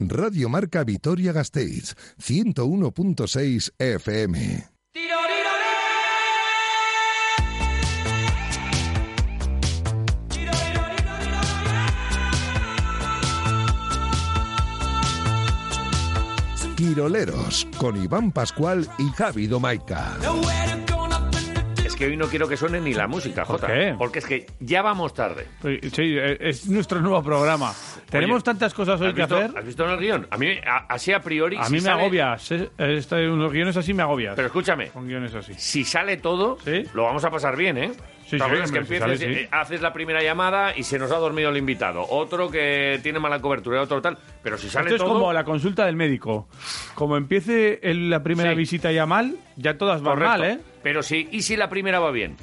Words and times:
Radio 0.00 0.48
Marca 0.48 0.84
Vitoria 0.84 1.32
Gasteiz, 1.32 1.96
101.6 2.18 3.72
FM. 3.78 4.68
Quiroleros, 16.76 17.66
con 17.76 18.00
Iván 18.00 18.30
Pascual 18.30 18.88
y 18.98 19.08
Javi 19.10 19.48
Domaica. 19.48 20.16
Es 21.98 22.04
que 22.04 22.10
hoy 22.12 22.16
no 22.16 22.28
quiero 22.28 22.46
que 22.46 22.56
suene 22.56 22.80
ni 22.80 22.94
la 22.94 23.08
música, 23.08 23.44
¿Por 23.44 23.56
Jota. 23.60 23.66
qué? 23.74 23.92
Porque 23.98 24.20
es 24.20 24.24
que 24.24 24.46
ya 24.60 24.82
vamos 24.82 25.12
tarde. 25.14 25.48
Sí, 25.60 26.16
eh, 26.16 26.36
es 26.42 26.68
nuestro 26.68 27.00
nuevo 27.00 27.20
programa. 27.24 27.72
Tenemos 28.08 28.44
tantas 28.44 28.72
cosas 28.72 29.00
hoy 29.00 29.08
¿Has 29.08 29.14
que 29.14 29.20
visto, 29.22 29.36
hacer. 29.36 29.58
¿Has 29.58 29.64
visto 29.66 29.84
en 29.84 29.90
el 29.90 29.98
guion? 29.98 30.26
A 30.30 30.36
mí, 30.38 30.46
a- 30.64 30.86
así 30.88 31.12
a 31.12 31.18
priori. 31.20 31.56
A 31.56 31.64
si 31.64 31.72
mí 31.72 31.78
me 31.78 31.82
sale- 31.86 32.02
agobias. 32.02 32.52
este- 32.52 33.28
unos 33.28 33.52
guiones 33.52 33.76
así 33.76 33.94
me 33.94 34.04
agobias. 34.04 34.36
Pero 34.36 34.46
escúchame, 34.46 34.90
Con 34.90 35.08
guiones 35.08 35.34
así. 35.34 35.54
si 35.56 35.82
sale 35.82 36.18
todo, 36.18 36.56
Sí. 36.64 36.84
lo 36.94 37.02
vamos 37.02 37.24
a 37.24 37.30
pasar 37.32 37.56
bien, 37.56 37.76
¿eh? 37.78 37.90
Sí, 38.28 38.38
sí, 38.38 38.44
es 38.62 38.70
que 38.70 38.78
empieces, 38.78 39.00
sale, 39.00 39.16
sí. 39.16 39.48
haces 39.50 39.80
la 39.80 39.92
primera 39.92 40.22
llamada 40.22 40.76
y 40.76 40.84
se 40.84 41.00
nos 41.00 41.10
ha 41.10 41.16
dormido 41.16 41.48
el 41.50 41.56
invitado. 41.56 42.06
Otro 42.08 42.48
que 42.48 43.00
tiene 43.02 43.18
mala 43.18 43.40
cobertura, 43.40 43.82
otro 43.82 44.00
tal. 44.00 44.18
Pero 44.42 44.56
si 44.56 44.68
sale 44.68 44.90
Esto 44.90 44.96
es 44.96 45.02
todo. 45.02 45.14
como 45.18 45.32
la 45.32 45.42
consulta 45.42 45.84
del 45.86 45.96
médico. 45.96 46.46
Como 46.94 47.16
empiece 47.16 47.80
el- 47.82 48.08
la 48.08 48.22
primera 48.22 48.54
visita 48.54 48.92
ya 48.92 49.04
mal, 49.04 49.34
ya 49.56 49.76
todas 49.78 50.00
van 50.00 50.14
Correcto. 50.14 50.30
mal, 50.38 50.44
¿eh? 50.44 50.58
Pero 50.82 51.02
si, 51.02 51.28
¿y 51.32 51.42
si 51.42 51.56
la 51.56 51.68
primera 51.68 51.98
va 52.00 52.10
bien? 52.10 52.36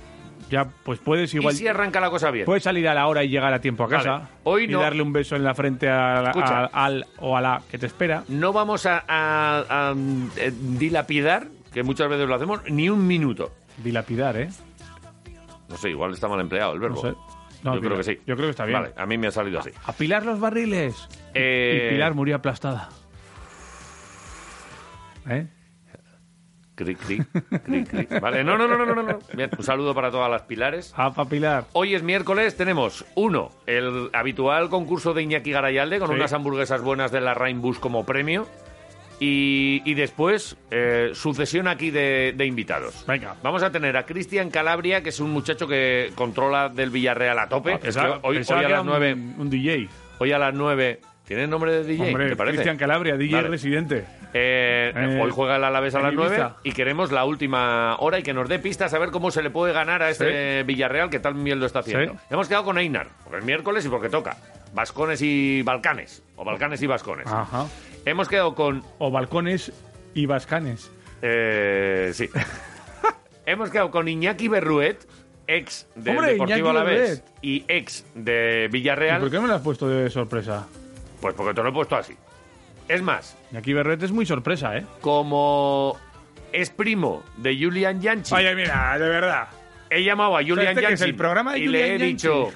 Ya, 0.49 0.65
pues 0.83 0.99
puedes 0.99 1.33
igual. 1.33 1.53
¿Y 1.55 1.57
si 1.57 1.67
arranca 1.67 1.99
la 1.99 2.09
cosa 2.11 2.29
bien? 2.29 2.45
Puedes 2.45 2.61
salir 2.63 2.87
a 2.87 2.93
la 2.93 3.07
hora 3.07 3.23
y 3.23 3.29
llegar 3.29 3.51
a 3.53 3.59
tiempo 3.59 3.83
a 3.83 3.89
casa. 3.89 4.11
Vale. 4.11 4.25
Hoy 4.43 4.63
y 4.65 4.67
no. 4.67 4.79
darle 4.79 5.01
un 5.01 5.11
beso 5.11 5.35
en 5.35 5.43
la 5.43 5.55
frente 5.55 5.89
a 5.89 6.21
la- 6.21 6.29
Escucha. 6.29 6.65
a- 6.65 6.85
al 6.85 7.07
o 7.19 7.35
a 7.35 7.41
la 7.41 7.61
que 7.71 7.79
te 7.79 7.87
espera. 7.87 8.23
No 8.27 8.53
vamos 8.53 8.85
a, 8.85 9.03
a- 9.07 9.63
a, 9.89 9.95
eh, 10.37 10.51
dilapidar, 10.55 11.47
que 11.73 11.81
muchas 11.81 12.07
veces 12.09 12.27
lo 12.27 12.35
hacemos, 12.35 12.61
ni 12.69 12.89
un 12.89 13.07
minuto. 13.07 13.51
Dilapidar, 13.77 14.37
¿eh? 14.37 14.49
No 15.67 15.77
sé, 15.77 15.89
igual 15.89 16.13
está 16.13 16.27
mal 16.27 16.39
empleado 16.39 16.73
el 16.73 16.79
verbo. 16.79 17.01
No 17.03 17.09
sé. 17.11 17.17
No, 17.63 17.73
Yo 17.73 17.81
creo 17.81 17.97
que 17.97 18.03
sí. 18.03 18.19
Yo 18.27 18.35
creo 18.35 18.45
que 18.47 18.51
está 18.51 18.65
bien. 18.65 18.79
Vale, 18.79 18.93
a 18.95 19.05
mí 19.07 19.17
me 19.17 19.25
ha 19.27 19.31
salido 19.31 19.59
así. 19.59 19.71
Apilar 19.85 20.23
los 20.23 20.39
barriles. 20.39 21.07
Eh, 21.33 21.87
Y 21.89 21.93
Pilar 21.95 22.13
murió 22.13 22.35
aplastada. 22.35 22.89
¿Eh? 25.27 25.47
Cri, 26.75 26.95
cri, 26.95 27.19
cri, 27.63 27.83
cri. 27.85 28.19
Vale, 28.19 28.43
no, 28.43 28.57
no, 28.57 28.67
no, 28.67 28.77
no, 28.77 28.85
no, 28.93 29.01
no. 29.01 29.19
Bien, 29.33 29.49
un 29.57 29.63
saludo 29.63 29.95
para 29.95 30.11
todas 30.11 30.29
las 30.29 30.41
pilares. 30.41 30.93
Apa 30.97 31.23
Pilar. 31.25 31.65
Hoy 31.73 31.95
es 31.95 32.03
miércoles, 32.03 32.57
tenemos 32.57 33.05
uno, 33.15 33.51
el 33.65 34.09
habitual 34.13 34.69
concurso 34.69 35.13
de 35.13 35.23
Iñaki 35.23 35.51
Garayalde 35.51 35.99
con 35.99 36.09
Sí. 36.09 36.15
unas 36.15 36.33
hamburguesas 36.33 36.81
buenas 36.81 37.11
de 37.13 37.21
la 37.21 37.33
Rainbus 37.33 37.79
como 37.79 38.05
premio. 38.05 38.45
Y, 39.17 39.81
y 39.85 39.93
después, 39.93 40.57
eh, 40.71 41.11
sucesión 41.13 41.69
aquí 41.69 41.89
de, 41.89 42.33
de 42.35 42.45
invitados. 42.45 43.05
Venga. 43.07 43.35
Vamos 43.41 43.63
a 43.63 43.71
tener 43.71 43.95
a 43.95 44.05
Cristian 44.05 44.49
Calabria, 44.49 45.01
que 45.01 45.09
es 45.09 45.21
un 45.21 45.31
muchacho 45.31 45.67
que 45.69 46.11
controla 46.15 46.67
del 46.67 46.89
Villarreal 46.89 47.39
a 47.39 47.47
tope. 47.47 47.75
Ah, 47.75 47.79
es 47.81 47.95
que 47.95 48.19
hoy, 48.23 48.37
a 48.45 48.67
las 48.69 48.83
nueve, 48.83 49.13
Un, 49.13 49.35
un 49.37 49.49
DJ. 49.49 49.87
hoy 50.19 50.33
a 50.33 50.37
las 50.37 50.53
nueve, 50.53 50.99
¿tiene 51.25 51.47
nombre 51.47 51.71
de 51.71 51.83
DJ? 51.83 52.07
Hombre, 52.07 52.29
¿Te 52.29 52.35
parece? 52.35 52.55
Cristian 52.57 52.77
Calabria, 52.77 53.17
DJ 53.17 53.35
Vale. 53.35 53.47
residente. 53.49 54.05
Eh, 54.33 54.91
Eh, 54.95 55.19
hoy 55.21 55.31
juega 55.31 55.55
el 55.57 55.63
Alavés 55.63 55.95
a 55.95 55.99
las 55.99 56.13
Ibiza. 56.13 56.27
9 56.37 56.49
y 56.63 56.71
queremos 56.73 57.11
la 57.11 57.23
última 57.25 57.95
hora 57.99 58.19
y 58.19 58.23
que 58.23 58.33
nos 58.33 58.49
dé 58.49 58.59
pistas 58.59 58.93
a 58.93 58.99
ver 58.99 59.09
cómo 59.11 59.31
se 59.31 59.41
le 59.41 59.49
puede 59.49 59.71
ganar 59.73 60.01
a 60.03 60.09
este 60.09 60.63
Villarreal 60.63 61.09
que 61.09 61.19
tal 61.19 61.33
bien 61.35 61.59
lo 61.59 61.65
está 61.65 61.79
haciendo. 61.79 62.13
Sí. 62.13 62.19
Hemos 62.29 62.47
quedado 62.47 62.65
con 62.65 62.77
Einar, 62.77 63.07
porque 63.23 63.39
es 63.39 63.45
miércoles 63.45 63.85
y 63.85 63.89
porque 63.89 64.09
toca. 64.09 64.37
Vascones 64.73 65.21
y 65.21 65.61
Balcanes, 65.61 66.21
o 66.35 66.43
Balcanes 66.43 66.81
y 66.81 66.87
Vascones. 66.87 67.27
Ajá. 67.27 67.65
Hemos 68.05 68.27
quedado 68.27 68.53
con... 68.55 68.83
O 68.99 69.09
balcones 69.09 69.71
y 70.13 70.25
bascanes. 70.25 70.91
eh, 71.21 72.11
sí. 72.13 72.29
Hemos 73.47 73.69
quedado 73.69 73.91
con 73.91 74.07
Iñaki 74.07 74.47
Berruet, 74.47 75.07
ex 75.47 75.87
del 75.95 76.17
Hombre, 76.17 76.31
Deportivo 76.33 76.57
Iñaki 76.57 76.69
Alavés 76.69 76.99
Berruet. 76.99 77.23
y 77.43 77.65
ex 77.67 78.05
de 78.15 78.65
¿Y 78.67 78.71
Villarreal. 78.73 79.21
por 79.21 79.31
qué 79.31 79.39
me 79.39 79.47
lo 79.47 79.53
has 79.53 79.61
puesto 79.61 79.87
de 79.87 80.09
sorpresa? 80.09 80.67
Pues 81.25 81.33
porque 81.33 81.55
te 81.55 81.63
lo 81.63 81.69
he 81.69 81.71
puesto 81.71 81.95
así. 81.95 82.15
Es 82.87 83.01
más, 83.01 83.35
Y 83.51 83.57
aquí 83.57 83.73
Berret 83.73 84.03
es 84.03 84.11
muy 84.11 84.27
sorpresa, 84.27 84.77
¿eh? 84.77 84.85
como 85.01 85.97
es 86.53 86.69
primo 86.69 87.23
de 87.37 87.57
Julian 87.59 87.99
Yanchi... 87.99 88.35
Oye, 88.35 88.53
mira, 88.53 88.95
de 88.99 89.09
verdad. 89.09 89.47
he 89.89 90.03
llamado 90.03 90.37
a 90.37 90.43
Julian 90.43 90.67
este 90.77 90.83
Yanchi 90.83 91.03
el 91.05 91.15
programa 91.15 91.53
de 91.53 91.59
y 91.61 91.65
Julian 91.65 91.81
le 91.87 91.95
he 91.95 91.97
Yanchi. 91.97 92.13
dicho 92.13 92.49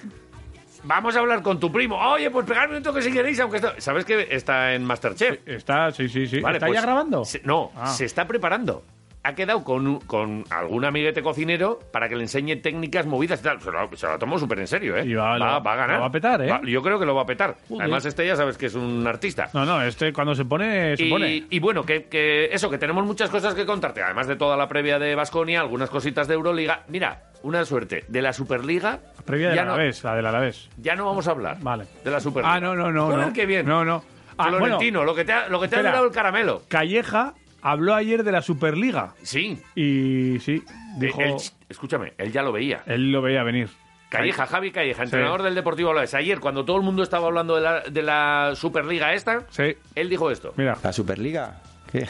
vamos 0.83 1.15
a 1.15 1.19
hablar 1.19 1.41
con 1.41 1.59
tu 1.59 1.71
primo 1.71 1.97
oye 1.97 2.29
pues 2.29 2.45
pegarme 2.45 2.77
un 2.77 2.83
toque 2.83 3.01
si 3.01 3.11
queréis 3.11 3.39
aunque 3.39 3.57
está... 3.57 3.73
sabes 3.81 4.05
que 4.05 4.27
está 4.29 4.73
en 4.75 4.85
Masterchef 4.85 5.39
Está, 5.47 5.89
sí, 5.91 6.07
sí, 6.07 6.27
sí. 6.27 6.39
Vale, 6.41 6.57
¿Está 6.57 6.67
pues, 6.67 6.79
ya 6.79 6.85
grabando? 6.85 7.25
se- 7.25 7.41
no 7.43 7.71
Ah. 7.75 7.87
se 7.87 8.05
está 8.05 8.27
preparando 8.27 8.83
ha 9.23 9.35
quedado 9.35 9.63
con, 9.63 9.99
con 10.01 10.45
algún 10.49 10.85
amiguete 10.85 11.21
cocinero 11.21 11.79
para 11.91 12.07
que 12.07 12.15
le 12.15 12.23
enseñe 12.23 12.55
técnicas 12.61 13.05
movidas 13.05 13.41
y 13.41 13.43
tal. 13.43 13.59
Se 13.61 13.69
lo, 13.71 13.89
se 13.95 14.07
lo 14.07 14.17
tomo 14.17 14.39
súper 14.39 14.59
en 14.59 14.67
serio, 14.67 14.95
¿eh? 14.97 15.05
Y 15.05 15.13
va- 15.13 15.37
lo- 15.37 15.45
a 15.45 15.59
ganar. 15.61 15.95
lo 15.97 16.01
va 16.01 16.07
a 16.07 16.11
petar, 16.11 16.41
¿eh? 16.41 16.59
yo 16.65 16.81
creo 16.81 16.97
que 16.99 17.05
lo 17.05 17.13
va 17.15 17.23
a 17.23 17.25
petar. 17.25 17.57
Además, 17.79 18.05
este 18.05 18.25
ya 18.25 18.35
sabes 18.35 18.57
que 18.57 18.67
es 18.67 18.75
un 18.75 19.05
artista. 19.05 19.49
No, 19.53 19.65
no, 19.65 19.81
este 19.81 20.13
cuando 20.13 20.33
se 20.35 20.45
pone, 20.45 20.95
se 20.95 21.03
Y, 21.03 21.09
pone. 21.09 21.43
y 21.49 21.59
bueno, 21.59 21.83
que, 21.83 22.05
que 22.05 22.45
eso, 22.45 22.69
que 22.69 22.77
tenemos 22.77 23.05
muchas 23.05 23.29
cosas 23.29 23.53
que 23.55 23.65
contarte. 23.65 24.01
Además 24.01 24.27
de 24.27 24.35
toda 24.37 24.55
la 24.55 24.67
previa 24.67 24.99
de 24.99 25.15
Basconia, 25.15 25.59
algunas 25.61 25.89
cositas 25.89 26.27
de 26.27 26.35
Euroliga. 26.35 26.83
Mira, 26.87 27.23
una 27.43 27.65
suerte. 27.65 28.05
De 28.07 28.21
la 28.21 28.31
Superliga. 28.31 28.99
Previa 29.25 29.47
del 29.49 29.55
ya 29.57 29.65
no, 29.65 29.73
Alavés, 29.73 30.03
la 30.03 30.15
del 30.15 30.25
Alavés. 30.25 30.69
ya 30.77 30.95
no 30.95 31.05
vamos 31.05 31.27
a 31.27 31.31
hablar. 31.31 31.57
Vale. 31.59 31.85
De 32.03 32.09
la 32.11 32.19
Superliga. 32.21 32.53
Ah, 32.55 32.59
no, 32.61 32.73
no, 32.75 32.89
no. 32.91 33.15
No. 33.15 33.33
qué 33.33 33.45
bien. 33.45 33.65
No, 33.65 33.83
no. 33.83 34.03
Ah, 34.37 34.43
bueno, 34.49 34.57
Florentino, 34.59 35.03
lo 35.03 35.13
que 35.13 35.25
te 35.25 35.33
ha, 35.33 35.49
lo 35.49 35.59
que 35.59 35.67
te 35.67 35.75
ha 35.75 35.79
espera. 35.79 35.89
durado 35.91 36.05
el 36.07 36.13
caramelo. 36.13 36.61
Calleja 36.69 37.33
habló 37.61 37.95
ayer 37.95 38.23
de 38.23 38.31
la 38.31 38.41
Superliga. 38.41 39.13
Sí. 39.23 39.61
Y 39.75 40.39
sí, 40.39 40.63
dijo. 40.97 41.21
Él- 41.21 41.35
escúchame, 41.69 42.13
él 42.17 42.31
ya 42.31 42.41
lo 42.41 42.51
veía. 42.51 42.83
Él 42.85 43.11
lo 43.11 43.21
veía 43.21 43.43
venir. 43.43 43.69
Calleja, 44.09 44.47
Javi 44.47 44.71
Calleja, 44.71 45.03
entrenador 45.03 45.43
del 45.43 45.53
Deportivo 45.53 45.91
Alavés. 45.91 46.15
Ayer, 46.15 46.39
cuando 46.39 46.65
todo 46.65 46.77
el 46.77 46.83
mundo 46.83 47.03
estaba 47.03 47.27
hablando 47.27 47.55
de 47.55 47.61
la, 47.61 47.79
de 47.81 48.01
la 48.01 48.53
Superliga 48.55 49.13
esta, 49.13 49.43
Sí, 49.51 49.75
él 49.93 50.09
dijo 50.09 50.31
esto. 50.31 50.51
mira. 50.57 50.75
La 50.83 50.91
Superliga. 50.91 51.61
¿Qué? 51.91 52.07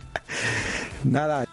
Nada. 1.04 1.46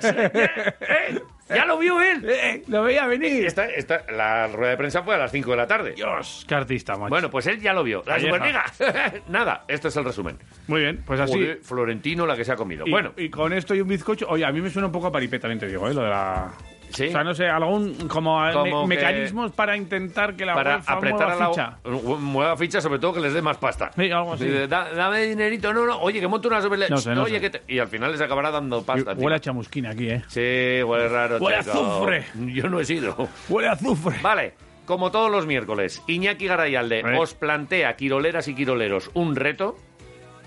¡Eh! 0.00 1.20
¡Ya 1.48 1.64
lo 1.64 1.78
vio 1.78 2.00
él! 2.00 2.28
Eh, 2.28 2.62
lo 2.68 2.82
veía 2.82 3.06
venir. 3.06 3.46
Esta, 3.46 3.66
esta, 3.66 4.04
la 4.10 4.48
rueda 4.48 4.72
de 4.72 4.76
prensa 4.76 5.02
fue 5.02 5.14
a 5.14 5.18
las 5.18 5.32
5 5.32 5.50
de 5.50 5.56
la 5.56 5.66
tarde. 5.66 5.92
Dios, 5.92 6.44
qué 6.46 6.54
artista, 6.54 6.96
macho. 6.96 7.08
Bueno, 7.08 7.30
pues 7.30 7.46
él 7.46 7.60
ya 7.60 7.72
lo 7.72 7.82
vio. 7.82 8.02
La 8.06 8.14
Calleja. 8.14 8.68
Superliga. 8.68 9.14
Nada, 9.28 9.64
este 9.68 9.88
es 9.88 9.96
el 9.96 10.04
resumen. 10.04 10.38
muy 10.66 10.82
bien, 10.82 11.02
pues 11.06 11.20
así. 11.20 11.32
Joder, 11.32 11.60
Florentino 11.62 12.26
la 12.26 12.36
que 12.36 12.44
se 12.44 12.52
ha 12.52 12.56
comido. 12.56 12.86
Y, 12.86 12.90
bueno, 12.90 13.12
y 13.16 13.30
con 13.30 13.52
esto 13.52 13.74
y 13.74 13.80
un 13.80 13.88
bizcocho. 13.88 14.26
Oye, 14.28 14.44
a 14.44 14.52
mí 14.52 14.60
me 14.60 14.70
suena 14.70 14.86
un 14.86 14.92
poco 14.92 15.06
a 15.06 15.12
paripé, 15.12 15.38
también 15.38 15.58
te 15.58 15.66
digo, 15.66 15.88
¿eh? 15.88 15.94
Lo 15.94 16.02
de 16.02 16.10
la. 16.10 16.52
Sí. 16.90 17.06
O 17.06 17.10
sea, 17.10 17.22
no 17.24 17.34
sé, 17.34 17.46
algún. 17.46 18.08
Como, 18.08 18.46
eh, 18.48 18.52
Como 18.52 18.86
me- 18.86 18.96
que- 18.96 19.02
mecanismos 19.02 19.52
para 19.52 19.76
intentar 19.76 20.34
que 20.36 20.44
la 20.46 20.54
para 20.54 20.76
UEFA 20.76 20.92
apretar 20.94 21.18
mueva 21.28 21.34
a 21.34 21.38
la 21.38 21.48
ficha. 21.48 21.78
mueva 22.20 22.56
ficha, 22.56 22.80
sobre 22.80 22.98
todo 22.98 23.12
que 23.14 23.20
les 23.20 23.32
dé 23.34 23.42
más 23.42 23.56
pasta. 23.58 23.90
Sí, 23.94 24.10
algo 24.10 24.32
así. 24.34 24.44
Dice, 24.46 24.66
"Da- 24.68 24.90
dame 24.92 25.22
dinerito. 25.22 25.72
No, 25.72 25.84
no, 25.86 25.98
oye, 26.00 26.20
que 26.20 26.28
monto 26.28 26.48
una 26.48 26.60
Superliga. 26.62 26.88
No 26.90 26.96
sé, 26.98 27.14
no 27.14 27.22
oye, 27.24 27.34
sé. 27.34 27.40
que 27.40 27.50
te-". 27.50 27.62
Y 27.72 27.78
al 27.78 27.88
final 27.88 28.12
les 28.12 28.20
acabará 28.20 28.50
dando 28.50 28.82
pasta. 28.82 29.12
Huele 29.14 29.36
a 29.36 29.40
chamusquina 29.40 29.90
aquí, 29.90 30.08
¿eh? 30.10 30.22
Sí, 30.28 30.82
huele 30.82 31.08
raro. 31.08 31.38
Huele 31.38 31.56
a 31.56 31.60
azufre. 31.60 32.24
Yo 32.34 32.68
no 32.68 32.80
he 32.80 32.84
sido. 32.84 33.28
Huele 33.48 33.68
a 33.68 33.72
azufre. 33.72 34.16
Vale, 34.22 34.54
como 34.86 35.10
todos 35.10 35.30
los 35.30 35.46
miércoles, 35.46 36.02
Iñaki 36.06 36.46
Garayalde 36.46 37.00
Eh. 37.00 37.18
os 37.18 37.34
plantea, 37.34 37.94
quiroleras 37.96 38.48
y 38.48 38.54
quiroleros, 38.54 39.10
un 39.14 39.36
reto. 39.36 39.76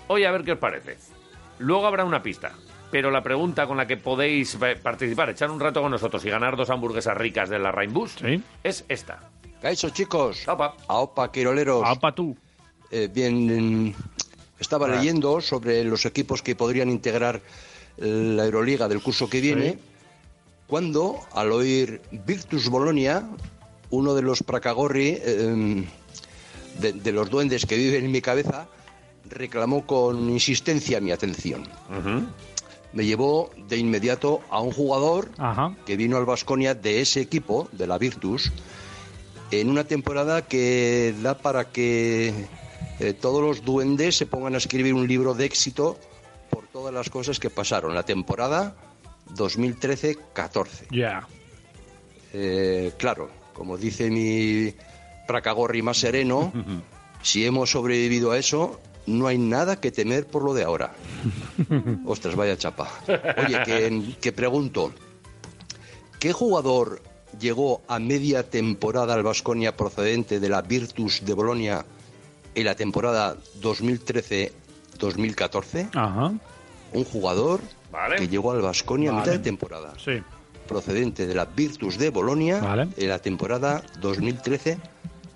Hoy 0.08 0.24
a 0.24 0.32
ver 0.32 0.42
qué 0.42 0.52
os 0.52 0.58
parece. 0.58 0.96
Luego 1.58 1.86
habrá 1.86 2.04
una 2.04 2.22
pista. 2.22 2.52
Pero 2.92 3.10
la 3.10 3.22
pregunta 3.22 3.66
con 3.66 3.76
la 3.78 3.86
que 3.86 3.96
podéis 3.96 4.54
eh, 4.62 4.76
participar, 4.76 5.30
echar 5.30 5.50
un 5.50 5.58
rato 5.58 5.80
con 5.80 5.90
nosotros 5.90 6.22
y 6.26 6.30
ganar 6.30 6.56
dos 6.56 6.68
hamburguesas 6.70 7.16
ricas 7.16 7.48
de 7.48 7.58
la 7.58 7.72
Rainbus 7.72 8.12
Sí. 8.20 8.40
es 8.62 8.84
esta. 8.88 9.18
¿Qué 9.60 9.66
ha 9.66 9.70
hecho, 9.70 9.88
chicos? 9.90 10.46
Opa. 10.46 10.76
Aopa, 10.88 11.32
Quiroleros. 11.32 11.82
Apa 11.86 12.14
tú. 12.14 12.36
Eh, 12.90 13.08
bien, 13.12 13.94
estaba 14.60 14.86
Ah. 14.86 14.96
leyendo 14.96 15.40
sobre 15.40 15.82
los 15.84 16.04
equipos 16.04 16.42
que 16.42 16.54
podrían 16.54 16.90
integrar 16.90 17.40
la 17.96 18.44
Euroliga 18.44 18.88
del 18.88 19.02
curso 19.02 19.28
que 19.30 19.40
viene, 19.40 19.70
Sí. 19.72 19.78
cuando, 20.66 21.18
al 21.32 21.50
oír 21.52 22.02
Virtus 22.26 22.68
Bolonia, 22.68 23.22
uno 23.90 24.14
de 24.14 24.22
los 24.22 24.42
Pracagorri, 24.42 25.18
eh, 25.20 25.86
de, 26.78 26.92
de 26.92 27.12
los 27.12 27.30
duendes 27.30 27.64
que 27.66 27.76
viven 27.76 28.04
en 28.04 28.10
mi 28.10 28.20
cabeza, 28.20 28.66
reclamó 29.30 29.86
con 29.86 30.28
insistencia 30.30 31.00
mi 31.00 31.10
atención. 31.12 31.62
Ujú. 31.90 32.26
Me 32.92 33.04
llevó 33.04 33.50
de 33.68 33.78
inmediato 33.78 34.40
a 34.50 34.60
un 34.60 34.72
jugador 34.72 35.30
Ajá. 35.38 35.74
que 35.86 35.96
vino 35.96 36.16
al 36.16 36.26
Vasconia 36.26 36.74
de 36.74 37.00
ese 37.00 37.20
equipo, 37.20 37.68
de 37.72 37.86
la 37.86 37.98
Virtus, 37.98 38.52
en 39.50 39.70
una 39.70 39.84
temporada 39.84 40.42
que 40.42 41.14
da 41.22 41.38
para 41.38 41.70
que 41.70 42.32
eh, 43.00 43.12
todos 43.14 43.42
los 43.42 43.64
duendes 43.64 44.16
se 44.16 44.26
pongan 44.26 44.54
a 44.54 44.58
escribir 44.58 44.94
un 44.94 45.06
libro 45.06 45.34
de 45.34 45.44
éxito 45.44 45.98
por 46.50 46.66
todas 46.66 46.92
las 46.92 47.10
cosas 47.10 47.38
que 47.38 47.50
pasaron. 47.50 47.94
La 47.94 48.02
temporada 48.04 48.76
2013-14. 49.34 50.88
Ya. 50.90 51.26
Eh, 52.32 52.92
claro, 52.98 53.30
como 53.54 53.76
dice 53.76 54.10
mi 54.10 54.74
Pracagorri 55.26 55.82
más 55.82 55.98
sereno, 55.98 56.52
si 57.22 57.44
hemos 57.44 57.70
sobrevivido 57.70 58.32
a 58.32 58.38
eso, 58.38 58.80
no 59.06 59.26
hay 59.26 59.38
nada 59.38 59.80
que 59.80 59.90
temer 59.90 60.26
por 60.26 60.42
lo 60.44 60.54
de 60.54 60.64
ahora. 60.64 60.92
Ostras, 62.06 62.36
vaya 62.36 62.56
chapa. 62.56 62.88
Oye, 63.44 63.62
que, 63.64 64.14
que 64.20 64.32
pregunto, 64.32 64.92
¿qué 66.18 66.32
jugador 66.32 67.02
llegó 67.40 67.82
a 67.88 67.98
media 67.98 68.48
temporada 68.48 69.14
al 69.14 69.22
Vasconia 69.22 69.76
procedente 69.76 70.40
de 70.40 70.48
la 70.48 70.62
Virtus 70.62 71.24
de 71.24 71.34
Bolonia 71.34 71.84
en 72.54 72.64
la 72.64 72.74
temporada 72.74 73.36
2013-2014? 73.60 75.90
Ajá. 75.94 76.32
Un 76.92 77.04
jugador 77.04 77.60
Vale. 77.90 78.16
que 78.16 78.28
llegó 78.28 78.52
al 78.52 78.60
Vasconia 78.62 79.10
a 79.10 79.14
mitad 79.14 79.32
de 79.32 79.38
temporada 79.38 79.94
Sí. 79.98 80.22
procedente 80.68 81.26
de 81.26 81.34
la 81.34 81.46
Virtus 81.46 81.98
de 81.98 82.10
Bolonia 82.10 82.60
Vale. 82.60 82.88
en 82.96 83.08
la 83.08 83.18
temporada 83.18 83.82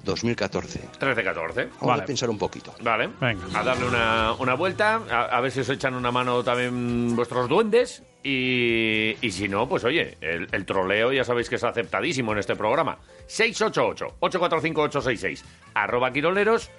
2013-2014. 0.06 0.98
13-14. 0.98 1.56
Vamos 1.56 1.80
Vale. 1.80 2.02
a 2.02 2.06
pensar 2.06 2.30
un 2.30 2.38
poquito. 2.38 2.74
Vale. 2.82 3.10
Venga. 3.20 3.58
A 3.58 3.62
darle 3.64 3.86
una, 3.86 4.32
una 4.38 4.54
vuelta, 4.54 5.00
a, 5.10 5.22
a 5.24 5.40
ver 5.40 5.50
si 5.52 5.60
os 5.60 5.68
echan 5.68 5.94
una 5.94 6.10
mano 6.10 6.42
también 6.44 7.14
vuestros 7.16 7.48
duendes. 7.48 8.02
Y, 8.22 9.16
y 9.20 9.30
si 9.30 9.48
no, 9.48 9.68
pues 9.68 9.84
oye, 9.84 10.16
el, 10.20 10.48
el 10.50 10.66
troleo 10.66 11.12
ya 11.12 11.22
sabéis 11.22 11.48
que 11.48 11.54
es 11.56 11.64
aceptadísimo 11.64 12.32
en 12.32 12.38
este 12.38 12.56
programa. 12.56 12.98
688-845-866. 13.28 15.44
Arroba 15.74 16.12
Quiroleros. 16.12 16.70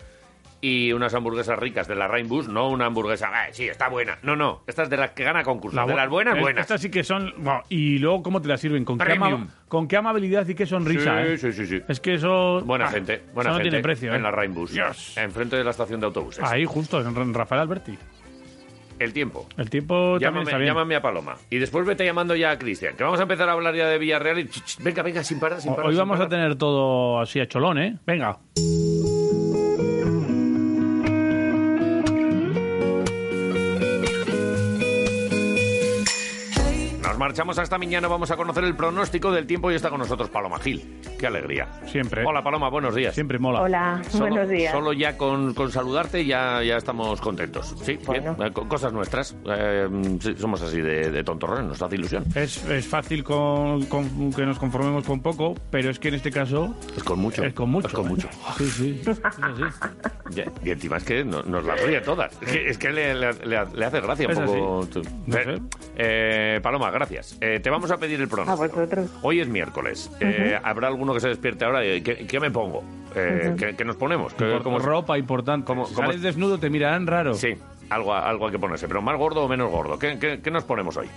Y 0.59 0.91
unas 0.91 1.13
hamburguesas 1.13 1.57
ricas 1.59 1.87
de 1.87 1.93
la 1.93 2.07
Rainbus, 2.07 2.47
no 2.47 2.69
una 2.69 2.87
hamburguesa, 2.87 3.29
"Ah, 3.31 3.47
sí, 3.51 3.67
está 3.67 3.89
buena. 3.89 4.17
No, 4.23 4.35
no, 4.35 4.63
esta 4.65 4.81
es 4.83 4.89
de 4.89 4.97
las 4.97 5.11
que 5.11 5.23
gana 5.23 5.43
concurso. 5.43 5.77
de 5.85 5.93
bu- 5.93 5.95
las 5.95 6.09
buenas, 6.09 6.35
eh, 6.35 6.41
buenas. 6.41 6.61
Estas 6.63 6.81
sí 6.81 6.89
que 6.89 7.03
son. 7.03 7.31
bueno, 7.37 7.61
y 7.69 7.99
luego, 7.99 8.23
¿cómo 8.23 8.41
te 8.41 8.47
las 8.47 8.59
sirven? 8.59 8.83
¿Con 8.83 8.97
qué, 8.97 9.05
Premium. 9.05 9.33
ama- 9.43 9.47
con 9.67 9.87
qué 9.87 9.97
amabilidad 9.97 10.47
y 10.47 10.55
qué 10.55 10.65
sonrisa, 10.65 11.23
Sí, 11.23 11.31
¿eh? 11.33 11.37
sí, 11.37 11.53
sí, 11.53 11.67
sí. 11.67 11.81
Es 11.87 11.99
que 11.99 12.15
eso. 12.15 12.61
Buena 12.65 12.85
ah, 12.85 12.89
gente, 12.89 13.21
buena 13.35 13.49
eso 13.51 13.57
no 13.59 13.63
gente. 13.63 13.69
tiene 13.69 13.83
precio, 13.83 14.13
¿eh? 14.13 14.15
En 14.15 14.23
la 14.23 14.31
Rainbus. 14.31 14.71
Dios. 14.73 15.15
Enfrente 15.15 15.57
de 15.57 15.63
la 15.63 15.69
estación 15.69 15.99
de 15.99 16.07
autobuses. 16.07 16.43
Ahí, 16.43 16.65
justo, 16.65 16.99
en 17.01 17.33
Rafael 17.35 17.61
Alberti. 17.61 17.95
El 18.97 19.13
tiempo. 19.13 19.47
El 19.57 19.69
tiempo 19.69 19.93
también 20.13 20.21
Llámame, 20.21 20.43
está 20.45 20.57
bien. 20.57 20.67
llámame 20.73 20.95
a 20.95 21.01
Paloma. 21.03 21.35
Y 21.51 21.59
después 21.59 21.85
vete 21.85 22.03
llamando 22.03 22.35
ya 22.35 22.49
a 22.49 22.57
Cristian. 22.57 22.95
Que 22.95 23.03
vamos 23.03 23.19
a 23.19 23.23
empezar 23.23 23.47
a 23.47 23.51
hablar 23.51 23.75
ya 23.75 23.87
de 23.87 23.99
Villarreal. 23.99 24.39
Y... 24.39 24.49
Venga, 24.79 25.03
venga, 25.03 25.23
sin 25.23 25.39
parar, 25.39 25.61
sin 25.61 25.69
parar. 25.75 25.85
Hoy 25.85 25.93
sin 25.93 25.99
vamos 25.99 26.19
a 26.19 26.27
tener 26.27 26.55
todo 26.55 27.19
así 27.19 27.39
a 27.39 27.47
cholón, 27.47 27.77
¿eh? 27.77 27.99
Venga. 28.07 28.39
Nos 37.17 37.21
marchamos 37.29 37.57
hasta 37.57 37.79
mañana. 37.79 38.07
Vamos 38.07 38.29
a 38.29 38.37
conocer 38.37 38.63
el 38.63 38.75
pronóstico 38.75 39.31
del 39.31 39.47
tiempo 39.47 39.71
y 39.71 39.75
está 39.75 39.89
con 39.89 39.97
nosotros 39.97 40.29
Paloma 40.29 40.59
Gil. 40.59 40.99
Qué 41.17 41.25
alegría. 41.25 41.67
Siempre. 41.87 42.23
Hola, 42.23 42.43
Paloma, 42.43 42.69
buenos 42.69 42.93
días. 42.93 43.15
Siempre 43.15 43.39
mola. 43.39 43.61
Hola, 43.61 44.03
Solo, 44.07 44.27
buenos 44.27 44.47
días. 44.49 44.71
Solo 44.71 44.93
ya 44.93 45.17
con, 45.17 45.55
con 45.55 45.71
saludarte 45.71 46.23
ya, 46.27 46.61
ya 46.61 46.77
estamos 46.77 47.19
contentos. 47.19 47.75
Sí, 47.81 47.97
Bueno. 48.05 48.35
bien. 48.35 48.47
Eh, 48.49 48.53
co- 48.53 48.67
Cosas 48.67 48.93
nuestras. 48.93 49.35
Eh, 49.47 49.87
sí, 50.19 50.35
somos 50.37 50.61
así 50.61 50.79
de, 50.79 51.09
de 51.09 51.23
tontorrones, 51.23 51.65
nos 51.65 51.81
hace 51.81 51.95
ilusión. 51.95 52.23
Es, 52.35 52.63
es 52.65 52.85
fácil 52.85 53.23
con, 53.23 53.85
con- 53.87 54.31
que 54.31 54.45
nos 54.45 54.59
conformemos 54.59 55.03
con 55.03 55.19
poco, 55.23 55.55
pero 55.71 55.89
es 55.89 55.97
que 55.97 56.09
en 56.09 56.13
este 56.13 56.29
caso 56.29 56.75
Es 56.95 57.03
con 57.03 57.17
mucho. 57.17 57.43
es 57.43 57.53
con 57.55 57.71
mucho. 57.71 57.87
Es 57.87 57.93
con 57.95 58.05
¿eh? 58.05 58.09
mucho. 58.09 58.29
Sí, 58.59 58.67
sí. 58.69 59.01
Y 60.63 60.69
encima 60.69 60.97
es 60.97 61.03
que 61.03 61.23
no- 61.25 61.41
nos 61.41 61.63
las 61.65 61.81
ríe 61.81 62.01
todas. 62.01 62.31
Es 62.43 62.51
que, 62.51 62.69
es 62.69 62.77
que 62.77 62.91
le, 62.91 63.15
le- 63.15 63.33
le- 63.33 63.65
le 63.73 63.85
hace 63.85 64.01
gracia 64.01 64.27
un 64.27 64.33
Es 64.33 64.39
poco. 64.39 64.87
No 65.25 65.33
sé. 65.33 65.61
eh, 65.95 66.59
Paloma, 66.61 66.91
gracias. 66.91 67.06
Eh, 67.41 67.59
te 67.61 67.69
vamos 67.69 67.89
a 67.91 67.97
pedir 67.97 68.19
el 68.21 68.27
pronóstico. 68.27 68.63
A 68.63 68.67
vosotros. 68.83 69.09
Hoy 69.21 69.39
es 69.39 69.47
miércoles. 69.47 70.11
Eh, 70.19 70.57
Habrá 70.63 70.87
alguno 70.87 71.13
que 71.13 71.19
se 71.19 71.29
despierte 71.29 71.65
ahora 71.65 71.85
y 71.85 72.01
¿qué, 72.01 72.27
qué 72.27 72.39
me 72.39 72.51
pongo? 72.51 72.83
Eh, 73.15 73.55
¿qué, 73.57 73.75
qué 73.75 73.85
nos 73.85 73.95
ponemos? 73.95 74.33
¿Qué- 74.33 74.45
Por- 74.45 74.63
cómo- 74.63 74.79
ropa 74.79 75.17
importante. 75.17 75.65
cómo- 75.65 75.85
si 75.85 75.95
cómo- 75.95 76.07
sales 76.07 76.21
desnudo 76.21 76.57
te 76.59 76.69
mirarán 76.69 77.07
raro. 77.07 77.33
Sí, 77.33 77.55
algo, 77.89 78.13
algo 78.13 78.45
hay 78.47 78.51
que 78.51 78.59
ponerse. 78.59 78.87
Pero 78.87 79.01
más 79.01 79.17
gordo 79.17 79.43
o 79.43 79.47
menos 79.47 79.71
gordo. 79.71 79.97
¿Qué, 79.97 80.17
qué- 80.19 80.41
qué 80.41 80.51
nos 80.51 80.63
ponemos 80.63 80.97
hoy? 80.97 81.07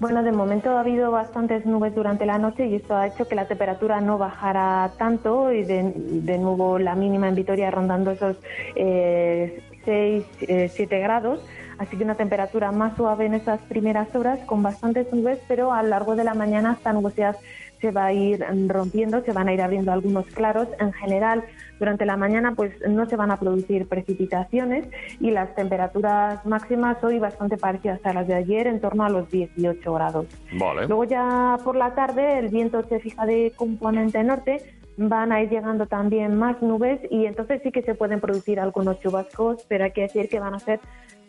Bueno, 0.00 0.22
de 0.24 0.32
momento 0.32 0.70
ha 0.76 0.80
habido 0.80 1.10
bastantes 1.12 1.64
nubes 1.66 1.94
durante 1.94 2.26
la 2.26 2.36
noche 2.38 2.66
y 2.66 2.74
esto 2.74 2.96
ha 2.96 3.06
hecho 3.06 3.28
que 3.28 3.36
la 3.36 3.46
temperatura 3.46 4.00
no 4.00 4.18
bajara 4.18 4.90
tanto 4.98 5.52
y 5.52 5.62
de, 5.62 5.92
de 5.94 6.38
nuevo 6.38 6.78
la 6.80 6.94
mínima 6.96 7.28
en 7.28 7.36
Vitoria 7.36 7.70
rondando 7.70 8.10
esos 8.10 8.36
eh, 8.74 9.62
6, 9.84 10.24
7 10.72 10.98
grados. 10.98 11.40
Así 11.78 11.96
que 11.96 12.04
una 12.04 12.14
temperatura 12.14 12.72
más 12.72 12.96
suave 12.96 13.26
en 13.26 13.34
esas 13.34 13.60
primeras 13.62 14.14
horas 14.14 14.40
con 14.46 14.62
bastantes 14.62 15.12
nubes, 15.12 15.38
pero 15.48 15.72
a 15.72 15.82
lo 15.82 15.88
largo 15.88 16.16
de 16.16 16.24
la 16.24 16.34
mañana 16.34 16.74
esta 16.74 16.92
nubosidad 16.92 17.36
se 17.80 17.90
va 17.90 18.06
a 18.06 18.12
ir 18.14 18.42
rompiendo, 18.68 19.22
se 19.24 19.32
van 19.32 19.48
a 19.48 19.52
ir 19.52 19.60
abriendo 19.60 19.92
algunos 19.92 20.26
claros. 20.28 20.68
En 20.80 20.92
general, 20.94 21.44
durante 21.78 22.06
la 22.06 22.16
mañana 22.16 22.54
pues 22.54 22.72
no 22.88 23.04
se 23.04 23.16
van 23.16 23.30
a 23.30 23.36
producir 23.36 23.86
precipitaciones 23.86 24.86
y 25.20 25.30
las 25.30 25.54
temperaturas 25.54 26.46
máximas 26.46 27.02
hoy 27.04 27.18
bastante 27.18 27.58
parecidas 27.58 28.00
a 28.04 28.14
las 28.14 28.26
de 28.26 28.34
ayer, 28.34 28.68
en 28.68 28.80
torno 28.80 29.04
a 29.04 29.10
los 29.10 29.30
18 29.30 29.92
grados. 29.92 30.26
Vale. 30.58 30.86
Luego 30.86 31.04
ya 31.04 31.58
por 31.62 31.76
la 31.76 31.94
tarde 31.94 32.38
el 32.38 32.48
viento 32.48 32.82
se 32.88 33.00
fija 33.00 33.26
de 33.26 33.52
componente 33.54 34.22
norte, 34.24 34.62
van 34.96 35.32
a 35.32 35.42
ir 35.42 35.50
llegando 35.50 35.86
también 35.86 36.36
más 36.36 36.62
nubes 36.62 37.00
y 37.10 37.26
entonces 37.26 37.60
sí 37.62 37.72
que 37.72 37.82
se 37.82 37.94
pueden 37.94 38.20
producir 38.20 38.60
algunos 38.60 39.00
chubascos, 39.00 39.64
pero 39.68 39.84
hay 39.84 39.92
que 39.92 40.02
decir 40.02 40.28
que 40.28 40.40
van 40.40 40.54
a 40.54 40.58
ser 40.58 40.80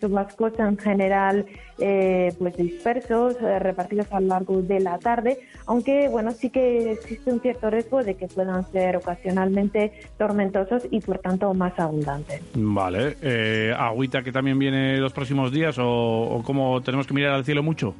chubascos 0.05 0.57
en 0.59 0.77
general 0.77 1.45
eh, 1.79 2.33
pues 2.39 2.55
dispersos, 2.57 3.35
eh, 3.41 3.59
repartidos 3.59 4.11
a 4.11 4.19
lo 4.19 4.27
largo 4.27 4.61
de 4.61 4.79
la 4.79 4.97
tarde, 4.97 5.39
aunque 5.65 6.07
bueno 6.07 6.31
sí 6.31 6.49
que 6.49 6.91
existe 6.91 7.31
un 7.31 7.39
cierto 7.41 7.69
riesgo 7.69 8.03
de 8.03 8.15
que 8.15 8.27
puedan 8.27 8.63
ser 8.71 8.97
ocasionalmente 8.97 9.91
tormentosos 10.17 10.87
y 10.91 11.01
por 11.01 11.19
tanto 11.19 11.53
más 11.53 11.77
abundantes. 11.79 12.41
Vale. 12.53 13.17
Eh, 13.21 13.73
agüita 13.77 14.23
que 14.23 14.31
también 14.31 14.59
viene 14.59 14.97
los 14.97 15.13
próximos 15.13 15.51
días 15.51 15.77
o, 15.77 15.85
o 15.87 16.43
cómo 16.43 16.81
tenemos 16.81 17.07
que 17.07 17.13
mirar 17.13 17.33
al 17.33 17.45
cielo 17.45 17.63
mucho. 17.63 17.95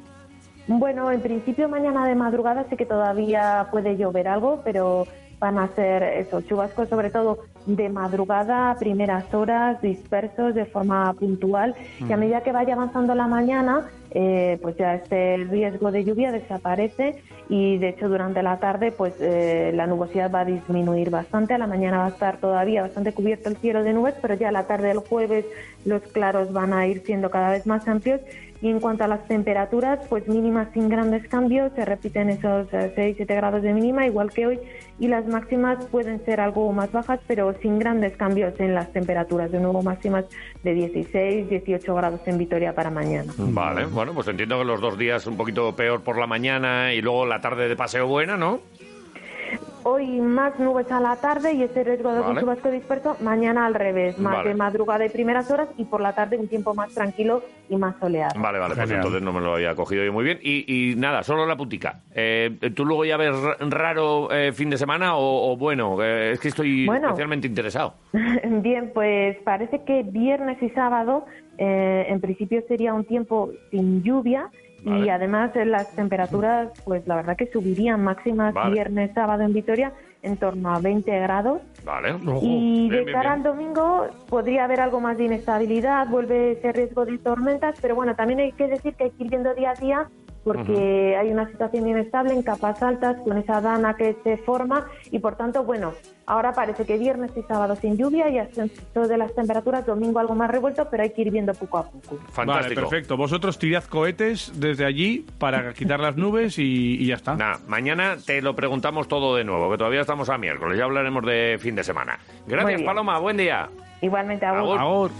Bueno, 0.68 1.12
en 1.12 1.20
principio 1.20 1.68
mañana 1.68 2.06
de 2.08 2.16
madrugada 2.16 2.66
sí 2.68 2.76
que 2.76 2.86
todavía 2.86 3.68
puede 3.70 3.96
llover 3.96 4.26
algo, 4.26 4.62
pero 4.64 5.06
van 5.38 5.58
a 5.58 5.68
ser 5.68 6.02
esos 6.02 6.46
chubascos 6.46 6.88
sobre 6.88 7.10
todo 7.10 7.38
de 7.66 7.88
madrugada, 7.88 8.70
a 8.70 8.76
primeras 8.76 9.32
horas, 9.34 9.80
dispersos 9.82 10.54
de 10.54 10.66
forma 10.66 11.12
puntual. 11.14 11.74
Y 12.00 12.12
a 12.12 12.16
medida 12.16 12.42
que 12.42 12.52
vaya 12.52 12.74
avanzando 12.74 13.14
la 13.14 13.26
mañana, 13.26 13.88
eh, 14.12 14.58
pues 14.62 14.76
ya 14.76 14.94
este 14.94 15.36
riesgo 15.50 15.90
de 15.90 16.04
lluvia 16.04 16.32
desaparece 16.32 17.22
y 17.48 17.76
de 17.78 17.90
hecho 17.90 18.08
durante 18.08 18.42
la 18.42 18.58
tarde 18.58 18.90
pues 18.90 19.14
eh, 19.20 19.72
la 19.74 19.86
nubosidad 19.86 20.30
va 20.32 20.40
a 20.40 20.44
disminuir 20.44 21.10
bastante. 21.10 21.54
A 21.54 21.58
la 21.58 21.66
mañana 21.66 21.98
va 21.98 22.06
a 22.06 22.10
estar 22.10 22.38
todavía 22.38 22.82
bastante 22.82 23.12
cubierto 23.12 23.48
el 23.48 23.56
cielo 23.56 23.82
de 23.82 23.92
nubes, 23.92 24.14
pero 24.22 24.34
ya 24.34 24.48
a 24.48 24.52
la 24.52 24.66
tarde 24.66 24.88
del 24.88 24.98
jueves 24.98 25.44
los 25.84 26.02
claros 26.02 26.52
van 26.52 26.72
a 26.72 26.86
ir 26.86 27.02
siendo 27.04 27.30
cada 27.30 27.50
vez 27.50 27.66
más 27.66 27.86
amplios 27.88 28.20
y 28.60 28.70
en 28.70 28.80
cuanto 28.80 29.04
a 29.04 29.08
las 29.08 29.26
temperaturas, 29.28 30.00
pues 30.08 30.26
mínimas 30.28 30.68
sin 30.72 30.88
grandes 30.88 31.26
cambios, 31.28 31.72
se 31.74 31.84
repiten 31.84 32.30
esos 32.30 32.68
6-7 32.68 33.26
grados 33.26 33.62
de 33.62 33.72
mínima, 33.72 34.06
igual 34.06 34.30
que 34.30 34.46
hoy, 34.46 34.60
y 34.98 35.08
las 35.08 35.26
máximas 35.26 35.84
pueden 35.86 36.24
ser 36.24 36.40
algo 36.40 36.72
más 36.72 36.90
bajas, 36.92 37.20
pero 37.26 37.54
sin 37.60 37.78
grandes 37.78 38.16
cambios 38.16 38.58
en 38.58 38.74
las 38.74 38.92
temperaturas, 38.92 39.52
de 39.52 39.60
nuevo 39.60 39.82
máximas 39.82 40.24
de 40.62 40.92
16-18 40.92 41.94
grados 41.94 42.20
en 42.26 42.38
Vitoria 42.38 42.74
para 42.74 42.90
mañana. 42.90 43.32
Vale, 43.36 43.86
bueno, 43.86 44.14
pues 44.14 44.28
entiendo 44.28 44.58
que 44.58 44.64
los 44.64 44.80
dos 44.80 44.96
días 44.98 45.26
un 45.26 45.36
poquito 45.36 45.74
peor 45.76 46.02
por 46.02 46.18
la 46.18 46.26
mañana 46.26 46.92
y 46.94 47.02
luego 47.02 47.26
la 47.26 47.40
tarde 47.40 47.68
de 47.68 47.76
paseo 47.76 48.06
buena, 48.06 48.36
¿no? 48.36 48.60
Hoy 49.88 50.20
más 50.20 50.58
nubes 50.58 50.90
a 50.90 50.98
la 50.98 51.14
tarde 51.14 51.52
y 51.52 51.62
ese 51.62 51.84
riesgo 51.84 52.12
de 52.12 52.18
Vale. 52.20 52.40
chubasco 52.40 52.72
disperso, 52.72 53.16
mañana 53.20 53.66
al 53.66 53.74
revés, 53.74 54.18
más 54.18 54.38
Vale. 54.38 54.48
de 54.48 54.54
madrugada 54.56 55.06
y 55.06 55.10
primeras 55.10 55.48
horas, 55.48 55.68
y 55.76 55.84
por 55.84 56.00
la 56.00 56.12
tarde 56.12 56.36
un 56.38 56.48
tiempo 56.48 56.74
más 56.74 56.92
tranquilo 56.92 57.44
y 57.68 57.76
más 57.76 57.94
soleado. 58.00 58.32
Vale, 58.40 58.58
vale, 58.58 58.74
pues 58.74 58.80
Genial. 58.88 58.96
entonces 59.06 59.22
no 59.22 59.32
me 59.32 59.40
lo 59.40 59.54
había 59.54 59.76
cogido 59.76 60.04
yo 60.04 60.12
muy 60.12 60.24
bien. 60.24 60.40
Y, 60.42 60.90
y 60.90 60.96
nada, 60.96 61.22
solo 61.22 61.46
la 61.46 61.56
putica. 61.56 62.00
Eh, 62.12 62.58
¿Tú 62.74 62.84
luego 62.84 63.04
ya 63.04 63.16
ves 63.16 63.30
ra- 63.40 63.56
raro 63.60 64.32
eh, 64.32 64.50
fin 64.52 64.70
de 64.70 64.76
semana 64.76 65.14
o, 65.16 65.52
o 65.52 65.56
bueno? 65.56 66.02
Eh, 66.02 66.32
es 66.32 66.40
que 66.40 66.48
estoy 66.48 66.84
Bueno. 66.86 67.06
especialmente 67.06 67.46
interesado. 67.46 67.94
Bien, 68.44 68.90
pues 68.92 69.36
parece 69.44 69.84
que 69.84 70.02
viernes 70.02 70.60
y 70.64 70.68
sábado 70.70 71.26
eh, 71.58 72.06
en 72.08 72.20
principio 72.20 72.60
sería 72.66 72.92
un 72.92 73.04
tiempo 73.04 73.50
sin 73.70 74.02
lluvia 74.02 74.50
Vale. 74.86 75.06
y 75.06 75.08
además 75.08 75.54
eh, 75.56 75.64
las 75.64 75.94
temperaturas, 75.94 76.70
pues 76.84 77.06
la 77.06 77.16
verdad 77.16 77.36
que 77.36 77.46
subirían 77.46 78.02
máximas 78.02 78.54
Vale. 78.54 78.74
viernes, 78.74 79.12
sábado 79.14 79.42
en 79.42 79.52
Vitoria 79.52 79.92
en 80.22 80.36
torno 80.36 80.74
a 80.74 80.80
20 80.80 81.10
grados. 81.20 81.62
Vale. 81.84 82.14
Y 82.42 82.88
de 82.88 83.04
Bien, 83.04 83.12
cara 83.12 83.34
al 83.34 83.42
domingo 83.42 84.08
podría 84.28 84.64
haber 84.64 84.80
algo 84.80 85.00
más 85.00 85.18
de 85.18 85.24
inestabilidad, 85.24 86.08
vuelve 86.08 86.52
ese 86.52 86.72
riesgo 86.72 87.04
de 87.04 87.18
tormentas, 87.18 87.78
pero 87.80 87.94
bueno, 87.94 88.16
también 88.16 88.40
hay 88.40 88.52
que 88.52 88.66
decir 88.66 88.94
que 88.94 89.04
hay 89.04 89.10
que 89.10 89.24
ir 89.24 89.30
viendo 89.30 89.54
día 89.54 89.70
a 89.70 89.74
día 89.74 90.08
porque 90.46 91.16
hay 91.18 91.32
una 91.32 91.50
situación 91.50 91.88
inestable 91.88 92.32
en 92.32 92.40
capas 92.40 92.80
altas 92.80 93.16
con 93.24 93.36
esa 93.36 93.60
dana 93.60 93.96
que 93.96 94.16
se 94.22 94.36
forma 94.36 94.86
y 95.10 95.18
por 95.18 95.34
tanto, 95.34 95.64
bueno, 95.64 95.92
ahora 96.24 96.52
parece 96.52 96.86
que 96.86 96.96
viernes 96.98 97.32
y 97.36 97.42
sábado 97.42 97.74
sin 97.74 97.96
lluvia 97.96 98.28
y 98.30 98.38
ascenso 98.38 99.08
de 99.08 99.18
las 99.18 99.34
temperaturas, 99.34 99.84
domingo 99.84 100.20
algo 100.20 100.36
más 100.36 100.48
revuelto, 100.48 100.86
pero 100.88 101.02
hay 101.02 101.10
que 101.10 101.22
ir 101.22 101.32
viendo 101.32 101.52
poco 101.52 101.78
a 101.78 101.90
poco. 101.90 102.14
Vale, 102.14 102.30
Fantástico. 102.30 102.80
perfecto. 102.82 103.16
Vosotros 103.16 103.58
tirad 103.58 103.82
cohetes 103.82 104.52
desde 104.54 104.84
allí 104.84 105.26
para 105.38 105.72
quitar 105.72 105.98
las 105.98 106.16
nubes 106.16 106.60
y, 106.60 106.94
y 106.94 107.06
ya 107.06 107.16
está. 107.16 107.34
Nada, 107.34 107.58
mañana 107.66 108.16
te 108.24 108.40
lo 108.40 108.54
preguntamos 108.54 109.08
todo 109.08 109.34
de 109.34 109.42
nuevo, 109.42 109.68
que 109.72 109.78
todavía 109.78 110.02
estamos 110.02 110.28
a 110.28 110.38
miércoles, 110.38 110.78
ya 110.78 110.84
hablaremos 110.84 111.24
de 111.26 111.56
fin 111.58 111.74
de 111.74 111.82
semana. 111.82 112.20
Gracias. 112.46 112.82
Paloma, 112.82 113.18
buen 113.18 113.36
día. 113.36 113.68
Igualmente 114.00 114.46
a 114.46 114.60
vos. 114.60 115.10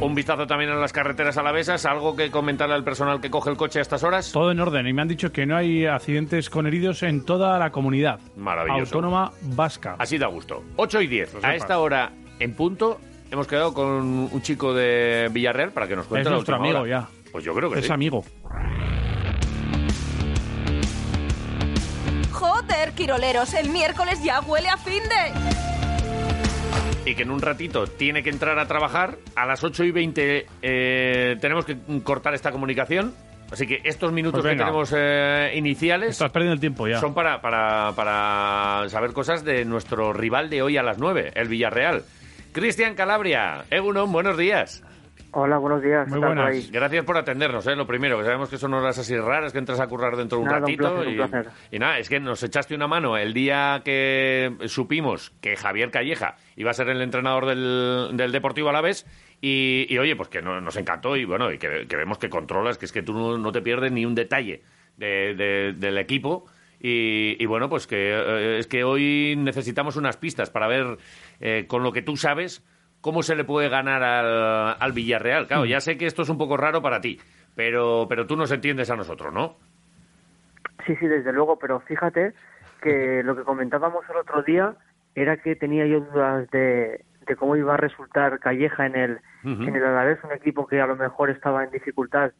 Un 0.00 0.14
vistazo 0.14 0.46
también 0.46 0.70
a 0.70 0.74
las 0.74 0.92
carreteras 0.92 1.36
alavesas. 1.38 1.86
¿Algo 1.86 2.14
que 2.14 2.30
comentarle 2.30 2.74
al 2.74 2.84
personal 2.84 3.20
que 3.20 3.30
coge 3.30 3.50
el 3.50 3.56
coche 3.56 3.78
a 3.78 3.82
estas 3.82 4.02
horas? 4.04 4.32
Todo 4.32 4.50
en 4.52 4.60
orden 4.60 4.86
y 4.86 4.92
me 4.92 5.02
han 5.02 5.08
dicho 5.08 5.32
que 5.32 5.46
no 5.46 5.56
hay 5.56 5.86
accidentes 5.86 6.50
con 6.50 6.66
heridos 6.66 7.02
en 7.02 7.24
toda 7.24 7.58
la 7.58 7.70
comunidad 7.70 8.20
Maravilloso. 8.36 8.96
autónoma 8.96 9.32
vasca. 9.42 9.96
Así 9.98 10.18
da 10.18 10.26
gusto. 10.26 10.62
8 10.76 11.00
y 11.00 11.06
10. 11.06 11.34
Lo 11.34 11.44
A 11.46 11.54
esta 11.54 11.78
hora, 11.78 12.12
en 12.38 12.54
punto, 12.54 13.00
hemos 13.30 13.46
quedado 13.46 13.72
con 13.72 13.86
un 14.30 14.42
chico 14.42 14.74
de 14.74 15.28
Villarreal 15.32 15.70
para 15.72 15.88
que 15.88 15.96
nos 15.96 16.06
cuente 16.06 16.22
Es 16.22 16.30
la 16.30 16.34
nuestro 16.36 16.56
amigo 16.56 16.80
hora. 16.80 16.88
ya. 16.88 17.08
Pues 17.32 17.44
yo 17.44 17.54
creo 17.54 17.70
que 17.70 17.78
Es 17.78 17.86
sí. 17.86 17.92
amigo. 17.92 18.24
Joder, 22.30 22.92
Quiroleros, 22.92 23.54
el 23.54 23.70
miércoles 23.70 24.22
ya 24.22 24.40
huele 24.40 24.68
a 24.68 24.76
fin 24.76 25.02
de... 25.02 25.73
y 27.04 27.14
que 27.14 27.22
en 27.22 27.30
un 27.30 27.40
ratito 27.40 27.86
tiene 27.86 28.22
que 28.22 28.30
entrar 28.30 28.58
a 28.58 28.66
trabajar. 28.66 29.16
A 29.36 29.46
las 29.46 29.62
8 29.62 29.84
y 29.84 29.90
20 29.90 30.46
eh, 30.62 31.36
tenemos 31.40 31.64
que 31.64 31.76
cortar 32.02 32.34
esta 32.34 32.50
comunicación. 32.50 33.14
Así 33.52 33.66
que 33.66 33.80
estos 33.84 34.10
minutos 34.10 34.40
Pues 34.40 34.52
que 34.52 34.58
tenemos 34.58 34.92
eh, 34.96 35.52
iniciales 35.54 36.10
Estás 36.10 36.30
perdiendo 36.32 36.54
el 36.54 36.60
tiempo 36.60 36.88
ya. 36.88 36.98
son 36.98 37.12
para, 37.14 37.40
para, 37.42 37.92
para 37.94 38.88
saber 38.88 39.12
cosas 39.12 39.44
de 39.44 39.64
nuestro 39.66 40.12
rival 40.14 40.48
de 40.48 40.62
hoy 40.62 40.76
a 40.78 40.82
las 40.82 40.98
9, 40.98 41.32
el 41.34 41.48
Villarreal. 41.48 42.02
Cristian 42.52 42.94
Calabria, 42.94 43.64
Egunon, 43.70 44.10
buenos 44.10 44.38
días. 44.38 44.82
Hola, 45.36 45.58
buenos 45.58 45.82
días. 45.82 46.06
Muy 46.08 46.18
¿qué 46.18 46.20
tal 46.20 46.34
por 46.34 46.36
buenas. 46.44 46.64
ahí? 46.64 46.70
Gracias 46.70 47.04
por 47.04 47.16
atendernos, 47.16 47.66
¿eh? 47.66 47.74
lo 47.74 47.86
primero, 47.88 48.18
que 48.18 48.24
sabemos 48.24 48.48
que 48.48 48.56
son 48.56 48.72
horas 48.72 48.96
así 48.98 49.16
raras, 49.18 49.52
que 49.52 49.58
entras 49.58 49.80
a 49.80 49.88
currar 49.88 50.16
dentro 50.16 50.38
de 50.38 50.42
un 50.44 50.48
Nada, 50.48 50.58
un 50.60 50.64
ratito. 50.66 50.82
placer, 50.94 51.06
un 51.08 51.12
y, 51.12 51.16
placer. 51.16 51.48
y 51.72 51.78
nada, 51.80 51.98
es 51.98 52.08
que 52.08 52.20
nos 52.20 52.42
echaste 52.44 52.74
una 52.76 52.86
mano 52.86 53.16
el 53.16 53.34
día 53.34 53.82
que 53.84 54.54
supimos 54.66 55.30
que 55.40 55.56
Javier 55.56 55.90
Calleja 55.90 56.36
iba 56.54 56.70
a 56.70 56.74
ser 56.74 56.88
el 56.88 57.02
entrenador 57.02 57.46
del, 57.46 58.10
del 58.16 58.30
Deportivo 58.30 58.68
Alavés. 58.68 59.06
Y, 59.40 59.86
y, 59.90 59.98
oye, 59.98 60.14
pues 60.14 60.28
que 60.28 60.40
no- 60.40 60.60
nos 60.60 60.76
encantó 60.76 61.16
y 61.16 61.24
bueno, 61.24 61.50
y 61.52 61.58
que, 61.58 61.86
que 61.88 61.96
vemos 61.96 62.18
que 62.18 62.30
controlas, 62.30 62.78
que 62.78 62.84
es 62.86 62.92
que 62.92 63.02
tú 63.02 63.12
no, 63.12 63.36
no 63.36 63.50
te 63.50 63.60
pierdes 63.60 63.90
ni 63.90 64.06
un 64.06 64.14
detalle 64.14 64.62
de- 64.96 65.34
de- 65.34 65.72
del 65.76 65.98
equipo. 65.98 66.46
Y, 66.80 67.36
y 67.42 67.46
bueno, 67.46 67.68
pues 67.68 67.86
que 67.88 68.12
eh, 68.14 68.58
es 68.58 68.66
que 68.68 68.84
hoy 68.84 69.34
necesitamos 69.36 69.96
unas 69.96 70.16
pistas 70.16 70.50
para 70.50 70.68
ver 70.68 70.98
eh, 71.40 71.64
con 71.66 71.82
lo 71.82 71.92
que 71.92 72.02
tú 72.02 72.16
sabes 72.16 72.62
cómo 73.04 73.22
se 73.22 73.36
le 73.36 73.44
puede 73.44 73.68
ganar 73.68 74.02
al, 74.02 74.76
al 74.80 74.92
Villarreal. 74.92 75.46
Claro, 75.46 75.66
ya 75.66 75.78
sé 75.80 75.98
que 75.98 76.06
esto 76.06 76.22
es 76.22 76.30
un 76.30 76.38
poco 76.38 76.56
raro 76.56 76.80
para 76.80 77.02
ti, 77.02 77.20
pero, 77.54 78.06
pero 78.08 78.26
tú 78.26 78.34
nos 78.34 78.50
entiendes 78.50 78.90
a 78.90 78.96
nosotros, 78.96 79.30
¿no? 79.30 79.56
Sí, 80.86 80.96
sí, 80.96 81.06
desde 81.06 81.30
luego, 81.30 81.58
pero 81.58 81.80
fíjate 81.80 82.32
que 82.80 83.22
lo 83.22 83.36
que 83.36 83.42
comentábamos 83.42 84.08
el 84.08 84.16
otro 84.16 84.42
día 84.42 84.74
era 85.14 85.36
que 85.36 85.54
tenía 85.54 85.84
yo 85.86 86.00
dudas 86.00 86.50
de, 86.50 87.04
de 87.26 87.36
cómo 87.36 87.56
iba 87.56 87.74
a 87.74 87.76
resultar 87.76 88.38
Calleja 88.38 88.86
en 88.86 88.96
el, 88.96 89.18
en 89.44 89.76
el 89.76 89.84
Alavés, 89.84 90.24
un 90.24 90.32
equipo 90.32 90.66
que 90.66 90.80
a 90.80 90.86
lo 90.86 90.96
mejor 90.96 91.28
estaba 91.28 91.62
en 91.62 91.72
dificultad 91.72 92.32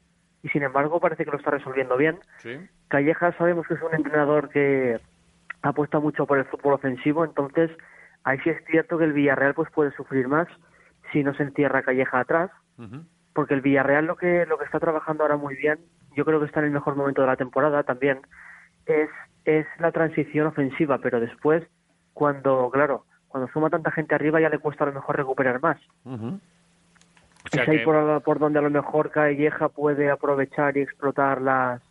y 0.43 0.49
sin 0.49 0.63
embargo 0.63 0.99
parece 0.99 1.27
que 1.27 1.31
lo 1.31 1.37
está 1.37 1.51
resolviendo 1.51 1.99
bien. 1.99 2.21
Sí. 2.39 2.59
Calleja 2.89 3.37
sabemos 3.37 3.67
que 3.67 3.75
es 3.75 3.83
un 3.83 3.95
entrenador 3.95 4.49
que 4.49 4.99
apuesta 5.61 6.01
mucho 6.01 6.25
por 6.25 6.39
el 6.39 6.47
fútbol 6.47 6.73
ofensivo, 6.73 7.23
entonces 7.23 7.71
ahí 8.25 8.39
sí 8.41 8.51
es 8.51 8.65
cierto 8.67 8.99
que 8.99 9.05
el 9.05 9.13
Villarreal 9.13 9.55
pues 9.55 9.71
puede 9.71 9.93
sufrir 9.93 10.29
más 10.29 10.49
si 11.13 11.23
no 11.23 11.35
se 11.35 11.45
encierra 11.45 11.83
Calleja 11.83 12.21
atrás. 12.21 12.51
porque 13.33 13.55
el 13.55 13.61
Villarreal 13.61 14.07
lo 14.07 14.17
que 14.17 14.47
lo 14.47 14.59
que 14.59 14.65
está 14.65 14.81
trabajando 14.81 15.23
ahora 15.23 15.37
muy 15.37 15.55
bien, 15.57 15.79
yo 16.17 16.25
creo 16.25 16.41
que 16.41 16.47
está 16.47 16.61
en 16.61 16.67
el 16.67 16.73
mejor 16.73 16.97
momento 16.97 17.21
de 17.21 17.29
la 17.29 17.37
temporada 17.37 17.83
también, 17.83 18.21
es 18.87 19.09
es 19.45 19.67
la 19.79 19.93
transición 19.93 20.47
ofensiva, 20.47 20.99
pero 20.99 21.21
después 21.21 21.63
cuando 22.15 22.71
claro, 22.71 23.05
cuando 23.29 23.51
suma 23.53 23.71
tanta 23.71 23.91
gente 23.91 24.15
arriba 24.15 24.41
ya 24.41 24.49
le 24.49 24.59
cuesta 24.59 24.85
a 24.85 24.87
lo 24.87 24.95
mejor 24.95 25.17
recuperar 25.17 25.61
más. 25.61 25.79
O 26.07 27.49
sea 27.51 27.65
es 27.65 27.69
ahí 27.69 27.85
por, 27.85 28.23
por 28.23 28.39
donde 28.39 28.59
a 28.59 28.63
lo 28.63 28.71
mejor 28.71 29.11
Calleja 29.11 29.69
puede 29.69 30.11
aprovechar 30.11 30.77
y 30.77 30.81
explotar 30.81 31.43
las 31.43 31.83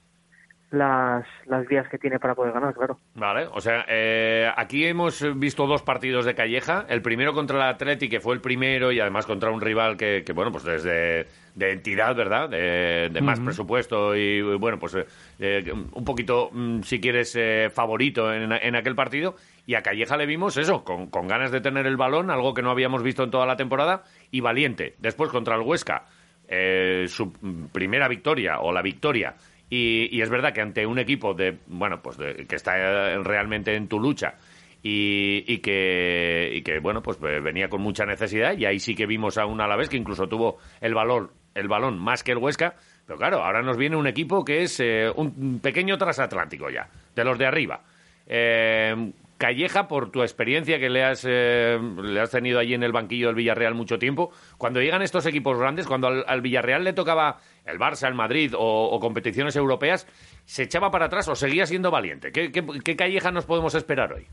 las 0.73 1.23
las 1.45 1.67
vías 1.67 1.87
que 1.87 1.99
tiene 1.99 2.19
para 2.19 2.33
poder 2.33 2.51
ganar, 2.51 2.73
claro. 2.73 2.97
Vale, 3.13 3.47
o 3.51 3.61
sea, 3.61 3.85
eh, 3.87 4.49
aquí 4.55 4.85
hemos 4.85 5.23
visto 5.37 5.67
dos 5.67 5.83
partidos 5.83 6.25
de 6.25 6.33
Calleja. 6.33 6.85
El 6.89 7.01
primero 7.03 7.33
contra 7.33 7.57
el 7.57 7.63
Atleti, 7.63 8.09
que 8.09 8.19
fue 8.19 8.33
el 8.33 8.41
primero, 8.41 8.91
y 8.91 8.99
además 8.99 9.27
contra 9.27 9.51
un 9.51 9.61
rival 9.61 9.97
que, 9.97 10.23
que, 10.25 10.33
bueno, 10.33 10.51
pues 10.51 10.63
desde 10.63 11.27
de 11.53 11.71
entidad, 11.71 12.15
¿verdad? 12.15 12.49
De, 12.49 13.09
de 13.11 13.21
más 13.21 13.39
presupuesto 13.39 14.15
y, 14.15 14.41
bueno, 14.57 14.79
pues 14.79 14.97
eh, 15.39 15.71
un 15.71 16.03
poquito, 16.03 16.49
mm, 16.51 16.81
si 16.81 16.99
quieres, 16.99 17.35
eh, 17.35 17.69
favorito 17.69 18.33
en, 18.33 18.51
en 18.51 18.75
aquel 18.75 18.95
partido. 18.95 19.35
Y 19.67 19.75
a 19.75 19.83
Calleja 19.83 20.17
le 20.17 20.25
vimos 20.25 20.57
eso, 20.57 20.83
con, 20.83 21.07
con 21.07 21.27
ganas 21.27 21.51
de 21.51 21.61
tener 21.61 21.85
el 21.85 21.97
balón, 21.97 22.31
algo 22.31 22.55
que 22.55 22.63
no 22.63 22.71
habíamos 22.71 23.03
visto 23.03 23.23
en 23.23 23.29
toda 23.29 23.45
la 23.45 23.55
temporada, 23.55 24.01
y 24.31 24.41
valiente. 24.41 24.95
Después 24.97 25.29
contra 25.29 25.55
el 25.55 25.61
Huesca, 25.61 26.05
eh, 26.47 27.05
su 27.07 27.31
primera 27.71 28.07
victoria 28.07 28.59
o 28.59 28.71
la 28.71 28.81
victoria. 28.81 29.35
Y, 29.69 30.09
y 30.15 30.21
es 30.21 30.29
verdad 30.29 30.53
que 30.53 30.61
ante 30.61 30.85
un 30.85 30.99
equipo 30.99 31.33
de 31.33 31.57
bueno 31.67 32.01
pues 32.01 32.17
de- 32.17 32.45
que 32.47 32.55
está 32.55 32.77
eh, 32.77 33.17
realmente 33.23 33.73
en 33.75 33.87
tu 33.87 33.99
lucha 33.99 34.35
y, 34.83 35.57
que 35.59 36.79
bueno 36.81 37.01
pues 37.01 37.19
venía 37.19 37.69
con 37.69 37.81
mucha 37.81 38.05
necesidad 38.05 38.57
y 38.57 38.65
ahí 38.65 38.79
sí 38.79 38.95
que 38.95 39.05
vimos 39.05 39.37
a 39.37 39.45
un 39.45 39.61
Alavés 39.61 39.89
que 39.89 39.97
incluso 39.97 40.27
tuvo 40.27 40.57
el 40.81 40.93
valor 40.93 41.31
el 41.55 41.67
balón 41.67 41.97
más 41.99 42.23
que 42.23 42.31
el 42.33 42.37
Huesca. 42.39 42.75
Pero 43.05 43.17
claro 43.17 43.43
ahora 43.43 43.61
nos 43.61 43.77
viene 43.77 43.95
un 43.95 44.07
equipo 44.07 44.43
que 44.45 44.63
es 44.63 44.79
eh, 44.79 45.09
un 45.15 45.59
pequeño 45.59 45.97
transatlántico 45.97 46.69
ya 46.69 46.89
de 47.15 47.23
los 47.23 47.37
de 47.37 47.45
arriba. 47.45 47.81
Eh, 48.27 49.11
Calleja, 49.37 49.89
por 49.89 50.09
tu 50.09 50.21
experiencia 50.21 50.79
que 50.79 50.89
le 50.89 51.03
has, 51.03 51.25
eh, 51.27 51.77
le 52.01 52.19
has 52.21 52.29
tenido 52.31 52.59
allí 52.59 52.75
en 52.75 52.83
el 52.83 52.93
banquillo 52.93 53.27
del 53.27 53.35
Villarreal 53.35 53.73
mucho 53.73 53.99
tiempo, 53.99 54.31
cuando 54.57 54.79
llegan 54.79 55.01
estos 55.01 55.25
equipos 55.25 55.59
grandes, 55.59 55.85
cuando 55.85 56.07
al 56.07 56.41
Villarreal 56.41 56.85
le 56.85 56.93
tocaba 56.93 57.39
el 57.65 57.79
Barça, 57.79 58.07
el 58.07 58.15
Madrid 58.15 58.53
o, 58.55 58.89
o 58.89 58.99
competiciones 58.99 59.55
europeas, 59.55 60.05
¿se 60.45 60.63
echaba 60.63 60.91
para 60.91 61.05
atrás 61.05 61.27
o 61.27 61.35
seguía 61.35 61.65
siendo 61.65 61.91
valiente? 61.91 62.31
¿Qué, 62.31 62.51
qué, 62.51 62.63
qué 62.83 62.95
Calleja 62.95 63.31
nos 63.31 63.45
podemos 63.45 63.75
esperar 63.75 64.13
hoy? 64.13 64.27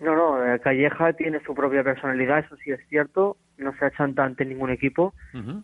No, 0.00 0.14
no, 0.14 0.44
eh, 0.44 0.60
Calleja 0.60 1.12
tiene 1.12 1.40
su 1.44 1.54
propia 1.54 1.82
personalidad, 1.82 2.40
eso 2.40 2.56
sí 2.56 2.72
es 2.72 2.80
cierto, 2.88 3.36
no 3.56 3.72
se 3.78 3.86
achanta 3.86 4.24
ante 4.24 4.44
ningún 4.44 4.70
equipo 4.70 5.14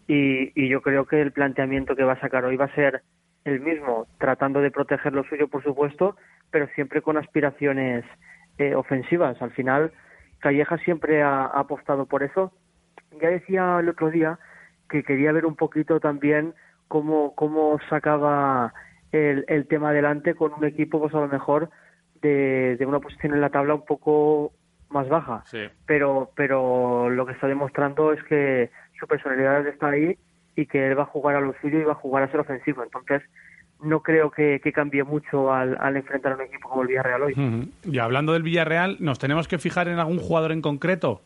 y, 0.07 0.53
y 0.55 0.69
yo 0.69 0.81
creo 0.81 1.05
que 1.05 1.21
el 1.21 1.33
planteamiento 1.33 1.97
que 1.97 2.05
va 2.05 2.13
a 2.13 2.21
sacar 2.21 2.45
hoy 2.45 2.57
va 2.57 2.67
a 2.67 2.75
ser 2.75 3.03
el 3.45 3.61
mismo, 3.61 4.07
tratando 4.19 4.61
de 4.61 4.71
proteger 4.71 5.13
lo 5.13 5.25
suyo, 5.25 5.49
por 5.49 5.63
supuesto, 5.63 6.17
pero 6.51 6.69
siempre 6.75 7.03
con 7.03 7.17
aspiraciones 7.17 8.05
eh, 8.59 8.75
ofensivas. 8.75 9.41
Al 9.43 9.51
final, 9.51 9.93
Calleja 10.39 10.79
siempre 10.79 11.23
ha, 11.23 11.47
ha 11.47 11.61
apostado 11.61 12.07
por 12.07 12.23
eso. 12.23 12.53
Ya 13.21 13.29
decía 13.29 13.79
el 13.81 13.89
otro 13.89 14.11
día 14.11 14.39
que 14.91 15.03
quería 15.05 15.33
ver 15.33 15.47
un 15.47 15.57
poquito 15.57 16.01
también 16.01 16.55
cómo, 16.89 17.35
cómo 17.35 17.79
sacaba 17.89 18.75
el, 19.13 19.45
el 19.49 19.67
tema 19.67 19.91
adelante 19.91 20.35
con 20.35 20.53
un 20.53 20.65
equipo, 20.65 20.99
pues 21.01 21.15
a 21.15 21.21
lo 21.21 21.29
mejor 21.29 21.71
de, 22.21 22.77
de 22.79 22.87
una 22.87 23.01
posición 23.01 23.33
en 23.35 23.41
la 23.41 23.51
tabla 23.51 23.75
un 23.75 23.85
poco 23.87 24.53
más 24.91 25.09
baja 25.09 25.43
Sí. 25.47 25.61
pero 25.87 26.33
pero 26.35 27.09
lo 27.11 27.25
que 27.25 27.33
está 27.33 27.47
demostrando 27.47 28.13
es 28.13 28.23
que 28.25 28.71
su 28.99 29.07
personalidad 29.07 29.67
está 29.69 29.89
ahí 29.91 30.19
y 30.57 30.67
que 30.67 30.89
él 30.89 30.99
va 30.99 31.05
a 31.05 31.07
jugar 31.07 31.37
a 31.37 31.41
lo 31.41 31.55
suyo 31.63 31.79
y 31.79 31.85
va 31.85 31.93
a 31.93 31.95
jugar 31.95 32.25
a 32.25 32.31
ser 32.31 32.41
ofensivo. 32.41 32.83
Entonces, 32.83 33.23
no 33.83 34.03
creo 34.03 34.31
que, 34.31 34.61
que 34.63 34.73
cambie 34.73 35.05
mucho 35.05 35.53
al, 35.55 35.77
al 35.81 35.97
enfrentar 35.97 36.33
a 36.33 36.35
un 36.35 36.43
equipo 36.43 36.69
como 36.69 36.83
el 36.83 36.89
Villarreal 36.89 37.23
hoy. 37.23 37.71
Y 37.85 37.99
hablando 37.99 38.33
del 38.35 38.43
Villarreal, 38.43 38.97
¿nos 39.01 39.19
tenemos 39.19 39.49
que 39.49 39.59
fijar 39.59 39.89
en 39.89 39.99
algún 39.99 40.19
jugador 40.19 40.53
en 40.53 40.61
concreto? 40.61 41.23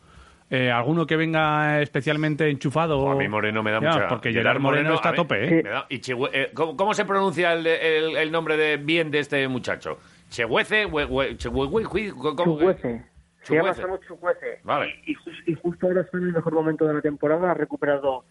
Eh, 0.49 0.69
¿Alguno 0.71 1.07
que 1.07 1.15
venga 1.15 1.81
especialmente 1.81 2.47
enchufado? 2.49 3.09
A 3.09 3.15
mí 3.15 3.27
Moreno 3.27 3.63
me 3.63 3.71
da 3.71 3.79
Ya, 3.81 3.89
mucha... 3.89 4.07
Porque 4.07 4.31
Gerard 4.31 4.59
Moreno, 4.59 4.93
está 4.93 5.09
a 5.09 5.11
mí 5.13 5.15
tope, 5.17 5.43
¿eh? 5.59 5.63
Me 5.63 5.69
da- 5.69 5.85
y 5.89 5.99
Chehue- 5.99 6.29
eh, 6.33 6.51
¿cómo, 6.53 6.77
cómo 6.77 6.93
se 6.93 7.03
pronuncia 7.05 7.53
el, 7.53 7.65
el- 7.65 8.15
el 8.17 8.31
nombre 8.31 8.55
de 8.55 8.77
bien 8.77 9.09
de 9.09 9.19
este 9.19 9.47
muchacho? 9.47 9.97
¿Chehuece? 10.29 10.85
Hue- 10.87 11.07
hue- 11.07 11.37
Chehue- 11.37 11.69
Hue- 11.69 12.35
¿cómo 12.35 12.57
que? 12.57 12.65
Chukwueze. 12.65 13.05
Se 13.41 13.55
llama. 13.55 13.73
Samu 13.73 13.97
Chukwueze. 13.97 14.59
Vale. 14.63 14.93
Y, 15.07 15.15
jus- 15.15 15.43
y 15.47 15.55
justo 15.55 15.87
ahora 15.87 16.01
está 16.01 16.17
en 16.17 16.25
el 16.25 16.33
mejor 16.33 16.53
momento 16.53 16.85
de 16.87 16.93
la 16.93 17.01
temporada, 17.01 17.51
ha 17.51 17.53
recuperado 17.55 18.23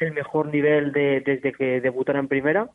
el 0.00 0.12
mejor 0.12 0.46
nivel 0.46 0.92
de, 0.92 1.20
desde 1.24 1.52
que 1.52 1.80
debutara 1.80 2.18
en 2.18 2.28
primera. 2.28 2.68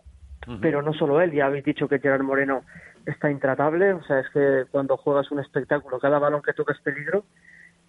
Pero 0.62 0.84
no 0.84 0.94
solo 0.94 1.22
él, 1.22 1.32
ya 1.32 1.48
habéis 1.48 1.66
dicho 1.66 1.88
que 1.88 1.98
Gerard 2.00 2.22
Moreno 2.22 2.62
está 3.08 3.32
intratable, 3.32 3.94
o 3.94 4.04
sea, 4.04 4.20
es 4.20 4.30
que 4.30 4.66
cuando 4.70 4.96
juegas 4.96 5.32
un 5.32 5.40
espectáculo, 5.40 5.98
cada 6.00 6.20
balón 6.20 6.44
que 6.44 6.54
toca 6.54 6.72
es 6.74 6.80
peligro, 6.82 7.25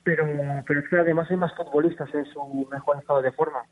pero, 0.06 0.25
pero 0.68 0.78
es 0.78 0.88
que 0.88 0.98
además 0.98 1.28
hay 1.28 1.36
más 1.36 1.52
futbolistas 1.56 2.08
en 2.14 2.25
su 2.26 2.68
mejor 2.70 2.96
estado 2.98 3.22
de 3.22 3.32
forma. 3.32 3.64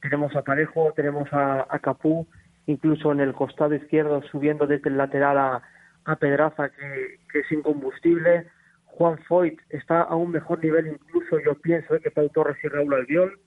Tenemos 0.00 0.34
a 0.36 0.42
Parejo, 0.42 0.92
tenemos 0.94 1.28
a, 1.32 1.66
a 1.68 1.78
Capú, 1.80 2.28
incluso 2.66 3.10
en 3.10 3.18
el 3.18 3.34
costado 3.34 3.74
izquierdo 3.74 4.22
subiendo 4.30 4.68
desde 4.68 4.88
el 4.88 4.96
lateral 4.96 5.36
a, 5.36 5.62
a 6.04 6.14
Pedraza, 6.14 6.68
que, 6.68 7.18
que 7.32 7.40
es 7.40 7.50
incombustible. 7.50 8.46
Juan 8.84 9.18
Foyt 9.26 9.58
está 9.70 10.02
a 10.02 10.14
un 10.14 10.30
mejor 10.30 10.62
nivel, 10.62 10.86
incluso 10.86 11.40
yo 11.44 11.56
pienso 11.56 11.96
eh, 11.96 12.00
que 12.00 12.12
Pau 12.12 12.28
Torres 12.28 12.56
y 12.62 12.68
Raúl 12.68 12.94
Albiol. 12.94 13.40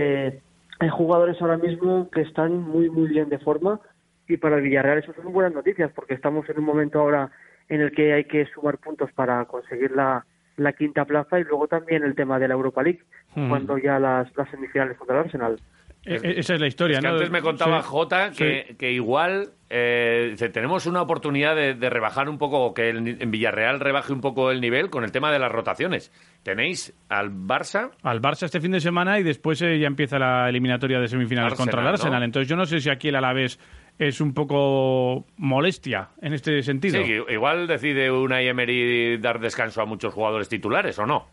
Eh, 0.00 0.40
hay 0.80 0.88
jugadores 0.88 1.40
ahora 1.40 1.58
mismo 1.58 2.10
que 2.10 2.22
están 2.22 2.60
muy, 2.60 2.90
muy 2.90 3.06
bien 3.06 3.28
de 3.28 3.38
forma 3.38 3.80
y 4.26 4.36
para 4.36 4.56
el 4.56 4.62
Villarreal 4.62 4.98
eso 4.98 5.14
son 5.14 5.32
buenas 5.32 5.54
noticias 5.54 5.92
porque 5.94 6.14
estamos 6.14 6.48
en 6.50 6.58
un 6.58 6.64
momento 6.64 6.98
ahora 6.98 7.30
en 7.68 7.82
el 7.82 7.92
que 7.92 8.14
hay 8.14 8.24
que 8.24 8.46
sumar 8.46 8.78
puntos 8.78 9.12
para 9.12 9.44
conseguir 9.44 9.92
la, 9.92 10.26
la 10.56 10.72
quinta 10.72 11.04
plaza 11.04 11.38
y 11.40 11.44
luego 11.44 11.66
también 11.68 12.02
el 12.04 12.14
tema 12.14 12.38
de 12.38 12.48
la 12.48 12.54
Europa 12.54 12.82
League, 12.82 13.00
cuando 13.48 13.78
ya 13.78 13.98
las, 13.98 14.34
las 14.36 14.48
semifinales 14.50 14.96
contra 14.98 15.18
el 15.20 15.24
Arsenal. 15.26 15.60
E- 16.04 16.16
e- 16.16 16.40
esa 16.40 16.54
es 16.54 16.60
la 16.60 16.66
historia, 16.66 16.98
Es 16.98 17.00
que 17.00 17.06
¿no? 17.08 17.14
antes 17.14 17.30
me 17.30 17.40
contaba 17.40 17.80
Sí. 17.80 17.88
Jota 17.88 18.30
que, 18.36 18.74
que 18.76 18.90
igual 18.90 19.50
eh, 19.70 20.34
tenemos 20.52 20.86
una 20.86 21.00
oportunidad 21.00 21.54
de, 21.54 21.74
de 21.74 21.90
rebajar 21.90 22.28
un 22.28 22.38
poco, 22.38 22.58
o 22.64 22.74
que 22.74 22.90
el- 22.90 23.22
en 23.22 23.30
Villarreal 23.30 23.78
rebaje 23.78 24.12
un 24.12 24.20
poco 24.20 24.50
el 24.50 24.60
nivel 24.60 24.90
con 24.90 25.04
el 25.04 25.12
tema 25.12 25.30
de 25.30 25.38
las 25.38 25.52
rotaciones. 25.52 26.10
Tenéis 26.42 26.92
al 27.08 27.30
Barça, 27.30 27.90
al 28.02 28.20
Barça 28.20 28.42
este 28.46 28.60
fin 28.60 28.72
de 28.72 28.80
semana 28.80 29.20
y 29.20 29.22
después 29.22 29.62
eh, 29.62 29.78
ya 29.78 29.86
empieza 29.86 30.18
la 30.18 30.48
eliminatoria 30.48 30.98
de 30.98 31.06
semifinales 31.06 31.52
Arsenal, 31.52 31.66
contra 31.68 31.80
el 31.82 31.88
Arsenal. 31.88 32.18
¿no? 32.18 32.24
Entonces 32.24 32.48
yo 32.48 32.56
no 32.56 32.64
sé 32.64 32.80
si 32.80 32.90
aquí 32.90 33.08
el 33.08 33.14
Alavés 33.14 33.60
es 33.98 34.20
un 34.20 34.34
poco 34.34 35.26
molestia 35.36 36.08
en 36.20 36.32
este 36.32 36.62
sentido. 36.62 37.02
sí, 37.04 37.18
igual 37.28 37.66
decide 37.66 38.10
Unai 38.10 38.48
Emery 38.48 39.18
dar 39.18 39.38
descanso 39.40 39.80
a 39.82 39.86
muchos 39.86 40.12
jugadores 40.14 40.48
titulares, 40.48 40.98
¿o 40.98 41.06
no? 41.06 41.26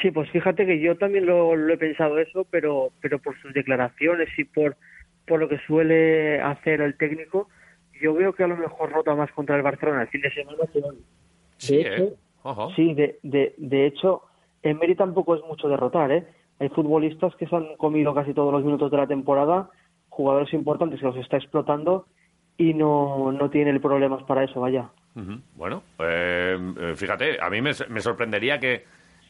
Sí, 0.00 0.10
pues 0.10 0.30
fíjate 0.30 0.66
que 0.66 0.80
yo 0.80 0.96
también 0.96 1.26
lo, 1.26 1.54
lo 1.54 1.74
he 1.74 1.78
pensado 1.78 2.18
eso, 2.18 2.46
pero, 2.50 2.90
pero 3.00 3.18
por 3.18 3.40
sus 3.40 3.52
declaraciones 3.54 4.28
y 4.36 4.44
por, 4.44 4.76
por 5.26 5.38
lo 5.40 5.48
que 5.48 5.58
suele 5.66 6.40
hacer 6.40 6.80
el 6.80 6.96
técnico, 6.96 7.48
yo 8.00 8.14
veo 8.14 8.32
que 8.32 8.42
a 8.42 8.48
lo 8.48 8.56
mejor 8.56 8.90
rota 8.90 9.14
más 9.14 9.30
contra 9.32 9.56
el 9.56 9.62
Barcelona 9.62 10.02
el 10.02 10.08
fin 10.08 10.22
de 10.22 10.32
semana 10.32 10.58
que 10.72 10.78
hoy. 10.78 10.98
Sí, 11.58 11.76
De 11.76 11.82
¿eh? 11.82 11.94
hecho, 11.94 12.16
Ojo. 12.42 12.72
Sí, 12.74 12.94
de, 12.94 13.20
de, 13.22 13.54
de 13.56 13.86
hecho, 13.86 14.22
Emery 14.62 14.96
tampoco 14.96 15.36
es 15.36 15.42
mucho 15.44 15.68
derrotar, 15.68 16.10
¿eh? 16.10 16.24
Hay 16.58 16.68
futbolistas 16.70 17.34
que 17.36 17.46
se 17.46 17.54
han 17.54 17.76
comido 17.76 18.12
casi 18.14 18.34
todos 18.34 18.52
los 18.52 18.64
minutos 18.64 18.90
de 18.90 18.96
la 18.96 19.06
temporada, 19.06 19.70
jugadores 20.12 20.52
importantes 20.52 21.00
que 21.00 21.06
los 21.06 21.16
está 21.16 21.38
explotando 21.38 22.06
y 22.58 22.74
no, 22.74 23.32
no 23.32 23.48
tiene 23.50 23.80
problemas 23.80 24.22
para 24.24 24.44
eso, 24.44 24.60
vaya. 24.60 24.90
Bueno, 25.56 25.82
eh, 25.98 26.56
eh, 26.80 26.92
fíjate, 26.96 27.38
a 27.40 27.48
mí 27.50 27.60
me, 27.62 27.70
me 27.88 28.00
sorprendería 28.00 28.58
que 28.58 28.84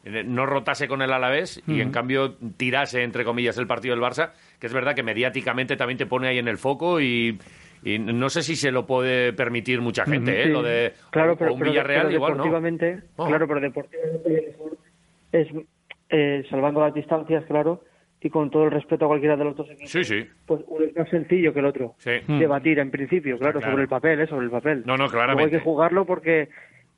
no 0.04 0.44
rotase 0.46 0.88
con 0.88 1.00
el 1.02 1.12
Alavés 1.12 1.62
y 1.68 1.80
en 1.80 1.92
cambio 1.92 2.34
tirase, 2.56 3.04
entre 3.04 3.24
comillas, 3.24 3.56
el 3.58 3.68
partido 3.68 3.94
del 3.94 4.02
Barça, 4.04 4.32
que 4.58 4.66
es 4.66 4.72
verdad 4.72 4.94
que 4.96 5.04
mediáticamente 5.04 5.76
también 5.76 5.98
te 5.98 6.06
pone 6.06 6.26
ahí 6.28 6.38
en 6.38 6.48
el 6.48 6.58
foco 6.58 7.00
y, 7.00 7.38
y 7.84 7.98
no 8.00 8.28
sé 8.28 8.42
si 8.42 8.56
se 8.56 8.72
lo 8.72 8.84
puede 8.84 9.32
permitir 9.32 9.80
mucha 9.80 10.04
gente, 10.04 10.40
¿eh? 10.42 10.44
Sí. 10.46 10.50
Lo 10.50 10.62
de 10.62 10.92
claro, 11.10 11.36
pero, 11.36 11.52
un 11.54 11.60
pero- 11.60 11.70
Villarreal 11.70 12.06
pero 12.06 12.14
igual, 12.16 12.32
¿no? 12.32 12.44
deportivamente, 12.44 13.02
Oh. 13.16 13.26
claro, 13.28 13.46
pero 13.46 13.60
deportivamente 13.60 14.56
es 15.30 15.48
eh, 16.10 16.44
salvando 16.50 16.80
las 16.80 16.94
distancias, 16.94 17.44
claro, 17.46 17.82
y 18.24 18.30
con 18.30 18.50
todo 18.50 18.64
el 18.64 18.70
respeto 18.70 19.04
a 19.04 19.08
cualquiera 19.08 19.36
de 19.36 19.44
los 19.44 19.56
dos 19.56 19.68
equipos. 19.70 19.90
Sí, 19.90 20.04
sí. 20.04 20.24
Pues 20.46 20.60
uno 20.68 20.84
es 20.84 20.96
más 20.96 21.08
sencillo 21.08 21.52
que 21.52 21.58
el 21.60 21.66
otro. 21.66 21.94
Sí. 21.98 22.10
Debatir 22.28 22.78
en 22.78 22.90
principio, 22.90 23.38
claro, 23.38 23.58
claro. 23.58 23.72
sobre 23.72 23.82
el 23.84 23.88
papel, 23.88 24.20
¿eh? 24.20 24.26
sobre 24.26 24.44
el 24.46 24.50
papel. 24.50 24.82
No, 24.86 24.92
no, 24.92 25.04
Luego 25.04 25.12
claramente. 25.12 25.44
hay 25.56 25.60
que 25.60 25.64
jugarlo 25.64 26.04
porque 26.04 26.48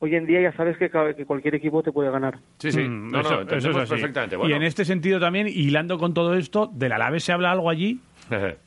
hoy 0.01 0.15
en 0.17 0.27
día 0.27 0.41
ya 0.43 0.53
sabes 0.53 0.77
que, 0.77 0.91
que 1.17 1.25
cualquier 1.25 1.55
equipo 1.55 1.83
te 1.83 1.93
puede 1.93 2.11
ganar. 2.11 2.39
Sí, 2.59 2.71
sí. 2.73 2.81
Mm, 2.83 3.11
No, 3.11 3.21
eso- 3.21 3.45
no, 3.45 3.57
eso 3.57 3.71
es 3.71 3.77
así. 3.77 3.91
perfectamente. 3.91 4.37
Y 4.49 4.53
en 4.53 4.63
este 4.63 4.85
sentido 4.85 5.19
también, 5.19 5.47
hilando 5.49 5.97
con 5.99 6.13
todo 6.13 6.35
esto, 6.35 6.67
del 6.73 6.93
Alavés 6.93 7.25
se 7.25 7.33
habla 7.33 7.51
algo 7.53 7.71
allí. 7.71 8.01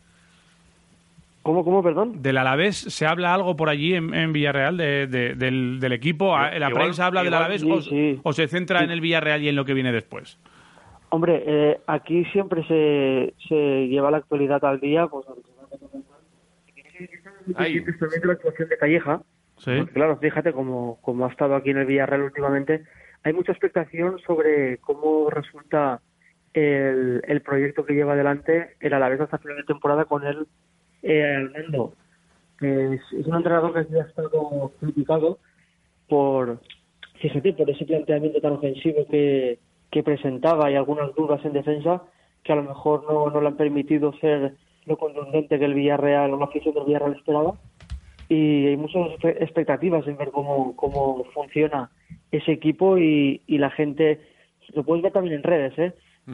¿Cómo, 1.44 1.64
cómo, 1.64 1.82
perdón? 1.82 2.22
Del 2.22 2.38
Alavés 2.38 2.76
se 2.76 3.06
habla 3.06 3.34
algo 3.34 3.56
por 3.56 3.70
allí 3.70 3.94
en, 3.94 4.14
en 4.14 4.34
Villarreal 4.34 4.76
de- 4.76 5.08
de- 5.08 5.34
del, 5.36 5.80
del 5.80 5.92
equipo. 5.94 6.38
¿La 6.38 6.56
Igual- 6.58 6.74
prensa 6.74 7.06
habla 7.06 7.22
del 7.22 7.28
igual- 7.30 7.44
Alavés 7.44 7.62
sí, 7.62 7.72
o, 7.72 7.82
sí. 7.82 8.20
o 8.22 8.34
se 8.34 8.48
centra 8.50 8.80
Sí. 8.80 8.86
en 8.86 8.92
el 8.92 9.00
Villarreal 9.00 9.42
y 9.44 9.48
en 9.48 9.56
lo 9.56 9.64
que 9.64 9.74
viene 9.74 9.94
después? 9.94 10.38
Hombre, 11.10 11.44
eh, 11.46 11.80
aquí 11.88 12.26
siempre 12.26 12.64
se, 12.68 13.34
se 13.48 13.88
lleva 13.88 14.12
la 14.12 14.18
actualidad 14.18 14.64
al 14.66 14.80
día, 14.80 15.08
pues 15.08 15.26
de 17.48 18.26
la 18.26 18.34
actuación 18.34 18.70
de 18.70 18.78
Calleja, 18.78 19.22
Sí. 19.58 19.72
porque 19.78 19.94
claro, 19.94 20.18
fíjate 20.18 20.54
como, 20.54 21.00
como 21.02 21.26
ha 21.26 21.30
estado 21.30 21.56
aquí 21.56 21.72
en 21.72 21.78
el 21.78 21.86
Villarreal 21.88 22.22
últimamente, 22.24 22.84
hay 23.24 23.34
mucha 23.34 23.52
expectación 23.52 24.20
sobre 24.20 24.78
cómo 24.80 25.30
resulta 25.30 26.02
el, 26.54 27.22
el 27.28 27.42
proyecto 27.42 27.86
que 27.86 27.94
lleva 27.94 28.14
adelante 28.14 28.76
el 28.80 28.94
Alavés 28.94 29.22
hasta 29.22 29.38
final 29.40 29.58
de 29.58 29.64
temporada 29.64 30.06
con 30.06 30.26
él 30.26 30.48
eh, 31.04 31.36
al 31.36 31.52
mando. 31.52 31.94
Es, 32.62 33.02
es 33.14 33.26
un 33.28 33.36
entrenador 33.36 33.74
que 33.74 34.00
ha 34.00 34.04
estado 34.04 34.72
criticado 34.80 35.40
por, 36.08 36.60
fíjate, 37.20 37.54
por 37.54 37.70
ese 37.70 37.86
planteamiento 37.86 38.40
tan 38.42 38.54
ofensivo 38.54 39.06
que, 39.10 39.60
que 39.92 40.04
presentaba 40.04 40.70
y 40.72 40.76
algunas 40.76 41.14
dudas 41.16 41.44
en 41.46 41.54
defensa 41.54 42.04
que 42.44 42.54
a 42.54 42.56
lo 42.56 42.64
mejor 42.64 43.04
no, 43.10 43.30
no 43.30 43.42
le 43.42 43.48
han 43.48 43.58
permitido 43.58 44.14
ser 44.20 44.54
lo 44.86 44.98
contundente 44.98 45.60
que 45.60 45.66
el 45.66 45.74
Villarreal 45.74 46.34
o 46.34 46.40
la 46.40 46.46
afición 46.46 46.74
del 46.74 46.86
Villarreal 46.86 47.16
esperaba 47.16 47.56
y 48.30 48.68
hay 48.68 48.78
muchas 48.78 49.08
expectativas 49.24 50.06
en 50.08 50.18
ver 50.18 50.32
cómo, 50.32 50.76
cómo 50.76 51.24
funciona 51.34 51.90
ese 52.32 52.52
equipo 52.52 52.98
y, 52.98 53.42
y 53.48 53.58
la 53.58 53.70
gente, 53.70 54.20
lo 54.74 54.84
puedes 54.84 55.04
ver 55.04 55.14
también 55.14 55.36
en 55.36 55.44
redes, 55.44 55.78
¿eh? 55.80 55.94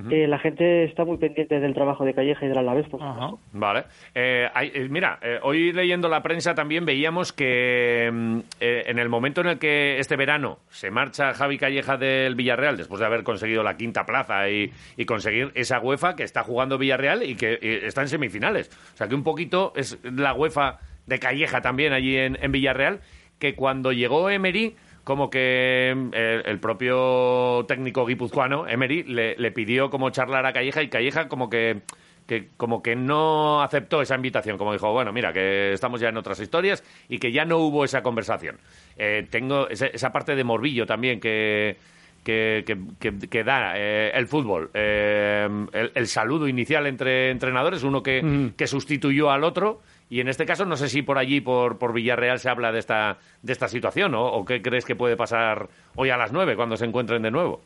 Eh, 0.10 0.28
la 0.28 0.40
gente 0.40 0.86
está 0.86 1.06
muy 1.06 1.18
pendiente 1.18 1.60
del 1.60 1.76
trabajo 1.76 2.04
de 2.04 2.16
Calleja 2.16 2.46
y 2.46 2.50
del 2.50 2.58
Alavés, 2.58 2.88
por 2.90 3.00
supuesto. 3.00 3.40
Vale. 3.52 3.84
Eh, 4.16 4.48
hay- 4.54 4.72
eh, 4.74 4.88
mira, 4.90 5.20
eh, 5.22 5.38
hoy 5.44 5.72
leyendo 5.72 6.10
la 6.10 6.24
prensa 6.24 6.56
también 6.56 6.84
veíamos 6.84 7.32
que 7.32 8.10
mm, 8.12 8.40
eh, 8.60 8.84
en 8.88 8.98
el 8.98 9.08
momento 9.10 9.42
en 9.42 9.48
el 9.48 9.60
que 9.60 10.00
este 10.00 10.16
verano 10.16 10.58
se 10.70 10.90
marcha 10.90 11.34
Javi 11.36 11.60
Calleja 11.60 11.98
del 11.98 12.34
Villarreal, 12.34 12.76
después 12.76 13.00
de 13.02 13.06
haber 13.06 13.24
conseguido 13.24 13.62
la 13.62 13.78
quinta 13.78 14.04
plaza 14.06 14.50
y, 14.50 14.72
y 14.98 15.06
conseguir 15.06 15.52
esa 15.54 15.80
UEFA 15.80 16.16
que 16.16 16.24
está 16.24 16.42
jugando 16.44 16.80
Villarreal 16.80 17.22
y 17.22 17.36
que 17.36 17.60
está 17.86 18.02
en 18.02 18.08
semifinales. 18.08 18.72
O 18.96 18.98
sea 18.98 19.08
que 19.08 19.14
un 19.14 19.24
poquito 19.24 19.74
es 19.76 20.00
la 20.04 20.34
UEFA 20.34 20.80
de 21.06 21.20
Calleja 21.20 21.62
también 21.62 21.94
allí 21.94 22.18
en, 22.18 22.38
en 22.42 22.52
Villarreal, 22.52 23.02
que 23.38 23.56
cuando 23.56 23.92
llegó 23.92 24.30
Emery 24.30 24.76
como 25.04 25.30
que 25.30 25.94
mm, 25.96 26.14
el, 26.14 26.44
el 26.46 26.60
propio 26.60 27.66
técnico 27.68 28.06
guipuzcoano, 28.06 28.68
Emery, 28.68 29.04
le, 29.04 29.36
le 29.38 29.52
pidió 29.52 29.90
como 29.90 30.10
charlar 30.12 30.46
a 30.46 30.54
Calleja 30.54 30.82
y 30.82 30.90
Calleja 30.90 31.28
como 31.28 31.50
que, 31.50 31.82
que 32.26 32.50
como 32.58 32.82
que 32.82 32.96
no 32.96 33.62
aceptó 33.62 34.02
esa 34.02 34.16
invitación, 34.16 34.58
como 34.58 34.72
dijo, 34.74 34.92
bueno, 34.94 35.12
mira, 35.12 35.34
que 35.34 35.74
estamos 35.74 36.00
ya 36.00 36.10
en 36.10 36.18
otras 36.18 36.40
historias 36.40 36.84
y 37.10 37.18
que 37.20 37.32
ya 37.32 37.44
no 37.46 37.58
hubo 37.58 37.84
esa 37.84 38.02
conversación. 38.02 38.58
Eh, 38.98 39.28
tengo 39.30 39.68
esa, 39.70 39.88
esa 39.88 40.12
parte 40.12 40.36
de 40.36 40.44
morbillo 40.46 40.86
también 40.86 41.20
que, 41.20 41.76
que, 42.24 42.64
que- 42.66 42.78
que- 43.00 43.28
que 43.30 43.44
da 43.44 43.74
eh, 43.76 44.12
el 44.14 44.28
fútbol. 44.28 44.70
Eh, 44.74 45.50
el, 45.74 45.92
el 45.94 46.08
saludo 46.08 46.48
inicial 46.48 46.88
entre 46.88 47.30
entrenadores, 47.32 47.84
uno 47.84 48.02
que, 48.02 48.24
Mm. 48.24 48.50
que 48.56 48.68
sustituyó 48.68 49.30
al 49.32 49.44
otro. 49.44 49.82
Y 50.14 50.22
en 50.22 50.28
este 50.28 50.46
caso, 50.46 50.64
no 50.64 50.76
sé 50.76 50.90
si 50.90 51.02
por 51.02 51.18
allí, 51.18 51.42
por, 51.42 51.80
por 51.80 51.92
Villarreal, 51.92 52.38
se 52.38 52.48
habla 52.48 52.72
de 52.72 52.78
esta, 52.78 53.18
de 53.42 53.52
esta 53.52 53.68
situación, 53.68 54.12
¿no? 54.12 54.24
¿O 54.28 54.46
qué 54.46 54.62
crees 54.62 54.86
que 54.86 54.96
puede 54.96 55.18
pasar 55.18 55.70
hoy 55.96 56.12
a 56.12 56.18
las 56.18 56.32
nueve, 56.32 56.56
cuando 56.56 56.78
se 56.78 56.86
encuentren 56.86 57.24
de 57.24 57.32
nuevo? 57.32 57.62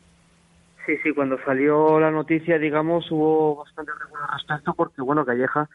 Sí, 0.86 0.96
sí, 1.02 1.12
cuando 1.12 1.38
salió 1.44 2.00
la 2.00 2.10
noticia, 2.10 2.58
digamos, 2.58 3.10
hubo 3.10 3.56
bastante 3.56 3.92
revuelo 4.00 4.24
al 4.24 4.38
respecto 4.38 4.72
porque, 4.72 5.02
bueno, 5.02 5.26
Calleja, 5.26 5.68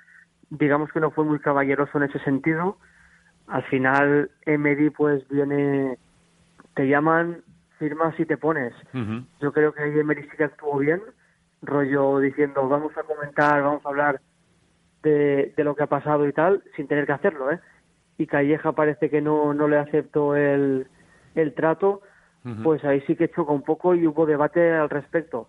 digamos 0.49 0.91
que 0.91 0.99
no 0.99 1.11
fue 1.11 1.25
muy 1.25 1.37
caballeroso 1.37 1.99
en 1.99 2.05
ese 2.05 2.17
sentido. 2.21 2.79
Al 3.49 3.61
final, 3.65 4.31
Emery, 4.47 4.89
pues, 4.89 5.27
viene, 5.29 5.99
te 6.73 6.87
llaman, 6.87 7.43
firmas 7.77 8.19
y 8.19 8.25
te 8.25 8.37
pones. 8.37 8.73
Yo 9.39 9.53
creo 9.53 9.73
que 9.73 9.83
ahí 9.83 9.99
Emery 9.99 10.23
sí 10.23 10.35
que 10.35 10.45
actuó 10.45 10.79
bien, 10.79 11.03
rollo 11.61 12.17
diciendo, 12.17 12.67
vamos 12.67 12.97
a 12.97 13.03
comentar, 13.03 13.61
vamos 13.61 13.85
a 13.85 13.89
hablar 13.89 14.21
de, 15.03 15.53
de 15.55 15.63
lo 15.63 15.75
que 15.75 15.83
ha 15.83 15.87
pasado 15.87 16.27
y 16.27 16.33
tal, 16.33 16.63
sin 16.75 16.87
tener 16.87 17.05
que 17.05 17.11
hacerlo, 17.11 17.51
¿eh? 17.51 17.59
Y 18.17 18.25
Calleja 18.27 18.71
parece 18.71 19.09
que 19.09 19.21
no, 19.21 19.53
no 19.53 19.67
le 19.67 19.77
aceptó 19.77 20.35
el, 20.35 20.87
el 21.35 21.53
trato, 21.53 22.01
pues 22.61 22.83
ahí 22.83 22.99
sí 23.07 23.15
que 23.15 23.29
choca 23.29 23.53
un 23.53 23.63
poco 23.63 23.95
y 23.95 24.05
hubo 24.05 24.25
debate 24.25 24.71
al 24.73 24.89
respecto, 24.89 25.47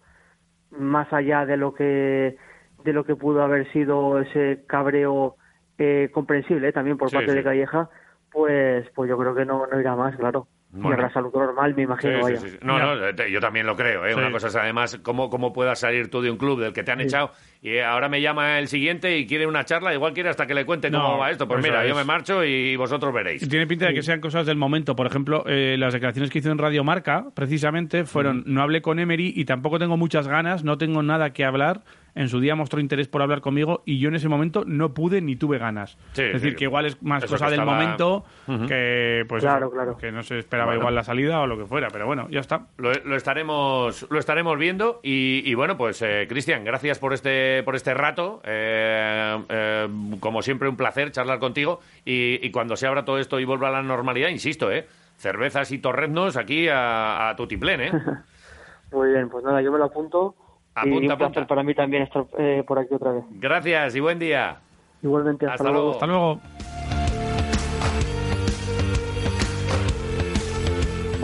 más 0.71 1.13
allá 1.13 1.45
de 1.45 1.57
lo 1.57 1.75
que 1.75 2.37
de 2.85 2.93
lo 2.93 3.05
que 3.05 3.17
pudo 3.17 3.43
haber 3.43 3.67
sido 3.73 4.21
ese 4.21 4.65
cabreo 4.69 5.35
eh, 5.79 6.11
comprensible 6.13 6.69
¿eh? 6.69 6.73
también 6.73 6.97
por 6.99 7.09
Sí, 7.09 7.17
parte 7.17 7.33
sí. 7.33 7.37
de 7.39 7.43
Calleja, 7.43 7.89
pues 8.31 8.89
pues 8.95 9.09
yo 9.11 9.19
creo 9.19 9.35
que 9.35 9.45
no, 9.45 9.67
no 9.67 9.81
irá 9.81 9.97
más, 9.97 10.15
claro. 10.17 10.47
Bueno. 10.75 10.91
Y 10.91 10.93
habrá 10.95 11.11
salud 11.13 11.31
normal, 11.33 11.75
me 11.75 11.83
imagino, 11.83 12.17
Sí, 12.19 12.23
vaya. 12.23 12.37
sí, 12.41 12.49
sí. 12.51 12.59
No, 12.63 12.79
no, 12.79 13.09
eh, 13.09 13.31
yo 13.31 13.41
también 13.41 13.65
lo 13.67 13.77
creo. 13.77 14.05
¿eh? 14.05 14.13
Sí. 14.13 14.19
Una 14.19 14.31
cosa 14.33 14.49
es 14.49 14.57
además 14.57 14.99
cómo, 15.03 15.31
cómo 15.31 15.53
puedas 15.53 15.79
salir 15.79 16.11
tú 16.11 16.21
de 16.21 16.31
un 16.31 16.37
club 16.37 16.61
del 16.61 16.73
que 16.73 16.83
te 16.83 16.91
han 16.93 17.01
echado 17.01 17.31
y 17.63 17.71
eh, 17.71 17.85
ahora 17.85 18.09
me 18.09 18.21
llama 18.21 18.59
el 18.59 18.67
siguiente 18.69 19.17
y 19.17 19.27
quiere 19.27 19.47
una 19.47 19.65
charla, 19.65 19.95
igual 19.95 20.13
quiere 20.13 20.29
hasta 20.31 20.47
que 20.47 20.55
le 20.55 20.67
cuente 20.67 20.91
No, 20.91 21.01
cómo 21.03 21.19
va 21.19 21.31
esto. 21.31 21.47
Pues 21.47 21.63
mira, 21.63 21.83
es. 21.85 21.89
yo 21.89 21.95
me 21.95 22.05
marcho 22.05 22.45
y 22.45 22.77
vosotros 22.77 23.15
veréis. 23.15 23.49
Tiene 23.49 23.67
pinta 23.67 23.87
de 23.87 23.95
que 23.95 24.03
sean 24.03 24.21
cosas 24.21 24.47
del 24.47 24.57
momento. 24.57 24.97
Por 24.97 25.07
ejemplo, 25.07 25.45
eh, 25.47 25.77
las 25.79 25.93
declaraciones 25.93 26.31
que 26.31 26.41
hizo 26.41 26.51
en 26.51 26.59
Radio 26.59 26.83
Marca, 26.85 27.27
precisamente, 27.35 28.05
fueron 28.05 28.43
no 28.47 28.61
hablé 28.63 28.83
con 28.83 28.99
Emery 28.99 29.33
y 29.37 29.45
tampoco 29.45 29.79
tengo 29.79 29.97
muchas 29.97 30.27
ganas, 30.29 30.65
no 30.65 30.77
tengo 30.77 31.03
nada 31.03 31.31
que 31.33 31.45
hablar. 31.45 31.83
En 32.17 32.29
su 32.29 32.39
día 32.39 32.55
mostró 32.55 32.79
interés 32.79 33.09
por 33.09 33.23
hablar 33.23 33.41
conmigo 33.41 33.83
y 33.85 33.99
yo 33.99 34.09
en 34.09 34.15
ese 34.15 34.29
momento 34.29 34.63
no 34.67 34.95
pude 34.95 35.21
ni 35.21 35.35
tuve 35.35 35.59
ganas. 35.59 35.99
Sí, 36.13 36.23
es 36.23 36.35
decir, 36.35 36.51
sí. 36.51 36.57
que 36.57 36.65
igual 36.65 36.87
es 36.87 37.03
más 37.03 37.25
Eso 37.25 37.35
cosa 37.35 37.47
del 37.47 37.61
estaba- 37.61 37.73
momento 37.73 38.25
que 38.69 39.25
pues 39.29 39.43
Claro, 39.43 39.71
claro. 39.71 39.97
que 39.97 40.13
no 40.13 40.23
se 40.23 40.39
esperaba 40.39 40.67
Bueno. 40.71 40.81
igual 40.83 40.95
la 40.95 41.03
salida 41.03 41.41
o 41.41 41.47
lo 41.49 41.59
que 41.59 41.67
fuera, 41.67 41.89
pero 41.91 42.07
bueno, 42.07 42.29
ya 42.31 42.39
está. 42.41 42.67
Lo, 42.79 42.93
lo 42.93 43.17
estaremos 43.17 44.07
lo 44.11 44.19
estaremos 44.19 44.57
viendo 44.59 45.01
y, 45.03 45.43
y 45.45 45.55
bueno 45.55 45.77
pues 45.77 46.01
eh, 46.03 46.27
Cristian 46.29 46.63
gracias 46.65 46.99
por 47.01 47.13
este 47.15 47.63
por 47.65 47.75
este 47.75 47.95
rato 47.95 48.41
Eh, 48.45 49.45
eh, 49.49 49.89
como 50.21 50.43
siempre 50.43 50.69
un 50.69 50.77
placer 50.77 51.11
charlar 51.11 51.39
contigo 51.41 51.81
y, 52.05 52.39
y 52.47 52.51
cuando 52.51 52.77
se 52.77 52.87
abra 52.87 53.05
todo 53.05 53.19
esto 53.19 53.41
y 53.41 53.45
vuelva 53.45 53.69
a 53.69 53.73
la 53.73 53.83
normalidad 53.83 54.29
insisto 54.29 54.71
eh 54.71 54.87
cervezas 55.17 55.71
y 55.73 55.79
torreznos 55.79 56.37
aquí 56.37 56.69
a, 56.69 57.29
a 57.31 57.37
tutiplén 57.37 57.81
eh 57.81 57.93
Muy 58.93 59.09
bien, 59.11 59.29
pues 59.29 59.43
nada, 59.45 59.61
yo 59.61 59.73
me 59.73 59.79
lo 59.79 59.87
apunto. 59.87 60.37
Y 60.77 60.79
Apunta, 60.81 60.97
un 60.97 61.07
placer 61.07 61.25
apunta. 61.25 61.47
para 61.47 61.63
mí 61.63 61.75
también 61.75 62.03
estar 62.03 62.25
eh, 62.39 62.65
por 62.67 62.79
aquí 62.79 62.95
otra 62.95 63.13
vez. 63.13 63.25
Gracias 63.31 63.95
y 63.95 64.01
buen 64.01 64.19
día. 64.19 64.57
Igualmente, 65.03 65.47
hasta, 65.47 65.55
Hasta 65.55 65.71
luego. 65.73 65.91
Hasta 65.93 66.07
luego. 66.07 66.41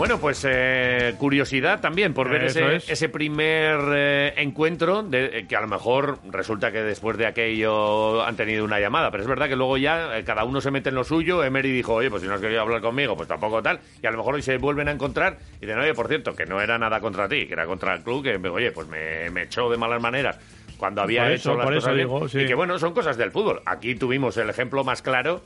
Bueno, 0.01 0.19
pues 0.19 0.43
eh, 0.49 1.13
curiosidad 1.19 1.79
también 1.79 2.15
por 2.15 2.27
ver 2.27 2.45
ese, 2.45 2.77
es. 2.77 2.89
ese 2.89 3.07
primer 3.07 3.79
eh, 3.93 4.33
encuentro, 4.37 5.03
de, 5.03 5.25
eh, 5.25 5.45
que 5.47 5.55
a 5.55 5.61
lo 5.61 5.67
mejor 5.67 6.17
resulta 6.31 6.71
que 6.71 6.81
después 6.81 7.19
de 7.19 7.27
aquello 7.27 8.23
han 8.25 8.35
tenido 8.35 8.65
una 8.65 8.79
llamada, 8.79 9.11
pero 9.11 9.21
es 9.21 9.29
verdad 9.29 9.47
que 9.47 9.55
luego 9.55 9.77
ya 9.77 10.17
eh, 10.17 10.23
cada 10.23 10.43
uno 10.43 10.59
se 10.59 10.71
mete 10.71 10.89
en 10.89 10.95
lo 10.95 11.03
suyo. 11.03 11.43
Emery 11.43 11.71
dijo, 11.71 11.93
oye, 11.93 12.09
pues 12.09 12.23
si 12.23 12.27
no 12.27 12.33
has 12.33 12.41
querido 12.41 12.61
hablar 12.61 12.81
conmigo, 12.81 13.15
pues 13.15 13.27
tampoco 13.27 13.61
tal. 13.61 13.79
Y 14.01 14.07
a 14.07 14.09
lo 14.09 14.17
mejor 14.17 14.33
hoy 14.33 14.41
se 14.41 14.57
vuelven 14.57 14.87
a 14.87 14.91
encontrar 14.91 15.37
y 15.57 15.67
dicen, 15.67 15.77
oye, 15.77 15.93
por 15.93 16.07
cierto, 16.07 16.35
que 16.35 16.47
no 16.47 16.59
era 16.59 16.79
nada 16.79 16.99
contra 16.99 17.29
ti, 17.29 17.45
que 17.45 17.53
era 17.53 17.67
contra 17.67 17.93
el 17.93 18.01
club, 18.01 18.23
que, 18.23 18.37
oye, 18.49 18.71
pues 18.71 18.87
me, 18.87 19.29
me 19.29 19.43
echó 19.43 19.69
de 19.69 19.77
malas 19.77 20.01
maneras 20.01 20.39
cuando 20.79 21.03
había 21.03 21.25
Por 21.25 21.31
hecho 21.33 21.51
eso, 21.51 21.57
las 21.57 21.63
por 21.63 21.75
cosas 21.75 21.89
eso 21.89 21.95
bien. 21.95 22.07
digo, 22.07 22.27
sí. 22.27 22.39
Y 22.39 22.47
que 22.47 22.55
bueno, 22.55 22.79
son 22.79 22.95
cosas 22.95 23.17
del 23.17 23.29
fútbol. 23.29 23.61
Aquí 23.67 23.93
tuvimos 23.93 24.35
el 24.37 24.49
ejemplo 24.49 24.83
más 24.83 25.03
claro, 25.03 25.43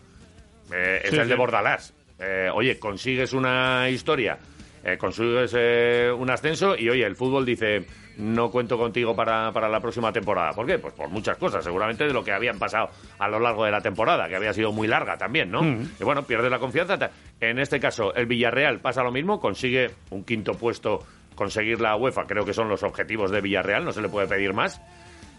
eh, 0.72 1.02
es 1.04 1.10
Sí, 1.10 1.18
el 1.18 1.24
sí. 1.24 1.30
de 1.30 1.36
Bordalás. 1.36 1.94
Eh, 2.20 2.50
oye, 2.54 2.80
consigues 2.80 3.34
una 3.34 3.90
historia, 3.90 4.38
eh, 4.84 4.98
consigues 4.98 5.54
eh, 5.58 6.12
un 6.18 6.30
ascenso 6.30 6.76
y 6.78 6.90
oye, 6.90 7.06
el 7.06 7.16
fútbol 7.16 7.46
dice 7.46 7.86
no 8.18 8.50
cuento 8.50 8.78
contigo 8.78 9.16
para, 9.16 9.52
para 9.52 9.68
la 9.70 9.80
próxima 9.80 10.12
temporada. 10.12 10.52
¿Por 10.52 10.66
qué? 10.66 10.80
Pues 10.80 10.94
por 10.94 11.10
muchas 11.10 11.38
cosas, 11.38 11.64
seguramente 11.64 12.06
de 12.06 12.14
lo 12.14 12.24
que 12.24 12.32
habían 12.32 12.58
pasado 12.58 12.90
a 13.20 13.28
lo 13.28 13.40
largo 13.40 13.66
de 13.66 13.72
la 13.72 13.82
temporada, 13.82 14.28
que 14.28 14.36
había 14.36 14.54
sido 14.54 14.72
muy 14.72 14.88
larga 14.88 15.18
también, 15.18 15.52
¿no? 15.52 15.62
Mm. 15.62 15.92
Y 16.00 16.04
bueno, 16.04 16.24
pierde 16.24 16.50
la 16.50 16.60
confianza. 16.60 16.98
En 17.40 17.60
este 17.60 17.80
caso, 17.80 18.14
el 18.16 18.26
Villarreal 18.26 18.80
pasa 18.80 19.04
lo 19.04 19.12
mismo, 19.12 19.40
consigue 19.40 19.92
un 20.12 20.24
quinto 20.24 20.54
puesto, 20.54 21.06
conseguir 21.36 21.82
la 21.82 21.96
UEFA, 21.96 22.26
creo 22.26 22.46
que 22.46 22.54
son 22.54 22.70
los 22.70 22.84
objetivos 22.84 23.32
de 23.32 23.42
Villarreal, 23.42 23.84
no 23.84 23.92
se 23.92 24.02
le 24.02 24.10
puede 24.10 24.28
pedir 24.28 24.54
más. 24.54 24.82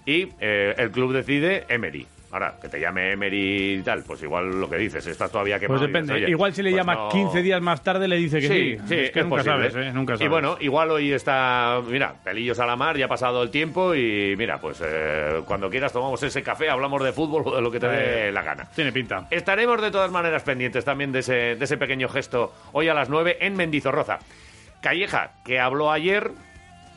Y 0.04 0.28
eh, 0.40 0.74
el 0.76 0.90
club 0.90 1.12
decide 1.12 1.64
Emery. 1.68 2.06
Ahora, 2.36 2.52
que 2.60 2.68
te 2.68 2.78
llame 2.78 3.12
Emery 3.12 3.76
y 3.78 3.82
tal, 3.82 4.02
pues 4.02 4.22
igual 4.22 4.60
lo 4.60 4.68
que 4.68 4.76
dices, 4.76 5.06
estás 5.06 5.32
todavía 5.32 5.58
quemado. 5.58 5.80
Pues 5.80 5.88
y 5.88 5.92
dices, 5.92 6.06
depende. 6.06 6.30
Igual 6.30 6.52
si 6.52 6.62
le 6.62 6.68
pues 6.70 6.78
llama 6.78 6.94
no- 6.94 7.08
15 7.08 7.40
días 7.40 7.62
más 7.62 7.82
tarde 7.82 8.06
le 8.06 8.16
dice 8.16 8.40
que 8.40 8.46
sí. 8.46 8.76
Sí, 8.76 8.88
sí, 8.88 8.94
es 8.94 9.10
que 9.10 9.20
es 9.20 9.26
nunca 9.26 9.42
sabes, 9.42 9.74
¿eh? 9.74 9.90
Nunca 9.94 10.12
Y 10.12 10.16
sabes. 10.18 10.30
bueno, 10.30 10.58
igual 10.60 10.90
hoy 10.90 11.12
está, 11.14 11.80
mira, 11.88 12.12
pelillos 12.22 12.58
a 12.60 12.66
la 12.66 12.76
mar, 12.76 12.98
ya 12.98 13.06
ha 13.06 13.08
pasado 13.08 13.42
el 13.42 13.50
tiempo 13.50 13.94
y 13.94 14.34
mira, 14.36 14.58
pues 14.60 14.82
eh, 14.84 15.40
cuando 15.46 15.70
quieras 15.70 15.94
tomamos 15.94 16.22
ese 16.22 16.42
café, 16.42 16.68
hablamos 16.68 17.02
de 17.02 17.12
fútbol 17.14 17.42
o 17.46 17.56
de 17.56 17.62
lo 17.62 17.70
que 17.70 17.80
te 17.80 17.88
dé 17.88 18.30
la 18.32 18.42
gana. 18.42 18.68
Tiene 18.74 18.92
pinta. 18.92 19.26
Estaremos 19.30 19.80
de 19.80 19.90
todas 19.90 20.10
maneras 20.10 20.42
pendientes 20.42 20.84
también 20.84 21.12
de 21.12 21.20
ese, 21.20 21.32
de 21.56 21.64
ese 21.64 21.78
pequeño 21.78 22.06
gesto 22.10 22.52
hoy 22.72 22.88
a 22.90 22.92
las 22.92 23.08
9 23.08 23.38
en 23.40 23.56
Mendizorroza. 23.56 24.18
Calleja, 24.82 25.30
que 25.42 25.58
habló 25.58 25.90
ayer 25.90 26.30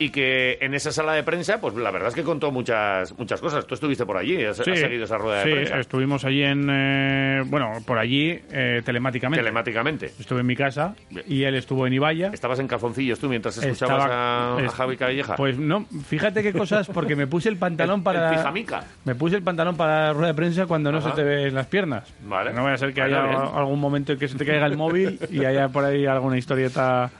y 0.00 0.08
que 0.08 0.56
en 0.62 0.72
esa 0.72 0.90
sala 0.92 1.12
de 1.12 1.22
prensa, 1.22 1.60
pues 1.60 1.74
la 1.74 1.90
verdad 1.90 2.08
es 2.08 2.14
que 2.14 2.22
contó 2.22 2.50
muchas 2.50 3.16
muchas 3.18 3.38
cosas. 3.38 3.66
Tú 3.66 3.74
estuviste 3.74 4.06
por 4.06 4.16
allí, 4.16 4.42
has, 4.44 4.58
has 4.58 4.64
seguido 4.64 5.04
esa 5.04 5.18
rueda 5.18 5.42
sí, 5.42 5.50
de 5.50 5.54
prensa. 5.56 5.78
estuvimos 5.78 6.24
allí 6.24 6.42
en. 6.42 6.66
eh, 6.70 7.42
bueno, 7.44 7.72
por 7.86 7.98
allí 7.98 8.40
eh, 8.50 8.80
telemáticamente. 8.82 9.40
Telemáticamente. 9.42 10.06
Estuve 10.18 10.40
en 10.40 10.46
mi 10.46 10.56
casa 10.56 10.94
y 11.28 11.42
él 11.42 11.54
estuvo 11.54 11.86
en 11.86 11.92
Ibaya. 11.92 12.30
¿Estabas 12.32 12.58
en 12.60 12.66
calzoncillos 12.66 13.18
tú 13.18 13.28
mientras 13.28 13.58
escuchabas 13.58 14.04
Estaba- 14.04 14.58
a, 14.58 14.68
Javi 14.70 14.96
Calleja? 14.96 15.36
Pues 15.36 15.58
no, 15.58 15.84
fíjate 16.08 16.42
qué 16.42 16.54
cosas, 16.54 16.88
porque 16.88 17.14
me 17.14 17.26
puse 17.26 17.50
el 17.50 17.58
pantalón 17.58 18.02
para. 18.02 18.30
el 18.30 18.36
pijamica. 18.36 18.82
Me 19.04 19.14
puse 19.14 19.36
el 19.36 19.42
pantalón 19.42 19.76
para 19.76 20.06
la 20.06 20.12
rueda 20.14 20.28
de 20.28 20.34
prensa 20.34 20.64
cuando 20.64 20.90
no 20.90 20.96
Ajá. 20.98 21.10
se 21.10 21.16
te 21.16 21.24
ven 21.24 21.54
las 21.54 21.66
piernas. 21.66 22.10
Vale. 22.24 22.54
No 22.54 22.62
vaya 22.64 22.76
a 22.76 22.78
ser 22.78 22.94
que 22.94 23.02
Vale, 23.02 23.16
haya 23.18 23.26
bien. 23.26 23.40
algún 23.54 23.78
momento 23.78 24.14
en 24.14 24.18
que 24.18 24.28
se 24.28 24.38
te 24.38 24.46
caiga 24.46 24.64
el 24.64 24.78
móvil 24.78 25.18
y 25.30 25.44
haya 25.44 25.68
por 25.68 25.84
ahí 25.84 26.06
alguna 26.06 26.38
historieta. 26.38 27.10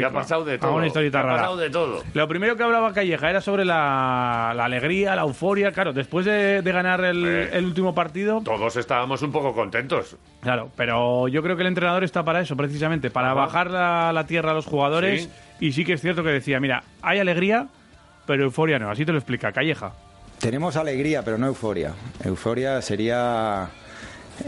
Que 0.00 0.06
ha 0.06 0.10
pasado 0.12 0.44
de 0.44 0.58
todo. 0.58 0.84
Historieta 0.84 1.20
ha 1.20 1.22
rara. 1.22 1.36
pasado 1.36 1.56
de 1.56 1.70
todo. 1.70 2.02
Lo 2.14 2.26
primero 2.28 2.56
que 2.56 2.62
hablaba 2.62 2.92
Calleja 2.92 3.30
era 3.30 3.40
sobre 3.40 3.64
la, 3.64 4.52
la 4.56 4.64
alegría, 4.64 5.14
la 5.14 5.22
euforia. 5.22 5.72
Claro, 5.72 5.92
después 5.92 6.26
de, 6.26 6.62
de 6.62 6.72
ganar 6.72 7.04
el, 7.04 7.24
Eh. 7.26 7.48
el 7.52 7.64
último 7.66 7.94
partido, 7.94 8.40
Todos 8.44 8.76
estábamos 8.76 9.22
un 9.22 9.32
poco 9.32 9.52
contentos. 9.54 10.16
Claro, 10.42 10.70
pero 10.76 11.28
yo 11.28 11.42
creo 11.42 11.56
que 11.56 11.62
el 11.62 11.68
entrenador 11.68 12.02
está 12.04 12.24
para 12.24 12.40
eso, 12.40 12.56
precisamente, 12.56 13.10
para 13.10 13.28
Ajá. 13.32 13.34
bajar 13.40 13.70
la, 13.70 14.12
la 14.12 14.26
tierra 14.26 14.50
a 14.50 14.54
los 14.54 14.66
jugadores. 14.66 15.28
Y 15.60 15.72
sí 15.72 15.84
que 15.84 15.92
es 15.92 16.00
cierto 16.00 16.22
que 16.22 16.30
decía, 16.30 16.58
mira, 16.60 16.82
hay 17.02 17.18
alegría, 17.18 17.66
pero 18.26 18.44
euforia 18.44 18.78
no. 18.78 18.90
Así 18.90 19.04
te 19.04 19.12
lo 19.12 19.18
explica 19.18 19.52
Calleja. 19.52 19.92
Tenemos 20.38 20.76
alegría, 20.76 21.22
pero 21.22 21.36
no 21.36 21.46
euforia. 21.48 21.92
Euforia 22.24 22.80
sería, 22.80 23.68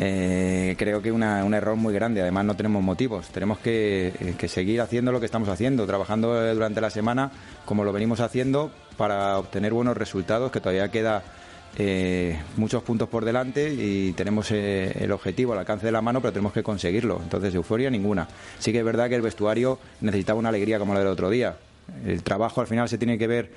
eh, 0.00 0.74
creo 0.78 1.02
que 1.02 1.12
una- 1.12 1.44
un 1.44 1.55
error 1.55 1.76
muy 1.76 1.92
grande. 1.94 2.20
Además, 2.22 2.44
no 2.44 2.57
tenemos 2.57 2.83
motivos. 2.83 3.28
Tenemos 3.28 3.59
que, 3.59 4.12
eh, 4.40 4.48
seguir 4.48 4.81
haciendo 4.81 5.12
lo 5.12 5.20
que 5.20 5.26
estamos 5.26 5.48
haciendo, 5.48 5.87
trabajando 5.87 6.44
eh, 6.46 6.55
durante 6.55 6.81
la 6.81 6.90
semana 6.90 7.31
como 7.64 7.85
lo 7.85 7.92
venimos 7.92 8.20
haciendo 8.20 8.70
para 8.96 9.38
obtener 9.38 9.72
buenos 9.72 9.96
resultados, 9.96 10.50
que 10.52 10.61
todavía 10.61 10.90
queda 10.90 11.22
muchos 12.59 12.83
puntos 12.83 13.09
por 13.09 13.24
delante 13.24 13.72
y 13.72 14.12
tenemos 14.12 14.50
el 14.50 15.11
objetivo 15.11 15.55
al 15.55 15.61
alcance 15.61 15.87
de 15.87 15.92
la 15.92 16.02
mano, 16.02 16.20
pero 16.20 16.31
tenemos 16.35 16.52
que 16.52 16.62
conseguirlo. 16.62 17.18
Entonces, 17.22 17.55
euforia 17.55 17.88
ninguna. 17.88 18.28
Sí 18.59 18.72
que 18.72 18.81
es 18.81 18.85
verdad 18.85 19.09
que 19.09 19.14
el 19.14 19.22
vestuario 19.22 19.78
necesitaba 20.02 20.38
una 20.38 20.50
alegría 20.50 20.78
como 20.78 20.92
la 20.92 20.98
del 21.00 21.09
otro 21.09 21.31
día. 21.31 21.57
El 22.05 22.22
trabajo 22.22 22.61
al 22.61 22.66
final 22.66 22.90
se 22.90 22.98
tiene 22.98 23.16
que 23.16 23.26
ver 23.26 23.50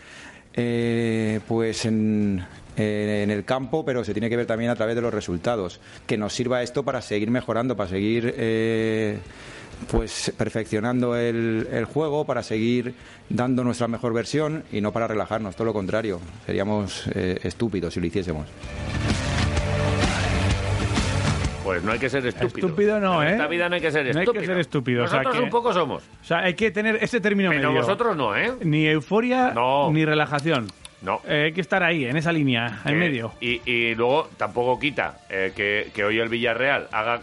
pues 1.45 1.83
en, 1.85 2.45
en 2.77 3.29
el 3.31 3.43
campo, 3.45 3.85
pero 3.85 4.03
se 4.03 4.13
tiene 4.13 4.29
que 4.29 4.37
ver 4.37 4.45
también 4.45 4.69
a 4.71 4.75
través 4.75 4.95
de 4.95 5.01
los 5.01 5.13
resultados. 5.13 5.79
Que 6.05 6.17
nos 6.17 6.33
sirva 6.33 6.61
esto 6.63 6.83
para 6.83 7.01
seguir 7.01 7.31
mejorando, 7.31 7.75
para 7.75 7.89
seguir 7.89 8.33
eh, 8.37 9.17
pues 9.89 10.33
perfeccionando 10.37 11.15
el, 11.15 11.67
el 11.71 11.85
juego, 11.85 12.25
para 12.25 12.43
seguir 12.43 12.93
dando 13.29 13.63
nuestra 13.63 13.87
mejor 13.87 14.13
versión 14.13 14.63
y 14.71 14.81
no 14.81 14.91
para 14.91 15.07
relajarnos, 15.07 15.55
todo 15.55 15.65
lo 15.65 15.73
contrario. 15.73 16.19
Seríamos 16.45 17.07
eh, 17.13 17.39
estúpidos 17.43 17.93
si 17.93 17.99
lo 17.99 18.07
hiciésemos. 18.07 18.45
Pues 21.63 21.83
no 21.83 21.91
hay 21.93 21.97
que 21.99 22.09
ser 22.11 22.23
estúpido. 22.27 22.67
Estúpido 22.67 22.99
no, 22.99 23.23
En 23.23 23.29
¿eh? 23.29 23.31
esta 23.31 23.47
vida 23.47 23.67
no 23.67 23.75
hay 23.75 23.81
que 23.81 23.91
ser 23.91 24.03
No 24.03 24.09
hay 24.09 24.13
que 24.13 24.19
estúpido. 24.31 24.45
ser 24.45 24.59
estúpido, 24.59 25.03
o 25.03 25.07
sea 25.07 25.17
Nosotros 25.17 25.37
que- 25.39 25.43
un 25.45 25.49
poco 25.49 25.73
somos. 25.73 26.03
O 26.21 26.23
sea, 26.25 26.39
hay 26.43 26.53
que 26.53 26.69
tener 26.69 26.99
ese 27.01 27.19
término 27.19 27.49
Pero 27.49 27.69
medio. 27.69 27.81
vosotros 27.81 28.15
no, 28.15 28.35
¿eh? 28.35 28.51
Ni 28.61 28.85
euforia, 28.85 29.51
No. 29.51 29.91
ni 29.91 30.05
relajación. 30.05 30.67
No. 31.05 31.21
Eh, 31.27 31.43
hay 31.45 31.53
que 31.53 31.61
estar 31.61 31.83
ahí, 31.83 32.03
en 32.05 32.17
esa 32.17 32.31
línea, 32.31 32.79
en 32.83 32.93
Que- 32.93 32.99
medio. 32.99 33.31
Y, 33.39 33.61
y 33.69 33.93
luego 33.95 34.27
tampoco 34.37 34.79
quita 34.79 35.19
eh, 35.29 35.53
que, 35.55 35.91
que 35.93 36.03
hoy 36.03 36.19
el 36.19 36.29
Villarreal 36.29 36.87
haga... 36.91 37.17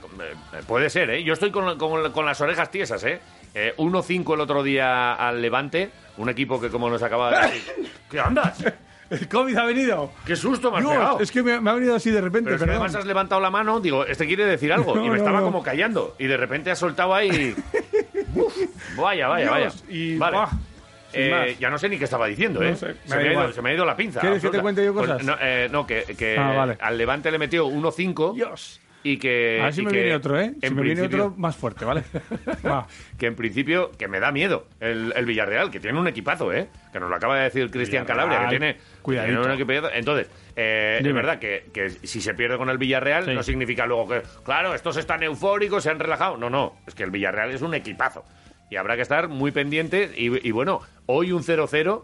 eh, 0.55 0.63
puede 0.67 0.89
ser, 0.89 1.11
¿eh? 1.11 1.25
Yo 1.25 1.33
estoy 1.33 1.51
con, 1.51 1.77
con- 1.79 2.13
con 2.13 2.25
las 2.25 2.41
orejas 2.41 2.71
tiesas, 2.71 3.03
¿eh? 3.05 3.21
Eh, 3.55 3.75
1-5 3.77 4.35
el 4.35 4.41
otro 4.41 4.63
día 4.63 5.13
al 5.15 5.43
Levante, 5.43 5.91
un 6.17 6.29
equipo 6.31 6.61
que 6.61 6.71
como 6.71 6.89
nos 6.89 7.03
acaba 7.03 7.31
de 7.41 7.47
decir... 7.53 7.63
¿Qué 8.11 8.21
andas? 8.21 8.65
El 9.11 9.29
COVID 9.29 9.57
ha 9.59 9.65
venido. 9.65 10.11
¡Qué 10.25 10.37
susto 10.37 10.71
me 10.71 10.79
has 10.79 10.85
Dios, 10.85 10.95
pegado! 10.95 11.21
es 11.21 11.31
que 11.31 11.43
me, 11.43 11.61
me 11.61 11.69
ha 11.71 11.75
venido 11.75 11.95
así 11.95 12.11
de 12.11 12.21
repente, 12.23 12.45
Pero 12.45 12.57
es 12.57 12.63
que 12.63 12.67
perdón. 12.67 12.83
además 12.83 12.95
has 12.99 13.05
levantado 13.07 13.41
la 13.43 13.51
mano, 13.51 13.79
digo, 13.81 14.07
este 14.07 14.27
quiere 14.27 14.47
decir 14.47 14.73
algo. 14.73 14.95
No, 14.95 15.01
y 15.05 15.09
me 15.09 15.09
no, 15.11 15.17
estaba 15.17 15.41
no. 15.41 15.45
como 15.47 15.63
callando. 15.63 16.15
Y 16.19 16.27
de 16.29 16.37
repente 16.39 16.71
has 16.71 16.79
soltado 16.79 17.15
ahí... 17.15 17.55
Uf, 18.35 18.57
vaya, 18.97 19.29
vaya, 19.29 19.51
vaya. 19.51 19.65
Dios, 19.67 19.85
y- 19.91 20.17
vale. 20.17 20.39
sin 20.49 20.72
Eh, 21.15 21.57
ya 21.61 21.71
no 21.71 21.79
sé 21.79 21.89
ni 21.89 21.99
qué 21.99 22.05
estaba 22.05 22.27
diciendo, 22.27 22.61
No 22.61 22.69
¿eh? 22.69 22.77
sé, 22.77 22.95
se, 23.05 23.15
me 23.17 23.21
ha 23.21 23.25
ido, 23.25 23.33
igual. 23.33 23.53
se 23.55 23.63
me 23.63 23.71
ha 23.71 23.75
ido 23.75 23.85
la 23.85 23.97
pinza. 23.97 24.21
¿Quieres 24.21 24.39
que 24.39 24.49
te 24.51 24.57
absoluta. 24.59 24.63
cuente 24.63 24.85
yo 24.85 24.95
Pues 24.95 25.07
cosas? 25.09 25.25
no, 25.25 25.37
eh, 25.41 25.69
no, 25.71 25.87
que, 25.87 26.05
que 26.17 26.37
Ah, 26.39 26.53
vale. 26.55 26.77
al 26.81 26.99
Levante 26.99 27.31
le 27.31 27.39
metió 27.39 27.67
1-5 27.69 28.35
Dios. 28.35 28.81
y 29.05 29.17
que... 29.19 29.59
A 29.61 29.65
ver 29.65 29.75
si 29.75 29.83
me 29.83 29.93
viene 29.93 30.15
otro, 30.15 30.39
¿eh? 30.41 30.53
Si 30.63 30.71
me 30.75 30.83
viene 30.83 31.03
otro 31.03 31.35
más 31.37 31.57
fuerte, 31.57 31.85
¿vale? 31.85 32.03
Va. 32.67 32.87
Que 33.19 33.27
en 33.27 33.35
principio, 33.37 33.91
que 33.99 34.07
me 34.09 34.21
da 34.21 34.31
miedo 34.33 34.67
el, 34.81 35.13
el 35.17 35.27
Villarreal, 35.27 35.71
que 35.71 35.81
tiene 35.81 35.99
un 35.99 36.07
equipazo, 36.09 36.53
¿eh? 36.53 36.69
Que 36.93 37.01
nos 37.01 37.11
lo 37.11 37.17
acaba 37.17 37.37
de 37.37 37.45
decir 37.45 37.71
Cristian 37.71 38.05
Calabria, 38.05 38.43
que 38.43 38.49
tiene, 38.51 38.77
tiene 39.05 39.41
un 39.41 39.51
equipazo. 39.51 39.91
Entonces, 39.93 40.29
eh, 40.55 41.01
es 41.03 41.15
verdad 41.15 41.39
que, 41.39 41.67
que 41.73 41.91
si 41.91 42.21
se 42.21 42.35
pierde 42.35 42.57
con 42.59 42.69
el 42.71 42.79
Villarreal 42.79 43.25
Sí. 43.25 43.35
no 43.35 43.43
significa 43.43 43.87
luego 43.87 44.09
que, 44.09 44.23
claro, 44.45 44.75
estos 44.75 44.97
están 44.97 45.23
eufóricos, 45.23 45.83
se 45.83 45.91
han 45.91 45.99
relajado. 45.99 46.37
No, 46.37 46.49
no, 46.51 46.77
es 46.87 46.95
que 46.95 47.03
el 47.03 47.11
Villarreal 47.11 47.51
es 47.51 47.63
un 47.63 47.75
equipazo. 47.75 48.25
Y 48.73 48.77
habrá 48.77 48.97
que 48.97 49.03
estar 49.03 49.29
muy 49.29 49.51
pendiente. 49.51 50.11
Y, 50.17 50.49
y 50.49 50.51
bueno, 50.51 50.81
hoy 51.05 51.31
un 51.31 51.43
0-0, 51.43 52.03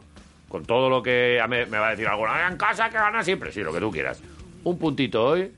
con 0.50 0.66
todo 0.66 0.90
lo 0.90 1.02
que 1.02 1.40
me, 1.48 1.64
me 1.64 1.78
va 1.78 1.88
a 1.88 1.90
decir 1.92 2.07
alguno, 2.07 2.31
"Ah, 2.31 2.46
en 2.50 2.59
casa 2.59 2.90
que 2.90 2.96
gana 2.98 3.24
siempre, 3.24 3.50
sí, 3.52 3.62
lo 3.62 3.72
que 3.72 3.81
tú 3.81 3.90
quieras. 3.90 4.22
Un 4.64 4.78
puntito 4.78 5.24
hoy, 5.24 5.50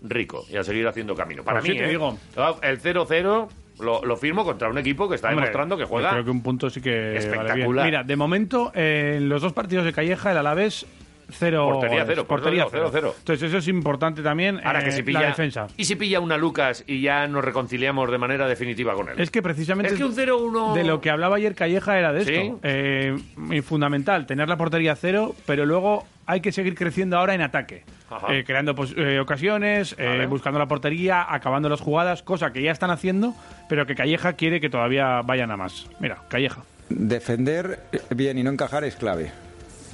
rico, 0.00 0.46
y 0.48 0.56
a 0.56 0.64
seguir 0.64 0.88
haciendo 0.88 1.14
camino. 1.14 1.44
Para 1.44 1.58
Pues 1.60 1.68
mí, 1.68 1.74
sí 1.74 1.78
te 1.82 1.84
¿eh? 1.84 1.90
digo. 1.90 2.18
el 2.62 2.80
0-0 2.80 3.48
lo, 3.80 4.04
lo 4.06 4.16
firmo 4.16 4.42
contra 4.42 4.70
un 4.70 4.78
equipo 4.78 5.06
que 5.06 5.16
está 5.16 5.28
Hombre, 5.28 5.42
demostrando 5.46 5.76
que 5.76 5.82
yo 5.82 5.86
juega 5.88 6.10
Creo 6.12 6.24
que 6.24 6.30
un 6.30 6.42
punto 6.42 6.70
sí 6.70 6.80
que 6.80 6.90
vale 6.90 7.10
bien. 7.10 7.16
espectacular. 7.18 7.84
Mira, 7.84 8.02
de 8.02 8.16
momento, 8.16 8.72
eh, 8.74 9.16
en 9.18 9.28
los 9.28 9.42
dos 9.42 9.52
partidos 9.52 9.84
de 9.84 9.92
Calleja, 9.92 10.30
el 10.30 10.38
Alavés, 10.38 10.86
cero. 11.30 11.68
Portería 11.72 12.04
cero, 12.06 12.26
por 12.26 12.40
portería 12.40 12.66
cero. 12.70 12.90
cero, 12.90 12.90
cero. 12.92 13.14
Entonces, 13.18 13.48
eso 13.48 13.58
es 13.58 13.68
importante 13.68 14.22
también. 14.22 14.60
Ahora 14.64 14.80
eh, 14.80 14.84
que 14.84 14.92
si 14.92 15.02
pilla, 15.02 15.20
la 15.20 15.26
defensa. 15.28 15.66
¿Y 15.76 15.84
si 15.84 15.96
pilla 15.96 16.20
una 16.20 16.36
Lucas 16.36 16.84
y 16.86 17.00
ya 17.00 17.26
nos 17.26 17.44
reconciliamos 17.44 18.10
de 18.10 18.18
manera 18.18 18.46
definitiva 18.46 18.94
con 18.94 19.08
él? 19.08 19.20
Es 19.20 19.30
que 19.30 19.42
precisamente. 19.42 19.92
Es 19.92 19.98
que 19.98 20.04
un 20.04 20.14
0-1... 20.14 20.74
De 20.74 20.84
lo 20.84 21.00
que 21.00 21.10
hablaba 21.10 21.36
ayer 21.36 21.54
Calleja 21.54 21.98
era 21.98 22.12
de 22.12 22.20
esto. 22.20 22.32
¿Sí? 22.32 22.52
Eh, 22.62 23.16
y 23.50 23.60
fundamental, 23.60 24.26
tener 24.26 24.48
la 24.48 24.56
portería 24.56 24.96
cero, 24.96 25.34
pero 25.46 25.66
luego 25.66 26.06
hay 26.26 26.40
que 26.40 26.52
seguir 26.52 26.74
creciendo 26.74 27.18
ahora 27.18 27.34
en 27.34 27.42
ataque. 27.42 27.84
Eh, 28.28 28.44
creando 28.46 28.74
eh, 28.96 29.18
ocasiones, 29.18 29.94
eh, 29.98 30.26
buscando 30.28 30.58
la 30.58 30.66
portería, 30.66 31.26
acabando 31.28 31.68
las 31.68 31.80
jugadas, 31.80 32.22
cosa 32.22 32.52
que 32.52 32.62
ya 32.62 32.70
están 32.70 32.90
haciendo, 32.90 33.34
pero 33.68 33.86
que 33.86 33.94
Calleja 33.94 34.34
quiere 34.34 34.60
que 34.60 34.70
todavía 34.70 35.20
vayan 35.22 35.50
a 35.50 35.56
más. 35.56 35.88
Mira, 35.98 36.18
Calleja. 36.28 36.62
defender 36.88 37.80
bien 38.10 38.38
y 38.38 38.42
no 38.42 38.50
encajar 38.50 38.84
es 38.84 38.96
clave. 38.96 39.32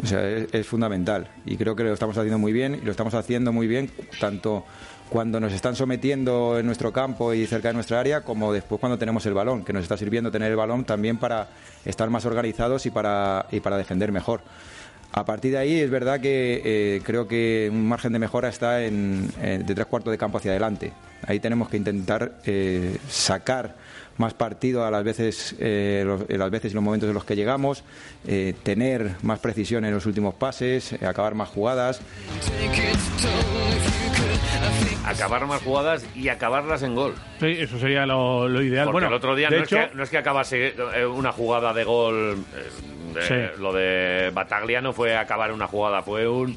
O 0.02 0.06
sea, 0.06 0.26
es, 0.28 0.66
fundamental. 0.66 1.28
Y 1.44 1.56
creo 1.56 1.76
que 1.76 1.82
lo 1.84 1.92
estamos 1.92 2.16
haciendo 2.16 2.38
muy 2.38 2.52
bien 2.52 2.78
y 2.80 2.84
lo 2.84 2.90
estamos 2.90 3.14
haciendo 3.14 3.52
muy 3.52 3.66
bien 3.66 3.90
tanto 4.18 4.64
cuando 5.10 5.40
nos 5.40 5.52
están 5.52 5.74
sometiendo 5.74 6.58
en 6.58 6.66
nuestro 6.66 6.92
campo 6.92 7.34
y 7.34 7.46
cerca 7.46 7.68
de 7.68 7.74
nuestra 7.74 7.98
área, 8.00 8.20
como 8.22 8.52
después 8.52 8.80
cuando 8.80 8.96
tenemos 8.96 9.26
el 9.26 9.34
balón, 9.34 9.64
que 9.64 9.72
nos 9.72 9.82
está 9.82 9.96
sirviendo 9.96 10.30
tener 10.30 10.50
el 10.50 10.56
balón 10.56 10.84
también 10.84 11.18
para 11.18 11.48
estar 11.84 12.08
más 12.10 12.24
organizados 12.26 12.86
y 12.86 12.90
para, 12.90 13.46
y 13.50 13.58
para 13.60 13.76
defender 13.76 14.12
mejor. 14.12 14.40
A 15.12 15.24
partir 15.24 15.50
de 15.50 15.58
ahí 15.58 15.80
es 15.80 15.90
verdad 15.90 16.20
que 16.20 16.62
eh, 16.64 17.02
creo 17.04 17.26
que 17.26 17.68
un 17.72 17.88
margen 17.88 18.12
de 18.12 18.20
mejora 18.20 18.48
está 18.48 18.84
en, 18.84 19.28
en- 19.42 19.66
de 19.66 19.74
tres 19.74 19.86
cuartos 19.86 20.12
de 20.12 20.18
campo 20.18 20.38
hacia 20.38 20.52
adelante. 20.52 20.92
Ahí 21.26 21.40
tenemos 21.40 21.68
que 21.68 21.76
intentar 21.76 22.38
eh, 22.46 22.96
sacar 23.08 23.74
más 24.20 24.34
partido 24.34 24.84
a 24.84 24.90
las 24.90 25.02
veces, 25.02 25.56
eh, 25.58 26.02
los- 26.06 26.28
en 26.28 26.38
las 26.38 26.50
veces 26.50 26.70
y 26.72 26.74
los 26.74 26.84
momentos 26.84 27.08
en 27.08 27.14
los 27.14 27.24
que 27.24 27.34
llegamos, 27.34 27.82
eh, 28.26 28.54
tener 28.62 29.12
más 29.22 29.38
precisión 29.40 29.84
en 29.86 29.94
los 29.94 30.04
últimos 30.06 30.34
pases, 30.34 30.92
eh, 30.92 31.06
acabar 31.06 31.34
más 31.34 31.48
jugadas. 31.48 32.00
Acabar 35.06 35.46
más 35.46 35.62
jugadas 35.62 36.06
y 36.14 36.28
acabarlas 36.28 36.82
en 36.82 36.94
gol. 36.94 37.14
Sí, 37.40 37.56
eso 37.58 37.78
sería 37.78 38.06
lo, 38.06 38.46
lo 38.48 38.62
ideal. 38.62 38.84
Porque 38.84 38.92
bueno, 38.92 39.08
el 39.08 39.14
otro 39.14 39.34
día 39.34 39.48
de 39.48 39.56
no, 39.58 39.64
hecho, 39.64 39.78
es 39.80 39.88
que, 39.88 39.96
no 39.96 40.02
es 40.02 40.10
que 40.10 40.18
acabase 40.18 40.74
eh, 40.94 41.06
una 41.06 41.32
jugada 41.32 41.72
de 41.72 41.84
gol. 41.84 42.44
eh, 42.54 43.14
de- 43.14 43.22
Sí. 43.22 43.60
Lo 43.60 43.72
de 43.72 44.30
Bataglia 44.32 44.80
no 44.80 44.92
fue 44.92 45.16
acabar 45.16 45.50
una 45.52 45.66
jugada, 45.66 46.02
fue 46.02 46.28
un 46.28 46.56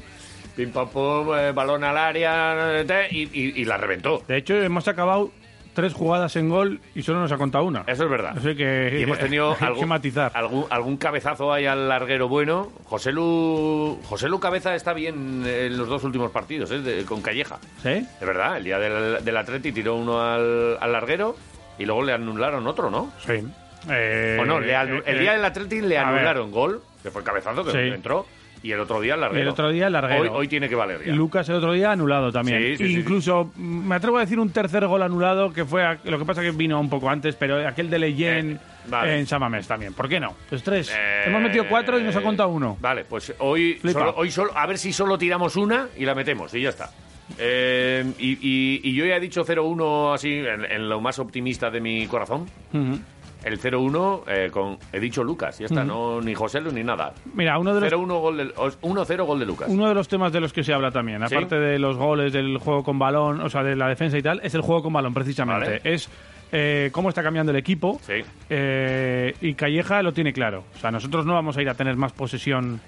pim 0.54 0.70
pam 0.70 0.88
pum, 0.88 1.34
eh, 1.36 1.50
balón 1.52 1.82
al 1.82 1.96
área 1.98 2.80
eh, 2.82 3.08
y, 3.10 3.22
y- 3.22 3.52
y 3.60 3.64
la 3.64 3.76
reventó. 3.76 4.22
de 4.28 4.36
hecho, 4.36 4.54
hemos 4.62 4.86
acabado 4.86 5.32
tres 5.74 5.92
jugadas 5.92 6.34
en 6.36 6.48
gol 6.48 6.80
y 6.94 7.02
solo 7.02 7.20
nos 7.20 7.30
ha 7.32 7.36
contado 7.36 7.64
una. 7.64 7.84
Eso 7.86 8.04
es 8.04 8.10
verdad. 8.10 8.34
Así 8.38 8.54
que 8.56 8.96
Y 8.98 9.02
hemos 9.02 9.18
tenido 9.18 9.54
que 9.58 9.64
algún, 9.64 9.88
matizar. 9.88 10.32
algún, 10.34 10.64
algún 10.70 10.96
cabezazo 10.96 11.52
ahí 11.52 11.66
al 11.66 11.88
larguero 11.88 12.28
bueno. 12.28 12.70
José 12.84 13.12
Lu, 13.12 13.98
José 14.04 14.28
Lu 14.28 14.40
Cabeza 14.40 14.74
está 14.74 14.92
bien 14.92 15.44
en 15.46 15.76
los 15.76 15.88
dos 15.88 16.04
últimos 16.04 16.30
partidos, 16.30 16.70
¿eh? 16.70 16.78
de- 16.80 17.04
con 17.04 17.20
Calleja. 17.20 17.58
¿Sí? 17.82 18.06
De 18.20 18.26
verdad, 18.26 18.56
el 18.56 18.64
día 18.64 18.78
del, 18.78 19.24
del 19.24 19.36
Atleti 19.36 19.72
tiró 19.72 19.96
uno 19.96 20.20
al, 20.22 20.78
al 20.80 20.92
larguero 20.92 21.36
y 21.78 21.84
luego 21.84 22.02
le 22.02 22.12
anularon 22.12 22.66
otro, 22.66 22.90
¿no? 22.90 23.12
Sí. 23.26 23.44
Eh, 23.90 24.38
o 24.40 24.44
no, 24.44 24.60
le 24.60 24.72
eh, 24.72 25.02
el 25.06 25.16
eh, 25.16 25.20
día 25.20 25.32
del 25.32 25.44
Atleti 25.44 25.80
le 25.82 25.98
anularon 25.98 26.50
gol, 26.50 26.80
que 27.02 27.10
fue 27.10 27.20
el 27.20 27.26
cabezazo 27.26 27.64
que 27.64 27.72
Sí. 27.72 27.78
entró, 27.78 28.24
y 28.64 28.72
el 28.72 28.80
otro 28.80 29.00
día 29.00 29.16
larguero. 29.16 29.42
el 29.42 29.48
otro 29.48 29.70
día 29.70 29.88
larguero. 29.90 30.22
Hoy, 30.22 30.28
hoy 30.32 30.48
tiene 30.48 30.68
que 30.68 30.74
valer 30.74 31.04
ya. 31.04 31.12
Lucas 31.12 31.48
el 31.50 31.54
otro 31.56 31.72
día 31.74 31.92
anulado 31.92 32.32
también. 32.32 32.76
Sí, 32.76 32.86
sí, 32.88 32.94
Incluso 32.94 33.52
mm, 33.54 33.86
me 33.88 33.94
atrevo 33.94 34.16
a 34.16 34.20
decir 34.22 34.40
un 34.40 34.50
tercer 34.50 34.86
gol 34.86 35.02
anulado 35.02 35.52
que 35.52 35.64
fue 35.64 35.84
a- 35.84 35.98
lo 36.04 36.18
que 36.18 36.24
pasa 36.24 36.42
que 36.42 36.50
vino 36.50 36.80
un 36.80 36.88
poco 36.90 37.08
antes, 37.10 37.36
pero 37.36 37.68
aquel 37.68 37.90
de 37.90 37.98
Leyen 37.98 38.52
Eh, 38.52 38.58
vale. 38.88 39.18
en 39.20 39.26
Samamés 39.26 39.68
también. 39.68 39.92
¿Por 39.92 40.08
qué 40.08 40.18
no? 40.18 40.34
Pues 40.48 40.62
tres. 40.62 40.90
Eh, 40.92 41.24
Hemos 41.26 41.42
metido 41.42 41.66
cuatro 41.68 41.98
y 41.98 42.02
nos 42.02 42.16
ha 42.16 42.22
contado 42.22 42.48
uno. 42.48 42.76
Vale, 42.80 43.04
pues 43.04 43.34
hoy, 43.38 43.78
solo, 43.82 44.14
hoy 44.16 44.30
solo, 44.30 44.50
a 44.56 44.66
ver 44.66 44.78
si 44.78 44.92
solo 44.92 45.18
tiramos 45.18 45.56
una 45.56 45.88
y 45.96 46.04
la 46.06 46.14
metemos 46.14 46.52
y 46.54 46.62
ya 46.62 46.70
está. 46.70 46.90
Eh, 47.38 48.04
y, 48.18 48.32
y- 48.32 48.80
y 48.84 48.94
yo 48.94 49.06
ya 49.06 49.16
he 49.16 49.20
dicho 49.20 49.44
0-1 49.44 50.12
así, 50.14 50.30
en, 50.38 50.64
en 50.70 50.88
lo 50.88 51.00
más 51.00 51.18
optimista 51.18 51.70
de 51.70 51.80
mi 51.80 52.06
corazón. 52.06 52.46
Ujú. 52.72 52.98
El 53.44 53.60
0-1 53.60 54.22
eh, 54.26 54.48
con, 54.50 54.78
he 54.92 54.98
dicho 54.98 55.22
Lucas, 55.22 55.58
ya 55.58 55.66
está, 55.66 55.84
no 55.84 56.20
ni 56.20 56.34
José 56.34 56.60
Lu 56.60 56.72
ni 56.72 56.82
nada. 56.82 57.12
Mira, 57.34 57.58
uno 57.58 57.74
de 57.74 57.82
los 57.82 57.92
0-1 57.92 58.20
gol 58.20 58.36
del, 58.38 58.52
os- 58.56 58.80
1-0 58.80 59.24
gol 59.26 59.38
de 59.38 59.46
Lucas. 59.46 59.68
Uno 59.70 59.86
de 59.88 59.94
los 59.94 60.08
temas 60.08 60.32
de 60.32 60.40
los 60.40 60.52
que 60.52 60.64
se 60.64 60.72
habla 60.72 60.90
también, 60.90 61.18
¿Sí? 61.28 61.34
aparte 61.34 61.56
de 61.56 61.78
los 61.78 61.96
goles, 61.96 62.32
del 62.32 62.56
juego 62.58 62.82
con 62.82 62.98
balón, 62.98 63.40
o 63.40 63.50
sea, 63.50 63.62
de 63.62 63.76
la 63.76 63.88
defensa 63.88 64.16
y 64.16 64.22
tal, 64.22 64.40
es 64.42 64.54
el 64.54 64.62
juego 64.62 64.82
con 64.82 64.92
balón, 64.94 65.12
precisamente. 65.12 65.78
Vale. 65.78 65.80
Es 65.84 66.08
eh, 66.52 66.88
cómo 66.92 67.08
está 67.10 67.22
cambiando 67.22 67.52
el 67.52 67.58
equipo. 67.58 68.00
Sí. 68.02 68.22
eh, 68.48 69.34
y 69.40 69.54
Calleja 69.54 70.02
lo 70.02 70.12
tiene 70.12 70.32
claro. 70.32 70.64
O 70.74 70.78
sea, 70.78 70.90
nosotros 70.90 71.26
no 71.26 71.34
vamos 71.34 71.56
a 71.56 71.62
ir 71.62 71.68
a 71.68 71.74
tener 71.74 71.96
más 71.96 72.12
posesión 72.12 72.80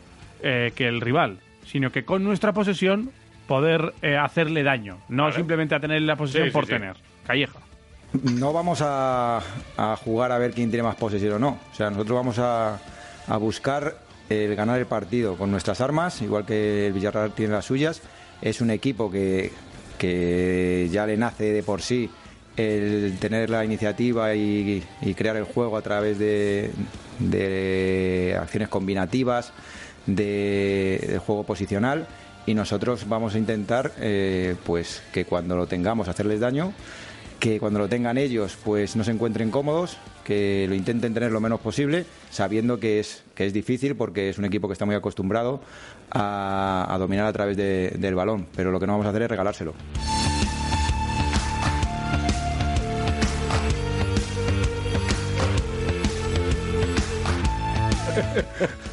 eh, 0.43 0.73
que 0.75 0.87
el 0.89 1.01
rival, 1.01 1.39
sino 1.65 1.91
que 1.91 2.05
con 2.05 2.25
nuestra 2.25 2.53
posesión 2.53 3.11
poder 3.47 3.93
eh, 4.03 4.17
hacerle 4.17 4.63
daño, 4.63 4.99
no 5.09 5.25
Vale. 5.25 5.37
simplemente 5.37 5.75
a 5.75 5.81
tener 5.81 6.03
la 6.03 6.17
posesión 6.17 6.47
Sí, 6.47 6.51
por 6.53 6.67
tener. 6.67 6.97
Calleja. 7.27 7.59
No 8.23 8.53
vamos 8.53 8.81
a, 8.83 9.41
jugar 10.05 10.33
a 10.33 10.39
ver 10.39 10.53
quién 10.53 10.71
tiene 10.71 10.83
más 10.83 10.97
posesión 10.97 11.35
o 11.35 11.39
no. 11.39 11.59
O 11.73 11.75
sea, 11.75 11.91
nosotros 11.91 12.17
vamos 12.17 12.37
a, 12.39 12.79
buscar 13.39 13.99
el 14.29 14.55
ganar 14.57 14.79
el 14.79 14.87
partido 14.87 15.37
con 15.37 15.51
nuestras 15.51 15.81
armas, 15.81 16.23
igual 16.23 16.45
que 16.45 16.89
el 16.89 16.93
Villarreal 16.93 17.33
tiene 17.33 17.53
las 17.53 17.65
suyas. 17.65 18.03
Es 18.43 18.61
un 18.61 18.71
equipo 18.71 19.11
que, 19.11 19.53
que 19.99 20.89
ya 20.91 21.07
le 21.07 21.17
nace 21.17 21.53
de 21.53 21.63
por 21.63 21.83
sí 21.83 22.11
el 22.57 23.19
tener 23.19 23.51
la 23.51 23.65
iniciativa 23.65 24.35
y, 24.35 24.83
y 25.03 25.15
crear 25.15 25.37
el 25.37 25.45
juego 25.45 25.77
a 25.77 25.83
través 25.83 26.19
de, 26.19 26.71
de 27.19 28.37
acciones 28.41 28.69
combinativas, 28.69 29.53
de, 30.07 31.05
de 31.07 31.19
juego 31.19 31.45
posicional. 31.45 32.07
Y 32.47 32.55
nosotros 32.55 33.09
vamos 33.09 33.35
a 33.35 33.39
intentar, 33.39 33.93
eh, 33.99 34.55
pues, 34.65 35.03
que 35.13 35.25
cuando 35.25 35.57
lo 35.57 35.67
tengamos 35.67 36.09
hacerles 36.09 36.39
daño 36.39 36.73
que 37.41 37.61
cuando 37.61 37.79
lo 37.79 37.89
tengan 37.89 38.19
ellos 38.19 38.57
pues 38.65 38.97
no 38.97 39.05
se 39.05 39.11
encuentren 39.11 39.51
cómodos, 39.51 39.97
que 40.25 40.67
lo 40.69 40.75
intenten 40.75 41.15
tener 41.15 41.31
lo 41.33 41.41
menos 41.41 41.61
posible, 41.61 42.05
sabiendo 42.31 42.81
que 42.81 42.99
es, 43.01 43.23
que 43.35 43.47
es 43.47 43.53
difícil 43.53 43.95
porque 43.97 44.29
es 44.31 44.39
un 44.39 44.45
equipo 44.45 44.69
que 44.69 44.73
está 44.73 44.85
muy 44.87 44.95
acostumbrado 44.95 45.61
a, 46.11 46.87
a 46.89 46.99
dominar 46.99 47.27
a 47.27 47.33
través 47.33 47.57
de- 47.57 47.95
del 47.99 48.15
balón, 48.15 48.47
pero 48.57 48.71
lo 48.71 48.81
que 48.81 48.87
no 48.87 48.95
vamos 48.95 49.07
a 49.07 49.11
hacer 49.11 49.23
es 49.23 49.29
regalárselo. 49.31 49.75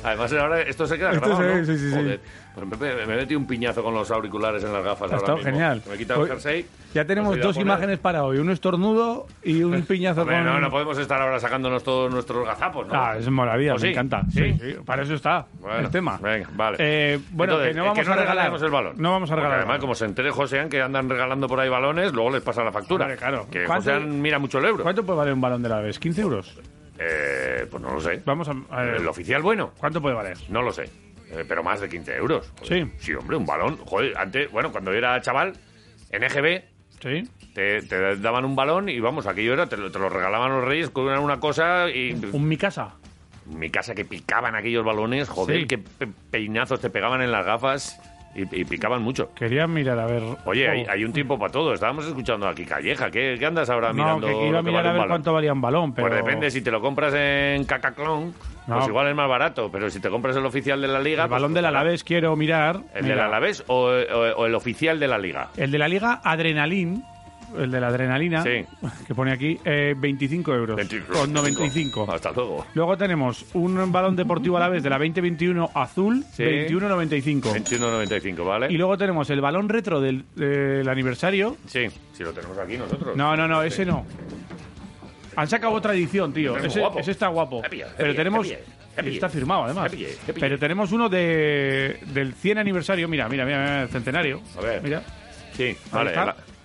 Además, 0.03 0.34
ahora 0.34 0.62
esto 0.62 0.86
se 0.86 0.97
queda 0.97 1.12
grabado, 1.13 1.41
¿no? 1.41 1.65
sí, 1.65 1.77
sí, 1.77 1.89
sí. 1.89 1.95
Joder. 1.95 2.19
Pues 2.55 2.67
me, 2.67 2.77
me- 2.95 3.05
me 3.07 3.15
metí 3.15 3.35
un 3.35 3.47
piñazo 3.47 3.81
con 3.83 3.93
los 3.95 4.11
auriculares 4.11 4.63
en 4.63 4.71
las 4.71 4.83
gafas 4.83 5.01
Ha 5.01 5.05
ahora 5.05 5.17
estado 5.17 5.37
mismo. 5.37 5.51
genial. 5.51 5.81
Me 5.87 5.95
he 5.95 5.97
quitado 5.97 6.21
el 6.23 6.29
jersey. 6.29 6.65
Ya 6.93 7.03
tenemos 7.05 7.39
dos 7.39 7.57
imágenes 7.57 7.97
para 7.97 8.23
hoy, 8.23 8.37
un 8.37 8.51
estornudo 8.51 9.25
y 9.43 9.63
un 9.63 9.81
piñazo 9.87 10.21
Hombre, 10.21 10.35
con... 10.37 10.45
no, 10.45 10.59
no 10.59 10.69
podemos 10.69 10.97
estar 10.99 11.19
ahora 11.19 11.39
sacándonos 11.39 11.83
todos 11.83 12.11
nuestros 12.13 12.45
gazapos, 12.45 12.87
¿no? 12.87 12.93
Ah, 12.93 13.17
es 13.17 13.27
¿O 13.27 13.31
me 13.31 13.79
sí? 13.79 13.87
encanta. 13.87 14.21
¿Sí? 14.31 14.53
Sí, 14.53 14.75
para 14.85 15.01
eso 15.01 15.15
está 15.15 15.47
Bueno, 15.59 15.79
el 15.79 15.89
tema. 15.89 16.19
Venga, 16.21 16.49
vale. 16.53 16.77
Eh, 16.79 17.19
bueno, 17.31 17.53
Entonces, 17.53 17.73
que 17.73 17.79
no 17.79 17.85
vamos 17.85 18.07
a 18.07 18.15
regalar 18.15 18.53
el 18.61 18.69
balón. 18.71 18.93
No 18.97 19.11
vamos 19.11 19.31
a 19.31 19.33
Porque 19.33 19.43
regalar. 19.45 19.59
además, 19.65 19.79
como 19.81 19.95
se 19.95 20.05
entere 20.05 20.29
Josean 20.29 20.69
que 20.69 20.81
andan 20.81 21.09
regalando 21.09 21.47
por 21.47 21.59
ahí 21.59 21.69
balones, 21.69 22.13
luego 22.13 22.29
les 22.29 22.43
pasa 22.43 22.63
la 22.63 22.71
factura. 22.71 23.05
Hombre, 23.05 23.17
claro. 23.17 23.47
Que 23.49 23.63
¿Cuánto- 23.65 23.91
Josean 23.91 24.21
mira 24.21 24.37
mucho 24.37 24.59
el 24.59 24.65
euro. 24.65 24.83
¿Cuánto 24.83 25.03
puede 25.03 25.17
valer 25.17 25.33
un 25.33 25.41
balón 25.41 25.63
de 25.63 25.69
la 25.69 25.79
vez? 25.81 25.99
¿15 25.99 26.19
euros? 26.19 26.55
Eh, 26.99 27.65
pues 27.71 27.81
no 27.81 27.91
lo 27.93 27.99
sé. 27.99 28.21
Vamos 28.23 28.47
a, 28.47 28.53
a 28.69 28.83
ver, 28.83 28.95
¿El 28.97 29.07
oficial 29.07 29.41
bueno? 29.41 29.71
¿Cuánto 29.79 29.99
puede 29.99 30.13
valer? 30.15 30.37
No 30.49 30.61
lo 30.61 30.71
sé. 30.71 30.83
Eh, 31.35 31.45
pero 31.47 31.63
más 31.63 31.81
de 31.81 31.89
15 31.89 32.15
euros. 32.15 32.51
Joder. 32.59 32.85
Sí. 32.85 32.91
Sí, 32.99 33.13
hombre, 33.13 33.35
un 33.37 33.45
balón. 33.45 33.77
Joder, 33.77 34.13
antes, 34.17 34.51
bueno, 34.51 34.71
cuando 34.71 34.91
yo 34.91 34.97
era 34.97 35.19
chaval, 35.21 35.53
en 36.11 36.23
EGB, 36.23 36.63
Sí. 37.01 37.23
te, 37.53 37.81
te 37.81 38.15
daban 38.17 38.45
un 38.45 38.55
balón 38.55 38.87
y 38.87 38.99
vamos, 38.99 39.27
aquello 39.27 39.53
era, 39.53 39.67
te 39.67 39.75
lo, 39.77 39.91
te 39.91 39.99
lo 39.99 40.09
regalaban 40.09 40.51
los 40.51 40.63
reyes 40.63 40.89
con 40.89 41.05
una, 41.05 41.19
una 41.19 41.39
cosa 41.39 41.89
y 41.89 42.13
Un 42.31 42.47
mi 42.47 42.55
casa. 42.55 42.95
mi 43.45 43.69
casa 43.69 43.93
que 43.93 44.05
picaban 44.05 44.55
aquellos 44.55 44.85
balones, 44.85 45.27
joder, 45.27 45.61
Sí. 45.61 45.67
qué 45.67 45.77
pe- 45.79 46.07
peinazos 46.31 46.79
te 46.79 46.89
pegaban 46.89 47.21
en 47.21 47.31
las 47.31 47.45
gafas 47.45 47.99
y, 48.35 48.61
y 48.61 48.65
picaban 48.65 49.01
mucho. 49.01 49.29
Quería 49.35 49.67
mirar 49.67 49.99
a 49.99 50.05
ver. 50.05 50.23
Oye, 50.45 50.67
Oh. 50.67 50.71
hay, 50.71 50.85
hay 50.89 51.05
un 51.05 51.13
tiempo 51.13 51.37
para 51.37 51.51
todo. 51.51 51.73
Estábamos 51.73 52.05
escuchando 52.07 52.47
aquí 52.47 52.65
Calleja. 52.65 53.11
¿Qué, 53.11 53.35
qué 53.37 53.45
andas 53.45 53.69
ahora 53.69 53.89
No, 53.89 53.93
mirando? 53.95 54.27
que, 54.27 54.47
iba 54.47 54.59
a 54.59 54.61
mirar 54.63 54.87
a 54.87 54.93
ver 54.93 55.07
cuánto 55.07 55.33
valía 55.33 55.53
un 55.53 55.61
balón, 55.61 55.93
pero. 55.93 56.07
Pues 56.09 56.23
depende, 56.23 56.49
si 56.51 56.61
te 56.61 56.71
lo 56.71 56.81
compras 56.81 57.13
en 57.15 57.63
Cacaclón, 57.65 58.33
No. 58.67 58.75
pues 58.77 58.87
igual 58.87 59.07
es 59.09 59.15
más 59.15 59.29
barato. 59.29 59.69
Pero 59.71 59.89
si 59.89 59.99
te 59.99 60.09
compras 60.09 60.35
el 60.35 60.45
oficial 60.45 60.81
de 60.81 60.87
la 60.87 60.99
liga. 60.99 61.23
El 61.23 61.29
pues 61.29 61.41
balón 61.41 61.53
del. 61.53 61.65
Alavés 61.65 62.03
quiero 62.03 62.35
mirar. 62.35 62.77
¿El 62.93 63.03
Mira, 63.03 63.15
del 63.15 63.23
Alavés 63.25 63.63
o, 63.67 63.85
o- 63.89 64.35
o 64.37 64.45
el 64.45 64.55
oficial 64.55 64.99
de 64.99 65.07
la 65.07 65.17
liga? 65.17 65.49
El 65.57 65.71
de 65.71 65.77
la 65.77 65.87
Liga 65.87 66.21
Adrenalin. 66.23 67.03
El 67.57 67.71
de 67.71 67.79
la 67.79 67.87
adrenalina. 67.87 68.43
Sí. 68.43 68.65
Que 69.07 69.13
pone 69.15 69.31
aquí 69.31 69.59
eh, 69.65 69.93
25 69.97 70.53
euros. 70.53 70.75
25. 70.77 71.13
Con 71.13 71.33
95. 71.33 72.11
Hasta 72.11 72.31
luego. 72.31 72.65
Luego 72.73 72.97
tenemos 72.97 73.45
un 73.53 73.91
balón 73.91 74.15
deportivo 74.15 74.57
Alavés 74.57 74.83
de 74.83 74.89
la 74.89 74.97
2021 74.97 75.71
azul, 75.73 76.23
Sí. 76.33 76.43
21.95. 76.43 77.41
21.95, 77.41 78.45
¿vale? 78.45 78.67
Y 78.71 78.77
luego 78.77 78.97
tenemos 78.97 79.29
el 79.29 79.41
balón 79.41 79.69
retro 79.69 79.99
del, 79.99 80.23
del 80.35 80.87
aniversario. 80.87 81.57
Sí, 81.67 81.87
si 82.13 82.23
lo 82.23 82.31
tenemos 82.31 82.57
aquí 82.57 82.77
nosotros. 82.77 83.15
No, 83.15 83.35
no, 83.35 83.47
no, 83.47 83.63
ese 83.63 83.85
no. 83.85 84.05
Han 85.35 85.47
sacado 85.47 85.73
otra 85.73 85.93
edición, 85.93 86.31
tío. 86.33 86.57
Ese 86.57 86.79
guapo. 86.79 86.99
está 86.99 87.27
guapo. 87.27 87.61
Pero 87.97 88.15
tenemos. 88.15 88.47
Está 88.95 89.27
firmado, 89.29 89.63
además. 89.63 89.91
Pero 90.39 90.59
tenemos 90.59 90.91
uno 90.91 91.09
de, 91.09 91.99
del 92.13 92.33
100 92.33 92.59
aniversario. 92.59 93.07
Mira, 93.07 93.27
mira, 93.27 93.43
mira, 93.45 93.59
mira, 93.59 93.81
el 93.83 93.89
centenario. 93.89 94.41
A 94.57 94.61
ver. 94.61 94.83
Mira. 94.83 95.01
Sí, 95.53 95.75
vale. 95.91 96.13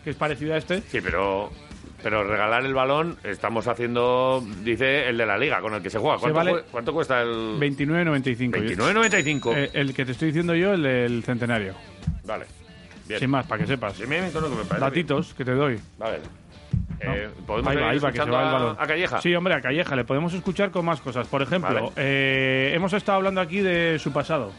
Que 0.09 0.13
es 0.13 0.17
parecido 0.17 0.55
a 0.55 0.57
este. 0.57 0.81
Sí, 0.89 1.01
pero... 1.03 1.51
Pero 2.03 2.25
regalar 2.25 2.65
el 2.65 2.73
balón, 2.73 3.19
estamos 3.25 3.67
haciendo, 3.69 4.43
dice, 4.63 5.07
el 5.09 5.19
de 5.19 5.27
la 5.27 5.37
liga 5.37 5.61
con 5.61 5.75
el 5.75 5.83
que 5.83 5.91
se 5.91 5.99
juega. 5.99 6.17
Se 6.17 6.21
¿Cuánto, 6.31 6.37
vale 6.39 6.53
cu- 6.53 6.69
cuánto 6.71 6.93
cuesta 6.95 7.21
el...? 7.21 7.59
29.95. 7.61 8.51
29.95. 8.53 9.53
Eh, 9.55 9.71
el 9.75 9.93
que 9.93 10.07
te 10.07 10.13
estoy 10.13 10.29
diciendo 10.29 10.55
yo, 10.55 10.73
el 10.73 10.83
del 10.85 11.23
centenario. 11.25 11.75
Vale. 12.25 12.47
Bien. 13.07 13.21
Sin 13.21 13.29
más, 13.29 13.45
para 13.47 13.61
que 13.61 13.67
sepas. 13.67 13.93
Sí, 13.97 14.07
me- 14.07 14.31
que 14.31 14.41
me 14.41 14.65
parece 14.65 14.79
Datitos 14.79 15.35
que 15.35 15.45
te 15.45 15.51
doy. 15.53 15.73
bien. 15.73 15.85
Vale. 15.99 16.19
Eh, 17.01 17.29
¿Podemos 17.47 17.71
Ahí 17.71 17.77
va, 17.83 17.91
ahí 17.91 17.99
va, 17.99 18.13
que 18.13 18.19
se 18.23 18.31
va 18.31 18.43
el 18.43 18.49
a- 18.49 18.53
balón. 18.53 18.77
a 18.79 18.87
Calleja? 18.87 19.21
Sí, 19.21 19.35
hombre, 19.35 19.55
a 19.55 19.61
Calleja. 19.61 19.95
Le 19.95 20.05
podemos 20.05 20.33
escuchar 20.33 20.71
con 20.71 20.87
más 20.87 21.03
cosas. 21.03 21.27
Por 21.27 21.43
ejemplo, 21.43 21.75
Vale. 21.75 21.91
eh, 21.97 22.71
hemos 22.75 22.93
estado 22.95 23.17
hablando 23.19 23.41
aquí 23.43 23.59
de 23.61 23.99
su 23.99 24.13
pasado. 24.13 24.53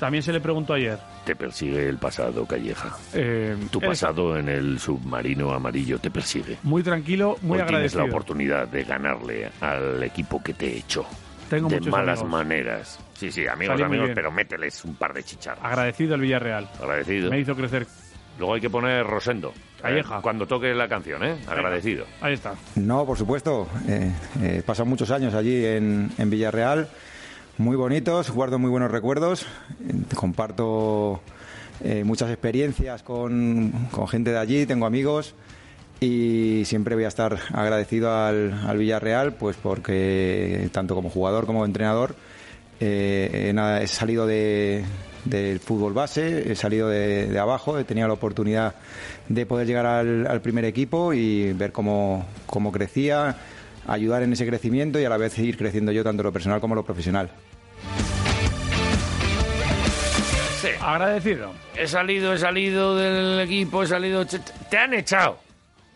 También 0.00 0.22
se 0.22 0.32
le 0.32 0.40
preguntó 0.40 0.72
ayer. 0.74 0.98
Te 1.24 1.36
persigue 1.36 1.86
el 1.88 1.98
pasado, 1.98 2.46
Calleja. 2.46 2.96
Eh, 3.14 3.54
Tu 3.70 3.80
pasado 3.80 4.36
en 4.38 4.48
el 4.48 4.78
submarino 4.80 5.52
amarillo 5.52 5.98
te 5.98 6.10
persigue. 6.10 6.56
Muy 6.64 6.82
tranquilo, 6.82 7.36
muy 7.42 7.58
Hoy 7.60 7.66
tienes 7.66 7.94
la 7.94 8.02
agradecido. 8.02 8.04
oportunidad 8.06 8.66
de 8.68 8.82
ganarle 8.84 9.50
al 9.60 10.02
equipo 10.02 10.42
que 10.42 10.54
te 10.54 10.76
hecho. 10.76 11.04
Tengo 11.50 11.68
de 11.68 11.76
muchos 11.76 11.92
malas 11.92 12.20
amigos. 12.20 12.30
maneras. 12.38 12.98
Sí, 13.14 13.30
sí, 13.30 13.46
amigos, 13.46 13.74
Salí 13.78 13.84
amigos, 13.84 14.10
pero 14.14 14.30
mételes 14.32 14.82
un 14.84 14.94
par 14.94 15.12
de 15.12 15.22
chicharros. 15.22 15.62
Agradecido 15.64 16.14
al 16.14 16.20
Villarreal. 16.22 16.68
Agradecido. 16.80 17.30
Me 17.30 17.38
hizo 17.38 17.54
crecer. 17.54 17.86
Luego 18.38 18.54
hay 18.54 18.60
que 18.62 18.70
poner 18.70 19.06
Rosendo. 19.06 19.52
Calleja. 19.82 20.16
Eh, 20.18 20.20
cuando 20.22 20.46
toque 20.46 20.72
la 20.74 20.88
canción, 20.88 21.22
¿eh? 21.24 21.36
Agradecido. 21.46 22.06
Ahí 22.22 22.32
está. 22.34 22.54
No, 22.76 23.04
por 23.04 23.18
supuesto. 23.18 23.68
Eh, 23.86 24.10
eh, 24.42 24.56
he 24.58 24.62
pasado 24.62 24.86
muchos 24.86 25.10
años 25.10 25.34
allí 25.34 25.66
en, 25.66 26.10
en 26.16 26.30
Villarreal, 26.30 26.88
muy 27.60 27.76
bonitos, 27.76 28.30
guardo 28.30 28.58
muy 28.58 28.70
buenos 28.70 28.90
recuerdos, 28.90 29.42
eh, 29.42 29.92
comparto 30.14 31.20
eh, 31.84 32.04
muchas 32.04 32.30
experiencias 32.30 33.02
con, 33.02 33.70
con 33.90 34.08
gente 34.08 34.30
de 34.30 34.38
allí, 34.38 34.64
tengo 34.64 34.86
amigos 34.86 35.34
y 36.00 36.62
siempre 36.64 36.94
voy 36.94 37.04
a 37.04 37.08
estar 37.08 37.38
agradecido 37.52 38.16
al, 38.16 38.54
al 38.66 38.78
Villarreal, 38.78 39.34
pues 39.34 39.56
porque 39.62 40.70
tanto 40.72 40.94
como 40.94 41.10
jugador 41.10 41.44
como 41.44 41.66
entrenador 41.66 42.16
eh, 42.80 43.52
he, 43.54 43.86
salido 43.86 44.26
de, 44.26 44.82
del 45.26 45.60
fútbol 45.60 45.92
base, 45.92 46.50
he 46.50 46.56
salido 46.56 46.88
de, 46.88 47.38
abajo, 47.38 47.78
he 47.78 47.84
tenido 47.84 48.08
la 48.08 48.14
oportunidad 48.14 48.74
de 49.28 49.44
poder 49.44 49.66
llegar 49.66 49.84
al, 49.84 50.26
al 50.26 50.40
primer 50.40 50.64
equipo 50.64 51.12
y 51.12 51.52
ver 51.52 51.72
cómo, 51.72 52.24
cómo 52.46 52.72
crecía, 52.72 53.36
ayudar 53.86 54.22
en 54.22 54.32
ese 54.32 54.46
crecimiento 54.46 54.98
y 54.98 55.04
a 55.04 55.10
la 55.10 55.18
vez 55.18 55.38
ir 55.38 55.58
creciendo 55.58 55.92
yo 55.92 56.02
tanto 56.02 56.22
lo 56.22 56.32
personal 56.32 56.58
como 56.62 56.74
lo 56.74 56.84
profesional. 56.84 57.30
Sí. 60.60 60.68
Agradecido. 60.80 61.52
He 61.76 61.86
salido, 61.86 62.34
he 62.34 62.38
salido 62.38 62.96
del 62.96 63.40
equipo, 63.40 63.82
he 63.82 63.86
salido... 63.86 64.26
Te 64.26 64.78
han 64.78 64.92
echado. 64.94 65.38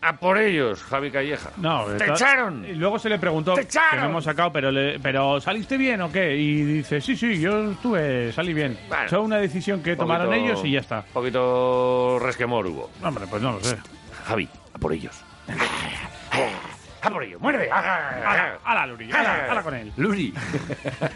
A 0.01 0.17
por 0.17 0.37
ellos, 0.37 0.83
Javi 0.83 1.09
Calleja. 1.09 1.49
No, 1.57 1.85
¡Te 1.85 1.93
está- 1.97 2.13
echaron! 2.13 2.63
Y 2.65 2.73
luego 2.73 2.99
se 2.99 3.09
le 3.09 3.17
preguntó 3.17 3.53
¡Te 3.55 3.61
echaron! 3.61 3.99
que 4.01 4.05
hemos 4.05 4.23
sacado, 4.23 4.51
pero, 4.51 4.71
le- 4.71 4.99
pero 4.99 5.39
¿saliste 5.41 5.77
bien 5.77 6.01
o 6.01 6.11
qué? 6.11 6.35
Y 6.35 6.63
dice, 6.63 7.01
sí, 7.01 7.15
sí, 7.15 7.39
yo 7.39 7.71
estuve, 7.71 8.31
salí 8.31 8.53
bien. 8.53 8.77
Bueno. 8.87 9.09
Fue 9.09 9.17
una 9.19 9.37
decisión 9.37 9.81
que 9.81 9.95
tomaron 9.95 10.31
ellos 10.33 10.61
y 10.63 10.71
ya 10.71 10.79
está. 10.81 10.99
Un 11.07 11.13
poquito 11.13 12.19
resquemor 12.19 12.67
hubo. 12.67 12.91
Hombre, 13.03 13.25
pues 13.27 13.41
no 13.41 13.53
lo 13.53 13.63
sé. 13.63 13.77
Javi, 14.25 14.47
a 14.73 14.77
por 14.77 14.93
ellos. 14.93 15.15
A 17.05 17.09
por 17.11 17.23
ellos, 17.23 17.39
muerde. 17.39 17.69
¡Hala, 17.71 18.57
hala, 18.63 18.87
Luri! 18.87 19.11
¡Hala, 19.11 19.45
hala 19.49 19.61
con 19.61 19.75
él! 19.75 19.91
Luri. 19.95 20.33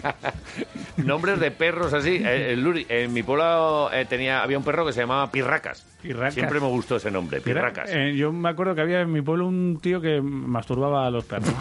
Nombres 0.98 1.40
de 1.40 1.50
perros 1.50 1.94
así. 1.94 2.22
Eh, 2.24 2.54
el 2.54 2.64
Luri. 2.64 2.86
En 2.88 3.12
mi 3.12 3.24
pueblo 3.24 3.90
eh, 3.92 4.06
tenía, 4.06 4.44
había 4.44 4.58
un 4.58 4.64
perro 4.64 4.86
que 4.86 4.94
se 4.94 5.02
llamaba 5.02 5.32
Pirracas. 5.32 5.86
Pirracas. 6.02 6.36
Siempre 6.36 6.60
me 6.60 6.68
gustó 6.68 6.98
ese 6.98 7.10
nombre, 7.10 7.42
Pirracas. 7.42 7.90
Eh, 7.92 8.16
yo 8.16 8.32
me 8.32 8.50
acuerdo 8.50 8.76
que 8.76 8.82
había 8.82 9.02
en 9.02 9.12
mi 9.12 9.22
pueblo 9.22 9.48
un 9.48 9.80
tío 9.82 10.00
que 10.00 10.22
masturbaba 10.22 11.08
a 11.08 11.10
los 11.10 11.26
perros. 11.26 11.50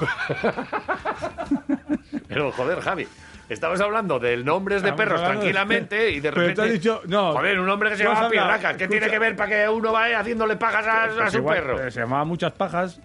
Pero 2.29 2.53
joder, 2.53 2.81
Javi. 2.81 3.09
Estamos 3.49 3.81
hablando 3.81 4.19
del 4.19 4.45
nombres 4.45 4.83
de 4.83 4.91
Estamos 4.91 4.99
perros 5.05 5.21
hablando 5.21 5.45
de- 5.45 5.53
tranquilamente 5.53 6.11
y 6.11 6.21
de 6.21 6.31
Pero 6.31 6.43
repente. 6.43 6.63
te 6.63 6.67
has 6.69 6.73
dicho- 6.75 7.03
no. 7.07 7.33
Joder, 7.33 7.59
un 7.61 7.69
hombre 7.69 7.91
que 7.91 7.97
se 7.97 8.03
has 8.03 8.09
llama 8.11 8.27
hablado- 8.27 8.47
Pirracas. 8.47 8.77
¿Qué 8.77 8.85
escucha- 8.85 9.01
tiene 9.01 9.11
que 9.13 9.19
ver 9.19 9.37
para 9.37 9.51
que 9.51 9.69
uno 9.69 9.93
vaya 9.93 10.21
haciéndole 10.21 10.57
pagas 10.57 10.87
a, 10.87 11.05
a 11.05 11.09
Pues 11.15 11.33
su 11.33 11.39
igual, 11.39 11.57
perro? 11.59 11.87
eh, 11.87 11.91
Se 11.91 12.01
llamaba 12.01 12.25
Muchas 12.25 12.53
Pajas. 12.53 13.01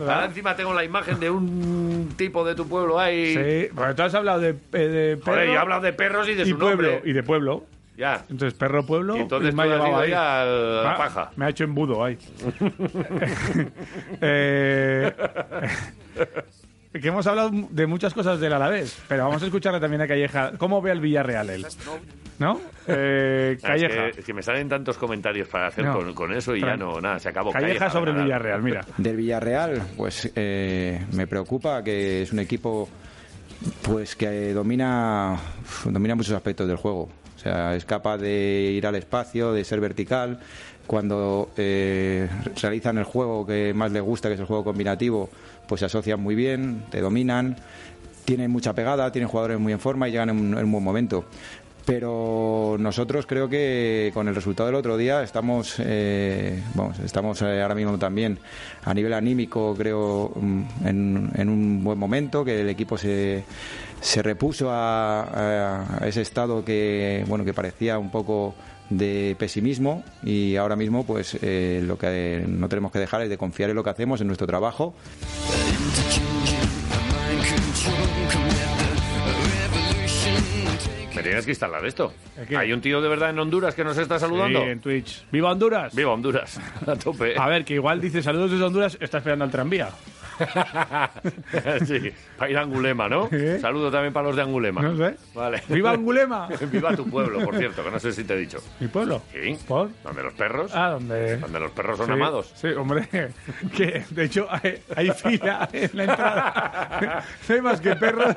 Ahora 0.00 0.24
encima 0.26 0.54
tengo 0.56 0.72
la 0.74 0.84
imagen 0.84 1.18
de 1.20 1.30
un 1.30 2.12
tipo 2.16 2.44
de 2.44 2.54
tu 2.54 2.66
pueblo 2.68 2.98
ahí. 2.98 3.34
Sí, 3.34 3.68
porque 3.74 3.94
tú 3.94 4.02
has 4.02 4.14
hablado 4.14 4.40
de, 4.40 4.50
eh, 4.50 4.54
de 4.78 5.16
perro 5.16 5.32
Joder, 5.34 5.46
yo 5.48 5.54
he 5.54 5.58
hablado 5.58 5.80
de 5.82 5.92
perros 5.92 6.28
y 6.28 6.34
de 6.34 6.42
y 6.44 6.50
su 6.50 6.58
pueblo. 6.58 6.90
nombre. 6.92 7.10
Y 7.10 7.12
de 7.12 7.22
pueblo. 7.22 7.64
Ya. 7.96 8.24
Entonces, 8.28 8.54
perro 8.58 8.84
pueblo. 8.84 9.16
Y 9.16 9.20
entonces 9.20 9.54
me 9.54 9.62
ha 9.62 9.66
llevado 9.66 9.96
ahí. 9.98 10.12
a 10.12 10.44
la 10.44 10.92
Ah, 10.92 10.96
paja. 10.96 11.30
Me 11.36 11.44
ha 11.46 11.48
hecho 11.50 11.64
embudo 11.64 12.04
ahí. 12.04 12.18
eh, 14.20 15.12
que 16.92 17.08
hemos 17.08 17.26
hablado 17.26 17.50
de 17.52 17.86
muchas 17.86 18.14
cosas 18.14 18.38
del 18.40 18.52
Alavés, 18.52 18.96
pero 19.08 19.24
vamos 19.26 19.42
a 19.42 19.46
escucharle 19.46 19.80
también 19.80 20.02
a 20.02 20.06
Calleja. 20.08 20.52
¿Cómo 20.58 20.80
ve 20.80 20.90
al 20.92 21.00
Villarreal 21.00 21.50
él? 21.50 21.66
¿No? 22.38 22.60
Eh, 22.86 23.58
Ah, 23.62 23.74
es 23.76 23.82
Calleja. 23.82 24.10
que, 24.12 24.20
es 24.20 24.24
que 24.26 24.34
me 24.34 24.42
salen 24.42 24.68
tantos 24.68 24.96
comentarios 24.98 25.48
para 25.48 25.68
hacer 25.68 25.84
No. 25.84 25.94
con, 25.94 26.14
con 26.14 26.32
eso 26.32 26.54
y 26.56 26.60
ya 26.60 26.76
no, 26.76 27.00
nada, 27.00 27.18
se 27.18 27.28
acabó. 27.28 27.52
Calleja 27.52 27.90
sobre 27.90 28.12
el. 28.12 28.22
Villarreal, 28.24 28.62
mira. 28.62 28.84
Del 28.96 29.16
Villarreal, 29.16 29.82
pues 29.96 30.30
eh, 30.34 31.04
me 31.12 31.26
preocupa 31.26 31.82
que 31.82 32.22
es 32.22 32.32
un 32.32 32.38
equipo 32.40 32.88
pues 33.82 34.14
que 34.16 34.52
domina 34.52 35.36
domina 35.84 36.14
muchos 36.14 36.34
aspectos 36.34 36.66
del 36.68 36.76
juego. 36.76 37.08
Sea, 37.44 37.76
es 37.76 37.84
capaz 37.84 38.16
de 38.16 38.72
ir 38.74 38.86
al 38.86 38.94
espacio, 38.94 39.52
de 39.52 39.64
ser 39.64 39.78
vertical. 39.78 40.40
Cuando 40.86 41.50
eh, 41.58 42.26
realizan 42.60 42.96
el 42.96 43.04
juego 43.04 43.44
que 43.46 43.74
más 43.74 43.92
les 43.92 44.02
gusta, 44.02 44.28
que 44.28 44.34
es 44.34 44.40
el 44.40 44.46
juego 44.46 44.64
combinativo, 44.64 45.28
pues 45.68 45.80
se 45.80 45.84
asocian 45.84 46.20
muy 46.20 46.34
bien, 46.34 46.84
te 46.90 47.02
dominan, 47.02 47.56
tienen 48.24 48.50
mucha 48.50 48.72
pegada, 48.72 49.12
tienen 49.12 49.28
jugadores 49.28 49.60
muy 49.60 49.74
en 49.74 49.78
forma 49.78 50.08
y 50.08 50.12
llegan 50.12 50.30
en 50.30 50.38
un, 50.38 50.58
en 50.58 50.64
un 50.64 50.72
buen 50.72 50.84
momento. 50.84 51.26
Pero 51.84 52.76
nosotros 52.78 53.26
creo 53.26 53.46
que 53.46 54.10
con 54.14 54.26
el 54.26 54.34
resultado 54.34 54.68
del 54.68 54.76
otro 54.76 54.96
día 54.96 55.22
estamos, 55.22 55.74
eh, 55.80 56.62
vamos, 56.74 56.98
estamos 57.00 57.42
eh, 57.42 57.60
ahora 57.60 57.74
mismo 57.74 57.98
también 57.98 58.38
a 58.84 58.94
nivel 58.94 59.12
anímico, 59.12 59.74
creo, 59.76 60.32
mm, 60.34 60.62
en 60.86 61.48
un 61.50 61.84
buen 61.84 61.98
momento, 61.98 62.42
que 62.42 62.62
el 62.62 62.70
equipo 62.70 62.96
se, 62.96 63.44
se 64.04 64.22
repuso 64.22 64.68
a, 64.70 65.98
ese 66.04 66.20
estado 66.20 66.62
que, 66.62 67.24
bueno, 67.26 67.44
que 67.44 67.54
parecía 67.54 67.98
un 67.98 68.10
poco 68.10 68.54
de 68.90 69.34
pesimismo 69.38 70.04
y 70.22 70.56
ahora 70.56 70.76
mismo 70.76 71.04
pues 71.04 71.38
eh, 71.40 71.82
lo 71.82 71.96
que 71.96 72.44
no 72.46 72.68
tenemos 72.68 72.92
que 72.92 72.98
dejar 72.98 73.22
es 73.22 73.30
de 73.30 73.38
confiar 73.38 73.70
en 73.70 73.76
lo 73.76 73.82
que 73.82 73.88
hacemos, 73.88 74.20
en 74.20 74.26
nuestro 74.26 74.46
trabajo 74.46 74.94
tienes 81.24 81.44
que 81.44 81.50
instalar 81.52 81.84
esto. 81.84 82.12
Hay 82.56 82.72
un 82.72 82.80
tío 82.80 83.00
de 83.00 83.08
verdad 83.08 83.30
en 83.30 83.38
Honduras 83.38 83.74
que 83.74 83.82
nos 83.84 83.96
está 83.98 84.18
saludando. 84.18 84.60
Sí, 84.62 84.68
en 84.68 84.80
Twitch. 84.80 85.24
¡Viva 85.32 85.50
Honduras! 85.50 85.94
Viva 85.94 86.12
Honduras, 86.12 86.60
a 86.86 86.94
tope. 86.96 87.34
A 87.38 87.48
ver, 87.48 87.64
que 87.64 87.74
igual 87.74 88.00
dice 88.00 88.22
saludos 88.22 88.50
desde 88.52 88.64
Honduras, 88.64 88.96
está 89.00 89.18
esperando 89.18 89.44
al 89.44 89.50
tranvía. 89.50 89.88
sí, 91.86 92.12
para 92.36 92.50
ir 92.50 92.58
a 92.58 92.62
Angulema, 92.62 93.08
¿no? 93.08 93.28
¿Eh? 93.30 93.58
Saludo 93.60 93.88
también 93.90 94.12
para 94.12 94.26
los 94.26 94.36
de 94.36 94.42
Angulema. 94.42 94.82
No 94.82 94.96
sé. 94.96 95.14
Vale. 95.32 95.62
¡Viva 95.68 95.92
Angulema! 95.92 96.48
Viva 96.72 96.94
tu 96.96 97.08
pueblo, 97.08 97.38
por 97.44 97.56
cierto, 97.56 97.84
que 97.84 97.90
no 97.92 98.00
sé 98.00 98.12
si 98.12 98.24
te 98.24 98.34
he 98.34 98.38
dicho. 98.38 98.58
¿Mi 98.80 98.88
pueblo? 98.88 99.22
Sí. 99.32 99.56
¿Por? 99.66 99.90
Donde 100.02 100.22
los 100.24 100.34
perros, 100.34 100.72
Ah, 100.74 100.90
donde... 100.90 101.36
donde 101.36 101.60
los 101.60 101.70
perros 101.70 101.98
son 101.98 102.06
Sí, 102.06 102.12
amados. 102.12 102.52
Sí, 102.56 102.68
hombre. 102.68 103.08
Que 103.76 104.04
de 104.10 104.24
hecho 104.24 104.48
hay, 104.50 104.82
hay 104.96 105.10
fila 105.10 105.68
en 105.72 105.90
la 105.94 106.04
entrada. 106.04 107.24
No 107.48 107.54
hay 107.54 107.60
más 107.60 107.80
que 107.80 107.94
perros. 107.94 108.34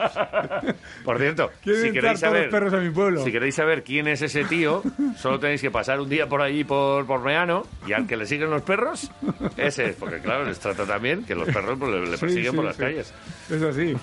Por 1.04 1.18
cierto, 1.18 1.52
si 1.64 1.92
queréis 1.92 2.20
saber, 2.20 2.50
perros 2.50 2.74
mi 2.80 2.90
pueblo. 2.90 3.24
si 3.24 3.32
queréis 3.32 3.56
saber 3.56 3.84
quién 3.84 4.08
es 4.08 4.22
ese 4.22 4.44
tío, 4.46 4.82
solo 5.18 5.40
tenéis 5.40 5.62
que 5.62 5.72
pasar 5.72 6.00
un 6.00 6.10
día 6.10 6.28
por 6.28 6.42
allí 6.42 6.64
por, 6.64 7.06
por 7.06 7.22
Meano 7.22 7.66
y 7.88 7.94
al 7.94 8.08
que 8.08 8.18
le 8.18 8.26
siguen 8.26 8.50
los 8.50 8.62
perros, 8.62 9.12
ese 9.58 9.90
es, 9.90 9.96
porque 9.96 10.20
claro, 10.20 10.46
les 10.46 10.60
trata 10.60 10.86
también 10.86 11.24
que 11.24 11.36
los 11.36 11.48
perros 11.50 11.78
pues, 11.80 12.10
le, 12.10 12.18
persiguen 12.18 12.52
sí, 12.52 12.56
por 12.56 12.66
las 12.66 12.76
sí. 12.76 12.82
calles. 12.82 13.14
Es 13.50 13.62
así. 13.62 13.96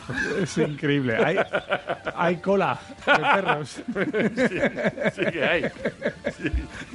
Es 0.42 0.58
increíble. 0.58 1.16
Hay, 1.16 1.36
hay 2.14 2.36
cola 2.38 2.78
de 3.06 3.12
perros. 3.42 3.82
Sí 5.14 5.24
que 5.32 5.44
hay. 5.44 5.64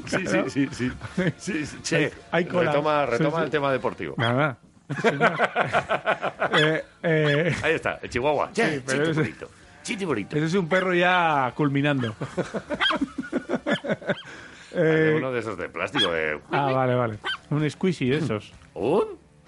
Sí, 0.06 0.26
sí, 0.50 0.92
sí, 1.38 1.78
Che, 1.84 1.98
Hay- 2.06 2.12
hay 2.32 2.46
cola. 2.46 3.06
retoma, 3.06 3.44
el 3.44 3.50
tema 3.50 3.72
deportivo. 3.72 4.16
Nada. 4.18 4.58
Eh, 6.52 6.84
eh, 7.04 7.56
Ahí 7.62 7.74
está, 7.74 8.00
el 8.02 8.10
Chihuahua. 8.10 8.52
Che, 8.52 8.78
Sí, 8.78 8.84
pero 8.86 9.14
chiti 9.14 9.46
ese- 9.96 10.06
bonito. 10.06 10.38
es 10.38 10.54
un 10.54 10.68
perro 10.70 10.94
ya 10.94 11.52
culminando. 11.56 12.16
Eh, 14.72 15.16
Uno 15.18 15.32
de 15.32 15.40
esos 15.40 15.58
de 15.58 15.68
plástico, 15.68 16.12
de... 16.12 16.40
ah, 16.52 16.72
vale, 16.72 16.94
vale. 16.94 17.18
Un 17.50 17.68
squishy 17.68 18.08
de 18.10 18.18
esos. 18.18 18.54
¿Un? 18.76 19.04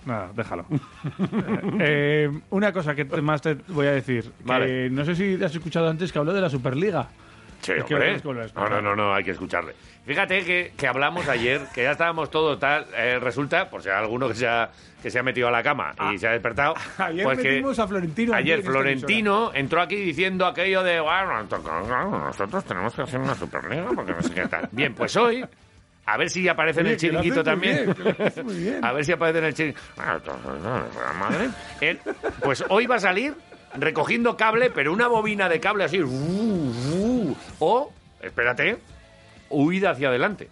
Nada, 0.05 0.31
déjalo. 0.35 0.65
Eh, 1.79 2.27
una 2.49 2.73
cosa 2.73 2.95
que 2.95 3.05
te- 3.05 3.21
más 3.21 3.39
te 3.41 3.53
voy 3.67 3.85
a 3.85 3.91
decir. 3.91 4.23
Que 4.23 4.43
Vale. 4.43 4.89
No 4.89 5.05
sé 5.05 5.15
si 5.15 5.41
has 5.41 5.53
escuchado 5.53 5.89
antes 5.89 6.11
que 6.11 6.17
habló 6.17 6.33
de 6.33 6.41
la 6.41 6.49
Superliga. 6.49 7.07
Sí, 7.61 7.73
Es 7.73 7.83
que 7.83 7.93
hombre. 7.93 7.97
lo 7.97 8.03
tienes 8.05 8.21
que 8.23 8.27
volver 8.27 8.51
a 8.55 8.59
No, 8.61 8.69
no, 8.69 8.81
no, 8.81 8.95
no, 8.95 9.13
hay 9.13 9.23
que 9.23 9.31
escucharle. 9.31 9.73
Fíjate 10.05 10.43
que, 10.43 10.73
que 10.75 10.87
hablamos 10.87 11.27
ayer, 11.27 11.61
que 11.73 11.83
ya 11.83 11.91
estábamos 11.91 12.31
todo 12.31 12.57
tal. 12.57 12.87
eh, 12.95 13.19
resulta, 13.19 13.69
por 13.69 13.83
si 13.83 13.89
hay 13.89 13.95
alguno 13.95 14.27
que 14.27 14.33
se 14.33 14.47
ha, 14.47 14.69
que 15.01 15.11
se 15.11 15.19
ha 15.19 15.23
metido 15.23 15.47
a 15.47 15.51
la 15.51 15.61
cama 15.61 15.93
y 16.11 16.17
se 16.17 16.27
ha 16.27 16.31
despertado. 16.31 16.73
Ah, 16.97 17.05
Ayer 17.05 17.23
pues 17.23 17.39
que 17.39 17.49
metimos 17.49 17.77
a 17.79 17.87
Florentino. 17.87 18.33
Ayer 18.33 18.53
en 18.55 18.59
esta 18.59 18.71
Florentino 18.71 19.51
entró 19.53 19.81
aquí 19.81 19.95
diciendo 19.97 20.45
aquello 20.47 20.81
de, 20.83 20.99
bueno, 20.99 21.43
nosotros 21.43 22.65
tenemos 22.65 22.93
que 22.95 23.03
hacer 23.03 23.19
una 23.19 23.35
Superliga 23.35 23.89
porque 23.95 24.13
no 24.13 24.21
sé 24.23 24.33
qué 24.33 24.47
tal. 24.47 24.67
Bien, 24.71 24.93
pues 24.95 25.15
hoy 25.15 25.45
A 26.05 26.17
ver 26.17 26.29
si 26.31 26.47
aparece 26.49 26.81
en 26.81 26.87
el 26.87 26.97
chiringuito 26.97 27.43
también. 27.43 27.93
bien, 27.95 28.45
muy 28.45 28.55
bien. 28.63 28.83
A 28.83 28.91
ver 28.93 29.05
si 29.05 29.11
aparece 29.11 29.37
en 29.37 29.45
el 29.45 29.53
chiringuito. 29.53 29.81
Ah. 29.97 30.19
Él, 31.79 31.99
pues 32.43 32.63
hoy 32.69 32.87
va 32.87 32.95
a 32.95 32.99
salir 32.99 33.35
recogiendo 33.75 34.35
cable, 34.35 34.71
pero 34.71 34.91
una 34.93 35.07
bobina 35.07 35.47
de 35.47 35.59
cable 35.59 35.83
así. 35.83 36.01
uh, 36.01 36.07
uh, 36.09 37.35
o, 37.59 37.93
espérate, 38.21 38.77
huida 39.51 39.91
hacia 39.91 40.07
adelante. 40.09 40.49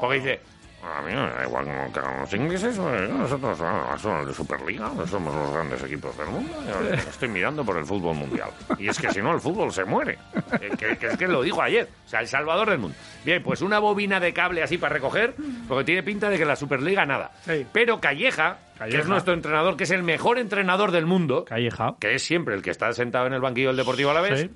Porque 0.00 0.16
dice, 0.16 0.40
a 0.82 1.00
mí 1.02 1.12
me 1.12 1.16
da 1.30 1.44
igual 1.46 1.64
como 1.64 1.92
que 1.92 2.00
los 2.00 2.32
ingleses, 2.34 2.78
nosotros 2.78 3.58
ah, 3.62 3.96
somos 3.98 4.26
de 4.26 4.34
Superliga, 4.34 4.90
somos 5.06 5.34
los 5.34 5.52
grandes 5.52 5.82
equipos 5.84 6.16
del 6.18 6.26
mundo. 6.28 6.52
Estoy 6.92 7.28
mirando 7.28 7.64
por 7.64 7.78
el 7.78 7.84
fútbol 7.86 8.16
mundial. 8.16 8.50
Y 8.78 8.88
es 8.88 8.98
que 8.98 9.10
si 9.10 9.22
no, 9.22 9.32
el 9.32 9.40
fútbol 9.40 9.72
se 9.72 9.84
muere. 9.84 10.18
Eh, 10.60 10.70
Que, 10.76 10.96
que 10.96 11.06
es 11.06 11.16
que 11.16 11.28
lo 11.28 11.42
dijo 11.42 11.62
ayer. 11.62 11.88
O 12.04 12.08
sea, 12.08 12.20
el 12.20 12.26
salvador 12.28 12.68
del 12.70 12.78
mundo. 12.78 12.96
Bien, 13.24 13.42
pues 13.42 13.62
una 13.62 13.78
bobina 13.78 14.18
de 14.20 14.32
cable 14.34 14.62
así 14.62 14.76
para 14.76 14.92
recoger, 14.94 15.34
porque 15.68 15.84
tiene 15.84 16.02
pinta 16.02 16.28
de 16.28 16.36
que 16.38 16.44
la 16.44 16.56
Superliga 16.56 17.06
nada. 17.06 17.30
Sí. 17.46 17.64
Pero 17.72 18.00
Calleja, 18.00 18.58
que 18.90 18.98
es 18.98 19.06
nuestro 19.06 19.32
entrenador, 19.32 19.76
que 19.76 19.84
es 19.84 19.90
el 19.92 20.02
mejor 20.02 20.38
entrenador 20.38 20.90
del 20.90 21.06
mundo, 21.06 21.44
Calleja. 21.44 21.94
que 22.00 22.14
es 22.16 22.22
siempre 22.22 22.54
el 22.56 22.62
que 22.62 22.70
está 22.70 22.92
sentado 22.92 23.26
en 23.28 23.32
el 23.32 23.40
banquillo 23.40 23.68
del 23.68 23.76
Deportivo 23.76 24.10
a 24.10 24.14
la 24.14 24.20
vez, 24.20 24.40
Sí. 24.40 24.50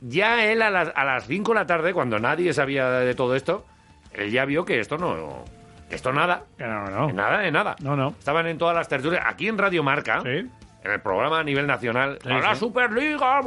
Ya 0.00 0.44
él 0.46 0.62
a 0.62 0.70
las, 0.70 0.92
a 0.94 1.04
las 1.04 1.26
5 1.26 1.52
de 1.52 1.58
la 1.60 1.66
tarde, 1.66 1.92
cuando 1.92 2.18
nadie 2.18 2.52
sabía 2.52 2.88
de 2.90 3.14
todo 3.14 3.34
esto, 3.36 3.64
él 4.12 4.30
ya 4.30 4.44
vio 4.44 4.64
que 4.64 4.80
esto 4.80 4.98
no... 4.98 5.44
que 5.88 5.94
Esto 5.96 6.12
nada. 6.12 6.44
Que 6.56 6.64
no, 6.64 6.86
no. 6.86 7.06
Que 7.08 7.12
Nada 7.12 7.38
de 7.38 7.50
nada. 7.50 7.76
No, 7.80 7.96
no. 7.96 8.14
Estaban 8.18 8.46
en 8.46 8.58
todas 8.58 8.74
las 8.76 8.88
tertulias. 8.88 9.22
Aquí 9.26 9.48
en 9.48 9.58
Radio 9.58 9.82
Marca, 9.82 10.20
Sí. 10.22 10.28
en 10.84 10.90
el 10.90 11.00
programa 11.00 11.40
a 11.40 11.44
nivel 11.44 11.66
nacional, 11.66 12.18
Sí, 12.22 12.30
a 12.30 12.38
la 12.38 12.54
sí. 12.54 12.60
Superliga, 12.60 13.40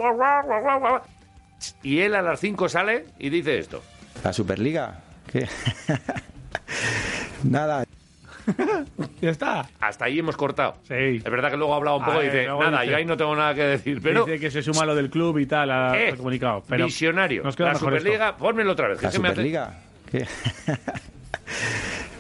y 1.82 2.00
él 2.00 2.16
a 2.16 2.22
las 2.22 2.40
5 2.40 2.68
sale 2.70 3.06
y 3.20 3.30
dice 3.30 3.58
esto. 3.58 3.82
La 4.24 4.34
Superliga. 4.34 5.00
¿Qué? 5.32 5.48
Nada. 7.44 7.86
Ya 9.22 9.30
está. 9.30 9.70
Hasta 9.80 10.06
ahí 10.06 10.20
hemos 10.20 10.36
cortado. 10.36 10.76
Sí. 10.84 10.94
Es 11.18 11.24
verdad 11.24 11.50
que 11.50 11.58
luego 11.58 11.74
ha 11.74 11.78
hablado 11.78 11.98
un 11.98 12.04
poco 12.06 12.18
Ah, 12.20 12.24
y 12.24 12.26
dice, 12.26 12.42
eh, 12.44 12.46
luego 12.48 12.64
nada, 12.64 12.82
dice- 12.82 12.92
yo 12.92 12.98
ahí 12.98 13.06
no 13.06 13.16
tengo 13.18 13.36
nada 13.36 13.56
que 13.56 13.64
decir. 13.64 14.00
Pero 14.04 14.26
Dice 14.26 14.40
que 14.40 14.52
se 14.52 14.62
suma 14.62 14.86
lo 14.86 14.96
del 14.96 15.10
club 15.10 15.38
y 15.40 15.46
tal 15.46 15.72
a- 15.72 15.98
eh, 15.98 16.10
al 16.10 16.18
comunicado. 16.18 16.64
Pero 16.68 16.86
visionario. 16.86 17.44
Nos 17.44 17.56
queda 17.56 17.68
la 17.68 17.74
mejor 17.76 17.94
esto. 17.94 18.00
Superliga, 18.06 18.38
pónmelo 18.38 18.72
otra 18.74 18.88
vez. 18.90 18.98
La 18.98 19.04
me 19.04 19.08
hace- 19.08 19.18
Superliga. 19.18 19.74
¿Qué? 20.12 20.26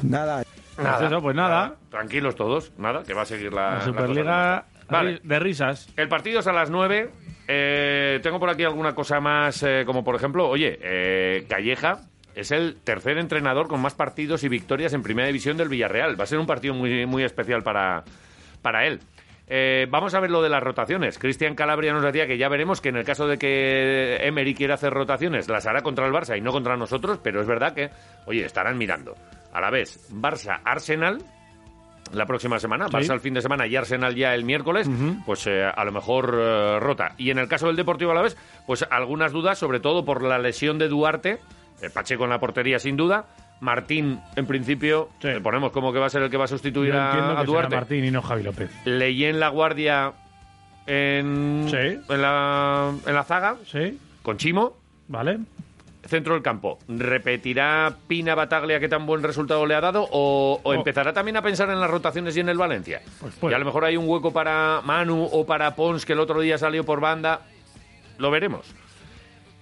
Nada. 0.03 0.43
Nada, 0.77 0.97
Pues 0.97 1.11
eso, 1.11 1.21
pues 1.21 1.35
nada. 1.35 1.75
Tranquilos 1.91 2.35
todos, 2.35 2.71
nada, 2.79 3.03
que 3.03 3.13
va 3.13 3.21
a 3.21 3.25
seguir 3.25 3.53
la, 3.53 3.75
La 3.75 3.81
Superliga. 3.81 4.65
Vale. 4.89 5.19
de 5.23 5.39
risas. 5.39 5.87
El 5.95 6.07
partido 6.09 6.39
es 6.39 6.47
a 6.47 6.51
las 6.53 6.69
9. 6.71 7.09
Eh, 7.47 8.19
tengo 8.23 8.39
por 8.39 8.49
aquí 8.49 8.63
alguna 8.63 8.95
cosa 8.95 9.19
más, 9.19 9.61
eh, 9.63 9.83
como 9.85 10.03
por 10.03 10.15
ejemplo, 10.15 10.47
oye, 10.49 10.79
eh, 10.81 11.45
Calleja 11.47 11.99
es 12.35 12.51
el 12.51 12.77
tercer 12.83 13.17
entrenador 13.17 13.67
con 13.67 13.81
más 13.81 13.93
partidos 13.93 14.43
y 14.43 14.49
victorias 14.49 14.93
en 14.93 15.03
primera 15.03 15.27
división 15.27 15.57
del 15.57 15.69
Villarreal. 15.69 16.19
Va 16.19 16.23
a 16.23 16.27
ser 16.27 16.39
un 16.39 16.47
partido 16.47 16.73
muy, 16.73 17.05
muy 17.05 17.23
especial 17.23 17.63
para, 17.63 18.03
para 18.61 18.85
él. 18.85 18.99
Eh, 19.47 19.87
vamos 19.89 20.13
a 20.13 20.19
ver 20.19 20.31
lo 20.31 20.41
de 20.41 20.49
las 20.49 20.63
rotaciones. 20.63 21.19
Cristian 21.19 21.53
Calabria 21.55 21.93
nos 21.93 22.03
decía 22.03 22.25
que 22.25 22.37
ya 22.37 22.47
veremos 22.49 22.81
que 22.81 22.89
en 22.89 22.97
el 22.97 23.03
caso 23.03 23.27
de 23.27 23.37
que 23.37 24.15
Emery 24.25 24.55
quiera 24.55 24.75
hacer 24.75 24.93
rotaciones, 24.93 25.49
las 25.49 25.65
hará 25.67 25.81
contra 25.81 26.07
el 26.07 26.13
Barça 26.13 26.37
y 26.37 26.41
no 26.41 26.51
contra 26.51 26.77
nosotros, 26.77 27.19
pero 27.21 27.41
es 27.41 27.47
verdad 27.47 27.73
que, 27.73 27.89
oye, 28.25 28.45
estarán 28.45 28.77
mirando. 28.77 29.15
A 29.51 29.59
la 29.61 29.69
vez, 29.69 30.09
Barça-Arsenal, 30.11 31.19
la 32.13 32.25
próxima 32.25 32.57
semana, 32.57 32.87
Sí. 32.87 32.93
Barça 32.93 33.13
el 33.13 33.19
fin 33.19 33.33
de 33.33 33.41
semana 33.41 33.67
y 33.67 33.75
Arsenal 33.75 34.15
ya 34.15 34.33
el 34.33 34.45
miércoles, 34.45 34.89
pues 35.25 35.45
eh, 35.47 35.63
a 35.65 35.83
lo 35.83 35.91
mejor 35.91 36.33
eh, 36.39 36.79
rota. 36.79 37.13
Y 37.17 37.29
en 37.29 37.37
el 37.37 37.47
caso 37.47 37.67
del 37.67 37.75
Deportivo 37.75 38.11
Alavés, 38.11 38.37
pues 38.65 38.85
algunas 38.89 39.33
dudas, 39.33 39.57
sobre 39.57 39.79
todo 39.79 40.05
por 40.05 40.23
la 40.23 40.39
lesión 40.39 40.77
de 40.79 40.87
Duarte, 40.87 41.39
Pacheco 41.89 42.23
en 42.23 42.29
la 42.29 42.39
portería 42.39 42.79
sin 42.79 42.95
duda, 42.97 43.25
Martín 43.61 44.19
en 44.35 44.45
principio, 44.45 45.09
Sí. 45.21 45.27
le 45.27 45.41
ponemos 45.41 45.71
como 45.71 45.91
que 45.93 45.99
va 45.99 46.07
a 46.07 46.09
ser 46.09 46.23
el 46.23 46.29
que 46.29 46.37
va 46.37 46.45
a 46.45 46.47
sustituir 46.47 46.93
Yo 46.93 46.99
a, 46.99 47.11
a 47.33 47.39
que 47.41 47.45
Duarte. 47.45 47.75
Martín 47.75 48.05
y 48.05 48.11
no 48.11 48.21
Javi 48.21 48.43
López. 48.43 48.71
Leí 48.85 49.25
en 49.25 49.39
la 49.39 49.49
guardia 49.49 50.13
en, 50.85 51.67
Sí. 51.69 51.77
en, 52.09 52.21
la, 52.21 52.91
en 53.05 53.13
la 53.13 53.23
zaga, 53.23 53.55
¿Sí? 53.65 53.97
con 54.21 54.37
Chimo, 54.37 54.77
¿Vale? 55.07 55.39
centro 56.05 56.33
del 56.33 56.43
campo. 56.43 56.79
¿Repetirá 56.89 57.95
Pina 58.07 58.35
Bataglia 58.35 58.77
qué 58.81 58.89
tan 58.89 59.05
buen 59.05 59.23
resultado 59.23 59.65
le 59.65 59.73
ha 59.75 59.79
dado? 59.81 60.03
¿O, 60.11 60.59
o 60.61 60.69
Oh. 60.69 60.73
empezará 60.73 61.13
también 61.13 61.37
a 61.37 61.41
pensar 61.41 61.69
en 61.69 61.79
las 61.79 61.89
rotaciones 61.89 62.35
y 62.35 62.41
en 62.41 62.49
el 62.49 62.57
Valencia? 62.57 63.01
Pues 63.21 63.33
puede. 63.35 63.53
y 63.53 63.55
a 63.55 63.59
lo 63.59 63.65
mejor 63.65 63.85
hay 63.85 63.95
un 63.95 64.07
hueco 64.09 64.33
para 64.33 64.81
Manu 64.83 65.29
o 65.31 65.45
para 65.45 65.73
Pons, 65.75 66.05
que 66.05 66.11
el 66.13 66.19
otro 66.19 66.41
día 66.41 66.57
salió 66.57 66.83
por 66.83 66.99
banda. 66.99 67.41
Lo 68.17 68.29
veremos. 68.31 68.73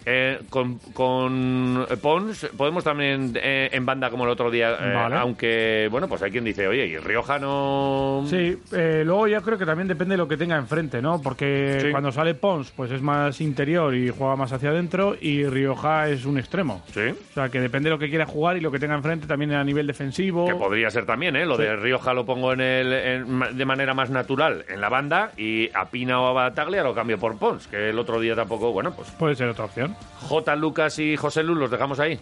Eh, 0.06 0.40
con, 0.50 0.80
con 0.94 1.86
Pons 2.02 2.50
podemos 2.58 2.84
también 2.84 3.34
eh, 3.36 3.70
en 3.72 3.86
banda 3.86 4.10
como 4.10 4.24
el 4.24 4.30
otro 4.32 4.50
día, 4.50 4.72
eh, 4.80 4.94
Vale. 4.94 5.16
aunque, 5.18 5.88
bueno, 5.92 6.08
pues 6.08 6.22
hay 6.24 6.32
quien 6.32 6.44
dice, 6.44 6.68
oye, 6.68 6.86
y 6.88 6.98
Rioja 6.98 7.38
no... 7.40 8.24
Sí, 8.26 8.58
eh, 8.74 9.04
luego 9.06 9.28
ya 9.28 9.42
creo 9.42 9.58
que 9.58 9.66
también 9.66 9.88
depende 9.88 10.14
de 10.14 10.18
lo 10.18 10.28
que 10.28 10.38
tenga 10.38 10.58
enfrente, 10.58 11.02
¿no? 11.02 11.22
Porque 11.22 11.78
Sí. 11.82 11.92
cuando 11.92 12.12
sale 12.12 12.34
Pons, 12.34 12.72
pues 12.72 12.92
es 12.92 13.02
más 13.02 13.40
interior 13.42 13.94
y 13.96 14.10
juega 14.10 14.36
más 14.36 14.52
hacia 14.54 14.70
adentro, 14.70 15.16
y 15.20 15.46
Rioja 15.46 16.10
es 16.10 16.26
un 16.26 16.38
extremo. 16.38 16.84
Sí. 16.94 17.02
O 17.10 17.34
sea, 17.34 17.50
que 17.50 17.60
depende 17.60 17.90
de 17.90 17.96
lo 17.96 18.00
que 18.00 18.10
quiera 18.10 18.26
jugar 18.26 18.58
y 18.58 18.62
lo 18.62 18.72
que 18.72 18.80
tenga 18.80 18.96
enfrente 18.96 19.28
también 19.28 19.54
a 19.54 19.64
nivel 19.64 19.86
defensivo. 19.88 20.46
Que 20.48 20.56
podría 20.56 20.90
ser 20.90 21.06
también, 21.06 21.36
¿eh? 21.36 21.46
Lo 21.46 21.58
Sí. 21.58 21.64
de 21.64 21.76
Rioja 21.76 22.14
lo 22.14 22.26
pongo 22.26 22.54
en 22.54 22.62
el, 22.62 22.94
en 22.94 23.58
de 23.58 23.66
manera 23.66 23.94
más 23.94 24.10
natural 24.10 24.66
en 24.68 24.82
la 24.82 24.90
banda 24.90 25.32
y 25.38 25.70
a 25.76 25.86
Pina 25.90 26.20
o 26.22 26.28
a 26.28 26.34
Bataglia 26.34 26.84
lo 26.84 26.94
cambio 26.96 27.20
por 27.20 27.38
Pons, 27.38 27.68
que 27.68 27.90
el 27.90 28.00
otro 28.00 28.20
día 28.20 28.36
tampoco, 28.36 28.72
bueno, 28.72 28.94
pues 28.96 29.10
Puede 29.12 29.36
ser 29.36 29.48
otra 29.50 29.66
opción. 29.66 29.91
J. 30.22 30.56
Lucas 30.56 30.98
y 31.00 31.16
José 31.18 31.44
Lu 31.44 31.56
los 31.56 31.72
dejamos 31.72 32.00
ahí. 32.00 32.20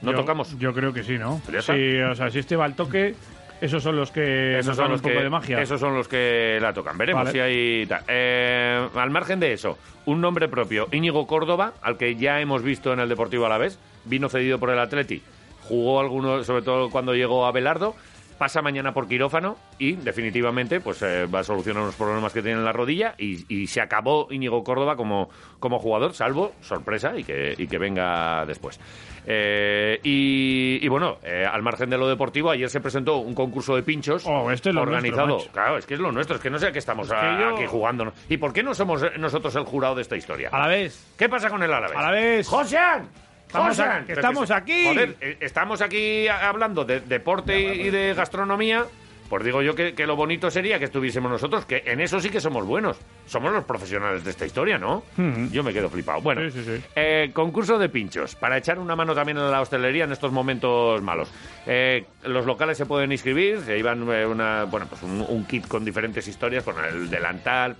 No 0.00 0.12
Yo- 0.12 0.18
tocamos. 0.18 0.58
Yo 0.58 0.72
creo 0.74 0.92
que 0.92 1.04
sí, 1.04 1.18
¿no? 1.18 1.40
Pues. 1.46 1.64
Sí, 1.64 1.98
o 2.00 2.14
sea, 2.14 2.30
si 2.30 2.38
este 2.40 2.56
va 2.56 2.64
al 2.64 2.74
toque, 2.74 3.14
esos 3.60 3.82
son 3.82 3.94
los 3.96 4.10
que 4.10 4.58
Esos 4.58 4.74
son 4.76 4.90
los 4.90 4.98
un 5.00 5.02
poco 5.02 5.16
que, 5.18 5.22
de 5.22 5.30
magia. 5.30 5.60
Esos 5.62 5.78
son 5.80 5.94
los 5.94 6.08
que 6.08 6.58
la 6.60 6.72
tocan. 6.72 6.98
Veremos 6.98 7.24
Vale. 7.24 7.32
si 7.32 7.38
hay. 7.38 7.86
tal. 7.86 8.02
Eh, 8.08 8.88
al 8.96 9.10
margen 9.10 9.38
de 9.38 9.52
eso, 9.52 9.78
un 10.06 10.20
nombre 10.20 10.48
propio, 10.48 10.88
Íñigo 10.90 11.26
Córdoba, 11.28 11.74
al 11.82 11.96
que 11.96 12.16
ya 12.16 12.40
hemos 12.40 12.62
visto 12.62 12.92
en 12.92 12.98
el 12.98 13.08
Deportivo 13.08 13.46
Alavés, 13.46 13.78
vino 14.04 14.28
cedido 14.28 14.58
por 14.58 14.70
el 14.70 14.80
Atleti, 14.80 15.22
jugó 15.62 16.00
algunos, 16.00 16.44
sobre 16.46 16.62
todo 16.62 16.90
cuando 16.90 17.14
llegó 17.14 17.46
a 17.46 17.52
Belardo, 17.52 17.94
pasa 18.42 18.60
mañana 18.60 18.92
por 18.92 19.06
quirófano 19.06 19.56
y 19.78 19.92
definitivamente 19.92 20.80
pues 20.80 21.00
eh, 21.02 21.26
va 21.26 21.38
a 21.38 21.44
solucionar 21.44 21.84
unos 21.84 21.94
problemas 21.94 22.32
que 22.32 22.42
tiene 22.42 22.58
en 22.58 22.64
la 22.64 22.72
rodilla 22.72 23.14
y, 23.16 23.44
y 23.48 23.68
se 23.68 23.80
acabó 23.80 24.26
Íñigo 24.32 24.64
Córdoba 24.64 24.96
como, 24.96 25.28
como 25.60 25.78
jugador, 25.78 26.12
salvo 26.12 26.50
sorpresa 26.60 27.16
y 27.16 27.22
que, 27.22 27.54
y 27.56 27.68
que 27.68 27.78
venga 27.78 28.44
después. 28.44 28.80
Eh, 29.24 30.00
y, 30.02 30.84
y 30.84 30.88
bueno, 30.88 31.18
eh, 31.22 31.46
al 31.48 31.62
margen 31.62 31.88
de 31.88 31.96
lo 31.96 32.08
deportivo, 32.08 32.50
ayer 32.50 32.68
se 32.68 32.80
presentó 32.80 33.18
un 33.18 33.32
concurso 33.32 33.76
de 33.76 33.84
pinchos 33.84 34.24
Oh, 34.26 34.50
este 34.50 34.70
es 34.70 34.74
lo 34.74 34.82
organizado. 34.82 35.28
nuestro, 35.28 35.52
claro, 35.52 35.78
es 35.78 35.86
que 35.86 35.94
es 35.94 36.00
lo 36.00 36.10
nuestro, 36.10 36.34
es 36.34 36.42
que 36.42 36.50
no 36.50 36.58
sé 36.58 36.66
a 36.66 36.72
qué 36.72 36.80
estamos 36.80 37.06
Es 37.06 37.12
que 37.12 37.18
a- 37.20 37.38
yo- 37.40 37.54
aquí 37.54 37.66
jugando. 37.68 38.12
¿Y 38.28 38.38
por 38.38 38.52
qué 38.52 38.64
no 38.64 38.74
somos 38.74 39.04
nosotros 39.20 39.54
el 39.54 39.62
jurado 39.62 39.94
de 39.94 40.02
esta 40.02 40.16
historia? 40.16 40.48
A 40.50 40.58
la 40.58 40.66
vez. 40.66 41.14
¿Qué 41.16 41.28
pasa 41.28 41.48
con 41.48 41.62
el 41.62 41.72
Alavés? 41.72 41.96
A 41.96 42.02
la 42.02 42.10
vez. 42.10 42.48
¡Josean! 42.48 43.08
Estamos 43.52 43.68
¡Josean! 43.76 43.90
aquí- 43.90 44.04
Pero 44.06 44.20
estamos 44.20 44.50
aquí. 44.50 44.84
Joder, 44.86 45.16
eh, 45.20 45.36
estamos 45.40 45.80
aquí 45.82 46.26
hablando 46.28 46.84
de 46.84 47.00
deporte 47.00 47.60
y 47.74 47.82
y 47.88 47.90
de 47.90 48.14
gastronomía. 48.14 48.84
Pues 49.28 49.44
digo 49.44 49.62
yo 49.62 49.74
que, 49.74 49.94
que 49.94 50.06
lo 50.06 50.14
bonito 50.14 50.50
sería 50.50 50.78
que 50.78 50.84
estuviésemos 50.84 51.30
nosotros, 51.30 51.64
que 51.64 51.82
en 51.86 52.00
eso 52.02 52.20
sí 52.20 52.28
que 52.28 52.38
somos 52.38 52.66
buenos. 52.66 52.98
Somos 53.26 53.50
los 53.50 53.64
profesionales 53.64 54.24
de 54.24 54.30
esta 54.30 54.44
historia, 54.44 54.76
¿no? 54.76 55.04
Yo 55.50 55.62
me 55.62 55.72
quedo 55.72 55.88
flipado. 55.88 56.20
Bueno, 56.20 56.42
Sí, 56.50 56.62
sí, 56.62 56.64
sí. 56.76 56.84
eh, 56.96 57.30
concurso 57.32 57.78
de 57.78 57.88
pinchos, 57.88 58.34
para 58.34 58.58
echar 58.58 58.78
una 58.78 58.94
mano 58.94 59.14
también 59.14 59.38
a 59.38 59.48
la 59.48 59.62
hostelería 59.62 60.04
en 60.04 60.12
estos 60.12 60.32
momentos 60.32 61.00
malos. 61.00 61.30
Eh, 61.66 62.04
los 62.24 62.44
locales 62.44 62.76
se 62.76 62.84
pueden 62.84 63.10
inscribir, 63.10 63.60
se 63.62 63.74
llevan 63.74 64.06
eh, 64.12 64.26
una, 64.26 64.64
bueno, 64.64 64.84
pues 64.86 65.02
un, 65.02 65.24
un 65.26 65.44
kit 65.46 65.66
con 65.66 65.82
diferentes 65.82 66.28
historias, 66.28 66.62
con 66.62 66.74
el 66.84 67.08
delantal, 67.08 67.74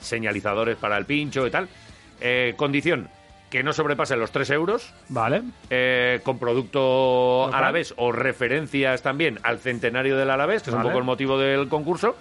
señalizadores 0.00 0.76
para 0.76 0.96
el 0.98 1.04
pincho 1.04 1.46
y 1.48 1.50
tal. 1.50 1.68
Eh, 2.20 2.54
condición, 2.56 3.08
que 3.50 3.62
no 3.62 3.72
sobrepase 3.72 4.16
los 4.16 4.30
3 4.32 4.50
euros, 4.50 4.92
Vale. 5.08 5.42
eh, 5.70 6.20
con 6.24 6.38
producto 6.38 7.48
Local. 7.50 7.82
o 7.96 8.12
referencias 8.12 9.02
también 9.02 9.38
al 9.42 9.58
centenario 9.58 10.16
del 10.16 10.30
Alavés, 10.30 10.62
que 10.62 10.70
es 10.70 10.76
un 10.76 10.82
poco 10.82 10.98
el 10.98 11.04
motivo 11.04 11.38
del 11.38 11.68
concurso. 11.68 12.16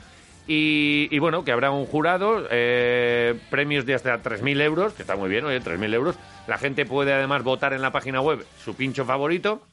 Y, 0.48 1.08
y 1.10 1.18
bueno, 1.18 1.44
que 1.44 1.52
habrá 1.52 1.72
un 1.72 1.88
jurado, 1.88 2.46
eh, 2.52 3.34
premios 3.50 3.88
de 3.88 3.96
hasta 3.96 4.22
3.000 4.22 4.62
euros, 4.62 4.94
que 4.94 5.02
está 5.02 5.16
muy 5.16 5.28
bien, 5.28 5.44
oye, 5.46 5.60
3.000 5.60 5.94
euros. 5.96 6.16
La 6.46 6.60
gente 6.60 6.86
puede 6.86 7.12
además 7.14 7.42
votar 7.42 7.74
en 7.74 7.82
la 7.82 7.92
página 7.92 8.22
web 8.22 8.46
su 8.64 8.76
pincho 8.76 9.06
favorito, 9.06 9.64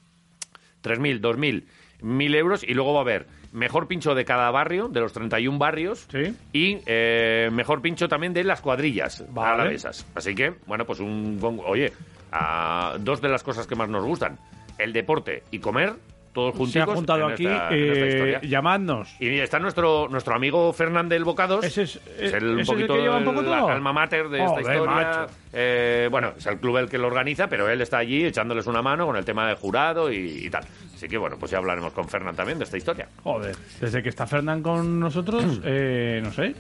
3.000, 0.83 1.21
2.000, 1.21 1.65
1.000 2.01 2.35
euros. 2.37 2.65
Y 2.65 2.73
luego 2.73 2.95
va 2.95 3.01
a 3.01 3.03
haber 3.03 3.27
mejor 3.53 3.87
pincho 3.87 4.15
de 4.15 4.25
cada 4.25 4.51
barrio, 4.51 4.89
de 4.89 5.01
los 5.01 5.13
31 5.13 5.59
barrios, 5.59 6.07
Sí. 6.11 6.35
y 6.53 6.79
eh, 6.87 7.51
mejor 7.53 7.81
pincho 7.83 8.09
también 8.09 8.33
de 8.33 8.45
las 8.45 8.61
cuadrillas 8.61 9.25
Vale. 9.31 9.55
alavesas. 9.63 10.07
Así 10.15 10.35
que, 10.35 10.55
bueno, 10.67 10.85
pues 10.85 11.01
un... 11.01 11.39
Oye, 11.67 11.93
a 12.33 12.97
dos 12.99 13.21
de 13.21 13.29
las 13.29 13.43
cosas 13.43 13.67
que 13.67 13.75
más 13.75 13.89
nos 13.89 14.05
gustan, 14.05 14.39
el 14.79 14.93
deporte 14.93 15.43
y 15.51 15.59
comer, 15.59 15.93
todos 16.33 16.53
juntos. 16.55 16.73
Se 16.73 16.81
ha 16.81 16.87
juntado 16.87 17.27
aquí, 17.27 17.47
eh, 17.47 18.41
llamadnos. 18.43 19.15
Y 19.21 19.39
está 19.39 19.59
nuestro, 19.59 20.09
nuestro 20.09 20.35
amigo 20.35 20.73
Fernández 20.73 21.23
Bocados. 21.23 21.63
Ese 21.63 21.83
es, 21.83 22.01
es 22.19 22.33
el, 22.33 22.37
¿ese 22.37 22.47
un 22.53 22.61
es 22.61 22.69
el 22.71 22.75
poquito 22.75 22.95
que 22.95 23.01
lleva 23.03 23.19
un 23.19 23.25
poco 23.25 23.43
la 23.43 23.59
todo. 23.59 23.69
alma 23.69 23.93
mater 23.93 24.31
de 24.31 24.43
esta 24.43 24.61
historia. 24.63 25.27
Eh, 25.53 26.09
bueno, 26.11 26.33
es 26.39 26.47
el 26.47 26.57
club 26.59 26.79
el 26.79 26.89
que 26.89 26.97
lo 26.97 27.09
organiza, 27.09 27.49
pero 27.49 27.69
él 27.69 27.83
está 27.83 27.99
allí 27.99 28.25
echándoles 28.25 28.67
una 28.67 28.81
mano 28.81 29.05
con 29.05 29.17
el 29.17 29.27
tema 29.27 29.47
de 29.47 29.57
jurado 29.57 30.11
y, 30.11 30.47
y 30.47 30.49
tal. 30.49 30.65
Así 31.03 31.09
que 31.09 31.19
bueno, 31.19 31.37
pues 31.37 31.51
ya 31.51 31.59
hablaremos 31.59 31.93
con 31.93 32.09
Fernán 32.09 32.37
también 32.37 32.59
de 32.59 32.65
esta 32.65 32.77
historia. 32.77 33.09
Joder, 33.25 33.57
desde 33.81 34.05
que 34.05 34.09
está 34.09 34.25
Fernán 34.25 34.63
con 34.63 35.01
nosotros, 35.01 35.61
eh, 35.65 36.21
no 36.23 36.31
sé, 36.31 36.55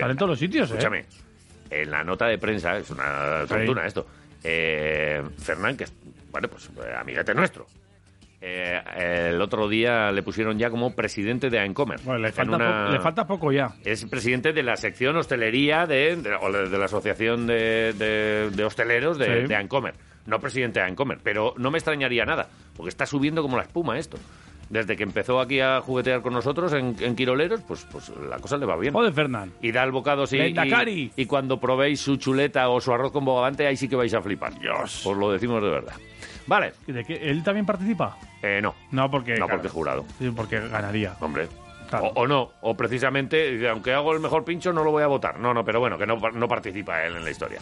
salen 0.00 0.16
todos 0.16 0.30
los 0.30 0.38
sitios, 0.40 0.68
¿eh? 0.68 0.72
Escúchame, 0.72 1.04
en 1.70 1.88
la 1.88 2.02
nota 2.02 2.26
de 2.26 2.38
prensa, 2.38 2.76
es 2.76 2.90
una 2.90 3.44
tontuna 3.48 3.86
esto, 3.86 4.04
eh, 4.42 5.22
Fernán, 5.38 5.76
que 5.76 5.84
es, 5.84 5.92
bueno, 6.32 6.48
pues 6.48 6.68
eh, 6.84 6.92
amiguete 6.98 7.32
nuestro, 7.36 7.68
eh, 8.40 8.80
el 9.30 9.40
otro 9.40 9.68
día 9.68 10.10
le 10.10 10.24
pusieron 10.24 10.58
ya 10.58 10.68
como 10.68 10.92
presidente 10.96 11.48
de 11.48 11.60
Ancomer. 11.60 12.00
Bueno, 12.02 12.18
le 12.18 12.32
falta, 12.32 12.56
una- 12.56 12.86
po- 12.86 12.92
le 12.94 12.98
falta 12.98 13.26
poco 13.28 13.52
ya. 13.52 13.68
Es 13.84 14.04
presidente 14.06 14.52
de 14.52 14.64
la 14.64 14.74
sección 14.74 15.16
hostelería 15.16 15.86
de, 15.86 16.16
de- 16.16 16.34
o 16.34 16.50
de 16.50 16.76
la 16.78 16.86
asociación 16.86 17.46
de, 17.46 18.52
hosteleros 18.66 19.18
de, 19.18 19.42
Sí. 19.42 19.46
de 19.46 19.54
Ancomer. 19.54 19.94
No 20.26 20.38
presidente 20.40 20.80
de 20.80 20.86
Ancomer, 20.86 21.18
pero 21.22 21.54
no 21.56 21.70
me 21.70 21.78
extrañaría 21.78 22.24
nada, 22.24 22.48
porque 22.76 22.88
está 22.90 23.06
subiendo 23.06 23.42
como 23.42 23.56
la 23.56 23.62
espuma 23.64 23.98
esto. 23.98 24.18
Desde 24.70 24.96
que 24.96 25.02
empezó 25.02 25.38
aquí 25.38 25.60
a 25.60 25.80
juguetear 25.82 26.22
con 26.22 26.32
nosotros 26.32 26.72
en, 26.72 26.96
en 27.00 27.14
Quiroleros, 27.14 27.60
pues, 27.62 27.86
pues 27.92 28.10
la 28.30 28.38
cosa 28.38 28.56
le 28.56 28.64
va 28.64 28.76
bien. 28.76 28.94
Joder, 28.94 29.12
Fernán. 29.12 29.52
Y 29.60 29.70
da 29.70 29.82
el 29.84 29.90
bocado 29.92 30.26
sí, 30.26 30.38
y, 30.38 31.12
y 31.14 31.26
cuando 31.26 31.60
probéis 31.60 32.00
su 32.00 32.16
chuleta 32.16 32.70
o 32.70 32.80
su 32.80 32.90
arroz 32.92 33.12
con 33.12 33.24
bogavante, 33.24 33.66
ahí 33.66 33.76
sí 33.76 33.86
que 33.86 33.96
vais 33.96 34.14
a 34.14 34.22
flipar. 34.22 34.58
Dios. 34.58 35.04
Os 35.04 35.16
lo 35.16 35.30
decimos 35.30 35.62
de 35.62 35.68
verdad. 35.68 35.92
Vale, 36.46 36.72
¿De 36.86 37.04
qué? 37.04 37.16
¿Él 37.16 37.42
también 37.42 37.66
participa? 37.66 38.16
eh, 38.42 38.60
no, 38.62 38.74
No, 38.90 39.10
porque... 39.10 39.32
no 39.32 39.46
claro, 39.46 39.60
porque 39.60 39.68
jurado. 39.68 40.04
porque 40.34 40.60
ganaría. 40.68 41.16
Hombre. 41.20 41.48
Claro. 41.98 42.12
O, 42.16 42.22
o 42.22 42.26
no, 42.26 42.52
o 42.62 42.74
precisamente, 42.76 43.68
aunque 43.68 43.92
hago 43.92 44.12
el 44.12 44.20
mejor 44.20 44.44
pincho, 44.44 44.72
no 44.72 44.82
lo 44.84 44.90
voy 44.90 45.02
a 45.02 45.06
votar. 45.06 45.38
No, 45.38 45.52
no, 45.52 45.64
pero 45.64 45.78
bueno, 45.80 45.98
que 45.98 46.06
no, 46.06 46.16
no 46.16 46.48
participa 46.48 47.04
él 47.04 47.16
en 47.16 47.24
la 47.24 47.30
historia. 47.30 47.60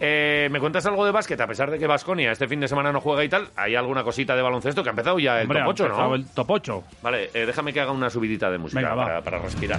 Eh, 0.00 0.48
¿Me 0.50 0.60
cuentas 0.60 0.84
algo 0.86 1.04
de 1.04 1.12
básquet? 1.12 1.40
A 1.40 1.46
pesar 1.46 1.70
de 1.70 1.78
que 1.78 1.86
Vasconia 1.86 2.32
este 2.32 2.48
fin 2.48 2.60
de 2.60 2.68
semana 2.68 2.92
no 2.92 3.00
juega 3.00 3.24
y 3.24 3.28
tal, 3.28 3.48
¿hay 3.56 3.74
alguna 3.76 4.02
cosita 4.02 4.34
de 4.36 4.42
baloncesto 4.42 4.82
que 4.82 4.88
ha 4.88 4.92
empezado 4.92 5.18
ya 5.18 5.36
el 5.40 5.42
Hombre, 5.44 5.60
top 5.60 5.66
ha 5.66 5.70
8, 5.70 5.84
empezado 5.84 6.08
no? 6.08 6.14
el 6.14 6.26
top 6.26 6.50
8. 6.50 6.84
Vale, 7.02 7.30
eh, 7.34 7.46
déjame 7.46 7.72
que 7.72 7.80
haga 7.80 7.92
una 7.92 8.10
subidita 8.10 8.50
de 8.50 8.58
música 8.58 8.80
Venga, 8.80 8.94
va. 8.94 9.04
para, 9.04 9.22
para 9.22 9.38
respirar. 9.38 9.78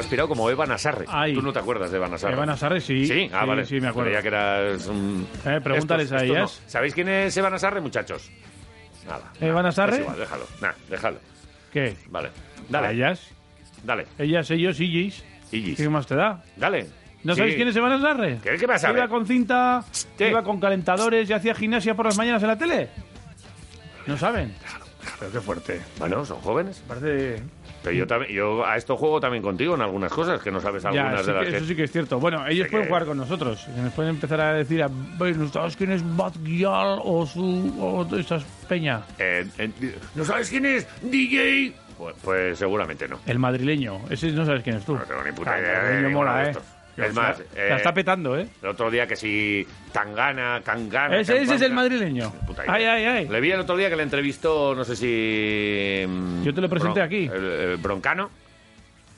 Respirado 0.00 0.28
como 0.28 0.48
Eva 0.50 0.66
Nasarre. 0.66 1.04
Ay. 1.08 1.34
Tú 1.34 1.42
no 1.42 1.52
te 1.52 1.58
acuerdas 1.58 1.90
de 1.90 1.96
Eva 1.96 2.08
Nasarre. 2.08 2.34
Eva 2.34 2.46
Nasarre, 2.46 2.80
sí. 2.80 3.06
Sí, 3.06 3.30
ah, 3.32 3.44
vale. 3.44 3.64
Sí, 3.64 3.80
me 3.80 3.88
acuerdo. 3.88 4.10
Creía 4.10 4.22
que 4.22 4.28
eras 4.28 4.86
un... 4.86 5.26
Eh, 5.46 5.60
pregúntales 5.62 6.06
Estos- 6.06 6.20
a 6.20 6.24
estos 6.24 6.36
ellas. 6.36 6.60
no. 6.64 6.70
¿Sabéis 6.70 6.94
quién 6.94 7.08
es 7.08 7.36
Eva 7.36 7.50
Nasarre, 7.50 7.80
muchachos? 7.80 8.30
Nada. 9.06 9.32
¿Eva 9.40 9.48
nada, 9.54 9.62
Nasarre? 9.62 9.94
es 9.96 10.00
igual, 10.02 10.18
déjalo. 10.18 10.44
Nah, 10.60 10.72
déjalo. 10.88 11.18
¿Qué? 11.72 11.96
Vale. 12.08 12.28
¿A 12.28 12.32
Dale, 12.68 12.90
ellas? 12.92 13.28
dale. 13.84 14.06
Ellas, 14.18 14.50
ellos. 14.50 14.78
Igis. 14.80 15.22
¿Qué 15.50 15.88
más 15.88 16.06
te 16.06 16.14
da? 16.14 16.42
Dale. 16.56 16.86
¿No 17.24 17.34
Sí. 17.34 17.38
sabéis 17.40 17.56
quién 17.56 17.68
es 17.68 17.76
Eva 17.76 17.88
Nasarre? 17.88 18.38
¿Qué, 18.42 18.56
qué 18.56 18.66
vas 18.66 18.82
a 18.84 18.90
Iba 18.92 19.08
con 19.08 19.26
cinta, 19.26 19.84
¿Qué? 20.16 20.30
iba 20.30 20.42
con 20.42 20.58
calentadores 20.60 21.28
y 21.28 21.32
hacía 21.32 21.54
gimnasia 21.54 21.94
por 21.94 22.06
las 22.06 22.16
mañanas 22.16 22.42
en 22.42 22.48
la 22.48 22.56
tele. 22.56 22.88
¿No 24.06 24.16
saben? 24.16 24.54
Pero 25.18 25.32
qué 25.32 25.40
fuerte. 25.40 25.80
Bueno, 25.98 26.24
son 26.24 26.38
jóvenes. 26.40 26.82
Parece... 26.88 27.42
Pero 27.82 27.96
yo, 27.96 28.06
también, 28.06 28.32
yo 28.32 28.64
a 28.66 28.76
esto 28.76 28.96
juego 28.96 29.20
también 29.20 29.42
contigo 29.42 29.74
en 29.74 29.80
algunas 29.80 30.12
cosas 30.12 30.42
que 30.42 30.50
no 30.50 30.60
sabes 30.60 30.82
Ya, 30.82 30.88
algunas 30.90 31.20
sí 31.22 31.26
de 31.28 31.32
las 31.32 31.44
que- 31.44 31.50
que... 31.50 31.56
eso 31.56 31.66
sí 31.66 31.76
que 31.76 31.84
es 31.84 31.92
cierto. 31.92 32.20
Bueno, 32.20 32.46
ellos 32.46 32.68
pueden 32.68 32.84
que- 32.86 32.88
jugar 32.90 33.06
con 33.06 33.16
nosotros. 33.16 33.66
Nos 33.68 33.92
pueden 33.94 34.10
empezar 34.10 34.40
a 34.40 34.52
decir, 34.52 34.82
a, 34.82 34.88
bueno, 35.16 35.48
¿sabes 35.48 35.76
quién 35.76 35.92
es 35.92 36.02
Bad 36.16 36.34
Gyal 36.44 36.98
o 37.02 37.24
su 37.26 37.74
o 37.80 38.16
esas 38.16 38.44
peña? 38.68 39.00
Eh, 39.18 39.46
eh, 39.58 39.70
¿No 40.14 40.24
sabes 40.24 40.50
quién 40.50 40.66
es 40.66 40.86
DJ? 41.02 41.72
Pues, 41.96 42.14
pues 42.22 42.58
seguramente 42.58 43.06
no. 43.08 43.18
El 43.26 43.38
madrileño. 43.38 44.00
Ese 44.10 44.30
no 44.32 44.44
sabes 44.46 44.62
quién 44.62 44.76
es 44.76 44.84
tú. 44.84 44.94
No 44.96 45.02
tengo 45.04 45.22
ni 45.22 45.32
puta 45.32 45.52
Ah, 45.52 45.58
el 45.58 45.64
idea 45.64 45.74
madrileño 45.82 46.08
ninguno 46.08 46.26
mola, 46.30 46.44
¿eh? 46.44 46.50
estos. 46.50 46.62
Es 47.06 47.14
más, 47.14 47.38
la 47.38 47.44
eh, 47.62 47.76
está 47.76 47.92
petando, 47.94 48.38
¿eh? 48.38 48.46
El 48.62 48.68
otro 48.68 48.90
día 48.90 49.06
que 49.06 49.16
si 49.16 49.66
Tangana, 49.92 50.60
Kangana... 50.64 51.18
Ese, 51.18 51.42
ese 51.42 51.54
es 51.56 51.62
el 51.62 51.72
madrileño. 51.72 52.32
Ay, 52.66 52.84
ay, 52.84 53.04
ay. 53.04 53.28
Le 53.28 53.40
vi 53.40 53.50
el 53.52 53.60
otro 53.60 53.76
día 53.76 53.88
que 53.90 53.96
le 53.96 54.02
entrevistó, 54.02 54.74
no 54.74 54.84
sé 54.84 54.96
si... 54.96 56.06
mm, 56.06 56.42
Yo 56.42 56.54
te 56.54 56.60
lo 56.60 56.68
presenté 56.68 57.00
Bron- 57.00 57.04
aquí. 57.06 57.24
el- 57.32 57.44
el 57.44 57.76
Broncano, 57.78 58.30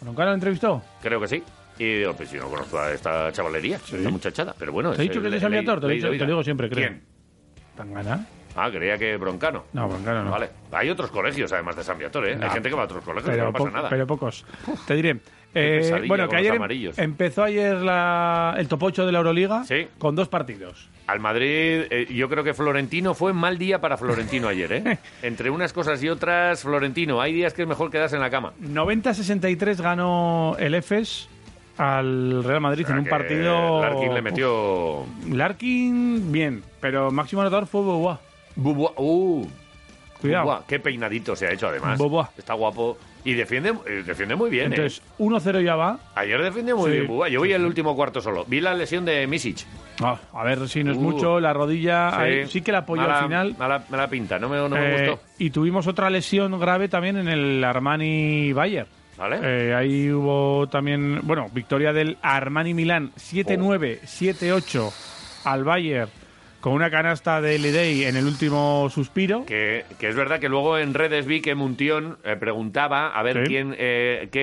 ¿Nunca 0.03 0.25
lo 0.25 0.35
entrevistó? 0.35 0.83
creo 1.01 1.21
que 1.21 1.29
sí. 1.29 1.43
Y 1.79 1.99
digo, 1.99 2.13
pues 2.15 2.29
si 2.29 2.37
no 2.37 2.49
conozco 2.49 2.79
a 2.79 2.93
esta 2.93 3.33
chavalería, 3.33 3.77
esta 3.77 4.11
muchachada. 4.11 4.55
Pero 4.59 4.73
bueno... 4.73 4.93
Te 4.93 5.03
he 5.03 5.09
dicho 5.09 5.21
el- 5.21 5.31
que 5.31 5.37
es 5.37 5.49
Viator, 5.49 5.81
te 5.81 5.87
te 5.89 6.01
lo 6.19 6.27
digo 6.27 6.43
siempre, 6.45 6.69
creo. 6.69 6.89
¿Quién? 6.89 7.03
¿Tangana? 7.77 8.27
Ah, 8.55 8.69
creía 8.71 8.99
que 8.99 9.17
Broncano. 9.17 9.65
No, 9.73 9.89
Broncano 9.89 10.25
no. 10.25 10.31
Vale. 10.31 10.51
Hay 10.73 10.91
otros 10.91 11.11
colegios, 11.11 11.51
además 11.55 11.75
de 11.75 11.85
San 11.85 11.97
Viator, 11.97 12.29
¿eh? 12.29 12.37
No. 12.37 12.45
Hay 12.45 12.51
gente 12.51 12.69
que 12.69 12.75
va 12.75 12.83
a 12.83 12.85
otros 12.85 13.03
colegios, 13.03 13.31
Pero, 13.31 13.47
no 13.47 13.53
pasa 13.55 13.71
nada. 13.71 13.89
pero 13.89 14.07
pocos. 14.07 14.45
Te 14.87 14.95
diré. 14.95 15.21
Eh, 15.55 16.05
bueno, 16.09 16.29
que 16.29 16.37
ayer 16.37 16.53
em- 16.53 16.57
amarillos. 16.57 16.99
empezó 16.99 17.45
ayer 17.45 17.77
la- 17.77 18.55
el 18.59 18.69
top 18.69 18.83
8 18.85 19.07
de 19.07 19.13
la 19.13 19.19
Euroliga 19.19 19.65
Sí. 19.65 19.87
con 19.99 20.15
dos 20.17 20.29
partidos. 20.29 20.89
Al 21.07 21.21
Madrid, 21.21 21.83
eh, 21.91 22.07
yo 22.15 22.29
creo 22.29 22.45
que 22.45 22.55
Florentino 22.55 23.13
fue 23.15 23.33
mal 23.33 23.59
día 23.59 23.81
para 23.81 23.97
Florentino 23.97 24.49
ayer, 24.49 24.73
¿eh? 24.73 24.99
Entre 25.23 25.51
unas 25.51 25.73
cosas 25.73 26.03
y 26.03 26.09
otras, 26.09 26.63
Florentino, 26.63 27.21
hay 27.21 27.33
días 27.33 27.53
que 27.55 27.63
es 27.63 27.69
mejor 27.69 27.91
quedarse 27.91 28.17
en 28.17 28.23
la 28.23 28.31
cama. 28.31 28.53
90-63 28.61 29.81
ganó 29.81 30.57
el 30.59 30.75
EFES 30.75 31.29
al 31.77 32.45
Real 32.45 32.61
Madrid 32.61 32.87
en 32.89 32.99
un 33.01 33.05
partido. 33.07 33.81
Larkin 33.83 34.15
le 34.15 34.23
metió... 34.23 35.05
Larkin, 35.31 36.31
bien, 36.33 36.63
pero 36.81 37.11
máximo 37.11 37.43
anotador 37.43 37.67
fue 37.67 37.81
Boboa. 37.83 38.21
Bubua- 38.57 38.93
Uh, 38.97 39.47
Cuidado. 40.21 40.63
Qué 40.69 40.79
peinadito 40.79 41.35
se 41.35 41.47
ha 41.49 41.53
hecho, 41.53 41.67
además. 41.69 41.99
Bubua. 41.99 42.31
Está 42.39 42.55
guapo. 42.55 42.97
Y 43.25 43.35
defiende, 43.35 43.73
eh, 43.87 44.03
defiende 44.05 44.35
muy 44.35 44.51
bien, 44.51 44.73
¿eh? 44.73 44.77
Entonces, 44.77 45.01
1-0 45.19 45.61
ya 45.63 45.77
va. 45.77 45.99
Ayer 46.17 46.43
defendió 46.43 46.77
muy 46.77 46.91
Sí. 46.91 46.97
bien, 46.97 47.07
Bubua. 47.07 47.29
Yo 47.29 47.41
vi 47.41 47.53
el 47.53 47.65
último 47.65 47.95
cuarto 47.95 48.21
solo. 48.21 48.45
Vi 48.49 48.61
la 48.61 48.75
lesión 48.75 49.05
de 49.05 49.27
Misic. 49.29 49.59
Ah, 50.03 50.19
a 50.33 50.43
ver 50.45 50.69
si 50.69 50.83
no 50.83 50.91
es 50.91 50.99
Uh. 50.99 51.01
mucho, 51.03 51.39
la 51.39 51.53
rodilla 51.53 52.19
ahí 52.19 52.47
sí 52.49 52.63
que 52.63 52.73
la 52.73 52.79
apoyó 52.79 53.03
Mala- 53.03 53.19
al 53.19 53.25
final. 53.25 53.55
Mala, 53.59 53.85
mala 53.91 54.09
pinta, 54.09 54.39
no 54.41 54.49
me, 54.49 54.57
no 54.57 54.69
me 54.71 54.81
Eh, 55.05 55.09
gustó. 55.11 55.23
y 55.39 55.51
tuvimos 55.51 55.87
otra 55.87 56.11
lesión 56.11 56.59
grave 56.59 56.89
también 56.89 57.17
en 57.17 57.29
el 57.29 57.63
Armani 57.63 58.53
Bayer. 58.53 58.87
¿Vale? 59.17 59.39
Eh, 59.43 59.75
ahí 59.75 60.11
hubo 60.11 60.67
también, 60.69 61.21
bueno, 61.23 61.49
victoria 61.53 61.93
del 61.93 62.17
Armani 62.23 62.75
Milán 62.75 63.13
7-9, 63.17 64.01
7-8 64.05 64.91
al 65.45 65.63
Bayern 65.63 66.11
con 66.63 66.73
una 66.75 66.91
canasta 66.91 67.43
de 67.43 67.59
Lidey 67.59 68.05
en 68.05 68.17
el 68.17 68.25
último 68.25 68.89
suspiro. 68.89 69.45
Que, 69.45 69.85
que 69.99 70.09
es 70.09 70.15
verdad 70.17 70.39
que 70.41 70.49
luego 70.49 70.79
en 70.79 70.95
redes 70.95 71.27
vi 71.27 71.43
que 71.43 71.55
Muntión 71.55 72.17
eh, 72.25 72.37
preguntaba 72.37 73.09
a 73.09 73.23
ver 73.23 73.43
Sí. 73.43 73.49
quién. 73.49 73.75
eh, 73.77 74.29
qué, 74.33 74.41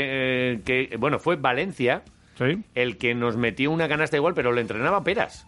eh, 0.53 0.59
qué- 0.65 0.97
bueno, 0.97 1.17
fue 1.17 1.37
Valencia 1.37 2.03
Sí. 2.37 2.61
el 2.75 2.97
que 2.97 3.15
nos 3.15 3.37
metió 3.37 3.71
una 3.71 3.87
canasta 3.87 4.17
igual, 4.17 4.33
pero 4.35 4.51
le 4.51 4.61
entrenaba 4.61 5.03
Peras. 5.03 5.47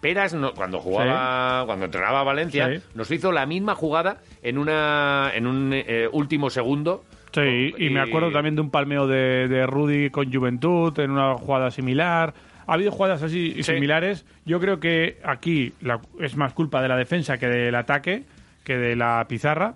Peras, 0.00 0.32
no- 0.32 0.54
cuando 0.54 0.78
jugaba, 0.80 1.66
cuando 1.66 1.84
entrenaba 1.84 2.20
a 2.20 2.24
Valencia, 2.24 2.80
nos 2.94 3.10
hizo 3.10 3.30
la 3.32 3.44
misma 3.44 3.74
jugada 3.74 4.16
en 4.42 4.56
una 4.56 5.30
en 5.34 5.46
un 5.46 5.72
eh, 5.74 6.08
último 6.10 6.48
segundo. 6.48 7.04
Sí, 7.32 7.74
y, 7.78 7.90
me 7.90 8.00
acuerdo 8.00 8.32
también 8.32 8.54
de 8.56 8.62
un 8.62 8.70
palmeo 8.70 9.06
de, 9.06 9.46
de 9.46 9.66
Rudy 9.66 10.10
con 10.10 10.32
Juventud 10.32 10.98
en 10.98 11.10
una 11.12 11.34
jugada 11.34 11.70
similar. 11.70 12.32
Ha 12.70 12.74
habido 12.74 12.90
jugadas 12.92 13.22
así 13.22 13.62
similares. 13.64 14.24
Yo 14.46 14.60
creo 14.60 14.78
que 14.80 15.18
aquí 15.24 15.72
la- 15.80 16.00
es 16.20 16.36
más 16.36 16.52
culpa 16.52 16.80
de 16.80 16.88
la 16.88 16.96
defensa 16.96 17.36
que 17.38 17.46
del 17.48 17.74
ataque, 17.74 18.22
que 18.62 18.76
de 18.76 18.94
la 18.94 19.24
pizarra. 19.26 19.74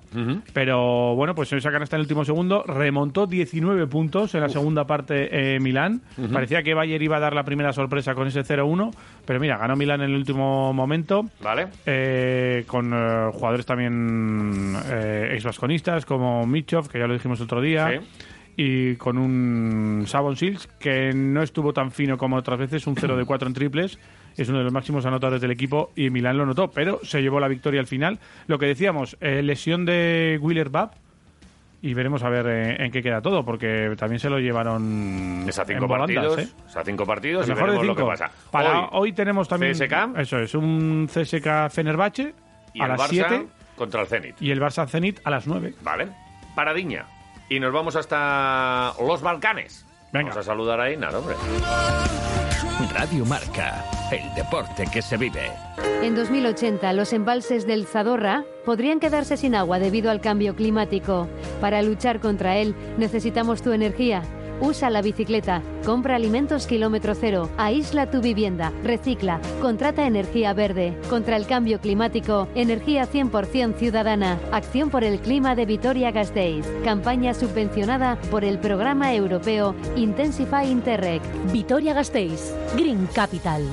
Pero 0.53 1.17
bueno, 1.17 1.35
pues 1.35 1.51
en 1.53 1.59
esa 1.59 1.73
canasta 1.73 1.97
en 1.97 2.01
el 2.01 2.05
último 2.05 2.25
segundo 2.25 2.63
remontó 2.65 3.27
19 3.27 3.87
puntos 3.89 4.35
en 4.35 4.43
la 4.43 4.49
segunda 4.49 4.87
parte 4.87 5.55
eh, 5.57 5.59
Milán. 5.59 6.03
Parecía 6.33 6.63
que 6.63 6.75
Bayer 6.75 7.03
iba 7.03 7.17
a 7.17 7.21
dar 7.21 7.35
la 7.35 7.43
primera 7.45 7.73
sorpresa 7.73 8.15
con 8.15 8.29
ese 8.29 8.43
0-1, 8.45 8.93
pero 9.27 9.41
mira, 9.41 9.57
ganó 9.59 9.75
Milán 9.75 10.03
en 10.03 10.11
el 10.11 10.17
último 10.17 10.73
momento. 10.73 11.25
¿Vale? 11.43 11.69
Eh, 11.87 12.65
con 12.69 12.93
eh, 12.95 13.31
jugadores 13.33 13.67
también 13.67 14.77
eh, 14.93 15.31
ex-vasconistas 15.33 16.05
como 16.07 16.47
Michov, 16.47 16.89
que 16.89 16.99
ya 16.99 17.07
lo 17.07 17.15
dijimos 17.15 17.41
otro 17.41 17.61
día, 17.61 17.89
Sí. 18.01 18.07
Y 18.57 18.97
con 18.97 19.19
un 19.19 20.05
Savon 20.07 20.37
Sills 20.37 20.67
que 20.79 21.13
no 21.13 21.43
estuvo 21.43 21.73
tan 21.73 21.91
fino 21.91 22.17
como 22.17 22.37
otras 22.37 22.59
veces, 22.59 22.87
un 22.87 22.95
0 22.97 23.17
de 23.17 23.25
4 23.25 23.49
en 23.49 23.55
triples, 23.55 23.99
es 24.37 24.49
uno 24.49 24.59
de 24.59 24.65
los 24.65 24.73
máximos 24.73 25.05
anotadores 25.07 25.41
del 25.41 25.51
equipo 25.51 25.91
y 25.97 26.11
Milán 26.11 26.37
lo 26.39 26.47
notó, 26.47 26.71
pero 26.71 27.01
se 27.03 27.21
llevó 27.23 27.41
la 27.41 27.49
victoria 27.49 27.81
al 27.81 27.87
final. 27.87 28.19
Lo 28.47 28.59
que 28.59 28.67
decíamos, 28.67 29.17
eh, 29.21 29.43
lesión 29.43 29.85
de 29.85 30.39
Willer 30.41 30.69
Bab. 30.71 30.91
Y 31.83 31.93
veremos 31.93 32.23
a 32.23 32.31
ver 32.31 32.47
eh, 32.47 32.77
en 32.83 32.91
qué 32.91 33.03
queda 33.03 33.21
todo, 33.21 33.45
porque 33.45 33.95
también 33.99 34.19
se 34.19 34.31
lo 34.31 34.39
llevaron 34.39 35.45
Es 35.47 35.59
a 35.59 35.67
cinco 35.67 35.83
en 35.83 35.89
volandas, 35.89 36.17
partidos. 36.27 36.39
¿eh? 36.39 36.65
Es 36.67 36.77
a 36.79 36.83
cinco 36.83 37.05
partidos 37.05 37.47
y 37.47 37.51
mejor 37.53 37.85
lo 37.85 37.95
que 37.95 38.03
pasa. 38.03 38.31
Para 38.51 38.81
Hoy, 38.85 38.89
hoy, 38.93 39.13
tenemos 39.13 39.47
también. 39.49 39.75
CSKA. 39.75 40.13
Eso 40.17 40.39
es, 40.39 40.55
un 40.55 41.07
CSK 41.13 41.69
Fenerbahce 41.71 42.35
y 42.73 42.81
a 42.81 42.85
el 42.87 42.91
las 42.93 43.01
Barça 43.03 43.09
7 43.11 43.47
contra 43.77 44.01
el 44.01 44.07
Zenit. 44.07 44.41
y 44.41 44.51
el 44.51 44.63
Barça 44.63 44.89
Zenit 44.89 45.21
a 45.25 45.31
las 45.31 45.47
9. 45.47 45.75
Vale. 45.83 46.09
Paradiña. 46.55 47.05
Y 47.49 47.61
nos 47.61 47.73
vamos 47.73 47.97
hasta 47.97 48.95
los 49.01 49.21
Balcanes. 49.23 49.85
Venga. 50.13 50.31
Vamos 50.31 50.47
a 50.47 50.51
saludar 50.51 50.81
ahí, 50.81 50.97
nada, 50.97 51.19
hombre. 51.19 51.35
Radio 52.93 53.25
Marca, 53.25 53.85
el 54.11 54.35
deporte 54.35 54.85
que 54.93 55.03
se 55.03 55.17
vive. 55.17 55.51
En 56.03 56.15
2080, 56.15 56.93
los 56.93 57.13
embalses 57.13 57.67
del 57.67 57.87
Zadorra 57.87 58.45
podrían 58.65 59.01
quedarse 59.01 59.37
sin 59.37 59.55
agua 59.55 59.79
debido 59.79 60.11
al 60.11 60.21
cambio 60.21 60.55
climático. 60.55 61.29
Para 61.61 61.83
luchar 61.83 62.21
contra 62.21 62.57
él, 62.57 62.75
necesitamos 62.99 63.63
tu 63.63 63.73
energía. 63.73 64.23
Usa 64.61 64.89
la 64.89 65.03
bicicleta, 65.03 65.63
compra 65.85 66.17
alimentos 66.17 66.67
kilómetro 66.67 67.15
cero, 67.15 67.51
aísla 67.57 68.11
tu 68.11 68.21
vivienda, 68.21 68.73
recicla, 68.83 69.41
contrata 69.61 70.07
energía 70.07 70.55
verde. 70.55 70.97
Contra 71.11 71.37
el 71.37 71.47
cambio 71.47 71.81
climático, 71.81 72.49
energía 72.55 73.07
100% 73.07 73.75
ciudadana. 73.77 74.39
Acción 74.53 74.91
por 74.91 75.05
el 75.05 75.19
clima 75.21 75.55
de 75.55 75.67
Vitoria-Gasteiz. 75.67 76.67
Campaña 76.85 77.35
subvencionada 77.35 78.17
por 78.31 78.45
el 78.45 78.59
programa 78.59 79.13
europeo 79.15 79.75
Intensify 79.97 80.71
Interreg. 80.71 81.21
Vitoria-Gasteiz, 81.53 82.55
Green 82.77 83.09
Capital. 83.13 83.65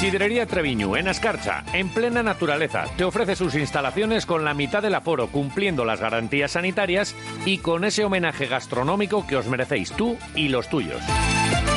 Sidrería 0.00 0.46
Treviñu, 0.46 0.96
en 0.96 1.08
Ascarcha, 1.08 1.62
en 1.74 1.90
plena 1.90 2.22
naturaleza, 2.22 2.86
te 2.96 3.04
ofrece 3.04 3.36
sus 3.36 3.54
instalaciones 3.54 4.24
con 4.24 4.46
la 4.46 4.54
mitad 4.54 4.80
del 4.80 4.94
aforo, 4.94 5.26
cumpliendo 5.26 5.84
las 5.84 6.00
garantías 6.00 6.52
sanitarias 6.52 7.14
y 7.44 7.58
con 7.58 7.84
ese 7.84 8.06
homenaje 8.06 8.46
gastronómico 8.46 9.26
que 9.26 9.36
os 9.36 9.46
merecéis 9.46 9.92
tú 9.92 10.16
y 10.34 10.48
los 10.48 10.70
tuyos. 10.70 11.02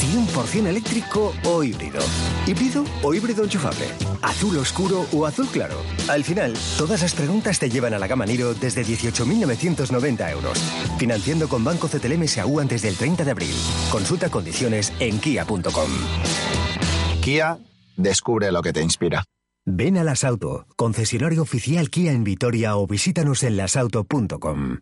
100% 0.09 0.67
eléctrico 0.67 1.33
o 1.45 1.63
híbrido. 1.63 1.99
Híbrido 2.47 2.83
o 3.03 3.13
híbrido 3.13 3.43
enchufable. 3.43 3.85
Azul 4.21 4.57
oscuro 4.57 5.05
o 5.11 5.25
azul 5.25 5.47
claro. 5.47 5.75
Al 6.07 6.23
final, 6.23 6.53
todas 6.77 7.01
las 7.01 7.13
preguntas 7.13 7.59
te 7.59 7.69
llevan 7.69 7.93
a 7.93 7.99
la 7.99 8.07
gama 8.07 8.25
Niro 8.25 8.53
desde 8.53 8.83
18.990 8.83 10.31
euros. 10.31 10.57
Financiando 10.97 11.47
con 11.47 11.63
Banco 11.63 11.87
CTLM 11.87 12.27
SAU 12.27 12.59
antes 12.59 12.81
del 12.81 12.95
30 12.95 13.23
de 13.23 13.31
abril. 13.31 13.55
Consulta 13.91 14.29
condiciones 14.29 14.91
en 14.99 15.19
kia.com. 15.19 15.89
Kia, 17.21 17.59
descubre 17.95 18.51
lo 18.51 18.61
que 18.61 18.73
te 18.73 18.81
inspira. 18.81 19.23
Ven 19.65 19.97
a 19.97 20.03
Las 20.03 20.23
Auto, 20.23 20.65
concesionario 20.75 21.43
oficial 21.43 21.91
Kia 21.91 22.11
en 22.11 22.23
Vitoria 22.23 22.75
o 22.75 22.87
visítanos 22.87 23.43
en 23.43 23.57
lasauto.com. 23.57 24.79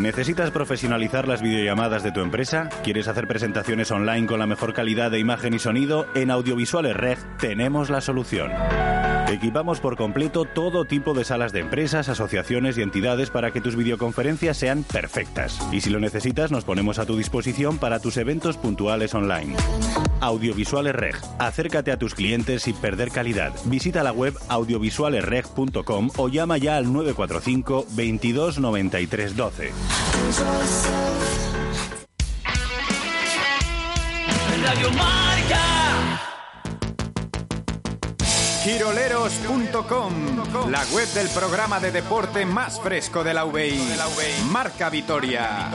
¿Necesitas 0.00 0.52
profesionalizar 0.52 1.26
las 1.26 1.42
videollamadas 1.42 2.04
de 2.04 2.12
tu 2.12 2.20
empresa? 2.20 2.68
¿Quieres 2.84 3.08
hacer 3.08 3.26
presentaciones 3.26 3.90
online 3.90 4.26
con 4.26 4.38
la 4.38 4.46
mejor 4.46 4.72
calidad 4.72 5.10
de 5.10 5.18
imagen 5.18 5.54
y 5.54 5.58
sonido? 5.58 6.06
En 6.14 6.30
Audiovisuales 6.30 6.96
Reg 6.96 7.18
tenemos 7.38 7.90
la 7.90 8.00
solución. 8.00 8.52
Equipamos 9.30 9.78
por 9.80 9.96
completo 9.98 10.46
todo 10.46 10.86
tipo 10.86 11.12
de 11.12 11.22
salas 11.22 11.52
de 11.52 11.60
empresas, 11.60 12.08
asociaciones 12.08 12.78
y 12.78 12.82
entidades 12.82 13.28
para 13.28 13.50
que 13.50 13.60
tus 13.60 13.76
videoconferencias 13.76 14.56
sean 14.56 14.84
perfectas. 14.84 15.60
Y 15.70 15.82
si 15.82 15.90
lo 15.90 16.00
necesitas, 16.00 16.50
nos 16.50 16.64
ponemos 16.64 16.98
a 16.98 17.04
tu 17.04 17.14
disposición 17.14 17.76
para 17.76 18.00
tus 18.00 18.16
eventos 18.16 18.56
puntuales 18.56 19.14
online. 19.14 19.54
Audiovisuales 20.20 20.94
Reg. 20.94 21.16
Acércate 21.38 21.92
a 21.92 21.98
tus 21.98 22.14
clientes 22.14 22.62
sin 22.62 22.76
perder 22.76 23.10
calidad. 23.10 23.52
Visita 23.66 24.02
la 24.02 24.12
web 24.12 24.34
audiovisualesreg.com 24.48 26.10
o 26.16 26.28
llama 26.28 26.56
ya 26.56 26.78
al 26.78 26.90
945 26.90 27.86
22 27.90 28.58
93 28.58 29.36
12. 29.36 29.72
Radio 34.62 34.90
Marca. 34.92 36.27
Quiroleros.com, 38.64 40.12
la 40.68 40.84
web 40.92 41.08
del 41.14 41.28
programa 41.28 41.78
de 41.78 41.92
deporte 41.92 42.44
más 42.44 42.80
fresco 42.80 43.22
de 43.22 43.32
la 43.32 43.44
UBI. 43.44 43.80
Marca 44.50 44.90
Vitoria. 44.90 45.70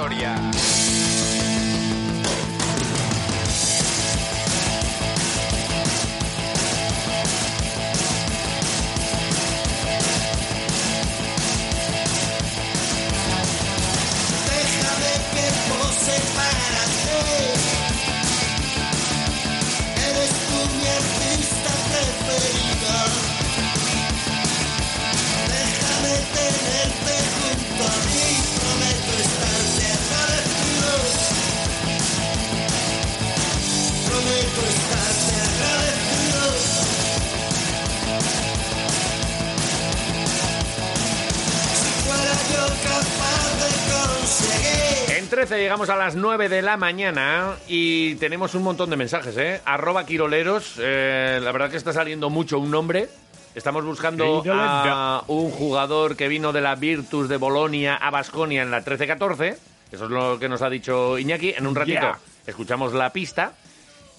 13 45.33 45.57
llegamos 45.57 45.89
a 45.89 45.95
las 45.95 46.15
9 46.15 46.47
de 46.47 46.61
la 46.61 46.77
mañana 46.77 47.55
y 47.67 48.13
tenemos 48.15 48.53
un 48.53 48.61
montón 48.61 48.91
de 48.91 48.97
mensajes, 48.97 49.35
¿eh? 49.37 49.61
Arroba 49.65 50.05
Quiroleros. 50.05 50.75
eh, 50.77 51.39
la 51.41 51.51
verdad 51.51 51.71
que 51.71 51.77
está 51.77 51.91
saliendo 51.91 52.29
mucho 52.29 52.59
un 52.59 52.69
nombre. 52.69 53.09
Estamos 53.55 53.83
buscando 53.83 54.43
a 54.45 55.23
un 55.27 55.49
jugador 55.49 56.15
que 56.15 56.27
vino 56.27 56.53
de 56.53 56.61
la 56.61 56.75
Virtus 56.75 57.27
de 57.29 57.37
Bolonia 57.37 57.95
a 57.95 58.11
Basconia 58.11 58.61
en 58.61 58.69
la 58.69 58.85
13-14. 58.85 59.57
Eso 59.91 60.05
es 60.05 60.11
lo 60.11 60.37
que 60.37 60.47
nos 60.47 60.61
ha 60.61 60.69
dicho 60.69 61.17
Iñaki. 61.17 61.49
En 61.57 61.65
un 61.65 61.73
ratito 61.73 61.99
Yeah. 62.01 62.19
escuchamos 62.45 62.93
la 62.93 63.11
pista. 63.11 63.53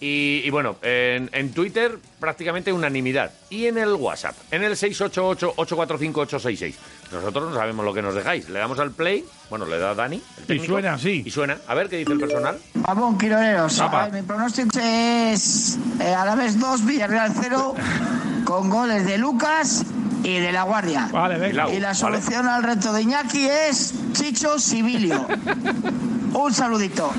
Y, 0.00 0.42
y 0.44 0.50
bueno, 0.50 0.76
en, 0.82 1.30
en 1.32 1.54
Twitter 1.54 1.96
prácticamente 2.18 2.72
unanimidad. 2.72 3.30
Y 3.50 3.66
en 3.66 3.78
el 3.78 3.92
WhatsApp, 3.92 4.34
en 4.50 4.64
el 4.64 4.72
688-845-866. 4.72 6.74
Nosotros 7.12 7.50
no 7.50 7.54
sabemos 7.56 7.84
lo 7.84 7.92
que 7.94 8.02
nos 8.02 8.14
dejáis. 8.14 8.48
Le 8.48 8.58
damos 8.58 8.78
al 8.78 8.90
play. 8.90 9.24
Bueno, 9.50 9.66
le 9.66 9.78
da 9.78 9.94
Dani. 9.94 10.20
el 10.48 10.56
Y 10.56 10.66
suena 10.66 10.94
así. 10.94 11.22
Y 11.24 11.30
suena. 11.30 11.58
A 11.66 11.74
ver 11.74 11.88
qué 11.88 11.98
dice 11.98 12.12
el 12.12 12.18
personal. 12.20 12.58
Vamos, 12.74 13.18
Quiroleros. 13.18 13.80
A 13.80 14.04
ver, 14.06 14.12
mi 14.12 14.22
pronóstico 14.26 14.78
es 14.80 15.78
eh, 16.00 16.14
Alavés 16.14 16.58
2, 16.58 16.84
Villarreal 16.84 17.32
0, 17.40 17.74
con 18.44 18.68
goles 18.70 19.06
de 19.06 19.18
Lucas 19.18 19.84
y 20.22 20.38
de 20.38 20.52
La 20.52 20.62
Guardia. 20.64 21.08
Vale, 21.12 21.38
venga. 21.38 21.70
Y 21.70 21.80
la 21.80 21.94
solución 21.94 22.48
al 22.48 22.62
reto 22.62 22.92
de 22.92 23.02
Iñaki 23.02 23.46
es 23.46 23.94
Chicho 24.12 24.58
Sibilio. 24.58 25.26
Un 26.34 26.52
saludito. 26.52 27.12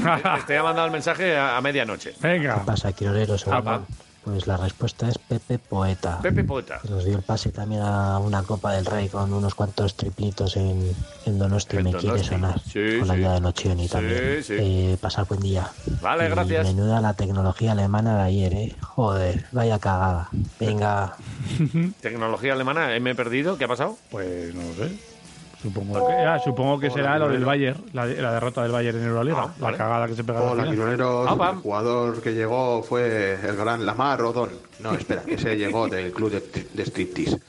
Te 0.45 0.57
ha 0.57 0.63
mandado 0.63 0.87
el 0.87 0.91
mensaje 0.91 1.37
a, 1.37 1.55
a 1.55 1.61
medianoche. 1.61 2.13
Venga. 2.19 2.55
¿Qué 2.55 2.65
pasa, 2.65 2.91
Quiroleros? 2.91 3.45
Pues 4.25 4.47
la 4.47 4.57
respuesta 4.57 5.07
es 5.07 5.19
Pepe 5.19 5.59
Poeta. 5.59 6.19
Pepe 6.19 6.43
Poeta. 6.43 6.79
Que 6.81 6.89
nos 6.89 7.05
dio 7.05 7.15
el 7.15 7.21
pase 7.21 7.51
también 7.51 7.81
a 7.83 8.17
una 8.17 8.41
Copa 8.41 8.73
del 8.73 8.85
Rey 8.85 9.07
con 9.07 9.31
unos 9.31 9.53
cuantos 9.53 9.95
triplitos 9.95 10.57
en, 10.57 10.91
en 11.27 11.37
Donosti. 11.39 11.77
En 11.77 11.83
Me 11.83 11.91
Donosti. 11.91 12.09
quiere 12.09 12.23
sonar. 12.23 12.59
Sí, 12.61 12.97
con 12.99 13.07
la 13.07 13.13
sí. 13.13 13.19
ayuda 13.19 13.33
de 13.35 13.41
Nochioni 13.41 13.87
también. 13.87 14.43
sí. 14.43 14.53
Eh, 14.57 14.97
pasar 14.99 15.27
buen 15.27 15.41
día. 15.41 15.69
Vale, 16.01 16.25
Y 16.25 16.29
gracias. 16.29 16.65
Menuda 16.67 17.01
la 17.01 17.13
tecnología 17.13 17.73
alemana 17.73 18.17
de 18.17 18.23
ayer, 18.23 18.53
¿eh? 18.55 18.75
Joder, 18.81 19.45
vaya 19.51 19.77
cagada. 19.77 20.29
Venga. 20.59 21.15
Tecnología 22.01 22.53
alemana, 22.53 22.95
¿eh? 22.95 22.99
¿me 22.99 23.11
he 23.11 23.15
perdido? 23.15 23.57
¿Qué 23.59 23.65
ha 23.65 23.67
pasado? 23.67 23.95
Pues 24.09 24.55
no 24.55 24.63
lo 24.63 24.73
sé. 24.73 25.14
Supongo 25.65 26.07
que, 26.07 26.13
ah, 26.13 26.39
supongo 26.43 26.79
que 26.79 26.91
será 26.91 27.17
lo 27.17 27.27
del. 27.27 27.43
Bayern, 27.43 27.83
la, 27.93 28.05
la 28.05 28.33
derrota 28.33 28.61
del 28.61 28.71
Bayern 28.71 28.99
en 28.99 29.07
Euroliga. 29.07 29.45
Ah, 29.45 29.53
la 29.57 29.63
vale. 29.65 29.77
cagada 29.77 30.07
que 30.07 30.13
se 30.15 30.23
pega 30.23 30.39
Hola. 30.41 30.63
Quiroleros. 30.69 31.27
Ah, 31.27 31.49
el 31.53 31.57
jugador 31.59 32.21
que 32.21 32.33
llegó 32.33 32.83
fue 32.83 33.33
el 33.43 33.55
gran 33.57 33.83
Lamar 33.83 34.19
Rodón. 34.19 34.51
No, 34.79 34.93
espera, 34.93 35.23
que 35.23 35.39
se 35.39 35.55
llegó 35.57 35.87
del 35.87 36.11
club 36.11 36.29
de, 36.31 36.67
de 36.71 36.85
striptease. 36.85 37.39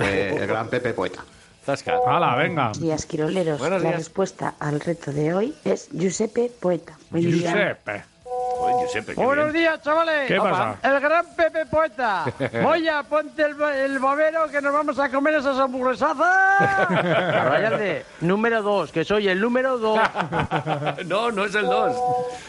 Eh, 0.00 0.38
el 0.40 0.46
gran 0.48 0.66
Pepe 0.68 0.92
Poeta. 0.92 1.22
Zasca. 1.64 1.94
¡Hala, 2.04 2.34
venga! 2.34 2.62
Buenos 2.70 2.80
días, 2.80 3.06
Quiroleros. 3.06 3.60
Buenos 3.60 3.80
La 3.82 3.90
días. 3.90 4.00
respuesta 4.00 4.54
al 4.58 4.80
reto 4.80 5.12
de 5.12 5.32
hoy 5.32 5.54
es 5.64 5.88
Giuseppe 5.92 6.50
Poeta. 6.58 6.98
Día. 7.12 7.30
Giuseppe. 7.52 8.02
Joder, 8.24 8.71
Giuseppe. 8.82 9.14
Buenos 9.14 9.52
bien. 9.52 9.64
días, 9.64 9.82
chavales. 9.82 10.28
¿Qué 10.28 10.36
pasa? 10.36 10.76
El 10.82 11.00
gran 11.00 11.26
Pepe 11.34 11.66
Poeta. 11.66 12.24
Moya, 12.62 13.02
ponte 13.02 13.42
el, 13.42 13.60
el 13.60 13.98
bobero 13.98 14.48
que 14.50 14.60
nos 14.60 14.72
vamos 14.72 14.98
a 14.98 15.08
comer 15.08 15.34
esas 15.34 15.58
hamburguesazas. 15.58 16.88
Rayalde, 16.88 18.04
número 18.20 18.62
dos, 18.62 18.92
que 18.92 19.04
soy 19.04 19.28
el 19.28 19.40
número 19.40 19.78
dos. 19.78 20.00
no, 21.06 21.30
no 21.30 21.44
es 21.44 21.54
el 21.54 21.66
dos. 21.66 21.96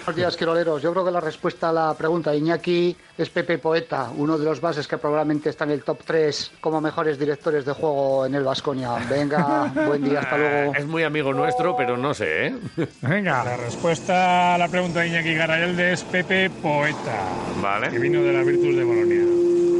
Buenos 0.06 0.16
días, 0.16 0.38
quiroleros. 0.38 0.82
Yo 0.82 0.92
creo 0.92 1.06
que 1.06 1.12
la 1.12 1.20
respuesta 1.22 1.70
a 1.70 1.74
la 1.74 1.94
pregunta 1.94 2.32
de 2.32 2.38
Iñaki 2.38 2.96
es 3.18 3.30
Pepe 3.30 3.58
Poeta, 3.60 4.10
uno 4.18 4.38
de 4.38 4.46
los 4.46 4.60
bases 4.60 4.88
que 4.88 4.98
probablemente 4.98 5.50
está 5.50 5.66
en 5.66 5.72
el 5.72 5.84
top 5.84 6.00
3 6.06 6.54
como 6.60 6.82
mejores 6.82 7.20
directores 7.20 7.64
de 7.66 7.74
juego 7.74 8.26
en 8.26 8.36
el 8.36 8.44
Vasconia. 8.44 8.92
Venga, 9.10 9.72
buen 9.86 10.04
día, 10.04 10.20
hasta 10.22 10.38
luego. 10.38 10.74
Es 10.76 10.86
muy 10.86 11.04
amigo 11.04 11.34
nuestro, 11.34 11.76
pero 11.76 11.96
no 11.96 12.14
sé, 12.14 12.48
¿eh? 12.48 12.56
Venga, 13.02 13.44
la 13.44 13.58
respuesta 13.58 14.56
a 14.56 14.58
la 14.58 14.68
pregunta 14.68 15.02
de 15.02 15.08
Iñaki 15.10 15.36
Garayalde 15.36 15.94
es 15.94 16.04
Pepe 16.04 16.23
Poeta, 16.28 17.28
Vale. 17.62 17.90
que 17.90 18.00
vino 18.00 18.22
de 18.24 18.32
la 18.34 18.44
Virtus 18.44 18.76
de 18.76 18.84
Bolonia. 18.84 19.24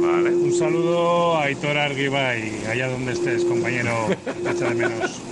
Vale. 0.06 0.30
Un 0.30 0.52
saludo 0.52 1.36
a 1.36 1.44
Aitor 1.44 1.76
Arguibay, 1.78 2.66
allá 2.70 2.88
donde 2.88 3.12
estés, 3.12 3.44
compañero. 3.44 4.08
Echa 4.50 4.68
de 4.68 4.74
menos. 4.74 5.22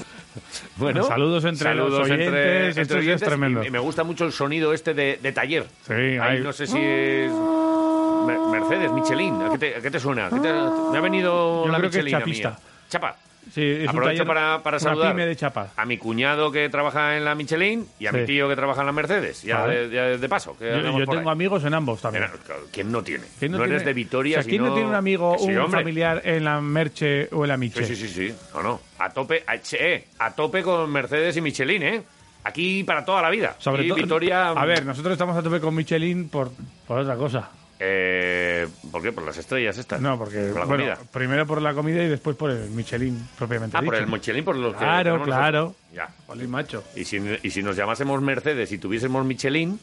Bueno, 0.77 1.03
Saludos 1.05 1.45
entre 1.45 1.75
los 1.75 1.91
saludos 1.93 2.07
oyentes, 2.07 2.27
entre, 2.29 2.69
esto 2.71 2.81
entre 2.81 2.99
es 2.99 3.05
oyentes, 3.05 3.29
tremendo. 3.29 3.63
y- 3.63 3.67
y 3.67 3.71
me 3.71 3.79
gusta 3.79 4.05
mucho 4.05 4.25
el 4.25 4.33
sonido 4.33 4.73
este 4.73 4.95
de, 4.95 5.19
de 5.23 5.33
taller. 5.33 5.67
Sí, 5.87 5.93
Ahí 5.93 6.19
hay- 6.19 6.41
no 6.41 6.53
sé 6.53 6.67
si 6.67 6.79
es 6.79 7.31
Mer- 7.31 8.41
Mercedes, 8.51 8.91
Michelin. 8.93 9.35
¿A 9.43 9.51
qué 9.53 9.59
te, 9.59 9.77
a 9.77 9.81
qué 9.83 9.91
te 9.91 10.01
suena? 10.01 10.27
¿A 10.27 10.31
qué 10.31 10.41
te- 10.41 10.53
me 10.53 10.99
ha 10.99 11.01
venido 11.01 11.67
Yo 11.67 11.71
la 11.73 11.79
creo 11.79 11.91
que 11.91 11.99
es 11.99 12.05
Michelin 12.05 12.15
a 12.15 12.19
chapista. 12.21 12.49
mía. 12.51 12.59
Chapa. 12.89 13.17
Sí, 13.51 13.61
es 13.63 13.83
un 13.83 13.89
Aprovecho 13.91 14.23
taller- 14.23 14.27
para, 14.27 14.63
para 14.63 14.79
saludar 14.79 15.15
de 15.17 15.37
a 15.77 15.85
mi 15.85 15.99
cuñado 15.99 16.53
que 16.53 16.69
trabaja 16.69 17.17
en 17.17 17.25
la 17.25 17.35
Michelin 17.35 17.87
y 17.99 18.07
a 18.07 18.13
mi 18.13 18.25
tío 18.25 18.49
que 18.49 18.57
trabaja 18.57 18.81
en 18.81 18.87
la 18.87 18.93
Mercedes. 18.93 19.43
Ya, 19.43 19.59
Vale. 19.63 19.89
de, 19.89 19.95
ya 19.95 20.03
de 20.17 20.29
paso. 20.29 20.57
que 20.57 20.71
Yo, 20.71 21.05
tengo 21.07 21.29
ahí. 21.29 21.33
amigos 21.33 21.65
en 21.65 21.75
ambos 21.75 22.01
también. 22.01 22.25
¿Quién 22.71 22.91
no 22.93 23.03
tiene? 23.03 23.25
¿Quién 23.39 23.53
no 23.53 23.59
tiene- 23.59 23.75
eres 23.75 23.85
de 23.85 23.93
Vitoria, 23.93 24.39
o 24.39 24.43
sea, 24.43 24.49
¿quién 24.51 24.63
no 24.65 24.73
tiene 24.73 24.89
un 24.89 24.95
amigo, 24.95 25.37
Sí, 25.39 25.47
un 25.51 25.59
hombre. 25.59 25.81
familiar 25.81 26.23
en 26.25 26.45
la 26.45 26.61
Merche 26.61 27.29
o 27.33 27.45
en 27.45 27.49
la 27.49 27.57
Miche? 27.57 27.85
Sí, 27.85 27.97
sí, 27.97 28.09
sí, 28.09 28.29
sí. 28.29 28.35
No, 28.55 28.63
no. 28.63 28.81
A 28.99 29.11
tope, 29.11 29.43
a, 29.47 29.59
che, 29.59 29.95
eh, 29.95 30.05
a 30.21 30.31
tope 30.35 30.63
con 30.63 30.91
Mercedes 30.91 31.37
y 31.37 31.41
Michelin, 31.41 31.83
¿eh? 31.83 32.03
Aquí 32.45 32.85
para 32.85 33.05
toda 33.05 33.23
la 33.23 33.31
vida. 33.31 33.55
Sobre 33.59 33.85
todo, 33.85 33.97
Vitoria. 33.97 34.51
A 34.51 34.65
ver, 34.65 34.85
nosotros 34.87 35.13
estamos 35.13 35.37
a 35.37 35.43
tope 35.43 35.61
con 35.61 35.75
Michelin 35.75 36.29
por, 36.29 36.51
por 36.87 36.99
otra 37.01 37.17
cosa. 37.17 37.51
Eh, 37.85 38.69
¿Por 38.93 39.03
qué? 39.03 39.11
Por 39.11 39.25
las 39.25 39.37
estrellas 39.37 39.77
estas. 39.77 40.01
No, 40.01 40.17
porque 40.17 40.39
Por 40.53 40.61
la 40.61 40.65
bueno, 40.67 40.85
comida. 40.85 40.99
primero 41.13 41.47
por 41.47 41.61
la 41.61 41.75
comida 41.75 42.01
y 42.05 42.09
después 42.09 42.37
por 42.37 42.51
el 42.53 42.71
Michelin 42.71 43.19
propiamente 43.37 43.77
Ah, 43.77 43.81
por 43.83 43.95
dicho. 43.95 44.05
el 44.05 44.11
Michelin, 44.13 44.45
por 44.45 44.55
los 44.57 44.73
que. 44.75 44.79
Claro, 44.79 45.03
tenemos 45.05 45.27
claro. 45.27 45.59
nosotros. 45.65 45.83
Ya. 45.93 46.09
Jolín, 46.29 46.51
macho. 46.51 46.85
Y 46.95 47.05
si, 47.05 47.21
y 47.43 47.51
si 47.51 47.61
nos 47.63 47.75
llamásemos 47.77 48.23
Mercedes 48.23 48.71
y 48.71 48.79
tuviésemos 48.79 49.25
Michelin, 49.27 49.81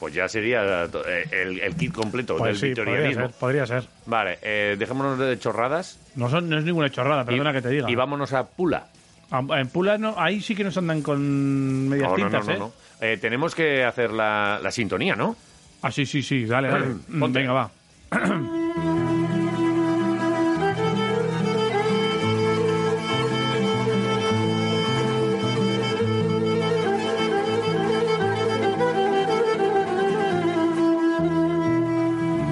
pues 0.00 0.14
ya 0.14 0.28
sería 0.28 0.84
eh, 0.84 1.24
el, 1.30 1.60
el 1.60 1.76
kit 1.76 1.92
completo 1.92 2.36
Pues 2.36 2.60
del 2.60 2.74
sí, 2.74 2.80
podría 2.82 3.12
ser, 3.12 3.30
podría 3.38 3.66
ser. 3.66 3.84
Vale, 4.06 4.38
eh, 4.42 4.74
dejémonos 4.76 5.16
de 5.18 5.38
chorradas. 5.38 6.00
No, 6.16 6.28
son, 6.28 6.48
no 6.48 6.58
es 6.58 6.64
ninguna 6.64 6.90
chorrada, 6.90 7.24
perdona 7.24 7.50
y, 7.50 7.54
que 7.54 7.62
te 7.62 7.68
diga. 7.68 7.88
Y 7.88 7.94
vámonos 7.94 8.32
a 8.32 8.48
Pula. 8.48 8.86
Ah, 9.30 9.42
En 9.58 9.68
Pula 9.68 9.96
no, 9.96 10.14
ahí 10.18 10.40
sí 10.40 10.56
que 10.56 10.64
nos 10.64 10.76
andan 10.76 11.02
con 11.02 11.88
medias 11.88 12.08
No, 12.10 12.16
no, 12.16 12.24
no, 12.24 12.30
tintas, 12.30 12.46
no, 12.48 12.52
¿eh? 12.52 12.58
no. 12.58 12.72
Eh, 13.00 13.16
tenemos 13.20 13.54
que 13.54 13.84
hacer 13.84 14.10
la, 14.12 14.58
la 14.60 14.70
sintonía, 14.72 15.14
¿no? 15.14 15.36
Ah, 15.82 15.90
sí, 15.92 16.06
sí, 16.06 16.22
sí, 16.22 16.44
dale, 16.44 16.68
dale. 16.68 16.86
Mm, 17.08 17.20
Ponte. 17.20 17.38
Venga, 17.38 17.52
va. 17.52 17.70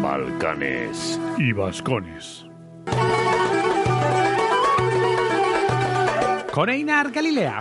Balcanes. 0.03 1.21
Y 1.39 1.53
Vascones. 1.53 2.47
Con 6.53 6.71
Einar 6.71 7.11
Galilea. 7.11 7.61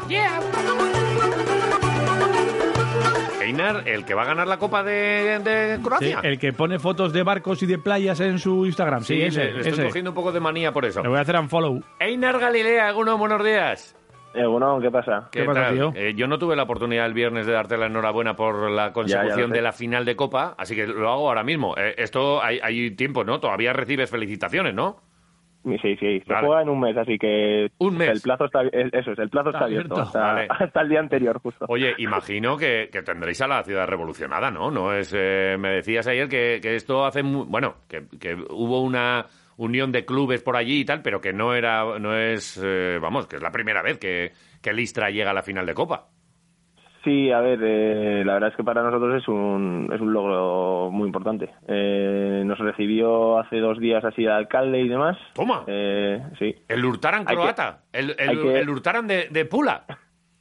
Einar, 3.46 3.84
el 3.88 4.06
que 4.06 4.14
va 4.14 4.24
a 4.24 4.26
ganar 4.26 4.48
la 4.48 4.58
Copa 4.58 4.84
de, 4.84 5.40
de 5.40 5.78
Sí, 5.78 5.84
Croacia. 5.84 6.20
el 6.24 6.40
que 6.40 6.54
pone 6.54 6.80
fotos 6.80 7.14
de 7.14 7.24
barcos 7.24 7.62
y 7.64 7.66
de 7.66 7.78
playas 7.78 8.20
en 8.20 8.40
su 8.40 8.66
Instagram. 8.66 9.02
Sí, 9.04 9.16
Sí, 9.16 9.22
ese, 9.24 9.44
le, 9.46 9.52
le 9.54 9.58
estoy 9.60 9.74
ese. 9.74 9.84
cogiendo 9.86 10.12
un 10.12 10.16
poco 10.16 10.32
de 10.32 10.40
manía 10.40 10.72
por 10.72 10.86
eso. 10.86 11.02
Le 11.02 11.10
voy 11.10 11.18
a 11.18 11.22
hacer 11.22 11.36
un 11.38 11.50
follow. 11.50 11.82
Einar 12.00 12.40
Galilea, 12.40 12.90
Eguno, 12.90 13.18
buenos 13.18 13.44
días. 13.44 13.96
bueno, 14.34 14.80
¿qué 14.82 14.92
pasa? 14.92 15.30
¿Qué, 15.32 15.44
pasa, 15.46 15.62
tal? 15.62 15.74
tío? 15.76 15.94
Eh, 15.96 16.14
yo 16.16 16.28
no 16.28 16.38
tuve 16.38 16.56
la 16.56 16.64
oportunidad 16.64 17.06
el 17.06 17.14
viernes 17.14 17.46
de 17.46 17.54
darte 17.54 17.78
la 17.78 17.86
enhorabuena 17.86 18.36
por 18.36 18.70
la 18.70 18.92
consecución 18.92 19.50
ya 19.52 19.56
de 19.56 19.62
la 19.62 19.72
final 19.72 20.04
de 20.06 20.16
Copa, 20.16 20.56
así 20.58 20.76
que 20.76 20.86
lo 20.88 21.10
hago 21.10 21.28
ahora 21.30 21.44
mismo. 21.44 21.76
Eh, 21.78 21.96
esto 21.98 22.44
hay, 22.44 22.60
hay 22.62 22.92
tiempo, 22.92 23.24
¿no? 23.24 23.40
Todavía 23.40 23.72
recibes 23.74 24.10
felicitaciones, 24.10 24.74
¿no? 24.74 24.98
Sí, 25.82 25.96
sí, 25.98 26.20
se 26.22 26.32
Vale. 26.32 26.46
juega 26.48 26.62
en 26.62 26.70
un 26.70 26.80
mes, 26.80 26.96
así 26.96 27.18
que 27.18 27.72
Un 27.80 27.98
mes. 27.98 28.10
el 28.10 28.22
plazo 28.22 28.46
está 28.46 28.62
eso 28.62 29.12
es, 29.14 29.20
el 29.20 29.30
plazo 29.30 29.50
está, 29.50 29.60
Está 29.60 29.66
abierto, 29.66 29.94
abierto. 29.96 30.02
hasta, 30.02 30.20
Vale. 30.22 30.48
hasta 30.50 30.82
el 30.82 30.90
día 30.90 31.00
anterior 31.00 31.40
justo. 31.40 31.66
Oye, 31.70 31.94
imagino 31.98 32.56
que, 32.56 32.90
que 32.92 33.02
tendréis 33.02 33.42
a 33.42 33.48
la 33.48 33.64
ciudad 33.64 33.88
revolucionada, 33.88 34.52
¿no? 34.52 34.70
No 34.70 34.94
es, 34.94 35.12
eh, 35.18 35.56
me 35.60 35.70
decías 35.70 36.06
ayer 36.08 36.30
que, 36.30 36.60
que 36.62 36.76
esto 36.76 37.04
hace, 37.04 37.24
bueno, 37.24 37.78
que, 37.90 38.04
que 38.20 38.36
hubo 38.52 38.82
una 38.82 39.26
unión 39.58 39.92
de 39.92 40.06
clubes 40.06 40.44
por 40.44 40.56
allí 40.56 40.82
y 40.82 40.86
tal, 40.86 41.02
pero 41.02 41.20
que 41.22 41.34
no 41.34 41.54
era, 41.56 41.98
no 41.98 42.16
es, 42.16 42.62
eh, 42.64 43.00
vamos, 43.02 43.26
que 43.26 43.38
es 43.38 43.42
la 43.42 43.52
primera 43.52 43.82
vez 43.82 43.98
que, 43.98 44.34
que 44.62 44.70
el 44.70 44.80
Istra 44.80 45.10
llega 45.10 45.32
a 45.32 45.34
la 45.34 45.42
final 45.44 45.66
de 45.66 45.74
Copa. 45.74 46.08
Sí, 47.06 47.32
a 47.32 47.40
ver, 47.40 47.60
eh, 47.62 48.24
la 48.26 48.34
verdad 48.34 48.50
es 48.50 48.56
que 48.58 48.64
para 48.64 48.82
nosotros 48.84 49.22
es 49.22 49.28
un, 49.30 49.90
es 49.94 50.02
un 50.02 50.12
logro 50.12 50.90
muy 50.92 51.06
importante. 51.06 51.50
Eh, 51.68 52.42
nos 52.46 52.58
recibió 52.60 53.38
hace 53.40 53.60
dos 53.60 53.80
días 53.80 54.04
así 54.04 54.24
el 54.26 54.32
alcalde 54.32 54.82
y 54.82 54.88
demás. 54.90 55.16
Toma. 55.34 55.64
Eh, 55.68 56.20
sí. 56.40 56.54
El 56.68 56.84
Hurtaran 56.84 57.24
que- 57.26 57.36
croata, 57.36 57.84
el, 57.94 58.16
el, 58.18 58.42
que- 58.42 58.60
el 58.60 58.70
Hurtaran 58.70 59.06
de, 59.08 59.28
de 59.30 59.46
Pula. 59.46 59.86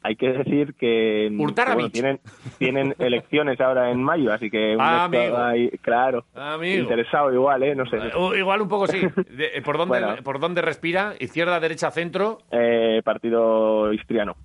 Hay 0.07 0.17
que 0.17 0.33
decir 0.33 0.75
que, 0.75 1.29
que, 1.31 1.37
Hurtaravich. 1.43 1.79
bueno, 1.79 1.89
tienen, 1.91 2.21
tienen 2.59 2.95
elecciones 2.99 3.59
ahora 3.61 3.91
en 3.91 4.03
mayo, 4.03 4.35
así 4.35 4.51
que 4.51 4.75
un 4.77 4.81
Ah, 4.83 5.05
amigo. 5.05 5.35
ahí, 5.39 5.71
claro, 5.81 6.27
Amigo. 6.35 6.83
interesado 6.83 7.33
igual, 7.33 7.63
¿eh? 7.63 7.75
No 7.75 7.87
sé. 7.87 7.97
O- 8.15 8.35
Igual 8.35 8.61
un 8.61 8.69
poco 8.69 8.87
sí. 8.87 9.01
Eh, 9.39 9.63
¿por, 9.65 9.79
dónde, 9.79 9.99
Bueno. 10.01 10.17
¿Por 10.23 10.41
dónde 10.41 10.61
respira? 10.61 11.15
¿Izquierda, 11.21 11.59
derecha, 11.59 11.91
centro? 11.91 12.39
Eh, 12.51 13.01
partido 13.03 13.93
histriano. 13.95 14.37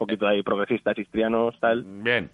Poquito 0.00 0.26
ahí, 0.26 0.42
progresistas, 0.42 0.96
histrianos, 0.96 1.60
tal. 1.60 1.84
Bien. 1.86 2.30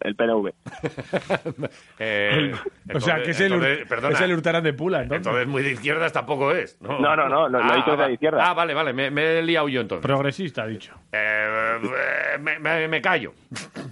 El 0.00 0.16
PNV. 0.16 0.50
Eh, 1.98 2.52
o 2.94 3.00
sea, 3.00 3.22
que 3.22 3.30
es 3.30 3.40
el, 3.40 3.52
entonces, 3.52 3.86
perdona, 3.88 4.14
es 4.14 4.20
el 4.20 4.32
Hurtaran 4.34 4.62
de 4.64 4.72
Pula, 4.72 5.02
entonces. 5.02 5.24
entonces 5.26 5.46
muy 5.48 5.62
de 5.62 5.70
izquierdas 5.72 6.12
tampoco 6.12 6.50
es. 6.52 6.76
No, 6.82 6.98
No, 6.98 7.14
no, 7.16 7.28
no, 7.28 7.48
lo- 7.48 7.62
lo 7.62 7.72
he 7.72 7.76
dicho 7.76 7.96
de 7.96 8.12
izquierda. 8.12 8.50
Ah, 8.50 8.52
vale, 8.52 8.74
vale, 8.74 8.92
me, 8.92 9.10
me 9.10 9.38
he 9.38 9.42
liado 9.42 9.68
yo 9.68 9.80
entonces. 9.80 10.02
Progresista, 10.02 10.64
ha 10.64 10.66
dicho. 10.66 10.92
Eh, 11.12 11.78
eh, 11.82 12.38
me, 12.40 12.58
me- 12.58 12.88
me 12.88 13.00
callo. 13.00 13.32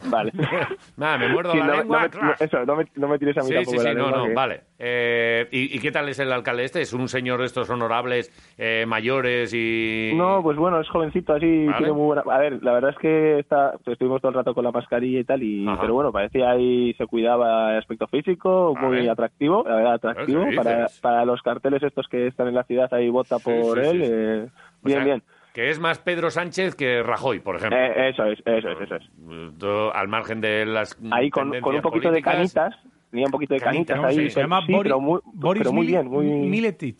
Vale. 0.06 0.32
Nada, 0.96 1.16
me 1.18 1.28
muerdo 1.28 1.52
Sí, 1.52 1.58
la 1.58 1.66
no, 1.66 1.76
lengua. 1.76 2.08
no 2.12 2.22
no- 2.22 2.34
eso, 2.40 2.66
no 2.66 2.76
me, 2.76 2.84
no 2.96 3.08
me 3.08 3.18
tires 3.18 3.36
a 3.38 3.42
mí 3.42 3.48
Sí, 3.48 3.54
tampoco 3.54 3.78
sí, 3.78 3.84
la 3.84 3.90
sí, 3.92 3.96
no, 3.96 4.02
lengua, 4.04 4.18
no, 4.18 4.26
que- 4.28 4.34
vale. 4.34 4.60
Eh, 4.84 5.46
¿y, 5.52 5.76
y 5.76 5.78
qué 5.78 5.92
tal 5.92 6.08
es 6.08 6.18
el 6.18 6.32
alcalde 6.32 6.64
este? 6.64 6.80
¿Es 6.80 6.92
un 6.92 7.06
señor 7.08 7.38
de 7.38 7.46
estos 7.46 7.70
honorables, 7.70 8.32
eh, 8.58 8.84
mayores 8.84 9.54
y...? 9.54 10.10
No, 10.16 10.42
pues 10.42 10.56
bueno, 10.56 10.80
es 10.80 10.88
jovencito 10.88 11.34
así, 11.34 11.66
Vale. 11.66 11.78
tiene 11.78 11.92
muy 11.92 12.06
buena... 12.06 12.22
A 12.28 12.38
ver, 12.38 12.60
la 12.64 12.72
verdad 12.72 12.90
es 12.90 12.98
que 12.98 13.38
está, 13.38 13.74
estuvimos 13.86 14.20
todo 14.20 14.30
el 14.30 14.36
rato 14.38 14.54
con 14.54 14.64
la 14.64 14.72
mascarilla 14.72 15.20
y 15.20 15.24
tal, 15.24 15.40
y 15.44 15.68
Ajá. 15.68 15.80
pero 15.82 15.94
bueno, 15.94 16.10
parecía 16.10 16.50
ahí 16.50 16.92
se 16.94 17.06
cuidaba 17.06 17.72
el 17.74 17.78
aspecto 17.78 18.08
físico, 18.08 18.74
muy 18.76 18.96
Vale. 18.96 19.10
atractivo, 19.10 19.64
la 19.68 19.76
verdad, 19.76 19.94
atractivo. 19.94 20.46
¿Qué 20.50 20.56
Para, 20.56 20.88
para 21.00 21.24
los 21.24 21.40
carteles 21.42 21.80
estos 21.84 22.08
que 22.08 22.26
están 22.26 22.48
en 22.48 22.54
la 22.56 22.64
ciudad, 22.64 22.92
ahí 22.92 23.08
vota 23.08 23.38
por 23.38 23.80
sí, 23.80 23.88
él. 23.88 24.00
sí, 24.00 24.06
sí. 24.06 24.12
eh, 24.12 24.46
bien, 24.82 24.96
sea, 24.98 25.04
bien. 25.04 25.22
Que 25.54 25.70
es 25.70 25.78
más 25.78 25.98
Pedro 26.00 26.30
Sánchez 26.30 26.74
que 26.74 27.02
Rajoy, 27.04 27.38
por 27.38 27.54
ejemplo. 27.56 27.78
Eh, 27.78 28.08
eso 28.08 28.24
es, 28.24 28.40
eso 28.44 28.68
es, 28.70 28.80
eso 28.80 28.96
es. 28.96 29.58
Todo 29.58 29.94
al 29.94 30.08
margen 30.08 30.40
de 30.40 30.66
las 30.66 30.98
Ahí 31.12 31.30
con, 31.30 31.50
con 31.60 31.76
un 31.76 31.82
poquito 31.82 32.10
de 32.10 32.22
políticas. 32.22 32.34
canitas, 32.54 32.74
tenía 33.12 33.26
un 33.26 33.30
poquito 33.32 33.54
de 33.54 33.60
Canitas, 33.60 33.96
canitas 33.96 34.00
¿no? 34.00 34.06
ahí. 34.08 34.14
Sí, 34.26 34.30
se 34.30 34.34
pero- 34.40 34.44
llama 34.48 34.66
sí, 34.66 34.72
Boris- 34.72 34.82
pero 34.82 35.00
muy, 35.00 35.20
Boris 35.34 35.62
pero 35.62 35.72
muy 35.72 35.86
Mili- 35.86 35.90
bien, 35.90 36.06
muy... 36.08 36.26
Miletic. 36.26 36.98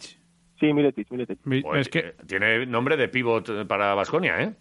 Sí, 0.60 0.72
Miletic, 0.72 1.10
Miletic. 1.10 1.38
Es 1.74 1.88
que 1.88 1.98
eh, 1.98 2.14
Tiene 2.28 2.66
nombre 2.66 2.96
de 2.96 3.08
pivot 3.08 3.66
para 3.66 3.94
Vasconia, 3.94 4.40
¿eh? 4.40 4.52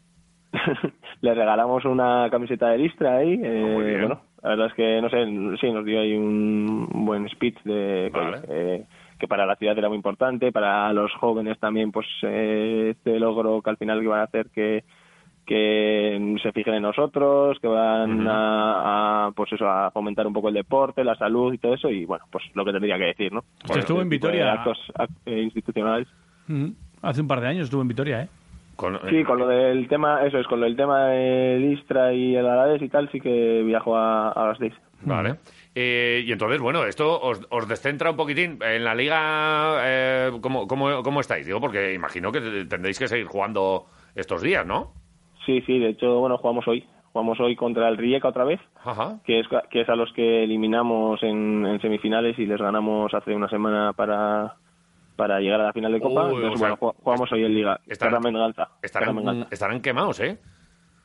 Le 1.21 1.33
regalamos 1.35 1.85
una 1.85 2.27
camiseta 2.31 2.69
de 2.69 2.79
Listra 2.79 3.17
ahí. 3.17 3.39
eh, 3.43 3.71
muy 3.75 3.83
bien. 3.85 3.99
bueno, 4.01 4.21
la 4.41 4.49
verdad 4.49 4.67
es 4.67 4.73
que, 4.73 4.99
no 5.01 5.09
sé, 5.09 5.57
sí, 5.61 5.71
nos 5.71 5.85
dio 5.85 5.99
ahí 6.01 6.15
un 6.15 6.87
buen 7.05 7.29
speech 7.29 7.61
de 7.63 8.09
Vale. 8.11 8.39
eh, 8.49 8.85
que 9.19 9.27
para 9.27 9.45
la 9.45 9.55
ciudad 9.55 9.77
era 9.77 9.87
muy 9.89 9.97
importante, 9.97 10.51
para 10.51 10.91
los 10.93 11.13
jóvenes 11.13 11.59
también, 11.59 11.91
pues 11.91 12.07
eh, 12.23 12.93
este 12.97 13.19
logro 13.19 13.61
que 13.61 13.69
al 13.69 13.77
final 13.77 14.01
iban 14.01 14.19
a 14.21 14.23
hacer 14.23 14.49
que 14.49 14.83
que 15.45 16.37
se 16.41 16.51
fijen 16.51 16.75
en 16.75 16.83
nosotros, 16.83 17.57
que 17.59 17.67
van 17.67 18.27
a, 18.27 19.27
a, 19.27 19.31
pues 19.31 19.51
eso, 19.53 19.67
a 19.69 19.91
fomentar 19.91 20.25
un 20.27 20.33
poco 20.33 20.47
el 20.49 20.53
deporte, 20.53 21.03
la 21.03 21.15
salud 21.15 21.53
y 21.53 21.57
todo 21.57 21.73
eso, 21.73 21.89
y 21.89 22.05
bueno, 22.05 22.25
pues 22.31 22.43
lo 22.53 22.63
que 22.63 22.71
tendría 22.71 22.97
que 22.97 23.05
decir, 23.05 23.33
¿no? 23.33 23.43
Pues 23.65 23.79
estuvo 23.79 23.97
en 24.01 24.07
Este 24.07 24.15
Vitoria. 24.15 24.53
Actos 24.53 24.77
ac- 24.95 25.09
eh, 25.25 25.41
institucionales. 25.41 26.07
Hace 27.01 27.21
un 27.21 27.27
par 27.27 27.41
de 27.41 27.47
años 27.47 27.65
estuvo 27.65 27.81
en 27.81 27.87
Vitoria, 27.87 28.21
¿eh? 28.23 28.27
Con- 28.75 28.99
Sí, 29.09 29.23
con 29.23 29.37
lo 29.39 29.47
del 29.47 29.87
tema, 29.87 30.25
eso 30.25 30.37
es, 30.39 30.47
con 30.47 30.59
lo 30.59 30.65
del 30.65 30.75
tema 30.75 31.05
del 31.07 31.73
Istra 31.73 32.13
y 32.13 32.35
el 32.35 32.47
Alavés 32.47 32.81
y 32.81 32.89
tal, 32.89 33.09
sí 33.11 33.19
que 33.19 33.61
viajo 33.63 33.95
a, 33.95 34.29
a 34.31 34.45
Gasteiz. 34.47 34.73
Vale. 35.03 35.35
Eh, 35.73 36.23
y 36.25 36.31
entonces, 36.31 36.59
bueno, 36.59 36.85
esto 36.85 37.19
os, 37.21 37.41
os 37.49 37.67
descentra 37.67 38.11
un 38.11 38.17
poquitín. 38.17 38.59
En 38.61 38.83
la 38.83 38.93
liga, 38.93 39.77
eh, 39.83 40.31
¿cómo, 40.41 40.67
cómo, 40.67 41.01
cómo 41.03 41.21
estáis? 41.21 41.45
Digo, 41.45 41.59
porque 41.59 41.93
imagino 41.93 42.31
que 42.31 42.65
tendréis 42.69 42.99
que 42.99 43.07
seguir 43.07 43.25
jugando 43.25 43.85
estos 44.15 44.41
días, 44.41 44.65
¿no? 44.65 44.91
Sí, 45.45 45.61
sí, 45.61 45.79
de 45.79 45.89
hecho, 45.89 46.19
bueno, 46.19 46.37
jugamos 46.37 46.67
hoy. 46.67 46.85
Jugamos 47.13 47.39
hoy 47.41 47.57
contra 47.57 47.89
el 47.89 47.97
Rijeka 47.97 48.29
otra 48.29 48.45
vez, 48.45 48.59
Ajá. 48.85 49.19
que 49.25 49.39
es, 49.41 49.47
que 49.69 49.81
es 49.81 49.89
a 49.89 49.95
los 49.97 50.13
que 50.13 50.43
eliminamos 50.45 51.21
en, 51.23 51.65
en 51.65 51.81
semifinales 51.81 52.39
y 52.39 52.45
les 52.45 52.57
ganamos 52.61 53.13
hace 53.13 53.35
una 53.35 53.49
semana 53.49 53.91
para, 53.91 54.55
para 55.17 55.41
llegar 55.41 55.59
a 55.59 55.65
la 55.65 55.73
final 55.73 55.91
de 55.91 55.99
Copa. 55.99 56.27
Uy, 56.27 56.35
Entonces, 56.35 56.59
sea, 56.59 56.69
bueno, 56.69 56.77
ju- 56.77 56.95
jugamos 57.03 57.31
hoy 57.33 57.43
en 57.43 57.53
Liga. 57.53 57.79
estarán- 57.85 58.21
Venganza. 58.21 58.69
Estarán, 58.81 59.45
estarán 59.51 59.81
quemados, 59.81 60.21
¿eh? 60.21 60.37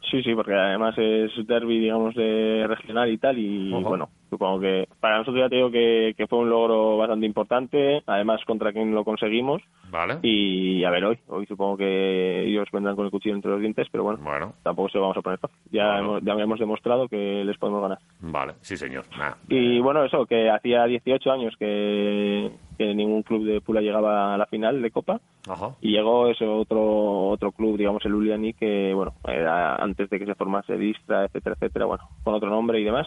Sí, 0.09 0.23
sí, 0.23 0.33
porque 0.37 0.55
además 0.55 0.95
es 0.97 1.33
derby, 1.45 1.81
digamos, 1.81 2.15
de 2.15 2.65
regional 2.69 3.11
y 3.11 3.19
tal, 3.19 3.37
y 3.39 3.73
bueno, 3.83 4.09
supongo 4.31 4.61
que 4.61 4.89
para 5.01 5.19
nosotros 5.19 5.43
ya 5.43 5.49
te 5.49 5.57
digo 5.57 5.71
que, 5.71 6.15
que 6.17 6.27
fue 6.27 6.41
un 6.41 6.51
logro 6.51 6.97
bastante 6.97 7.27
importante, 7.27 8.03
además 8.07 8.41
contra 8.47 8.73
quien 8.73 8.95
lo 8.95 9.05
conseguimos, 9.05 9.63
Vale. 9.91 10.19
y 10.23 10.85
a 10.85 10.91
ver 10.91 11.05
hoy, 11.05 11.19
hoy 11.29 11.47
supongo 11.47 11.77
que 11.77 12.45
ellos 12.47 12.69
vendrán 12.73 12.97
con 12.97 13.05
el 13.05 13.11
cuchillo 13.11 13.35
entre 13.35 13.51
los 13.51 13.61
dientes, 13.61 13.87
pero 13.91 14.05
bueno, 14.05 14.53
tampoco 14.63 14.89
se 14.89 14.99
lo 14.99 15.03
vamos 15.03 15.17
a 15.17 15.23
poner 15.23 15.39
fácil. 15.39 15.57
Ya, 15.71 15.99
hemos, 15.99 16.23
ya 16.23 16.33
hemos 16.33 16.59
demostrado 16.59 17.09
que 17.09 17.45
les 17.45 17.59
podemos 17.59 17.83
ganar. 17.83 17.99
Vale, 18.21 18.55
sí, 18.61 18.77
señor. 18.77 19.05
Nah. 19.19 19.35
Y 19.49 19.79
bueno, 19.81 20.05
eso, 20.05 20.27
que 20.27 20.51
hacía 20.51 20.85
18 20.85 21.31
años 21.31 21.55
que, 21.59 22.51
que 22.79 22.95
ningún 22.95 23.23
club 23.23 23.45
de 23.45 23.61
Pula 23.61 23.81
llegaba 23.81 24.35
a 24.35 24.39
la 24.39 24.47
final 24.47 24.83
de 24.83 24.91
Copa, 24.91 25.21
Ajá. 25.49 25.71
y 25.81 25.93
llegó 25.93 26.29
eso 26.29 26.59
otro 26.59 27.29
otro 27.29 27.53
club, 27.53 27.77
digamos 27.77 28.05
el 28.05 28.15
Uliani, 28.15 28.53
que 28.55 28.93
bueno, 28.95 29.15
era 29.27 29.77
antes 29.77 30.09
de 30.11 30.19
que 30.19 30.27
se 30.27 30.35
formase 30.35 30.75
el 30.75 30.83
Istra, 30.83 31.25
etcétera, 31.25 31.55
etcétera, 31.55 31.85
bueno, 31.87 32.05
con 32.25 32.35
otro 32.35 32.49
nombre 32.51 32.81
y 32.81 32.85
demás, 32.85 33.07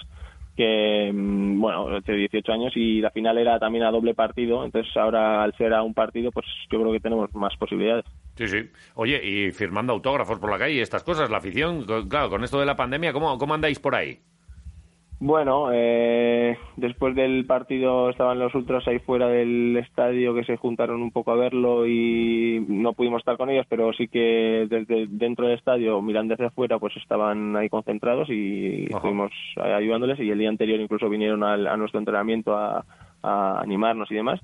que 0.55 1.11
mm, 1.13 1.59
bueno, 1.59 1.97
hace 1.97 2.13
18 2.13 2.51
años 2.51 2.73
y 2.75 3.01
la 3.01 3.11
final 3.11 3.37
era 3.37 3.59
también 3.59 3.83
a 3.83 3.91
doble 3.91 4.13
partido, 4.13 4.63
entonces 4.65 4.95
ahora 4.97 5.43
al 5.43 5.55
ser 5.57 5.73
a 5.73 5.83
un 5.83 5.93
partido, 5.93 6.31
pues 6.31 6.45
yo 6.71 6.79
creo 6.79 6.91
que 6.91 6.99
tenemos 6.99 7.33
más 7.33 7.55
posibilidades. 7.57 8.05
Sí, 8.35 8.47
sí. 8.47 8.69
Oye, 8.95 9.21
y 9.23 9.51
firmando 9.51 9.93
autógrafos 9.93 10.39
por 10.39 10.49
la 10.49 10.57
calle 10.57 10.81
estas 10.81 11.03
cosas, 11.03 11.29
la 11.29 11.37
afición, 11.37 11.85
claro, 12.07 12.29
con 12.29 12.43
esto 12.43 12.59
de 12.59 12.65
la 12.65 12.75
pandemia, 12.75 13.13
¿cómo, 13.13 13.37
cómo 13.37 13.53
andáis 13.53 13.79
por 13.79 13.95
ahí? 13.95 14.19
Bueno, 15.21 15.67
eh, 15.73 16.57
después 16.77 17.13
del 17.13 17.45
partido 17.45 18.09
estaban 18.09 18.39
los 18.39 18.55
ultras 18.55 18.87
ahí 18.87 18.99
fuera 18.99 19.27
del 19.27 19.75
estadio 19.75 20.33
que 20.33 20.45
se 20.45 20.55
juntaron 20.55 21.01
un 21.01 21.11
poco 21.11 21.31
a 21.31 21.35
verlo 21.35 21.85
y 21.85 22.63
no 22.69 22.93
pudimos 22.93 23.19
estar 23.19 23.35
con 23.35 23.49
ellos, 23.49 23.65
pero 23.67 23.91
sí 23.91 24.07
que 24.07 24.65
desde 24.69 25.07
dentro 25.09 25.45
del 25.47 25.57
estadio, 25.57 26.01
mirando 26.01 26.33
desde 26.35 26.45
afuera, 26.45 26.79
pues 26.79 26.95
estaban 26.95 27.53
ahí 27.57 27.67
concentrados 27.67 28.29
y 28.29 28.85
estuvimos 28.89 29.31
ahí 29.57 29.71
ayudándoles 29.73 30.19
y 30.21 30.29
el 30.29 30.39
día 30.39 30.47
anterior 30.47 30.79
incluso 30.79 31.09
vinieron 31.09 31.43
al- 31.43 31.67
a 31.67 31.75
nuestro 31.75 31.99
entrenamiento 31.99 32.55
a, 32.55 32.85
a 33.21 33.59
animarnos 33.59 34.09
y 34.11 34.15
demás. 34.15 34.39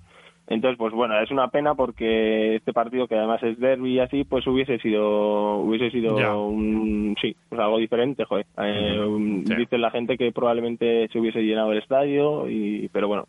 Entonces, 0.48 0.78
pues 0.78 0.94
bueno, 0.94 1.20
es 1.20 1.32
una 1.32 1.48
pena 1.48 1.74
porque 1.74 2.56
este 2.58 2.72
partido 2.72 3.08
que 3.08 3.16
además 3.16 3.42
es 3.42 3.60
derby 3.60 3.94
y 3.94 4.00
así, 4.00 4.24
pues 4.26 4.46
hubiese 4.46 4.78
sido 4.80 5.56
hubiese 5.58 5.90
sido 5.90 6.20
Ya. 6.20 6.36
un 6.36 7.16
sí, 7.20 7.36
pues 7.50 7.60
algo 7.60 7.80
diferente, 7.80 8.26
joder. 8.26 8.46
Eh, 8.58 9.00
un- 9.00 9.44
Dice 9.44 9.78
la 9.80 9.90
gente 9.90 10.18
que 10.18 10.32
probablemente 10.32 11.08
se 11.12 11.20
hubiese 11.20 11.42
llenado 11.42 11.72
el 11.72 11.80
estadio 11.80 12.48
y 12.48 12.90
pero 12.94 13.08
bueno, 13.08 13.28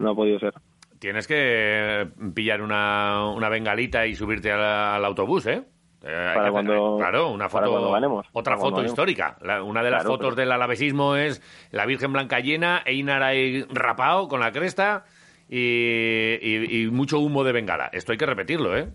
no 0.00 0.10
ha 0.10 0.14
podido 0.16 0.40
ser. 0.40 0.54
Tienes 0.98 1.28
que 1.28 2.08
pillar 2.34 2.62
una, 2.62 3.30
una 3.34 3.48
bengalita 3.48 4.06
y 4.06 4.14
subirte 4.16 4.50
al, 4.50 4.60
al 4.60 5.04
autobús, 5.04 5.46
¿eh? 5.46 5.62
Eh, 6.02 6.06
Para 6.34 6.40
hacer- 6.40 6.52
cuando- 6.52 6.96
claro, 6.98 7.30
una 7.30 7.48
foto, 7.48 7.92
ganemos, 7.92 8.26
otra 8.32 8.56
foto 8.56 8.82
histórica. 8.82 9.36
La- 9.42 9.62
una 9.62 9.82
de 9.82 9.90
las 9.90 10.00
Claro, 10.02 10.14
fotos 10.16 10.30
pero- 10.30 10.36
del 10.42 10.52
alavesismo 10.52 11.14
es 11.14 11.42
la 11.70 11.86
Virgen 11.86 12.12
Blanca 12.12 12.40
llena, 12.40 12.82
Einar 12.86 13.22
ahí 13.22 13.62
rapado 13.70 14.26
con 14.28 14.40
la 14.40 14.50
cresta 14.50 15.04
y, 15.50 16.38
y- 16.40 16.82
y 16.82 16.86
mucho 16.90 17.18
humo 17.18 17.42
de 17.42 17.52
bengala. 17.52 17.90
Esto 17.92 18.12
hay 18.12 18.18
que 18.18 18.26
repetirlo, 18.26 18.76
¿eh? 18.76 18.88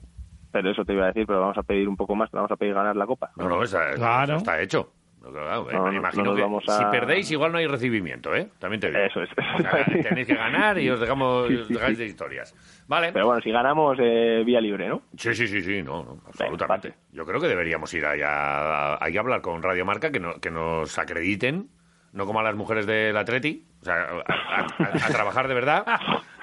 Pero 0.51 0.71
eso 0.71 0.85
te 0.85 0.93
iba 0.93 1.03
a 1.03 1.07
decir, 1.07 1.27
pero 1.27 1.41
vamos 1.41 1.57
a 1.57 1.63
pedir 1.63 1.87
un 1.89 1.97
poco 1.97 2.15
más, 2.15 2.31
vamos 2.31 2.49
a 2.49 2.55
pedir 2.55 2.73
ganar 2.73 2.95
la 2.95 3.05
copa. 3.05 3.31
No, 3.35 3.49
no, 3.49 3.61
esa- 3.63 3.91
eso 3.91 4.35
está 4.37 4.61
hecho. 4.61 4.91
Claro, 5.21 5.65
No, 5.73 5.91
imagino 5.91 6.23
no 6.25 6.35
que 6.35 6.41
vamos 6.43 6.63
si 6.67 6.85
perdéis 6.91 7.31
igual 7.31 7.51
no 7.51 7.57
hay 7.57 7.65
recibimiento, 7.65 8.35
¿eh? 8.35 8.47
También 8.59 8.79
te 8.79 8.91
digo. 8.91 8.99
Eso 8.99 9.23
es. 9.23 9.29
O 9.31 9.61
sea, 9.61 9.83
tenéis 10.09 10.27
que 10.27 10.35
ganar 10.35 10.77
y 10.77 10.87
os 10.87 10.99
dejamos 10.99 11.47
Sí, 11.47 11.55
os 11.55 11.67
sí, 11.67 11.73
dejáis 11.73 11.97
sí. 11.97 12.03
de 12.03 12.09
historias. 12.09 12.83
Vale. 12.87 13.11
Pero 13.11 13.25
bueno, 13.25 13.41
si 13.41 13.49
ganamos, 13.49 13.97
eh, 13.99 14.43
vía 14.45 14.61
libre, 14.61 14.87
¿no? 14.87 15.01
Sí, 15.17 15.33
sí, 15.33 15.47
sí, 15.47 15.63
sí, 15.63 15.81
no, 15.81 16.03
no, 16.03 16.17
absolutamente. 16.27 16.93
Yo 17.11 17.25
creo 17.25 17.41
que 17.41 17.47
deberíamos 17.47 17.91
ir 17.95 18.05
allá, 18.05 19.03
hay 19.03 19.11
que 19.11 19.17
hablar 19.19 19.41
con 19.41 19.63
Radio 19.63 19.83
Marca, 19.83 20.11
que, 20.11 20.19
no- 20.19 20.35
que 20.39 20.51
nos 20.51 20.97
acrediten, 20.99 21.69
no 22.13 22.27
como 22.27 22.39
a 22.41 22.43
las 22.43 22.55
mujeres 22.55 22.85
del 22.85 23.17
Atleti, 23.17 23.65
o 23.85 24.23
sea, 24.77 25.07
a, 25.07 25.07
trabajar 25.11 25.47
de 25.47 25.53
verdad. 25.53 25.85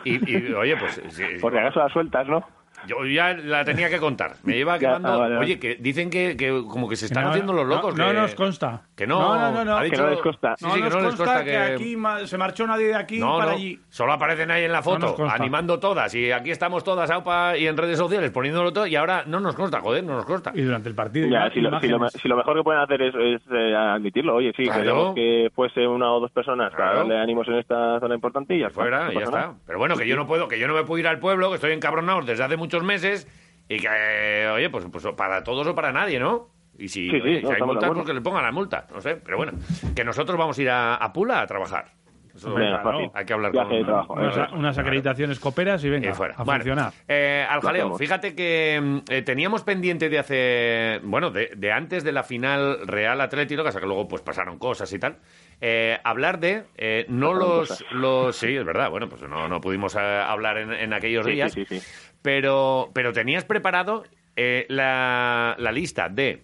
Y, 0.05 0.30
y, 0.30 0.53
oye, 0.53 0.76
pues... 0.76 1.01
sí, 1.11 1.24
Por 1.40 1.53
si 1.53 1.59
acaso 1.59 1.80
las 1.80 1.93
sueltas, 1.93 2.26
¿no? 2.26 2.45
Yo 2.87 3.05
ya 3.07 3.35
la 3.35 3.64
tenía 3.64 3.89
que 3.89 3.99
contar. 3.99 4.37
Me 4.43 4.55
lleva 4.55 4.74
Ya, 4.78 4.89
quemando... 4.97 5.09
ah, 5.12 5.16
vale. 5.16 5.37
Oye, 5.39 5.59
que 5.59 5.76
dicen 5.76 6.11
que, 6.11 6.37
que 6.37 6.51
como 6.68 6.89
que 6.89 6.97
se 6.97 7.07
están 7.07 7.24
no, 7.24 7.30
haciendo 7.30 7.53
los 7.53 7.66
no, 7.66 7.74
locos. 7.76 7.97
no 7.97 8.07
que- 8.09 8.12
nos 8.14 8.35
consta. 8.35 8.83
Que 8.97 9.07
no, 9.07 9.20
No, 9.20 9.35
no, 9.53 9.53
no, 9.53 9.64
no. 9.64 9.83
dicho- 9.83 9.97
Que 9.97 10.03
no 10.03 10.11
les 10.11 10.20
consta. 10.20 10.55
Sí, 10.57 10.64
sí, 10.66 10.72
que 10.74 10.80
nos 10.80 10.95
no 10.95 11.01
les 11.01 11.09
consta 11.14 11.24
consta 11.24 11.45
que, 11.45 11.51
que... 11.51 11.57
aquí 11.59 11.97
ma- 11.97 12.26
se 12.26 12.39
marchó 12.39 12.66
nadie 12.66 12.87
de 12.89 12.95
aquí 12.97 13.18
No, 13.18 13.39
para 13.39 13.51
no, 13.53 13.57
allí. 13.57 13.80
solo 13.89 14.12
aparecen 14.12 14.51
ahí 14.51 14.64
en 14.64 14.72
la 14.72 14.78
No 14.78 14.83
foto, 14.85 15.16
animando 15.30 15.78
todas. 15.78 16.14
Y 16.14 16.30
aquí 16.33 16.51
estamos 16.51 16.85
todas, 16.85 17.11
Aupa, 17.11 17.57
y 17.57 17.66
en 17.66 17.76
redes 17.76 17.99
sociales 17.99 18.30
poniéndolo 18.30 18.72
todo. 18.72 18.87
Y 18.87 18.97
ahora 18.97 19.24
no 19.26 19.41
nos 19.41 19.55
consta, 19.55 19.80
joder, 19.80 20.05
no 20.05 20.14
nos 20.16 20.24
consta. 20.24 20.53
Y 20.55 20.62
durante 20.62 20.89
el 20.89 20.95
partido. 20.95 21.28
Ya, 21.28 21.51
si, 21.51 21.61
lo, 21.61 21.78
si, 21.80 21.89
lo, 21.89 22.09
si 22.09 22.28
lo 22.28 22.37
mejor 22.37 22.57
que 22.57 22.62
pueden 22.62 22.80
hacer 22.80 23.03
es, 23.03 23.14
es, 23.14 23.43
eh, 23.53 23.74
admitirlo, 23.74 24.35
oye, 24.37 24.53
sí, 24.57 24.64
Claro. 24.64 25.12
que 25.14 25.51
fuese 25.55 25.87
una 25.87 26.12
o 26.12 26.20
dos 26.20 26.30
personas 26.30 26.70
para 26.72 26.83
Claro. 26.93 26.99
darle 27.01 27.18
ánimos 27.18 27.47
en 27.49 27.55
esta 27.55 27.99
zona 28.01 28.14
importante 28.14 28.55
y 28.55 28.61
ya 28.61 28.66
está, 28.68 28.80
Fuera, 28.80 29.05
no 29.07 29.12
ya 29.12 29.20
está. 29.20 29.53
Pero 29.66 29.78
bueno, 29.78 29.97
que 29.97 30.07
yo 30.07 30.16
no 30.16 30.26
puedo, 30.26 30.49
que 30.49 30.59
yo 30.59 30.66
no 30.68 30.74
me 30.74 30.85
puedo 30.85 30.99
ir 30.99 31.07
al 31.09 31.18
pueblo, 31.18 31.49
que 31.51 31.57
estoy 31.57 31.72
encabronado 31.72 32.22
desde 32.22 32.43
hace 32.45 32.57
muchos 32.73 32.83
meses 32.87 33.29
y 33.68 33.79
que, 33.79 33.89
eh, 33.91 34.49
oye, 34.49 34.70
pues, 34.70 34.87
pues 34.91 35.07
para 35.16 35.43
todos 35.45 35.66
o 35.66 35.75
para 35.75 35.93
nadie, 35.93 36.18
¿no? 36.18 36.49
Y 36.79 36.89
si, 36.89 37.11
Sí, 37.11 37.16
sí, 37.16 37.20
oye, 37.23 37.43
no, 37.43 37.49
si 37.51 37.55
hay 37.55 37.62
multas, 37.62 37.91
pues 37.91 38.07
que 38.07 38.14
le 38.14 38.20
pongan 38.23 38.43
la 38.43 38.53
multa, 38.53 38.87
no 38.93 39.01
sé. 39.01 39.16
Pero 39.16 39.37
bueno, 39.37 39.53
que 39.95 40.05
nosotros 40.05 40.39
vamos 40.39 40.59
a 40.59 40.62
ir 40.62 40.70
a, 40.70 40.95
a 40.97 41.12
Pula 41.12 41.43
a 41.43 41.47
trabajar. 41.47 41.93
Eso, 42.35 42.55
Venga, 42.55 42.81
claro, 42.81 42.97
fácil. 42.99 43.11
hay 43.14 43.25
que 43.27 43.33
hablar 43.35 43.53
con... 43.53 43.68
de 43.68 43.85
trabajo, 43.85 44.14
Unas, 44.55 44.79
acreditaciones 44.79 45.39
coperas 45.39 45.85
y 45.85 45.91
venga, 45.91 46.09
Y 46.11 46.14
fuera. 46.14 46.35
a 46.35 46.45
Vale. 46.45 46.61
funcionar. 46.61 46.93
Eh, 47.07 47.45
al 47.47 47.57
Lo 47.57 47.61
jaleo, 47.61 47.83
hacemos. 47.83 47.99
fíjate 47.99 48.35
que 48.35 48.81
mm, 48.83 48.99
eh, 49.12 49.20
teníamos 49.20 49.62
pendiente 49.64 50.09
de 50.09 50.18
hace, 50.18 51.01
bueno, 51.03 51.31
de, 51.31 51.51
de 51.55 51.73
antes 51.73 52.05
de 52.05 52.12
la 52.12 52.23
final 52.23 52.87
Real 52.87 53.20
Atlético, 53.20 53.62
que 53.62 53.68
hasta 53.68 53.81
que 53.83 53.87
luego 53.87 54.09
pues 54.09 54.23
pasaron 54.23 54.59
cosas 54.59 54.91
y 54.95 54.99
tal, 54.99 55.18
eh, 55.61 55.99
hablar 56.05 56.41
de 56.41 56.64
eh, 56.79 57.05
no 57.11 57.33
Pasaron 57.33 57.39
los, 57.59 57.68
cosas. 57.68 57.93
los, 57.93 58.37
sí, 58.37 58.57
es 58.57 58.64
verdad, 58.64 58.89
bueno, 58.89 59.11
pues 59.11 59.20
no, 59.29 59.47
no 59.47 59.61
pudimos 59.61 59.95
hablar 59.95 60.57
en, 60.57 60.73
en 60.73 60.95
aquellos 60.95 61.27
Sí, 61.27 61.33
días, 61.33 61.53
sí, 61.53 61.66
sí, 61.68 61.81
sí. 61.81 61.87
Pero, 62.23 62.91
pero 62.95 63.12
tenías 63.12 63.45
preparado 63.45 64.05
eh, 64.37 64.66
la, 64.68 65.55
la 65.59 65.73
lista 65.73 66.09
de 66.09 66.43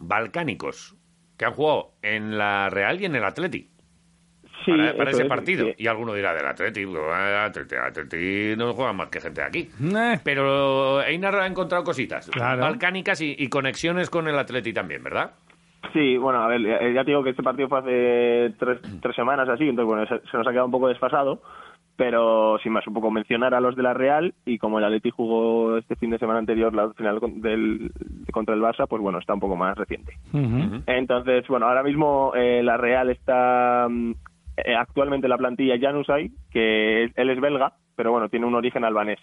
balcánicos 0.00 0.94
que 1.38 1.44
han 1.44 1.52
jugado 1.52 1.92
en 2.02 2.36
la 2.38 2.68
Real 2.70 3.00
y 3.00 3.04
en 3.06 3.16
el 3.16 3.24
Atleti. 3.24 3.70
Sí, 4.64 4.72
para, 4.96 5.10
ese 5.12 5.22
es, 5.22 5.28
partido. 5.28 5.66
sí. 5.66 5.74
Y 5.78 5.86
alguno 5.86 6.12
dirá 6.12 6.34
del 6.34 6.44
Atleti, 6.46 6.84
Atleti, 6.84 7.74
Atleti 7.76 8.54
no 8.56 8.72
juegan 8.72 8.96
más 8.96 9.08
que 9.10 9.20
gente 9.20 9.40
de 9.40 9.46
aquí. 9.46 9.70
Eh, 9.80 10.18
Pero 10.24 11.02
Einar 11.02 11.36
ha 11.36 11.46
encontrado 11.46 11.84
cositas 11.84 12.28
Claro. 12.30 12.62
balcánicas 12.62 13.20
y, 13.20 13.36
y 13.38 13.48
conexiones 13.48 14.10
con 14.10 14.26
el 14.26 14.36
Atleti 14.36 14.72
también, 14.72 15.04
¿verdad? 15.04 15.34
Sí, 15.92 16.16
bueno, 16.16 16.42
a 16.42 16.48
ver, 16.48 16.62
ya 16.62 16.80
ya 16.92 17.04
te 17.04 17.10
digo 17.12 17.22
que 17.22 17.30
este 17.30 17.44
partido 17.44 17.68
fue 17.68 17.78
hace 17.78 18.54
tres, 18.58 18.80
tres 19.00 19.14
semanas 19.14 19.48
así, 19.48 19.68
entonces 19.68 19.86
bueno, 19.86 20.04
se, 20.06 20.28
se 20.28 20.36
nos 20.36 20.44
ha 20.46 20.50
quedado 20.50 20.66
un 20.66 20.72
poco 20.72 20.88
desfasado, 20.88 21.40
pero 21.96 22.58
sin 22.62 22.72
más, 22.72 22.86
un 22.86 22.94
poco 22.94 23.10
mencionar 23.10 23.54
a 23.54 23.60
los 23.60 23.74
de 23.76 23.82
la 23.82 23.94
Real 23.94 24.34
y 24.44 24.58
como 24.58 24.78
el 24.78 24.84
Atleti 24.84 25.10
jugó 25.10 25.76
este 25.78 25.96
fin 25.96 26.10
de 26.10 26.18
semana 26.18 26.38
anterior 26.38 26.74
la 26.74 26.90
final 26.94 27.20
con- 27.20 27.40
del, 27.40 27.90
contra 28.32 28.54
el 28.54 28.60
Barça, 28.60 28.86
pues 28.86 29.00
bueno, 29.02 29.18
está 29.18 29.34
un 29.34 29.40
poco 29.40 29.56
más 29.56 29.76
reciente. 29.78 30.12
Entonces, 30.86 31.46
bueno, 31.48 31.66
ahora 31.66 31.82
mismo 31.82 32.32
eh, 32.34 32.62
la 32.62 32.76
Real 32.76 33.10
está 33.10 33.86
mm, 33.88 34.10
eh, 34.58 34.74
actualmente 34.76 35.26
en 35.26 35.30
la 35.30 35.38
plantilla 35.38 35.78
Janusay, 35.80 36.30
que 36.50 37.04
es- 37.04 37.12
él 37.16 37.30
es 37.30 37.40
belga, 37.40 37.72
pero 37.94 38.12
bueno, 38.12 38.28
tiene 38.28 38.46
un 38.46 38.54
origen 38.54 38.84
albanés. 38.84 39.18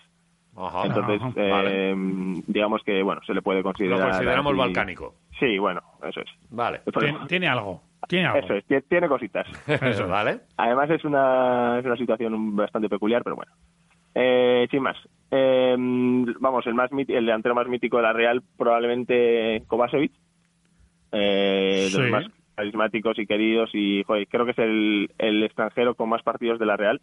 Ajá. 0.56 0.86
Entonces, 0.86 1.20
eh, 1.36 1.50
Vale. 1.52 2.44
digamos 2.48 2.84
que, 2.84 3.02
bueno, 3.02 3.22
se 3.26 3.34
le 3.34 3.42
puede 3.42 3.60
Lo 3.60 3.64
considerar... 3.64 4.10
consideramos 4.12 4.52
así- 4.54 4.60
balcánico. 4.60 5.16
Sí, 5.40 5.58
bueno, 5.58 5.82
eso 6.08 6.22
es. 6.22 6.30
Vale. 6.52 6.82
Tien- 6.86 7.28
tiene 7.28 7.48
algo. 7.48 7.82
Tiene 8.08 8.28
algo. 8.28 8.40
Eso 8.46 8.54
es, 8.56 8.68
tie- 8.68 8.84
tiene 8.88 9.08
cositas. 9.08 9.48
Eso 9.68 9.86
es. 10.04 10.08
vale. 10.08 10.40
Además 10.58 10.90
es 10.90 11.04
una, 11.06 11.80
es 11.80 11.86
una 11.86 11.98
situación 11.98 12.56
bastante 12.56 12.90
peculiar, 12.90 13.24
pero 13.24 13.36
bueno. 13.36 13.52
Eh, 14.16 14.68
sin 14.70 14.82
más. 14.84 14.96
Eh, 15.32 15.76
vamos, 16.40 16.66
el 16.68 16.76
más 16.76 16.92
míti- 16.92 17.16
el 17.16 17.26
delantero 17.26 17.56
más 17.56 17.68
mítico 17.68 17.98
de 17.98 18.04
la 18.04 18.14
Real 18.14 18.44
probablemente 18.58 19.64
Kovacevic. 19.68 20.12
Eh, 21.12 21.88
Sí. 21.90 21.98
los 22.00 22.10
más 22.12 22.26
carismáticos 22.56 23.18
y 23.20 23.26
queridos 23.26 23.70
y 23.74 24.04
joder, 24.04 24.28
creo 24.28 24.46
que 24.46 24.52
es 24.52 24.60
el, 24.60 25.12
el 25.18 25.44
extranjero 25.44 25.96
con 25.96 26.10
más 26.10 26.22
partidos 26.24 26.60
de 26.60 26.66
la 26.66 26.78
Real. 26.78 27.02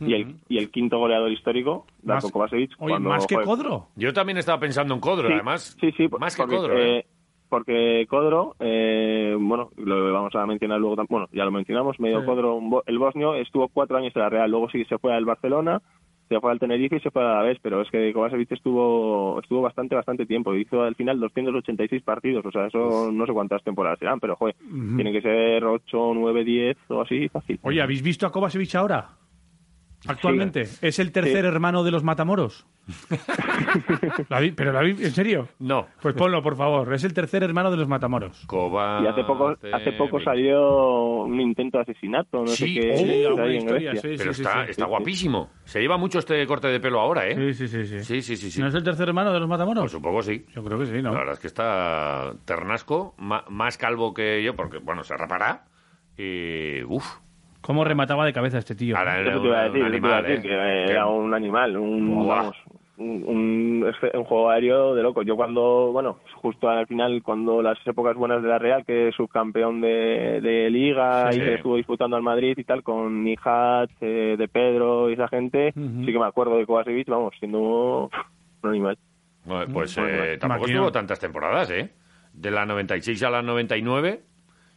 y 0.00 0.14
el, 0.14 0.36
y 0.48 0.58
el 0.58 0.70
quinto 0.70 0.98
goleador 0.98 1.30
histórico, 1.32 1.86
Darko 2.02 2.26
Más- 2.26 2.32
Kovacevic. 2.32 2.70
oye, 2.78 2.90
cuando 2.90 3.08
más 3.10 3.26
que 3.26 3.34
fue- 3.36 3.44
Codro. 3.44 3.88
Yo 3.96 4.12
también 4.12 4.38
estaba 4.38 4.58
pensando 4.60 4.94
en 4.94 5.00
Codro, 5.00 5.28
Sí, 5.28 5.34
además. 5.34 5.76
Sí, 5.80 5.92
sí, 5.92 6.08
Más 6.18 6.36
que 6.36 6.42
porque, 6.42 6.56
Codro, 6.56 6.78
¿eh? 6.78 7.06
Porque 7.48 8.06
Codro, 8.08 8.54
eh, 8.60 9.36
bueno, 9.38 9.70
lo 9.76 10.12
vamos 10.12 10.34
a 10.34 10.46
mencionar 10.46 10.80
luego, 10.80 10.96
bueno, 11.08 11.28
ya 11.32 11.44
lo 11.44 11.50
mencionamos, 11.50 11.98
medio 12.00 12.20
Sí. 12.20 12.26
Codro, 12.26 12.60
el 12.86 12.98
bosnio, 12.98 13.34
estuvo 13.34 13.68
cuatro 13.68 13.96
años 13.96 14.12
en 14.14 14.22
la 14.22 14.28
Real, 14.30 14.50
luego 14.50 14.68
sí 14.70 14.84
se 14.84 14.98
fue 14.98 15.14
al 15.14 15.24
Barcelona, 15.24 15.80
se 16.28 16.40
fue 16.40 16.50
al 16.50 16.58
Tenerife 16.58 16.96
y 16.96 17.00
se 17.00 17.10
fue 17.10 17.22
a 17.22 17.34
la 17.34 17.42
vez, 17.42 17.58
pero 17.62 17.80
es 17.82 17.90
que 17.90 18.12
Kovacevic 18.12 18.50
estuvo 18.52 19.38
estuvo 19.40 19.62
bastante, 19.62 19.94
bastante 19.94 20.26
tiempo, 20.26 20.54
hizo 20.54 20.82
al 20.82 20.94
final 20.96 21.20
286 21.20 22.02
partidos, 22.02 22.44
o 22.44 22.50
sea, 22.50 22.66
eso 22.66 23.10
no 23.12 23.26
sé 23.26 23.32
cuántas 23.32 23.62
temporadas 23.62 23.98
serán, 23.98 24.18
pero 24.18 24.34
joder, 24.36 24.56
Ujú. 24.60 24.96
tiene 24.96 25.12
que 25.12 25.22
ser 25.22 25.64
8, 25.64 26.12
9, 26.14 26.44
10 26.44 26.76
o 26.88 27.00
así, 27.02 27.28
fácil. 27.28 27.58
Oye, 27.62 27.80
¿habéis 27.80 28.02
visto 28.02 28.26
a 28.26 28.32
Kovacevic 28.32 28.74
ahora? 28.74 29.08
Actualmente. 30.08 30.62
¿Es 30.82 30.98
el 30.98 31.12
tercer 31.12 31.42
Sí. 31.42 31.46
hermano 31.48 31.84
de 31.84 31.90
los 31.90 32.02
Matamoros? 32.04 32.66
¿La 34.28 34.40
vi- 34.40 34.52
¿Pero 34.52 34.72
la 34.72 34.80
vi- 34.82 34.90
¿En 35.04 35.10
serio? 35.12 35.48
No. 35.58 35.86
Pues 36.00 36.14
ponlo, 36.14 36.42
por 36.42 36.56
favor. 36.56 36.92
Es 36.94 37.04
el 37.04 37.12
tercer 37.14 37.42
hermano 37.42 37.70
de 37.70 37.76
los 37.76 37.88
Matamoros. 37.88 38.44
Coba... 38.46 39.00
Y 39.02 39.06
hace 39.06 39.24
poco, 39.24 39.56
hace 39.72 39.92
poco 39.92 40.20
salió 40.20 41.22
un 41.24 41.40
intento 41.40 41.78
de 41.78 41.82
asesinato, 41.82 42.40
no 42.40 42.46
Sí, 42.48 42.74
sé 42.74 42.80
qué. 42.80 42.96
sí, 42.96 43.04
en 43.24 43.50
historia, 43.56 43.90
Grecia. 43.92 44.14
Pero 44.18 44.30
está, 44.30 44.64
está 44.64 44.86
guapísimo. 44.86 45.50
Se 45.64 45.80
lleva 45.80 45.96
mucho 45.96 46.18
este 46.18 46.46
corte 46.46 46.68
de 46.68 46.80
pelo 46.80 47.00
ahora, 47.00 47.26
¿eh? 47.26 47.34
Sí, 47.54 47.66
sí, 47.66 47.68
sí. 47.68 47.86
sí. 47.86 48.04
Sí, 48.04 48.22
sí, 48.22 48.36
sí. 48.36 48.50
sí. 48.50 48.60
¿No 48.60 48.68
es 48.68 48.74
el 48.74 48.82
tercer 48.84 49.08
hermano 49.08 49.32
de 49.32 49.40
los 49.40 49.48
Matamoros? 49.48 49.82
Pues 49.82 49.92
supongo 49.92 50.22
sí. 50.22 50.44
Yo 50.54 50.62
creo 50.62 50.78
que 50.78 50.86
sí, 50.86 51.02
¿no? 51.02 51.12
La 51.12 51.18
verdad 51.18 51.34
es 51.34 51.40
que 51.40 51.46
está 51.48 52.32
ternasco, 52.44 53.14
más 53.18 53.78
calvo 53.78 54.14
que 54.14 54.42
yo, 54.42 54.54
porque, 54.54 54.78
bueno, 54.78 55.02
se 55.04 55.16
rapará. 55.16 55.64
Y, 56.18 56.82
uff, 56.84 57.04
¿Cómo 57.66 57.84
remataba 57.84 58.24
de 58.24 58.32
cabeza 58.32 58.58
este 58.58 58.74
tío? 58.76 58.96
Ahora 58.96 59.20
Eso 59.20 59.40
te 59.40 59.46
iba 59.48 59.60
a 59.60 59.64
decir, 59.64 59.82
un 59.82 59.86
eso 59.86 59.90
te 59.90 59.96
iba 59.98 60.14
a 60.14 60.18
animal, 60.18 60.22
decir, 60.36 60.52
¿eh? 60.52 60.84
que 60.86 60.92
era 60.92 61.06
un 61.06 61.34
animal, 61.34 61.76
un, 61.76 62.28
vamos, 62.28 62.56
un, 62.96 63.24
un, 63.26 63.86
es 63.88 63.96
que 63.98 64.16
un 64.16 64.24
juego 64.24 64.50
aéreo 64.50 64.94
de 64.94 65.02
loco. 65.02 65.22
Yo 65.22 65.34
cuando, 65.34 65.90
bueno, 65.92 66.20
justo 66.36 66.68
al 66.68 66.86
final, 66.86 67.22
cuando 67.24 67.60
las 67.62 67.76
épocas 67.84 68.14
buenas 68.16 68.40
de 68.42 68.48
la 68.48 68.58
Real, 68.60 68.84
que 68.86 69.08
es 69.08 69.16
subcampeón 69.16 69.80
de, 69.80 70.40
de 70.40 70.70
Liga 70.70 71.32
Sí. 71.32 71.40
y 71.40 71.42
que 71.44 71.54
estuvo 71.54 71.76
disputando 71.76 72.16
al 72.16 72.22
Madrid 72.22 72.54
y 72.56 72.62
tal, 72.64 72.84
con 72.84 73.24
Nijat, 73.24 73.90
eh, 74.00 74.36
de 74.38 74.48
Pedro 74.48 75.10
y 75.10 75.14
esa 75.14 75.26
gente, 75.26 75.72
sí 75.74 76.06
que 76.06 76.18
me 76.18 76.26
acuerdo 76.26 76.58
de 76.58 76.66
Kovacevic, 76.66 77.08
vamos, 77.08 77.34
siendo 77.38 77.58
un 78.62 78.70
animal. 78.70 78.96
Bueno, 79.44 79.72
Pues 79.72 79.96
Bueno, 79.96 80.10
eh, 80.24 80.38
tampoco 80.38 80.66
estuvo 80.66 80.92
tantas 80.92 81.18
temporadas, 81.18 81.70
¿eh? 81.70 81.90
De 82.32 82.50
la 82.50 82.64
96 82.64 83.22
a 83.24 83.30
la 83.30 83.42
99. 83.42 84.20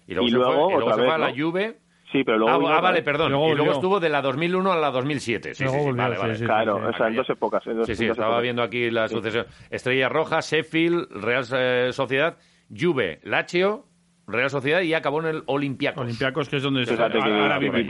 Y 0.08 0.14
luego, 0.16 0.28
Y 0.28 0.32
se, 0.32 0.36
luego, 0.38 0.54
fue, 0.54 0.74
y 0.74 0.76
luego 0.78 0.86
otra 0.86 0.94
se 0.96 1.02
vez, 1.02 1.08
fue 1.08 1.16
a 1.16 1.18
la 1.20 1.30
¿no? 1.32 1.36
Juve. 1.38 1.76
Sí, 2.12 2.24
pero 2.24 2.38
luego 2.40 2.54
Ah, 2.56 2.58
vino 2.58 2.70
ah, 2.74 2.82
vale, 2.82 3.04
perdón. 3.04 3.32
Luego 3.32 3.52
y 3.52 3.56
luego 3.56 3.72
estuvo 3.74 4.00
de 4.00 4.10
la 4.10 4.22
2001 4.22 4.72
a 4.72 4.78
la 4.78 4.90
2007. 4.90 5.54
Sí, 5.54 5.64
Luego 5.64 5.78
sí, 5.78 5.80
sí, 5.84 5.88
volvió, 5.90 6.04
vale, 6.04 6.16
sí, 6.16 6.22
vale. 6.22 6.36
sí, 6.38 6.46
Claro, 6.46 6.76
o 6.90 6.94
sea, 6.94 7.08
en 7.08 7.16
dos 7.16 7.30
épocas, 7.30 7.68
en 7.68 7.78
dos- 7.78 7.86
sí, 7.88 7.96
sí, 7.96 8.06
estaba 8.06 8.28
épocas. 8.30 8.42
viendo 8.44 8.64
aquí 8.64 8.90
la 8.90 9.08
sucesión. 9.08 9.46
Estrella 9.70 10.10
Roja, 10.10 10.40
Sheffield, 10.42 11.08
Real 11.12 11.44
eh, 11.54 11.90
Sociedad, 11.94 12.38
Juve, 12.76 13.20
Lazio, 13.24 13.86
Real 14.28 14.50
Sociedad 14.50 14.82
y 14.82 14.94
acabó 14.96 15.20
en 15.22 15.28
el 15.28 15.44
Olympiacos. 15.46 16.02
Olympiacos, 16.04 16.50
que 16.50 16.58
es 16.58 16.64
donde 16.64 16.82
está- 16.84 17.06
ahora 17.06 17.60
vive. 17.60 17.82
¿eh? 17.82 17.88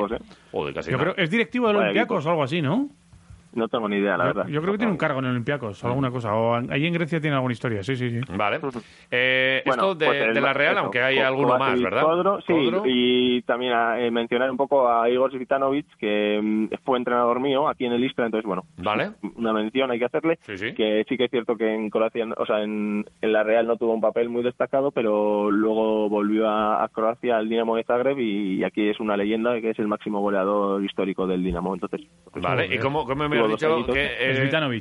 Joder, 0.51 0.73
casi 0.73 0.91
Yo 0.91 0.97
creo, 0.97 1.13
es 1.17 1.29
directivo 1.29 1.67
del 1.67 1.77
Olympiacos 1.77 2.25
o 2.25 2.29
algo 2.29 2.43
así, 2.43 2.61
¿no? 2.61 2.89
No 3.53 3.67
tengo 3.67 3.89
ni 3.89 3.97
idea, 3.97 4.15
la 4.15 4.25
Yo, 4.25 4.33
verdad. 4.33 4.47
yo 4.47 4.61
creo 4.61 4.73
que 4.73 4.77
tiene 4.77 4.91
un 4.91 4.97
cargo 4.97 5.19
en 5.19 5.25
Olympiacos, 5.25 5.83
alguna 5.83 6.11
cosa. 6.11 6.35
O 6.35 6.55
ahí 6.69 6.85
en 6.85 6.93
Grecia 6.93 7.19
tiene 7.19 7.35
alguna 7.35 7.53
historia, 7.53 7.81
sí, 7.83 7.95
sí, 7.95 8.09
sí. 8.09 8.19
Vale. 8.35 8.59
Eh, 9.11 9.63
Bueno, 9.65 9.83
esto 9.91 9.95
de, 9.95 10.05
pues 10.05 10.21
el- 10.21 10.33
de 10.35 10.41
la 10.41 10.53
Real, 10.53 10.73
eso, 10.73 10.81
aunque 10.83 11.01
hay 11.01 11.17
Co- 11.17 11.23
alguno 11.25 11.57
más, 11.57 11.81
¿verdad? 11.81 12.01
Codro, 12.03 12.41
sí, 12.41 12.53
Codro. 12.53 12.83
y 12.85 13.41
también 13.41 13.73
a, 13.73 13.99
eh, 13.99 14.11
mencionar 14.11 14.51
un 14.51 14.57
poco 14.57 14.87
a 14.87 15.09
Igor 15.09 15.31
Svitanovic, 15.31 15.87
que 15.97 16.39
mm, 16.41 16.67
fue 16.85 16.97
entrenador 16.99 17.39
mío 17.39 17.67
aquí 17.67 17.85
en 17.85 17.93
el 17.93 18.03
Istra, 18.03 18.25
entonces, 18.25 18.45
bueno, 18.45 18.65
Vale. 18.77 19.11
una 19.35 19.51
mención 19.53 19.89
hay 19.89 19.97
que 19.99 20.05
hacerle, 20.05 20.37
que 20.45 20.57
sí 21.09 21.17
que 21.17 21.23
es 21.25 21.31
cierto 21.31 21.55
que 21.55 21.73
en 21.73 21.89
Croacia, 21.89 22.27
o 22.37 22.45
sea, 22.45 22.61
en, 22.61 23.03
en 23.21 23.33
la 23.33 23.41
Real 23.43 23.65
no 23.65 23.77
tuvo 23.77 23.93
un 23.93 24.01
papel 24.01 24.29
muy 24.29 24.43
destacado, 24.43 24.91
pero 24.91 25.49
luego 25.49 26.07
volvió 26.07 26.47
a, 26.47 26.83
a 26.83 26.87
Croacia, 26.89 27.37
al 27.37 27.49
Dinamo 27.49 27.75
de 27.75 27.83
Zagreb, 27.83 28.19
y, 28.19 28.63
aquí 28.63 28.87
es 28.89 28.99
una 28.99 29.17
leyenda 29.17 29.59
que 29.59 29.71
es 29.71 29.79
el 29.79 29.87
máximo 29.87 30.19
goleador 30.21 30.83
histórico 30.85 31.25
del 31.25 31.43
Dinamo, 31.43 31.73
entonces... 31.73 32.01
pues, 32.31 32.43
Vale, 32.43 32.67
¿y 32.73 32.77
cómo, 32.77 33.05
cómo 33.05 33.27
me 33.27 33.38
dos 33.47 33.85
que 33.87 34.05
eh, 34.05 34.31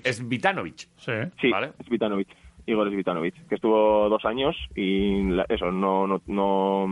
Es 0.04 0.28
Vitanovic. 0.28 0.88
Sí. 0.96 1.12
Sí, 1.40 1.50
Vale. 1.50 1.72
Svitanovic. 1.86 2.28
Igor 2.66 2.90
Svitanovic, 2.90 3.48
que 3.48 3.54
estuvo 3.54 4.10
dos 4.10 4.24
años 4.26 4.54
y 4.76 5.22
la- 5.30 5.46
eso, 5.48 5.72
no, 5.72 6.06
no, 6.06 6.20
no, 6.26 6.86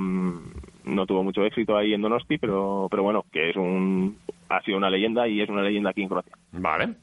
no 0.85 1.07
tuvo 1.07 1.23
mucho 1.23 1.45
éxito 1.45 1.77
ahí 1.77 1.93
en 1.93 2.01
Donosti, 2.01 2.39
pero, 2.39 2.89
pero 2.91 3.03
bueno, 3.03 3.27
que 3.31 3.51
es 3.51 3.57
un, 3.57 4.17
ha 4.49 4.63
sido 4.63 4.79
una 4.79 4.89
leyenda 4.89 5.29
y 5.29 5.43
es 5.43 5.49
una 5.51 5.61
leyenda 5.63 5.91
aquí 5.91 6.01
en 6.03 6.09
Croacia. 6.09 6.33
Vale. 6.53 6.95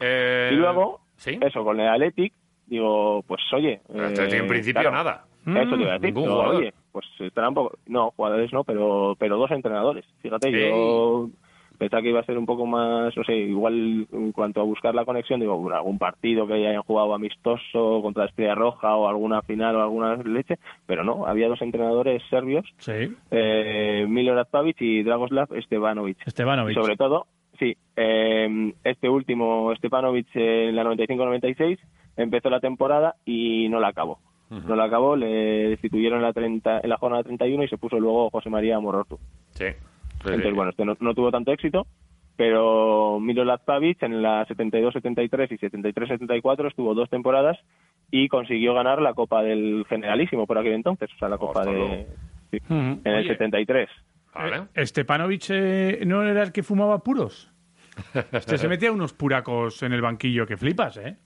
Eh, 0.00 0.48
y 0.50 0.56
luego, 0.56 1.00
¿sí? 1.16 1.38
eso, 1.42 1.62
con 1.62 1.78
el 1.78 1.88
Athletic, 1.88 2.32
digo, 2.66 3.22
pues 3.26 3.42
oye... 3.52 3.80
Este, 3.94 4.38
en 4.38 4.46
principio 4.46 4.80
claro, 4.80 4.96
nada. 4.96 5.24
Eso 5.46 5.76
te 5.76 5.82
iba 5.82 5.92
a 5.94 5.98
decir, 5.98 6.16
oye, 6.16 6.72
pues 6.92 7.06
estará 7.20 7.50
un 7.50 7.54
poco... 7.54 7.78
No, 7.86 8.12
jugadores 8.16 8.50
no, 8.52 8.64
pero, 8.64 9.14
pero 9.18 9.36
dos 9.36 9.50
entrenadores. 9.50 10.06
Fíjate, 10.22 10.50
yo 10.50 11.28
pensaba 11.76 12.02
que 12.02 12.10
iba 12.10 12.20
a 12.20 12.24
ser 12.24 12.38
un 12.38 12.46
poco 12.46 12.66
más, 12.66 13.16
no 13.16 13.24
sé, 13.24 13.34
igual 13.36 14.06
en 14.12 14.32
cuanto 14.32 14.60
a 14.60 14.64
buscar 14.64 14.94
la 14.94 15.04
conexión, 15.04 15.40
digo, 15.40 15.56
bueno, 15.58 15.76
algún 15.76 15.98
partido 15.98 16.46
que 16.46 16.54
hayan 16.54 16.82
jugado 16.82 17.14
amistoso 17.14 18.00
contra 18.02 18.24
Estrella 18.26 18.54
Roja 18.54 18.94
o 18.96 19.08
alguna 19.08 19.42
final 19.42 19.76
o 19.76 19.82
alguna 19.82 20.16
leche, 20.16 20.58
pero 20.86 21.04
no, 21.04 21.26
había 21.26 21.48
dos 21.48 21.62
entrenadores 21.62 22.22
serbios, 22.30 22.64
Sí. 22.78 23.14
eh, 23.30 24.06
Milorad 24.08 24.48
Pavic 24.48 24.80
y 24.80 25.02
Dragoslav 25.02 25.48
Stevanovic. 25.62 26.18
Stevanovic. 26.28 26.74
Sobre 26.74 26.96
todo, 26.96 27.26
sí, 27.58 27.76
eh, 27.96 28.72
este 28.84 29.08
último, 29.08 29.72
Stepanovic, 29.76 30.28
en 30.34 30.76
la 30.76 30.84
95-96, 30.84 31.78
empezó 32.16 32.50
la 32.50 32.60
temporada 32.60 33.14
y 33.24 33.68
no 33.68 33.80
la 33.80 33.88
acabó. 33.88 34.18
No 34.48 34.76
la 34.76 34.84
acabó, 34.84 35.16
le 35.16 35.70
destituyeron 35.70 36.18
en 36.18 36.22
la, 36.22 36.32
30, 36.32 36.80
en 36.84 36.88
la 36.88 36.98
jornada 36.98 37.24
31 37.24 37.64
y 37.64 37.68
se 37.68 37.78
puso 37.78 37.98
luego 37.98 38.30
José 38.30 38.48
María 38.48 38.78
Morortu. 38.78 39.18
Sí. 39.50 39.64
Entonces, 40.26 40.54
bueno, 40.54 40.70
este 40.70 40.84
no, 40.84 40.96
no 41.00 41.14
tuvo 41.14 41.30
tanto 41.30 41.52
éxito, 41.52 41.86
pero 42.36 43.18
Milorad 43.20 43.60
Pavic 43.64 44.02
en 44.02 44.22
la 44.22 44.46
72-73 44.46 45.52
y 45.52 45.58
73-74 45.58 46.68
estuvo 46.68 46.94
dos 46.94 47.08
temporadas 47.08 47.58
y 48.10 48.28
consiguió 48.28 48.74
ganar 48.74 49.00
la 49.00 49.14
Copa 49.14 49.42
del 49.42 49.84
Generalísimo 49.88 50.46
por 50.46 50.58
aquel 50.58 50.74
entonces, 50.74 51.10
o 51.14 51.18
sea, 51.18 51.28
la 51.28 51.38
Copa 51.38 51.64
de... 51.64 52.06
sí, 52.50 52.58
en 52.68 53.00
el 53.04 53.20
Oye. 53.20 53.28
73. 53.28 53.88
Stepanovic 54.76 55.46
eh, 55.48 56.02
no 56.06 56.22
era 56.22 56.42
el 56.42 56.52
que 56.52 56.62
fumaba 56.62 57.02
puros. 57.02 57.52
Este 58.32 58.58
se 58.58 58.68
metía 58.68 58.92
unos 58.92 59.14
puracos 59.14 59.82
en 59.82 59.94
el 59.94 60.02
banquillo 60.02 60.46
que 60.46 60.58
flipas, 60.58 60.98
¿eh? 60.98 61.16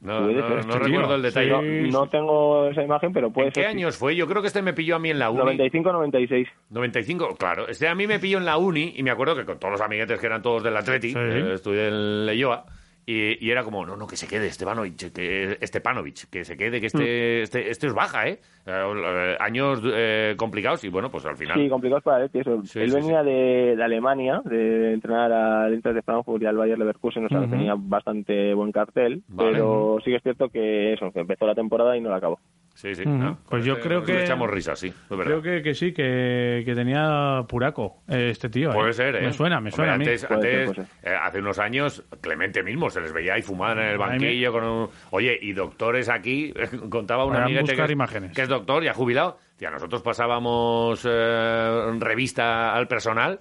No, 0.00 0.20
no, 0.22 0.62
no 0.62 0.78
recuerdo 0.78 1.14
el 1.14 1.22
detalle. 1.22 1.50
No, 1.50 2.00
no 2.00 2.06
tengo 2.08 2.68
esa 2.68 2.82
imagen, 2.82 3.12
pero 3.12 3.30
puede 3.30 3.48
¿En 3.48 3.52
qué 3.52 3.60
ser. 3.60 3.70
sí. 3.72 3.76
años 3.76 3.96
fue? 3.98 4.16
Yo 4.16 4.26
creo 4.26 4.40
que 4.40 4.48
este 4.48 4.62
me 4.62 4.72
pilló 4.72 4.96
a 4.96 4.98
mí 4.98 5.10
en 5.10 5.18
la 5.18 5.28
uni. 5.28 5.58
95-96. 5.58 6.48
95, 6.70 7.36
claro. 7.36 7.68
Este 7.68 7.86
a 7.86 7.94
mí 7.94 8.06
me 8.06 8.18
pilló 8.18 8.38
en 8.38 8.46
la 8.46 8.56
uni 8.56 8.94
y 8.96 9.02
me 9.02 9.10
acuerdo 9.10 9.36
que 9.36 9.44
con 9.44 9.58
todos 9.58 9.72
los 9.72 9.80
amiguetes 9.82 10.18
que 10.18 10.26
eran 10.26 10.40
todos 10.40 10.62
del 10.62 10.76
Atleti, 10.76 11.12
eh, 11.14 11.52
estudié 11.54 11.88
en 11.88 12.24
Leyoa, 12.26 12.64
y, 13.06 13.44
y 13.44 13.50
era 13.50 13.64
como, 13.64 13.84
no, 13.84 13.96
no, 13.96 14.06
que 14.06 14.16
se 14.16 14.28
quede 14.28 14.50
Stepanovic, 14.50 15.12
que, 15.12 15.58
Stepanovic, 15.66 16.28
que 16.30 16.44
se 16.44 16.56
quede, 16.56 16.80
que 16.80 16.86
Mm. 16.86 17.00
este, 17.00 17.42
este, 17.42 17.70
este 17.70 17.86
os 17.88 17.94
baja, 17.94 18.28
¿eh? 18.28 18.38
Eh, 18.66 19.36
años 19.40 19.80
eh, 19.84 20.34
complicados 20.36 20.84
y 20.84 20.88
bueno, 20.88 21.10
pues 21.10 21.24
al 21.26 21.36
final... 21.36 21.58
Sí, 21.58 21.68
complicados 21.68 22.04
para 22.04 22.24
él. 22.24 22.30
Eso. 22.32 22.62
Sí, 22.64 22.78
él 22.80 22.90
sí, 22.90 22.96
venía 22.96 23.22
De, 23.22 23.74
de 23.76 23.82
Alemania, 23.82 24.42
de 24.44 24.92
entrenar 24.92 25.32
al 25.32 25.74
Inter 25.74 25.94
de 25.94 26.02
Frankfurt 26.02 26.42
y 26.42 26.46
al 26.46 26.56
Bayer 26.56 26.78
Leverkusen, 26.78 27.24
o 27.26 27.28
sea, 27.28 27.46
tenía 27.48 27.74
bastante 27.76 28.54
buen 28.54 28.72
cartel, 28.72 29.22
Vale. 29.28 29.52
pero 29.52 29.98
sí 30.04 30.10
que 30.10 30.16
es 30.16 30.22
cierto 30.22 30.48
que 30.48 30.92
eso, 30.92 31.10
que 31.12 31.20
empezó 31.20 31.46
la 31.46 31.54
temporada 31.54 31.96
y 31.96 32.00
no 32.00 32.10
la 32.10 32.16
acabó. 32.16 32.38
Sí, 32.80 32.94
sí. 32.94 33.02
¿no? 33.04 33.38
Pues 33.48 33.62
yo 33.64 33.74
Este- 33.74 33.88
creo 33.88 34.02
que- 34.02 34.14
Le 34.14 34.22
echamos 34.22 34.48
risas, 34.48 34.78
sí, 34.78 34.88
es. 34.88 35.26
Creo 35.26 35.42
que, 35.42 35.62
que 35.62 35.74
sí, 35.74 35.92
que, 35.92 36.62
que 36.64 36.74
tenía 36.74 37.44
puraco 37.46 37.98
eh, 38.08 38.30
este 38.30 38.48
tío. 38.48 38.70
¿eh? 38.70 38.74
Puede 38.74 38.92
ser, 38.94 39.16
¿eh? 39.16 39.20
Me 39.22 39.32
suena, 39.34 39.60
me 39.60 39.70
suena 39.70 39.92
Hombre, 39.94 40.06
a 40.06 40.16
mí. 40.16 40.22
Antes, 40.22 40.30
antes, 40.70 40.86
eh, 41.02 41.14
hace 41.20 41.38
unos 41.40 41.58
años, 41.58 42.02
Clemente 42.22 42.62
mismo 42.62 42.88
se 42.88 43.00
les 43.02 43.12
veía 43.12 43.34
ahí 43.34 43.42
fumar 43.42 43.78
en 43.78 43.84
el 43.88 43.98
banquillo 43.98 44.52
con 44.52 44.64
un... 44.64 44.88
Oye, 45.10 45.38
y 45.42 45.52
doctores 45.52 46.08
aquí, 46.08 46.52
contaba 46.88 47.24
un 47.24 47.32
Para 47.32 47.44
amiguete 47.44 47.64
que 47.66 47.72
buscar 47.72 47.86
es, 47.86 47.92
imágenes. 47.92 48.32
que 48.32 48.42
es 48.42 48.48
doctor, 48.48 48.82
ya 48.82 48.94
jubilado. 48.94 49.38
Tía, 49.56 49.70
nosotros 49.70 50.00
pasábamos 50.02 51.06
eh, 51.06 51.82
revista 51.98 52.74
al 52.74 52.88
personal 52.88 53.40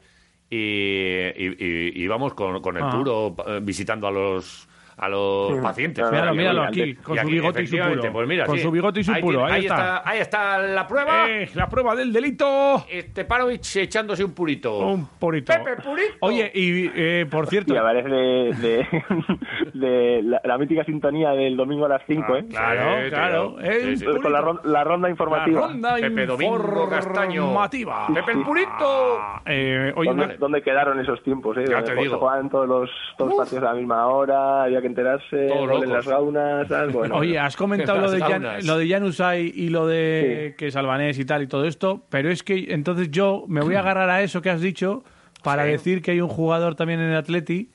y, 0.50 0.58
y- 0.58 1.56
y- 1.60 1.92
íbamos 2.04 2.34
con, 2.34 2.62
con 2.62 2.76
el 2.78 2.84
Ah. 2.84 2.90
puro 2.92 3.36
eh, 3.48 3.60
visitando 3.62 4.08
a 4.08 4.12
los 4.12 4.68
a 5.00 5.10
los 5.10 5.56
Sí. 5.56 5.62
pacientes. 5.64 6.12
Míralo, 6.12 6.34
Y- 6.34 6.38
míralo 6.38 6.64
y- 6.64 6.68
aquí, 6.68 6.96
con 6.96 7.16
su 7.16 7.22
aquí, 7.22 7.32
bigote 7.32 7.64
y 7.64 7.68
su 7.68 7.78
puro. 7.78 8.12
Pues 8.14 8.28
mira, 8.28 8.46
Con 8.46 8.56
sí. 8.58 8.62
su 8.64 8.72
bigote 8.72 9.00
y 9.00 9.04
su 9.04 9.12
Ahí 9.14 9.22
puro, 9.22 9.40
tiene- 9.40 9.54
ahí 9.54 9.66
está. 9.66 10.10
Ahí 10.10 10.20
está 10.20 10.58
la 10.60 10.88
prueba. 10.88 11.30
Eh, 11.30 11.50
la 11.56 11.70
prueba 11.70 11.96
del 11.96 12.12
delito. 12.14 12.86
Este 12.90 13.26
Parovich 13.26 13.76
echándose 13.78 14.24
un 14.24 14.34
purito. 14.34 14.78
Un 14.80 15.08
purito. 15.20 15.54
Pepe 15.54 15.82
Purito. 15.82 16.16
Oye, 16.22 16.52
y 16.54 16.90
eh, 16.94 17.26
por 17.30 17.48
cierto... 17.48 17.74
Y 17.74 17.78
aparece 17.78 18.10
de, 18.10 18.54
de, 18.60 18.88
de 19.74 20.22
la, 20.24 20.42
la 20.44 20.58
mítica 20.58 20.84
sintonía 20.84 21.32
del 21.32 21.56
domingo 21.56 21.86
a 21.86 21.90
las 21.90 22.02
5, 22.08 22.36
¿eh? 22.38 22.46
Claro, 22.50 23.04
Sí, 23.06 23.10
claro. 23.10 23.60
El 23.60 23.98
Sí, 23.98 23.98
sí. 23.98 24.06
Con 24.22 24.32
la, 24.34 24.60
la 24.64 24.84
ronda 24.84 25.10
informativa. 25.10 25.62
La 25.62 25.68
ronda 25.68 25.96
Pepe 25.96 26.26
Domingo 26.26 26.90
Castaño. 26.90 27.42
informativa. 27.44 28.08
Pepe 28.14 28.32
el 28.32 28.42
Purito. 28.44 29.20
Eh, 29.46 29.94
oye, 29.96 30.10
¿Dónde, 30.10 30.26
una- 30.26 30.36
dónde 30.36 30.62
quedaron 30.62 31.00
esos 31.00 31.22
tiempos? 31.24 31.58
Eh? 31.58 31.66
Ya 31.70 31.82
te 31.84 31.94
se 31.96 32.02
digo. 32.02 32.18
jugaban 32.20 32.50
todos 32.50 32.68
los, 32.68 32.90
todos 33.18 33.30
los 33.32 33.38
partidos 33.40 33.64
a 33.64 33.68
la 33.68 33.74
misma 33.74 34.08
hora, 34.08 34.64
había 34.64 34.82
que 34.82 34.88
enterarse, 34.90 35.48
en 35.48 35.68
locos. 35.68 35.88
las 35.88 36.08
gaunas, 36.08 36.68
¿sabes? 36.68 36.94
Bueno, 37.00 37.16
Oye, 37.18 37.40
has 37.40 37.56
comentado 37.56 38.00
lo 38.02 38.12
de, 38.12 38.20
Jan, 38.20 38.44
lo 38.66 38.78
de 38.78 38.88
Januzaj 38.90 39.38
y 39.40 39.70
lo 39.70 39.88
de 39.88 40.56
que 40.58 40.68
es 40.68 40.76
albanés 40.76 41.18
y 41.20 41.26
tal 41.26 41.44
y 41.44 41.48
todo 41.48 41.66
esto, 41.66 42.04
pero 42.10 42.30
es 42.30 42.44
que 42.44 42.68
entonces 42.74 43.10
yo 43.12 43.46
me 43.48 43.62
voy 43.62 43.76
a 43.76 43.80
agarrar 43.80 44.10
a 44.10 44.22
eso 44.22 44.42
que 44.42 44.50
has 44.50 44.62
dicho 44.62 45.04
para 45.44 45.64
Sí. 45.66 45.72
decir 45.72 46.02
que 46.02 46.12
hay 46.12 46.22
un 46.22 46.28
jugador 46.30 46.76
también 46.76 47.00
en 47.00 47.10
el 47.12 47.16
Atleti 47.16 47.70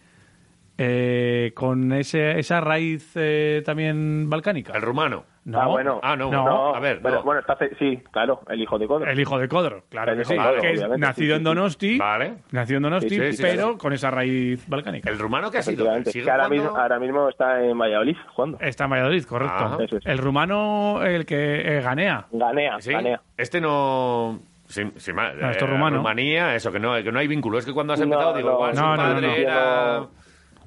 eh, 0.76 1.52
con 1.54 1.92
ese, 1.92 2.38
esa 2.38 2.60
raíz 2.60 3.12
eh, 3.14 3.62
también 3.64 4.28
balcánica. 4.28 4.72
El 4.74 4.82
rumano. 4.82 5.24
No, 5.44 5.60
ah, 5.60 5.66
bueno. 5.66 6.00
Ah, 6.02 6.16
no, 6.16 6.30
No. 6.30 6.44
no. 6.44 6.74
A 6.74 6.80
ver, 6.80 7.00
Bueno, 7.00 7.18
no. 7.18 7.22
bueno, 7.24 7.40
está, 7.42 7.58
sí, 7.78 8.02
claro, 8.10 8.40
el 8.48 8.62
hijo 8.62 8.78
de 8.78 8.86
Codro. 8.86 9.10
el 9.10 9.20
hijo 9.20 9.38
de 9.38 9.46
Codro, 9.46 9.82
claro 9.90 10.12
El 10.12 10.18
que 10.18 10.24
sí, 10.24 10.36
Codro, 10.36 10.58
que 10.58 10.72
es 10.72 10.88
nacido 10.98 11.26
sí, 11.26 11.32
en 11.32 11.38
sí. 11.38 11.44
Donosti, 11.44 11.98
Vale. 11.98 12.34
nacido 12.50 12.76
en 12.78 12.82
Donosti, 12.84 13.08
Sí, 13.10 13.16
sí, 13.20 13.32
sí, 13.34 13.42
pero 13.42 13.72
sí. 13.72 13.78
con 13.78 13.92
esa 13.92 14.10
raíz 14.10 14.66
balcánica. 14.66 15.10
El 15.10 15.18
rumano 15.18 15.50
que 15.50 15.58
ha 15.58 15.62
sido. 15.62 15.74
Efectivamente. 15.84 16.12
¿Sigue 16.12 16.24
Que 16.24 16.30
ahora, 16.30 16.48
mismo, 16.48 16.70
ahora 16.74 16.98
mismo 16.98 17.28
está 17.28 17.62
en 17.62 17.76
Valladolid 17.78 18.16
jugando. 18.34 18.58
Está 18.60 18.84
en 18.84 18.90
Valladolid, 18.90 19.24
correcto. 19.24 19.54
Ah, 19.58 19.78
eso. 19.80 19.98
El 20.02 20.16
rumano, 20.18 21.02
el 21.04 21.26
que 21.26 21.76
eh, 21.76 21.80
ganea. 21.82 22.26
Ganea, 22.32 22.80
¿Sí? 22.80 22.92
ganea. 22.92 23.20
Este 23.36 23.60
no. 23.60 24.40
Sin, 24.66 24.98
sin 24.98 25.14
más, 25.14 25.34
No, 25.36 25.50
esto 25.50 25.66
es 25.66 25.70
eh, 25.70 25.74
rumano. 25.74 25.98
Rumanía, 25.98 26.54
eso, 26.54 26.72
que 26.72 26.80
no, 26.80 26.94
que 27.02 27.12
no 27.12 27.18
hay 27.18 27.28
vínculo. 27.28 27.58
Es 27.58 27.66
que 27.66 27.74
cuando 27.74 27.92
has 27.92 27.98
No, 28.00 28.06
empezado, 28.06 28.34
digo, 28.34 28.66
no, 28.66 28.74
su 28.74 28.80
no, 28.80 28.90
no, 28.92 28.96
padre 28.96 29.26
no. 29.26 29.34
era. 29.34 30.02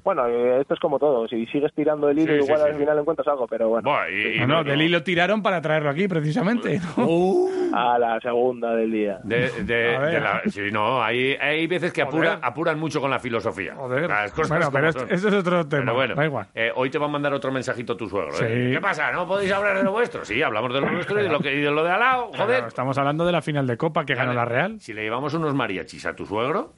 Bueno, 0.08 0.26
eh, 0.26 0.62
esto 0.62 0.72
es 0.72 0.80
como 0.80 0.98
todo. 0.98 1.28
Si 1.28 1.44
sigues 1.48 1.70
tirando 1.74 2.08
el 2.08 2.18
hilo, 2.18 2.32
Sí, 2.32 2.38
igual 2.46 2.60
sí, 2.60 2.66
al 2.68 2.72
sí. 2.72 2.78
final 2.78 2.98
encuentras 2.98 3.28
algo, 3.28 3.46
pero 3.46 3.68
bueno. 3.68 3.90
Buah, 3.90 4.08
y- 4.08 4.36
y- 4.36 4.40
No, 4.40 4.46
no, 4.46 4.64
del 4.64 4.80
hilo 4.80 5.02
tiraron 5.02 5.42
para 5.42 5.60
traerlo 5.60 5.90
aquí, 5.90 6.08
precisamente. 6.08 6.80
¿no? 6.96 7.46
A 7.76 7.98
la 7.98 8.18
segunda 8.20 8.74
del 8.74 8.90
día. 8.90 9.18
De, 9.22 9.50
de- 9.64 9.96
A 9.96 9.98
ver. 9.98 10.10
de 10.14 10.20
la- 10.20 10.42
sí, 10.46 10.62
no, 10.72 11.02
hay, 11.02 11.34
hay 11.38 11.66
veces 11.66 11.92
que 11.92 12.00
apura- 12.00 12.38
apuran 12.40 12.78
mucho 12.78 13.02
con 13.02 13.10
la 13.10 13.18
filosofía. 13.18 13.74
Joder. 13.74 14.08
Las 14.08 14.32
cosas 14.32 14.48
Bueno, 14.48 14.70
pero 14.72 14.92
son. 14.92 15.02
esto- 15.02 15.14
eso 15.14 15.28
es 15.28 15.34
otro 15.34 15.68
tema. 15.68 15.82
Pero 15.82 15.94
bueno, 15.94 16.14
Da 16.14 16.24
igual. 16.24 16.46
eh, 16.54 16.72
hoy 16.74 16.88
te 16.88 16.96
va 16.96 17.04
a 17.04 17.10
mandar 17.10 17.34
otro 17.34 17.52
mensajito 17.52 17.94
tu 17.94 18.08
suegro. 18.08 18.32
¿eh? 18.40 18.64
Sí. 18.68 18.72
¿Qué 18.72 18.80
pasa? 18.80 19.12
¿No 19.12 19.28
podéis 19.28 19.52
hablar 19.52 19.76
de 19.76 19.82
lo 19.84 19.92
vuestro? 19.92 20.24
Sí, 20.24 20.40
hablamos 20.42 20.72
de 20.72 20.80
lo 20.80 20.90
nuestro 20.90 21.20
y 21.20 21.24
de 21.24 21.28
lo, 21.28 21.40
que, 21.40 21.54
y 21.54 21.60
de 21.60 21.70
lo 21.70 21.84
de 21.84 21.90
al 21.90 22.00
lado. 22.00 22.28
Joder. 22.28 22.46
Claro, 22.46 22.68
estamos 22.68 22.96
hablando 22.96 23.26
de 23.26 23.32
la 23.32 23.42
final 23.42 23.66
de 23.66 23.76
Copa 23.76 24.06
que 24.06 24.14
ganó 24.14 24.32
la 24.32 24.46
Real. 24.46 24.80
Si 24.80 24.94
le 24.94 25.02
llevamos 25.02 25.34
unos 25.34 25.52
mariachis 25.54 26.06
a 26.06 26.16
tu 26.16 26.24
suegro, 26.24 26.72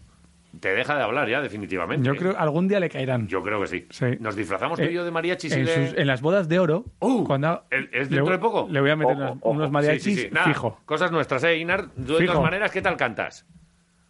te 0.59 0.71
deja 0.75 0.97
de 0.97 1.03
hablar 1.03 1.29
ya, 1.29 1.41
definitivamente. 1.41 2.07
Yo 2.07 2.15
creo 2.17 2.35
algún 2.37 2.67
día 2.67 2.81
le 2.81 2.89
caerán. 2.89 3.29
Yo 3.29 3.43
creo 3.43 3.61
que 3.61 3.67
sí. 3.69 3.87
Sí. 3.91 4.07
Nos 4.19 4.35
disfrazamos 4.35 4.79
tú 4.79 4.85
y 4.85 4.89
Eh, 4.89 4.93
yo 4.93 5.05
de 5.05 5.11
mariachis 5.11 5.57
y 5.57 5.61
en, 5.61 5.67
sus- 5.67 5.97
en 5.97 6.07
las 6.07 6.21
bodas 6.23 6.49
de 6.49 6.59
oro, 6.59 6.85
Uh, 6.99 7.25
cuando 7.25 7.63
¿es- 7.71 7.81
le 7.93 8.01
dentro 8.17 8.25
voy- 8.25 8.33
de 8.33 8.39
poco? 8.39 8.67
Le 8.71 8.81
voy 8.81 8.91
a 8.91 8.97
meter 8.97 9.15
Ojo, 9.15 9.23
unos- 9.23 9.39
ojo. 9.43 9.51
unos 9.51 9.67
Sí, 9.69 9.73
mariachis 9.73 10.03
sí, 10.03 10.17
sí. 10.17 10.29
Nada, 10.33 10.47
fijo. 10.49 10.81
Cosas 10.85 11.13
nuestras, 11.13 11.45
¿eh, 11.45 11.57
Inar? 11.59 11.87
Tú, 11.95 12.15
de 12.15 12.19
Fijo. 12.21 12.33
todas 12.33 12.43
maneras, 12.43 12.71
¿qué 12.73 12.83
tal 12.83 12.97
cantas? 12.97 13.47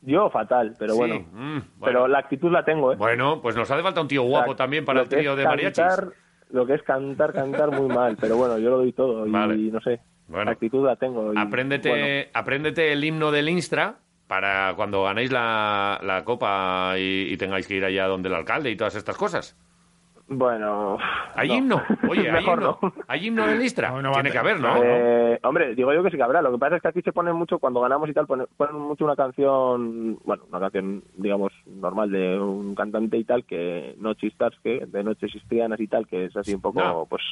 Yo 0.03 0.30
fatal, 0.30 0.74
pero 0.78 0.93
Sí, 0.95 0.99
bueno. 0.99 1.20
mm, 1.30 1.34
bueno. 1.34 1.64
Pero 1.84 2.09
la 2.09 2.18
actitud 2.20 2.51
la 2.51 2.64
tengo, 2.64 2.93
¿eh? 2.93 2.97
Bueno, 2.97 3.43
pues 3.43 3.55
nos 3.55 3.70
hace 3.70 3.82
falta 3.82 4.01
un 4.01 4.09
tío 4.09 4.22
O 4.24 4.28
guapo 4.28 4.53
sea, 4.53 4.57
también 4.57 4.84
para 4.86 5.01
lo 5.01 5.03
el 5.03 5.09
trío 5.11 5.36
de 5.36 5.45
mariachis. 5.45 5.76
cantar- 5.84 6.12
Lo 6.53 6.66
que 6.66 6.74
es 6.74 6.82
cantar, 6.82 7.32
cantar 7.32 7.70
muy 7.70 7.86
mal, 7.95 8.16
pero 8.20 8.36
bueno, 8.36 8.59
yo 8.59 8.70
lo 8.70 8.78
doy 8.78 8.93
todo 8.93 9.24
y 9.26 9.30
Vale. 9.30 9.57
no 9.70 9.80
sé. 9.82 10.01
Bueno. 10.26 10.47
La 10.47 10.51
actitud 10.53 10.84
la 10.84 10.97
tengo. 10.97 11.32
Y, 11.34 11.38
Apréndete, 11.38 11.88
bueno, 11.91 12.30
apréndete 12.34 12.93
el 12.93 13.05
himno 13.05 13.30
del 13.30 13.49
Instra 13.49 13.97
para 14.31 14.74
cuando 14.76 15.03
ganéis 15.03 15.33
la, 15.33 15.99
la 16.05 16.22
copa 16.24 16.95
y, 16.97 17.26
y 17.33 17.37
tengáis 17.37 17.66
que 17.66 17.74
ir 17.74 17.85
allá 17.85 18.07
donde 18.07 18.28
el 18.28 18.35
alcalde 18.37 18.70
y 18.70 18.76
todas 18.76 18.95
estas 18.95 19.16
cosas. 19.16 19.57
bueno, 20.28 20.97
¿Hay 21.35 21.49
no. 21.49 21.55
himno? 21.57 21.83
Oye, 22.09 22.20
¿hay 22.31 22.33
Mejor 22.35 22.59
himno? 22.61 22.78
no. 22.81 22.93
¿Hay 23.09 23.26
himno 23.26 23.47
del 23.49 23.61
Instra? 23.61 23.91
No, 24.01 24.12
Tiene 24.12 24.28
a 24.28 24.33
que 24.33 24.39
haber, 24.39 24.61
¿no? 24.61 24.76
Eh, 24.85 25.41
hombre, 25.43 25.74
digo 25.74 25.93
yo 25.93 26.05
que 26.05 26.11
sí 26.11 26.16
que 26.16 26.22
habrá. 26.22 26.41
Lo 26.43 26.53
que 26.53 26.59
pasa 26.59 26.76
es 26.76 26.83
que 26.83 26.89
aquí 26.89 27.03
se 27.03 27.12
pone 27.12 27.33
mucho, 27.33 27.59
cuando 27.59 27.81
ganamos 27.81 28.09
y 28.09 28.12
tal, 28.12 28.28
pone- 28.28 28.47
ponen 28.57 28.76
mucho 28.76 29.05
una 29.05 29.16
canción, 29.16 30.16
bueno, 30.24 30.45
una 30.49 30.61
canción, 30.61 31.03
digamos, 31.16 31.53
normal 31.66 32.12
de 32.12 32.39
un 32.39 32.76
cantante 32.76 33.16
y 33.18 33.24
tal, 33.24 33.45
que 33.45 33.97
no 33.99 34.14
chistas, 34.14 34.53
que 34.62 34.87
de 34.87 35.03
noches 35.03 35.35
histrianas 35.35 35.81
y 35.81 35.89
tal, 35.89 36.07
que 36.07 36.26
es 36.26 36.37
así 36.37 36.55
un 36.55 36.61
poco, 36.61 36.81
No. 36.81 37.07
pues... 37.11 37.22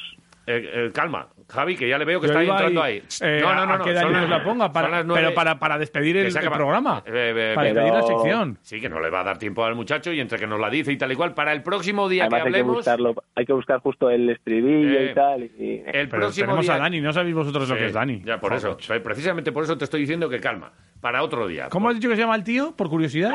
Eh, 0.51 0.87
eh, 0.87 0.91
calma, 0.91 1.27
Javi, 1.47 1.75
que 1.75 1.87
ya 1.87 1.99
le 1.99 2.05
veo 2.05 2.19
que 2.19 2.25
Yo 2.25 2.33
está 2.33 2.43
entrando 2.43 2.81
ahí, 2.81 2.95
ahí. 2.95 3.03
eh, 3.21 3.39
no, 3.39 3.53
no, 3.53 3.65
no. 3.67 3.73
¿A 3.73 3.77
no, 3.77 3.83
son 3.83 3.93
daño 3.93 4.09
las- 4.21 4.29
la 4.29 4.43
ponga? 4.43 4.71
Para, 4.73 5.03
pero 5.05 5.33
para, 5.35 5.59
para 5.59 5.77
despedir 5.77 6.17
el, 6.17 6.33
Que 6.33 6.49
programa. 6.49 7.03
Eh, 7.05 7.11
eh, 7.35 7.51
para 7.53 7.69
pero- 7.69 7.81
despedir 7.85 7.93
la 7.93 8.01
sección. 8.07 8.57
Sí, 8.63 8.81
que 8.81 8.89
no 8.89 8.99
le 8.99 9.11
va 9.11 9.21
a 9.21 9.23
dar 9.25 9.37
tiempo 9.37 9.63
al 9.63 9.75
muchacho 9.75 10.11
y 10.11 10.19
entre 10.19 10.39
que 10.39 10.47
nos 10.47 10.59
la 10.59 10.71
dice 10.71 10.91
y 10.91 10.97
tal 10.97 11.11
y 11.11 11.15
cual. 11.15 11.35
Para 11.35 11.53
el 11.53 11.61
próximo 11.61 12.09
día 12.09 12.23
Además 12.23 12.41
que 12.41 12.47
hay 12.47 12.51
que, 12.53 12.59
hablemos, 12.59 12.75
buscarlo, 12.77 13.15
hay 13.35 13.45
que 13.45 13.53
buscar 13.53 13.79
justo 13.79 14.09
el 14.09 14.27
estribillo 14.27 14.99
Eh, 14.99 15.09
y 15.11 15.13
tal. 15.13 15.43
Y, 15.43 15.83
el 15.85 16.09
Pero 16.09 16.09
próximo 16.09 16.45
tenemos 16.47 16.65
día... 16.65 16.75
a 16.75 16.79
Dani, 16.79 16.99
no 17.01 17.13
sabéis 17.13 17.35
vosotros 17.35 17.69
lo 17.69 17.75
que 17.75 17.85
es 17.85 17.93
Dani. 17.93 18.23
Ya, 18.25 18.39
por 18.39 18.53
eso. 18.53 18.75
Precisamente 19.03 19.51
por 19.51 19.63
eso 19.63 19.77
te 19.77 19.83
estoy 19.83 20.01
diciendo 20.01 20.27
que 20.29 20.39
calma. 20.39 20.71
Para 20.99 21.23
otro 21.23 21.47
día. 21.47 21.69
¿Cómo 21.69 21.87
has 21.89 21.95
dicho 21.95 22.09
que 22.09 22.15
se 22.15 22.21
llama 22.23 22.35
el 22.35 22.43
tío, 22.43 22.75
por 22.75 22.89
curiosidad? 22.89 23.31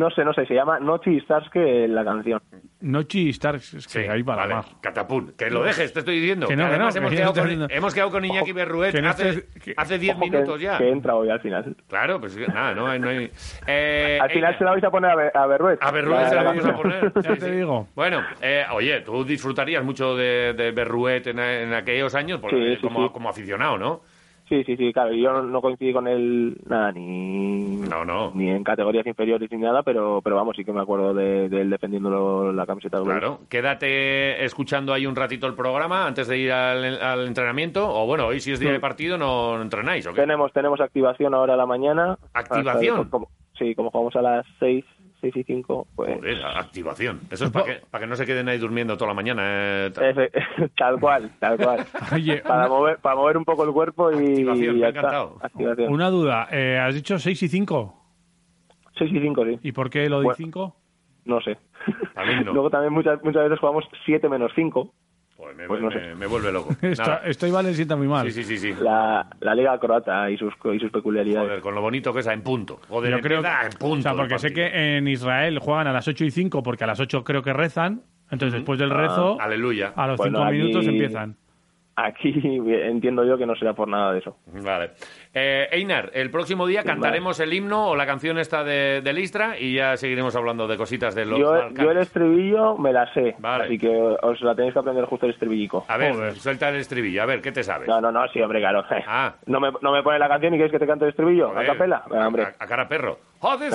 No 0.00 0.08
sé, 0.10 0.24
no 0.24 0.32
sé, 0.32 0.46
se 0.46 0.54
llama 0.54 0.80
No 0.80 0.98
Stars 1.04 1.50
que 1.50 1.86
la 1.86 2.02
canción. 2.02 2.40
Nochi 2.80 3.28
es 3.28 3.38
que 3.38 3.58
Sí, 3.80 3.98
ahí 3.98 4.22
para 4.22 4.38
vale. 4.38 4.48
la 4.48 4.56
mar. 4.62 4.64
Catapún. 4.80 5.34
Que 5.36 5.50
lo 5.50 5.62
dejes, 5.62 5.92
te 5.92 5.98
estoy 5.98 6.18
diciendo. 6.20 6.46
Que 6.48 6.56
no, 6.56 6.70
que 6.70 6.78
no, 6.78 6.88
hemos, 6.88 6.94
que 7.10 7.16
quedado 7.16 7.34
con, 7.34 7.42
diciendo- 7.42 7.66
hemos 7.68 7.92
quedado 7.92 8.10
con 8.10 8.24
Iñaki 8.24 8.52
Berruet 8.52 8.98
no 8.98 9.10
hace 9.10 9.30
estés- 9.44 9.74
hace 9.76 9.98
10 9.98 10.14
Ojo 10.16 10.24
que- 10.24 10.30
minutos 10.30 10.58
ya. 10.62 10.78
Que 10.78 10.88
entra 10.88 11.14
hoy 11.16 11.28
al 11.28 11.40
final. 11.40 11.76
Claro, 11.86 12.18
pues 12.18 12.34
nada, 12.48 12.74
no 12.74 12.86
hay... 12.86 12.98
No 12.98 13.10
hay 13.10 13.30
eh, 13.66 14.18
al 14.22 14.30
final 14.30 14.54
eh, 14.54 14.56
se 14.58 14.64
la 14.64 14.70
vais 14.70 14.84
a 14.84 14.90
poner 14.90 15.10
a, 15.10 15.14
Ber- 15.16 15.32
a 15.36 15.46
Berruet. 15.46 15.78
A 15.82 15.90
Berruet 15.90 16.28
se 16.30 16.34
la 16.34 16.42
vamos 16.44 16.64
a 16.64 16.74
poner. 16.76 17.12
Ya 17.22 17.22
Sí, 17.34 17.38
te 17.40 17.44
sí. 17.46 17.50
digo. 17.50 17.88
Bueno, 17.94 18.22
eh, 18.40 18.64
oye, 18.72 19.02
tú 19.02 19.22
disfrutarías 19.22 19.84
mucho 19.84 20.16
de, 20.16 20.54
de 20.54 20.70
Berruet 20.70 21.26
en, 21.26 21.38
en 21.38 21.74
aquellos 21.74 22.14
años 22.14 22.40
porque, 22.40 22.56
Sí, 22.56 22.76
sí, 22.76 22.80
como, 22.80 23.08
sí. 23.08 23.12
como 23.12 23.28
aficionado, 23.28 23.76
¿no? 23.76 24.00
Sí, 24.50 24.64
sí, 24.64 24.76
sí, 24.76 24.92
claro. 24.92 25.12
Yo 25.14 25.42
no, 25.42 25.60
coincidí 25.62 25.92
con 25.92 26.08
él 26.08 26.56
nada, 26.68 26.90
ni, 26.90 27.76
No, 27.88 28.04
no. 28.04 28.32
ni 28.34 28.50
en 28.50 28.64
categorías 28.64 29.06
inferiores 29.06 29.48
ni 29.52 29.58
nada, 29.58 29.82
pero, 29.84 30.20
pero 30.24 30.34
vamos, 30.34 30.56
sí 30.56 30.64
que 30.64 30.72
me 30.72 30.80
acuerdo 30.82 31.14
de, 31.14 31.48
de 31.48 31.60
él 31.62 31.70
defendiendo 31.70 32.52
la 32.52 32.66
camiseta 32.66 32.98
de. 32.98 33.04
Claro. 33.04 33.38
Quédate 33.48 34.44
escuchando 34.44 34.92
ahí 34.92 35.06
un 35.06 35.14
ratito 35.14 35.46
el 35.46 35.54
programa 35.54 36.04
antes 36.06 36.26
de 36.26 36.36
ir 36.38 36.50
al, 36.52 37.00
al 37.00 37.26
entrenamiento. 37.28 37.88
O 37.88 38.06
bueno, 38.06 38.26
hoy 38.26 38.40
si 38.40 38.50
es 38.50 38.58
día 38.58 38.72
de 38.72 38.80
partido 38.80 39.16
no 39.16 39.62
entrenáis, 39.62 40.04
¿o 40.08 40.10
qué? 40.12 40.22
Tenemos, 40.22 40.52
tenemos 40.52 40.80
activación 40.80 41.32
ahora 41.32 41.54
a 41.54 41.56
la 41.56 41.66
mañana. 41.66 42.18
¿Activación? 42.34 42.98
Hasta- 42.98 43.10
como- 43.10 43.28
sí, 43.56 43.74
como 43.76 43.90
jugamos 43.92 44.16
a 44.16 44.22
las 44.22 44.46
6, 44.58 44.84
6 45.20 45.36
y 45.36 45.44
5, 45.44 45.86
pues... 45.94 46.16
Joder, 46.16 46.44
activación. 46.44 47.20
Eso 47.30 47.44
es 47.46 47.50
para 47.50 47.64
que, 47.66 47.72
para 47.90 48.02
que 48.04 48.08
no 48.08 48.16
se 48.16 48.24
queden 48.26 48.48
ahí 48.48 48.58
durmiendo 48.58 48.96
toda 48.96 49.08
la 49.08 49.14
mañana. 49.14 49.42
eh, 49.44 49.90
tal. 50.76 50.98
Cual, 51.00 51.30
tal 51.38 51.56
cual. 51.58 51.86
Oye, 52.14 52.38
para, 52.38 52.60
una- 52.60 52.68
mover, 52.68 52.98
para 52.98 53.16
mover 53.16 53.36
un 53.36 53.44
poco 53.44 53.64
el 53.64 53.72
cuerpo 53.72 54.10
y, 54.10 54.14
Activación, 54.30 54.76
y 54.76 54.80
me 54.80 54.86
ha 54.86 54.88
encantado. 54.90 55.38
Activación. 55.42 55.92
Una 55.92 56.10
duda, 56.10 56.48
eh, 56.50 56.78
has 56.78 56.94
dicho 56.94 57.18
6 57.18 57.42
y 57.42 57.48
5. 57.48 57.96
6 58.98 59.12
y 59.12 59.20
5, 59.20 59.44
sí. 59.44 59.58
¿Y 59.62 59.72
por 59.72 59.90
qué 59.90 60.08
lo 60.08 60.18
de 60.20 60.24
Bueno. 60.24 60.36
5? 60.36 60.76
No 61.26 61.40
sé. 61.40 61.56
Himno. 62.16 62.52
Luego 62.54 62.70
también 62.70 62.92
muchas, 62.92 63.22
muchas 63.22 63.44
veces 63.44 63.58
jugamos 63.58 63.84
7 64.04 64.28
menos 64.28 64.50
5. 64.54 64.92
Joder, 65.40 65.56
me, 65.56 65.66
Pues 65.66 65.80
no 65.80 65.88
me- 65.88 65.94
sé. 65.94 66.14
me 66.16 66.26
vuelve 66.26 66.52
loco. 66.52 66.70
Esto, 66.82 67.02
Nada. 67.02 67.22
esto 67.24 67.46
igual 67.46 67.64
le 67.64 67.72
sienta 67.74 67.96
muy 67.96 68.06
mal. 68.08 68.30
Sí, 68.30 68.42
sí, 68.42 68.44
sí, 68.44 68.58
sí. 68.74 68.82
La, 68.82 69.26
la 69.40 69.54
liga 69.54 69.78
croata 69.80 70.30
y 70.30 70.36
sus, 70.36 70.52
y 70.70 70.78
sus 70.78 70.90
peculiaridades. 70.90 71.48
Joder, 71.48 71.60
con 71.62 71.74
lo 71.74 71.80
bonito 71.80 72.12
que 72.12 72.20
es 72.20 72.26
en 72.26 72.42
punto. 72.42 72.78
Joder, 72.88 73.10
Yo 73.10 73.20
creo 73.20 73.38
empieza 73.38 73.64
en 73.64 73.72
punto. 73.72 73.98
O 73.98 74.02
sea, 74.02 74.14
porque 74.14 74.38
sé 74.38 74.52
que 74.52 74.96
en 74.98 75.08
Israel 75.08 75.58
juegan 75.58 75.86
a 75.86 75.92
las 75.94 76.06
8 76.06 76.26
y 76.26 76.30
5 76.30 76.62
porque 76.62 76.84
a 76.84 76.88
las 76.88 77.00
8 77.00 77.24
creo 77.24 77.42
que 77.42 77.54
rezan. 77.54 78.02
Entonces, 78.30 78.52
después 78.60 78.78
del 78.78 78.92
Ah, 78.92 78.96
rezo, 78.96 79.40
Aleluya. 79.40 79.92
a 79.96 80.06
los 80.08 80.18
Bueno, 80.18 80.38
5 80.40 80.48
aquí- 80.48 80.56
minutos 80.58 80.86
empiezan. 80.86 81.36
Aquí 81.96 82.32
entiendo 82.34 83.24
yo 83.26 83.36
que 83.36 83.44
no 83.44 83.54
será 83.56 83.74
por 83.74 83.86
nada 83.88 84.12
de 84.12 84.20
eso. 84.20 84.36
Vale. 84.62 84.90
Eh, 85.32 85.68
Einar, 85.70 86.10
el 86.14 86.28
próximo 86.30 86.66
día 86.66 86.82
cantaremos 86.82 87.38
el 87.38 87.52
himno 87.52 87.90
o 87.90 87.94
la 87.96 88.04
canción 88.04 88.36
esta 88.36 88.64
de, 88.64 89.00
de 89.00 89.12
Listra 89.12 89.56
y 89.56 89.74
ya 89.74 89.96
seguiremos 89.96 90.34
hablando 90.34 90.66
de 90.66 90.76
cositas 90.76 91.14
de 91.14 91.24
los 91.24 91.38
Yo, 91.38 91.50
Balcanes. 91.52 91.78
yo 91.84 91.90
el 91.92 91.98
estribillo 91.98 92.76
me 92.76 92.92
la 92.92 93.06
sé, 93.14 93.36
Vale. 93.38 93.64
así 93.66 93.78
que 93.78 93.88
os 94.22 94.40
la 94.40 94.56
tenéis 94.56 94.72
que 94.72 94.80
aprender 94.80 95.04
justo 95.04 95.26
el 95.26 95.32
estribillico. 95.32 95.84
A 95.86 95.96
ver, 95.96 96.14
Joder. 96.14 96.34
suelta 96.34 96.68
el 96.70 96.76
estribillo. 96.76 97.22
A 97.22 97.26
ver, 97.26 97.40
¿qué 97.42 97.52
te 97.52 97.62
sabes? 97.62 97.86
No, 97.86 98.00
no, 98.00 98.10
no, 98.10 98.26
sí, 98.32 98.40
hombre, 98.42 98.58
claro. 98.58 98.84
Ah. 99.06 99.34
¿No 99.46 99.60
me, 99.60 99.70
no 99.80 99.92
me 99.92 100.02
pone 100.02 100.18
la 100.18 100.28
canción 100.28 100.52
y 100.54 100.56
quieres 100.56 100.72
que 100.72 100.80
te 100.80 100.86
cante 100.88 101.04
el 101.04 101.10
estribillo? 101.10 101.50
Joder, 101.50 101.62
¿A 101.70 101.72
capela? 101.74 102.02
Venga, 102.10 102.26
hombre. 102.26 102.42
A, 102.42 102.54
a 102.58 102.66
cara 102.66 102.88
perro. 102.88 103.18
Joder. 103.38 103.72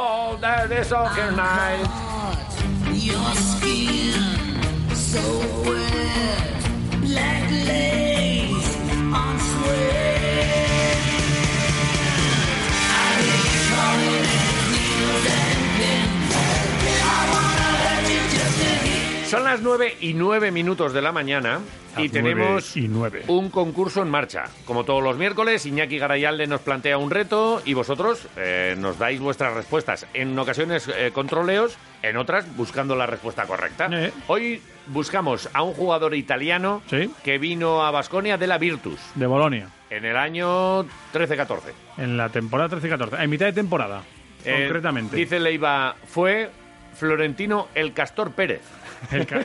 Son 19.34 19.44
las 19.44 19.60
9 19.62 19.96
y 20.00 20.14
9 20.14 20.50
minutos 20.50 20.92
de 20.92 21.02
la 21.02 21.10
mañana 21.10 21.58
y 21.96 22.08
tenemos 22.08 22.76
y 22.76 22.88
un 23.28 23.50
concurso 23.50 24.02
en 24.02 24.08
marcha. 24.08 24.44
Como 24.64 24.84
todos 24.84 25.02
los 25.02 25.16
miércoles, 25.16 25.66
Iñaki 25.66 25.98
Garayalde 25.98 26.46
nos 26.46 26.60
plantea 26.60 26.98
un 26.98 27.10
reto 27.10 27.60
y 27.64 27.74
vosotros 27.74 28.28
eh, 28.36 28.74
nos 28.78 28.98
dais 28.98 29.18
vuestras 29.20 29.54
respuestas. 29.54 30.06
En 30.14 30.38
ocasiones 30.38 30.88
eh, 30.88 31.10
con 31.12 31.26
troleos, 31.26 31.76
en 32.02 32.16
otras 32.16 32.46
buscando 32.56 32.94
la 32.94 33.06
respuesta 33.06 33.44
correcta. 33.44 33.88
Eh. 33.92 34.12
Hoy 34.28 34.60
buscamos 34.86 35.48
a 35.52 35.62
un 35.62 35.72
jugador 35.74 36.14
italiano 36.14 36.82
que 37.24 37.38
vino 37.38 37.84
a 37.84 37.90
Basconia 37.90 38.36
de 38.38 38.46
la 38.46 38.58
Virtus 38.58 39.00
De 39.16 39.26
Bolonia. 39.26 39.68
en 39.90 40.04
el 40.04 40.16
año 40.16 40.84
13-14. 41.12 41.58
En 41.98 42.16
la 42.16 42.28
temporada 42.28 42.76
13-14. 42.78 43.20
En 43.22 43.30
mitad 43.30 43.46
de 43.46 43.52
temporada, 43.52 44.02
Eh, 44.44 44.64
concretamente. 44.64 45.16
Dice 45.16 45.40
Leiva, 45.40 45.96
fue 46.06 46.50
Florentino 46.94 47.68
el 47.74 47.92
Castor 47.92 48.32
Pérez. 48.32 48.60
El 49.10 49.26
ca- 49.26 49.44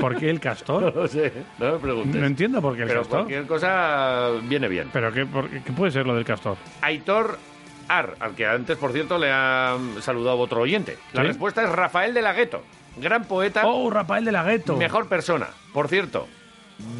¿Por 0.00 0.16
qué 0.16 0.30
el 0.30 0.40
castor? 0.40 0.82
No 0.94 1.02
lo 1.02 1.08
sé, 1.08 1.32
no 1.58 1.72
me 1.72 1.78
preguntes. 1.78 2.20
No 2.20 2.26
entiendo 2.26 2.60
por 2.62 2.74
qué 2.76 2.82
el 2.82 2.88
Pero 2.88 3.00
castor. 3.00 3.18
cualquier 3.20 3.46
cosa 3.46 4.30
viene 4.44 4.68
bien. 4.68 4.90
¿Pero 4.92 5.12
qué, 5.12 5.26
por- 5.26 5.48
qué 5.50 5.72
puede 5.72 5.92
ser 5.92 6.06
lo 6.06 6.14
del 6.14 6.24
castor? 6.24 6.56
Aitor 6.82 7.38
Ar, 7.88 8.16
al 8.20 8.34
que 8.34 8.46
antes, 8.46 8.76
por 8.76 8.92
cierto, 8.92 9.16
le 9.18 9.30
ha 9.32 9.76
saludado 10.00 10.38
otro 10.38 10.60
oyente. 10.60 10.98
La 11.14 11.22
¿Sí? 11.22 11.28
respuesta 11.28 11.62
es 11.62 11.70
Rafael 11.70 12.12
de 12.12 12.20
la 12.22 12.32
Gueto, 12.34 12.62
gran 12.98 13.24
poeta. 13.24 13.62
¡Oh, 13.64 13.88
Rafael 13.90 14.24
de 14.24 14.32
la 14.32 14.44
Gueto! 14.44 14.76
Mejor 14.76 15.08
persona. 15.08 15.46
Por 15.72 15.88
cierto, 15.88 16.28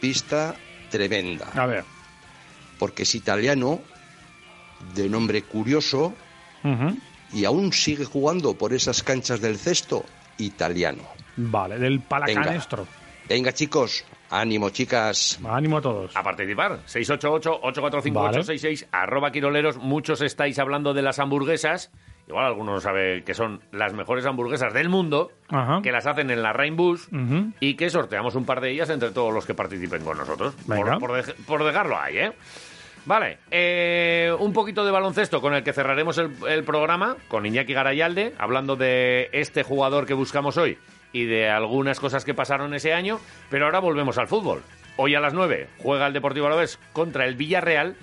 Pista 0.00 0.56
tremenda. 0.90 1.46
A 1.54 1.66
ver. 1.66 1.84
Porque 2.78 3.04
es 3.04 3.14
italiano, 3.14 3.80
de 4.94 5.08
nombre 5.08 5.42
curioso, 5.42 6.14
y 7.32 7.44
aún 7.44 7.72
sigue 7.72 8.04
jugando 8.04 8.54
por 8.54 8.72
esas 8.72 9.02
canchas 9.02 9.40
del 9.40 9.58
cesto, 9.58 10.04
italiano. 10.38 11.02
Vale, 11.36 11.78
del 11.78 12.00
Palacanestro. 12.00 12.86
Venga, 13.28 13.52
chicos, 13.52 14.04
ánimo, 14.30 14.70
chicas. 14.70 15.38
Ánimo 15.48 15.78
a 15.78 15.82
todos. 15.82 16.16
A 16.16 16.22
participar. 16.22 16.80
688-845-866, 16.86 18.86
arroba 18.92 19.30
quiroleros. 19.30 19.78
Muchos 19.78 20.20
estáis 20.20 20.58
hablando 20.58 20.94
de 20.94 21.02
las 21.02 21.18
hamburguesas. 21.18 21.90
Igual 22.26 22.44
algunos 22.44 22.74
no 22.74 22.80
sabe 22.80 23.24
que 23.24 23.32
son 23.32 23.62
las 23.72 23.94
mejores 23.94 24.26
hamburguesas 24.26 24.74
del 24.74 24.90
mundo, 24.90 25.30
Ajá. 25.48 25.80
que 25.82 25.90
las 25.90 26.06
hacen 26.06 26.30
en 26.30 26.42
la 26.42 26.52
Rainbus 26.52 27.08
y 27.58 27.74
que 27.74 27.88
sorteamos 27.88 28.34
un 28.34 28.44
par 28.44 28.60
de 28.60 28.70
ellas 28.70 28.90
entre 28.90 29.12
todos 29.12 29.32
los 29.32 29.46
que 29.46 29.54
participen 29.54 30.04
con 30.04 30.18
nosotros. 30.18 30.54
Venga. 30.66 30.98
Por, 30.98 31.24
por 31.46 31.64
dejarlo 31.64 31.98
ahí, 31.98 32.18
¿eh? 32.18 32.32
Vale, 33.06 33.38
eh, 33.50 34.30
un 34.38 34.52
poquito 34.52 34.84
de 34.84 34.90
baloncesto 34.90 35.40
con 35.40 35.54
el 35.54 35.64
que 35.64 35.72
cerraremos 35.72 36.18
el, 36.18 36.32
el 36.46 36.64
programa, 36.64 37.16
con 37.28 37.46
Iñaki 37.46 37.72
Garayalde, 37.72 38.34
hablando 38.36 38.76
de 38.76 39.30
este 39.32 39.62
jugador 39.62 40.04
que 40.04 40.12
buscamos 40.12 40.58
hoy 40.58 40.76
y 41.12 41.24
de 41.24 41.48
algunas 41.48 42.00
cosas 42.00 42.24
que 42.24 42.34
pasaron 42.34 42.74
ese 42.74 42.92
año, 42.92 43.18
pero 43.50 43.64
ahora 43.66 43.78
volvemos 43.80 44.18
al 44.18 44.28
fútbol. 44.28 44.62
Hoy 45.00 45.14
a 45.14 45.20
las 45.20 45.32
9 45.32 45.68
juega 45.78 46.08
el 46.08 46.12
Deportivo 46.12 46.46
Alavés 46.48 46.80
contra 46.92 47.24
el 47.24 47.36
Villarreal 47.36 47.94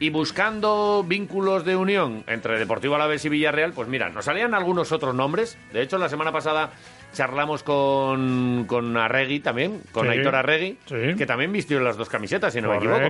y 0.00 0.08
buscando 0.08 1.04
vínculos 1.06 1.66
de 1.66 1.76
unión 1.76 2.24
entre 2.26 2.58
Deportivo 2.58 2.94
Alavés 2.94 3.22
y 3.26 3.28
Villarreal, 3.28 3.74
pues 3.74 3.86
mira, 3.86 4.08
nos 4.08 4.24
salían 4.24 4.54
algunos 4.54 4.90
otros 4.90 5.14
nombres. 5.14 5.58
De 5.74 5.82
hecho, 5.82 5.98
la 5.98 6.08
semana 6.08 6.32
pasada 6.32 6.70
charlamos 7.12 7.62
con, 7.62 8.64
con 8.66 8.96
Arregui 8.96 9.40
también, 9.40 9.82
con 9.92 10.06
Sí, 10.06 10.12
Aitor 10.12 10.34
Arregui, 10.36 10.78
sí. 10.86 11.16
que 11.18 11.26
también 11.26 11.52
vistió 11.52 11.80
las 11.80 11.98
dos 11.98 12.08
camisetas, 12.08 12.54
si 12.54 12.62
no 12.62 12.70
me 12.70 12.76
equivoco. 12.78 13.00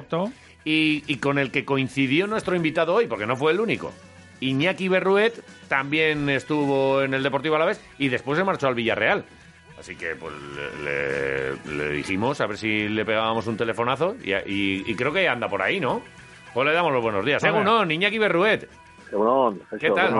Y, 0.64 1.04
y 1.06 1.16
con 1.18 1.38
el 1.38 1.52
que 1.52 1.64
coincidió 1.64 2.26
nuestro 2.26 2.56
invitado 2.56 2.92
hoy, 2.94 3.06
porque 3.06 3.26
no 3.26 3.36
fue 3.36 3.52
el 3.52 3.60
único. 3.60 3.92
Iñaki 4.40 4.88
Berruet 4.88 5.34
también 5.68 6.28
estuvo 6.28 7.02
en 7.02 7.14
el 7.14 7.22
Deportivo 7.22 7.54
Alavés 7.56 7.80
y 7.98 8.08
después 8.08 8.36
se 8.38 8.44
marchó 8.44 8.66
al 8.66 8.74
Villarreal. 8.74 9.24
Así 9.78 9.94
que 9.96 10.16
pues 10.16 10.34
le, 10.84 11.74
le- 11.76 11.92
dijimos 11.92 12.40
a 12.40 12.46
ver 12.46 12.56
si 12.56 12.88
le 12.88 13.04
pegábamos 13.04 13.46
un 13.46 13.56
telefonazo 13.56 14.16
y, 14.22 14.32
y- 14.32 14.82
y 14.86 14.94
creo 14.96 15.12
que 15.12 15.28
anda 15.28 15.48
por 15.48 15.62
ahí, 15.62 15.78
¿no? 15.80 16.02
Pues 16.52 16.66
le 16.66 16.72
damos 16.74 16.92
los 16.92 17.02
buenos 17.02 17.24
días. 17.24 17.42
Hombre. 17.44 17.60
Egunon, 17.62 17.90
Iñaki 17.90 18.18
Berruet. 18.18 18.68
¿Qué 19.80 19.88
tal? 19.94 20.12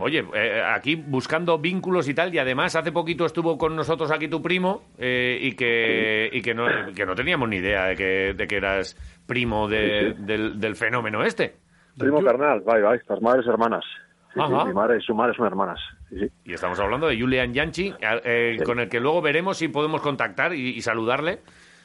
Oye, 0.00 0.24
eh, 0.34 0.62
aquí 0.64 0.94
buscando 0.94 1.58
vínculos 1.58 2.08
y 2.08 2.14
tal, 2.14 2.32
y 2.32 2.38
además 2.38 2.76
hace 2.76 2.92
poquito 2.92 3.24
estuvo 3.26 3.58
con 3.58 3.74
nosotros 3.74 4.10
aquí 4.12 4.28
tu 4.28 4.40
primo 4.40 4.84
eh, 4.98 5.38
y 5.40 5.52
que, 5.54 6.28
y 6.32 6.40
que, 6.42 6.54
no, 6.54 6.66
que 6.94 7.04
no 7.06 7.14
teníamos 7.16 7.48
ni 7.48 7.56
idea 7.56 7.86
de 7.86 7.96
que, 7.96 8.34
de 8.34 8.46
que 8.46 8.56
eras 8.56 8.96
primo 9.26 9.66
de- 9.66 10.14
Del, 10.18 10.60
del 10.60 10.76
fenómeno 10.76 11.24
este. 11.24 11.56
Primo 11.98 12.22
carnal, 12.22 12.60
vai, 12.60 12.80
vai, 12.82 13.00
las 13.08 13.20
madres 13.20 13.46
hermanas. 13.48 13.84
Sí, 14.32 14.40
sí, 14.46 14.52
Ajá. 14.54 14.64
mi 14.64 14.72
madre 14.72 14.98
y 14.98 15.00
su 15.00 15.14
madre 15.14 15.34
son 15.34 15.46
hermanas. 15.46 15.80
Sí, 16.08 16.20
sí. 16.20 16.30
Y 16.44 16.52
estamos 16.54 16.78
hablando 16.78 17.08
de 17.08 17.18
Julian 17.20 17.52
Yanchi, 17.52 17.92
eh, 18.00 18.58
con 18.64 18.78
el 18.78 18.88
que 18.88 19.00
luego 19.00 19.20
veremos 19.20 19.56
si 19.58 19.68
podemos 19.68 20.00
contactar 20.02 20.54
y, 20.54 20.68
y 20.70 20.80
saludarle. 20.82 21.40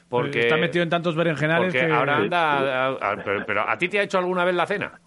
Porque, 0.10 0.42
Está 0.42 0.58
metido 0.58 0.84
en 0.84 0.90
tantos 0.92 1.16
berenjenales 1.16 1.74
porque 1.74 1.88
que... 1.88 1.92
ahora 1.94 2.18
anda... 2.18 2.86
a- 2.88 3.12
a- 3.12 3.16
pero, 3.24 3.44
pero 3.48 3.68
¿a 3.68 3.76
ti 3.78 3.90
te 3.90 4.00
ha 4.00 4.04
hecho 4.04 4.20
alguna 4.20 4.46
vez 4.46 4.54
la 4.54 4.68
cena? 4.68 5.00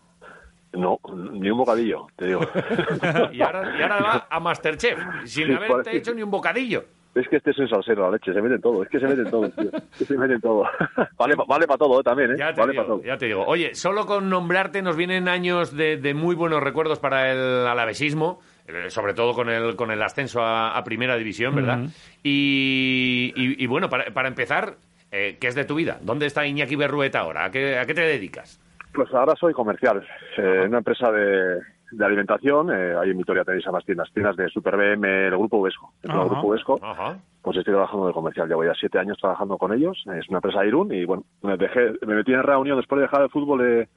No, 0.72 0.98
ni 1.32 1.48
un 1.50 1.58
bocadillo, 1.58 2.08
te 2.16 2.26
digo. 2.26 2.40
Y 3.32 3.40
ahora, 3.40 3.74
y 3.78 3.82
ahora 3.82 3.98
va 4.00 4.26
a 4.28 4.40
Masterchef, 4.40 4.98
sin 5.24 5.46
Sí, 5.46 5.52
haberte 5.52 5.68
parece- 5.74 5.96
hecho 5.96 6.14
ni 6.14 6.22
un 6.22 6.30
bocadillo. 6.32 6.84
Es 7.14 7.26
que 7.28 7.36
este 7.36 7.50
es 7.50 7.58
un 7.58 7.68
salsero, 7.68 8.02
la 8.04 8.12
leche, 8.16 8.32
se 8.32 8.40
mete 8.40 8.56
en 8.56 8.60
todo, 8.60 8.82
es 8.82 8.88
que 8.88 9.00
se 9.00 9.06
mete 9.08 9.22
en 9.22 9.30
todo, 9.30 9.48
tío. 9.50 9.70
Es 9.72 9.98
que 9.98 10.04
se 10.04 10.16
mete 10.16 10.34
en 10.34 10.40
todo. 10.40 10.64
vale 11.18 11.34
pa- 11.36 11.44
vale 11.48 11.66
para 11.66 11.78
todo, 11.78 11.98
eh, 12.00 12.02
también, 12.04 12.32
¿eh? 12.32 12.36
Ya 12.38 12.52
te, 12.54 12.60
vale 12.60 12.72
digo, 12.72 12.84
para 12.84 12.94
todo. 12.96 13.04
ya 13.04 13.16
te 13.18 13.26
digo. 13.26 13.44
Oye, 13.46 13.74
solo 13.74 14.06
con 14.06 14.28
nombrarte 14.30 14.82
nos 14.82 14.96
vienen 14.96 15.26
años 15.28 15.76
de, 15.76 15.96
de 15.96 16.14
muy 16.14 16.36
buenos 16.36 16.62
recuerdos 16.62 17.00
para 17.00 17.32
el 17.32 17.66
alavesismo, 17.66 18.40
eh, 18.68 18.90
sobre 18.90 19.14
todo 19.14 19.32
con 19.34 19.48
el, 19.48 19.74
con 19.74 19.90
el 19.90 20.00
ascenso 20.02 20.42
a, 20.42 20.76
a 20.76 20.84
Primera 20.84 21.16
División, 21.16 21.54
¿verdad? 21.56 21.80
Y, 22.22 23.32
y- 23.34 23.64
y 23.64 23.66
bueno, 23.66 23.88
para, 23.88 24.04
para 24.12 24.28
empezar, 24.28 24.74
eh, 25.10 25.38
¿qué 25.40 25.48
es 25.48 25.54
de 25.54 25.64
tu 25.64 25.74
vida? 25.74 25.98
¿Dónde 26.02 26.26
está 26.26 26.46
Iñaki 26.46 26.76
Berrueta 26.76 27.20
ahora? 27.20 27.46
¿A 27.46 27.50
qué, 27.50 27.78
a 27.78 27.84
qué 27.86 27.94
te 27.94 28.02
dedicas? 28.02 28.60
Pues 28.92 29.12
ahora 29.12 29.34
soy 29.40 29.52
comercial, 29.54 30.06
eh, 30.36 30.60
en 30.62 30.68
una 30.68 30.78
empresa 30.78 31.10
de, 31.10 31.58
de 31.90 32.04
alimentación, 32.04 32.70
eh, 32.70 32.94
ahí 33.00 33.10
en 33.10 33.18
Vitoria 33.18 33.44
tenéis 33.44 33.66
ambas 33.66 33.84
tiendas, 33.84 34.10
tiendas 34.12 34.36
de 34.36 34.48
Super 34.48 34.76
BM, 34.76 35.26
el 35.28 35.36
Grupo 35.38 35.62
Vesco. 35.62 35.92
El 36.02 36.10
Ajá. 36.10 36.24
Grupo 36.24 36.50
Vesco, 36.50 36.78
Ajá. 36.82 37.18
pues 37.42 37.56
estoy 37.56 37.72
trabajando 37.74 38.06
de 38.06 38.12
comercial, 38.12 38.48
llevo 38.48 38.64
ya 38.64 38.74
siete 38.74 38.98
años 38.98 39.16
trabajando 39.18 39.56
con 39.58 39.72
ellos, 39.72 39.96
es 40.16 40.28
una 40.28 40.38
empresa 40.38 40.60
de 40.60 40.68
Irún 40.68 40.92
y 40.92 41.04
bueno, 41.04 41.24
me, 41.42 41.56
dejé, 41.56 41.92
me 42.06 42.14
metí 42.14 42.32
en 42.32 42.42
reunión 42.42 42.76
después 42.76 42.98
de 42.98 43.02
dejar 43.02 43.22
el 43.22 43.30
fútbol 43.30 43.60
de 43.60 43.88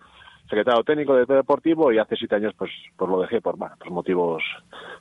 secretario 0.49 0.83
técnico 0.83 1.15
de 1.15 1.25
deportivo 1.25 1.93
y 1.93 1.97
hace 1.97 2.15
siete 2.17 2.35
años 2.35 2.53
pues, 2.57 2.71
pues 2.97 3.09
lo 3.09 3.21
dejé 3.21 3.39
por, 3.39 3.55
bueno, 3.57 3.75
por 3.79 3.89
motivos 3.91 4.43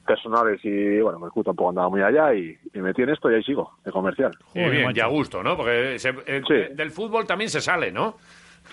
personales 0.07 0.61
y 0.65 1.01
bueno, 1.01 1.25
el 1.27 1.33
club 1.33 1.45
tampoco 1.45 1.71
andaba 1.71 1.89
muy 1.89 2.03
allá 2.03 2.35
y, 2.35 2.57
y 2.73 2.79
me 2.79 2.83
metí 2.83 3.03
en 3.03 3.11
esto 3.11 3.31
y 3.31 3.35
ahí 3.35 3.43
sigo, 3.43 3.73
de 3.85 3.91
comercial. 3.93 4.33
Qué 4.53 4.69
bien, 4.69 4.93
y 4.95 5.01
a 5.01 5.07
gusto, 5.07 5.43
¿no? 5.43 5.57
Porque 5.57 5.99
se- 5.99 6.15
eh, 6.27 6.71
del 6.75 6.91
fútbol 6.91 7.27
también 7.27 7.51
se 7.51 7.61
sale, 7.61 7.91
¿no? 7.93 8.17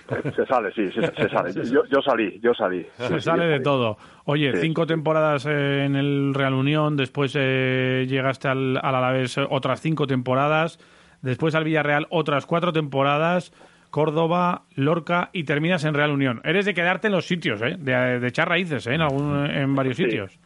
Se 0.36 0.46
sale, 0.46 0.72
sí, 0.72 0.90
se, 0.92 1.02
se 1.06 1.28
sale. 1.28 1.52
Yo, 1.70 1.82
yo 1.90 2.00
salí, 2.02 2.40
yo 2.42 2.54
salí. 2.54 2.86
Se 2.96 3.08
sí, 3.08 3.20
sale 3.20 3.44
de 3.46 3.52
salí. 3.54 3.62
todo. 3.64 3.98
Oye, 4.24 4.52
Sí. 4.54 4.62
cinco 4.62 4.86
temporadas 4.86 5.46
eh, 5.46 5.84
en 5.84 5.96
el 5.96 6.32
Real 6.34 6.54
Unión, 6.54 6.96
después 6.96 7.34
eh, 7.38 8.06
llegaste 8.08 8.48
al, 8.48 8.78
al 8.78 8.94
Alavés 8.94 9.36
eh, 9.38 9.46
otras 9.48 9.80
cinco 9.80 10.06
temporadas, 10.06 10.78
después 11.22 11.54
al 11.54 11.64
Villarreal 11.64 12.06
otras 12.10 12.46
cuatro 12.46 12.72
temporadas, 12.72 13.52
Córdoba, 13.90 14.62
Lorca 14.74 15.30
y 15.32 15.44
terminas 15.44 15.84
en 15.84 15.94
Real 15.94 16.10
Unión. 16.10 16.40
Eres 16.44 16.66
de 16.66 16.74
quedarte 16.74 17.06
en 17.08 17.14
los 17.14 17.26
sitios, 17.26 17.60
¿eh? 17.62 17.76
de, 17.78 18.20
de 18.20 18.28
echar 18.28 18.48
raíces 18.48 18.86
¿eh? 18.86 18.94
en, 18.94 19.00
algún, 19.00 19.46
en 19.50 19.74
varios 19.74 19.96
sitios. 19.96 20.38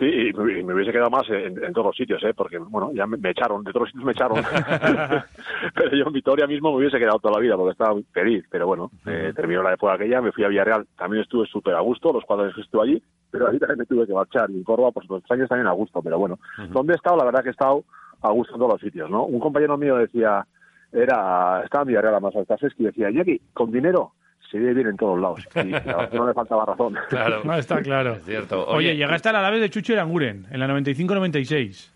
Sí, 0.00 0.06
y 0.06 0.32
me, 0.32 0.72
hubiese 0.72 0.92
quedado 0.92 1.10
más 1.10 1.28
en, 1.28 1.62
en 1.62 1.74
todos 1.74 1.88
los 1.88 1.96
sitios, 1.96 2.24
¿eh? 2.24 2.32
porque 2.34 2.56
bueno, 2.56 2.90
ya 2.94 3.06
me, 3.06 3.18
me 3.18 3.32
echaron, 3.32 3.62
de 3.62 3.70
todos 3.70 3.82
los 3.82 3.90
sitios 3.90 4.06
me 4.06 4.12
echaron. 4.12 4.38
pero 5.74 5.94
yo 5.94 6.06
en 6.06 6.12
Vitoria 6.14 6.46
mismo 6.46 6.70
me 6.70 6.78
hubiese 6.78 6.98
quedado 6.98 7.18
toda 7.18 7.34
la 7.34 7.40
vida 7.40 7.54
porque 7.54 7.72
estaba 7.72 8.00
feliz. 8.10 8.42
Pero 8.50 8.66
bueno, 8.66 8.90
eh, 9.04 9.34
terminó 9.36 9.62
la 9.62 9.74
época 9.74 9.92
aquella, 9.92 10.22
me 10.22 10.32
fui 10.32 10.42
a 10.44 10.48
Villarreal, 10.48 10.86
también 10.96 11.22
estuve 11.22 11.46
súper 11.48 11.74
a 11.74 11.80
gusto, 11.80 12.14
los 12.14 12.24
cuatro 12.24 12.44
años 12.44 12.54
que 12.54 12.62
estuve 12.62 12.82
allí, 12.82 13.02
pero 13.30 13.50
ahí 13.50 13.58
también 13.58 13.80
me 13.80 13.84
tuve 13.84 14.06
que 14.06 14.14
marchar. 14.14 14.50
Y 14.50 14.56
en 14.56 14.64
Córdoba, 14.64 14.90
por 14.90 15.04
los 15.04 15.30
años 15.30 15.50
también 15.50 15.66
a 15.66 15.72
gusto, 15.72 16.00
pero 16.00 16.18
bueno, 16.18 16.38
donde 16.70 16.94
he 16.94 16.96
estado, 16.96 17.18
la 17.18 17.24
verdad 17.24 17.42
que 17.42 17.50
he 17.50 17.52
estado 17.52 17.84
a 18.22 18.30
gusto 18.30 18.54
en 18.54 18.58
todos 18.58 18.72
los 18.72 18.80
sitios. 18.80 19.10
¿no? 19.10 19.24
Un 19.24 19.38
compañero 19.38 19.76
mío 19.76 19.96
decía, 19.96 20.46
era 20.92 21.60
estaba 21.62 21.82
en 21.82 21.88
Villarreal 21.88 22.14
a 22.14 22.20
más 22.20 22.34
altas 22.34 22.58
y 22.78 22.84
decía, 22.84 23.10
Jackie, 23.10 23.42
con 23.52 23.70
dinero 23.70 24.12
se 24.50 24.58
vive 24.58 24.74
bien 24.74 24.88
en 24.88 24.96
todos 24.96 25.18
lados. 25.20 25.46
Y 25.54 25.70
la 25.70 26.08
no 26.12 26.26
le 26.26 26.34
faltaba 26.34 26.64
razón. 26.66 26.96
No, 27.44 27.54
está 27.54 27.80
claro. 27.82 28.12
Es 28.14 28.24
cierto. 28.24 28.66
Oye, 28.66 28.88
Oye, 28.90 28.96
llegaste 28.96 29.28
al 29.28 29.36
Alavés 29.36 29.60
de 29.60 29.70
Chucho 29.70 29.92
Iranguren 29.92 30.46
en 30.50 30.60
la 30.60 30.66
95-96. 30.68 31.90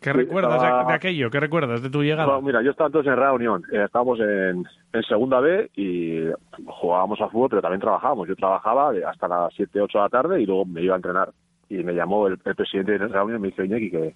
¿Qué 0.00 0.10
Sí, 0.10 0.16
recuerdas 0.16 0.60
de- 0.60 0.66
estaba- 0.66 0.84
de, 0.84 0.92
aquello? 0.94 1.30
¿Qué 1.30 1.38
recuerdas 1.38 1.80
de 1.80 1.88
tu 1.88 2.02
llegada? 2.02 2.26
No, 2.26 2.42
mira, 2.42 2.60
yo 2.60 2.72
estaba 2.72 2.88
entonces 2.88 3.12
en 3.12 3.18
Real 3.18 3.34
Unión. 3.34 3.62
Eh, 3.72 3.82
estábamos 3.84 4.18
en, 4.18 4.64
en 4.92 5.02
Segunda 5.08 5.38
B 5.40 5.70
y 5.76 6.24
jugábamos 6.66 7.20
a 7.20 7.28
fútbol, 7.28 7.50
pero 7.50 7.62
también 7.62 7.80
trabajábamos. 7.80 8.26
Yo 8.28 8.34
trabajaba 8.34 8.92
hasta 9.08 9.28
las 9.28 9.54
7, 9.54 9.80
8 9.80 9.98
de 9.98 10.02
la 10.04 10.08
tarde 10.08 10.42
y 10.42 10.46
luego 10.46 10.64
me 10.64 10.82
iba 10.82 10.94
a 10.94 10.96
entrenar. 10.96 11.30
Y 11.68 11.84
me 11.84 11.94
llamó 11.94 12.26
el, 12.26 12.36
el 12.44 12.54
presidente 12.56 12.98
de 12.98 13.06
Real 13.08 13.24
Unión 13.26 13.38
y 13.38 13.42
me 13.42 13.48
dice, 13.48 13.64
Iñaki, 13.64 13.90
que, 13.92 14.14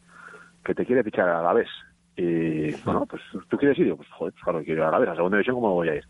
que 0.65 0.75
te 0.75 0.85
quiere 0.85 1.05
fichar 1.05 1.29
a 1.29 1.41
la 1.41 1.53
vez. 1.53 1.69
Y 2.17 2.73
bueno, 2.85 3.05
pues 3.09 3.23
tú 3.49 3.57
quieres 3.59 3.79
ir. 3.79 3.87
Y 3.87 3.89
yo, 3.91 3.97
pues 3.97 4.09
joder, 4.11 4.33
pues 4.33 4.45
claro, 4.45 4.63
quiero 4.65 4.83
ir 4.83 4.89
a 4.89 4.91
la 4.91 4.99
vez, 4.99 5.09
a 5.11 5.15
segunda 5.17 5.37
división, 5.37 5.57
¿cómo 5.57 5.75
voy 5.75 5.89
a 5.91 5.95
ir? 5.97 6.05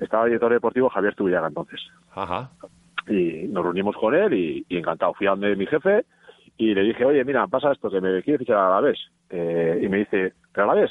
Estaba 0.00 0.24
el 0.24 0.30
director 0.30 0.52
deportivo 0.52 0.88
Javier 0.88 1.14
Tubillaga 1.14 1.48
entonces. 1.48 1.80
Ajá. 2.14 2.50
Y 3.08 3.48
nos 3.48 3.64
reunimos 3.64 3.96
con 3.96 4.14
él 4.14 4.32
y, 4.34 4.64
y 4.68 4.76
encantado. 4.78 5.14
Fui 5.14 5.26
a 5.26 5.30
donde 5.30 5.56
mi 5.56 5.66
jefe 5.66 6.04
y 6.56 6.74
le 6.74 6.82
dije, 6.82 7.04
oye, 7.04 7.24
mira, 7.24 7.46
pasa 7.46 7.72
esto, 7.72 7.90
que 7.90 8.00
me 8.00 8.22
quiere 8.22 8.38
fichar 8.38 8.56
a 8.58 8.70
la 8.70 8.80
vez. 8.80 8.98
Eh, 9.30 9.80
y 9.82 9.88
me 9.88 9.98
dice, 9.98 10.34
¿pero 10.52 10.70
a 10.70 10.74
la 10.74 10.80
vez? 10.82 10.90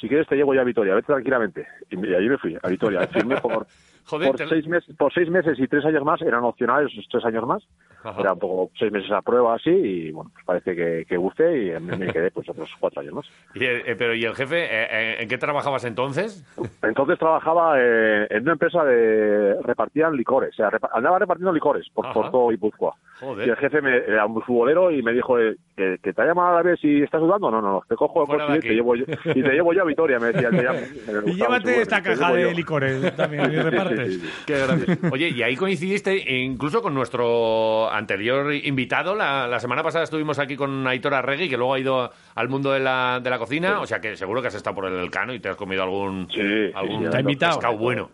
Si 0.00 0.08
quieres 0.08 0.26
te 0.28 0.36
llevo 0.36 0.54
ya 0.54 0.60
a 0.60 0.64
Vitoria, 0.64 0.94
vete 0.94 1.06
tranquilamente. 1.06 1.66
Y, 1.90 1.96
me- 1.96 2.08
y 2.08 2.14
allí 2.14 2.28
me 2.28 2.38
fui, 2.38 2.56
a 2.62 2.68
Vitoria. 2.68 3.06
Firmé 3.08 3.36
por, 3.40 3.66
Joder, 4.06 4.28
por, 4.28 4.36
te- 4.36 4.46
seis 4.48 4.66
meses, 4.68 4.94
por 4.96 5.12
seis 5.12 5.28
meses 5.28 5.58
y 5.58 5.66
tres 5.68 5.84
años 5.84 6.04
más, 6.04 6.22
eran 6.22 6.44
opcionales 6.44 6.92
esos 6.92 7.06
tres 7.10 7.24
años 7.24 7.46
más. 7.46 7.62
Ajá. 8.04 8.20
Era 8.20 8.32
un 8.34 8.38
poco 8.38 8.70
seis 8.78 8.92
meses 8.92 9.10
a 9.10 9.20
prueba 9.20 9.54
así 9.56 9.70
y 9.70 10.12
bueno, 10.12 10.30
pues 10.32 10.44
parece 10.44 10.76
que, 10.76 11.04
que 11.08 11.16
guste 11.16 11.64
y 11.76 11.80
me, 11.80 12.12
quedé 12.12 12.30
pues 12.30 12.48
otros 12.48 12.70
cuatro 12.78 13.00
años 13.00 13.14
más. 13.14 13.26
Y, 13.54 13.64
eh, 13.64 13.96
pero 13.98 14.14
¿y 14.14 14.24
el 14.24 14.34
jefe? 14.36 14.64
eh, 14.64 14.88
eh, 14.90 15.16
¿En 15.20 15.28
qué 15.28 15.38
trabajabas 15.38 15.84
entonces? 15.84 16.44
Entonces 16.82 17.18
trabajaba 17.18 17.74
eh, 17.80 18.26
en 18.30 18.42
una 18.42 18.52
empresa 18.52 18.84
de 18.84 19.56
repartían 19.62 20.14
licores, 20.16 20.50
o 20.52 20.56
sea, 20.56 20.70
repa- 20.70 20.90
andaba 20.92 21.18
repartiendo 21.18 21.52
licores 21.52 21.88
por, 21.92 22.04
Ajá. 22.06 22.14
por 22.14 22.30
todo 22.30 22.48
Guipúzcoa. 22.50 22.94
Joder. 23.18 23.46
Y 23.48 23.50
el 23.50 23.56
jefe 23.56 23.80
me, 23.80 23.96
era 23.96 24.26
un 24.26 24.40
futbolero 24.42 24.90
y 24.90 25.02
me 25.02 25.12
dijo 25.12 25.38
eh, 25.40 25.56
que, 25.74 25.96
que 26.02 26.12
te 26.12 26.22
ha 26.22 26.26
llamado 26.26 26.48
a 26.50 26.56
la 26.56 26.62
vez 26.62 26.78
y 26.84 27.02
estás 27.02 27.20
dudando. 27.20 27.50
No, 27.50 27.60
no, 27.62 27.72
no, 27.72 27.82
te 27.88 27.96
cojo 27.96 28.22
el 28.22 28.28
coche 28.28 28.58
y 28.58 28.60
te 28.60 28.74
llevo 28.74 28.94
yo, 28.94 29.04
y 29.34 29.42
te 29.42 29.52
llevo 29.52 29.72
yo 29.72 29.82
a 29.82 29.86
Vitoria, 29.86 30.18
me 30.20 30.32
decía. 30.32 30.50
me 30.50 31.30
Y 31.32 31.34
llévate 31.34 31.80
esta 31.80 32.02
caja 32.02 32.32
de 32.34 32.42
yo. 32.42 32.50
licores 32.52 33.16
también 33.16 33.50
y 33.52 33.56
Qué 34.46 34.58
grande. 34.58 34.98
Oye, 35.10 35.28
y 35.30 35.42
ahí 35.42 35.56
coincidiste 35.56 36.16
incluso 36.42 36.82
con 36.82 36.94
nuestro 36.94 37.90
anterior 37.90 38.52
invitado. 38.54 39.14
La, 39.14 39.46
la 39.46 39.60
semana 39.60 39.82
pasada 39.82 40.04
estuvimos 40.04 40.38
aquí 40.38 40.56
con 40.56 40.86
Aitor 40.86 41.14
Arregui, 41.14 41.48
que 41.48 41.56
luego 41.56 41.74
ha 41.74 41.78
ido 41.78 42.10
al 42.34 42.48
mundo 42.48 42.72
de 42.72 42.80
la, 42.80 43.20
de 43.22 43.30
la 43.30 43.38
cocina. 43.38 43.80
O 43.80 43.86
sea 43.86 44.00
que 44.00 44.16
seguro 44.16 44.40
que 44.42 44.48
has 44.48 44.54
estado 44.54 44.74
por 44.76 44.86
el 44.86 44.98
Elcano 44.98 45.32
y 45.34 45.40
te 45.40 45.48
has 45.48 45.56
comido 45.56 45.82
algún, 45.82 46.28
algún 46.74 47.04
sí, 47.04 47.10
¿Te 47.10 47.20
invitado? 47.20 47.58
pescado 47.58 47.76
bueno. 47.78 48.10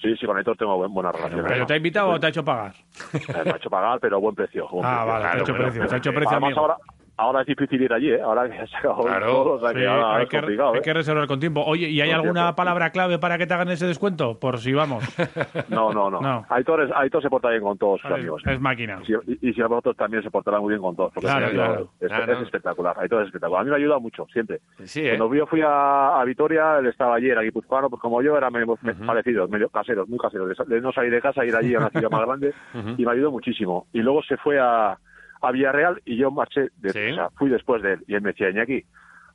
Sí, 0.00 0.14
sí, 0.16 0.26
con 0.26 0.36
Aitor 0.36 0.56
tengo 0.56 0.76
buen- 0.76 0.94
buena 0.94 1.10
relación. 1.10 1.44
¿Pero 1.48 1.66
te 1.66 1.72
ha 1.72 1.76
invitado 1.76 2.10
o 2.10 2.20
te 2.20 2.26
ha 2.26 2.28
hecho 2.28 2.44
pagar? 2.44 2.72
Eh, 3.14 3.42
Me 3.44 3.50
ha 3.50 3.56
hecho 3.56 3.68
pagar, 3.68 3.98
pero 4.00 4.20
buen 4.20 4.34
precio. 4.34 4.68
buen 4.68 4.86
Ah, 4.86 5.02
precio. 5.04 5.12
vale, 5.12 5.22
te 5.24 5.28
ha 5.28 5.40
hecho 5.40 5.54
precio, 5.56 5.86
te 5.88 5.94
ha 5.94 5.98
hecho 5.98 6.10
precio, 6.12 6.30
Además, 6.30 6.46
amigo. 6.46 6.60
ahora, 6.60 6.76
ahora 7.18 7.42
es 7.42 7.46
difícil 7.46 7.82
ir 7.82 7.92
allí, 7.92 8.10
¿eh? 8.12 8.20
Ahora 8.22 8.48
que 8.48 8.56
se 8.66 8.76
ha 8.76 8.78
acabado 8.78 9.04
Claro, 9.04 9.26
todo, 9.26 9.52
o 9.54 9.60
sea 9.60 9.72
que 9.74 9.80
sí, 9.80 9.84
ahora 9.84 10.16
hay, 10.16 10.22
es 10.22 10.28
que, 10.30 10.38
complicado, 10.38 10.72
hay 10.72 10.78
¿eh? 10.78 10.82
que 10.82 10.94
reservar 10.94 11.26
con 11.26 11.38
tiempo. 11.40 11.62
Oye, 11.66 11.88
¿y 11.90 12.00
hay 12.00 12.08
Con 12.08 12.16
alguna 12.20 12.40
tiempo. 12.44 12.56
palabra 12.56 12.90
clave 12.90 13.18
para 13.18 13.36
que 13.38 13.46
te 13.46 13.54
hagan 13.54 13.68
ese 13.68 13.86
descuento? 13.86 14.38
Por 14.38 14.58
si 14.58 14.72
vamos. 14.72 15.04
No, 15.68 15.92
no, 15.92 16.10
no. 16.10 16.20
No. 16.20 16.46
Aitor, 16.48 16.82
es- 16.82 16.90
Aitor 16.94 17.20
se 17.22 17.28
porta 17.28 17.50
bien 17.50 17.62
con 17.62 17.76
todos 17.76 18.00
sus 18.00 18.10
Es- 18.10 18.16
amigos. 18.16 18.42
es 18.46 18.60
máquina. 18.60 18.98
Y, 19.02 19.06
si- 19.06 19.38
y 19.42 19.52
si 19.52 19.60
a 19.60 19.66
vosotros 19.66 19.96
también 19.96 20.22
se 20.22 20.30
portará 20.30 20.58
muy 20.60 20.70
bien 20.70 20.80
con 20.80 20.96
todos. 20.96 21.12
Porque 21.12 21.26
Claro, 21.26 21.46
es, 21.46 21.52
claro. 21.52 21.88
es- 22.00 22.10
es 22.38 22.42
espectacular. 22.42 22.96
Aitor 22.98 23.20
es 23.22 23.26
espectacular. 23.26 23.60
A 23.60 23.64
mí 23.64 23.70
me 23.70 23.76
ayuda 23.76 23.98
mucho, 23.98 24.26
siempre. 24.32 24.60
Sí, 24.84 25.00
¿eh? 25.06 25.16
Cuando 25.18 25.34
yo 25.34 25.46
fui 25.46 25.60
a, 25.62 26.20
a 26.20 26.24
Vitoria, 26.24 26.78
él 26.78 26.86
estaba 26.86 27.16
ayer, 27.16 27.36
aquí 27.36 27.46
Guipuzcoano, 27.48 27.90
pues 27.90 28.00
como 28.00 28.22
yo, 28.22 28.36
eran 28.36 28.52
medio 28.52 28.76
parecidos, 29.06 29.50
medio 29.50 29.68
caseros, 29.68 30.08
muy 30.08 30.18
caseros. 30.18 30.56
De, 30.66 30.80
no 30.80 30.92
salir 30.92 31.10
de 31.12 31.20
casa, 31.20 31.44
ir 31.44 31.54
allí 31.54 31.74
a 31.74 31.78
una 31.78 31.90
ciudad 31.90 32.10
más 32.10 32.26
grande, 32.26 32.54
y 32.96 33.04
me 33.04 33.12
ayudó 33.12 33.30
muchísimo. 33.30 33.86
Y 33.92 34.00
luego 34.00 34.22
se 34.22 34.36
fue 34.38 34.58
a, 34.58 34.96
a 35.40 35.52
Villarreal 35.52 36.02
y 36.04 36.16
yo 36.16 36.30
marché, 36.30 36.68
de, 36.78 36.90
o 36.90 37.14
sea, 37.14 37.30
fui 37.30 37.48
después 37.48 37.82
de 37.82 37.94
él. 37.94 38.04
Y 38.06 38.14
él 38.14 38.22
me 38.22 38.30
decía, 38.30 38.50
Iñaki, 38.50 38.84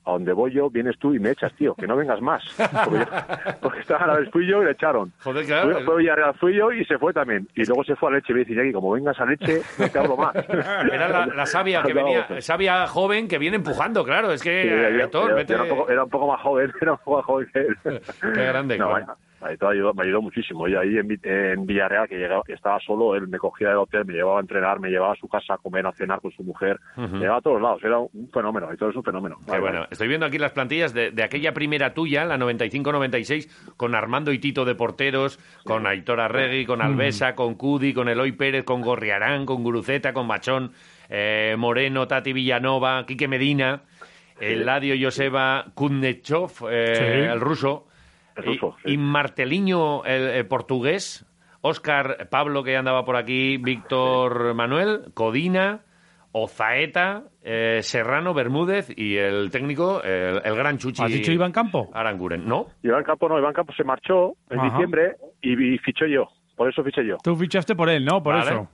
a 0.05 0.11
donde 0.11 0.34
voy 0.34 0.51
yo, 0.51 0.69
vienes 0.69 0.97
tú 0.99 1.13
y 1.13 1.19
me 1.19 1.31
echas, 1.31 1.53
tío, 1.53 1.75
que 1.75 1.88
no 1.88 1.95
vengas 1.95 2.19
más. 2.21 2.43
Porque, 2.57 3.05
porque 3.61 3.80
estaba 3.80 4.03
a 4.03 4.07
la 4.07 4.19
vez 4.19 4.30
fui 4.31 4.45
yo 4.45 4.61
y 4.61 4.65
le 4.65 4.71
echaron. 4.71 5.13
Joder, 5.23 5.45
claro. 5.45 5.80
Fue, 5.85 5.97
Villarreal, 5.97 6.34
fui 6.35 6.55
yo 6.55 6.71
y 6.73 6.84
se 6.85 6.97
fue 6.97 7.13
también. 7.13 7.47
Y 7.55 7.63
luego 7.65 7.84
se 7.85 7.95
fue 7.95 8.09
a 8.09 8.15
Leche 8.15 8.34
y 8.34 8.35
me 8.35 8.39
dice, 8.41 8.53
Iñaki, 8.53 8.73
como 8.73 8.91
vengas 8.91 9.17
a 9.19 9.25
Leche, 9.25 9.61
no 9.80 9.89
te 9.89 9.99
hablo 9.99 10.17
más. 10.17 10.35
Era 10.91 11.07
la, 11.07 11.25
la 11.27 11.45
sabia 11.45 11.81
que 11.84 11.93
venía, 11.93 12.41
sabia 12.41 12.85
joven 12.88 13.27
que 13.30 13.38
viene 13.38 13.55
empujando, 13.55 14.03
claro. 14.03 14.31
Es 14.34 14.43
que, 14.43 14.63
Sí, 14.63 14.67
era, 14.67 15.05
un 15.05 15.69
poco, 15.69 15.89
era 15.89 16.03
un 16.03 16.09
poco 16.09 16.27
más 16.27 16.41
joven, 16.41 16.73
era 16.81 16.91
un 16.91 16.97
poco 16.97 17.17
más 17.17 17.25
joven 17.25 17.49
que 17.53 17.59
él. 17.59 17.77
Qué 18.34 18.45
grande, 18.45 18.77
No, 18.77 18.89
claro. 18.89 19.17
Todo 19.57 19.70
ayudó- 19.70 19.94
me 19.94 20.03
ayudó 20.03 20.22
muchísimo. 20.22 20.68
Y 20.68 20.76
ahí 20.76 20.98
en, 20.98 21.20
en 21.24 21.65
Villarreal, 21.65 22.07
que 22.07 22.15
llegaba, 22.18 22.44
estaba 22.48 22.80
solo, 22.80 23.15
él 23.15 23.28
me 23.28 23.38
cogía 23.38 23.70
del 23.70 23.78
hotel, 23.78 24.06
me 24.06 24.14
llevaba 24.14 24.38
a 24.38 24.41
entrenar, 24.41 24.80
me 24.80 24.90
llevaba 24.90 25.14
a 25.14 25.15
su 25.15 25.28
casa 25.28 25.56
a 25.56 25.57
comer, 25.57 25.86
a 25.86 25.91
cenar 25.94 26.22
con 26.22 26.32
su 26.32 26.44
mujer. 26.44 26.80
Me 26.98 27.07
llevaba 27.20 27.38
a 27.38 27.41
todos 27.41 27.61
lados, 27.61 27.84
era 27.84 27.99
un 27.99 28.30
fenómeno, 28.34 28.68
todo 28.78 28.90
es 28.90 28.95
un 28.95 29.03
fenómeno. 29.03 29.38
Qué 29.49 29.60
bueno. 29.60 29.86
Estoy 29.91 30.07
viendo 30.07 30.26
aquí 30.26 30.38
las 30.38 30.52
plantillas 30.52 30.94
de, 30.94 31.11
de 31.11 31.24
aquella 31.24 31.53
primera 31.53 31.94
tuya, 31.94 32.26
la 32.26 32.38
95-96, 32.38 33.49
con 33.78 33.95
Armando 33.95 34.32
y 34.32 34.40
Tito 34.40 34.65
de 34.65 34.76
porteros, 34.76 35.40
con 35.64 35.86
Aitor 35.88 36.20
Arregui, 36.20 36.65
con 36.65 36.82
Alvesa, 36.82 37.36
con 37.36 37.56
Cudi, 37.56 37.94
con 37.94 38.10
Eloy 38.10 38.32
Pérez, 38.34 38.64
con 38.64 38.82
Gorriarán, 38.82 39.45
con 39.45 39.64
Guruceta, 39.64 40.14
con 40.14 40.28
Machón, 40.28 40.72
eh, 41.10 41.56
Moreno, 41.57 42.07
Tati 42.07 42.34
Villanova, 42.34 43.06
Quique 43.06 43.28
Medina, 43.28 43.82
Eladio 44.40 44.95
Joseba 44.99 45.65
Kudnechov, 45.76 46.52
eh, 46.70 46.94
Sí. 46.95 47.03
el 47.32 47.40
ruso, 47.40 47.88
Y, 48.85 48.93
y 48.93 48.97
Marteliño, 48.97 50.03
el, 50.05 50.23
el 50.30 50.47
portugués, 50.47 51.26
Óscar 51.61 52.27
Pablo, 52.30 52.64
que 52.64 52.72
ya 52.73 52.80
andaba 52.80 53.05
por 53.05 53.15
aquí, 53.15 53.57
Víctor 53.57 54.53
Manuel, 54.53 55.11
Codina, 55.14 55.81
Ozaeta, 56.31 57.23
eh, 57.43 57.80
Serrano, 57.84 58.34
Bermúdez 58.34 58.91
y 58.97 59.18
el 59.18 59.51
técnico, 59.51 60.01
el, 60.03 60.41
el 60.43 60.55
gran 60.55 60.77
Chuchi. 60.80 61.03
¿Has 61.03 61.11
dicho 61.11 61.31
Iván 61.31 61.51
Campo? 61.51 61.89
Aranguren, 61.93 62.47
¿no? 62.47 62.65
Iván 62.81 63.03
Campo 63.03 63.30
no, 63.30 63.38
Iván 63.38 63.53
Campo 63.53 63.72
se 63.73 63.84
marchó 63.84 64.34
en 64.49 64.60
Ajá. 64.60 64.69
diciembre 64.72 65.15
y, 65.41 65.76
y 65.76 65.77
fichó 65.77 66.07
yo, 66.07 66.27
por 66.55 66.69
eso 66.69 66.84
fiché 66.84 67.05
yo. 67.05 67.18
Tú 67.23 67.35
fichaste 67.35 67.76
por 67.76 67.88
él, 67.89 68.03
¿no? 68.03 68.23
Por 68.23 68.34
Vale. 68.34 68.49
eso. 68.49 68.68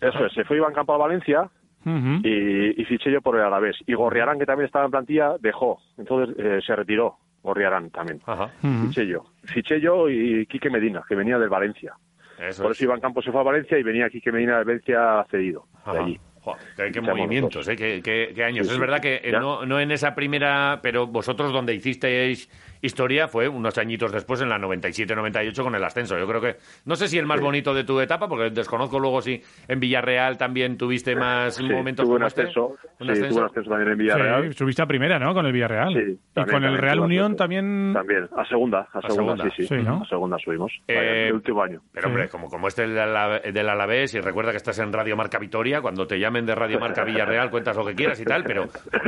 Eso 0.00 0.26
es, 0.26 0.32
se 0.32 0.44
fue 0.44 0.56
Iván 0.56 0.74
Campo 0.74 0.92
a 0.92 0.98
Valencia 0.98 1.48
y 1.86 2.84
fiché 2.86 3.12
yo 3.12 3.20
por 3.20 3.36
el 3.36 3.42
Alavés. 3.42 3.76
Y 3.86 3.94
Gorriarán, 3.94 4.38
que 4.38 4.46
también 4.46 4.66
estaba 4.66 4.86
en 4.86 4.90
plantilla, 4.90 5.36
dejó. 5.38 5.78
Entonces 5.98 6.34
eh, 6.38 6.60
se 6.66 6.74
retiró 6.74 7.16
Gorriarán 7.44 7.90
también. 7.90 8.20
Ujú. 8.26 8.86
Fiché 8.88 9.06
yo. 9.06 9.24
Fiché 9.44 9.78
yo 9.80 10.08
y 10.08 10.46
Quique 10.46 10.70
Medina, 10.70 11.04
que 11.06 11.14
venía 11.14 11.38
del 11.38 11.50
Valencia. 11.50 11.92
Eso 12.38 12.62
por 12.62 12.72
es. 12.72 12.78
eso 12.78 12.84
Iván 12.86 13.00
Campos 13.00 13.24
se 13.24 13.30
fue 13.30 13.40
a 13.42 13.44
Valencia 13.44 13.78
y 13.78 13.82
venía 13.82 14.08
Quique 14.10 14.32
Medina 14.32 14.56
del 14.56 14.64
Valencia 14.64 15.24
cedido. 15.30 15.66
De 15.84 15.90
Ajá. 15.92 16.00
allí. 16.04 16.20
Joder, 16.44 16.92
qué, 16.92 17.00
movimientos, 17.00 17.66
¿eh? 17.68 17.76
qué, 17.76 18.00
qué- 18.02 18.32
qué 18.34 18.44
años. 18.44 18.66
Sí, 18.66 18.72
es 18.72 18.74
sí. 18.76 18.80
verdad 18.80 19.00
que 19.00 19.20
Ya. 19.32 19.40
no, 19.40 19.64
no 19.64 19.80
en 19.80 19.90
esa 19.90 20.14
primera, 20.14 20.80
pero 20.82 21.06
vosotros 21.06 21.52
donde 21.52 21.74
hicisteis 21.74 22.50
historia 22.82 23.28
fue 23.28 23.48
unos 23.48 23.78
añitos 23.78 24.12
después, 24.12 24.42
en 24.42 24.50
la 24.50 24.58
97-98, 24.58 25.62
con 25.62 25.74
el 25.74 25.82
ascenso. 25.82 26.18
Yo 26.18 26.26
creo 26.28 26.40
que, 26.42 26.56
no 26.84 26.96
sé 26.96 27.08
si 27.08 27.16
el 27.18 27.24
más 27.24 27.40
bonito 27.40 27.72
de 27.72 27.84
tu 27.84 27.98
etapa, 27.98 28.28
porque 28.28 28.50
desconozco 28.50 28.98
luego 28.98 29.22
si 29.22 29.42
en 29.68 29.80
Villarreal 29.80 30.36
también 30.36 30.76
tuviste 30.76 31.16
más 31.16 31.54
Sí, 31.56 31.62
momentos 31.62 32.04
tuve 32.04 32.12
un 32.16 32.18
como 32.18 32.26
este. 32.26 32.42
ascenso. 32.42 32.76
¿Un 33.00 33.06
sí, 33.06 33.12
ascenso? 33.12 33.28
tuve 33.30 33.38
un 33.40 33.46
ascenso 33.46 33.70
también 33.70 33.90
en 33.92 33.98
Villarreal. 33.98 34.48
Sí, 34.48 34.52
subiste 34.58 34.82
a 34.82 34.86
primera, 34.86 35.18
¿no? 35.18 35.32
Con 35.32 35.46
el 35.46 35.52
Villarreal. 35.52 35.94
Sí, 35.94 35.98
y 36.12 36.34
también, 36.34 36.54
con 36.60 36.64
el 36.64 36.76
Real 36.78 37.00
Unión 37.00 37.36
también... 37.36 37.92
También, 37.94 38.28
a 38.36 38.44
segunda, 38.44 38.80
a, 38.92 39.00
segunda, 39.00 39.34
segunda. 39.36 39.44
sí, 39.44 39.50
sí. 39.62 39.66
Sí, 39.68 39.82
¿no? 39.82 40.02
A 40.02 40.06
segunda 40.06 40.36
subimos. 40.38 40.70
Eh, 40.86 41.28
el 41.28 41.34
último 41.34 41.62
año. 41.62 41.80
Pero 41.90 42.08
hombre, 42.08 42.28
como, 42.28 42.50
como 42.50 42.68
este 42.68 42.86
del, 42.86 43.52
del 43.54 43.68
Alavés, 43.70 44.12
y 44.14 44.20
recuerda 44.20 44.50
que 44.50 44.58
estás 44.58 44.78
en 44.80 44.92
Radio 44.92 45.16
Marca 45.16 45.38
Vitoria, 45.38 45.80
cuando 45.80 46.06
te 46.06 46.18
llame 46.18 46.33
de 46.46 46.54
Radio 46.54 46.78
Marca 46.80 47.04
Villarreal, 47.04 47.50
cuentas 47.50 47.76
lo 47.76 47.84
que 47.86 47.94
quieras 47.94 48.20
y 48.20 48.24
tal, 48.24 48.42
pero 48.44 48.64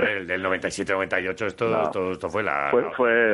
el 0.09 0.27
del 0.27 0.44
97-98 0.44 1.47
esto, 1.47 1.69
No. 1.69 1.82
esto, 1.85 2.12
esto 2.12 2.28
fue 2.28 2.43
la... 2.43 2.69
Fue, 2.70 2.85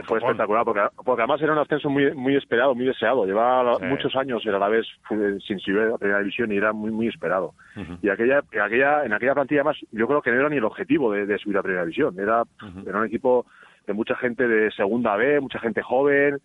fue, 0.02 0.18
espectacular, 0.18 0.64
porque, 0.64 0.80
porque 1.04 1.22
además 1.22 1.40
era 1.42 1.52
un 1.52 1.58
ascenso 1.58 1.90
muy, 1.90 2.12
muy 2.14 2.36
esperado, 2.36 2.74
muy 2.74 2.86
deseado. 2.86 3.24
Llevaba 3.26 3.76
Sí. 3.76 3.84
muchos 3.84 4.14
años 4.16 4.44
era 4.46 4.56
a 4.56 4.60
la 4.60 4.68
vez 4.68 4.86
fue 5.06 5.16
sin 5.46 5.58
subir 5.60 5.80
a 5.80 5.86
la 5.90 5.98
primera 5.98 6.18
división 6.20 6.50
y 6.52 6.56
era 6.56 6.72
muy, 6.72 6.90
muy 6.90 7.08
esperado. 7.08 7.54
Y 8.02 8.08
aquella, 8.08 8.42
en 8.52 8.60
aquella, 8.60 9.04
en 9.04 9.12
aquella 9.12 9.34
plantilla 9.34 9.60
además, 9.62 9.76
yo 9.92 10.06
creo 10.06 10.22
que 10.22 10.30
no 10.30 10.40
era 10.40 10.48
ni 10.48 10.56
el 10.56 10.64
objetivo 10.64 11.12
de, 11.12 11.26
de 11.26 11.38
subir 11.38 11.56
a 11.58 11.62
primera 11.62 11.82
división. 11.84 12.18
Era, 12.18 12.42
era 12.86 12.98
un 12.98 13.06
equipo 13.06 13.46
de 13.86 13.92
mucha 13.94 14.14
gente 14.16 14.46
de 14.46 14.70
segunda 14.72 15.16
B, 15.16 15.40
mucha 15.40 15.58
gente 15.58 15.82
joven. 15.82 16.38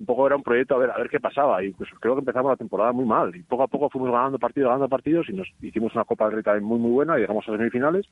Un 0.00 0.06
poco 0.06 0.26
era 0.26 0.34
un 0.36 0.42
proyecto 0.42 0.74
a 0.74 0.78
ver 0.78 0.90
a 0.90 0.98
ver 0.98 1.08
qué 1.08 1.20
pasaba. 1.20 1.62
Y 1.62 1.70
pues 1.72 1.88
creo 2.00 2.14
que 2.14 2.20
empezamos 2.20 2.50
la 2.50 2.56
temporada 2.56 2.92
muy 2.92 3.04
mal. 3.04 3.34
Y 3.36 3.42
poco 3.42 3.62
a 3.62 3.68
poco 3.68 3.88
fuimos 3.88 4.10
ganando 4.10 4.38
partidos, 4.38 4.68
ganando 4.68 4.88
partidos 4.88 5.28
y 5.28 5.32
nos 5.32 5.48
hicimos 5.60 5.94
una 5.94 6.04
Copa 6.04 6.24
del 6.26 6.34
Rey 6.34 6.42
también 6.42 6.64
muy, 6.64 6.78
muy 6.78 6.90
buena. 6.90 7.16
Y 7.16 7.20
llegamos 7.20 7.46
a 7.46 7.52
las 7.52 7.58
semifinales 7.58 8.06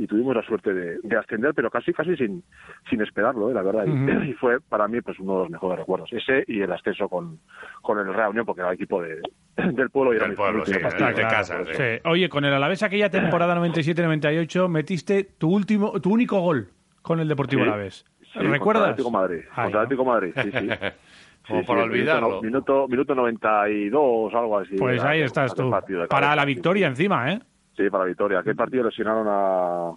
y 0.00 0.06
tuvimos 0.06 0.34
la 0.34 0.42
suerte 0.42 0.72
de, 0.72 0.98
de 1.02 1.16
ascender, 1.16 1.54
pero 1.54 1.70
casi 1.70 1.92
casi 1.92 2.16
sin, 2.16 2.42
sin 2.88 3.00
esperarlo, 3.02 3.50
¿eh? 3.50 3.54
la 3.54 3.62
verdad. 3.62 3.84
Y- 3.86 4.32
fue 4.34 4.60
para 4.60 4.86
mí 4.88 5.00
pues 5.00 5.18
uno 5.20 5.34
de 5.34 5.38
los 5.40 5.50
mejores 5.50 5.78
recuerdos. 5.78 6.12
Ese 6.12 6.44
y 6.46 6.60
el 6.60 6.70
ascenso 6.72 7.08
con, 7.08 7.38
con 7.82 7.98
el 7.98 8.12
Real 8.14 8.30
Unión, 8.30 8.44
porque 8.46 8.60
era 8.60 8.70
el 8.70 8.74
equipo 8.76 9.02
de, 9.02 9.20
del 9.56 9.90
pueblo 9.90 10.12
y 10.12 10.16
era 10.16 10.24
Del 10.26 10.30
mi- 10.32 10.36
pueblo, 10.36 10.64
sí, 10.66 10.72
de- 10.72 10.80
casa, 10.80 11.64
sí. 11.66 11.72
Sí. 11.74 12.00
Oye, 12.04 12.28
con 12.28 12.44
el 12.44 12.52
Alavés 12.52 12.82
aquella 12.84 13.10
temporada 13.10 13.54
97-98 13.60 14.68
metiste 14.68 15.24
tu 15.38 15.50
último, 15.52 16.00
tu 16.00 16.12
único 16.12 16.40
gol 16.40 16.68
con 17.02 17.20
el 17.20 17.28
Deportivo 17.28 17.62
Sí. 17.62 17.68
Alavés. 17.68 18.04
Sí, 18.38 18.44
Contra 18.44 18.52
¿Recuerdas? 18.58 18.82
el 18.84 18.90
Atlético 18.90 19.10
Madrid. 19.10 19.40
Ay, 19.54 19.62
contra 19.64 19.80
Atlético 19.82 20.02
de 20.04 20.08
Madrid, 20.08 20.32
sí, 20.42 20.50
sí. 20.52 20.68
Como 21.48 21.60
Sí, 21.62 21.66
para 21.66 21.82
sí, 21.82 21.88
olvidarlo. 21.88 22.42
Minuto, 22.42 22.88
minuto, 22.88 22.88
minuto 22.88 23.14
92, 23.14 24.34
algo 24.34 24.58
así. 24.58 24.76
Pues 24.76 25.02
ahí 25.02 25.22
estás 25.22 25.54
tú. 25.54 25.70
Para 26.10 26.36
la 26.36 26.42
sí. 26.42 26.46
victoria 26.48 26.86
encima, 26.88 27.32
¿eh? 27.32 27.40
Sí, 27.76 27.88
para 27.90 28.04
la 28.04 28.08
victoria. 28.08 28.40
Aquel 28.40 28.54
partido 28.56 28.84
lesionaron 28.84 29.26
a, 29.28 29.88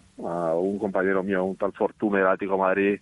a 0.51 0.55
un 0.55 0.79
compañero 0.79 1.23
mío, 1.23 1.43
un 1.43 1.57
tal 1.57 1.73
Fortune 1.73 2.19
del 2.19 2.27
Atlético 2.27 2.57
Madrid. 2.57 2.99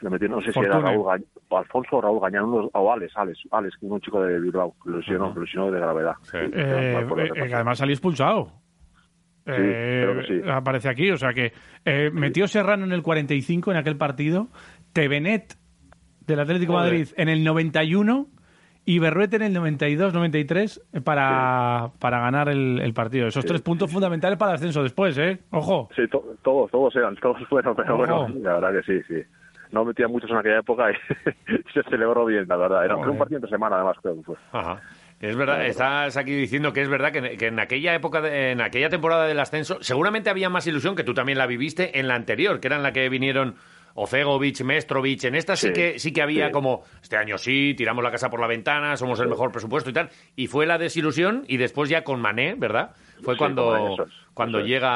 Le 0.00 0.08
metieron, 0.08 0.38
no 0.38 0.42
sé 0.42 0.50
si 0.50 0.58
era. 0.60 0.78
Raúl 0.78 1.04
Gañ- 1.04 1.24
o 1.48 1.58
Alfonso 1.58 1.96
o 1.96 2.00
Raúl 2.00 2.20
Gañán, 2.20 2.44
unos- 2.44 2.70
o 2.72 2.90
Alex, 2.92 3.12
Alex, 3.18 3.38
Alex, 3.50 3.76
un 3.82 4.00
chico 4.00 4.22
de 4.22 4.40
Bilbao, 4.40 4.74
lesionó, 4.86 5.34
que 5.34 5.40
lo 5.40 5.44
lesionó 5.44 5.70
de 5.70 5.80
gravedad. 5.80 6.14
Eh, 6.32 6.92
No 6.94 6.98
acuerdo 7.06 7.24
eh, 7.24 7.30
qué 7.34 7.48
que 7.48 7.54
además 7.54 7.76
salió 7.76 7.92
expulsado. 7.92 8.52
Eh, 9.46 10.02
creo 10.04 10.20
que 10.20 10.26
sí. 10.26 10.48
Aparece 10.50 10.88
aquí, 10.88 11.10
o 11.10 11.16
sea 11.16 11.32
que 11.34 11.52
eh, 11.84 12.10
metió 12.12 12.46
Serrano 12.46 12.84
en 12.84 12.92
el 12.92 13.02
45 13.02 13.72
en 13.72 13.76
aquel 13.78 13.96
partido, 13.96 14.48
Tevenet 14.92 15.56
del 16.26 16.40
Atlético 16.40 16.72
Joder. 16.74 16.92
Madrid 16.92 17.08
en 17.16 17.28
el 17.28 17.44
91 17.44 18.26
y 18.84 18.98
Berruete 18.98 19.36
en 19.36 19.42
el 19.42 19.54
92-93 19.56 21.02
para, 21.04 21.90
para 21.98 22.20
ganar 22.20 22.48
el, 22.48 22.80
el 22.82 22.92
partido. 22.94 23.26
Esos 23.28 23.44
tres 23.44 23.60
puntos 23.62 23.90
fundamentales 23.90 24.38
para 24.38 24.52
el 24.52 24.56
ascenso 24.56 24.82
después, 24.82 25.16
¿eh? 25.18 25.38
Ojo. 25.50 25.88
Sí, 25.94 26.02
to- 26.08 26.36
todos, 26.42 26.70
todos 26.70 26.94
eran, 26.96 27.14
todos 27.16 27.38
fueron, 27.48 27.76
pero 27.76 27.94
Ojo. 27.94 28.06
bueno, 28.06 28.28
la 28.42 28.54
verdad 28.58 28.80
que 28.80 28.92
sí, 28.92 29.02
sí. 29.08 29.22
No 29.72 29.84
metía 29.84 30.08
muchos 30.08 30.28
en 30.30 30.36
aquella 30.38 30.58
época 30.58 30.90
y 30.90 30.94
se 31.74 31.82
celebró 31.88 32.24
bien, 32.24 32.46
la 32.48 32.56
verdad. 32.56 32.84
Era 32.84 32.96
fue 32.96 33.10
un 33.10 33.18
partido 33.18 33.36
entre 33.38 33.50
semana, 33.50 33.76
además, 33.76 33.96
creo 34.02 34.16
que 34.16 34.22
fue. 34.22 34.36
Ajá. 34.52 34.80
Es 35.20 35.36
verdad, 35.36 35.66
estás 35.66 36.16
aquí 36.16 36.32
diciendo 36.32 36.72
que 36.72 36.80
es 36.80 36.88
verdad 36.88 37.12
que, 37.12 37.36
que 37.36 37.46
en 37.48 37.60
aquella 37.60 37.94
época, 37.94 38.20
de- 38.22 38.52
en 38.52 38.60
aquella 38.62 38.88
temporada 38.88 39.26
del 39.26 39.38
ascenso, 39.38 39.78
seguramente 39.82 40.30
había 40.30 40.48
más 40.48 40.66
ilusión 40.66 40.96
que 40.96 41.04
tú 41.04 41.12
también 41.14 41.38
la 41.38 41.46
viviste 41.46 42.00
en 42.00 42.08
la 42.08 42.14
anterior, 42.14 42.58
que 42.58 42.66
era 42.68 42.76
en 42.76 42.82
la 42.82 42.92
que 42.92 43.08
vinieron 43.10 43.54
Ocegovic, 43.94 44.60
Mestrovic. 44.62 45.24
En 45.24 45.34
esta 45.34 45.56
sí, 45.56 45.68
Sí, 45.68 45.72
que 45.72 45.98
sí 45.98 46.12
que 46.12 46.22
había 46.22 46.46
sí. 46.46 46.52
como 46.52 46.82
este 47.02 47.16
año 47.16 47.38
sí, 47.38 47.74
tiramos 47.76 48.02
la 48.04 48.10
casa 48.10 48.30
por 48.30 48.40
la 48.40 48.46
ventana, 48.46 48.96
somos 48.96 49.20
el 49.20 49.28
mejor 49.28 49.52
presupuesto 49.52 49.90
y 49.90 49.92
tal. 49.92 50.08
Y 50.36 50.46
fue 50.46 50.66
la 50.66 50.78
desilusión 50.78 51.44
y 51.48 51.56
después 51.56 51.88
ya 51.90 52.02
con 52.04 52.20
Mané, 52.20 52.54
¿verdad? 52.56 52.94
Fue 53.22 53.36
cuando 53.36 53.76
eso 53.94 54.04
es, 54.04 54.12
cuando 54.32 54.60
es. 54.60 54.66
llega 54.66 54.88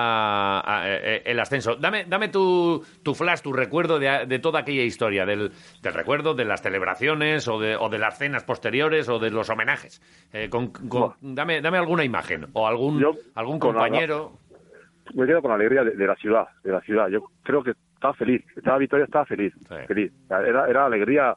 a- 0.61 0.85
eh, 0.87 1.23
el 1.27 1.39
ascenso. 1.39 1.77
Dame, 1.77 2.07
dame 2.07 2.29
tu, 2.29 2.83
tu 3.03 3.15
flash, 3.15 3.43
tu 3.43 3.53
recuerdo 3.53 3.99
de, 3.99 4.25
de 4.27 4.39
toda 4.39 4.61
aquella 4.61 4.83
historia, 4.83 5.27
del, 5.27 5.53
del 5.83 5.93
recuerdo 5.95 6.33
de 6.35 6.47
las 6.47 6.63
celebraciones 6.63 7.47
o 7.49 7.61
de, 7.61 7.77
o 7.77 7.91
de 7.91 7.99
las 7.99 8.17
cenas 8.17 8.43
posteriores 8.45 9.09
o 9.11 9.19
de 9.19 9.31
los 9.31 9.51
homenajes. 9.51 10.01
Eh, 10.33 10.49
con- 10.49 10.69
con- 10.69 11.15
dame, 11.21 11.61
dame 11.61 11.77
alguna 11.77 12.03
imagen 12.05 12.47
o 12.55 12.67
algún, 12.67 12.99
Yo, 12.99 13.13
algún 13.35 13.57
la- 13.57 13.61
compañero. 13.61 14.39
me 15.13 15.27
quedo 15.27 15.43
con 15.43 15.51
la 15.51 15.57
alegría 15.57 15.85
de, 15.85 15.91
de 15.91 16.07
la 16.07 16.17
ciudad, 16.17 16.47
de 16.63 16.73
la 16.73 16.81
ciudad. 16.81 17.09
Yo 17.09 17.25
creo 17.43 17.63
que 17.63 17.73
estaba 18.05 18.15
feliz, 18.15 18.45
estaba 18.55 18.77
Victoria 18.79 19.05
estaba 19.07 19.25
feliz, 19.25 19.55
feliz. 19.87 20.13
Era, 20.29 20.69
era 20.69 20.85
alegría. 20.87 21.35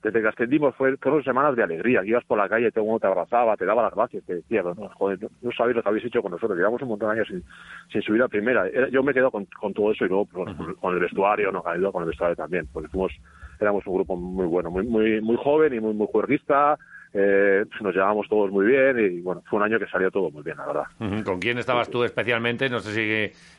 Desde 0.00 0.20
que 0.20 0.28
ascendimos 0.28 0.74
fue, 0.76 0.96
fueron 0.98 1.24
semanas 1.24 1.56
de 1.56 1.62
alegría. 1.62 2.02
que 2.02 2.08
Ibas 2.08 2.24
por 2.26 2.36
la 2.36 2.46
calle, 2.48 2.70
todo 2.70 2.84
el 2.84 2.88
mundo 2.88 3.00
te 3.00 3.06
abrazaba, 3.06 3.56
te 3.56 3.64
daba 3.64 3.82
las 3.84 3.94
gracias, 3.94 4.22
te 4.26 4.34
decía, 4.34 4.62
no, 4.62 4.74
joder, 4.90 5.18
no, 5.40 5.50
sabéis 5.52 5.76
lo 5.76 5.82
que 5.82 5.88
habéis 5.88 6.04
hecho 6.04 6.20
con 6.20 6.30
nosotros. 6.30 6.58
Llevamos 6.58 6.82
un 6.82 6.88
montón 6.88 7.08
de 7.08 7.14
años 7.14 7.26
sin, 7.26 7.42
sin 7.90 8.02
subir 8.02 8.22
a 8.22 8.28
primera. 8.28 8.68
Era- 8.68 8.88
yo 8.90 9.02
me 9.02 9.14
quedo 9.14 9.30
con, 9.30 9.46
con 9.58 9.72
todo 9.72 9.92
eso 9.92 10.04
y 10.04 10.08
luego 10.08 10.26
pues, 10.26 10.54
con, 10.56 10.74
con 10.74 10.94
el 10.94 11.00
vestuario, 11.00 11.50
no, 11.50 11.62
ayudó 11.64 11.90
con 11.90 12.02
el 12.02 12.08
vestuario 12.08 12.36
también, 12.36 12.68
porque 12.70 12.90
fuimos, 12.90 13.12
éramos 13.58 13.84
un 13.86 13.94
grupo 13.94 14.14
muy 14.14 14.44
bueno, 14.46 14.70
muy, 14.70 14.86
muy, 14.86 15.22
muy 15.22 15.36
joven 15.36 15.72
y 15.74 15.80
muy, 15.80 15.94
muy 15.94 16.06
juerguista. 16.12 16.78
Eh, 17.16 17.64
nos 17.80 17.94
llevábamos 17.94 18.28
todos 18.28 18.50
muy 18.50 18.66
bien 18.66 18.98
y 18.98 19.20
bueno, 19.20 19.40
fue 19.48 19.58
un 19.60 19.64
año 19.64 19.78
que 19.78 19.86
salió 19.86 20.10
todo 20.10 20.30
muy 20.32 20.42
bien, 20.42 20.56
la 20.56 20.66
verdad. 20.66 21.22
¿Con 21.24 21.38
quién 21.38 21.58
estabas 21.58 21.88
tú 21.88 22.02
especialmente? 22.02 22.68
No 22.68 22.80
sé 22.80 22.92
si 22.92 23.00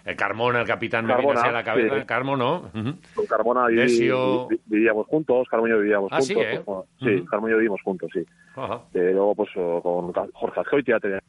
eh, 0.09 0.15
Carmona, 0.17 0.59
el 0.59 0.67
capitán, 0.67 1.05
me 1.05 1.13
Carmona, 1.13 1.39
así 1.39 1.49
a 1.49 1.51
la 1.53 1.63
cabeza. 1.63 1.99
sí. 2.01 2.05
Carmo, 2.05 2.35
¿no? 2.35 2.69
Con 3.15 3.25
Carmona 3.27 3.67
viví- 3.67 3.75
Desio. 3.83 4.47
vi- 4.49 4.59
vivíamos 4.65 5.07
juntos, 5.07 5.47
Carmo 5.49 5.67
y 5.67 5.69
yo 5.69 5.79
vivíamos 5.79 6.09
Ah, 6.11 6.19
sí, 6.21 6.33
juntos. 6.33 6.51
¿eh? 6.53 6.61
pues, 6.65 6.65
bueno, 6.65 6.85
sí. 7.21 7.25
Carmo 7.31 7.47
y 7.47 7.51
yo 7.51 7.57
vivimos 7.57 7.81
juntos, 7.81 8.09
sí. 8.13 8.25
Ajá. 8.57 8.81
Eh, 8.93 9.11
luego, 9.13 9.35
pues, 9.35 9.49
con 9.53 10.11
Jorge 10.33 10.59
Azcoitia, 10.59 10.99
teníamos 10.99 11.23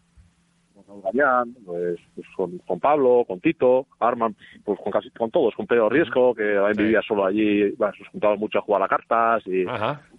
Gallán, 1.02 1.54
pues, 1.64 1.98
pues, 2.14 2.26
con, 2.36 2.58
con 2.58 2.80
Pablo, 2.80 3.24
con 3.26 3.40
Tito, 3.40 3.86
Arman, 4.00 4.36
pues 4.64 4.78
con 4.80 4.92
casi 4.92 5.10
con 5.10 5.30
todos, 5.30 5.54
con 5.54 5.66
Pedro 5.66 5.88
Riesco, 5.88 6.34
que 6.34 6.54
también 6.54 6.76
vivía 6.76 7.02
solo 7.02 7.24
allí, 7.26 7.70
bueno, 7.72 7.92
nos 7.98 8.08
juntábamos 8.08 8.40
mucho 8.40 8.58
a 8.58 8.62
jugar 8.62 8.82
a 8.82 8.88
cartas, 8.88 9.42
y 9.46 9.64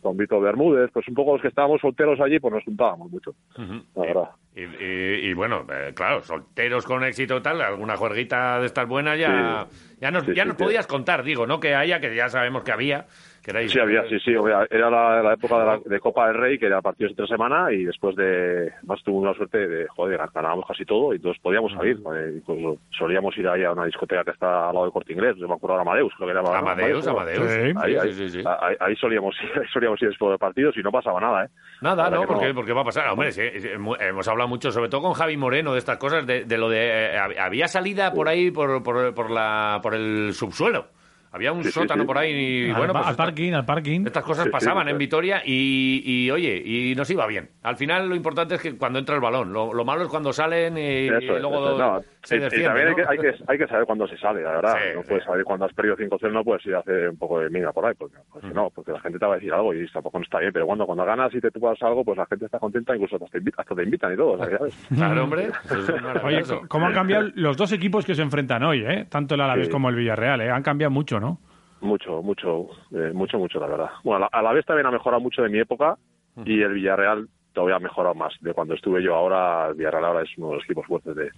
con 0.02 0.18
Vito 0.18 0.40
Bermúdez, 0.40 0.90
pues 0.94 1.08
un 1.08 1.14
poco 1.16 1.34
los 1.34 1.42
que 1.42 1.48
estábamos 1.50 1.82
solteros 1.82 2.20
allí, 2.20 2.40
pues 2.40 2.54
nos 2.54 2.64
juntábamos 2.64 3.12
mucho, 3.12 3.32
Ujú. 3.58 3.82
la 3.96 4.02
verdad. 4.02 4.30
Y, 4.56 4.62
y- 4.62 5.30
y 5.30 5.34
bueno, 5.34 5.66
eh, 5.72 5.94
claro, 5.96 6.24
solteros 6.24 6.84
con 6.86 7.04
éxito 7.04 7.42
tal, 7.44 7.62
alguna 7.62 7.96
juerguita 7.96 8.60
de 8.60 8.66
estas 8.66 8.88
buenas 8.88 9.20
ya, 9.20 9.68
ya 10.02 10.10
nos, 10.10 10.26
Sí, 10.26 10.34
ya 10.34 10.46
nos 10.46 10.56
podías 10.56 10.88
contar, 10.88 11.24
digo, 11.24 11.46
¿no? 11.46 11.60
Que 11.60 11.76
haya, 11.76 12.00
que 12.00 12.16
ya 12.16 12.28
sabemos 12.30 12.64
que 12.64 12.72
había. 12.72 13.06
Sí, 13.70 13.80
había, 13.80 14.04
sí, 14.10 14.20
sí, 14.20 14.32
era 14.70 14.90
la, 14.90 15.22
la 15.24 15.34
época 15.34 15.60
de, 15.60 15.66
la- 15.66 15.80
de 15.86 16.00
Copa 16.00 16.28
del 16.28 16.36
Rey, 16.38 16.60
que 16.60 16.66
era 16.66 16.82
partidos 16.82 17.12
entre 17.12 17.28
semana, 17.28 17.72
y 17.72 17.86
después 17.86 18.16
de, 18.16 18.72
más 18.84 19.02
tuvimos 19.04 19.26
la 19.30 19.34
suerte 19.36 19.68
de, 19.68 19.88
joder, 19.88 20.20
ganábamos 20.34 20.66
casi 20.68 20.84
todo, 20.86 21.14
y 21.14 21.16
entonces 21.16 21.42
podíamos 21.42 21.72
salir, 21.74 21.98
eh, 22.16 22.34
incluso 22.38 22.80
solíamos 22.92 23.38
ir 23.38 23.48
ahí 23.48 23.64
a 23.64 23.72
una 23.72 23.86
discoteca 23.86 24.24
que 24.26 24.32
está 24.32 24.68
al 24.70 24.74
lado 24.74 24.86
de 24.88 24.92
Corte 24.92 25.14
Inglés, 25.14 25.36
yo 25.38 25.48
me 25.48 25.54
acuerdo 25.56 25.76
de 25.78 25.82
Amadeus, 25.84 26.14
creo 26.18 26.28
que 26.28 26.32
era 26.34 26.42
¿no? 26.42 26.54
Amadeus, 26.54 27.08
Amadeus. 27.08 27.52
Sí, 27.52 27.74
Ahí, 27.78 27.94
sí, 27.94 28.00
ahí, 28.00 28.14
sí, 28.14 28.30
sí. 28.30 28.44
ahí- 28.46 28.76
ahí 28.80 28.96
solíamos, 28.98 29.36
ir, 29.42 29.60
ahí 29.62 29.68
solíamos 29.72 30.02
ir 30.02 30.10
después 30.10 30.32
de 30.32 30.38
partidos 30.38 30.76
y 30.78 30.82
no 30.82 30.92
pasaba 30.92 31.20
nada, 31.22 31.46
¿eh? 31.46 31.50
Nada, 31.82 31.96
La 32.04 32.04
verdad 32.10 32.18
¿no? 32.18 32.22
que 32.22 32.28
Porque, 32.34 32.54
porque 32.54 32.74
va 32.74 32.82
a 32.82 32.86
pasar. 32.86 33.08
Hombre, 33.10 33.32
sí, 33.32 33.42
sí, 33.60 33.68
hemos 33.70 34.00
hemos 34.02 34.28
hablado 34.28 34.50
mucho, 34.50 34.72
sobre 34.72 34.90
todo 34.90 35.02
con 35.02 35.14
Javi 35.14 35.38
Moreno, 35.38 35.74
de 35.74 35.80
estas 35.80 35.98
cosas, 35.98 36.26
de, 36.26 36.44
de 36.46 36.58
lo 36.58 36.70
de... 36.70 36.80
eh, 37.14 37.18
hab- 37.18 37.40
había 37.40 37.68
salida 37.68 38.12
por 38.12 38.28
ahí, 38.28 38.52
por, 38.52 38.82
por, 38.84 39.14
por, 39.14 39.30
la, 39.32 39.80
por 39.84 39.94
el 39.94 40.34
subsuelo. 40.34 40.88
Había 41.38 41.52
un 41.54 41.64
Sí, 41.64 41.72
sótano 41.72 42.04
sí. 42.04 42.08
por 42.08 42.18
ahí 42.18 42.32
y, 42.32 42.70
al, 42.72 42.78
bueno, 42.78 42.94
pues 42.94 43.06
al 43.06 43.12
esta- 43.12 43.24
parking, 43.24 43.54
al 43.54 43.66
parking. 43.66 44.06
estas 44.06 44.24
cosas 44.24 44.48
pasaban 44.50 44.86
sí. 44.88 44.92
en 44.92 44.98
Vitoria 44.98 45.42
y, 45.46 46.02
y, 46.06 46.32
oye, 46.32 46.62
y 46.66 46.96
nos 46.96 47.10
iba 47.10 47.26
bien. 47.28 47.50
Al 47.64 47.78
final 47.78 48.10
lo 48.10 48.16
importante 48.16 48.56
es 48.56 48.62
que 48.62 48.76
cuando 48.78 49.00
entra 49.00 49.16
el 49.16 49.22
balón, 49.22 49.54
lo, 49.54 49.74
lo 49.74 49.86
malo 49.86 50.04
es 50.04 50.08
cuando 50.10 50.34
salen 50.34 50.78
y, 50.78 51.08
Eso 51.08 51.40
luego 51.40 51.56
eso 51.58 51.72
es. 51.74 51.78
No, 51.80 52.02
se 52.24 52.36
y- 52.36 52.40
desciende, 52.40 52.68
también 52.68 52.88
hay, 52.90 52.96
que, 52.96 53.02
hay, 53.08 53.18
que, 53.18 53.36
hay 53.48 53.58
que 53.58 53.68
saber 53.68 53.86
cuándo 53.86 54.08
se 54.08 54.18
sale, 54.18 54.42
la 54.42 54.52
verdad. 54.54 54.76
Sí, 54.82 54.90
no 54.96 55.02
sí. 55.04 55.08
puedes 55.10 55.24
saber 55.26 55.44
cuando 55.44 55.66
has 55.66 55.74
perdido 55.74 55.96
5-0, 55.96 56.32
no 56.32 56.44
puedes 56.44 56.66
ir 56.66 56.76
a 56.76 56.80
hacer 56.80 57.10
un 57.10 57.18
poco 57.18 57.40
de 57.40 57.50
miga 57.50 57.72
por 57.72 57.86
ahí, 57.86 57.94
porque, 57.98 58.18
porque 58.32 58.48
no, 58.50 58.70
porque 58.72 58.92
la 58.92 59.00
gente 59.00 59.20
te 59.20 59.26
va 59.26 59.34
a 59.34 59.36
decir 59.36 59.54
algo 59.54 59.74
y 59.74 59.88
tampoco 59.92 60.18
no 60.20 60.24
está 60.24 60.40
bien. 60.40 60.52
Pero 60.52 60.66
cuando, 60.66 60.86
cuando 60.86 61.06
ganas 61.06 61.34
y 61.36 61.40
te 61.40 61.52
tupas 61.52 61.82
algo, 61.84 62.04
pues 62.04 62.18
la 62.18 62.26
gente 62.26 62.46
está 62.46 62.60
contenta, 62.60 62.96
incluso 62.96 63.16
hasta 63.16 63.28
te 63.28 63.38
invitan, 63.38 63.62
hasta 63.62 63.76
te 63.76 63.84
invitan 63.84 64.14
y 64.14 64.18
todo, 64.18 64.38
¿sabes? 64.38 64.88
Claro, 64.96 65.24
hombre. 65.24 65.48
Oye, 66.24 66.42
¿cómo 66.68 66.88
han 66.88 66.94
cambiado 66.94 67.30
los 67.36 67.56
dos 67.58 67.72
equipos 67.72 68.06
que 68.06 68.16
se 68.16 68.22
enfrentan 68.22 68.64
hoy, 68.64 68.84
eh? 68.86 69.06
Tanto 69.10 69.36
el 69.36 69.42
Alavés 69.42 69.68
Sí. 69.68 69.72
como 69.72 69.90
el 69.90 69.96
Villarreal, 69.96 70.42
eh? 70.42 70.50
Han 70.50 70.64
cambiado 70.64 70.92
mucho, 70.92 71.20
¿no? 71.20 71.27
Mucho, 71.82 72.22
mucho, 72.22 72.68
eh, 72.92 73.12
mucho, 73.14 73.38
mucho, 73.38 73.60
la 73.60 73.68
verdad. 73.68 73.90
Bueno, 74.04 74.28
a 74.32 74.42
la, 74.42 74.54
vez 74.54 74.66
también 74.66 74.88
ha 74.88 74.92
mejorado 74.92 75.22
mucho 75.22 75.44
de 75.44 75.50
mi 75.50 75.60
época 75.60 75.98
y 76.46 76.62
el 76.62 76.74
Villarreal 76.74 77.28
todavía 77.54 77.78
ha 77.78 77.80
mejorado 77.80 78.16
más. 78.16 78.34
De 78.42 78.54
cuando 78.54 78.74
estuve 78.74 79.02
yo 79.04 79.16
ahora, 79.16 79.70
el 79.70 79.76
Villarreal 79.76 80.06
ahora 80.06 80.24
es 80.24 80.30
uno 80.38 80.50
de 80.50 80.56
los 80.56 80.64
equipos 80.64 80.86
fuertes 80.86 81.16
de, 81.16 81.32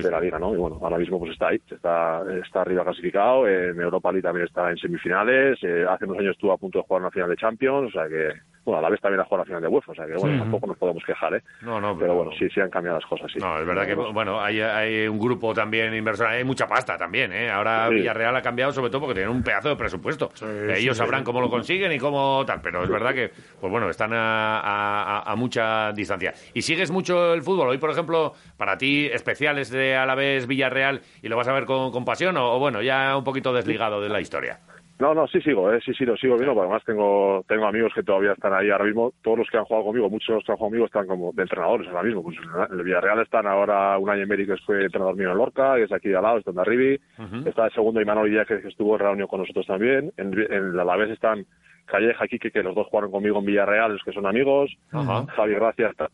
de 0.00 0.10
la 0.10 0.20
liga, 0.20 0.38
¿no? 0.38 0.54
Y 0.54 0.56
bueno, 0.56 0.78
ahora 0.82 0.98
mismo 0.98 1.18
pues 1.18 1.32
está 1.32 1.48
ahí, 1.48 1.60
está, 1.70 2.22
está 2.42 2.62
arriba 2.62 2.84
clasificado, 2.84 3.46
en 3.46 3.80
Europa 3.80 4.10
League 4.10 4.22
también 4.22 4.46
está 4.46 4.70
en 4.70 4.76
semifinales, 4.76 5.58
eh, 5.62 5.84
hace 5.88 6.04
unos 6.04 6.18
años 6.18 6.32
estuvo 6.32 6.52
a 6.52 6.58
punto 6.58 6.78
de 6.78 6.84
jugar 6.84 7.02
una 7.02 7.10
final 7.10 7.28
de 7.28 7.36
Champions, 7.36 7.88
o 7.88 7.92
sea 7.92 8.08
que 8.08 8.32
Bueno, 8.64 8.78
a 8.78 8.82
la 8.82 8.90
vez 8.90 9.00
también 9.00 9.20
ha 9.20 9.24
jugado 9.24 9.42
la 9.42 9.46
final 9.46 9.62
de 9.62 9.68
UEFA, 9.68 9.90
o 9.90 9.94
sea 9.94 10.06
que 10.06 10.12
bueno, 10.14 10.34
Sí. 10.34 10.38
tampoco 10.38 10.66
nos 10.68 10.76
podemos 10.78 11.02
quejar, 11.04 11.34
¿eh? 11.34 11.42
No, 11.62 11.80
no, 11.80 11.98
Pero 11.98 12.14
bueno, 12.14 12.30
sí, 12.38 12.48
sí 12.54 12.60
han 12.60 12.70
cambiado 12.70 12.98
las 12.98 13.08
cosas, 13.08 13.30
sí. 13.32 13.40
No, 13.40 13.58
es 13.58 13.66
verdad 13.66 13.86
que, 13.86 13.94
bueno, 13.94 14.40
hay, 14.40 14.60
hay 14.60 15.08
un 15.08 15.18
grupo 15.18 15.52
también 15.52 15.92
inversor, 15.94 16.28
hay 16.28 16.44
mucha 16.44 16.68
pasta 16.68 16.96
también, 16.96 17.32
¿eh? 17.32 17.50
Ahora 17.50 17.88
Sí. 17.88 17.94
Villarreal 17.96 18.36
ha 18.36 18.42
cambiado 18.42 18.70
sobre 18.72 18.90
todo 18.90 19.00
porque 19.00 19.14
tienen 19.14 19.34
un 19.34 19.42
pedazo 19.42 19.68
de 19.70 19.76
presupuesto. 19.76 20.30
Eh, 20.42 20.74
sí, 20.76 20.82
Ellos 20.82 20.96
sí. 20.96 21.02
sabrán 21.02 21.24
cómo 21.24 21.40
lo 21.40 21.50
consiguen 21.50 21.90
y 21.92 21.98
cómo 21.98 22.44
tal, 22.46 22.60
pero 22.60 22.84
es 22.84 22.88
verdad 22.90 23.12
que, 23.14 23.32
pues 23.60 23.70
bueno, 23.70 23.90
están 23.90 24.12
a, 24.12 24.60
a- 24.60 25.18
a- 25.18 25.32
a 25.32 25.36
mucha 25.36 25.92
distancia. 25.92 26.32
¿Y 26.54 26.62
sigues 26.62 26.90
mucho 26.92 27.34
el 27.34 27.42
fútbol? 27.42 27.68
Hoy, 27.68 27.78
por 27.78 27.90
ejemplo, 27.90 28.34
para 28.56 28.78
ti, 28.78 29.06
especiales 29.12 29.70
de 29.70 29.96
Alavés 29.96 30.46
Villarreal 30.46 31.00
y 31.20 31.28
lo 31.28 31.36
vas 31.36 31.48
a 31.48 31.52
ver 31.52 31.64
con, 31.64 31.90
con 31.90 32.04
pasión 32.04 32.36
o, 32.36 32.54
o, 32.54 32.58
bueno, 32.60 32.80
ya 32.80 33.16
un 33.16 33.24
poquito 33.24 33.52
desligado 33.52 34.00
de 34.00 34.08
la 34.08 34.20
historia? 34.20 34.60
No, 35.02 35.14
no, 35.14 35.26
sí 35.26 35.40
sigo, 35.40 35.72
¿eh? 35.72 35.80
sí, 35.84 35.92
sí, 35.94 36.04
lo 36.04 36.16
sigo 36.16 36.36
viendo, 36.36 36.54
porque 36.54 36.66
además 36.68 36.84
tengo, 36.86 37.44
tengo 37.48 37.66
amigos 37.66 37.92
que 37.92 38.04
todavía 38.04 38.34
están 38.34 38.54
ahí 38.54 38.70
ahora 38.70 38.84
mismo, 38.84 39.12
todos 39.20 39.38
los 39.38 39.48
que 39.50 39.58
han 39.58 39.64
jugado 39.64 39.86
conmigo, 39.86 40.08
muchos 40.08 40.28
de 40.28 40.34
los 40.34 40.44
que 40.44 40.52
han 40.52 40.58
jugado 40.58 40.70
conmigo 40.70 40.86
están 40.86 41.06
como 41.08 41.32
de 41.32 41.42
entrenadores 41.42 41.88
ahora 41.88 42.04
mismo, 42.04 42.22
pues 42.22 42.36
en 42.38 42.78
el 42.78 42.84
Villarreal 42.84 43.20
están 43.20 43.48
ahora 43.48 43.98
un 43.98 44.08
año 44.08 44.22
Emery 44.22 44.46
que 44.46 44.56
fue 44.58 44.84
entrenador 44.84 45.16
mío 45.16 45.32
en 45.32 45.38
Lorca, 45.38 45.74
que 45.74 45.82
es 45.82 45.92
aquí 45.92 46.08
de 46.08 46.16
al 46.18 46.22
lado, 46.22 46.38
está 46.38 46.52
en 46.52 46.60
Arribi, 46.60 47.00
está 47.44 47.64
el 47.64 47.72
segundo 47.72 48.00
Imanol 48.00 48.30
Díaz 48.30 48.46
que 48.46 48.54
estuvo 48.68 48.94
en 48.94 49.00
reunión 49.00 49.26
con 49.26 49.40
nosotros 49.40 49.66
también, 49.66 50.12
en, 50.16 50.34
en 50.34 50.52
el 50.70 50.78
Alavés 50.78 51.10
están 51.10 51.46
Calleja, 51.86 52.28
Quique, 52.28 52.52
que 52.52 52.62
los 52.62 52.76
dos 52.76 52.86
jugaron 52.86 53.10
conmigo 53.10 53.40
en 53.40 53.46
Villarreal, 53.46 53.94
los 53.94 54.04
que 54.04 54.12
son 54.12 54.24
amigos, 54.24 54.72
Ajá. 54.92 55.26
Javi 55.34 55.54
Gracia 55.54 55.88
está... 55.88 56.10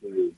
Sí, 0.00 0.34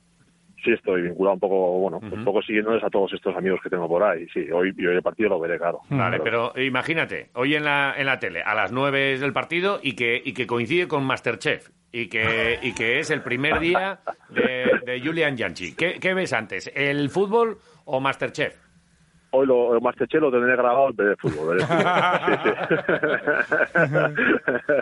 estoy 0.66 1.02
vinculado 1.02 1.34
un 1.34 1.40
poco, 1.40 1.78
bueno, 1.78 2.00
un 2.02 2.24
poco 2.24 2.42
siguiéndoles 2.42 2.82
a 2.84 2.90
todos 2.90 3.12
estos 3.12 3.34
amigos 3.36 3.60
que 3.62 3.70
tengo 3.70 3.88
por 3.88 4.02
ahí. 4.02 4.26
Sí, 4.32 4.40
hoy, 4.50 4.70
hoy 4.78 4.94
el 4.96 5.02
partido 5.02 5.28
lo 5.30 5.40
veré, 5.40 5.58
claro. 5.58 5.80
Vale, 5.90 6.18
Pero- 6.20 6.52
pero 6.54 6.64
imagínate, 6.66 7.28
hoy 7.34 7.54
en 7.54 7.64
la, 7.64 7.94
en 7.96 8.06
la 8.06 8.18
tele, 8.18 8.42
a 8.42 8.54
las 8.54 8.72
9 8.72 9.14
es 9.14 9.22
el 9.22 9.32
partido 9.32 9.80
y 9.82 9.94
que, 9.94 10.20
y 10.24 10.32
que 10.34 10.46
coincide 10.46 10.88
con 10.88 11.04
Masterchef 11.04 11.68
y 11.92 12.08
que, 12.08 12.58
y 12.62 12.74
que 12.74 12.98
es 12.98 13.10
el 13.10 13.22
primer 13.22 13.60
día 13.60 14.00
de, 14.28 14.80
de 14.84 15.00
Julian 15.00 15.36
Yanchi. 15.36 15.74
¿Qué, 15.74 15.98
¿Qué 16.00 16.12
ves 16.14 16.32
antes, 16.32 16.70
el 16.74 17.08
fútbol 17.10 17.58
o 17.86 18.00
Masterchef? 18.00 18.54
Hoy 19.30 19.46
lo, 19.46 19.74
el 19.74 19.82
Masterchef 19.82 20.22
lo 20.22 20.30
tendré 20.30 20.56
grabado 20.56 20.88
en 20.88 20.96
vez 20.96 21.08
de 21.08 21.16
fútbol. 21.16 21.60
sí. 21.60 21.66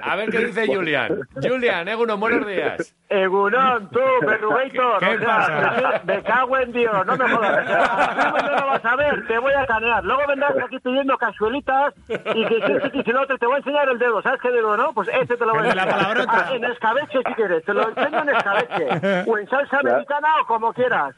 A 0.02 0.16
ver 0.16 0.30
qué 0.30 0.38
dice 0.46 0.66
Julian. 0.66 1.20
Julian, 1.42 1.88
Eguno, 1.88 2.16
buenos 2.16 2.46
días. 2.46 2.94
Egunon, 3.08 3.88
tú, 3.90 4.00
Berrugator, 4.26 4.98
¿Qué 5.00 5.18
pasa? 5.24 6.02
me, 6.04 6.14
me 6.16 6.22
cago 6.22 6.58
en 6.58 6.72
Dios, 6.72 7.06
no 7.06 7.16
me 7.16 7.28
jodas. 7.28 7.66
No 8.46 8.60
lo 8.60 8.66
vas 8.66 8.84
a 8.84 8.96
ver, 8.96 9.26
te 9.26 9.38
voy 9.38 9.52
a 9.52 9.66
canear. 9.66 10.04
Luego 10.04 10.22
vendrás 10.28 10.52
aquí 10.64 10.78
pidiendo 10.78 11.16
cazuelitas 11.18 11.94
y 12.08 12.44
que 12.46 12.80
si 12.82 12.90
que 12.90 13.02
si 13.02 13.12
lo 13.12 13.22
otro, 13.22 13.36
te 13.38 13.46
voy 13.46 13.56
a 13.56 13.58
enseñar 13.58 13.88
el 13.88 13.98
dedo. 13.98 14.22
¿Sabes 14.22 14.40
qué 14.40 14.50
dedo, 14.50 14.76
no? 14.76 14.92
Pues 14.92 15.08
este 15.20 15.36
te 15.36 15.44
lo 15.46 15.52
voy 15.54 15.68
a 15.68 15.74
la 15.74 15.82
enseñar. 15.82 15.88
palabrota. 15.98 16.46
Ah, 16.48 16.54
en 16.54 16.64
escabeche 16.64 17.18
si 17.26 17.34
quieres, 17.34 17.64
te 17.64 17.74
lo 17.74 17.88
enseño 17.88 18.22
en 18.22 18.28
escabeche. 18.28 19.30
O 19.30 19.38
en 19.38 19.48
salsa 19.48 19.80
La- 19.82 19.90
americana 19.92 20.28
o 20.42 20.46
como 20.46 20.72
quieras. 20.72 21.14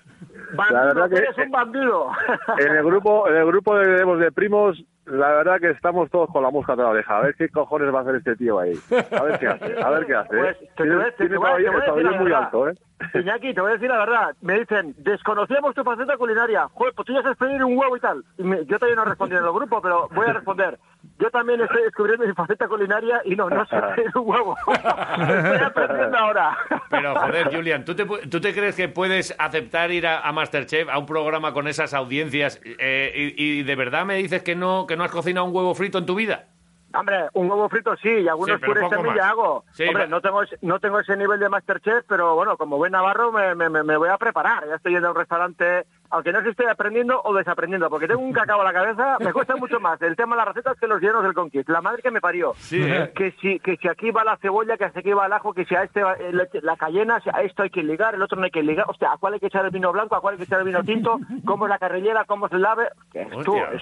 Bandido, 0.53 0.81
verdad 0.95 1.09
que- 1.11 1.17
eres 1.17 1.39
un 1.39 1.51
bandido. 1.51 2.11
En 2.59 2.77
el 2.77 2.85
grupo, 2.85 3.18
en 3.27 3.37
el 3.37 3.47
grupo 3.47 3.77
de, 3.79 3.87
de- 3.89 4.17
de 4.17 4.33
primos, 4.33 4.83
la 5.07 5.29
verdad 5.29 5.59
que 5.61 5.71
estamos 5.71 6.11
todos 6.11 6.29
con 6.31 6.43
la 6.43 6.51
mosca 6.51 6.77
de 6.77 6.83
la 6.83 6.91
oreja. 6.91 7.19
A 7.19 7.23
ver 7.23 7.35
qué 7.35 7.49
cojones 7.49 7.93
va 7.93 8.01
a 8.01 8.03
hacer 8.03 8.17
este 8.17 8.37
tío 8.37 8.59
ahí. 8.61 8.75
A 9.19 9.23
ver 9.23 9.39
qué 9.39 9.49
hace, 9.49 9.83
a 9.83 9.91
ver 9.91 10.07
qué 10.07 10.15
hace. 10.15 10.37
Pues, 10.37 10.57
¿eh? 10.57 10.71
te 10.77 10.85
te- 10.85 10.89
te 11.13 11.13
Tiene 11.13 11.29
te 11.31 11.35
el 11.35 12.21
muy 12.21 12.33
alto, 12.33 12.69
¿eh? 12.69 12.75
Iñaki, 13.15 13.55
te 13.55 13.61
voy 13.61 13.71
a 13.71 13.75
decir 13.75 13.89
la 13.89 13.99
verdad. 13.99 14.35
Me 14.41 14.59
dicen, 14.59 14.95
desconocíamos 14.99 15.75
tu 15.75 15.85
faceta 15.85 16.17
culinaria. 16.17 16.69
Joder, 16.75 16.95
pues 16.95 17.07
tú 17.07 17.13
ya 17.15 17.23
sabes 17.23 17.39
pedir 17.39 17.63
un 17.65 17.77
huevo 17.79 17.97
y 17.97 18.01
tal. 18.01 18.25
Y 18.39 18.43
me- 18.43 18.65
yo 18.67 18.79
todavía 18.79 18.97
no 18.97 19.05
respondí 19.05 19.37
en 19.37 19.45
el 19.45 19.53
grupo, 19.53 19.81
pero 19.81 20.09
voy 20.13 20.27
a 20.27 20.33
responder. 20.33 20.79
Yo 21.21 21.31
también 21.31 21.61
estoy 21.61 21.83
descubriendo 21.83 22.27
mi 22.27 22.33
faceta 22.35 22.67
culinaria 22.69 23.21
y 23.25 23.37
no, 23.37 23.49
no 23.49 23.65
sé 23.67 23.77
pedir 23.95 24.11
un 24.17 24.29
huevo. 24.29 24.57
estoy 24.67 25.59
aprendiendo 25.67 26.19
ahora. 26.19 26.57
Pero, 26.91 27.15
joder, 27.15 27.55
Julian, 27.55 27.85
¿tú 27.85 27.95
te, 27.95 28.05
tú 28.05 28.41
te 28.41 28.53
crees 28.53 28.75
que 28.77 28.89
puedes 28.89 29.35
aceptar 29.39 29.91
ir 29.93 30.07
a, 30.07 30.21
a 30.21 30.33
Masterchef, 30.33 30.89
a 30.89 30.99
un 30.99 31.07
programa 31.07 31.53
con 31.53 31.69
esas 31.69 31.95
audiencias, 31.95 32.61
eh, 32.65 33.35
y, 33.37 33.61
y 33.61 33.63
de 33.63 33.77
verdad 33.77 34.05
me 34.07 34.17
dices 34.17 34.43
que 34.43 34.57
no, 34.57 34.87
que 34.87 34.97
no 34.97 35.05
has 35.05 35.11
cocinado 35.11 35.47
un 35.47 35.55
huevo 35.55 35.75
frito 35.75 35.99
en 35.99 36.07
tu 36.07 36.15
vida? 36.17 36.47
Hombre, 36.95 37.29
un 37.35 37.51
huevo 37.51 37.69
frito 37.69 37.95
sí, 37.97 38.09
y 38.09 38.29
algunos 38.29 38.59
Sí, 38.59 38.65
purés 38.67 38.85
ya 39.15 39.29
hago. 39.29 39.65
Sí, 39.73 39.85
Hombre, 39.87 40.05
va- 40.05 40.09
no 40.09 40.21
tengo, 40.23 40.43
ese- 40.43 40.59
no 40.63 40.81
tengo 40.81 40.99
ese 41.01 41.17
nivel 41.17 41.39
de 41.39 41.49
Masterchef, 41.51 42.05
pero 42.09 42.35
bueno, 42.35 42.57
como 42.57 42.79
buen 42.79 42.93
navarro 42.93 43.31
me, 43.31 43.55
me, 43.55 43.69
me- 43.69 43.83
me 43.83 43.97
voy 43.99 44.09
a 44.09 44.17
preparar. 44.17 44.67
Ya 44.67 44.77
estoy 44.77 44.93
yendo 44.93 45.09
a 45.09 45.11
un 45.11 45.17
restaurante, 45.17 45.85
aunque 46.11 46.33
no 46.33 46.39
sé 46.39 46.45
si 46.45 46.51
estoy 46.51 46.67
aprendiendo 46.67 47.21
o 47.23 47.35
desaprendiendo, 47.35 47.89
porque 47.91 48.07
tengo 48.09 48.21
un 48.21 48.33
cacao 48.33 48.61
a 48.61 48.65
la 48.65 48.73
cabeza, 48.73 49.17
me 49.21 49.33
cuesta 49.33 49.57
mucho 49.57 49.79
más 49.81 50.01
el 50.03 50.17
tema 50.17 50.35
de 50.37 50.39
las 50.45 50.49
recetas 50.55 50.79
que 50.79 50.87
los 50.87 51.01
llenos 51.01 51.23
del 51.23 51.35
Conquist. 51.35 51.69
La 51.69 51.81
madre 51.81 52.03
que 52.03 52.11
me 52.11 52.21
parió. 52.21 52.53
Sí, 52.57 52.83
¿eh? 52.83 53.13
Que 53.15 53.33
si, 53.41 53.61
que 53.61 53.77
si 53.77 53.89
aquí 53.89 54.11
va 54.11 54.25
la 54.25 54.37
cebolla, 54.39 54.77
que 54.77 54.91
si 54.91 54.99
aquí 54.99 55.13
va 55.13 55.27
el 55.27 55.33
ajo, 55.33 55.53
que 55.53 55.65
si 55.65 55.75
a 55.75 55.83
este 55.83 56.03
va 56.03 56.15
el- 56.15 56.49
la 56.63 56.77
cayena, 56.77 57.21
si 57.21 57.31
a 57.31 57.43
esto 57.43 57.63
hay 57.63 57.71
que 57.71 57.83
ligar, 57.83 58.15
el 58.15 58.23
otro 58.23 58.39
no 58.39 58.45
hay 58.45 58.51
que 58.51 58.63
ligar. 58.63 58.87
Hostia, 58.89 59.13
¿a 59.13 59.17
cuál 59.19 59.35
hay 59.35 59.41
que 59.41 59.47
echar 59.47 59.65
el 59.65 59.71
vino 59.71 59.93
blanco? 59.93 60.17
¿A 60.17 60.21
cuál 60.21 60.35
hay 60.35 60.39
que 60.39 60.45
echar 60.45 60.61
el 60.61 60.67
vino 60.67 60.83
tinto? 60.85 61.19
¿Cómo 61.45 61.67
es 61.67 61.71
la 61.71 61.79
carrillera? 61.79 62.25
¿Cómo 62.25 62.49
se 62.49 62.59
lave? 62.59 62.89
Es 63.15 63.27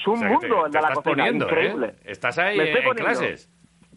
un 0.06 0.14
o 0.14 0.16
sea, 0.18 0.28
mundo 0.28 0.40
te- 0.40 0.66
el 0.66 0.72
de 0.72 0.80
la 0.80 0.88
cocina. 0.94 1.02
poniendo, 1.02 1.44
increíble. 1.46 1.86
¿eh? 1.88 2.02
Estás 2.06 2.38
ahí 2.38 2.56
Me 2.58 2.64
estoy 2.64 2.80
en 2.82 2.88
poniendo. 2.88 3.10
clases. 3.20 3.50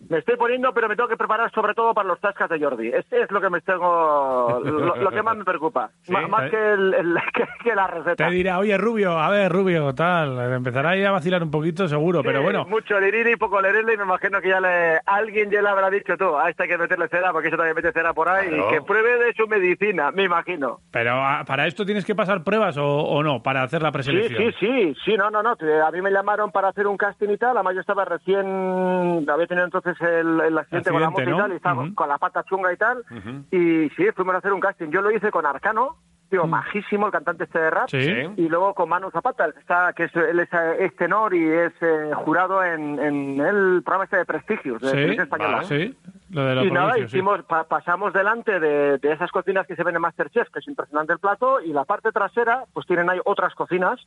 Me 0.10 0.18
estoy 0.18 0.38
poniendo, 0.38 0.74
pero 0.74 0.90
me 0.90 0.96
tengo 0.96 1.08
que 1.08 1.18
preparar 1.18 1.52
sobre 1.52 1.74
todo 1.76 1.94
para 1.94 2.08
los 2.08 2.20
tascas 2.20 2.50
de 2.50 2.60
Jordi. 2.60 2.88
Este 2.90 3.22
es 3.22 3.32
lo 3.32 3.40
que 3.40 3.50
me 3.50 3.62
tengo, 3.62 4.60
lo, 4.64 4.96
lo 4.96 5.12
que 5.12 5.22
más 5.22 5.38
me 5.38 5.46
preocupa. 5.46 5.92
M- 6.08 6.28
más 6.28 6.50
que, 6.50 6.58
el, 6.74 6.94
el- 6.96 7.16
que, 7.34 7.46
que 7.64 7.76
la 7.76 7.88
receta. 7.88 8.16
Te 8.28 8.32
dirá, 8.32 8.58
oye, 8.60 8.76
Rubio, 8.78 9.20
a 9.20 9.30
ver, 9.30 9.52
Rubio, 9.52 9.94
tal. 9.94 10.40
Empezará 10.54 10.92
ahí 10.92 11.04
a 11.06 11.12
vacilar 11.12 11.44
un 11.44 11.52
poquito, 11.52 11.88
seguro, 11.88 12.24
pero 12.24 12.40
Sí, 12.40 12.44
bueno. 12.44 12.66
Mucho 12.66 13.00
liriri 13.00 13.34
y 13.34 13.36
poco 13.36 13.62
lerele 13.62 13.94
y 13.94 13.98
me 13.98 14.04
imagino 14.04 14.42
que 14.42 14.50
ya 14.50 14.60
le, 14.60 15.00
alguien 15.06 15.52
ya 15.52 15.62
le 15.62 15.70
habrá 15.70 15.90
dicho 15.92 16.18
tú, 16.18 16.36
a 16.38 16.50
este 16.50 16.64
hay 16.64 16.70
que 16.70 16.78
meterle 16.80 17.08
cera 17.08 17.32
porque 17.32 17.50
eso 17.50 17.58
también 17.58 17.76
mete 17.76 17.92
cera 17.92 18.14
por 18.14 18.30
ahí 18.30 18.48
Claro. 18.50 18.68
y 18.68 18.74
que 18.74 18.82
pruebe 18.82 19.18
de 19.24 19.34
su 19.34 19.48
medicina, 19.48 20.12
me 20.12 20.24
imagino. 20.24 20.80
Pero 20.92 21.12
ah, 21.14 21.44
para 21.46 21.68
esto 21.68 21.86
tienes 21.86 22.04
que 22.06 22.16
pasar 22.16 22.44
pruebas 22.44 22.78
o, 22.78 22.86
o 22.88 23.22
no, 23.22 23.44
para 23.44 23.62
hacer 23.62 23.82
la 23.84 23.90
Sí, 23.90 23.94
preselección. 23.94 24.54
sí, 24.54 24.56
sí, 24.60 24.96
sí, 25.06 25.14
no, 25.18 25.30
no, 25.30 25.44
no. 25.44 25.56
te- 25.56 25.82
A 25.82 25.92
mí 25.92 26.02
me 26.02 26.10
llamaron 26.12 26.52
para 26.52 26.70
hacer 26.70 26.88
un 26.88 26.98
casting 26.98 27.30
y 27.30 27.38
tal. 27.38 27.56
Además, 27.58 27.76
yo 27.76 27.82
estaba 27.82 28.06
recién, 28.06 29.26
había 29.30 29.46
tenido 29.48 29.66
entonces 29.66 29.99
el, 30.02 30.40
el 30.42 30.58
accidente, 30.58 30.92
con 30.92 31.02
la 31.02 31.10
moto 31.10 31.22
y 31.24 31.36
tal, 31.38 31.52
y 31.52 31.56
estaba 31.56 31.86
con 31.96 32.08
la 32.10 32.18
pata 32.18 32.44
chunga 32.44 32.72
y 32.74 32.78
tal. 32.78 33.04
Y 33.52 33.90
sí, 33.96 34.06
fuimos 34.16 34.36
a 34.36 34.38
hacer 34.40 34.54
un 34.54 34.60
casting. 34.60 34.90
Yo 34.90 35.02
lo 35.02 35.12
hice 35.12 35.32
con 35.32 35.46
Arcano, 35.46 35.98
tío, 36.30 36.46
majísimo, 36.46 37.08
el 37.08 37.12
cantante 37.12 37.46
este 37.46 37.60
de 37.60 37.70
rap. 37.72 37.86
Mm. 37.86 37.88
Sí. 37.90 38.34
Y 38.38 38.50
luego 38.50 38.74
con 38.76 38.88
Manu 38.90 39.10
Zapata, 39.12 39.46
el 39.46 39.54
que 39.54 39.60
está, 39.62 39.94
que 39.94 40.04
es, 40.06 40.16
él 40.16 40.40
es, 40.40 40.50
es 40.80 40.96
tenor 40.96 41.34
y 41.34 41.44
es 41.50 41.74
eh, 41.82 42.12
jurado 42.16 42.64
en, 42.64 43.00
en 43.00 43.40
el 43.42 43.82
programa 43.84 44.04
este 44.04 44.18
de 44.18 44.26
Prestigios, 44.26 44.80
de 44.82 44.88
Sí, 44.90 44.94
televisión 44.94 45.24
española. 45.24 45.56
vale. 45.58 45.68
sí, 45.68 45.98
lo 46.30 46.46
de 46.46 46.56
los 46.56 46.66
Y 46.66 46.72
nada, 46.72 46.94
sí. 47.08 47.22
pa- 47.48 47.64
pasamos 47.64 48.14
delante 48.14 48.60
de, 48.60 49.00
de 49.00 49.12
esas 49.12 49.32
cocinas 49.32 49.66
que 49.66 49.76
se 49.76 49.84
ven 49.84 49.96
en 49.96 50.02
Masterchef, 50.02 50.50
que 50.52 50.60
es 50.60 50.68
impresionante 50.68 51.14
el 51.14 51.20
plato, 51.20 51.62
y 51.62 51.74
la 51.74 51.86
parte 51.86 52.12
trasera, 52.12 52.66
pues 52.74 52.86
tienen 52.86 53.10
ahí 53.10 53.20
otras 53.26 53.56
cocinas, 53.56 54.00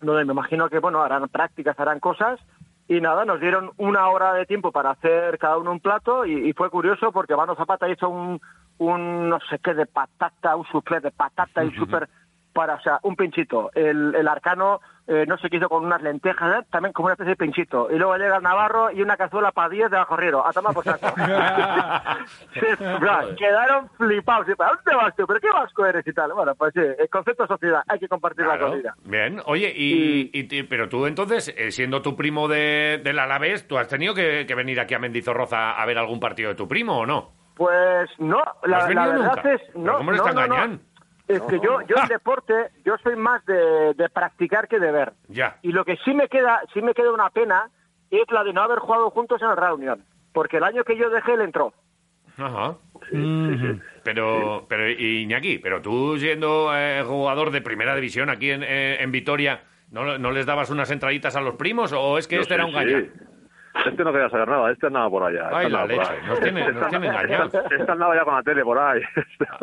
donde 0.00 0.24
me 0.24 0.32
imagino 0.32 0.70
que, 0.70 0.78
bueno, 0.78 1.02
harán 1.02 1.28
prácticas, 1.28 1.78
harán 1.78 2.00
cosas, 2.00 2.40
y 2.90 3.00
nada, 3.00 3.24
nos 3.24 3.40
dieron 3.40 3.70
una 3.76 4.08
hora 4.08 4.32
de 4.34 4.46
tiempo 4.46 4.72
para 4.72 4.90
hacer 4.90 5.38
cada 5.38 5.58
uno 5.58 5.70
un 5.70 5.78
plato, 5.78 6.26
y, 6.26 6.48
y 6.48 6.52
fue 6.54 6.70
curioso 6.70 7.12
porque 7.12 7.36
Mano 7.36 7.54
Zapata 7.54 7.88
hizo 7.88 8.08
un, 8.08 8.40
un 8.78 9.28
no 9.28 9.38
sé 9.48 9.60
qué 9.60 9.74
de 9.74 9.86
patata, 9.86 10.56
un 10.56 10.66
soufflé 10.66 10.98
de 10.98 11.12
patata 11.12 11.62
y 11.62 11.70
súper 11.76 12.08
para, 12.60 12.74
o 12.74 12.80
sea, 12.82 12.98
un 13.04 13.16
pinchito. 13.16 13.70
El, 13.74 14.14
el 14.14 14.28
arcano 14.28 14.82
eh, 15.06 15.24
no 15.26 15.38
sé 15.38 15.48
qué 15.48 15.56
hizo 15.56 15.70
con 15.70 15.82
unas 15.84 16.02
lentejas, 16.02 16.60
¿eh? 16.60 16.66
también 16.70 16.92
como 16.92 17.06
una 17.06 17.14
especie 17.14 17.30
de 17.30 17.36
pinchito. 17.36 17.88
Y 17.90 17.96
luego 17.96 18.16
llega 18.18 18.36
el 18.36 18.42
Navarro 18.42 18.90
y 18.92 19.00
una 19.00 19.16
cazuela 19.16 19.50
para 19.50 19.70
10 19.70 19.90
de 19.90 19.96
bajorriero. 19.96 20.46
A 20.46 20.52
tomar 20.52 20.74
por 20.74 20.84
saco. 20.84 21.06
Sí, 22.52 22.60
bra, 23.00 23.24
quedaron 23.38 23.88
flipados. 23.96 24.46
Y, 24.48 24.52
¿A 24.52 24.66
dónde 24.66 24.94
vas 24.96 25.16
tú? 25.16 25.26
¿Pero 25.26 25.40
qué 25.40 25.50
vasco 25.50 25.86
eres 25.86 26.06
y 26.06 26.12
tal? 26.12 26.32
Bueno, 26.34 26.54
pues 26.54 26.72
sí, 26.74 26.80
el 26.98 27.08
concepto 27.08 27.46
sociedad, 27.46 27.82
hay 27.88 27.98
que 27.98 28.08
compartir 28.08 28.44
la 28.46 28.58
comida. 28.58 28.94
Bien, 29.04 29.40
oye, 29.46 29.72
y, 29.74 30.62
pero 30.64 30.88
tú 30.88 31.06
entonces, 31.06 31.52
eh, 31.56 31.70
siendo 31.72 32.02
tu 32.02 32.14
primo 32.16 32.46
de, 32.46 33.00
del 33.02 33.18
Alavés, 33.18 33.66
¿tú 33.66 33.78
has 33.78 33.88
tenido 33.88 34.14
que, 34.14 34.44
que 34.46 34.54
venir 34.54 34.78
aquí 34.80 34.94
a 34.94 34.98
Mendizorroza 34.98 35.72
a 35.72 35.86
ver 35.86 35.98
algún 35.98 36.20
partido 36.20 36.50
de 36.50 36.54
tu 36.56 36.68
primo 36.68 36.98
o 36.98 37.06
no? 37.06 37.32
Pues 37.56 38.08
no, 38.18 38.38
¿No 38.38 38.44
la, 38.64 38.76
has 38.78 38.94
la 38.94 39.06
verdad 39.08 39.34
nunca? 39.36 39.52
es... 39.52 39.60
¿Pero 39.72 39.84
No, 39.84 39.96
cómo 39.98 40.10
le 40.12 40.16
no, 40.18 40.26
está 40.26 40.34
no, 40.34 40.46
no. 40.46 40.54
engañando? 40.54 40.82
Es 41.34 41.42
que 41.42 41.60
yo, 41.60 41.80
yo 41.82 41.96
el 42.02 42.08
deporte, 42.08 42.70
yo 42.84 42.96
soy 43.02 43.16
más 43.16 43.44
de, 43.46 43.94
de 43.94 44.08
practicar 44.08 44.68
que 44.68 44.78
de 44.78 44.90
ver. 44.90 45.12
Ya. 45.28 45.58
Y 45.62 45.72
lo 45.72 45.84
que 45.84 45.96
sí 46.04 46.12
me 46.14 46.28
queda, 46.28 46.60
sí 46.72 46.82
me 46.82 46.94
queda 46.94 47.12
una 47.12 47.30
pena 47.30 47.70
es 48.10 48.30
la 48.30 48.44
de 48.44 48.52
no 48.52 48.62
haber 48.62 48.78
jugado 48.80 49.10
juntos 49.10 49.40
en 49.42 49.50
el 49.50 49.56
Real 49.56 49.74
Unión. 49.74 50.04
Porque 50.32 50.58
el 50.58 50.64
año 50.64 50.84
que 50.84 50.96
yo 50.96 51.10
dejé, 51.10 51.34
él 51.34 51.42
entró. 51.42 51.72
Ajá. 52.36 52.76
Pero, 54.02 54.66
pero 54.68 54.88
Iñaki, 54.88 55.58
pero 55.58 55.82
tú 55.82 56.16
siendo 56.18 56.70
eh, 56.74 57.02
jugador 57.04 57.50
de 57.50 57.60
primera 57.60 57.94
división 57.94 58.30
aquí 58.30 58.50
en, 58.50 58.62
eh, 58.62 59.02
en 59.02 59.12
Vitoria, 59.12 59.62
¿no, 59.90 60.18
¿no 60.18 60.30
les 60.30 60.46
dabas 60.46 60.70
unas 60.70 60.90
entraditas 60.90 61.36
a 61.36 61.40
los 61.40 61.56
primos 61.56 61.92
o 61.92 62.18
es 62.18 62.26
que 62.26 62.36
este 62.36 62.54
sí, 62.54 62.54
era 62.54 62.66
un 62.66 62.72
sí. 62.72 63.10
Este 63.86 64.02
no 64.04 64.12
quería 64.12 64.28
saber 64.28 64.48
nada, 64.48 64.70
este 64.72 64.88
andaba 64.88 65.08
por 65.08 65.22
allá. 65.22 65.48
Ay, 65.52 65.66
este 65.66 65.70
la 65.70 65.82
andaba 65.82 66.02
por 66.04 66.12
leche, 66.14 66.26
nos 66.26 66.40
tiene- 66.40 66.72
nos 66.72 66.88
tiene 66.88 67.06
engañados. 67.06 67.54
Este 67.54 67.90
andaba 67.92 68.14
ya 68.16 68.24
con 68.24 68.34
la 68.34 68.42
tele 68.42 68.62
por 68.64 68.78
ahí. 68.78 69.00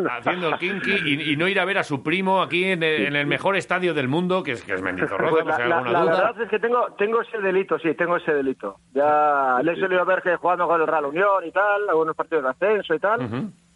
Haciendo 0.09 0.47
el 0.49 0.57
kinky 0.57 0.91
y, 1.05 1.31
y 1.33 1.35
no 1.37 1.47
ir 1.47 1.59
a 1.59 1.65
ver 1.65 1.77
a 1.77 1.83
su 1.83 2.01
primo 2.01 2.41
aquí 2.41 2.63
en 2.65 2.83
el, 2.83 3.07
en 3.07 3.15
el 3.15 3.27
mejor 3.27 3.55
estadio 3.57 3.93
del 3.93 4.07
mundo, 4.07 4.43
que 4.43 4.53
es, 4.53 4.63
que 4.63 4.73
es 4.73 4.81
Mendizorroza, 4.81 5.43
Pues 5.43 5.45
la, 5.59 5.67
la- 5.67 5.77
alguna 5.77 5.91
la 5.91 6.01
duda. 6.01 6.11
verdad 6.15 6.41
es 6.41 6.49
que 6.49 6.59
tengo, 6.59 6.87
tengo 6.97 7.21
ese 7.21 7.37
delito, 7.39 7.77
sí, 7.79 7.93
tengo 7.95 8.15
ese 8.17 8.33
delito. 8.33 8.77
Ya 8.93 9.59
le 9.61 9.73
he 9.73 9.75
solido 9.75 10.05
ver 10.05 10.21
que 10.21 10.35
jugando 10.37 10.67
con 10.67 10.79
el 10.81 10.87
Real 10.87 11.05
Unión 11.05 11.45
y 11.45 11.51
tal, 11.51 11.89
algunos 11.89 12.15
partidos 12.15 12.43
de 12.45 12.49
ascenso 12.51 12.95
y 12.95 12.99
tal. 12.99 13.19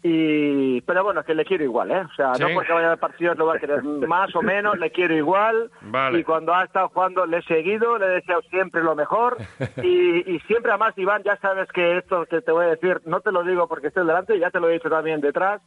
Y, 0.04 0.80
pero 0.80 1.04
bueno, 1.04 1.22
que 1.22 1.34
le 1.34 1.44
quiero 1.44 1.62
igual, 1.62 1.90
¿eh? 1.92 2.00
O 2.00 2.14
sea, 2.16 2.34
Sí. 2.34 2.42
no 2.42 2.48
porque 2.54 2.72
vaya 2.72 2.92
a 2.92 2.96
partidos 2.96 3.38
lo 3.38 3.46
va 3.46 3.54
a 3.54 3.58
querer 3.58 3.82
más 4.08 4.34
o 4.34 4.42
menos, 4.42 4.76
le 4.78 4.90
quiero 4.90 5.14
igual. 5.14 5.70
Vale. 5.82 6.18
Y 6.18 6.24
cuando 6.24 6.52
ha 6.54 6.64
estado 6.64 6.88
jugando 6.88 7.24
le 7.24 7.38
he 7.38 7.42
seguido, 7.42 7.98
le 7.98 8.06
he 8.06 8.10
deseado 8.10 8.42
siempre 8.50 8.82
lo 8.82 8.94
mejor. 8.96 9.36
Y, 9.82 10.34
y 10.34 10.40
siempre, 10.40 10.70
además, 10.72 10.94
Iván, 10.96 11.22
ya 11.22 11.36
sabes 11.36 11.68
que 11.72 11.98
esto 11.98 12.26
que 12.26 12.40
te 12.42 12.50
voy 12.52 12.64
a 12.66 12.68
decir, 12.70 13.00
no 13.04 13.20
te 13.20 13.30
lo 13.32 13.42
digo 13.44 13.68
porque 13.68 13.88
estoy 13.88 14.06
delante, 14.06 14.38
ya 14.38 14.50
te 14.50 14.60
lo 14.60 14.68
he 14.68 14.74
dicho 14.74 14.90
también 14.90 15.20
detrás. 15.20 15.60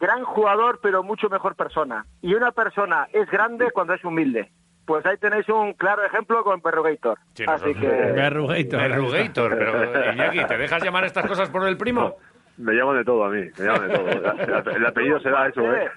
Gran 0.00 0.24
jugador, 0.24 0.80
pero 0.82 1.02
mucho 1.02 1.28
mejor 1.28 1.54
persona. 1.54 2.04
Y 2.20 2.34
una 2.34 2.52
persona 2.52 3.06
es 3.12 3.30
grande 3.30 3.70
cuando 3.72 3.94
es 3.94 4.04
humilde. 4.04 4.50
Pues 4.86 5.04
ahí 5.06 5.16
tenéis 5.18 5.48
un 5.48 5.72
claro 5.74 6.04
ejemplo 6.04 6.42
con 6.42 6.60
Perrogator. 6.60 7.18
Sí, 7.34 7.44
Así 7.46 7.74
que... 7.74 7.86
Berrugator. 7.88 8.80
Berrugator, 8.80 9.56
pero 9.56 10.12
Iñaki, 10.12 10.44
¿te 10.46 10.58
dejas 10.58 10.82
llamar 10.82 11.04
estas 11.04 11.26
cosas 11.26 11.48
por 11.48 11.66
el 11.66 11.76
primo? 11.78 12.16
Me 12.56 12.72
llaman 12.72 12.96
de 12.98 13.04
todo 13.04 13.24
a 13.24 13.30
mí, 13.30 13.42
me 13.58 13.64
llaman 13.64 13.88
de 13.88 13.94
todo. 13.96 14.08
El, 14.08 14.76
el 14.76 14.86
apellido 14.86 15.18
se 15.20 15.28
da 15.30 15.48
eso, 15.48 15.60
¿eh? 15.74 15.90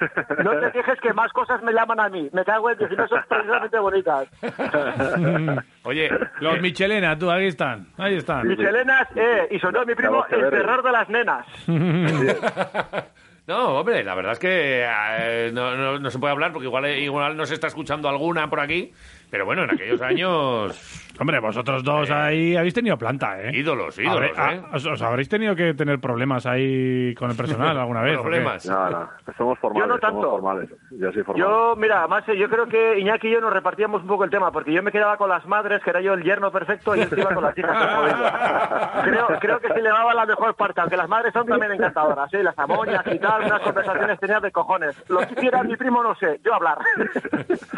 No 0.44 0.60
te 0.60 0.72
fijes 0.72 1.00
que 1.02 1.14
más 1.14 1.32
cosas 1.32 1.62
me 1.62 1.72
llaman 1.72 2.00
a 2.00 2.10
mí. 2.10 2.30
Me 2.34 2.44
cago 2.44 2.72
en 2.72 2.78
y 2.92 2.96
no 2.96 3.08
son 3.08 3.20
precisamente 3.30 3.78
bonitas. 3.80 4.28
Oye, 5.84 6.10
Los 6.40 6.60
Michelena, 6.60 7.18
tú, 7.18 7.30
ahí 7.30 7.48
están. 7.48 7.88
Ahí 7.98 8.16
están. 8.16 8.48
Michelenas, 8.48 9.08
eh, 9.16 9.48
y 9.52 9.60
sonó 9.60 9.86
mi 9.86 9.94
primo 9.94 10.26
que 10.28 10.36
el 10.36 10.50
terror 10.50 10.82
de 10.84 10.92
las 10.92 11.10
nenas. 11.10 11.46
No, 13.48 13.80
hombre, 13.80 14.04
la 14.04 14.14
verdad 14.14 14.34
es 14.34 14.40
que 14.40 14.84
eh, 14.86 15.52
no, 15.54 15.74
no- 15.78 16.00
no 16.00 16.10
se 16.12 16.20
puede 16.20 16.34
hablar 16.34 16.52
porque 16.52 16.66
igual, 16.68 16.86
igual 16.98 17.38
nos 17.38 17.50
está 17.50 17.68
escuchando 17.68 18.10
alguna 18.10 18.50
por 18.50 18.60
aquí. 18.60 18.92
Pero 19.32 19.46
bueno, 19.46 19.64
en 19.64 19.72
aquellos 19.72 20.02
años, 20.02 21.07
Hombre, 21.19 21.39
vosotros 21.39 21.84
dos 21.84 22.10
ahí 22.11 22.56
habéis 22.56 22.73
tenido 22.73 22.98
planta, 22.98 23.41
¿eh? 23.41 23.52
ídolos, 23.53 23.98
ídolos, 23.98 24.38
Habré- 24.38 24.56
¿eh? 24.56 24.61
ah, 24.72 24.76
os, 24.76 24.85
os 24.85 25.02
habréis 25.02 25.27
tenido 25.30 25.56
que 25.56 25.73
tener 25.73 25.99
problemas 25.99 26.45
ahí 26.45 27.14
con 27.15 27.31
el 27.31 27.38
personal 27.38 27.77
alguna 27.77 28.02
vez. 28.02 28.14
¿o 28.18 28.22
qué? 28.22 28.23
Problemas. 28.30 28.65
No, 28.68 28.89
no, 28.89 29.10
somos 29.38 29.60
formales, 29.60 29.88
Yo 29.88 29.94
no 29.94 29.99
tanto. 29.99 30.22
somos 30.22 30.39
formales. 30.39 30.69
Yo 30.91 31.11
soy 31.11 31.23
formal. 31.23 31.41
Yo, 31.48 31.76
mira, 31.77 31.99
además 31.99 32.23
eh, 32.30 32.38
yo 32.38 32.49
creo 32.49 32.68
que 32.68 32.99
Iñaki 32.99 33.27
y 33.27 33.31
yo 33.31 33.41
nos 33.41 33.53
repartíamos 33.53 34.02
un 34.02 34.07
poco 34.07 34.23
el 34.23 34.30
tema, 34.30 34.52
porque 34.52 34.72
yo 34.72 34.84
me 34.84 34.91
quedaba 34.91 35.18
con 35.18 35.30
las 35.30 35.45
madres, 35.48 35.81
que 35.84 35.89
era 35.89 36.02
yo 36.02 36.14
el 36.14 36.23
yerno 36.23 36.52
perfecto, 36.52 36.95
y 36.95 37.02
él 37.02 37.10
se 37.10 37.19
iba 37.19 37.34
con 37.34 37.44
las 37.44 37.57
hijas. 37.57 37.77
creo, 39.03 39.27
creo 39.39 39.60
que 39.60 39.68
se 39.73 39.81
le 39.81 39.89
daba 39.89 40.14
la 40.14 40.26
mejor 40.26 40.56
parte, 40.56 40.81
aunque 40.81 40.98
las 40.98 41.07
madres 41.10 41.34
son 41.34 41.45
también 41.48 41.72
encantadoras, 41.72 42.34
¿eh? 42.34 42.44
las 42.44 42.57
amoñas 42.60 43.03
y 43.07 43.19
tal, 43.19 43.44
unas 43.45 43.61
conversaciones 43.61 44.19
tenías 44.19 44.41
de 44.41 44.52
cojones. 44.52 44.95
Lo 45.10 45.19
que 45.19 45.34
hiciera 45.34 45.64
mi 45.64 45.76
primo 45.76 46.03
no 46.03 46.15
sé, 46.15 46.39
yo 46.44 46.53
hablar. 46.53 46.77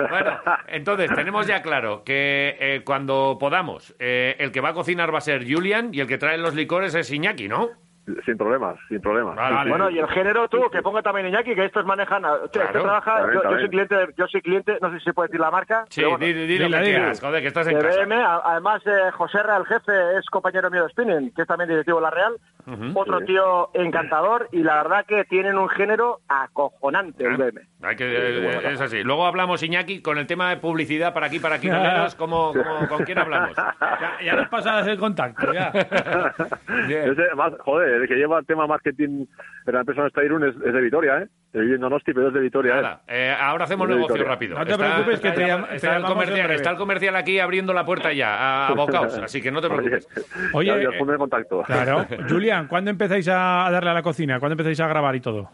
Bueno, 0.10 0.32
entonces 0.68 1.10
tenemos 1.14 1.46
ya 1.48 1.62
claro 1.62 2.04
que 2.04 2.56
eh, 2.60 2.82
cuando 2.84 3.29
podamos, 3.38 3.96
eh, 4.00 4.36
el 4.40 4.52
que 4.52 4.62
va 4.62 4.70
a 4.70 4.74
cocinar 4.74 5.14
va 5.14 5.20
a 5.20 5.22
ser 5.22 5.50
Julian 5.50 5.94
y 5.94 6.00
el 6.00 6.08
que 6.08 6.18
trae 6.18 6.38
los 6.38 6.56
licores 6.56 6.96
es 6.96 7.12
Iñaki, 7.12 7.48
¿no? 7.48 7.70
Sin 8.26 8.38
problemas, 8.38 8.76
sin 8.88 9.02
problemas. 9.02 9.36
Vale. 9.36 9.70
Bueno, 9.70 9.90
y 9.90 10.00
el 10.00 10.08
género 10.08 10.48
tú, 10.48 10.70
que 10.72 10.82
ponga 10.82 11.02
también 11.02 11.28
Iñaki, 11.28 11.56
que 11.56 11.66
estos 11.66 11.86
manejan. 11.86 12.24
Claro, 12.52 12.72
trabaja, 12.72 13.18
también, 13.22 13.42
yo, 13.44 13.50
soy 13.60 13.70
cliente, 13.70 13.96
de- 13.96 14.14
yo 14.18 14.28
soy 14.28 14.42
cliente, 14.42 14.78
no 14.82 14.92
sé 14.92 15.00
si 15.00 15.06
se 15.06 15.14
puede 15.14 15.28
decir 15.28 15.40
la 15.42 15.52
marca. 15.52 15.86
Sí, 15.90 16.02
bueno, 16.04 16.18
di, 16.20 16.34
di- 16.34 16.48
di 16.48 16.58
lo 16.60 16.66
dila, 16.66 16.82
que 17.12 17.20
joder, 17.20 17.46
estás 17.46 17.68
en 17.68 17.80
casa. 17.80 18.00
BM, 18.06 18.16
además 18.44 18.82
eh, 18.86 19.12
José 19.12 19.44
Real 19.44 19.66
Jefe 19.66 19.92
es 20.18 20.26
compañero 20.30 20.70
mío 20.70 20.84
de 20.84 20.90
Spinning, 20.90 21.34
que 21.34 21.42
es 21.44 21.48
también 21.48 21.70
directivo 21.70 21.98
de 21.98 22.04
la 22.04 22.10
Real. 22.12 22.34
Otro 22.94 23.22
tío 23.22 23.72
encantador 23.74 24.48
y 24.52 24.62
la 24.62 24.76
verdad 24.84 25.04
que 25.08 25.24
tienen 25.26 25.58
un 25.58 25.70
género 25.70 26.20
acojonante 26.28 27.24
el 27.26 27.36
BM. 27.38 27.62
Hay 27.82 27.96
que, 27.96 28.06
eh, 28.06 28.72
es 28.74 28.80
así. 28.82 29.02
Luego 29.04 29.26
hablamos, 29.26 29.64
Iñaki, 29.64 30.02
con 30.04 30.20
el 30.20 30.28
tema 30.28 30.50
de 30.52 30.58
publicidad 30.58 31.12
para 31.14 31.26
aquí, 31.28 31.40
para 31.40 31.56
aquí, 31.56 31.68
¿cómo, 32.18 32.54
cómo, 32.54 32.88
¿con 32.88 33.06
quién 33.06 33.18
hablamos? 33.18 33.56
Ya, 34.00 34.18
ya 34.24 34.36
nos 34.36 34.48
pasas 34.50 34.88
el 34.88 34.98
contacto, 35.00 35.52
ya. 35.52 35.72
Ese, 36.90 37.36
más, 37.36 37.54
joder, 37.60 37.99
el 38.02 38.08
que 38.08 38.16
lleva 38.16 38.40
el 38.40 38.46
tema 38.46 38.68
marketing 38.68 39.26
en 39.66 39.74
la 39.74 39.80
empresa 39.82 40.04
de 40.14 40.26
Irún 40.26 40.44
es, 40.48 40.56
es 40.56 40.74
de 40.74 40.82
Vitoria, 40.82 41.20
¿eh? 41.20 41.28
En 41.54 41.80
Donosti, 41.80 42.14
pero 42.14 42.28
es 42.28 42.34
de 42.34 42.40
Vitoria, 42.42 42.74
¿eh? 42.74 42.82
Nada, 42.82 43.02
eh, 43.08 43.36
ahora 43.40 43.64
hacemos 43.66 43.88
Muy 43.88 43.96
negocio 43.98 44.24
rápido. 44.24 44.58
No 44.58 44.66
te 44.66 44.78
preocupes, 44.78 45.20
que 45.20 45.32
te 45.32 45.44
está- 45.44 45.92
te 45.92 45.96
el 45.98 46.04
comercial, 46.04 46.38
breve. 46.40 46.56
está 46.56 46.70
el 46.72 46.78
comercial 46.78 47.16
aquí 47.16 47.40
abriendo 47.40 47.74
la 47.74 47.86
puerta 47.86 48.14
ya, 48.14 48.36
a, 48.36 48.68
a 48.68 48.74
bocaos, 48.76 49.18
así 49.18 49.42
que 49.42 49.52
no 49.52 49.60
te 49.62 49.68
preocupes. 49.68 50.08
Oye, 50.54 50.88
os 50.88 50.94
eh, 50.94 51.18
contacto. 51.18 51.64
Claro. 51.64 52.06
Julian, 52.30 52.68
¿cuándo 52.68 52.92
empezáis 52.92 53.28
a 53.30 53.66
a 53.66 53.72
darle 53.72 53.90
a 53.90 53.94
la 53.94 54.04
cocina? 54.04 54.40
¿Cuándo 54.40 54.54
empezáis 54.54 54.80
a 54.80 54.88
grabar 54.88 55.16
y 55.16 55.22
todo? 55.22 55.50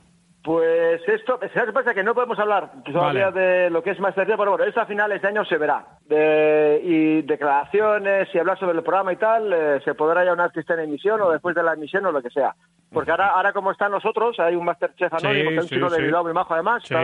Pues 0.45 1.01
esto, 1.07 1.39
¿sabes 1.55 1.73
pasa? 1.73 1.95
Que 1.95 2.03
no 2.03 2.13
podemos 2.13 2.37
hablar 2.37 2.69
todavía 2.85 3.31
Vale. 3.31 3.41
de 3.41 3.69
lo 3.71 3.81
que 3.81 3.89
es 3.89 3.99
Masterchef, 3.99 4.37
pero 4.37 4.51
bueno, 4.51 4.65
esto 4.65 4.79
a 4.79 4.85
finales 4.85 5.19
de 5.19 5.27
año 5.27 5.43
se 5.43 5.57
verá. 5.57 5.83
De, 6.05 6.79
y 6.83 7.21
declaraciones 7.23 8.29
y 8.31 8.37
hablar 8.37 8.59
sobre 8.59 8.77
el 8.77 8.83
programa 8.83 9.11
y 9.11 9.15
tal, 9.15 9.51
eh, 9.51 9.81
se 9.83 9.95
podrá 9.95 10.23
ya 10.23 10.33
una 10.33 10.45
esté 10.45 10.73
en 10.75 10.81
emisión 10.81 11.19
o 11.21 11.31
después 11.31 11.55
de 11.55 11.63
la 11.63 11.73
emisión 11.73 12.05
o 12.05 12.11
lo 12.11 12.21
que 12.21 12.29
sea. 12.29 12.53
Porque 12.93 13.09
ahora, 13.09 13.29
ahora 13.29 13.53
como 13.53 13.71
están 13.71 13.91
nosotros, 13.91 14.39
hay 14.39 14.55
un 14.55 14.65
Masterchef 14.65 15.11
anónimo, 15.15 15.49
que 15.49 15.55
es 15.55 15.63
un 15.63 15.67
sí, 15.69 15.75
chico 15.75 15.89
de 15.89 15.95
sí. 15.97 16.01
Bilbao 16.03 16.23
muy 16.23 16.33
majo 16.33 16.53
además, 16.53 16.83
Sí, 16.85 16.95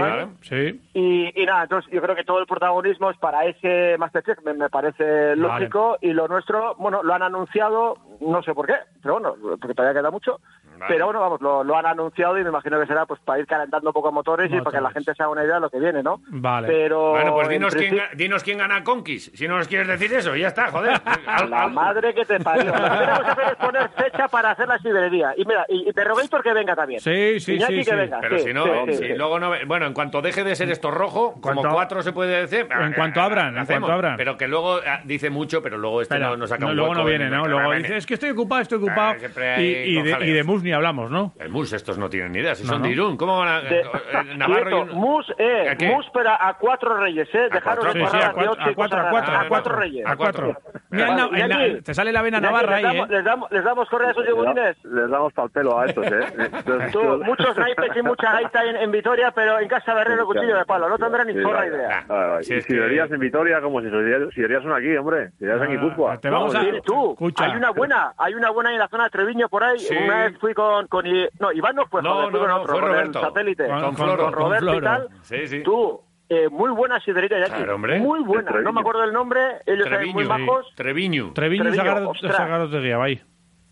sí. 0.41 0.81
Y, 0.93 1.41
y 1.41 1.45
nada, 1.47 1.63
entonces 1.63 1.91
yo 1.91 1.99
creo 1.99 2.15
que 2.15 2.23
todo 2.23 2.39
el 2.39 2.45
protagonismo 2.45 3.09
es 3.09 3.17
para 3.17 3.45
ese 3.45 3.97
Masterchef, 3.97 4.37
me, 4.45 4.53
me 4.53 4.69
parece 4.69 5.35
lógico, 5.35 5.97
y 5.99 6.13
lo 6.13 6.27
nuestro, 6.27 6.75
bueno, 6.75 7.01
lo 7.01 7.13
han 7.15 7.23
anunciado, 7.23 7.95
no 8.21 8.43
sé 8.43 8.53
por 8.53 8.67
qué, 8.67 8.75
pero 9.01 9.15
bueno, 9.15 9.35
porque 9.59 9.73
todavía 9.73 9.99
queda 9.99 10.11
mucho, 10.11 10.39
Vale. 10.77 10.85
pero 10.87 11.05
bueno, 11.05 11.19
vamos, 11.19 11.41
lo, 11.41 11.63
lo 11.63 11.75
han 11.75 11.87
anunciado 11.87 12.37
y 12.37 12.43
me 12.43 12.49
imagino 12.49 12.79
que 12.79 12.85
será 12.85 13.05
pues 13.07 13.19
para 13.31 13.39
ir 13.39 13.47
calentando 13.47 13.93
poco 13.93 14.11
motores, 14.11 14.47
y 14.51 14.57
para 14.59 14.71
que 14.71 14.75
la 14.77 14.81
Motores. 14.89 14.93
gente 14.93 15.15
se 15.15 15.23
haga 15.23 15.31
una 15.31 15.43
idea 15.45 15.55
de 15.55 15.61
lo 15.61 15.69
que 15.69 15.79
viene, 15.79 16.03
¿no? 16.03 16.21
Vale. 16.27 16.67
Pero 16.67 17.11
Bueno, 17.11 17.33
pues 17.33 17.47
dinos 17.47 17.73
quién, 17.73 17.89
principio- 17.91 18.17
dinos 18.17 18.43
quién 18.43 18.57
gana 18.57 18.83
Conquist, 18.83 19.33
si 19.35 19.47
no 19.47 19.57
nos 19.57 19.67
quieres 19.69 19.87
decir 19.87 20.13
eso, 20.13 20.35
ya 20.35 20.47
está, 20.49 20.69
joder. 20.69 20.99
Al- 21.25 21.49
La 21.49 21.63
al- 21.63 21.71
madre 21.71 22.13
que 22.13 22.25
te 22.25 22.39
parió. 22.41 22.65
Lo 22.65 22.73
que 22.73 22.79
tenemos 22.81 23.19
que 23.23 23.31
hacer 23.31 23.45
es 23.51 23.55
poner 23.55 23.89
fecha 23.91 24.27
para 24.27 24.51
hacer 24.51 24.67
la 24.67 24.77
sidrería. 24.79 25.33
Y 25.37 25.45
mira, 25.45 25.65
y, 25.69 25.89
y 25.89 25.93
Perrogator 25.93 26.43
que 26.43 26.53
venga 26.53 26.75
también. 26.75 26.99
Sí, 26.99 27.39
sí, 27.39 27.53
Iñaki 27.55 27.73
sí, 27.73 27.79
que 27.79 27.91
sí. 27.91 27.95
venga. 27.95 28.19
Pero 28.19 28.37
sí, 28.39 28.43
si 28.45 28.53
no, 28.53 28.65
sí, 28.87 28.93
si 28.95 29.07
luego 29.15 29.39
no... 29.39 29.51
Bueno, 29.65 29.85
en 29.87 29.93
cuanto 29.93 30.21
deje 30.21 30.43
de 30.43 30.55
ser 30.55 30.69
esto 30.69 30.91
rojo, 30.91 31.33
como 31.39 31.61
cuanto- 31.61 31.69
cuatro 31.73 32.01
se 32.03 32.11
puede 32.11 32.41
decir... 32.41 32.67
En 32.69 32.91
eh, 32.91 32.95
cuanto 32.95 33.19
eh, 33.19 33.23
abran, 33.23 33.57
en 33.57 33.65
cuanto 33.65 33.91
abran. 33.91 34.17
Pero 34.17 34.35
que 34.37 34.47
luego 34.47 34.79
eh, 34.79 34.83
dice 35.05 35.29
mucho, 35.29 35.61
pero 35.61 35.77
luego 35.77 36.01
este 36.01 36.19
no, 36.19 36.35
no 36.35 36.47
saca 36.47 36.65
no, 36.65 36.71
un 36.71 36.75
luego 36.75 36.95
no 36.95 37.05
viene, 37.05 37.25
en- 37.25 37.31
¿no? 37.31 37.45
Luego 37.47 37.71
dice, 37.73 37.97
es 37.97 38.05
que 38.05 38.15
estoy 38.15 38.31
ocupado, 38.31 38.61
estoy 38.61 38.77
ocupado. 38.79 39.15
Ah, 39.37 39.61
y, 39.61 40.01
de, 40.01 40.17
y 40.27 40.31
de 40.31 40.43
mus 40.43 40.63
ni 40.63 40.73
hablamos, 40.73 41.09
¿no? 41.09 41.33
El 41.39 41.49
MUS, 41.49 41.73
estos 41.73 41.97
no 41.97 42.09
tienen 42.09 42.31
ni 42.31 42.39
idea, 42.39 42.55
si 42.55 42.63
No, 42.63 42.69
son 42.73 42.81
de 42.81 42.89
Irún. 42.89 43.15
¿Cómo 43.21 43.37
van 43.37 43.47
a...? 43.49 43.61
De- 43.61 43.81
eh, 43.81 43.85
Navarro 44.35 44.59
y 44.61 44.63
Quieto, 44.63 44.81
un- 44.81 44.99
mus, 44.99 45.33
eh, 45.37 45.69
¿A 45.79 45.85
mus, 45.95 46.07
pero 46.11 46.31
a 46.31 46.57
cuatro 46.59 46.97
reyes, 46.97 47.29
eh. 47.35 47.49
Dejaros 47.53 47.85
cuatro, 47.85 47.93
de 47.93 48.07
Sí, 48.09 48.17
a 48.17 48.31
cuatro, 48.33 48.63
a 48.65 48.71
y 48.71 48.73
cuatro, 48.73 48.99
a 48.99 49.09
cuatro, 49.11 49.35
a 49.37 49.47
cuatro. 49.47 49.75
reyes. 49.75 50.05
A 50.07 50.15
cuatro. 50.15 50.57
Mira, 50.89 51.07
Vale, 51.29 51.73
na- 51.75 51.81
te 51.83 51.93
sale 51.93 52.11
la 52.11 52.21
vena 52.23 52.41
navarra 52.41 52.77
les 52.77 52.85
ahí, 52.85 52.95
damos, 52.97 53.09
¿eh? 53.09 53.13
les 53.13 53.23
damos, 53.23 53.51
les 53.51 53.63
damos 53.63 53.89
correa 53.89 54.07
a 54.09 54.11
esos 54.11 54.27
yogurines. 54.27 54.83
Les 54.83 55.09
damos 55.09 55.31
pal 55.33 55.49
pelo 55.51 55.79
a 55.79 55.85
estos, 55.85 56.05
¿eh? 56.05 56.19
Entonces, 56.37 56.91
Tú, 56.91 56.99
muchos 57.23 57.55
naipes 57.57 57.95
y 57.95 58.01
mucha 58.01 58.31
gaita 58.33 58.65
en, 58.65 58.75
en 58.77 58.91
Vitoria, 58.91 59.31
pero 59.31 59.59
en 59.59 59.67
casa 59.69 59.93
de 59.93 60.01
Herrero 60.01 60.25
cuchillo 60.25 60.57
de 60.57 60.65
palo. 60.65 60.89
No 60.89 60.97
tendrán 60.97 61.27
ni 61.27 61.39
vale. 61.43 61.67
idea. 61.67 62.05
Ah, 62.09 62.37
Si 62.41 62.55
y 62.55 62.61
sidrerías 62.61 63.11
en 63.11 63.19
Vitoria 63.19 63.61
como 63.61 63.81
si 63.81 63.89
sidrerías 63.89 64.63
son 64.63 64.73
aquí, 64.73 64.97
hombre. 64.97 65.29
Sidrerías 65.37 65.61
en 65.69 65.77
Ah, 65.77 65.81
Guipúzcoa. 65.81 66.17
te 66.17 66.29
vamos 66.31 66.55
a... 66.55 66.61
Tú, 66.83 67.11
Escucha. 67.11 67.45
hay 67.45 67.51
una 67.55 67.69
buena, 67.69 68.13
hay 68.17 68.33
una 68.33 68.49
buena 68.49 68.71
en 68.73 68.79
la 68.79 68.87
zona 68.87 69.03
de 69.05 69.09
Treviño 69.11 69.47
por 69.47 69.63
ahí. 69.63 69.77
Una 70.03 70.23
vez 70.25 70.37
fui 70.39 70.53
con, 70.55 70.87
no, 71.39 71.51
Iván 71.51 71.75
no 71.75 71.85
fue, 71.85 72.01
No, 72.01 72.29
no, 72.31 72.47
no, 72.47 72.55
otro, 72.61 72.73
fue 72.73 72.81
Roberto. 72.81 73.10
El 73.19 73.25
satélite, 73.25 73.67
Con- 73.67 73.75
Con 73.81 73.83
con- 73.83 73.95
Floro. 73.95 74.23
con 74.25 74.33
Roberto 74.33 74.65
con 74.67 74.75
y 74.75 74.81
tal. 74.81 75.07
Sí, 75.21 75.47
sí. 75.47 75.63
Tú, 75.63 76.01
eh, 76.29 76.47
muy 76.49 76.69
buena 76.71 76.99
sidrería 77.01 77.39
ya 77.39 77.45
aquí. 77.45 77.55
Claro, 77.57 77.75
hombre. 77.75 77.99
Muy 77.99 78.21
buena, 78.23 78.43
Treviño. 78.49 78.63
no 78.69 78.73
me 78.73 78.79
acuerdo 78.81 79.01
del 79.01 79.13
nombre, 79.13 79.41
ellos 79.65 79.85
eran 79.87 80.07
muy 80.09 80.25
Treviño, 80.25 80.61
sí. 80.63 80.75
Treviño. 80.75 81.33
Treviño, 81.33 81.33
Treviño, 81.33 81.63
de 82.69 82.79
Guía, 82.81 83.01
ahí. 83.03 83.21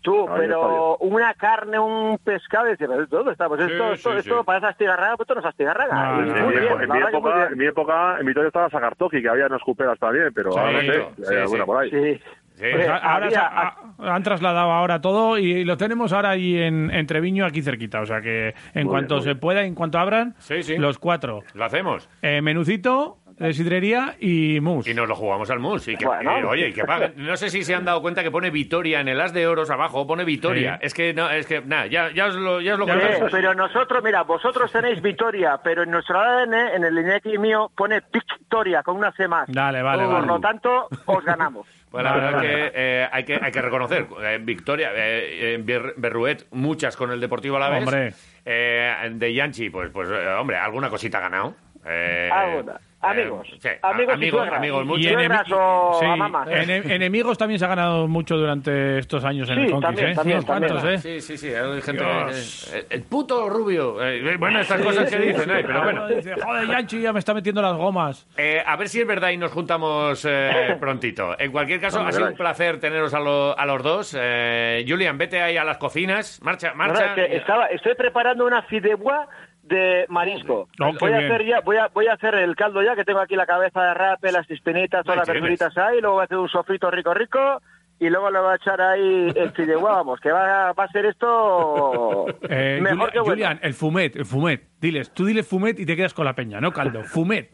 Tú, 0.02 0.26
pero 0.34 0.96
una 1.00 1.34
carne, 1.34 1.78
un 1.78 2.16
pescado, 2.24 2.68
¿pero 2.78 3.04
¿dónde 3.06 3.32
está? 3.32 3.48
Pues 3.48 3.60
Sí, 3.62 3.70
esto, 3.70 3.92
esto, 3.92 4.12
sí, 4.12 4.18
esto 4.20 4.38
sí. 4.38 4.44
parece 4.46 4.66
astigarraga, 4.68 5.14
pues 5.18 5.26
esto 5.26 5.34
no 5.34 5.40
es 5.40 5.46
astigarraga. 5.46 5.94
No, 6.12 6.22
Y 6.22 6.28
no, 6.30 6.36
En 6.36 6.44
muy 6.46 6.54
mi, 6.54 6.60
bien, 6.60 6.72
en 6.80 6.88
mi 6.90 6.98
época, 7.00 7.46
en 7.48 7.58
mi 7.58 7.66
época, 7.66 8.16
en 8.18 8.26
Vitoria 8.26 8.46
estaba 8.46 8.70
Sagartoki, 8.70 9.20
que 9.20 9.28
había 9.28 9.44
unas 9.44 9.60
cuperas 9.60 9.98
también, 9.98 10.32
pero 10.34 10.52
Sí, 10.52 10.58
ahora 10.58 10.72
no 10.72 10.80
sé. 10.80 10.86
sí, 10.86 11.22
hay 11.22 11.24
sí. 11.26 11.34
alguna 11.36 11.66
por 11.66 11.76
ahí. 11.82 12.20
Sí. 12.60 12.66
Sí. 12.66 12.72
Pues 12.74 12.88
ahora 12.88 13.14
había- 13.26 13.30
se 13.30 13.36
ha- 13.38 13.74
ha- 14.08 14.14
han 14.14 14.22
trasladado 14.22 14.70
ahora 14.70 15.00
todo 15.00 15.38
y 15.38 15.64
lo 15.64 15.76
tenemos 15.76 16.12
ahora 16.12 16.30
ahí 16.30 16.56
en, 16.58 16.90
en 16.90 17.06
Treviño, 17.06 17.44
aquí 17.46 17.62
cerquita. 17.62 18.00
O 18.00 18.06
sea 18.06 18.20
que 18.20 18.54
en 18.74 18.84
Muy 18.84 18.92
cuanto 18.92 19.14
bien, 19.16 19.24
se 19.24 19.34
pueda, 19.34 19.62
en 19.64 19.74
cuanto 19.74 19.98
abran, 19.98 20.34
Sí, 20.38 20.62
sí. 20.62 20.76
los 20.76 20.98
cuatro. 20.98 21.42
Lo 21.54 21.64
hacemos. 21.64 22.08
Eh, 22.22 22.40
menucito, 22.42 23.16
de 23.38 23.54
sidrería 23.54 24.16
y 24.20 24.60
mus. 24.60 24.86
Y 24.86 24.92
nos 24.92 25.08
lo 25.08 25.14
jugamos 25.16 25.50
al 25.50 25.60
mus. 25.60 25.88
Y 25.88 25.96
que, 25.96 26.04
Bueno. 26.04 26.36
eh, 26.36 26.44
oye, 26.44 26.68
y 26.68 26.72
que 26.74 26.84
paguen. 26.84 27.14
No 27.16 27.36
sé 27.38 27.48
si 27.48 27.62
se 27.64 27.74
han 27.74 27.86
dado 27.86 28.02
cuenta 28.02 28.22
que 28.22 28.30
pone 28.30 28.50
Vitoria 28.50 29.00
en 29.00 29.08
el 29.08 29.18
as 29.18 29.32
de 29.32 29.46
oros 29.46 29.70
abajo, 29.70 30.06
pone 30.06 30.24
Vitoria. 30.24 30.74
Sí. 30.74 30.86
Es 30.86 30.92
que, 30.94 31.14
no, 31.14 31.30
es 31.30 31.46
que, 31.46 31.62
nada, 31.62 31.86
ya, 31.86 32.10
ya 32.12 32.26
os 32.26 32.34
lo, 32.34 32.60
ya 32.60 32.74
os 32.74 32.78
lo 32.80 32.86
contamos. 32.86 33.30
pero 33.32 33.54
nosotros, 33.54 34.04
mira, 34.04 34.24
vosotros 34.24 34.70
tenéis 34.70 35.00
Vitoria, 35.00 35.58
pero 35.64 35.84
en 35.84 35.90
nuestro 35.90 36.20
ADN, 36.20 36.52
en 36.76 36.84
el 36.84 36.98
Iñaki 36.98 37.38
mío, 37.38 37.70
pone 37.74 38.02
Victoria 38.12 38.82
con 38.82 38.96
una 38.96 39.10
C 39.12 39.26
más. 39.26 39.48
Dale, 39.50 39.80
vale, 39.80 40.04
Por 40.04 40.12
vale. 40.16 40.26
lo 40.26 40.38
tanto, 40.40 40.88
os 41.06 41.24
ganamos. 41.24 41.66
Pues 41.90 42.04
la 42.04 42.12
verdad 42.14 42.40
que 42.40 42.72
eh, 42.74 43.08
hay 43.10 43.24
que 43.24 43.38
hay 43.42 43.50
que 43.50 43.60
reconocer, 43.62 44.06
eh, 44.22 44.38
Victoria, 44.40 44.92
eh, 44.94 45.54
eh, 45.54 45.60
Ber- 45.62 45.94
Berruet, 45.96 46.46
muchas 46.52 46.96
con 46.96 47.10
el 47.10 47.20
Deportivo 47.20 47.56
a 47.56 47.60
la 47.60 47.68
vez. 47.70 47.82
Hombre. 47.82 48.12
de 49.18 49.34
Yanchi, 49.34 49.70
pues, 49.70 49.90
pues 49.90 50.08
eh, 50.08 50.26
hombre, 50.38 50.56
alguna 50.56 50.88
cosita 50.88 51.18
ha 51.18 51.22
ganado. 51.22 51.56
Eh, 51.86 52.28
Alguna. 52.32 52.80
Amigos. 53.02 53.48
eh, 53.50 53.56
sí, 53.60 53.68
Amigos 53.80 54.12
y 54.12 54.14
amigos, 54.16 54.48
amigos, 54.52 54.86
Y 54.98 55.04
suegras 55.04 55.50
o 55.52 55.96
Sí, 55.98 56.04
amamas. 56.04 56.46
ene- 56.48 56.82
enemigos 56.94 57.38
también 57.38 57.58
se 57.58 57.64
ha 57.64 57.68
ganado 57.68 58.06
mucho 58.06 58.36
durante 58.36 58.98
estos 58.98 59.24
años 59.24 59.48
en 59.48 59.54
Sí, 59.54 59.60
el 59.62 59.70
Conquist, 59.70 59.86
también, 59.88 60.10
¿eh? 60.10 60.14
también, 60.14 60.42
cuantos, 60.42 60.76
también. 60.76 60.94
¿eh? 60.96 60.98
Sí, 60.98 61.20
sí, 61.22 61.38
sí, 61.38 61.46
hay 61.54 61.80
gente 61.80 62.04
que- 62.04 62.78
eh, 62.78 62.86
el 62.90 63.02
puto 63.04 63.48
rubio. 63.48 64.02
eh, 64.06 64.36
bueno, 64.36 64.60
estas 64.60 64.80
Sí, 64.80 64.84
cosas 64.86 65.08
sí, 65.08 65.16
que 65.16 65.22
dicen, 65.22 65.44
sí. 65.44 65.50
eh, 65.50 65.62
pero 65.66 65.82
bueno. 65.82 66.08
Dice, 66.08 66.34
joder, 66.42 66.66
Yanchi 66.68 67.00
ya 67.00 67.14
me 67.14 67.20
está 67.20 67.32
metiendo 67.32 67.62
las 67.62 67.74
gomas. 67.74 68.26
Eh, 68.36 68.62
a 68.66 68.76
ver 68.76 68.88
si 68.90 69.00
es 69.00 69.06
verdad 69.06 69.30
y 69.30 69.38
nos 69.38 69.50
juntamos 69.50 70.22
eh, 70.28 70.76
prontito. 70.78 71.34
En 71.40 71.52
cualquier 71.52 71.80
caso, 71.80 72.02
ha 72.02 72.12
sido 72.12 72.28
un 72.28 72.34
placer 72.36 72.78
teneros 72.80 73.14
a, 73.14 73.20
lo- 73.20 73.58
a 73.58 73.64
los 73.64 73.82
dos. 73.82 74.14
Eh, 74.20 74.84
Julian, 74.86 75.16
vete 75.16 75.40
ahí 75.40 75.56
a 75.56 75.64
las 75.64 75.78
cocinas. 75.78 76.38
Marcha, 76.42 76.72
No, 76.72 76.74
no, 76.74 76.78
marcha. 76.92 77.06
es 77.06 77.14
que 77.30 77.36
estaba, 77.38 77.66
estoy 77.68 77.94
preparando 77.94 78.44
una 78.44 78.60
fideuá 78.64 79.26
de 79.70 80.04
marisco. 80.10 80.68
Voy 81.00 81.12
a 81.12 81.16
hacer 81.18 81.46
ya, 81.46 81.60
voy 81.60 81.78
a, 81.78 81.88
voy 81.88 82.06
a 82.08 82.12
hacer 82.12 82.34
el 82.34 82.54
caldo 82.56 82.82
ya, 82.82 82.94
que 82.94 83.04
tengo 83.04 83.20
aquí 83.20 83.36
la 83.36 83.46
cabeza 83.46 83.82
de 83.82 83.94
rape, 83.94 84.30
las 84.32 84.46
chispinitas, 84.46 85.02
todas 85.04 85.18
las 85.20 85.28
verduritas 85.28 85.76
ahí, 85.78 86.00
luego 86.00 86.16
voy 86.16 86.22
a 86.22 86.24
hacer 86.24 86.36
un 86.38 86.48
sofrito 86.48 86.90
rico 86.90 87.14
rico 87.14 87.62
y 87.98 88.08
luego 88.10 88.30
le 88.30 88.38
voy 88.40 88.52
a 88.52 88.56
echar 88.56 88.80
ahí 88.80 89.32
el 89.34 89.50
fideuá, 89.52 89.92
vamos, 89.96 90.20
que 90.20 90.32
va, 90.32 90.72
va 90.72 90.84
a 90.84 90.88
ser 90.88 91.06
esto 91.06 92.26
Eh, 92.48 92.78
mejor 92.82 93.10
Julian, 93.10 93.12
que 93.12 93.18
bueno. 93.20 93.32
Julian, 93.32 93.60
el 93.62 93.74
fumet, 93.74 94.16
el 94.16 94.26
fumet. 94.26 94.62
Diles, 94.80 95.12
tú 95.12 95.24
dile 95.24 95.42
fumet 95.42 95.78
y 95.80 95.86
te 95.86 95.96
quedas 95.96 96.12
con 96.14 96.24
la 96.24 96.34
peña, 96.34 96.60
no 96.60 96.72
caldo. 96.72 97.02
Fumet. 97.04 97.50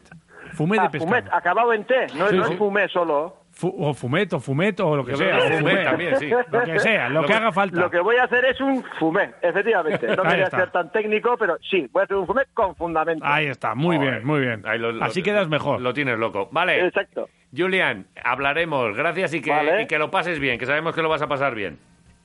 Fumet 0.53 0.79
de 0.79 0.85
Ah, 0.87 0.91
pescado. 0.91 1.09
fumet, 1.15 1.33
acabado 1.33 1.73
en 1.73 1.83
T, 1.85 2.07
no, 2.15 2.27
Sí, 2.29 2.37
no 2.37 2.45
sí. 2.45 2.53
es 2.53 2.57
fumé 2.57 2.87
solo. 2.87 3.35
Fu- 3.59 3.73
o 3.75 3.91
fumet, 3.95 4.31
o 4.33 4.39
fumet, 4.39 4.79
o 4.81 4.95
lo 4.95 5.03
que 5.03 5.13
Yo 5.13 5.17
sea. 5.17 5.39
fumet 5.39 5.83
también, 5.83 6.15
sí. 6.17 6.29
Lo 6.29 6.63
que 6.63 6.79
sea, 6.79 7.09
lo, 7.09 7.25
que 7.25 7.33
haga 7.33 7.51
falta. 7.51 7.79
Lo 7.79 7.89
que 7.89 7.99
voy 7.99 8.15
a 8.17 8.25
hacer 8.25 8.45
es 8.45 8.61
un 8.61 8.83
fumé, 8.99 9.31
efectivamente. 9.41 10.05
No 10.15 10.21
quería 10.21 10.43
está. 10.43 10.57
ser 10.59 10.71
tan 10.71 10.91
técnico, 10.91 11.35
pero 11.39 11.57
sí, 11.67 11.89
voy 11.91 12.01
a 12.01 12.03
hacer 12.03 12.17
un 12.17 12.27
fumé 12.27 12.43
con 12.53 12.75
fundamento. 12.75 13.25
Ahí 13.25 13.47
está, 13.47 13.73
muy 13.73 13.97
Joder. 13.97 14.11
bien, 14.11 14.25
muy 14.27 14.41
bien. 14.41 14.61
Ahí 14.65 14.77
lo- 14.77 14.91
lo- 14.91 15.03
Así 15.03 15.23
quedas 15.23 15.47
mejor. 15.47 15.81
Lo 15.81 15.91
tienes 15.93 16.19
loco. 16.19 16.49
Vale. 16.51 16.85
Exacto. 16.85 17.29
Julian, 17.55 18.05
hablaremos. 18.23 18.95
Gracias 18.95 19.33
y 19.33 19.41
que, 19.41 19.49
Vale. 19.49 19.81
y 19.81 19.87
que 19.87 19.97
lo 19.97 20.11
pases 20.11 20.39
bien, 20.39 20.59
que 20.59 20.67
sabemos 20.67 20.93
que 20.93 21.01
lo 21.01 21.09
vas 21.09 21.23
a 21.23 21.27
pasar 21.27 21.55
bien. 21.55 21.79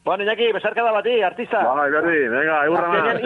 Bueno, 0.04 0.24
Iñaki, 0.24 0.50
besar 0.50 0.74
cada 0.74 0.90
batí, 0.90 1.22
artista. 1.22 1.62
Vale, 1.62 1.90
Berdi, 1.92 2.26
venga, 2.28 2.64
egurra 2.64 2.88
más, 2.88 3.20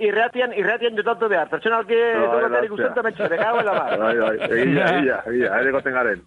irratian, 0.00 0.52
irratian 0.58 0.96
juntatu 0.96 1.28
behar. 1.28 1.48
Pertsonalki 1.48 1.94
dugu 1.94 2.48
bai, 2.50 2.64
ikusten 2.66 3.04
mentxe, 3.04 3.28
me 3.30 3.36
cago 3.38 3.60
en 3.60 3.66
la 3.66 3.72
mar. 3.72 3.98
Bai, 3.98 4.16
bai, 4.18 4.36
egia, 4.50 4.86
egia, 4.98 5.22
egia, 5.26 5.60
ere 5.60 5.70
goten 5.70 5.94
garen. 5.94 6.22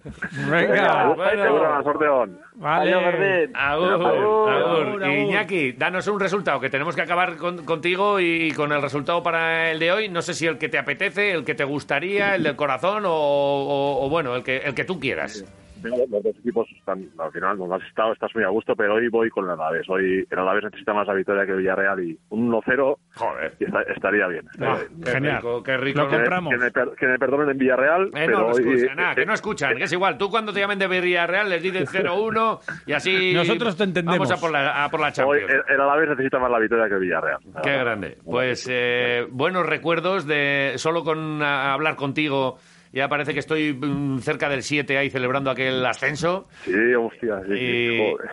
Venga, 0.50 1.08
bueno. 1.18 1.44
Egurra, 1.46 1.84
sorte 1.84 2.08
hon. 2.08 2.40
Vale. 2.56 3.50
Agur, 3.54 4.50
Agur. 4.50 5.04
Iñaki, 5.06 5.74
danos 5.74 6.08
un 6.08 6.20
resultado, 6.20 6.62
que 6.62 6.70
tenemos 6.70 6.96
que 6.96 7.02
acabar 7.02 7.36
con- 7.36 7.66
contigo 7.66 8.22
y 8.22 8.52
con 8.54 8.72
el 8.72 8.82
resultado 8.82 9.22
para 9.22 9.72
el 9.72 9.80
de 9.80 9.92
hoy. 9.92 10.08
No 10.08 10.22
sé 10.22 10.34
si 10.34 10.48
el 10.48 10.58
que 10.58 10.70
te 10.70 10.78
apetece, 10.78 11.32
el 11.34 11.44
que 11.44 11.56
te 11.56 11.66
gustaría, 11.66 12.36
el 12.36 12.44
del 12.44 12.56
corazón 12.56 13.04
o, 13.06 13.12
o- 13.12 14.06
o, 14.06 14.10
bueno, 14.10 14.34
el 14.36 14.44
que, 14.44 14.58
el 14.60 14.74
que 14.76 14.86
tú 14.86 14.98
quieras. 14.98 15.44
Tengo- 15.44 15.63
Los 15.90 16.24
dos 16.24 16.36
equipos 16.40 16.68
están, 16.78 17.08
al 17.20 17.32
final, 17.32 17.58
donde 17.58 17.76
has 17.76 17.84
estado, 17.84 18.14
estás 18.14 18.34
muy 18.36 18.44
a 18.44 18.50
gusto, 18.50 18.76
pero 18.76 18.96
hoy 18.96 19.08
voy 19.10 19.30
con 19.30 19.46
el 19.46 19.52
Alavés. 19.52 19.88
Hoy 19.90 20.26
el 20.30 20.40
Alavés 20.40 20.64
necesita 20.64 20.94
más 20.94 21.08
la 21.08 21.14
victoria 21.14 21.46
que 21.46 21.52
el 21.52 21.58
Villarreal 21.60 22.00
y 22.04 22.18
un 22.30 22.50
1-0 22.52 22.98
Joder. 23.16 23.56
y 23.60 23.64
esta- 23.66 23.82
estaría 23.84 24.28
bien. 24.28 24.46
estaría 24.52 24.74
Ah, 24.74 24.78
bien. 24.90 25.04
Qué 25.04 25.12
Genial. 25.12 25.36
rico, 25.38 25.64
qué 25.64 25.78
rico. 25.78 26.00
Lo. 26.02 26.08
Que, 26.10 26.16
compramos. 26.16 26.52
que 26.54 26.58
me, 26.60 26.72
per- 26.72 26.92
que 26.98 27.08
me 27.08 27.20
perdonen 27.20 27.50
en 27.50 27.58
Villarreal, 27.58 28.08
Eh, 28.08 28.10
pero 28.14 28.32
no, 28.32 28.40
no 28.40 28.54
hoy... 28.54 28.62
escuchan, 28.74 28.96
nada, 28.98 29.16
que 29.16 29.26
no 29.26 29.34
escuchan, 29.34 29.78
que 29.78 29.84
es 29.84 29.94
igual. 29.94 30.18
Tú 30.18 30.30
cuando 30.30 30.54
te 30.54 30.60
llamen 30.60 30.80
de 30.80 30.88
Villarreal 30.88 31.50
les 31.50 31.62
dices 31.62 31.90
0-1 31.94 32.60
y 32.86 32.94
así... 32.94 33.34
Nosotros 33.34 33.76
te 33.78 33.84
entendemos. 33.84 34.20
Vamos 34.30 34.32
a 34.32 34.42
por 34.42 34.52
la, 34.52 34.84
a 34.86 34.90
por 34.90 35.00
la 35.00 35.08
Hoy 35.08 35.14
Champions. 35.14 35.52
el, 35.68 35.74
el 35.76 35.82
Alavés 35.82 36.10
necesita 36.10 36.40
más 36.40 36.52
la 36.52 36.60
victoria 36.60 36.88
que 36.88 36.94
el 36.96 37.00
Villarreal. 37.02 37.40
Qué 37.64 37.78
grande. 37.78 38.18
Pues 38.24 38.68
eh, 38.72 39.26
buenos 39.30 39.66
recuerdos 39.66 40.26
de 40.28 40.74
solo 40.78 41.04
con 41.04 41.42
a- 41.42 41.74
hablar 41.74 41.96
contigo. 41.96 42.58
Ya 42.94 43.10
parece 43.10 43.34
que 43.34 43.40
estoy 43.40 43.74
mm, 43.74 44.20
cerca 44.20 44.48
del 44.50 44.62
7 44.62 44.98
ahí 44.98 45.10
celebrando 45.10 45.50
aquel 45.50 45.84
ascenso. 45.86 46.48
Sí, 46.64 46.94
hostia, 46.94 47.42
sí, 47.48 47.54
Y, 47.54 48.12
joder. 48.14 48.30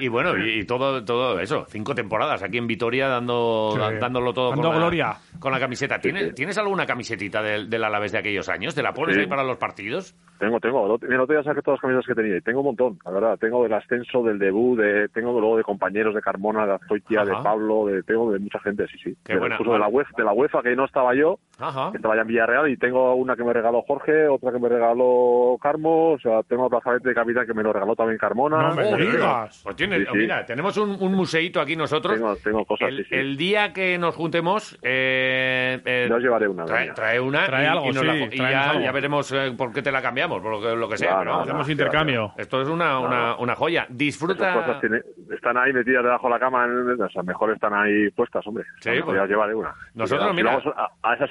y- 0.00 0.04
y 0.04 0.08
bueno, 0.08 0.36
y, 0.38 0.60
y 0.60 0.64
todo, 0.64 1.04
todo 1.04 1.40
eso, 1.40 1.66
cinco 1.68 1.94
temporadas 1.94 2.42
aquí 2.42 2.56
en 2.58 2.66
Vitoria 2.68 3.08
dando, 3.08 3.72
Sí. 3.74 3.96
dándolo 4.00 4.32
todo 4.32 4.50
Dando 4.50 4.62
con, 4.68 4.72
la, 4.72 4.78
gloria. 4.78 5.12
con 5.40 5.50
la 5.52 5.58
camiseta. 5.58 5.98
¿Tienes, 5.98 6.34
¿Tienes 6.34 6.56
alguna 6.56 6.86
camisetita 6.86 7.42
del, 7.42 7.68
del 7.68 7.82
Alavés 7.84 8.12
de 8.12 8.18
aquellos 8.18 8.48
años? 8.48 8.74
¿Te 8.76 8.82
la 8.82 8.92
pones 8.92 9.16
Sí. 9.16 9.22
ahí 9.22 9.26
para 9.26 9.42
los 9.42 9.56
partidos? 9.58 10.14
Tengo, 10.38 10.60
tengo. 10.60 10.84
El 10.86 10.92
otro- 10.92 11.08
El 11.08 11.20
otro 11.20 11.34
día 11.34 11.42
saqué 11.42 11.62
todas 11.62 11.76
las 11.78 11.80
camisetas 11.82 12.06
que 12.06 12.14
tenía 12.22 12.40
tengo 12.42 12.60
un 12.60 12.66
montón, 12.66 12.98
la 13.04 13.10
verdad. 13.10 13.38
Tengo 13.40 13.62
del 13.64 13.72
ascenso, 13.72 14.22
del 14.22 14.38
debut, 14.38 14.78
de, 14.78 15.08
tengo 15.08 15.32
luego 15.40 15.56
de 15.56 15.64
compañeros 15.64 16.14
de 16.14 16.20
Carmona, 16.20 16.64
de 16.66 16.74
Azcoitia, 16.74 17.24
de. 17.24 17.32
Pablo, 17.42 17.86
de, 17.86 18.02
tengo 18.04 18.30
de 18.30 18.38
mucha 18.38 18.60
gente, 18.60 18.86
sí, 18.88 18.98
sí. 19.02 19.16
Qué 19.24 19.36
buena, 19.36 19.56
incluso 19.56 19.72
de 19.72 19.78
la. 19.80 19.88
UEFA, 19.88 20.10
de 20.16 20.24
la 20.24 20.32
UEFA, 20.32 20.62
que 20.62 20.76
no 20.76 20.84
estaba 20.84 21.14
yo, 21.14 21.38
Ajá. 21.58 21.90
que 21.90 21.96
estaba 21.96 22.14
ya 22.14 22.22
en 22.22 22.26
Villarreal, 22.28 22.68
y 22.68 22.76
tengo 22.76 23.14
una 23.14 23.34
que 23.36 23.42
me 23.44 23.52
regaló 23.52 23.82
Jorge, 23.82 24.28
otra 24.28 24.52
que 24.52 24.58
me 24.58 24.68
regaló 24.68 25.56
Carmo, 25.62 26.12
o 26.12 26.18
sea, 26.18 26.42
tengo 26.42 26.68
brazalete 26.68 27.08
de 27.08 27.14
capitán 27.14 27.46
que 27.46 27.54
me 27.54 27.62
lo 27.62 27.72
regaló 27.72 27.96
también 27.96 28.18
Carmona. 28.18 28.68
No 28.70 28.74
me 28.74 28.96
digas. 28.96 29.60
Pues 29.64 29.76
tienes- 29.76 30.00
Sí, 30.00 30.12
sí. 30.12 30.18
mira, 30.18 30.44
tenemos 30.44 30.76
un, 30.76 30.96
un 31.00 31.14
museíto 31.14 31.60
aquí 31.60 31.74
nosotros. 31.76 32.14
Tengo, 32.14 32.36
tengo 32.36 32.64
cosas, 32.64 32.88
el, 32.88 32.98
sí, 32.98 33.04
sí. 33.08 33.14
el 33.14 33.36
día 33.36 33.72
que 33.72 33.96
nos 33.98 34.14
juntemos, 34.14 34.78
eh, 34.82 35.80
eh, 35.84 36.06
Ya 36.08 36.14
os 36.16 36.22
llevaré 36.22 36.48
una. 36.48 36.64
trae, 36.64 36.92
trae 36.92 37.20
una 37.20 37.46
Trae 37.46 37.64
y, 37.64 37.66
algo, 37.66 37.84
y 37.86 37.88
nos 37.92 37.98
sí, 38.00 38.06
la- 38.06 38.16
y 38.16 38.38
ya, 38.38 38.70
algo. 38.70 38.82
ya 38.82 38.92
veremos 38.92 39.32
eh, 39.32 39.54
por 39.56 39.72
qué 39.72 39.82
te 39.82 39.90
la 39.92 40.02
cambiamos, 40.02 40.40
por 40.42 40.50
lo 40.52 40.60
que, 40.60 40.76
lo 40.76 40.88
que 40.88 40.96
sea. 40.98 41.12
No, 41.12 41.18
pero 41.20 41.24
no, 41.24 41.36
vamos, 41.38 41.46
no. 41.46 41.52
Hacemos 41.54 41.70
intercambio. 41.70 42.32
Esto 42.36 42.62
es 42.62 42.68
una, 42.68 42.98
una, 43.00 43.36
una 43.36 43.54
joya. 43.54 43.84
Esas 43.84 43.96
Disfruta. 43.96 44.52
cosas 44.54 44.80
tiene- 44.80 45.00
están 45.34 45.56
ahí 45.56 45.72
metidas 45.72 46.04
debajo 46.04 46.26
de 46.28 46.34
la 46.34 46.38
cama, 46.40 46.64
en- 46.64 47.00
o 47.00 47.08
sea, 47.10 47.22
mejor 47.22 47.52
están 47.52 47.74
ahí 47.74 48.10
puestas, 48.10 48.46
hombre. 48.46 48.64
Sí, 48.80 48.90
pues. 49.04 49.16
ya 49.16 49.22
os 49.22 49.28
llevaré 49.28 49.54
una. 49.54 49.74
Nosotros, 49.94 50.30
Y 50.32 50.36
mira- 50.36 50.60
a, 50.76 50.90
a 51.10 51.14
esa 51.14 51.26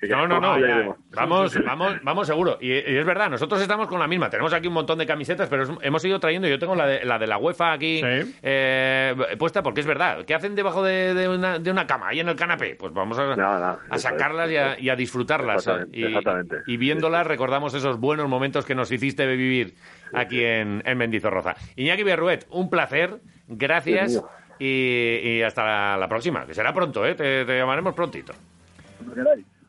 que 0.00 0.08
No, 0.08 0.26
no, 0.26 0.40
no. 0.40 0.58
ya. 0.58 0.94
Vamos, 1.12 1.56
vamos, 1.64 1.94
vamos 2.02 2.26
seguro. 2.26 2.58
Y, 2.60 2.68
y 2.72 2.96
es 2.96 3.04
verdad, 3.06 3.30
nosotros 3.30 3.60
estamos 3.60 3.86
con 3.88 3.98
la 4.00 4.06
misma. 4.06 4.28
Tenemos 4.30 4.52
aquí 4.52 4.66
un 4.68 4.74
montón 4.74 4.98
de 4.98 5.06
camisetas, 5.06 5.48
pero 5.48 5.62
es- 5.64 5.70
hemos 5.82 6.04
ido 6.04 6.18
trayendo. 6.20 6.48
Yo 6.48 6.58
tengo 6.58 6.74
la 6.74 6.86
de 6.86 7.04
la, 7.04 7.18
de 7.18 7.26
la 7.26 7.38
UEFA 7.38 7.72
aquí 7.72 8.00
Sí. 8.00 8.34
eh, 8.42 9.14
puesta 9.38 9.62
porque 9.62 9.80
es 9.80 9.86
verdad. 9.86 10.24
¿Qué 10.24 10.34
hacen 10.34 10.54
debajo 10.54 10.82
de, 10.82 11.14
de 11.14 11.28
una, 11.28 11.58
de 11.58 11.70
una 11.70 11.86
cama, 11.86 12.08
ahí 12.08 12.20
en 12.20 12.28
el 12.28 12.36
canapé? 12.36 12.76
Pues 12.76 12.92
vamos 12.92 13.18
a, 13.18 13.78
sacarlas 13.98 14.50
y 14.50 14.56
a, 14.56 14.78
y 14.78 14.88
a 14.88 14.96
disfrutarlas. 14.96 15.58
Exactamente, 15.58 15.98
y, 15.98 16.04
exactamente. 16.04 16.56
y 16.66 16.76
viéndolas 16.76 17.26
recordamos 17.26 17.74
esos 17.74 17.98
buenos 17.98 18.28
momentos 18.28 18.64
que 18.64 18.74
nos 18.74 18.90
hiciste 18.92 19.26
vivir 19.26 19.74
aquí 20.12 20.44
en, 20.44 20.82
en 20.84 20.98
Mendizorroza. 20.98 21.54
Iñaki 21.76 22.02
Berruet, 22.02 22.46
un 22.50 22.70
placer. 22.70 23.16
Gracias. 23.48 24.22
Y, 24.58 25.18
y 25.22 25.42
hasta 25.42 25.64
la, 25.64 25.96
la 25.98 26.08
próxima, 26.08 26.46
que 26.46 26.54
será 26.54 26.72
pronto, 26.72 27.04
¿eh? 27.04 27.14
Te, 27.16 27.44
te 27.44 27.58
llamaremos 27.58 27.92
prontito. 27.94 28.32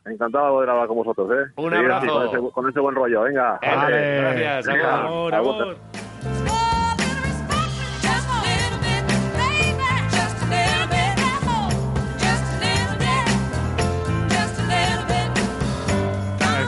Encantado 0.06 0.60
de 0.62 0.70
hablar 0.70 0.86
con 0.86 0.96
vosotros, 0.98 1.28
¿eh? 1.32 1.52
Un 1.56 1.74
abrazo. 1.74 2.06
con, 2.06 2.26
ese, 2.26 2.52
con 2.52 2.68
ese 2.68 2.80
buen 2.80 2.94
rollo, 2.94 3.22
venga. 3.22 3.58
Vale, 3.60 4.16
gracias, 4.18 4.66
Venga, 4.66 5.04
agur. 5.04 5.34
Agur, 5.34 5.54
agur. 5.62 5.76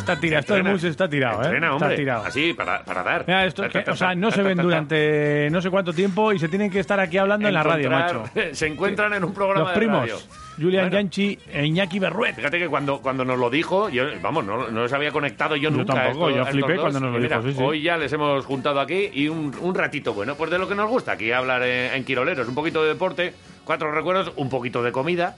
Está 0.08 0.20
tirado, 0.20 0.40
esto 0.40 0.52
del 0.54 0.60
Entrena. 0.60 0.74
mus 0.74 0.84
está 0.84 1.08
tirado, 1.08 1.42
¿eh? 1.42 1.44
Entrena, 1.44 1.72
está 1.72 1.94
tirado. 1.94 2.24
Así, 2.24 2.52
para, 2.54 2.82
para 2.84 3.02
dar. 3.02 3.24
Mira, 3.26 3.44
esto, 3.46 3.68
Ta, 3.68 3.84
ta, 3.84 3.92
o 3.92 3.96
sea, 3.96 4.14
no 4.14 4.30
se 4.30 4.42
ven 4.42 4.58
durante 4.58 5.48
no 5.50 5.60
sé 5.60 5.70
cuánto 5.70 5.92
tiempo 5.92 6.32
y 6.32 6.38
se 6.38 6.48
tienen 6.48 6.70
que 6.70 6.80
estar 6.80 6.98
aquí 7.00 7.18
hablando 7.18 7.46
en 7.48 7.54
la 7.54 7.62
radio, 7.62 7.90
macho. 7.90 8.24
Se 8.52 8.66
encuentran 8.66 9.12
en 9.14 9.24
un 9.24 9.34
programa 9.34 9.60
Los 9.60 9.68
de 9.70 9.74
primos, 9.78 10.00
radio. 10.00 10.16
Julian 10.60 10.84
Bueno. 10.86 10.96
Yanchi 10.96 11.38
e 11.52 11.66
Iñaki 11.66 11.98
Berruet. 11.98 12.34
Fíjate 12.34 12.58
que 12.58 12.68
cuando, 12.68 13.00
cuando 13.00 13.24
nos 13.24 13.38
lo 13.38 13.48
dijo, 13.50 13.88
yo, 13.90 14.04
vamos, 14.20 14.44
no, 14.44 14.68
no 14.70 14.84
había 14.92 15.10
conectado 15.12 15.54
yo 15.56 15.70
Yo 15.70 15.76
nunca. 15.76 15.94
tampoco, 15.94 16.30
estos- 16.30 16.46
yo 16.46 16.50
flipé 16.52 16.76
cuando 16.80 16.98
nos 17.00 17.12
lo 17.12 17.18
mira, 17.18 17.36
dijo, 17.38 17.48
sí, 17.50 17.54
sí. 17.56 17.62
Hoy 17.62 17.82
ya 17.82 17.96
les 17.96 18.12
hemos 18.12 18.44
juntado 18.44 18.80
aquí 18.80 19.10
y 19.12 19.28
un, 19.28 19.54
un 19.60 19.74
ratito 19.74 20.14
bueno, 20.14 20.34
pues 20.34 20.50
de 20.50 20.58
lo 20.58 20.66
que 20.68 20.74
nos 20.74 20.88
gusta 20.88 21.12
aquí 21.12 21.30
hablar 21.30 21.62
en, 21.62 21.94
en 21.94 22.04
Quiroleros. 22.04 22.48
Un 22.48 22.54
poquito 22.56 22.82
de 22.82 22.88
deporte, 22.88 23.34
cuatro 23.64 23.92
recuerdos, 23.92 24.32
un 24.36 24.48
poquito 24.50 24.82
de 24.82 24.90
comida. 24.90 25.36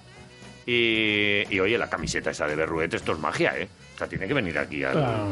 Y, 0.66 1.42
y 1.50 1.60
oye, 1.60 1.76
la 1.78 1.88
camiseta 1.90 2.30
esa 2.30 2.46
de 2.46 2.54
Berruet, 2.54 2.92
esto 2.94 3.12
es 3.12 3.18
magia, 3.18 3.54
¿eh? 3.58 3.68
O 4.00 4.02
sea, 4.02 4.08
tiene 4.08 4.26
que 4.26 4.32
venir 4.32 4.58
aquí 4.58 4.82
a 4.82 4.92
Ah, 4.94 5.26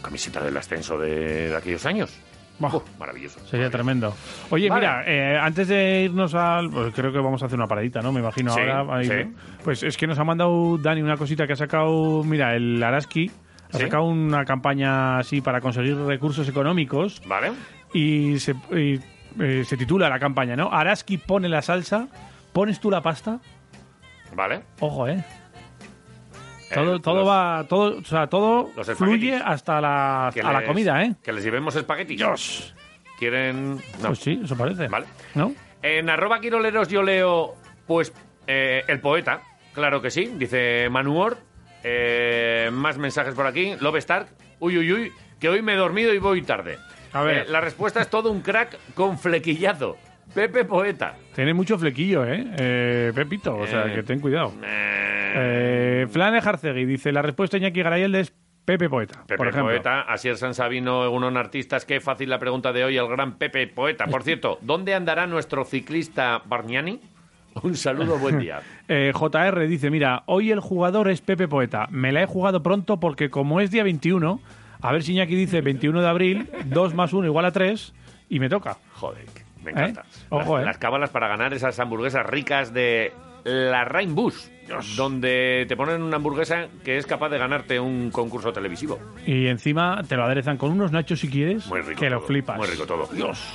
camiseta 0.00 0.40
del 0.40 0.56
ascenso 0.56 0.96
de, 0.96 1.48
de 1.48 1.56
aquellos 1.56 1.84
años. 1.84 2.16
Uf, 2.60 2.84
maravilloso. 3.00 3.44
Sería 3.44 3.68
tremendo. 3.68 4.14
Oye, 4.50 4.68
Vale. 4.68 4.80
mira, 4.86 5.02
eh, 5.04 5.36
antes 5.36 5.66
de 5.66 6.02
irnos 6.04 6.32
al. 6.36 6.70
pues 6.70 6.94
creo 6.94 7.10
que 7.12 7.18
vamos 7.18 7.42
a 7.42 7.46
hacer 7.46 7.58
una 7.58 7.66
paradita, 7.66 8.00
¿no? 8.02 8.12
Me 8.12 8.20
imagino 8.20 8.52
Sí, 8.54 8.60
ahora. 8.60 8.98
ahí, 8.98 9.06
sí. 9.06 9.14
¿no? 9.24 9.32
Pues 9.64 9.82
es 9.82 9.96
que 9.96 10.06
nos 10.06 10.16
ha 10.20 10.22
mandado 10.22 10.78
Dani 10.78 11.02
una 11.02 11.16
cosita 11.16 11.44
que 11.48 11.54
ha 11.54 11.56
sacado. 11.56 12.22
Mira, 12.22 12.54
el 12.54 12.80
Araski 12.80 13.32
Ha 13.72 13.78
¿Sí? 13.78 13.82
sacado 13.82 14.04
una 14.04 14.44
campaña 14.44 15.18
así 15.18 15.40
para 15.40 15.60
conseguir 15.60 15.96
recursos 15.96 16.48
económicos 16.48 17.20
Vale. 17.26 17.50
y 17.92 18.38
se, 18.38 18.52
y, 18.70 19.00
eh, 19.40 19.64
se 19.64 19.76
titula 19.76 20.08
la 20.08 20.20
campaña, 20.20 20.54
¿no? 20.54 20.70
Araski 20.70 21.18
pone 21.18 21.48
la 21.48 21.62
salsa, 21.62 22.06
pones 22.52 22.78
tú 22.78 22.92
la 22.92 23.00
pasta. 23.00 23.40
Vale. 24.36 24.62
Ojo, 24.78 25.08
¿eh? 25.08 25.24
Todo, 26.72 26.96
Eh, 26.96 27.00
todo 27.00 27.14
los- 27.20 27.28
va, 27.28 27.66
todo, 27.68 27.98
o 27.98 28.04
sea, 28.04 28.26
todo 28.26 28.70
fluye 28.96 29.36
hasta 29.36 29.80
la, 29.80 30.28
a 30.28 30.52
la 30.52 30.60
les- 30.60 30.68
comida, 30.68 31.02
¿eh? 31.04 31.14
Que 31.22 31.32
les 31.32 31.44
llevemos 31.44 31.74
espaguetis. 31.76 32.16
Dios. 32.16 32.74
¿Quieren...? 33.18 33.76
No. 34.00 34.08
Pues 34.08 34.18
sí, 34.20 34.40
eso 34.42 34.56
parece. 34.56 34.88
Vale. 34.88 35.06
¿No? 35.34 35.52
En 35.82 36.08
arroba 36.10 36.40
quiroleros 36.40 36.88
yo 36.88 37.02
leo, 37.02 37.54
pues, 37.86 38.12
eh, 38.46 38.82
el 38.88 39.00
poeta, 39.00 39.42
claro 39.72 40.00
que 40.02 40.10
sí, 40.10 40.32
dice 40.36 40.88
Manuor. 40.90 41.36
Eh, 41.82 42.70
más 42.72 42.96
mensajes 42.96 43.34
por 43.34 43.46
aquí. 43.46 43.74
Love 43.80 43.96
Stark, 43.96 44.28
uy, 44.58 44.78
uy, 44.78 44.92
uy, 44.92 45.12
que 45.38 45.48
hoy 45.50 45.60
me 45.60 45.74
he 45.74 45.76
dormido 45.76 46.14
y 46.14 46.18
voy 46.18 46.40
tarde. 46.42 46.78
A 47.12 47.22
ver. 47.22 47.36
Eh, 47.38 47.44
la 47.48 47.60
respuesta 47.60 48.00
es 48.00 48.08
todo 48.08 48.30
un 48.32 48.40
crack 48.40 48.78
con 48.94 49.18
flequillado. 49.18 49.96
Pepe 50.34 50.64
Poeta. 50.64 51.14
Tiene 51.34 51.54
mucho 51.54 51.78
flequillo, 51.78 52.24
¿eh? 52.26 52.44
Eh, 52.58 53.12
Pepito, 53.14 53.56
o 53.56 53.66
sea, 53.66 53.86
Eh, 53.86 53.94
que 53.94 54.02
ten 54.02 54.20
cuidado. 54.20 54.52
Eh, 54.62 56.06
Flan 56.10 56.38
Jarcegui 56.40 56.84
dice, 56.84 57.12
la 57.12 57.22
respuesta 57.22 57.56
Iñaki 57.56 57.82
Garayel 57.82 58.14
es 58.14 58.32
Pepe 58.64 58.88
Poeta, 58.88 59.20
Pepe 59.26 59.36
por 59.36 59.48
ejemplo. 59.48 59.70
Poeta, 59.72 60.02
Asier 60.02 60.36
San 60.36 60.54
Sabino, 60.54 61.10
unos 61.10 61.34
artistas. 61.36 61.84
Qué 61.84 62.00
fácil 62.00 62.30
la 62.30 62.38
pregunta 62.38 62.72
de 62.72 62.84
hoy, 62.84 62.96
el 62.96 63.06
gran 63.08 63.36
Pepe 63.36 63.66
Poeta. 63.66 64.06
Por 64.06 64.22
cierto, 64.22 64.58
¿dónde 64.62 64.94
andará 64.94 65.26
nuestro 65.26 65.64
ciclista 65.64 66.42
Bargnani? 66.46 67.00
Un 67.62 67.76
saludo, 67.76 68.18
buen 68.18 68.38
día. 68.38 68.60
Eh, 68.86 69.12
JR 69.14 69.66
dice, 69.66 69.88
mira, 69.90 70.24
hoy 70.26 70.50
el 70.50 70.60
jugador 70.60 71.08
es 71.08 71.22
Pepe 71.22 71.48
Poeta. 71.48 71.86
Me 71.90 72.12
la 72.12 72.22
he 72.22 72.26
jugado 72.26 72.62
pronto 72.62 73.00
porque 73.00 73.30
como 73.30 73.60
es 73.62 73.70
día 73.70 73.82
21, 73.82 74.40
a 74.82 74.92
ver 74.92 75.02
si 75.02 75.12
Iñaki 75.12 75.34
dice 75.34 75.62
21 75.62 76.02
de 76.02 76.08
abril, 76.08 76.50
2 76.66 76.94
más 76.94 77.14
1 77.14 77.26
igual 77.26 77.46
a 77.46 77.50
3, 77.52 77.94
y 78.28 78.40
me 78.40 78.50
toca. 78.50 78.76
Joder, 78.92 79.24
me 79.64 79.72
encanta. 79.72 80.02
¿Eh? 80.02 80.26
Ojo, 80.30 80.56
las, 80.56 80.62
¿eh? 80.62 80.66
las 80.66 80.78
cábalas 80.78 81.10
para 81.10 81.28
ganar 81.28 81.52
esas 81.54 81.78
hamburguesas 81.80 82.24
ricas 82.26 82.72
de 82.72 83.12
la 83.44 83.84
Rainbus, 83.84 84.50
donde 84.96 85.66
te 85.68 85.76
ponen 85.76 86.02
una 86.02 86.16
hamburguesa 86.16 86.68
que 86.82 86.96
es 86.96 87.06
capaz 87.06 87.28
de 87.28 87.36
ganarte 87.38 87.78
un 87.78 88.10
concurso 88.10 88.52
televisivo. 88.52 88.98
Y 89.26 89.48
encima 89.48 90.02
te 90.08 90.16
lo 90.16 90.24
aderezan 90.24 90.56
con 90.56 90.70
unos 90.72 90.90
nachos 90.92 91.20
si 91.20 91.28
quieres, 91.28 91.66
Muy 91.66 91.82
rico 91.82 92.00
que 92.00 92.08
lo 92.08 92.16
todo, 92.18 92.26
flipas. 92.26 92.56
Muy 92.56 92.66
rico 92.66 92.86
todo. 92.86 93.06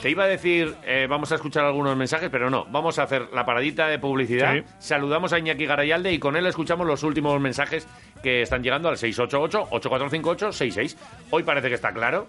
Te 0.02 0.12
iba 0.12 0.26
a 0.26 0.28
decir, 0.28 0.76
eh, 0.86 1.08
vamos 1.10 1.32
a 1.32 1.36
escuchar 1.36 1.66
algunos 1.66 1.98
mensajes, 1.98 2.30
pero 2.30 2.52
no. 2.52 2.66
Vamos 2.66 3.00
a 3.00 3.04
hacer 3.04 3.30
la 3.34 3.46
paradita 3.46 3.88
de 3.88 3.98
publicidad. 3.98 4.54
Sí. 4.54 4.64
Saludamos 4.78 5.34
a 5.34 5.40
Iñaki 5.40 5.66
Garayalde 5.66 6.14
y 6.14 6.20
con 6.20 6.36
él 6.36 6.46
escuchamos 6.46 6.86
los 6.86 7.02
últimos 7.04 7.42
mensajes 7.42 7.88
que 8.22 8.44
están 8.44 8.62
llegando 8.62 8.90
al 8.90 8.98
688-8458-66. 8.98 10.96
Hoy 11.32 11.42
parece 11.44 11.70
que 11.70 11.76
está 11.76 11.92
claro. 11.92 12.28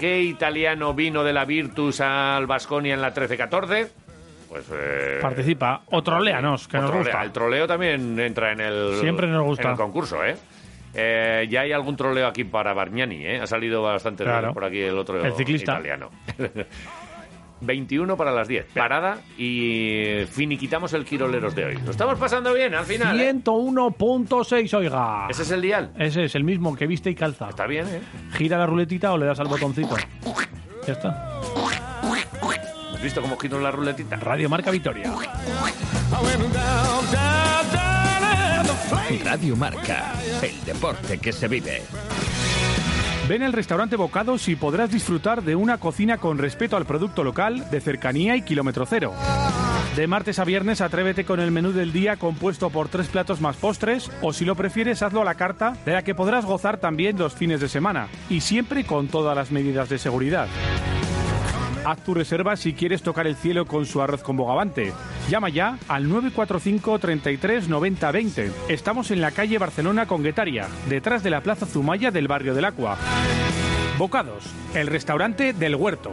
¿Qué 0.00 0.20
italiano 0.22 0.94
vino 0.94 1.22
de 1.22 1.32
la 1.34 1.44
Virtus 1.44 2.00
al 2.00 2.46
Basconia 2.46 2.94
en 2.94 3.02
la 3.02 3.12
13-14? 3.14 3.88
Pues. 4.48 4.64
eh, 4.72 5.18
Participa. 5.20 5.82
O 5.90 6.02
troléanos, 6.02 6.66
que 6.66 6.78
o 6.78 6.80
nos 6.80 6.90
trolea. 6.90 7.12
gusta. 7.12 7.22
El 7.24 7.30
troleo 7.32 7.66
también 7.66 8.18
entra 8.18 8.52
en 8.52 8.60
el, 8.60 8.94
Siempre 8.98 9.26
nos 9.28 9.44
gusta. 9.44 9.64
en 9.64 9.70
el 9.72 9.76
concurso, 9.76 10.24
¿eh? 10.24 10.36
Eh, 10.94 11.46
ya 11.48 11.60
hay 11.60 11.72
algún 11.72 11.94
troleo 11.96 12.26
aquí 12.26 12.42
para 12.44 12.72
Bargnani, 12.72 13.24
¿eh? 13.26 13.40
Ha 13.40 13.46
salido 13.46 13.82
bastante 13.82 14.24
Claro. 14.24 14.52
por 14.52 14.64
aquí 14.64 14.80
el 14.80 14.98
otro 14.98 15.24
El 15.24 15.34
ciclista. 15.34 15.74
italiano. 15.74 16.10
21 17.60 18.16
para 18.16 18.32
las 18.32 18.48
10. 18.48 18.66
Parada 18.74 19.18
y 19.36 20.24
finiquitamos 20.30 20.92
el 20.94 21.04
Quiroleros 21.04 21.54
de 21.54 21.64
hoy. 21.64 21.78
Lo 21.84 21.90
estamos 21.90 22.18
pasando 22.18 22.52
bien 22.54 22.74
al 22.74 22.84
final. 22.84 23.20
¿eh? 23.20 23.32
101.6, 23.34 24.74
oiga. 24.76 25.26
¿Ese 25.28 25.42
es 25.42 25.50
el 25.50 25.62
dial? 25.62 25.92
Ese 25.98 26.24
es 26.24 26.34
el 26.34 26.44
mismo 26.44 26.74
que 26.74 26.86
viste 26.86 27.10
y 27.10 27.14
calza. 27.14 27.48
Está 27.48 27.66
bien, 27.66 27.86
¿eh? 27.88 28.00
Gira 28.32 28.58
la 28.58 28.66
ruletita 28.66 29.12
o 29.12 29.18
le 29.18 29.26
das 29.26 29.40
al 29.40 29.48
botoncito. 29.48 29.96
Ya 30.86 30.92
está. 30.92 31.40
¿Has 32.94 33.02
visto 33.02 33.22
cómo 33.22 33.36
giro 33.38 33.58
la 33.60 33.70
ruletita? 33.70 34.16
Radio 34.16 34.48
Marca 34.48 34.70
Vitoria. 34.70 35.10
Radio 39.24 39.56
Marca, 39.56 40.12
el 40.42 40.64
deporte 40.64 41.18
que 41.18 41.32
se 41.32 41.48
vive. 41.48 41.82
Ven 43.30 43.44
al 43.44 43.52
restaurante 43.52 43.94
Bocados 43.94 44.48
y 44.48 44.56
podrás 44.56 44.90
disfrutar 44.90 45.44
de 45.44 45.54
una 45.54 45.78
cocina 45.78 46.18
con 46.18 46.36
respeto 46.36 46.76
al 46.76 46.84
producto 46.84 47.22
local, 47.22 47.70
de 47.70 47.80
cercanía 47.80 48.34
y 48.34 48.42
kilómetro 48.42 48.86
cero. 48.86 49.12
De 49.94 50.08
martes 50.08 50.40
a 50.40 50.44
viernes 50.44 50.80
atrévete 50.80 51.24
con 51.24 51.38
el 51.38 51.52
menú 51.52 51.70
del 51.70 51.92
día 51.92 52.16
compuesto 52.16 52.70
por 52.70 52.88
tres 52.88 53.06
platos 53.06 53.40
más 53.40 53.54
postres 53.54 54.10
o 54.20 54.32
si 54.32 54.44
lo 54.44 54.56
prefieres 54.56 55.04
hazlo 55.04 55.22
a 55.22 55.24
la 55.24 55.36
carta 55.36 55.76
de 55.84 55.92
la 55.92 56.02
que 56.02 56.16
podrás 56.16 56.44
gozar 56.44 56.78
también 56.78 57.18
los 57.18 57.32
fines 57.32 57.60
de 57.60 57.68
semana 57.68 58.08
y 58.28 58.40
siempre 58.40 58.82
con 58.82 59.06
todas 59.06 59.36
las 59.36 59.52
medidas 59.52 59.88
de 59.88 59.98
seguridad. 59.98 60.48
Haz 61.84 61.98
tu 62.04 62.12
reserva 62.12 62.56
si 62.56 62.74
quieres 62.74 63.02
tocar 63.02 63.26
el 63.26 63.36
cielo 63.36 63.64
con 63.66 63.86
su 63.86 64.02
arroz 64.02 64.22
con 64.22 64.36
bogavante. 64.36 64.92
Llama 65.30 65.48
ya 65.48 65.78
al 65.88 66.08
945 66.08 66.98
33 66.98 67.68
90 67.68 68.12
20. 68.12 68.52
Estamos 68.68 69.10
en 69.10 69.20
la 69.20 69.30
calle 69.30 69.58
Barcelona 69.58 70.06
con 70.06 70.22
Guetaria, 70.22 70.68
detrás 70.88 71.22
de 71.22 71.30
la 71.30 71.40
Plaza 71.40 71.66
Zumaya 71.66 72.10
del 72.10 72.28
barrio 72.28 72.54
del 72.54 72.66
Acua. 72.66 72.98
Bocados, 73.96 74.44
el 74.74 74.88
restaurante 74.88 75.52
del 75.52 75.74
huerto. 75.74 76.12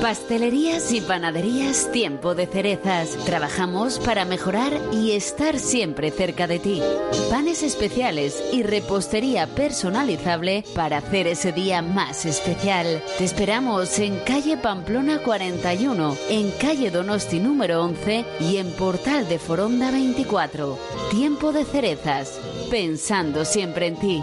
Pastelerías 0.00 0.92
y 0.92 1.02
panaderías 1.02 1.92
Tiempo 1.92 2.34
de 2.34 2.46
Cerezas. 2.46 3.16
Trabajamos 3.26 3.98
para 3.98 4.24
mejorar 4.24 4.72
y 4.92 5.12
estar 5.12 5.58
siempre 5.58 6.10
cerca 6.10 6.46
de 6.46 6.58
ti. 6.58 6.82
Panes 7.28 7.62
especiales 7.62 8.42
y 8.50 8.62
repostería 8.62 9.46
personalizable 9.46 10.64
para 10.74 10.98
hacer 10.98 11.26
ese 11.26 11.52
día 11.52 11.82
más 11.82 12.24
especial. 12.24 13.02
Te 13.18 13.24
esperamos 13.24 13.98
en 13.98 14.18
calle 14.20 14.56
Pamplona 14.56 15.22
41, 15.22 16.16
en 16.30 16.50
calle 16.52 16.90
Donosti 16.90 17.38
número 17.38 17.84
11 17.84 18.24
y 18.40 18.56
en 18.56 18.72
Portal 18.72 19.28
de 19.28 19.38
Foronda 19.38 19.90
24. 19.90 20.78
Tiempo 21.10 21.52
de 21.52 21.66
Cerezas. 21.66 22.40
Pensando 22.70 23.44
siempre 23.44 23.88
en 23.88 23.96
ti. 23.96 24.22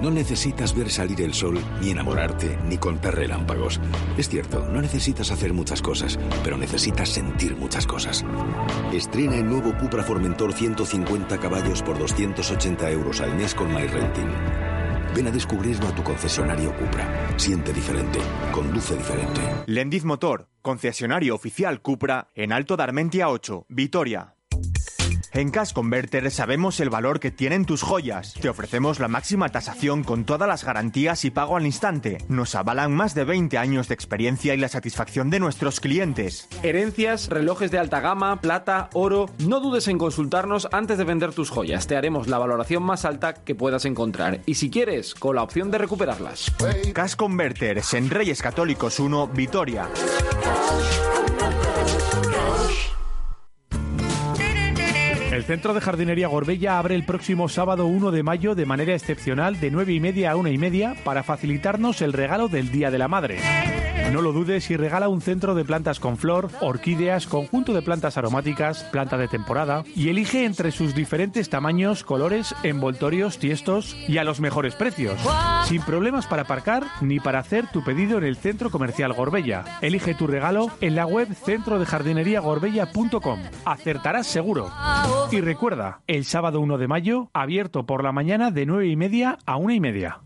No 0.00 0.10
necesitas 0.10 0.74
ver 0.74 0.90
salir 0.90 1.22
el 1.22 1.32
sol, 1.32 1.58
ni 1.80 1.90
enamorarte, 1.90 2.58
ni 2.68 2.76
contar 2.76 3.14
relámpagos. 3.14 3.80
Es 4.18 4.28
cierto, 4.28 4.66
no 4.68 4.82
necesitas 4.82 5.30
hacer 5.30 5.54
muchas 5.54 5.80
cosas, 5.80 6.18
pero 6.44 6.58
necesitas 6.58 7.08
sentir 7.08 7.56
muchas 7.56 7.86
cosas. 7.86 8.24
Estrena 8.92 9.36
el 9.36 9.46
nuevo 9.46 9.76
Cupra 9.78 10.02
Formentor 10.02 10.52
150 10.52 11.38
caballos 11.38 11.82
por 11.82 11.98
280 11.98 12.90
euros 12.90 13.20
al 13.22 13.34
mes 13.36 13.54
con 13.54 13.72
MyRenting. 13.72 14.28
Ven 15.14 15.28
a 15.28 15.30
descubrirlo 15.30 15.88
a 15.88 15.94
tu 15.94 16.02
concesionario 16.02 16.76
Cupra. 16.76 17.38
Siente 17.38 17.72
diferente, 17.72 18.18
conduce 18.52 18.94
diferente. 18.96 19.40
Lendiz 19.64 20.04
Motor, 20.04 20.48
concesionario 20.60 21.34
oficial 21.34 21.80
Cupra 21.80 22.28
en 22.34 22.52
Alto 22.52 22.76
de 22.76 22.82
Armentia 22.82 23.30
8, 23.30 23.64
Vitoria. 23.70 24.35
En 25.32 25.50
Cash 25.50 25.72
Converter 25.72 26.30
sabemos 26.30 26.80
el 26.80 26.90
valor 26.90 27.20
que 27.20 27.30
tienen 27.30 27.64
tus 27.64 27.82
joyas. 27.82 28.34
Te 28.34 28.48
ofrecemos 28.48 29.00
la 29.00 29.08
máxima 29.08 29.48
tasación 29.48 30.04
con 30.04 30.24
todas 30.24 30.48
las 30.48 30.64
garantías 30.64 31.24
y 31.24 31.30
pago 31.30 31.56
al 31.56 31.66
instante. 31.66 32.18
Nos 32.28 32.54
avalan 32.54 32.94
más 32.94 33.14
de 33.14 33.24
20 33.24 33.58
años 33.58 33.88
de 33.88 33.94
experiencia 33.94 34.54
y 34.54 34.58
la 34.58 34.68
satisfacción 34.68 35.30
de 35.30 35.40
nuestros 35.40 35.80
clientes. 35.80 36.48
Herencias, 36.62 37.28
relojes 37.28 37.70
de 37.70 37.78
alta 37.78 38.00
gama, 38.00 38.40
plata, 38.40 38.90
oro. 38.92 39.28
No 39.38 39.60
dudes 39.60 39.88
en 39.88 39.98
consultarnos 39.98 40.68
antes 40.72 40.98
de 40.98 41.04
vender 41.04 41.32
tus 41.32 41.50
joyas. 41.50 41.86
Te 41.86 41.96
haremos 41.96 42.28
la 42.28 42.38
valoración 42.38 42.82
más 42.82 43.04
alta 43.04 43.34
que 43.34 43.54
puedas 43.54 43.84
encontrar. 43.84 44.40
Y 44.46 44.54
si 44.54 44.70
quieres, 44.70 45.14
con 45.14 45.36
la 45.36 45.42
opción 45.42 45.70
de 45.70 45.78
recuperarlas. 45.78 46.52
Cash 46.94 47.14
Converters 47.16 47.94
en 47.94 48.10
Reyes 48.10 48.42
Católicos 48.42 48.98
1, 49.00 49.28
Vitoria. 49.28 49.88
Centro 55.46 55.74
de 55.74 55.80
Jardinería 55.80 56.26
Gorbella 56.26 56.76
abre 56.76 56.96
el 56.96 57.04
próximo 57.04 57.48
sábado 57.48 57.86
1 57.86 58.10
de 58.10 58.24
mayo 58.24 58.56
de 58.56 58.66
manera 58.66 58.94
excepcional 58.94 59.60
de 59.60 59.70
9 59.70 59.92
y 59.92 60.00
media 60.00 60.32
a 60.32 60.36
1 60.36 60.48
y 60.48 60.58
media 60.58 60.96
para 61.04 61.22
facilitarnos 61.22 62.02
el 62.02 62.12
regalo 62.12 62.48
del 62.48 62.72
Día 62.72 62.90
de 62.90 62.98
la 62.98 63.06
Madre. 63.06 63.38
No 64.12 64.22
lo 64.22 64.32
dudes 64.32 64.70
y 64.70 64.76
regala 64.76 65.08
un 65.08 65.20
centro 65.20 65.54
de 65.54 65.64
plantas 65.64 66.00
con 66.00 66.16
flor, 66.16 66.48
orquídeas, 66.60 67.26
conjunto 67.26 67.74
de 67.74 67.82
plantas 67.82 68.16
aromáticas, 68.16 68.84
planta 68.84 69.18
de 69.18 69.28
temporada 69.28 69.84
y 69.94 70.08
elige 70.08 70.44
entre 70.44 70.70
sus 70.70 70.94
diferentes 70.94 71.50
tamaños, 71.50 72.04
colores, 72.04 72.54
envoltorios, 72.62 73.38
tiestos 73.38 73.96
y 74.08 74.18
a 74.18 74.24
los 74.24 74.40
mejores 74.40 74.74
precios. 74.74 75.20
Sin 75.66 75.82
problemas 75.82 76.26
para 76.26 76.42
aparcar 76.42 76.84
ni 77.00 77.18
para 77.18 77.40
hacer 77.40 77.66
tu 77.72 77.82
pedido 77.82 78.18
en 78.18 78.24
el 78.24 78.36
Centro 78.36 78.70
Comercial 78.70 79.12
Gorbella. 79.12 79.64
Elige 79.80 80.14
tu 80.14 80.26
regalo 80.26 80.70
en 80.80 80.94
la 80.94 81.06
web 81.06 81.28
centrodejardineriagorbella.com. 81.34 83.40
Acertarás 83.64 84.28
seguro. 84.28 84.70
Recuerda, 85.40 86.00
el 86.06 86.24
sábado 86.24 86.60
1 86.60 86.78
de 86.78 86.88
mayo, 86.88 87.30
abierto 87.32 87.86
por 87.86 88.02
la 88.02 88.12
mañana 88.12 88.50
de 88.50 88.66
9 88.66 88.88
y 88.88 88.96
media 88.96 89.38
a 89.46 89.56
1 89.56 89.72
y 89.74 89.80
media. 89.80 90.20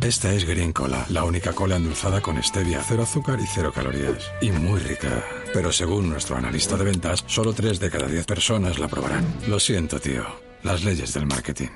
Esta 0.00 0.32
es 0.32 0.44
Green 0.44 0.72
Cola, 0.72 1.04
la 1.08 1.24
única 1.24 1.52
cola 1.52 1.76
endulzada 1.76 2.20
con 2.20 2.40
stevia, 2.42 2.80
cero 2.82 3.02
azúcar 3.02 3.40
y 3.40 3.46
cero 3.46 3.72
calorías. 3.74 4.30
Y 4.40 4.52
muy 4.52 4.78
rica. 4.78 5.24
Pero 5.52 5.72
según 5.72 6.08
nuestro 6.08 6.36
analista 6.36 6.76
de 6.76 6.84
ventas, 6.84 7.24
solo 7.26 7.52
3 7.52 7.80
de 7.80 7.90
cada 7.90 8.06
10 8.06 8.24
personas 8.24 8.78
la 8.78 8.86
probarán. 8.86 9.24
Lo 9.48 9.58
siento, 9.58 9.98
tío. 9.98 10.24
Las 10.62 10.84
leyes 10.84 11.14
del 11.14 11.26
marketing. 11.26 11.68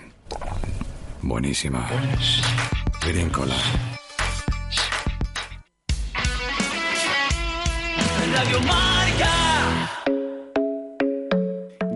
Buenísima. 1.20 1.88
Green 3.04 3.30
Cola. 3.30 3.56
Radio 8.32 8.60
Marca. 8.60 9.41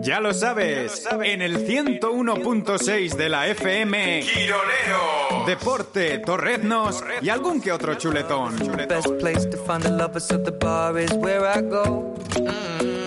Ya 0.07 0.21
lo 0.21 0.33
sabes, 0.33 1.05
en 1.21 1.41
el 1.41 1.67
101.6 1.67 3.15
de 3.17 3.27
la 3.27 3.47
FM, 3.47 4.21
Quirolero, 4.21 5.45
Deporte, 5.45 6.19
Torreznos 6.19 7.03
y 7.21 7.27
algún 7.27 7.59
que 7.59 7.73
otro 7.73 7.93
chuletón. 7.95 8.55
Best 8.87 9.09
place 9.19 9.45
to 9.45 9.57
find 9.57 9.83
the 9.83 9.89
lovers, 9.89 10.29
the 10.29 10.51
bar 10.51 10.97
is 10.97 11.11
where 11.11 11.45
I 11.45 11.61
go. 11.61 12.15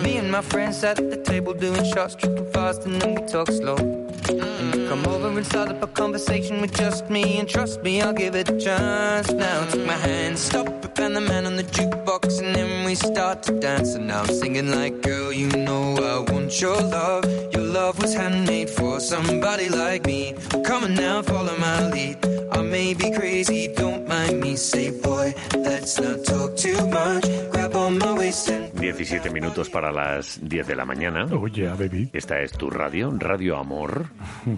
Me 0.02 0.18
and 0.18 0.30
my 0.30 0.42
friends 0.42 0.84
at 0.84 0.98
the 0.98 1.16
table 1.16 1.54
doing 1.54 1.86
shots, 1.86 2.16
tripping 2.16 2.44
fast, 2.52 2.84
and 2.84 3.00
then 3.00 3.14
we 3.14 3.22
talk 3.22 3.50
slow. 3.50 3.99
Come 4.26 5.06
over 5.06 5.28
and 5.28 5.46
start 5.46 5.68
up 5.68 5.82
a 5.82 5.86
conversation 5.86 6.60
with 6.60 6.74
just 6.74 7.08
me, 7.08 7.38
and 7.38 7.48
trust 7.48 7.82
me, 7.82 8.02
I'll 8.02 8.12
give 8.12 8.34
it 8.34 8.48
a 8.48 8.58
chance. 8.58 9.30
Now 9.32 9.64
take 9.66 9.86
my 9.86 9.94
hand, 9.94 10.38
stop 10.38 10.66
it, 10.66 10.98
and 10.98 11.16
the 11.16 11.20
man 11.20 11.46
on 11.46 11.56
the 11.56 11.64
jukebox, 11.64 12.42
and 12.42 12.54
then 12.54 12.84
we 12.84 12.94
start 12.94 13.42
to 13.44 13.58
dance. 13.60 13.94
And 13.94 14.06
now 14.08 14.22
I'm 14.22 14.28
singing 14.28 14.70
like, 14.70 15.02
girl, 15.02 15.32
you 15.32 15.48
know 15.48 15.96
I 15.96 16.32
want 16.32 16.60
your 16.60 16.80
love. 16.80 17.24
Your 17.52 17.62
love 17.62 18.00
was 18.00 18.14
handmade 18.14 18.70
for 18.70 19.00
somebody 19.00 19.68
like 19.68 20.06
me. 20.06 20.34
Come 20.64 20.84
on 20.84 20.94
now, 20.94 21.22
follow 21.22 21.56
my 21.58 21.88
lead. 21.90 22.18
I 22.52 22.62
may 22.62 22.94
be 22.94 23.10
crazy, 23.12 23.68
don't 23.74 24.08
mind 24.08 24.40
me. 24.40 24.56
Say, 24.56 24.90
boy, 25.00 25.34
let's 25.56 25.98
not 26.00 26.24
talk 26.24 26.56
too 26.56 26.86
much. 26.88 27.24
Grab 27.52 27.74
on 27.76 27.98
my 27.98 28.12
waist 28.12 28.48
and 28.48 28.70
17 28.80 29.30
minutos 29.30 29.68
para 29.68 29.92
las 29.92 30.40
10 30.42 30.66
de 30.66 30.74
la 30.74 30.84
mañana. 30.84 31.26
Oh, 31.30 31.46
yeah, 31.46 31.74
baby. 31.74 32.10
Esta 32.12 32.40
es 32.40 32.52
tu 32.52 32.70
radio, 32.70 33.10
Radio 33.18 33.58
Amor, 33.58 34.09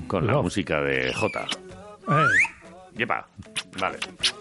con 0.07 0.27
la 0.27 0.33
Love. 0.35 0.43
música 0.45 0.81
de 0.81 1.13
Jota. 1.15 1.45
Eh, 2.09 2.27
Yepa, 2.97 3.27
vale. 3.81 3.99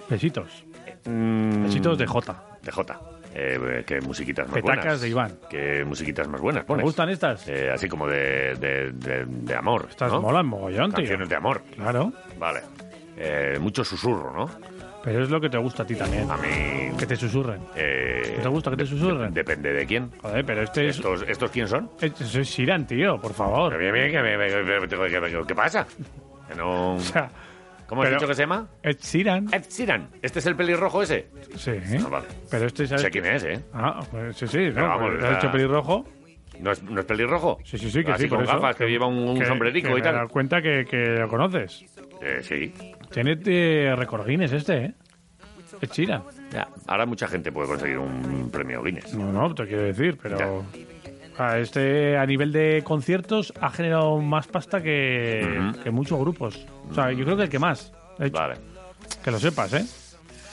besitos. 0.10 0.64
Mm, 1.06 1.64
Besitos 1.64 1.98
de 1.98 2.06
Jota. 2.08 2.44
De 2.62 2.72
Jota. 2.72 3.00
Eh, 3.34 3.84
qué 3.88 4.02
musiquitas 4.02 4.46
más 4.48 4.56
Petacas 4.56 4.84
buenas. 4.84 5.02
de 5.02 5.10
Iván. 5.10 5.32
Qué 5.50 5.86
musiquitas 5.86 6.28
más 6.28 6.42
buenas 6.42 6.64
¿Te 6.64 6.68
pones. 6.68 6.84
gustan 6.84 7.10
estas? 7.10 7.48
Eh, 7.48 7.72
así 7.74 7.88
como 7.88 8.06
de, 8.08 8.56
de, 8.56 8.92
de- 8.92 9.26
de 9.26 9.56
amor. 9.56 9.88
Estas 9.90 10.12
¿no? 10.12 10.22
molan 10.22 10.46
mogollón, 10.48 10.90
tío. 10.92 10.98
Canciones 10.98 11.30
de 11.30 11.36
amor. 11.36 11.62
Claro. 11.76 12.12
Vale. 12.38 12.60
Eh, 13.18 13.58
mucho 13.62 13.86
susurro, 13.86 14.34
¿no? 14.34 14.50
Pero 15.04 15.24
es 15.24 15.30
lo 15.32 15.42
que 15.42 15.50
te 15.50 15.58
gusta 15.58 15.82
a 15.84 15.86
ti 15.86 15.96
también. 15.96 16.30
A 16.30 16.38
mí. 16.38 16.92
Que 16.98 17.06
te 17.08 17.16
susurren. 17.16 17.60
Eh, 17.76 18.22
¿Qué 18.36 18.42
te 18.42 18.48
gusta 18.50 18.70
que 18.70 18.78
te 18.78 18.86
susurren? 18.86 19.34
Depende 19.34 19.74
de 19.74 19.86
quién. 19.88 20.12
Joder, 20.22 20.46
pero 20.46 20.62
este 20.62 20.88
es... 20.90 20.98
¿Estos, 20.98 21.24
¿Estos 21.28 21.50
quién 21.52 21.68
son? 21.68 21.90
Este 22.00 22.24
es 22.24 22.50
Siran, 22.50 22.86
tío, 22.86 23.20
por 23.20 23.34
favor. 23.34 23.78
Bien, 23.80 23.94
bien, 23.94 24.12
que- 24.12 25.46
¿Qué 25.48 25.56
pasa? 25.56 25.88
Que 26.48 26.56
no... 26.56 26.96
O 26.96 27.00
sea, 27.00 27.30
¿Cómo 27.88 28.04
has 28.04 28.08
pero- 28.08 28.20
dicho 28.20 28.28
que 28.28 28.36
se 28.36 28.42
llama? 28.44 28.68
Ed 28.84 28.98
Sheeran. 29.02 29.48
Ed 29.54 29.64
Sheeran. 29.70 30.08
¿Este 30.22 30.40
es 30.40 30.46
el 30.46 30.56
pelirrojo 30.56 31.02
ese? 31.02 31.28
Sí. 31.58 31.72
Ah, 32.06 32.08
vale. 32.10 32.28
Pero 32.50 32.68
este 32.68 32.88
¿sabes 32.88 33.02
Sé 33.02 33.12
qué? 33.12 33.22
quién 33.22 33.34
es, 33.34 33.44
¿eh? 33.44 33.60
Ah, 33.74 34.00
pues 34.10 34.38
sí, 34.38 34.48
sí. 34.48 34.58
Pero 34.74 34.82
¿no? 34.82 34.88
vamos, 34.88 35.12
Pues, 35.20 35.24
¿Has 35.26 35.38
hecho 35.44 35.52
pelirrojo? 35.52 36.06
¿No 36.60 36.72
es, 36.72 36.84
¿No 36.84 37.00
es 37.02 37.06
pelirrojo? 37.06 37.58
Sí, 37.66 37.78
sí, 37.78 37.90
sí, 37.92 38.04
que 38.04 38.12
Así 38.12 38.24
sí, 38.24 38.30
por 38.30 38.38
con 38.38 38.46
eso. 38.46 38.54
gafas, 38.56 38.76
que 38.78 38.86
lleva 38.88 39.08
un, 39.08 39.18
un 39.18 39.40
Que- 39.40 39.46
sombrerico 39.46 39.94
que 39.94 40.00
y 40.00 40.02
tal. 40.04 40.14
dado 40.16 40.28
cuenta 40.30 40.62
que, 40.62 40.86
que 40.90 40.98
lo 41.20 41.28
conoces. 41.28 41.84
Eh, 42.22 42.38
sí. 42.42 42.74
Tiene 43.12 43.96
récord 43.96 44.26
Guinness 44.26 44.54
este, 44.54 44.86
¿eh? 44.86 44.94
Sheeran. 45.92 46.24
Ya. 46.52 46.68
Ahora 46.88 47.06
mucha 47.06 47.28
gente 47.28 47.52
puede 47.52 47.68
conseguir 47.68 47.98
un 47.98 48.50
premio 48.52 48.84
Guinness. 48.84 49.14
No, 49.14 49.32
no, 49.32 49.54
te 49.54 49.66
quiero 49.66 49.84
decir, 49.84 50.18
pero... 50.22 50.64
a 51.38 51.58
este, 51.58 52.18
a 52.18 52.26
nivel 52.26 52.52
de 52.52 52.82
conciertos, 52.84 53.54
ha 53.60 53.70
generado 53.70 54.20
más 54.20 54.48
pasta 54.48 54.82
que, 54.82 55.72
muchos 55.92 56.20
grupos. 56.20 56.66
O 56.90 56.94
sea, 56.94 57.12
yo 57.12 57.24
creo 57.26 57.38
que 57.38 57.44
el 57.44 57.50
que 57.50 57.60
más. 57.60 57.94
Vale. 58.32 58.56
Que 59.24 59.32
lo 59.32 59.40
sepas, 59.40 59.74
¿eh? 59.74 59.86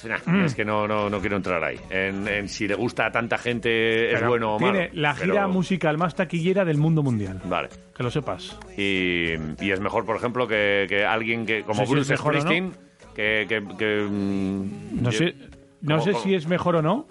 Nah, 0.04 0.18
Mm. 0.26 0.44
Es 0.44 0.54
que 0.54 0.64
no, 0.64 0.86
no, 0.86 1.10
no 1.10 1.20
quiero 1.20 1.36
entrar 1.36 1.62
ahí. 1.64 1.78
En, 1.90 2.26
en 2.28 2.48
si 2.48 2.68
le 2.68 2.74
gusta 2.74 3.06
a 3.06 3.10
tanta 3.10 3.36
gente 3.38 4.08
es 4.10 4.14
Pero 4.14 4.28
bueno 4.28 4.54
o 4.54 4.58
malo. 4.58 4.72
Tiene 4.74 4.90
la 4.94 5.14
gira 5.14 5.34
pero- 5.34 5.48
musical 5.48 5.98
más 5.98 6.14
taquillera 6.14 6.64
del 6.64 6.78
mundo 6.78 7.02
mundial. 7.02 7.40
Vale. 7.44 7.68
Que 7.96 8.02
lo 8.02 8.10
sepas. 8.10 8.56
Y, 8.76 9.32
y 9.60 9.70
es 9.72 9.80
mejor, 9.80 10.04
por 10.04 10.16
ejemplo, 10.16 10.46
que, 10.46 10.86
que 10.88 11.04
alguien 11.04 11.44
que 11.46 11.62
como 11.62 11.80
No 11.80 11.86
sé 11.86 11.86
si 11.86 11.92
Bruce 11.94 12.14
es 12.14 12.20
mejor 12.20 12.34
o 12.34 12.36
no. 12.36 12.42
Springsteen, 12.42 12.72
que... 13.14 13.46
que, 13.48 13.76
que, 13.76 14.06
mm, 14.08 15.02
No 15.02 15.10
sé, 15.12 15.34
no 15.80 15.98
¿Cómo- 15.98 16.04
sé 16.04 16.14
si 16.22 16.34
es 16.34 16.46
mejor 16.46 16.76
o 16.76 16.82
no, 16.82 17.08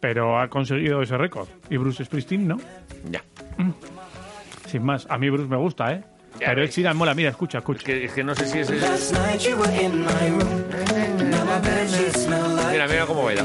pero 0.00 0.38
ha 0.38 0.48
conseguido 0.48 1.00
ese 1.02 1.16
récord. 1.16 1.48
Y 1.70 1.76
Bruce 1.78 2.04
Springsteen, 2.04 2.46
¿no? 2.46 2.58
Ya. 3.10 3.22
Sin 4.66 4.82
más, 4.84 5.06
a 5.08 5.16
mí 5.16 5.30
Bruce 5.30 5.48
me 5.48 5.56
gusta, 5.56 5.92
¿eh? 5.92 6.02
Ya 6.40 6.48
pero. 6.48 6.64
Ed 6.64 6.94
mola, 6.94 7.14
mira, 7.14 7.30
escucha, 7.30 7.58
escucha. 7.58 7.78
Es 7.78 7.84
que, 7.84 8.04
es 8.04 8.12
que 8.12 8.22
no 8.24 8.34
sé 8.34 8.46
si 8.46 8.58
es... 8.58 8.70
Mira, 12.70 12.86
mira 12.88 13.06
cómo 13.06 13.24
baila. 13.24 13.44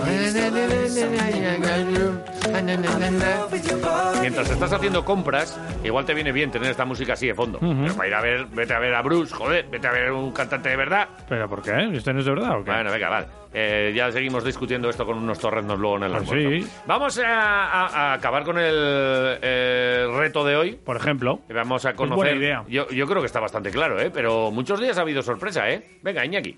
Mientras 4.22 4.50
estás 4.50 4.74
haciendo 4.74 5.04
compras, 5.06 5.60
igual 5.84 6.06
te 6.06 6.14
viene 6.14 6.32
bien 6.32 6.52
tener 6.52 6.72
esta 6.72 6.86
música 6.86 7.14
así 7.14 7.28
de 7.28 7.36
fondo. 7.36 7.60
Pero 7.60 7.96
para 7.96 8.08
ir 8.08 8.14
a 8.16 8.22
ver, 8.22 8.46
vete 8.48 8.74
a 8.74 8.80
ver 8.80 8.94
a 8.96 9.02
Bruce, 9.02 9.34
joder, 9.34 9.66
vete 9.70 9.88
a 9.88 9.92
ver 9.92 10.12
un 10.12 10.32
cantante 10.32 10.70
de 10.70 10.76
verdad. 10.78 11.08
¿Pero 11.28 11.50
por 11.50 11.62
qué? 11.62 11.90
¿Este 11.94 12.14
no 12.14 12.20
es 12.20 12.26
de 12.26 12.32
verdad 12.32 12.60
o 12.60 12.64
qué? 12.64 12.72
Bueno, 12.72 12.92
venga, 12.92 13.10
vale. 13.10 13.28
Eh, 13.54 13.92
ya 13.94 14.10
seguimos 14.12 14.46
discutiendo 14.46 14.90
esto 14.90 15.06
con 15.06 15.18
unos 15.18 15.38
torreznos 15.38 15.78
luego 15.78 15.98
en 15.98 16.04
el 16.04 16.12
Pues 16.12 16.30
almuerzo. 16.32 16.50
sí. 16.68 16.72
Vamos 16.86 17.20
a, 17.20 17.66
a- 17.66 17.88
a 17.88 18.14
acabar 18.14 18.44
con 18.44 18.58
el, 18.58 19.38
el 19.42 20.14
reto 20.18 20.46
de 20.46 20.56
hoy. 20.56 20.72
Por 20.84 20.96
ejemplo. 20.96 21.42
Vamos 21.50 21.86
a 21.86 21.94
conocer. 21.94 22.16
buena 22.16 22.38
idea. 22.40 22.64
Yo, 22.70 22.88
yo 22.90 23.06
creo 23.08 23.20
que 23.22 23.26
está 23.28 23.40
bastante 23.42 23.70
claro, 23.72 24.00
¿eh? 24.00 24.10
Pero 24.14 24.52
muchos 24.52 24.80
días 24.80 24.98
ha 24.98 25.02
habido 25.02 25.22
sorpresa, 25.22 25.70
¿eh? 25.70 26.00
Venga, 26.02 26.24
Iñaki. 26.26 26.58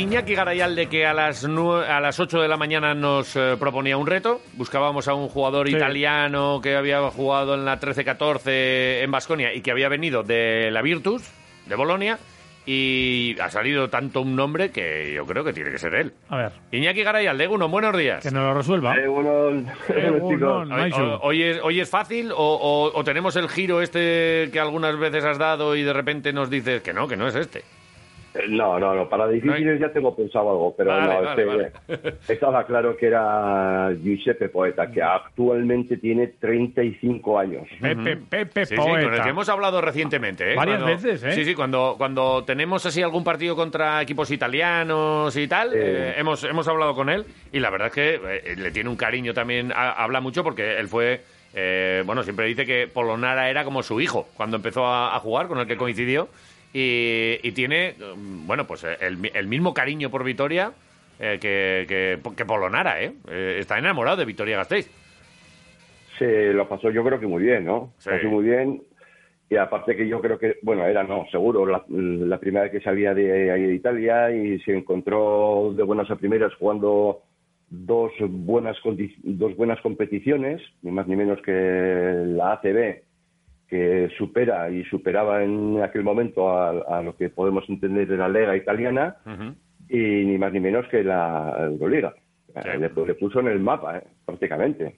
Iñaki 0.00 0.34
Garayalde, 0.34 0.88
que 0.88 1.04
a 1.06 1.12
las, 1.12 1.44
a 1.44 2.00
las 2.00 2.18
8 2.20 2.40
de 2.40 2.48
la 2.48 2.56
mañana 2.56 2.94
nos 2.94 3.36
eh, 3.36 3.56
proponía 3.58 3.96
un 3.98 4.06
reto. 4.06 4.40
Buscábamos 4.54 5.08
a 5.08 5.14
un 5.14 5.28
jugador 5.28 5.68
Sí. 5.68 5.76
italiano 5.76 6.60
que 6.62 6.74
había 6.76 7.02
jugado 7.10 7.54
en 7.54 7.64
la 7.66 7.78
13-14 7.78 9.02
en 9.02 9.10
Basconia 9.10 9.52
y 9.52 9.60
que 9.60 9.70
había 9.70 9.88
venido 9.90 10.22
de 10.22 10.70
la 10.70 10.80
Virtus, 10.82 11.30
de 11.66 11.74
Bolonia. 11.76 12.18
Y 12.64 13.36
ha 13.40 13.50
salido 13.50 13.88
tanto 13.90 14.20
un 14.22 14.36
nombre 14.36 14.70
que 14.70 15.12
yo 15.14 15.26
creo 15.26 15.44
que 15.44 15.52
tiene 15.52 15.70
que 15.70 15.78
ser 15.78 15.94
él. 15.94 16.12
A 16.28 16.36
ver, 16.36 16.52
Iñaki 16.72 17.02
Garayalde, 17.02 17.48
uno, 17.48 17.68
buenos 17.68 17.96
días. 17.96 18.22
que 18.22 18.30
nos 18.30 18.42
lo 18.44 18.54
resuelva. 18.54 18.94
Eh, 18.96 19.06
hoy 21.22 21.42
es, 21.42 21.60
hoy 21.62 21.80
es 21.80 21.90
fácil 21.90 22.32
o, 22.32 22.36
o- 22.36 22.92
o 22.98 23.04
tenemos 23.04 23.36
el 23.36 23.48
giro 23.48 23.82
este 23.82 24.48
que 24.52 24.60
algunas 24.60 24.96
veces 24.98 25.24
has 25.24 25.38
dado 25.38 25.74
y 25.76 25.82
de 25.82 25.92
repente 25.92 26.32
nos 26.32 26.48
dices 26.48 26.82
que 26.82 26.92
no, 26.92 27.08
que 27.08 27.16
no 27.16 27.28
es 27.28 27.34
este. 27.34 27.64
Eh, 28.34 28.46
No, 28.48 28.78
no, 28.78 28.94
no, 28.94 29.08
para 29.08 29.26
difíciles 29.28 29.80
ya 29.80 29.92
tengo 29.92 30.14
pensado 30.14 30.50
algo, 30.50 30.74
pero 30.76 30.90
Vale, 30.90 31.02
no, 31.06 31.22
vale, 31.22 31.30
este, 31.30 31.44
vale. 31.44 32.14
estaba 32.28 32.64
claro 32.64 32.96
que 32.96 33.06
era 33.06 33.90
Giuseppe 34.02 34.48
Poeta, 34.48 34.90
que 34.90 35.02
actualmente 35.02 35.96
tiene 35.96 36.28
35 36.28 37.38
años. 37.38 37.66
Pepe, 37.80 38.16
Pepe 38.16 38.66
Sí, 38.66 38.74
sí, 38.76 38.80
con 38.80 38.98
el 38.98 39.06
Poeta. 39.08 39.22
que 39.24 39.30
hemos 39.30 39.48
hablado 39.48 39.80
recientemente. 39.80 40.52
¿eh? 40.52 40.56
Varias 40.56 40.80
Cuando- 40.82 41.02
veces, 41.02 41.22
¿eh? 41.24 41.32
Sí, 41.32 41.44
sí, 41.44 41.54
cuando, 41.54 41.94
cuando 41.98 42.44
tenemos 42.44 42.84
así 42.86 43.02
algún 43.02 43.24
partido 43.24 43.56
contra 43.56 44.00
equipos 44.02 44.30
italianos 44.30 45.36
y 45.36 45.48
tal, 45.48 45.72
eh, 45.74 46.14
hemos, 46.16 46.44
hemos 46.44 46.68
hablado 46.68 46.94
con 46.94 47.08
él 47.10 47.24
y 47.52 47.58
la 47.60 47.70
verdad 47.70 47.88
es 47.88 47.94
que 47.94 48.14
eh, 48.14 48.56
le 48.56 48.70
tiene 48.70 48.88
un 48.90 48.96
cariño 48.96 49.34
también, 49.34 49.72
a- 49.72 49.92
habla 50.02 50.20
mucho 50.20 50.44
porque 50.44 50.78
él 50.78 50.88
fue, 50.88 51.22
eh, 51.54 52.02
bueno, 52.06 52.22
siempre 52.22 52.46
dice 52.46 52.64
que 52.64 52.86
Polonara 52.86 53.50
era 53.50 53.64
como 53.64 53.82
su 53.82 54.00
hijo 54.00 54.28
cuando 54.36 54.56
empezó 54.56 54.86
a, 54.86 55.16
a 55.16 55.18
jugar, 55.20 55.48
con 55.48 55.58
el 55.58 55.66
que 55.66 55.76
coincidió, 55.76 56.28
y, 56.72 57.38
y 57.42 57.52
tiene, 57.52 57.94
mm, 57.98 58.46
bueno, 58.46 58.66
pues 58.66 58.84
eh, 58.84 58.96
el, 59.00 59.16
mi- 59.16 59.30
el 59.34 59.46
mismo 59.48 59.74
cariño 59.74 60.10
por 60.10 60.24
Vitoria 60.24 60.72
eh, 61.18 61.38
que, 61.40 61.84
que, 61.88 62.34
que 62.36 62.44
Polonara, 62.46 63.02
¿eh? 63.02 63.12
Eh, 63.28 63.56
Está 63.60 63.78
enamorado 63.78 64.16
de 64.18 64.24
Vitoria 64.24 64.56
Gasteiz. 64.56 64.88
Se 66.18 66.52
lo 66.52 66.68
pasó 66.68 66.90
yo 66.90 67.02
creo 67.04 67.18
que 67.18 67.26
muy 67.26 67.42
bien, 67.42 67.64
¿no? 67.64 67.92
Sí. 67.98 68.10
Pasó 68.10 68.28
muy 68.28 68.44
bien. 68.44 68.82
Y 69.48 69.56
aparte 69.56 69.96
que 69.96 70.06
yo 70.06 70.20
creo 70.20 70.38
que, 70.38 70.58
bueno, 70.62 70.86
era 70.86 71.02
no, 71.02 71.26
seguro, 71.30 71.66
la, 71.66 71.82
la 71.88 72.38
primera 72.38 72.64
vez 72.64 72.72
que 72.72 72.80
salía 72.80 73.14
de 73.14 73.50
ahí 73.50 73.62
de 73.66 73.74
Italia 73.74 74.30
y 74.30 74.60
se 74.60 74.76
encontró 74.76 75.72
de 75.76 75.82
buenas 75.82 76.08
a 76.10 76.14
primeras 76.16 76.54
jugando 76.54 77.22
dos 77.68 78.12
buenas 78.20 78.76
dos 79.24 79.56
buenas 79.56 79.80
competiciones, 79.80 80.62
ni 80.82 80.92
más 80.92 81.08
ni 81.08 81.16
menos 81.16 81.40
que 81.42 81.50
la 81.52 82.52
ACB, 82.52 83.02
que 83.70 84.10
supera 84.18 84.68
y 84.68 84.84
superaba 84.84 85.42
en 85.44 85.80
aquel 85.82 86.02
momento 86.02 86.50
a, 86.50 86.70
a 86.98 87.02
lo 87.02 87.16
que 87.16 87.30
podemos 87.30 87.64
entender 87.68 88.08
de 88.08 88.16
la 88.16 88.28
Lega 88.28 88.56
italiana, 88.56 89.16
y 89.88 89.96
ni 89.98 90.36
más 90.38 90.52
ni 90.52 90.60
menos 90.60 90.86
que 90.88 91.02
la 91.04 91.54
Euroliga. 91.60 92.12
Le, 92.64 92.78
le 92.90 93.14
puso 93.14 93.38
en 93.40 93.46
el 93.46 93.60
mapa, 93.60 93.98
¿eh? 93.98 94.02
prácticamente. 94.26 94.96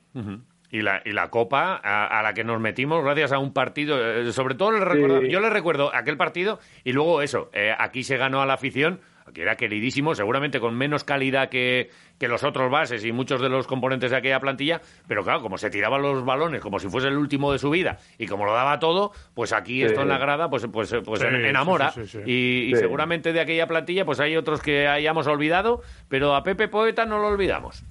Y 0.70 0.80
la, 0.80 1.02
y 1.04 1.12
la 1.12 1.28
copa 1.28 1.78
a, 1.84 2.18
a 2.18 2.22
la 2.22 2.32
que 2.32 2.44
nos 2.44 2.58
metimos 2.58 3.04
gracias 3.04 3.30
a 3.32 3.38
un 3.38 3.52
partido, 3.52 3.98
eh, 4.00 4.32
sobre 4.32 4.54
todo 4.54 4.72
le 4.72 4.82
recuerdo- 4.82 5.20
Sí. 5.20 5.28
yo 5.28 5.38
le 5.40 5.50
recuerdo 5.50 5.94
aquel 5.94 6.16
partido 6.16 6.58
y 6.82 6.92
luego 6.94 7.20
eso, 7.20 7.50
eh, 7.52 7.74
aquí 7.78 8.02
se 8.04 8.16
ganó 8.16 8.40
a 8.40 8.46
la 8.46 8.54
afición, 8.54 9.00
que 9.34 9.42
era 9.42 9.56
queridísimo, 9.56 10.14
seguramente 10.14 10.60
con 10.60 10.76
menos 10.76 11.04
calidad 11.04 11.48
que, 11.48 11.90
que 12.18 12.28
los 12.28 12.44
otros 12.44 12.70
bases 12.70 13.04
y 13.04 13.12
muchos 13.12 13.40
de 13.40 13.48
los 13.48 13.66
componentes 13.66 14.10
de 14.10 14.16
aquella 14.16 14.40
plantilla, 14.40 14.80
pero 15.08 15.22
claro, 15.22 15.40
como 15.40 15.58
se 15.58 15.70
tiraban 15.70 16.02
los 16.02 16.24
balones 16.24 16.60
como 16.60 16.78
si 16.78 16.88
fuese 16.88 17.08
el 17.08 17.16
último 17.16 17.52
de 17.52 17.58
su 17.58 17.70
vida 17.70 17.98
y 18.18 18.26
como 18.26 18.44
lo 18.44 18.52
daba 18.52 18.78
todo, 18.78 19.12
pues 19.34 19.52
aquí 19.52 19.80
Sí. 19.80 19.84
esto 19.84 20.02
en 20.02 20.08
la 20.08 20.18
grada 20.18 20.48
pues, 20.50 20.66
pues, 20.72 20.94
pues 21.04 21.20
Sí, 21.20 21.26
enamora. 21.26 21.90
sí, 21.90 22.06
sí, 22.06 22.18
sí. 22.18 22.30
Y, 22.30 22.70
y 22.70 22.74
Sí. 22.74 22.80
seguramente 22.80 23.32
de 23.32 23.40
aquella 23.40 23.66
plantilla 23.66 24.04
pues 24.04 24.20
hay 24.20 24.36
otros 24.36 24.60
que 24.62 24.86
hayamos 24.88 25.26
olvidado, 25.26 25.80
pero 26.08 26.34
a 26.34 26.42
Pepe 26.42 26.68
Poeta 26.68 27.04
no 27.06 27.18
lo 27.18 27.28
olvidamos. 27.28 27.84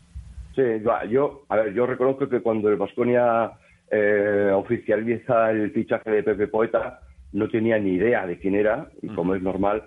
Sí, 0.56 0.62
yo- 1.10 1.45
a 1.49 1.56
ver, 1.56 1.74
yo 1.74 1.86
reconozco 1.86 2.28
que 2.28 2.41
cuando 2.41 2.68
el 2.70 2.76
Vasconia 2.76 3.52
oficializa 4.53 5.52
el 5.52 5.72
fichaje 5.72 6.10
de 6.10 6.24
Pepe 6.24 6.48
Poeta, 6.48 7.02
no 7.34 7.48
tenía 7.49 7.78
ni 7.80 7.91
idea 7.94 8.26
de 8.26 8.38
quién 8.40 8.56
era 8.56 8.88
y 9.02 9.08
como 9.10 9.36
es 9.36 9.41
normal, 9.41 9.84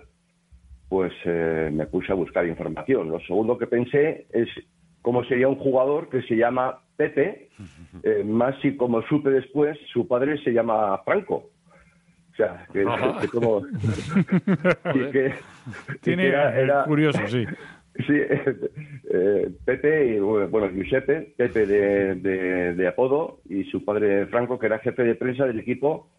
pues 0.89 1.11
eh, 1.25 1.69
me 1.73 1.85
puse 1.87 2.11
a 2.11 2.15
buscar 2.15 2.45
información. 2.45 3.09
Lo 3.09 3.19
segundo 3.21 3.57
que 3.57 3.67
pensé 3.67 4.27
es 4.31 4.47
cómo 5.01 5.23
sería 5.25 5.47
un 5.47 5.55
jugador 5.55 6.09
que 6.09 6.21
se 6.23 6.35
llama 6.35 6.79
Pepe, 6.97 7.49
eh, 8.03 8.23
más 8.25 8.55
si 8.61 8.75
como 8.77 9.01
supe 9.03 9.29
después, 9.29 9.77
su 9.91 10.07
padre 10.07 10.37
se 10.43 10.51
llama 10.51 10.97
Franco. 11.03 11.49
O 12.33 12.35
sea, 12.35 12.67
que, 12.73 12.83
como... 13.31 13.61
y 14.93 15.11
que- 15.11 15.33
y 15.93 15.97
Tiene 16.01 16.23
que 16.23 16.29
era- 16.29 16.59
era- 16.59 16.83
curioso, 16.85 17.19
sí. 17.27 17.45
Sí, 18.07 18.11
eh, 18.13 19.49
Pepe, 19.63 20.05
y, 20.15 20.19
bueno, 20.19 20.67
Giuseppe, 20.69 21.33
Pepe 21.37 21.65
de, 21.65 22.15
de- 22.15 22.73
de 22.73 22.87
apodo, 22.89 23.39
y 23.49 23.63
su 23.65 23.85
padre 23.85 24.25
Franco, 24.25 24.59
que 24.59 24.65
era 24.65 24.79
jefe 24.79 25.03
de 25.03 25.15
prensa 25.15 25.45
del 25.45 25.61
equipo, 25.61 26.09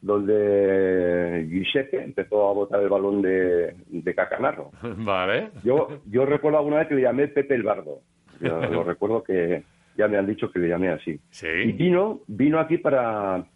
donde 0.00 1.46
Giuseppe 1.50 2.02
empezó 2.02 2.48
a 2.48 2.52
botar 2.52 2.82
el 2.82 2.88
balón 2.88 3.22
de, 3.22 3.74
de 3.88 4.14
Cacanarro. 4.14 4.70
Vale. 4.82 5.50
Yo, 5.64 6.00
yo 6.06 6.26
recuerdo 6.26 6.58
alguna 6.58 6.78
vez 6.78 6.88
que 6.88 6.94
le 6.94 7.02
llamé 7.02 7.28
Pepe 7.28 7.54
el 7.54 7.62
Bardo. 7.62 8.00
Yo 8.40 8.60
lo 8.70 8.84
recuerdo 8.84 9.22
que 9.22 9.62
ya 9.96 10.08
me 10.08 10.18
han 10.18 10.26
dicho 10.26 10.50
que 10.50 10.58
le 10.58 10.68
llamé 10.68 10.90
así. 10.90 11.18
Y 11.42 11.72
vino, 11.72 12.20
vino 12.26 12.60
aquí 12.60 12.78
para, 12.78 13.46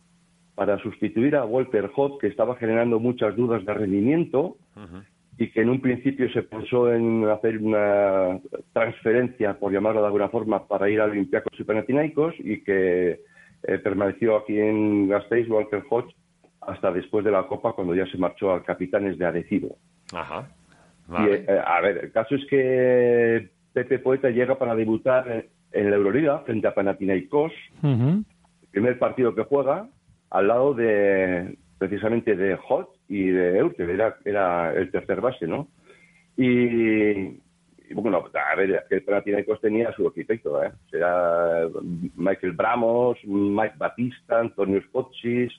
para 0.54 0.78
sustituir 0.78 1.36
a 1.36 1.44
Walter 1.44 1.90
Hott, 1.94 2.20
que 2.20 2.26
estaba 2.26 2.56
generando 2.56 2.98
muchas 2.98 3.36
dudas 3.36 3.64
de 3.64 3.74
rendimiento 3.74 4.56
y 5.36 5.50
que 5.50 5.62
en 5.62 5.70
un 5.70 5.80
principio 5.80 6.30
se 6.32 6.42
pensó 6.42 6.92
en 6.92 7.26
hacer 7.26 7.58
una 7.58 8.38
transferencia, 8.72 9.58
por 9.58 9.72
llamarlo 9.72 10.00
de 10.00 10.06
alguna 10.06 10.28
forma, 10.28 10.66
para 10.66 10.90
ir 10.90 11.00
a 11.00 11.06
Olympiacos 11.06 11.58
y 11.58 11.64
Panathinaikos 11.64 12.34
y 12.38 12.62
que 12.62 13.20
eh, 13.62 13.78
permaneció 13.78 14.36
aquí 14.36 14.58
en 14.58 15.08
Gasteiz, 15.08 15.48
Walter 15.48 15.82
Hodge, 15.88 16.14
hasta 16.60 16.92
después 16.92 17.24
de 17.24 17.30
la 17.30 17.44
Copa, 17.46 17.72
cuando 17.72 17.94
ya 17.94 18.06
se 18.06 18.18
marchó 18.18 18.52
al 18.52 18.62
Capitanes 18.64 19.18
de 19.18 19.26
Arecibo. 19.26 19.78
Ajá. 20.12 20.48
Y, 21.08 21.30
eh, 21.32 21.46
a 21.64 21.80
ver, 21.80 21.98
el 22.04 22.12
caso 22.12 22.34
es 22.36 22.44
que 22.46 23.48
Pepe 23.72 23.98
Poeta 23.98 24.30
llega 24.30 24.58
para 24.58 24.74
debutar 24.74 25.46
en- 25.72 25.90
la 25.90 25.96
Euroliga 25.96 26.38
frente 26.40 26.66
a 26.66 26.74
Panathinaikos, 26.74 27.52
el 27.82 28.68
primer 28.70 28.98
partido 28.98 29.34
que 29.34 29.44
juega, 29.44 29.88
al 30.30 30.48
lado 30.48 30.74
de 30.74 31.56
precisamente 31.78 32.36
de 32.36 32.56
Hot 32.56 32.90
y 33.08 33.28
de 33.30 33.56
Eurte, 33.58 33.84
era, 33.84 34.16
era 34.24 34.74
el 34.74 34.90
tercer 34.90 35.20
base, 35.20 35.46
¿no? 35.46 35.68
Y, 36.36 37.40
y 37.88 37.94
bueno, 37.94 38.24
a 38.34 38.54
ver, 38.56 38.84
el 38.90 39.02
Panathinaikos 39.02 39.60
tenía 39.60 39.88
a 39.88 39.92
su 39.94 40.06
arquitecto, 40.06 40.62
¿eh? 40.62 40.70
Era 40.92 41.66
Michael 42.16 42.52
Bramos, 42.52 43.18
Mike 43.24 43.74
Batista, 43.78 44.40
Antonio 44.40 44.80
Spotsis, 44.82 45.52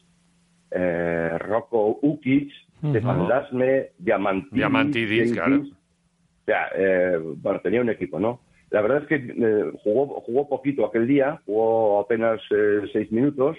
eh, 0.72 1.38
Rocco 1.40 2.00
Ukic, 2.02 2.52
Ujú. 2.82 2.90
Stefan 2.90 3.28
Lasme, 3.28 3.90
Diamantidis. 4.00 4.54
Diamantidis, 4.54 5.20
James 5.20 5.34
claro. 5.34 5.62
O 5.62 6.46
sea, 6.46 6.68
eh, 6.76 7.20
bueno, 7.38 7.60
tenía 7.62 7.82
un 7.82 7.90
equipo, 7.90 8.20
¿no? 8.20 8.42
La 8.72 8.82
verdad 8.82 9.04
es 9.04 9.08
que 9.08 9.16
eh, 9.16 9.72
jugó, 9.84 10.22
jugó 10.22 10.50
poquito 10.50 10.86
aquel 10.86 11.06
día, 11.06 11.42
jugó 11.46 12.00
apenas 12.00 12.42
eh, 12.50 12.82
seis 12.92 13.12
minutos, 13.12 13.58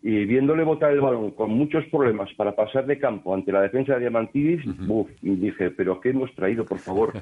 y 0.00 0.24
viéndole 0.24 0.62
botar 0.62 0.92
el 0.92 1.00
balón 1.00 1.32
con 1.32 1.50
muchos 1.50 1.84
problemas 1.86 2.32
para 2.34 2.54
pasar 2.54 2.86
de 2.86 2.98
campo 2.98 3.34
ante 3.34 3.50
la 3.52 3.60
defensa 3.62 3.94
de 3.94 4.00
Diamantidis, 4.00 4.64
uf, 4.86 5.10
y 5.22 5.34
dije, 5.34 5.72
pero 5.72 6.00
¿qué 6.00 6.10
hemos 6.10 6.32
traído, 6.36 6.64
por 6.64 6.78
favor? 6.78 7.14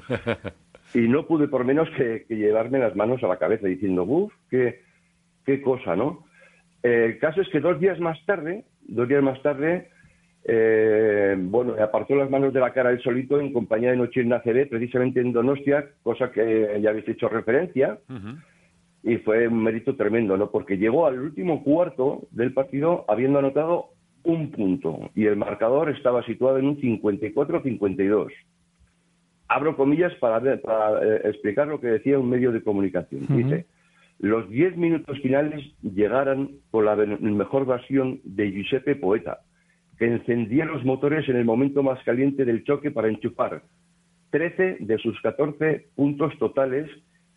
y 0.93 0.99
no 0.99 1.25
pude 1.25 1.47
por 1.47 1.65
menos 1.65 1.89
que, 1.97 2.23
que 2.27 2.35
llevarme 2.35 2.79
las 2.79 2.95
manos 2.95 3.23
a 3.23 3.27
la 3.27 3.37
cabeza 3.37 3.67
diciendo, 3.67 4.03
uff, 4.03 4.31
qué, 4.49 4.81
qué 5.43 5.59
cosa, 5.61 5.95
¿no? 5.95 6.23
Eh, 6.83 7.05
el 7.05 7.19
caso 7.19 7.41
es 7.41 7.49
que 7.49 7.59
dos 7.59 7.79
días 7.79 7.99
más 7.99 8.23
tarde, 8.25 8.63
dos 8.87 9.07
días 9.07 9.23
más 9.23 9.41
tarde, 9.41 9.89
eh, 10.45 11.35
bueno, 11.37 11.75
apartó 11.81 12.15
las 12.15 12.29
manos 12.29 12.53
de 12.53 12.59
la 12.59 12.71
cara 12.71 12.91
él 12.91 13.01
solito 13.01 13.39
en 13.39 13.51
compañía 13.51 13.91
de 13.91 13.97
Noche 13.97 14.21
en 14.21 14.29
precisamente 14.69 15.19
en 15.19 15.33
Donostia, 15.33 15.85
cosa 16.03 16.31
que 16.31 16.79
ya 16.81 16.89
habéis 16.91 17.07
hecho 17.09 17.27
referencia, 17.27 17.99
y 19.03 19.17
fue 19.17 19.47
un 19.47 19.61
mérito 19.63 19.95
tremendo, 19.95 20.37
¿no? 20.37 20.49
Porque 20.49 20.77
llegó 20.77 21.05
al 21.07 21.19
último 21.19 21.63
cuarto 21.63 22.23
del 22.31 22.53
partido 22.53 23.05
habiendo 23.07 23.39
anotado 23.39 23.87
un 24.23 24.51
punto 24.51 25.09
y 25.15 25.25
el 25.25 25.35
marcador 25.37 25.89
estaba 25.89 26.23
situado 26.23 26.57
en 26.57 26.65
un 26.67 26.77
54-52. 26.81 28.27
Abro 29.49 29.77
comillas 29.77 30.13
para, 30.15 30.39
ver- 30.39 30.61
para 30.61 31.01
eh, 31.03 31.21
explicar 31.25 31.67
lo 31.67 31.79
que 31.79 31.87
decía 31.87 32.19
un 32.19 32.29
medio 32.29 32.51
de 32.51 32.61
comunicación. 32.61 33.25
Dice, 33.37 33.65
los 34.19 34.49
10 34.49 34.77
minutos 34.77 35.19
finales 35.21 35.63
llegaran 35.81 36.49
con 36.71 36.85
la 36.85 36.95
mejor 36.95 37.65
versión 37.65 38.19
de 38.23 38.51
Giuseppe 38.51 38.95
Poeta, 38.95 39.41
que 39.97 40.05
encendía 40.05 40.65
los 40.65 40.83
motores 40.83 41.27
en 41.29 41.35
el 41.35 41.45
momento 41.45 41.83
más 41.83 42.03
caliente 42.03 42.43
del 42.45 42.63
choque 42.63 42.91
para 42.91 43.09
enchufar 43.09 43.61
13 44.31 44.77
de 44.79 44.97
sus 44.97 45.19
14 45.21 45.87
puntos 45.95 46.37
totales 46.39 46.89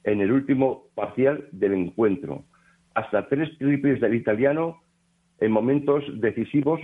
en 0.04 0.20
el 0.20 0.32
último 0.32 0.84
parcial 0.94 1.48
del 1.52 1.74
encuentro. 1.74 2.44
Hasta 2.94 3.28
tres 3.28 3.56
triples 3.58 4.00
del 4.00 4.14
italiano 4.14 4.80
en 5.38 5.52
momentos 5.52 6.02
decisivos 6.14 6.80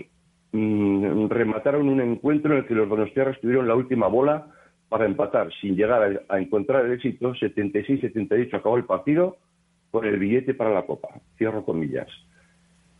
mm, 0.53 1.29
remataron 1.29 1.89
un 1.89 2.01
encuentro 2.01 2.53
en 2.53 2.59
el 2.59 2.67
que 2.67 2.75
los 2.75 2.89
donostiarras 2.89 3.41
tuvieron 3.41 3.67
la 3.67 3.75
última 3.75 4.07
bola 4.09 4.49
para 4.89 5.07
empatar 5.07 5.51
sin 5.61 5.75
llegar 5.75 6.03
a, 6.29 6.35
a 6.35 6.39
encontrar 6.39 6.85
el 6.85 6.93
éxito. 6.93 7.35
76-78 7.35 8.55
acabó 8.55 8.77
el 8.77 8.85
partido 8.85 9.39
con 10.01 10.07
el 10.07 10.19
billete 10.19 10.53
para 10.55 10.75
la 10.75 10.83
Copa. 10.85 11.09
Cierro 11.39 11.65
comillas. 11.65 12.09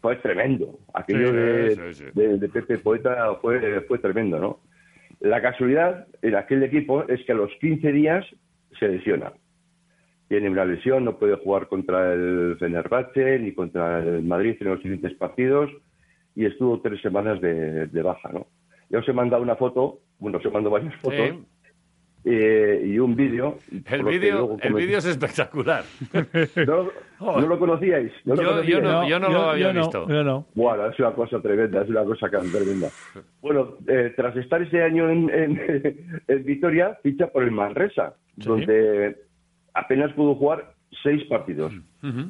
Fue 0.01 0.17
tremendo. 0.17 0.79
Aquello 0.95 1.29
Sí, 1.29 1.37
de, 1.37 1.71
sí, 1.71 1.95
sí. 1.95 2.05
de- 2.15 2.39
de 2.39 2.49
Pepe 2.49 2.79
Poeta 2.79 3.35
fue, 3.43 3.81
fue 3.83 3.99
tremendo, 3.99 4.39
¿no? 4.39 4.61
La 5.21 5.43
casualidad 5.43 6.07
en 6.23 6.35
aquel 6.37 6.63
equipo 6.63 7.05
es 7.09 7.23
que 7.27 7.33
a 7.33 7.35
los 7.35 7.51
15 7.61 7.93
días 7.93 8.25
se 8.79 8.89
lesiona. 8.89 9.33
Tiene 10.29 10.49
una 10.51 10.65
lesión, 10.65 11.05
no 11.05 11.19
puede 11.19 11.37
jugar 11.37 11.69
contra 11.69 12.13
el 12.15 12.57
Fenerbahce 12.59 13.39
ni 13.41 13.53
contra 13.53 14.01
el 14.03 14.23
Madrid 14.23 14.57
en 14.61 14.69
los 14.69 14.81
siguientes 14.81 15.13
partidos 15.15 15.71
y 16.35 16.47
estuvo 16.47 16.81
tres 16.81 17.01
semanas 17.03 17.41
de, 17.41 17.87
de 17.87 18.03
baja, 18.03 18.31
¿no? 18.33 18.47
Yo 18.91 19.01
os 19.01 19.09
he 19.09 19.13
mandado 19.13 19.43
una 19.43 19.57
foto, 19.57 20.01
bueno, 20.19 20.39
os 20.39 20.45
he 20.45 20.51
mandado 20.51 20.71
varias 20.73 20.95
fotos. 20.97 21.19
Eh, 22.25 22.83
y 22.87 22.99
un 22.99 23.15
vídeo. 23.15 23.59
El 23.91 24.03
vídeo 24.05 24.57
comenté- 24.59 24.97
es 24.97 25.05
espectacular. 25.07 25.85
¿No, 26.67 27.41
no 27.41 27.47
lo 27.47 27.59
conocíais? 27.59 28.13
¿No 28.25 28.35
lo 28.35 28.63
Yo- 28.63 28.81
no- 28.81 29.09
yo 29.09 29.19
no 29.21 29.29
lo 29.29 29.51
había 29.51 29.73
visto. 29.73 30.07
Bueno, 30.55 30.87
es 30.91 30.99
una 30.99 31.13
cosa 31.13 31.41
tremenda, 31.41 31.83
es 31.83 31.89
una 31.89 32.05
cosa 32.05 32.29
que- 32.29 32.39
tremenda. 32.39 32.89
Bueno, 33.41 33.75
eh, 33.87 34.13
tras 34.17 34.37
estar 34.37 34.61
ese 34.63 34.83
año 34.83 35.09
en, 35.11 35.31
en- 35.31 35.61
en 36.29 36.45
Vitoria, 36.45 36.99
ficha 37.03 37.29
por 37.29 37.43
el 37.45 37.51
Manresa, 37.53 38.15
Sí. 38.39 38.49
donde 38.49 39.17
apenas 39.75 40.13
pudo 40.13 40.35
jugar 40.35 40.73
seis 41.03 41.23
partidos. 41.25 41.73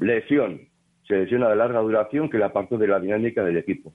Lesión. 0.01 0.61
Se 1.09 1.15
lesiona 1.17 1.49
de 1.49 1.57
larga 1.57 1.81
duración 1.81 2.29
que 2.29 2.39
la 2.39 2.47
apartó 2.47 2.79
de 2.79 2.89
la 2.89 2.99
dinámica 3.01 3.45
del 3.45 3.57
equipo. 3.57 3.93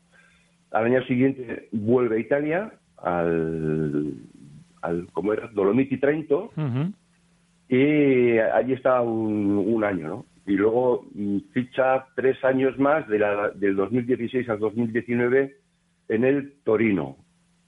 Al 0.72 0.86
año 0.86 1.04
siguiente 1.04 1.68
vuelve 1.74 2.16
a 2.16 2.20
Italia, 2.20 2.72
al, 2.98 4.14
al 4.82 5.08
¿cómo 5.14 5.34
era? 5.34 5.48
Dolomiti 5.48 5.98
Trento, 5.98 6.52
y 7.70 8.38
allí 8.38 8.74
está 8.74 9.02
un, 9.02 9.58
un 9.66 9.84
año, 9.84 10.08
¿no? 10.08 10.26
Y 10.46 10.54
luego 10.54 11.06
mm, 11.14 11.38
ficha 11.54 12.06
tres 12.16 12.44
años 12.44 12.78
más 12.80 13.08
de 13.08 13.20
la- 13.20 13.50
del 13.52 13.76
2016 13.76 14.50
al 14.50 14.60
2019 14.60 15.56
en 16.10 16.24
el 16.26 16.54
Torino. 16.64 17.16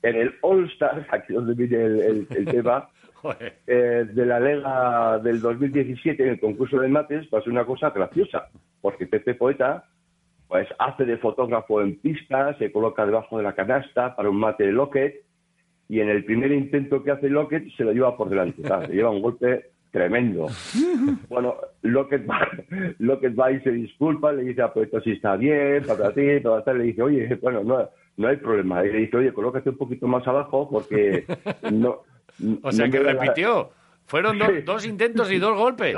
En 0.02 0.16
el 0.16 0.34
All-Star, 0.42 1.08
aquí 1.12 1.34
donde 1.34 1.54
viene 1.54 1.84
el, 1.84 2.00
el- 2.02 2.28
el 2.36 2.46
tema, 2.46 2.90
eh, 3.68 4.06
de 4.12 4.26
la 4.26 4.40
Lega 4.40 5.20
del 5.20 5.40
2017 5.40 6.22
en 6.24 6.30
el 6.30 6.40
concurso 6.40 6.80
de 6.80 6.90
mates 6.90 7.26
pasó 7.28 7.50
una 7.50 7.64
cosa 7.66 7.92
graciosa, 7.92 8.50
porque 8.82 9.08
Pepe 9.08 9.36
Poeta 9.36 9.86
pues 10.50 10.68
hace 10.78 11.06
de 11.06 11.18
fotógrafo 11.18 11.82
en 11.82 11.96
pista, 12.00 12.56
se 12.60 12.72
coloca 12.72 13.06
debajo 13.06 13.38
de 13.38 13.44
la 13.44 13.54
canasta 13.56 14.16
para 14.16 14.30
un 14.30 14.38
mate 14.38 14.66
de 14.66 14.72
Lockett 14.74 15.16
y 15.90 16.00
en 16.00 16.10
el 16.10 16.24
primer 16.26 16.52
intento 16.52 17.04
que 17.04 17.12
hace 17.12 17.30
Lockett 17.30 17.68
se 17.76 17.84
lo 17.84 17.92
lleva 17.94 18.16
por 18.18 18.30
delante, 18.30 18.62
¿sabes? 18.68 18.90
le 18.90 18.96
lleva 18.96 19.10
un 19.12 19.22
golpe 19.22 19.66
tremendo. 19.92 20.48
Bueno, 21.30 21.56
Lockett 21.84 22.28
va, 22.28 22.48
Lockett 23.00 23.38
va 23.40 23.52
y 23.52 23.60
se 23.62 23.72
disculpa, 23.72 24.32
le 24.32 24.44
dice, 24.44 24.62
ah, 24.64 24.74
pues 24.74 24.86
esto 24.88 25.02
sí 25.02 25.12
está 25.12 25.36
bien, 25.36 25.84
para 25.86 26.12
ti, 26.14 26.40
para 26.42 26.64
tal, 26.64 26.80
le 26.80 26.86
dice, 26.86 27.02
oye, 27.04 27.36
bueno, 27.42 27.64
no, 27.64 27.90
no 28.18 28.28
hay 28.28 28.38
problema. 28.38 28.84
Y 28.86 28.92
le 28.92 28.98
dice, 29.00 29.18
oye, 29.18 29.32
colócate 29.34 29.70
un 29.70 29.78
poquito 29.78 30.08
más 30.08 30.28
abajo 30.28 30.68
porque 30.72 31.26
no... 31.72 32.02
O 32.64 32.72
sea, 32.72 32.88
no 32.88 32.92
que 32.92 33.00
la- 33.00 33.14
repitió. 33.14 33.70
Fueron 34.06 34.38
do- 34.38 34.48
dos 34.66 34.86
intentos 34.86 35.32
y 35.32 35.38
dos 35.40 35.56
golpes. 35.58 35.96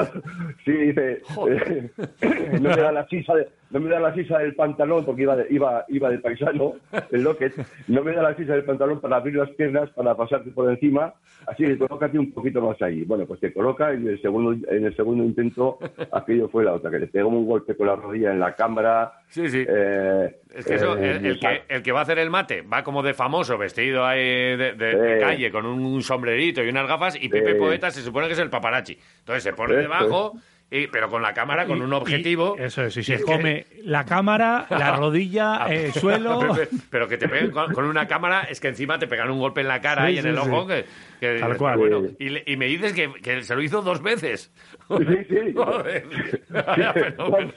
Sí, 0.64 0.72
dice, 0.74 1.22
Joder. 1.34 1.90
eh, 2.22 2.60
no 2.62 2.70
me 2.70 2.76
da 2.76 2.92
la 2.92 3.08
sisa 3.08 3.34
de- 3.34 3.48
no 3.76 3.82
me 3.82 3.90
da 3.90 4.00
la 4.00 4.14
sisa 4.14 4.40
del 4.40 4.56
pantalón 4.56 5.04
porque 5.04 5.24
iba 5.24 5.36
de, 5.36 5.48
iba, 5.50 5.84
iba 5.90 6.10
de 6.10 6.20
paisano, 6.20 6.76
el 7.12 7.24
locket, 7.24 7.54
no 7.90 8.04
me 8.04 8.14
da 8.14 8.22
la 8.24 8.36
sisa 8.36 8.54
del 8.54 8.64
pantalón 8.64 9.02
para 9.02 9.18
abrir 9.18 9.36
las 9.36 9.50
piernas, 9.52 9.90
para 9.90 10.16
pasarte 10.16 10.50
por 10.52 10.70
encima, 10.72 11.14
así 11.46 11.66
que 11.66 11.78
colócate 11.78 12.18
un 12.18 12.32
poquito 12.32 12.62
más 12.62 12.82
ahí. 12.82 13.04
Bueno, 13.04 13.26
pues 13.26 13.42
te 13.42 13.52
coloca 13.52 13.94
y 13.94 13.98
en 13.98 14.08
el 14.08 14.22
segundo, 14.22 14.68
en 14.70 14.86
el 14.86 14.96
segundo 14.96 15.24
intento 15.26 15.78
aquello 16.14 16.48
fue 16.48 16.64
la 16.64 16.74
otra, 16.74 16.90
que 16.90 17.00
le 17.00 17.08
pegó 17.08 17.28
un 17.28 17.46
golpe 17.46 17.76
con 17.76 17.88
la 17.88 17.96
rodilla 17.98 18.32
en 18.32 18.40
la 18.40 18.56
cámara. 18.56 19.12
Sí, 19.28 19.50
sí. 19.50 19.66
eh, 19.68 20.38
Es 20.56 20.66
que 20.66 20.76
eso, 20.76 20.98
eh, 20.98 21.18
el, 21.18 21.26
el 21.26 21.40
que, 21.40 21.64
el 21.68 21.84
que 21.84 21.92
va 21.92 22.00
a 22.00 22.04
hacer 22.04 22.20
el 22.20 22.30
mate 22.30 22.62
va 22.62 22.84
como 22.84 23.04
de 23.04 23.14
famoso, 23.14 23.58
vestido 23.58 24.06
ahí 24.06 24.22
de, 24.56 24.74
de- 24.74 24.96
de 24.96 25.16
Sí. 25.16 25.20
calle, 25.22 25.52
con 25.52 25.66
un 25.66 26.02
sombrerito 26.02 26.64
y 26.64 26.70
unas 26.70 26.88
gafas, 26.88 27.22
y 27.22 27.28
Pepe 27.28 27.54
Sí. 27.54 27.60
Poeta 27.60 27.92
se 27.92 28.02
supone 28.02 28.28
que 28.28 28.34
es 28.34 28.40
el 28.40 28.50
paparazzi. 28.50 28.98
Entonces 29.20 29.44
se 29.44 29.52
pone 29.54 29.74
Eso 29.74 29.82
debajo, 29.82 30.34
y, 30.72 30.88
pero 30.88 31.10
con 31.10 31.22
la 31.22 31.34
cámara, 31.34 31.66
con 31.68 31.82
un 31.82 31.94
objetivo. 31.94 32.56
Eso 32.58 32.84
es, 32.84 32.98
y 32.98 33.02
Y 33.02 33.04
se 33.04 33.14
es 33.16 33.20
que- 33.24 33.32
come 33.32 33.66
la 33.84 34.04
cámara, 34.06 34.66
la 34.70 34.96
rodilla, 34.98 35.68
el 35.70 35.94
suelo. 35.94 36.40
Pero 36.90 37.08
que 37.08 37.18
te 37.18 37.30
peguen 37.30 37.52
con, 37.52 37.72
con 37.74 37.86
una 37.86 38.08
cámara, 38.08 38.42
es 38.50 38.60
que 38.60 38.70
encima 38.70 38.98
te 38.98 39.06
pegan 39.08 39.30
un 39.30 39.40
golpe 39.40 39.62
en 39.62 39.68
la 39.68 39.80
cara 39.80 40.08
Sí, 40.08 40.14
y 40.14 40.18
en 40.18 40.24
sí, 40.24 40.30
el 40.30 40.36
sí. 40.36 40.42
ojo. 40.50 40.68
Que, 40.68 40.86
que- 41.20 41.40
Tal 41.40 41.58
cual. 41.58 41.78
bueno, 41.78 42.02
y, 42.20 42.30
le- 42.30 42.44
y 42.48 42.58
me 42.58 42.66
dices 42.66 42.94
que, 42.94 43.12
que 43.22 43.44
se 43.44 43.56
lo 43.56 43.62
hizo 43.62 43.82
dos 43.84 44.02
veces. 44.02 44.52
Sí, 44.88 45.18
sí. 45.30 45.54
Joder. 45.56 46.04
Vaya 46.50 46.94
fenómeno. 46.94 47.52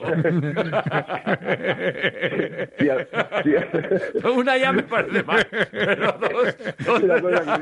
Sí, 2.78 2.88
sí. 3.44 4.26
Una 4.28 4.56
ya 4.56 4.72
me 4.72 4.82
parece 4.82 5.22
mal, 5.22 5.46
pero 5.70 6.12
dos. 6.12 6.56
dos- 6.86 7.02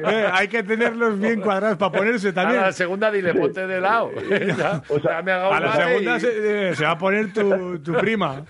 Eh, 0.09 0.27
hay 0.33 0.49
que 0.49 0.63
tenerlos 0.63 1.19
bien 1.19 1.41
cuadrados 1.41 1.77
para 1.79 1.93
ponerse 1.93 2.29
A 2.29 2.35
también. 2.35 2.61
la 2.63 2.73
segunda 2.73 3.11
dile, 3.11 3.35
ponte 3.35 3.67
de 3.67 3.81
lado. 3.81 4.11
Ya, 4.57 4.83
ya 5.03 5.23
me 5.23 5.33
haga 5.33 5.49
un 5.49 5.55
A 5.55 5.61
la 5.61 5.73
segunda 5.77 6.17
y- 6.17 6.21
se, 6.21 6.69
eh, 6.71 6.75
se 6.75 6.85
va 6.85 6.91
a 6.93 6.99
poner 6.99 7.33
tu, 7.33 7.79
tu 7.81 7.93
prima. 7.95 8.43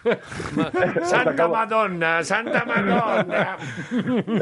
Santa 1.02 1.48
Madonna, 1.48 2.22
Santa 2.22 2.64
Madonna. 2.64 3.56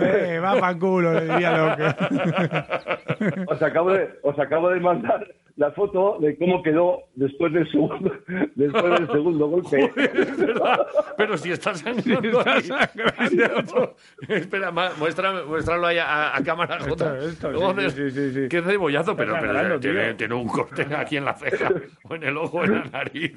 Eh, 0.02 0.38
va 0.42 0.58
pa' 0.58 0.74
culo, 0.74 1.12
le 1.14 1.20
diría 1.26 1.56
lo 1.56 1.76
que. 1.76 3.44
Os 3.46 3.62
acabo 3.62 3.92
de, 3.92 4.18
os 4.22 4.38
acabo 4.38 4.70
de 4.70 4.80
mandar 4.80 5.26
la 5.56 5.70
foto 5.70 6.18
de 6.20 6.36
cómo 6.36 6.62
quedó 6.62 6.98
después 7.14 7.52
del 7.52 7.70
segundo, 7.70 8.12
después 8.54 8.84
del 8.84 9.06
segundo 9.06 9.46
golpe. 9.48 9.90
Es 10.04 10.36
verdad, 10.38 10.86
pero 11.16 11.36
si 11.38 11.52
está 11.52 11.74
sangrando 11.74 12.42
ahí. 12.44 12.68
Espera, 14.28 14.70
muéstrame- 14.72 15.44
muéstralo 15.44 15.86
ahí 15.86 15.98
a, 15.98 16.36
a 16.36 16.42
cámara 16.42 16.78
J. 16.80 17.18
esto, 17.18 17.52
sí, 17.52 17.58
Joder, 17.58 17.90
sí, 17.90 18.10
sí, 18.10 18.32
sí. 18.32 18.48
Qué 18.48 18.62
cebollazo, 18.62 19.16
pero, 19.16 19.34
pero 19.34 19.46
sangrando, 19.52 19.80
tiene, 19.80 20.14
tiene 20.14 20.34
un 20.34 20.48
corte 20.48 20.86
aquí 20.96 21.16
en 21.16 21.24
la 21.24 21.34
ceja, 21.34 21.70
o 22.08 22.14
en 22.14 22.22
el 22.24 22.36
ojo, 22.36 22.58
o 22.58 22.64
en 22.64 22.72
la 22.72 22.84
nariz. 22.84 23.32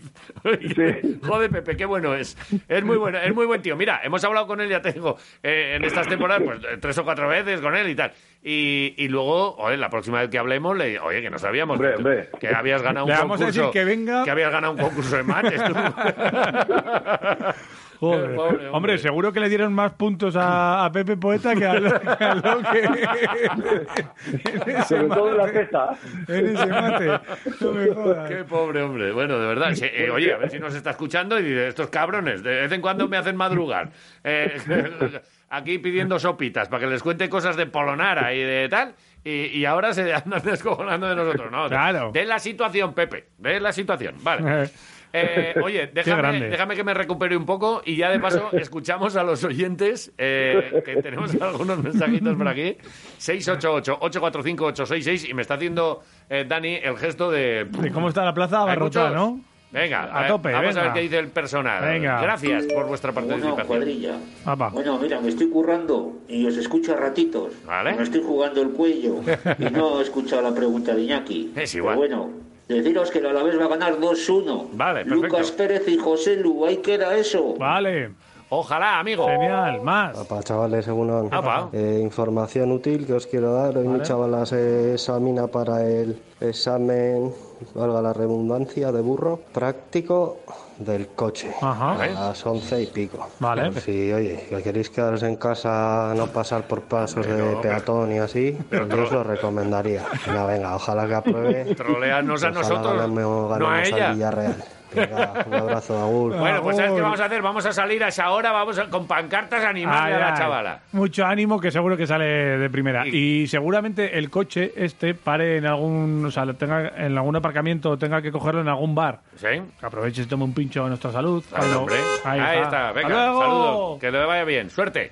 Joder, 1.24 1.50
Pepe, 1.52 1.78
qué 1.78 1.86
bueno 1.86 2.14
es. 2.16 2.38
Es 2.68 2.84
muy 2.84 2.98
bueno, 2.98 3.18
es 3.20 3.34
muy 3.34 3.46
buen 3.46 3.62
tío. 3.62 3.76
Mira, 3.76 4.02
hemos 4.04 4.24
hablado 4.24 4.48
con 4.48 4.60
él, 4.62 4.70
ya 4.70 4.82
te 4.82 4.94
digo, 4.94 5.18
eh, 5.44 5.74
en 5.76 5.84
estas 5.84 6.08
temporadas, 6.08 6.44
pues 6.44 6.80
tres 6.80 6.98
o 6.98 7.04
cuatro 7.04 7.28
veces 7.28 7.62
con 7.62 7.76
él 7.76 7.90
y 7.90 7.96
tal. 7.96 8.12
Y, 8.44 8.94
y 8.98 9.08
luego, 9.10 9.56
oye, 9.58 9.78
la 9.78 9.90
próxima 9.90 10.22
vez 10.22 10.30
que 10.30 10.38
hablemos, 10.38 10.78
le 10.78 11.00
oye, 11.00 11.22
que 11.22 11.30
no 11.30 11.38
sabíamos 11.38 11.76
Hombre, 11.76 11.92
que, 11.92 11.96
hombre. 11.98 12.30
que 12.40 12.48
habías 12.50 12.82
ganado 12.82 13.06
un 13.06 13.12
Le 13.12 13.18
vamos 13.18 13.42
a 13.42 13.46
concurso. 13.46 13.62
decir 13.62 13.74
que 13.74 13.84
venga- 13.86 14.24
que 14.24 14.32
habías 14.32 14.52
ganado 14.52 14.74
un 14.74 14.80
concurso 14.80 15.18
de 15.18 15.24
mates, 15.24 15.62
tú. 15.64 15.74
Joder. 18.00 18.36
Pobre 18.36 18.50
hombre. 18.52 18.68
hombre. 18.70 18.98
seguro 19.00 19.34
que 19.34 19.40
le 19.40 19.50
dieron 19.50 19.74
más 19.74 19.92
puntos 19.94 20.36
a, 20.36 20.86
a 20.86 20.92
Pepe 20.92 21.18
Poeta 21.18 21.56
que 21.56 21.66
a 21.66 21.80
lo 21.80 22.00
que. 22.00 22.08
a 22.24 22.36
lo 22.36 22.62
que- 22.62 22.84
en 22.84 24.70
ese 24.70 24.84
Sobre 24.84 25.08
todo 25.08 25.32
en 25.32 25.38
la 25.38 25.44
mate. 25.46 25.66
ceja. 25.66 25.90
En 26.28 26.46
ese 26.56 26.66
mate. 26.68 27.20
No 27.60 27.72
me 27.72 27.88
jodas. 27.94 28.30
Qué 28.30 28.44
pobre 28.44 28.84
hombre. 28.84 29.12
Bueno, 29.12 29.40
de 29.40 29.48
verdad. 29.48 29.74
eh, 29.82 30.12
oye, 30.12 30.32
a 30.32 30.38
ver 30.38 30.52
si 30.52 30.60
nos 30.60 30.76
está 30.76 30.92
escuchando 30.92 31.40
y 31.40 31.44
dice, 31.44 31.70
estos 31.70 31.90
cabrones, 31.90 32.44
de 32.44 32.62
vez 32.62 32.72
en 32.72 32.82
cuando 32.82 33.08
me 33.08 33.18
hacen 33.18 33.36
madrugar. 33.36 33.90
Eh, 34.24 34.58
aquí 35.50 35.78
pidiendo 35.78 36.20
sopitas 36.20 36.68
para 36.68 36.82
que 36.82 36.88
les 36.88 37.04
cuente 37.04 37.30
cosas 37.30 37.56
de 37.56 37.66
Polonara 37.66 38.34
y 38.34 38.40
de 38.40 38.68
tal. 38.70 38.96
Y, 39.24 39.58
y 39.58 39.66
ahora 39.66 39.94
se 39.94 40.14
andan 40.14 40.42
descojonando 40.44 41.08
de 41.08 41.16
nosotros. 41.16 41.52
No, 41.52 41.68
Claro. 41.68 42.12
De 42.12 42.26
la 42.26 42.40
situación, 42.40 42.94
Pepe. 42.94 43.26
De 43.38 43.60
la 43.60 43.72
situación. 43.72 44.16
Vale. 44.24 44.70
Eh, 45.14 45.56
oye, 45.64 45.88
déjame, 45.88 46.50
déjame 46.50 46.76
que 46.76 46.84
me 46.84 46.94
recupere 46.94 47.38
un 47.38 47.46
poco 47.46 47.82
y 47.86 47.96
ya 47.96 48.10
de 48.10 48.20
paso 48.20 48.50
escuchamos 48.52 49.16
a 49.16 49.24
los 49.24 49.44
oyentes, 49.44 50.12
eh, 50.18 50.82
que 50.86 51.02
tenemos 51.02 51.34
algunos 51.42 51.82
mensajitos 51.82 52.36
por 52.36 52.48
aquí. 52.48 52.78
688-845-866 53.20 55.30
y 55.30 55.34
me 55.34 55.42
está 55.42 55.56
haciendo 55.56 56.04
eh, 56.30 56.46
Dani 56.48 56.76
el 56.76 56.98
gesto 56.98 57.32
de... 57.32 57.66
¿De 57.66 57.92
cómo 57.92 58.10
está 58.10 58.26
la 58.26 58.34
plaza 58.34 58.58
¿Hay 58.58 58.64
abarrotada, 58.64 59.12
no? 59.12 59.42
Venga, 59.70 60.04
A 60.04 60.22
ver, 60.22 60.28
tope, 60.30 60.52
vamos 60.54 60.76
a 60.78 60.80
ver 60.80 60.84
venga. 60.84 60.94
qué 60.94 61.00
dice 61.02 61.20
el 61.20 61.28
personal. 61.28 61.84
Venga. 61.84 62.22
Gracias 62.22 62.66
por 62.68 62.88
vuestra 62.88 63.12
Bueno, 63.12 63.28
participación. 63.30 63.68
cuadrilla. 63.68 64.16
Apa. 64.46 64.70
Bueno, 64.70 64.98
mira, 64.98 65.20
me 65.20 65.28
estoy 65.30 65.50
currando 65.50 66.14
y 66.30 66.46
os 66.48 66.56
escucho 66.56 66.94
a 66.94 66.96
ratitos. 66.96 67.52
Vale. 67.66 67.94
Me 67.96 68.04
estoy 68.04 68.24
jugando 68.24 68.62
el 68.62 68.70
cuello 68.70 69.18
y 69.60 69.66
no 69.66 70.00
he 70.00 70.04
escuchado 70.04 70.42
la 70.42 70.54
pregunta 70.56 70.96
de 70.96 71.02
Iñaki. 71.04 71.52
Es 71.56 71.76
igual. 71.76 72.00
Pero 72.00 72.18
bueno, 72.18 72.34
deciros 72.70 73.12
que 73.12 73.20
el 73.20 73.26
Alavés 73.26 73.60
va 73.60 73.66
a 73.66 73.68
ganar 73.68 73.96
2-1. 73.98 74.70
Vale, 74.72 75.04
perfecto. 75.04 75.28
Lucas 75.28 75.52
Pérez 75.52 75.88
y 75.90 75.98
José 75.98 76.38
Lu, 76.38 76.66
ahí 76.66 76.78
queda 76.78 77.16
eso. 77.18 77.56
Vale. 77.60 78.12
Ojalá, 78.50 79.00
amigo. 79.00 79.28
Genial, 79.28 79.82
más. 79.82 80.18
Para 80.26 80.42
chavales, 80.42 80.86
según 80.86 81.28
Apa. 81.34 81.70
información 81.74 82.72
útil 82.72 83.06
que 83.06 83.12
os 83.12 83.28
quiero 83.28 83.52
dar. 83.54 83.78
Hoy 83.78 83.84
mi 83.86 83.96
Vale. 83.98 84.04
chavala 84.06 84.46
se 84.46 84.94
examina 84.94 85.48
para 85.48 85.86
el 85.86 86.18
examen, 86.40 87.34
valga 87.74 88.02
la 88.02 88.14
redundancia, 88.14 88.92
de 88.92 89.02
burro 89.02 89.40
práctico 89.54 90.38
del 90.78 91.08
coche. 91.10 91.52
Ajá. 91.62 91.94
A 91.94 92.08
las 92.08 92.46
once 92.46 92.82
y 92.82 92.86
pico. 92.88 93.28
Vale. 93.40 93.72
Por 93.72 93.82
Si, 93.82 94.12
oye, 94.14 94.46
que 94.50 94.62
queréis 94.62 94.90
quedaros 94.90 95.24
en 95.24 95.36
casa, 95.38 96.14
no 96.16 96.28
pasar 96.28 96.68
por 96.68 96.82
pasos 96.84 97.26
de 97.26 97.58
peatón 97.62 98.12
y 98.12 98.20
así, 98.20 98.58
yo 98.72 99.04
os 99.04 99.12
lo 99.12 99.24
recomendaría. 99.24 100.06
Venga, 100.26 100.46
venga, 100.46 100.76
ojalá 100.76 101.08
que 101.08 101.16
apruebe. 101.16 101.76
Troleanos 101.76 102.44
a 102.44 102.52
nosotros, 102.52 102.94
ganemos- 103.02 103.58
no 103.58 103.68
a 103.68 103.80
al 103.80 103.86
ella. 103.88 104.12
Villarreal. 104.14 104.64
Venga, 104.94 105.44
un 105.46 105.54
abrazo, 105.54 105.98
Agur. 106.04 106.38
Bueno, 106.38 106.62
pues 106.62 106.78
¿sabes 106.78 106.92
qué 106.94 107.02
vamos 107.02 107.20
a 107.20 107.26
hacer? 107.26 107.42
Vamos 107.42 107.66
a 107.66 107.74
salir 107.74 108.04
a 108.04 108.08
esa 108.08 108.30
hora, 108.32 108.52
vamos 108.52 108.78
a- 108.80 108.90
con 108.90 109.06
pancartas 109.08 109.64
a 109.64 109.70
animarle 109.70 110.10
Ay, 110.10 110.14
a 110.14 110.20
la 110.20 110.34
ay. 110.34 110.38
chavala. 110.38 110.80
Mucho 110.94 111.26
ánimo 111.26 111.60
que 111.60 111.72
seguro 111.72 111.98
que 111.98 112.08
sale 112.08 112.26
de 112.26 112.70
primera. 112.70 113.06
Y 113.08 113.48
seguramente 113.48 114.18
el 114.18 114.30
coche 114.30 114.72
este 114.76 115.14
pare 115.14 115.58
en 115.58 115.66
algún, 115.66 116.24
o 116.26 116.32
sea, 116.32 116.46
lo 116.46 116.54
tenga 116.56 116.90
en 116.98 117.18
algún 117.18 117.36
aparcamiento 117.36 117.92
o 117.92 117.98
tenga 117.98 118.22
que 118.22 118.32
cogerlo 118.32 118.62
en 118.62 118.68
algún 118.70 118.96
bar. 118.96 119.20
¿Sí? 119.36 119.48
Aproveche 119.82 120.22
y 120.24 120.26
tome 120.26 120.44
un 120.46 120.54
pincho 120.54 120.86
a 120.86 120.88
nuestra 120.88 121.12
salud. 121.12 121.44
Hombre. 121.76 121.98
Ahí, 122.24 122.62
está. 122.62 122.92
Venga, 122.92 123.10
saludos. 123.10 124.00
Que 124.00 124.12
le 124.12 124.26
vaya 124.26 124.44
bien. 124.44 124.70
Suerte. 124.70 125.12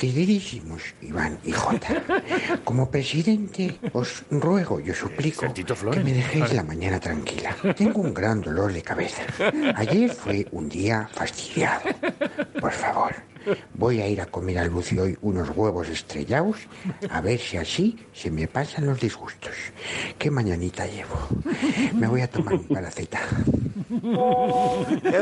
Queridísimos 0.00 0.94
Iván 1.02 1.38
y 1.44 1.52
Jota, 1.52 2.02
como 2.64 2.90
presidente 2.90 3.78
os 3.92 4.24
ruego 4.30 4.80
y 4.80 4.90
os 4.90 4.96
suplico 4.96 5.44
que 5.52 6.00
me 6.00 6.14
dejéis 6.14 6.54
la 6.54 6.62
mañana 6.62 6.98
tranquila. 6.98 7.54
Tengo 7.76 8.00
un 8.00 8.14
gran 8.14 8.40
dolor 8.40 8.72
de 8.72 8.80
cabeza. 8.80 9.24
Ayer 9.76 10.08
fue 10.08 10.46
un 10.52 10.70
día 10.70 11.06
fastidiado. 11.12 11.82
Por 12.58 12.72
favor, 12.72 13.14
voy 13.74 14.00
a 14.00 14.08
ir 14.08 14.20
a 14.20 14.26
comer 14.26 14.58
a 14.58 14.64
Lucio 14.66 15.02
hoy 15.02 15.18
unos 15.22 15.48
huevos 15.54 15.88
estrellados 15.88 16.56
a 17.10 17.20
ver 17.20 17.38
si 17.38 17.56
así 17.56 17.98
se 18.12 18.30
me 18.30 18.46
pasan 18.46 18.86
los 18.86 19.00
disgustos. 19.00 19.52
¿Qué 20.18 20.30
mañanita 20.30 20.86
llevo? 20.86 21.16
Me 21.94 22.06
voy 22.06 22.20
a 22.22 22.30
tomar 22.30 22.54
un 22.54 22.64
palaceta. 22.68 23.20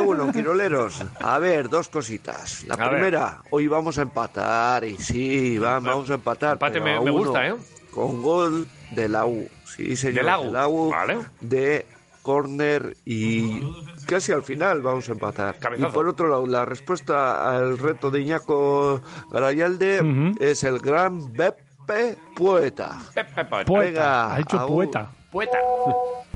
Bueno, 0.04 0.32
quiroleros. 0.32 1.02
A 1.20 1.38
ver, 1.38 1.68
dos 1.68 1.88
cositas. 1.88 2.64
La 2.66 2.74
A 2.74 2.76
ver. 2.78 2.90
primera, 2.90 3.42
hoy 3.50 3.66
vamos 3.68 3.98
a 3.98 4.02
empatar. 4.02 4.84
Y 4.84 4.96
sí, 4.98 5.58
va- 5.58 5.80
vamos 5.80 6.10
a 6.10 6.14
empatar. 6.14 6.52
Empate 6.54 6.80
me- 6.80 6.96
a 6.96 7.00
me 7.00 7.10
gusta, 7.10 7.46
¿eh? 7.48 7.54
Con 7.90 8.22
gol 8.22 8.66
de 8.92 9.08
la 9.08 9.26
U. 9.26 9.48
Sí, 9.76 9.96
señor. 9.96 10.14
De 10.16 10.22
la 10.22 10.38
U, 10.40 10.44
De 10.44 10.50
la 10.52 10.68
U. 10.68 10.90
vale. 10.90 11.18
De 11.40 11.86
córner 12.28 12.94
y 13.06 13.62
casi 14.04 14.32
al 14.32 14.42
final 14.42 14.82
vamos 14.82 15.08
a 15.08 15.12
empatar. 15.12 15.56
Cabezazo. 15.58 15.88
Y 15.88 15.92
por 15.92 16.06
otro 16.08 16.28
lado, 16.28 16.46
la 16.46 16.66
respuesta 16.66 17.56
al 17.56 17.78
reto 17.78 18.10
de 18.10 18.20
Iñaco 18.20 19.00
Garayalde 19.30 20.34
es 20.38 20.62
el 20.62 20.78
gran 20.78 21.32
Beppe 21.32 22.18
Poeta. 22.36 22.98
Pepe 23.14 23.46
Poeta. 23.46 23.72
Venga, 23.72 24.34
Ha 24.34 24.40
hecho 24.40 24.66
poeta. 24.66 25.10
Poeta. 25.32 25.56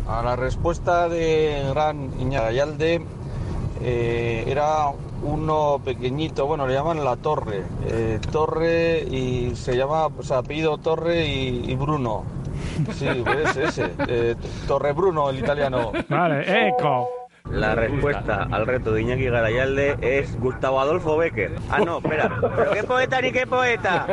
A 0.09 0.23
la 0.23 0.35
respuesta 0.35 1.11
de 1.11 1.63
gran 1.75 2.11
Iñarayalde 2.19 3.05
eh, 3.83 4.45
era 4.47 4.87
uno 5.23 5.79
pequeñito, 5.85 6.47
bueno, 6.47 6.67
le 6.67 6.73
llaman 6.73 7.05
La 7.05 7.17
Torre. 7.17 7.65
eh, 7.87 8.19
Torre 8.31 9.01
y 9.01 9.55
se 9.57 9.77
llama, 9.77 10.07
o 10.07 10.23
sea, 10.23 10.39
apellido 10.39 10.79
Torre 10.79 11.27
y, 11.27 11.71
y 11.71 11.75
Bruno. 11.77 12.25
Sí, 12.95 13.09
pues 13.25 13.57
ese. 13.57 13.91
Eh, 14.09 14.35
Torrebruno, 14.67 15.31
el 15.31 15.39
italiano. 15.39 15.93
Vale, 16.09 16.69
eco. 16.69 17.09
La 17.51 17.75
respuesta 17.75 18.47
al 18.51 18.67
reto 18.67 18.93
de 18.93 19.03
Iñaki 19.03 19.25
Garayalde 19.25 19.97
es 20.01 20.39
Gustavo 20.39 20.81
Adolfo 20.81 21.17
Becker. 21.17 21.57
Ah, 21.71 21.81
no, 21.81 21.99
espera. 21.99 22.31
¿Pero 22.57 22.71
qué 22.71 22.83
poeta 22.85 23.21
ni 23.21 23.33
qué 23.33 23.47
poeta? 23.47 24.07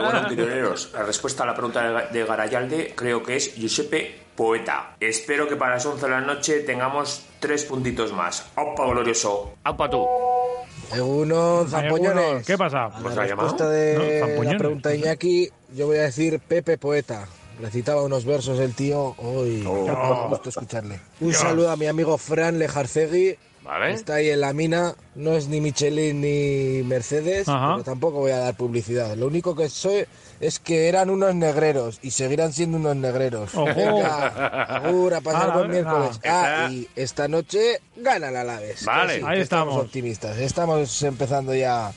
Bueno, 0.00 0.28
quiroleros, 0.28 0.92
la 0.92 1.02
respuesta 1.02 1.44
a 1.44 1.46
la 1.46 1.54
pregunta 1.54 1.82
de 1.82 2.18
de 2.18 2.24
Garayalde 2.26 2.92
creo 2.94 3.22
que 3.22 3.36
es 3.36 3.54
Giuseppe 3.54 4.20
Poeta. 4.36 4.96
Espero 5.00 5.48
que 5.48 5.56
para 5.56 5.74
las 5.74 5.86
11 5.86 6.04
de 6.04 6.10
la 6.12 6.20
noche 6.20 6.60
tengamos 6.60 7.26
tres 7.40 7.64
puntitos 7.64 8.12
más. 8.12 8.50
¡Opa, 8.56 8.86
glorioso! 8.86 9.54
¡Opa 9.64 9.88
tú! 9.88 10.06
Uno, 11.00 11.64
zampoñones. 11.66 12.46
¿Qué 12.46 12.58
pasa? 12.58 12.90
Pues 13.02 13.16
la 13.16 13.22
ha 13.22 13.26
llamado. 13.26 13.48
respuesta 13.48 13.68
de 13.70 13.94
No, 14.36 14.42
la 14.42 14.58
pregunta 14.58 14.88
de 14.90 14.96
Iñaki, 14.98 15.50
yo 15.74 15.86
voy 15.86 15.98
a 15.98 16.02
decir 16.02 16.40
Pepe 16.40 16.78
Poeta. 16.78 17.26
Recitaba 17.60 18.02
unos 18.02 18.24
versos 18.24 18.58
el 18.58 18.74
tío. 18.74 19.14
Uy, 19.18 19.64
Oh. 19.66 20.24
me 20.24 20.28
gusta 20.28 20.48
escucharle. 20.48 21.00
Un 21.20 21.28
Dios. 21.30 21.40
saludo 21.40 21.70
a 21.70 21.76
mi 21.76 21.86
amigo 21.86 22.18
Fran 22.18 22.58
Lejarcegui. 22.58 23.36
Vale. 23.62 23.94
Está 23.94 24.16
ahí 24.16 24.28
en 24.28 24.40
la 24.42 24.52
mina. 24.52 24.94
No 25.14 25.32
es 25.36 25.48
ni 25.48 25.58
Michelin 25.62 26.20
ni 26.20 26.82
Mercedes, 26.82 27.48
Ajá. 27.48 27.72
pero 27.74 27.84
tampoco 27.84 28.18
voy 28.18 28.32
a 28.32 28.38
dar 28.38 28.54
publicidad. 28.56 29.16
Lo 29.16 29.26
único 29.26 29.54
que 29.56 29.70
soy 29.70 30.04
es 30.40 30.58
que 30.58 30.86
eran 30.88 31.08
unos 31.08 31.34
negreros 31.34 31.98
y 32.02 32.10
seguirán 32.10 32.52
siendo 32.52 32.76
unos 32.76 32.96
negreros. 32.96 33.54
Ojo. 33.54 33.64
Venga, 33.64 34.26
agur, 34.64 35.14
a 35.14 35.20
pasar 35.22 35.44
Hala, 35.44 35.54
buen 35.54 35.70
miércoles. 35.70 36.20
Ah, 36.26 36.68
y 36.70 36.86
esta 36.94 37.26
noche 37.26 37.80
gana 37.96 38.30
la 38.30 38.42
Alaves. 38.42 38.84
Vale. 38.84 39.20
Sí, 39.20 39.22
Ahí 39.26 39.36
que 39.36 39.42
estamos. 39.42 39.76
optimistas. 39.82 40.36
Estamos 40.38 41.02
empezando 41.02 41.54
ya 41.54 41.90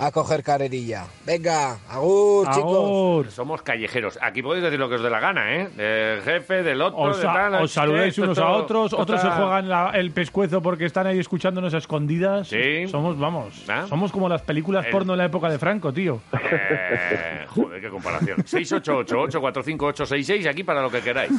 a 0.00 0.10
coger 0.12 0.42
carrerilla. 0.42 1.04
Venga, 1.26 1.76
agur, 1.88 2.48
chicos. 2.50 2.86
Agur. 2.86 3.30
Somos 3.30 3.60
callejeros. 3.62 4.18
Aquí 4.22 4.42
podéis 4.42 4.64
decir 4.64 4.78
lo 4.80 4.88
que 4.88 4.94
os 4.94 5.02
dé 5.02 5.10
la 5.10 5.20
gana, 5.20 5.54
¿eh? 5.54 5.68
Del 5.76 6.22
jefe, 6.22 6.62
del 6.62 6.80
otro, 6.80 6.98
Os, 6.98 7.18
de 7.18 7.22
tal. 7.24 7.54
os 7.56 7.70
saludáis 7.70 8.08
esto, 8.10 8.22
unos 8.22 8.38
a 8.38 8.48
otros, 8.50 8.92
otros 8.94 9.20
se 9.20 9.28
juegan 9.28 9.68
la- 9.68 9.90
el 9.94 10.10
pescuezo 10.12 10.62
porque 10.62 10.86
están 10.86 11.06
ahí 11.06 11.18
escuchándonos 11.18 11.74
a 11.74 11.78
escondidas. 11.78 12.48
Sí. 12.48 12.86
Somos, 12.88 13.18
vamos, 13.18 13.62
¿Ah? 13.68 13.84
somos 13.88 14.10
como 14.10 14.26
las 14.28 14.40
películas 14.42 14.86
El- 14.86 14.92
porno 14.92 15.12
en 15.12 15.18
la 15.18 15.26
época 15.26 15.50
de 15.50 15.58
Franco, 15.58 15.92
tío. 15.92 16.20
Eh, 16.32 17.44
joder, 17.48 17.80
qué 17.82 17.90
comparación. 17.90 18.38
688-845-866, 18.44 20.48
aquí 20.48 20.64
para 20.64 20.80
lo 20.82 20.90
que 20.90 21.00
queráis. 21.00 21.32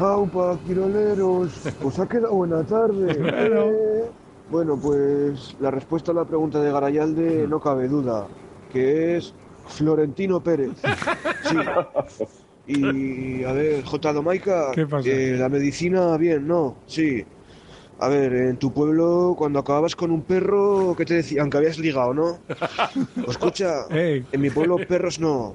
Aupa, 0.00 0.56
quiroleros, 0.66 1.66
os 1.84 1.98
ha 1.98 2.08
quedado 2.08 2.32
buena 2.34 2.64
tarde. 2.64 3.16
Eh, 3.18 4.04
Bueno, 4.50 4.78
pues 4.80 5.56
la 5.60 5.70
respuesta 5.70 6.12
a 6.12 6.14
la 6.14 6.24
pregunta 6.24 6.60
de 6.60 6.72
Garayalde 6.72 7.46
no 7.48 7.60
cabe 7.60 7.88
duda, 7.88 8.26
que 8.72 9.16
es 9.18 9.34
Florentino 9.68 10.40
Pérez. 10.42 10.70
Sí. 11.44 11.56
Y 12.70 13.42
a 13.44 13.52
ver, 13.52 13.82
J. 13.82 14.12
Domaica, 14.12 14.72
¿Qué 14.74 14.86
pasa? 14.86 15.08
eh, 15.08 15.36
la 15.38 15.48
medicina, 15.48 16.18
bien, 16.18 16.46
¿no? 16.46 16.76
Sí. 16.86 17.24
A 17.98 18.08
ver, 18.08 18.30
en 18.34 18.58
tu 18.58 18.74
pueblo, 18.74 19.34
cuando 19.38 19.58
acababas 19.58 19.96
con 19.96 20.10
un 20.10 20.20
perro, 20.20 20.94
¿qué 20.94 21.06
te 21.06 21.14
decían? 21.14 21.48
Que 21.48 21.56
habías 21.56 21.78
ligado, 21.78 22.12
¿no? 22.12 22.38
Pues 22.46 23.28
escucha, 23.30 23.72
en 23.90 24.38
mi 24.38 24.50
pueblo 24.50 24.76
perros 24.86 25.18
no. 25.18 25.54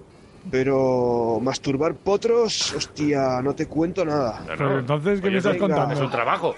Pero 0.50 1.40
masturbar 1.40 1.94
potros, 1.94 2.74
hostia, 2.74 3.42
no 3.44 3.54
te 3.54 3.68
cuento 3.68 4.04
nada. 4.04 4.44
Pero 4.48 4.80
entonces, 4.80 5.22
¿qué 5.22 5.28
Oye, 5.28 5.34
me 5.34 5.38
estás 5.38 5.54
venga. 5.54 5.68
contando? 5.68 5.94
Es 5.94 6.02
un 6.02 6.10
trabajo. 6.10 6.56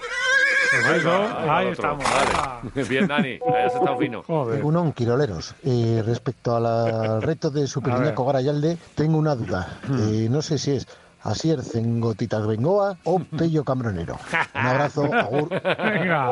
Pues 0.70 0.98
eso, 0.98 1.08
va, 1.10 1.44
va 1.44 1.58
ahí 1.58 1.66
otro. 1.68 1.72
estamos. 1.96 2.04
Vale. 2.04 2.84
Bien, 2.88 3.06
Dani, 3.06 3.38
has 3.64 3.74
estado 3.74 3.96
fino. 3.98 4.22
Joder. 4.22 4.64
Unón, 4.64 4.92
Quiroleros. 4.92 5.54
Eh, 5.64 6.02
respecto 6.04 6.56
al 6.56 6.66
al 6.66 7.22
reto 7.22 7.50
de 7.50 7.66
Superiñaco 7.66 8.24
Garayalde, 8.24 8.76
tengo 8.94 9.18
una 9.18 9.34
duda. 9.34 9.78
Eh, 9.90 10.28
no 10.30 10.42
sé 10.42 10.58
si 10.58 10.72
es 10.72 10.86
Asier 11.22 11.62
Cengotitas 11.62 12.46
Bengoa 12.46 12.98
o 13.04 13.18
Pello 13.20 13.64
Cambronero. 13.64 14.16
Un 14.54 14.60
abrazo, 14.66 15.04
agur. 15.12 15.48
Venga. 15.50 16.30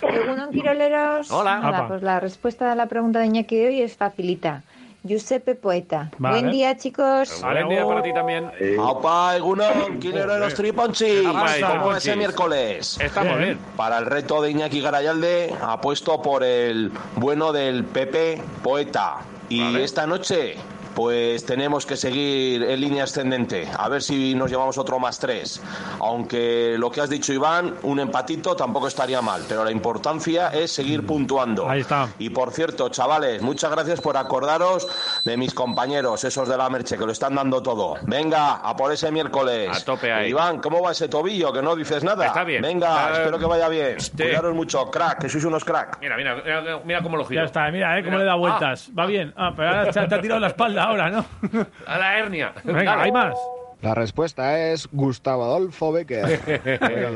Según 0.00 0.50
Quiroleros, 0.52 1.30
Hola. 1.30 1.58
nada, 1.60 1.88
pues 1.88 2.02
la 2.02 2.20
respuesta 2.20 2.72
a 2.72 2.74
la 2.74 2.86
pregunta 2.86 3.18
de 3.20 3.26
Iñaki 3.26 3.56
de 3.56 3.66
hoy 3.68 3.82
es 3.82 3.96
facilita. 3.96 4.62
Giuseppe 5.04 5.54
Poeta. 5.54 6.10
Vale. 6.18 6.40
Buen 6.40 6.50
día, 6.52 6.76
chicos. 6.78 7.40
Buen 7.42 7.68
día 7.68 7.86
para 7.86 8.02
ti 8.02 8.12
también. 8.14 8.50
Aupa, 8.78 9.36
Egunon, 9.36 9.98
quileros 10.00 10.54
triponchi. 10.54 11.18
Apa, 11.26 11.30
¿Cómo 11.32 11.40
va 11.44 11.52
triponchis. 11.52 12.06
ese 12.06 12.16
miércoles? 12.16 12.98
Estamos 13.00 13.38
bien. 13.38 13.58
Para 13.76 13.98
el 13.98 14.06
reto 14.06 14.40
de 14.40 14.50
Iñaki 14.50 14.80
Garayalde, 14.80 15.54
apuesto 15.60 16.22
por 16.22 16.42
el 16.42 16.90
bueno 17.16 17.52
del 17.52 17.84
Pepe 17.84 18.40
Poeta. 18.62 19.18
Y 19.50 19.60
Vale. 19.62 19.84
esta 19.84 20.06
noche, 20.06 20.56
pues 20.94 21.44
tenemos 21.44 21.86
que 21.86 21.96
seguir 21.96 22.62
en 22.62 22.80
línea 22.80 23.04
ascendente. 23.04 23.68
A 23.76 23.88
ver 23.88 24.02
si 24.02 24.34
nos 24.34 24.50
llevamos 24.50 24.78
otro 24.78 24.98
más 24.98 25.18
tres. 25.18 25.60
Aunque 26.00 26.76
lo 26.78 26.90
que 26.90 27.00
has 27.00 27.10
dicho, 27.10 27.32
Iván, 27.32 27.74
un 27.82 28.00
empatito 28.00 28.54
tampoco 28.56 28.88
estaría 28.88 29.20
mal. 29.22 29.42
Pero 29.48 29.64
la 29.64 29.70
importancia 29.70 30.48
es 30.48 30.70
seguir 30.72 31.06
puntuando. 31.06 31.68
Ahí 31.68 31.80
está. 31.80 32.08
Y 32.18 32.30
por 32.30 32.52
cierto, 32.52 32.88
chavales, 32.88 33.42
muchas 33.42 33.70
gracias 33.70 34.00
por 34.00 34.16
acordaros 34.16 34.86
de 35.24 35.36
mis 35.36 35.54
compañeros, 35.54 36.24
esos 36.24 36.48
de 36.48 36.56
la 36.56 36.68
Merche, 36.70 36.96
que 36.98 37.06
lo 37.06 37.12
están 37.12 37.34
dando 37.34 37.62
todo. 37.62 37.96
Venga, 38.02 38.54
a 38.56 38.76
por 38.76 38.92
ese 38.92 39.10
miércoles. 39.10 39.70
A 39.76 39.84
tope 39.84 40.12
ahí. 40.12 40.30
Iván, 40.30 40.58
¿cómo 40.60 40.82
va 40.82 40.92
ese 40.92 41.08
tobillo? 41.08 41.52
Que 41.52 41.62
no 41.62 41.74
dices 41.76 42.04
nada. 42.04 42.26
Está 42.26 42.44
bien. 42.44 42.62
Venga, 42.62 43.12
espero 43.12 43.38
que 43.38 43.46
vaya 43.46 43.68
bien. 43.68 44.00
sí. 44.00 44.10
Cuidaros 44.16 44.54
mucho, 44.54 44.90
crack, 44.90 45.20
que 45.20 45.28
sois 45.28 45.44
unos 45.44 45.64
crack. 45.64 45.98
Mira, 46.00 46.16
mira, 46.16 46.36
mira, 46.36 46.80
mira 46.84 47.02
cómo 47.02 47.16
lo 47.16 47.24
giro. 47.24 47.40
Ya 47.42 47.46
está, 47.46 47.70
mira, 47.70 47.98
¿eh? 47.98 48.02
Cómo 48.02 48.12
Mira. 48.16 48.24
le 48.24 48.30
da 48.30 48.34
vueltas. 48.34 48.90
Va 48.98 49.06
bien. 49.06 49.32
Ah, 49.36 49.52
pero 49.56 49.68
ahora 49.68 49.90
te 49.90 50.00
ha 50.00 50.20
tirado 50.20 50.40
la 50.40 50.48
espalda 50.48 50.83
ahora, 50.84 51.10
¿no? 51.10 51.24
A 51.86 51.98
la 51.98 52.18
hernia. 52.18 52.52
Venga, 52.64 52.84
Dale. 52.84 53.02
hay 53.02 53.12
más. 53.12 53.34
La 53.82 53.94
respuesta 53.94 54.58
es 54.58 54.88
Gustavo 54.92 55.44
Adolfo 55.44 55.92
Becker. 55.92 56.40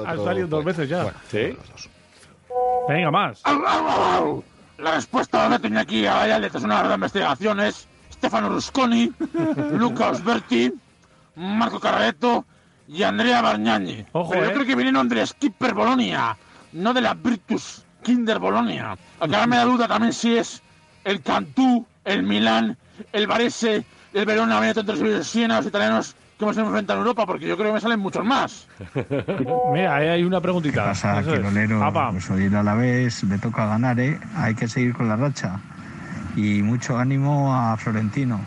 Otro. 0.00 0.24
salido 0.24 0.48
dos 0.48 0.64
veces 0.64 0.88
ya. 0.88 1.12
¿Sí? 1.30 1.56
Venga, 2.88 3.10
más. 3.10 3.42
La 4.78 4.92
respuesta 4.92 5.48
que 5.50 5.58
tenía 5.60 5.80
aquí 5.80 6.06
a 6.06 6.14
Valladolid 6.14 6.54
es 6.54 6.62
una 6.62 6.82
de 6.86 6.94
investigaciones. 6.94 7.88
Stefano 8.12 8.48
Rusconi, 8.48 9.12
Luca 9.72 10.10
Osberti, 10.10 10.72
Marco 11.36 11.78
Carraretto 11.78 12.44
y 12.88 13.02
Andrea 13.02 13.40
Bargnani. 13.42 14.04
Ojo, 14.12 14.30
Pero 14.32 14.44
eh. 14.44 14.48
yo 14.48 14.54
creo 14.54 14.66
que 14.66 14.74
vinieron 14.74 15.08
del 15.08 15.26
Skipper 15.26 15.72
Bolonia, 15.72 16.36
no 16.72 16.92
de 16.92 17.00
la 17.00 17.14
Virtus 17.14 17.84
Kinder 18.02 18.38
Bolonia. 18.38 18.96
Acá 19.20 19.46
me 19.46 19.56
da 19.56 19.64
duda 19.64 19.86
también 19.86 20.12
si 20.12 20.36
es 20.36 20.62
el 21.04 21.22
Cantú, 21.22 21.86
el 22.04 22.24
Milán, 22.24 22.76
el 23.12 23.26
Varese, 23.26 23.84
el 24.12 24.24
Verona, 24.24 24.60
Veneto, 24.60 24.80
entre 24.80 25.24
Siena, 25.24 25.56
los 25.58 25.66
italianos 25.66 26.16
que 26.38 26.44
hemos 26.44 26.56
enfrentado 26.56 27.00
en 27.00 27.06
Europa, 27.06 27.26
porque 27.26 27.48
yo 27.48 27.56
creo 27.56 27.70
que 27.70 27.74
me 27.74 27.80
salen 27.80 27.98
muchos 27.98 28.24
más. 28.24 28.68
Mira, 29.72 29.96
ahí 29.96 30.08
hay 30.08 30.24
una 30.24 30.40
preguntita. 30.40 30.82
¿Qué 30.82 30.88
pasa, 30.88 31.20
es. 31.20 31.26
Quirolero? 31.26 31.92
Pues 32.12 32.30
hoy 32.30 32.46
a 32.46 32.62
la 32.62 32.74
vez 32.74 33.24
le 33.24 33.38
toca 33.38 33.66
ganar, 33.66 33.98
¿eh? 33.98 34.18
Hay 34.36 34.54
que 34.54 34.68
seguir 34.68 34.94
con 34.94 35.08
la 35.08 35.16
racha. 35.16 35.58
Y 36.36 36.62
mucho 36.62 36.96
ánimo 36.96 37.52
a 37.52 37.76
Florentino, 37.76 38.40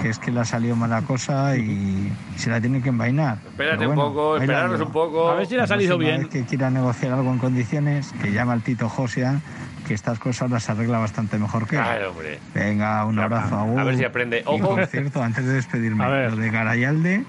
que 0.00 0.10
es 0.10 0.18
que 0.20 0.30
le 0.30 0.38
ha 0.40 0.44
salido 0.44 0.76
mala 0.76 1.02
cosa 1.02 1.56
y 1.56 2.12
se 2.36 2.50
la 2.50 2.60
tiene 2.60 2.80
que 2.80 2.90
envainar. 2.90 3.38
Espérate 3.44 3.78
Pero 3.78 3.90
un 3.90 3.96
bueno, 3.96 4.10
poco, 4.10 4.36
esperarnos 4.36 4.80
un 4.80 4.92
poco. 4.92 5.28
A 5.28 5.34
ver 5.34 5.46
si 5.46 5.56
le 5.56 5.62
ha 5.62 5.66
salido 5.66 5.98
bien. 5.98 6.28
que 6.28 6.44
quiera 6.44 6.70
negociar 6.70 7.14
algo 7.14 7.32
en 7.32 7.38
condiciones, 7.38 8.12
que 8.22 8.30
llame 8.30 8.52
al 8.52 8.62
Tito 8.62 8.88
Josia, 8.88 9.40
que 9.86 9.94
estas 9.94 10.18
cosas 10.18 10.50
las 10.50 10.68
arregla 10.70 10.98
bastante 10.98 11.38
mejor 11.38 11.66
que 11.66 11.76
él. 11.76 11.82
Claro, 11.82 12.10
hombre. 12.10 12.38
Venga, 12.54 13.04
un 13.04 13.18
abrazo. 13.18 13.56
A 13.56 13.62
agur. 13.62 13.84
ver 13.84 13.96
si 13.96 14.04
aprende. 14.04 14.38
Y 14.40 14.42
Ojo. 14.46 14.74
por 14.76 14.86
cierto, 14.86 15.22
antes 15.22 15.44
de 15.44 15.54
despedirme, 15.54 16.04
A 16.04 16.28
lo 16.28 16.36
de 16.36 16.50
Garayalde 16.50 17.24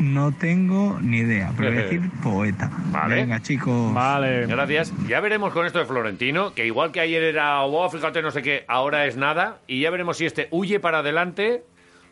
no 0.00 0.32
tengo 0.32 0.98
ni 1.00 1.18
idea, 1.18 1.52
pero 1.56 1.70
voy 1.70 1.78
a 1.78 1.82
decir 1.84 2.10
poeta. 2.22 2.70
Vale. 2.90 3.16
Venga, 3.16 3.40
chicos. 3.40 3.92
Vale. 3.92 4.46
Gracias. 4.46 4.92
Ya 5.06 5.20
veremos 5.20 5.52
con 5.52 5.66
esto 5.66 5.78
de 5.78 5.84
Florentino, 5.86 6.54
que 6.54 6.66
igual 6.66 6.92
que 6.92 7.00
ayer 7.00 7.22
era, 7.22 7.60
wow, 7.62 7.90
fíjate, 7.90 8.22
no 8.22 8.30
sé 8.30 8.42
qué, 8.42 8.64
ahora 8.68 9.06
es 9.06 9.16
nada. 9.16 9.58
Y 9.66 9.80
ya 9.80 9.90
veremos 9.90 10.16
si 10.16 10.26
este 10.26 10.48
huye 10.50 10.80
para 10.80 10.98
adelante 10.98 11.62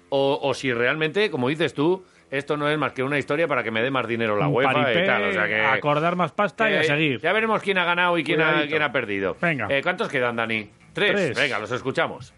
o, 0.08 0.38
o 0.42 0.54
si 0.54 0.72
realmente, 0.72 1.30
como 1.30 1.48
dices 1.48 1.74
tú, 1.74 2.04
esto 2.30 2.56
no 2.56 2.68
es 2.68 2.78
más 2.78 2.92
que 2.92 3.02
una 3.02 3.18
historia 3.18 3.46
para 3.46 3.62
que 3.62 3.70
me 3.70 3.82
dé 3.82 3.90
más 3.90 4.06
dinero 4.06 4.36
la 4.36 4.48
UEFA 4.48 4.72
paripé, 4.72 5.04
y 5.04 5.06
tal. 5.06 5.22
O 5.24 5.32
sea 5.32 5.46
que, 5.46 5.60
acordar 5.64 6.16
más 6.16 6.32
pasta 6.32 6.70
y 6.70 6.74
a 6.74 6.80
que 6.80 6.86
seguir. 6.86 7.20
Ya 7.20 7.32
veremos 7.32 7.62
quién 7.62 7.78
ha 7.78 7.84
ganado 7.84 8.18
y 8.18 8.24
quién 8.24 8.40
ha, 8.40 8.66
quién 8.66 8.82
ha 8.82 8.92
perdido. 8.92 9.36
Venga. 9.40 9.66
Eh, 9.70 9.82
¿Cuántos 9.82 10.08
quedan, 10.08 10.36
Dani? 10.36 10.70
¿Tres? 10.92 11.12
Tres. 11.12 11.36
Venga, 11.36 11.58
los 11.58 11.70
escuchamos. 11.70 12.32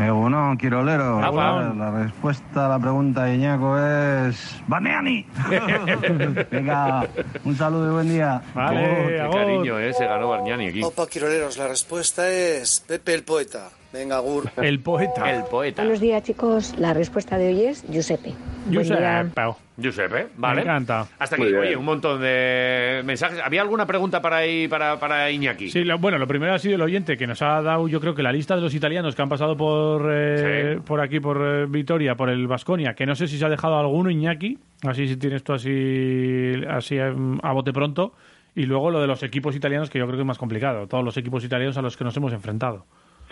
Egunon, 0.00 0.56
Quirolero. 0.56 1.20
La 1.20 1.90
respuesta 1.90 2.66
a 2.66 2.68
la 2.68 2.78
pregunta 2.78 3.24
de 3.24 3.34
Iñaco 3.34 3.76
es... 3.76 4.62
¡Baneani! 4.68 5.26
Venga, 6.52 7.08
un 7.44 7.56
saludo 7.56 7.88
y 7.88 7.92
buen 7.94 8.08
día. 8.08 8.40
Vale, 8.54 8.88
Oh, 8.88 9.08
qué 9.08 9.36
cariño, 9.38 9.78
eh, 9.80 9.92
se 9.92 10.06
ganó 10.06 10.28
Bargnani 10.28 10.68
aquí. 10.68 10.82
Opa, 10.84 11.08
Quiroleros, 11.08 11.58
la 11.58 11.66
respuesta 11.66 12.30
es 12.30 12.84
Pepe 12.86 13.14
el 13.14 13.24
Poeta. 13.24 13.70
Venga, 13.90 14.18
Gur. 14.18 14.50
El 14.58 14.80
poeta. 14.80 15.34
El 15.34 15.44
poeta. 15.44 15.82
Buenos 15.82 16.00
días, 16.00 16.22
chicos. 16.22 16.74
La 16.78 16.92
respuesta 16.92 17.38
de 17.38 17.48
hoy 17.48 17.62
es 17.62 17.84
Giuseppe. 17.90 18.34
Giuseppe. 18.70 19.30
Giuseppe, 19.78 20.26
vale. 20.36 20.56
Me 20.56 20.62
encanta. 20.62 21.06
Hasta 21.18 21.36
aquí, 21.36 21.44
oye, 21.54 21.74
un 21.74 21.86
montón 21.86 22.20
de 22.20 23.00
mensajes. 23.06 23.40
¿Había 23.42 23.62
alguna 23.62 23.86
pregunta 23.86 24.20
para, 24.20 24.38
ahí, 24.38 24.68
para, 24.68 24.98
para 25.00 25.30
Iñaki? 25.30 25.70
Sí, 25.70 25.84
lo- 25.84 25.98
bueno, 25.98 26.18
lo 26.18 26.26
primero 26.26 26.52
ha 26.52 26.58
sido 26.58 26.74
el 26.74 26.82
oyente 26.82 27.16
que 27.16 27.26
nos 27.26 27.40
ha 27.40 27.62
dado, 27.62 27.88
yo 27.88 27.98
creo 27.98 28.14
que 28.14 28.22
la 28.22 28.30
lista 28.32 28.56
de 28.56 28.60
los 28.60 28.74
italianos 28.74 29.14
que 29.14 29.22
han 29.22 29.28
pasado 29.30 29.56
por, 29.56 30.06
eh, 30.12 30.80
por 30.84 31.00
aquí, 31.00 31.18
por 31.20 31.40
eh, 31.42 31.66
Vitoria, 31.66 32.14
por 32.14 32.28
el 32.28 32.46
Vasconia, 32.46 32.92
que 32.94 33.06
no 33.06 33.14
sé 33.14 33.26
si 33.26 33.38
se 33.38 33.46
ha 33.46 33.48
dejado 33.48 33.78
alguno, 33.78 34.10
Iñaki, 34.10 34.58
así 34.86 35.08
si 35.08 35.16
tienes 35.16 35.42
tú 35.44 35.54
así, 35.54 36.52
así 36.68 36.98
em, 36.98 37.38
a 37.42 37.52
bote 37.52 37.72
pronto, 37.72 38.12
y 38.54 38.66
luego 38.66 38.90
lo 38.90 39.00
de 39.00 39.06
los 39.06 39.22
equipos 39.22 39.56
italianos, 39.56 39.88
que 39.88 39.98
yo 39.98 40.04
creo 40.06 40.16
que 40.18 40.22
es 40.22 40.26
más 40.26 40.38
complicado, 40.38 40.88
todos 40.88 41.04
los 41.04 41.16
equipos 41.16 41.42
italianos 41.44 41.78
a 41.78 41.82
los 41.82 41.96
que 41.96 42.04
nos 42.04 42.14
hemos 42.18 42.32
enfrentado. 42.34 42.84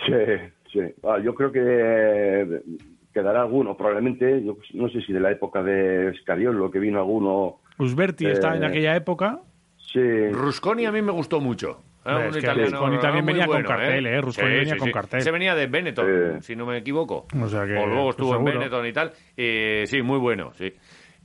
Sí, 0.04 0.12
sí. 0.72 0.80
Ah, 1.04 1.18
yo 1.22 1.34
creo 1.34 1.50
que 1.52 1.60
eh, 1.62 2.60
quedará 3.12 3.40
alguno, 3.42 3.76
probablemente, 3.76 4.42
yo 4.44 4.58
no 4.74 4.88
sé 4.88 5.00
si 5.02 5.12
de 5.12 5.20
la 5.20 5.30
época 5.32 5.62
de 5.62 6.12
Scariolo, 6.20 6.70
que 6.70 6.78
vino 6.78 6.98
alguno. 6.98 7.60
Usberti 7.78 8.26
está 8.26 8.54
en 8.56 8.62
Eh, 8.62 8.66
aquella 8.66 8.96
época. 8.96 9.40
Sí. 9.78 10.28
Rusconi 10.32 10.84
a 10.86 10.92
mí 10.92 11.00
me 11.00 11.12
gustó 11.12 11.40
mucho. 11.40 11.80
Eh, 12.04 12.10
Hombre, 12.10 12.22
un 12.22 12.28
es 12.28 12.34
que 12.34 12.40
italiano 12.40 12.70
Rusconi 12.70 12.98
también 13.00 13.26
venía 13.26 13.46
con 13.46 13.54
bueno, 13.54 13.68
cartel, 13.68 14.06
¿eh? 14.06 14.20
Rusconi 14.20 14.54
venía 14.54 14.76
con 14.76 14.92
cartel. 14.92 15.20
Se 15.22 15.30
venía 15.32 15.54
de 15.54 15.66
Benetton, 15.66 16.42
si 16.42 16.54
no 16.54 16.66
me 16.66 16.78
equivoco. 16.78 17.26
O 17.42 17.48
sea 17.48 17.66
que, 17.66 17.76
o 17.76 17.86
luego 17.86 18.10
estuvo 18.10 18.28
pues 18.28 18.38
en. 18.38 18.44
Benetton 18.44 18.86
y 18.86 18.92
tal. 18.92 19.12
Eh, 19.36 19.84
sí, 19.86 20.02
muy 20.02 20.18
bueno, 20.18 20.52
sí. 20.54 20.72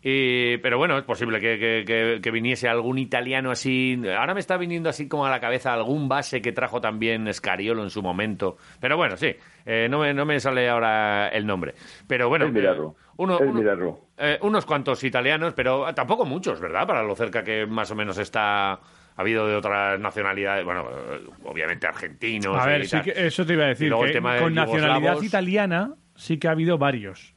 Y- 0.04 0.58
pero 0.58 0.78
bueno, 0.80 0.98
es 0.98 1.04
posible 1.04 1.40
que, 1.40 1.60
que- 1.60 1.84
que- 1.86 2.20
que 2.22 2.32
viniese 2.32 2.68
algún 2.68 2.98
italiano 2.98 3.52
así. 3.52 4.02
Ahora 4.18 4.34
me 4.34 4.40
está 4.40 4.58
viniendo 4.58 4.90
así 4.90 5.08
como 5.08 5.26
a 5.26 5.30
la 5.30 5.40
cabeza 5.40 5.74
algún 5.74 6.10
base 6.10 6.42
que 6.42 6.52
trajo 6.52 6.82
también 6.82 7.32
Scariolo 7.32 7.84
en 7.84 7.90
su 7.92 8.02
momento. 8.02 8.58
Pero 8.80 8.98
bueno, 8.98 9.16
sí, 9.16 9.36
eh, 9.66 9.88
no, 9.90 10.00
me, 10.00 10.14
no 10.14 10.26
me 10.26 10.40
sale 10.40 10.68
ahora 10.70 11.28
el 11.30 11.46
nombre. 11.46 11.76
Pero 12.08 12.30
bueno, 12.30 12.46
Es 12.46 12.52
mirarlo. 12.52 12.96
eh, 12.98 13.04
uno- 13.18 13.36
Es 13.36 13.42
uno- 13.42 13.54
mirarlo. 13.60 14.00
eh, 14.18 14.40
unos 14.42 14.66
cuantos 14.66 15.04
italianos, 15.04 15.54
pero 15.54 15.94
tampoco 15.94 16.26
muchos, 16.26 16.60
¿verdad? 16.60 16.88
Para 16.88 17.04
lo 17.04 17.16
cerca 17.16 17.44
que 17.44 17.68
más 17.68 17.92
o 17.92 17.96
menos 17.96 18.18
está. 18.18 18.80
Ha 19.18 19.22
habido 19.24 19.46
de 19.46 19.56
otras 19.58 20.00
nacionalidades, 20.00 20.64
bueno, 20.66 20.88
eh, 20.90 21.20
obviamente 21.44 21.86
argentinos. 21.86 22.58
A 22.58 22.64
y 22.64 22.68
ver, 22.72 22.86
sí 22.86 22.92
tal. 22.92 23.04
que 23.04 23.14
eso 23.28 23.46
te 23.46 23.54
iba 23.54 23.66
a 23.66 23.68
decir, 23.68 23.94
que 23.94 24.20
con 24.40 24.54
nacionalidad 24.56 25.22
italiana 25.22 25.94
sí 26.16 26.40
que 26.40 26.48
ha 26.48 26.52
habido 26.52 26.78
varios. 26.78 27.36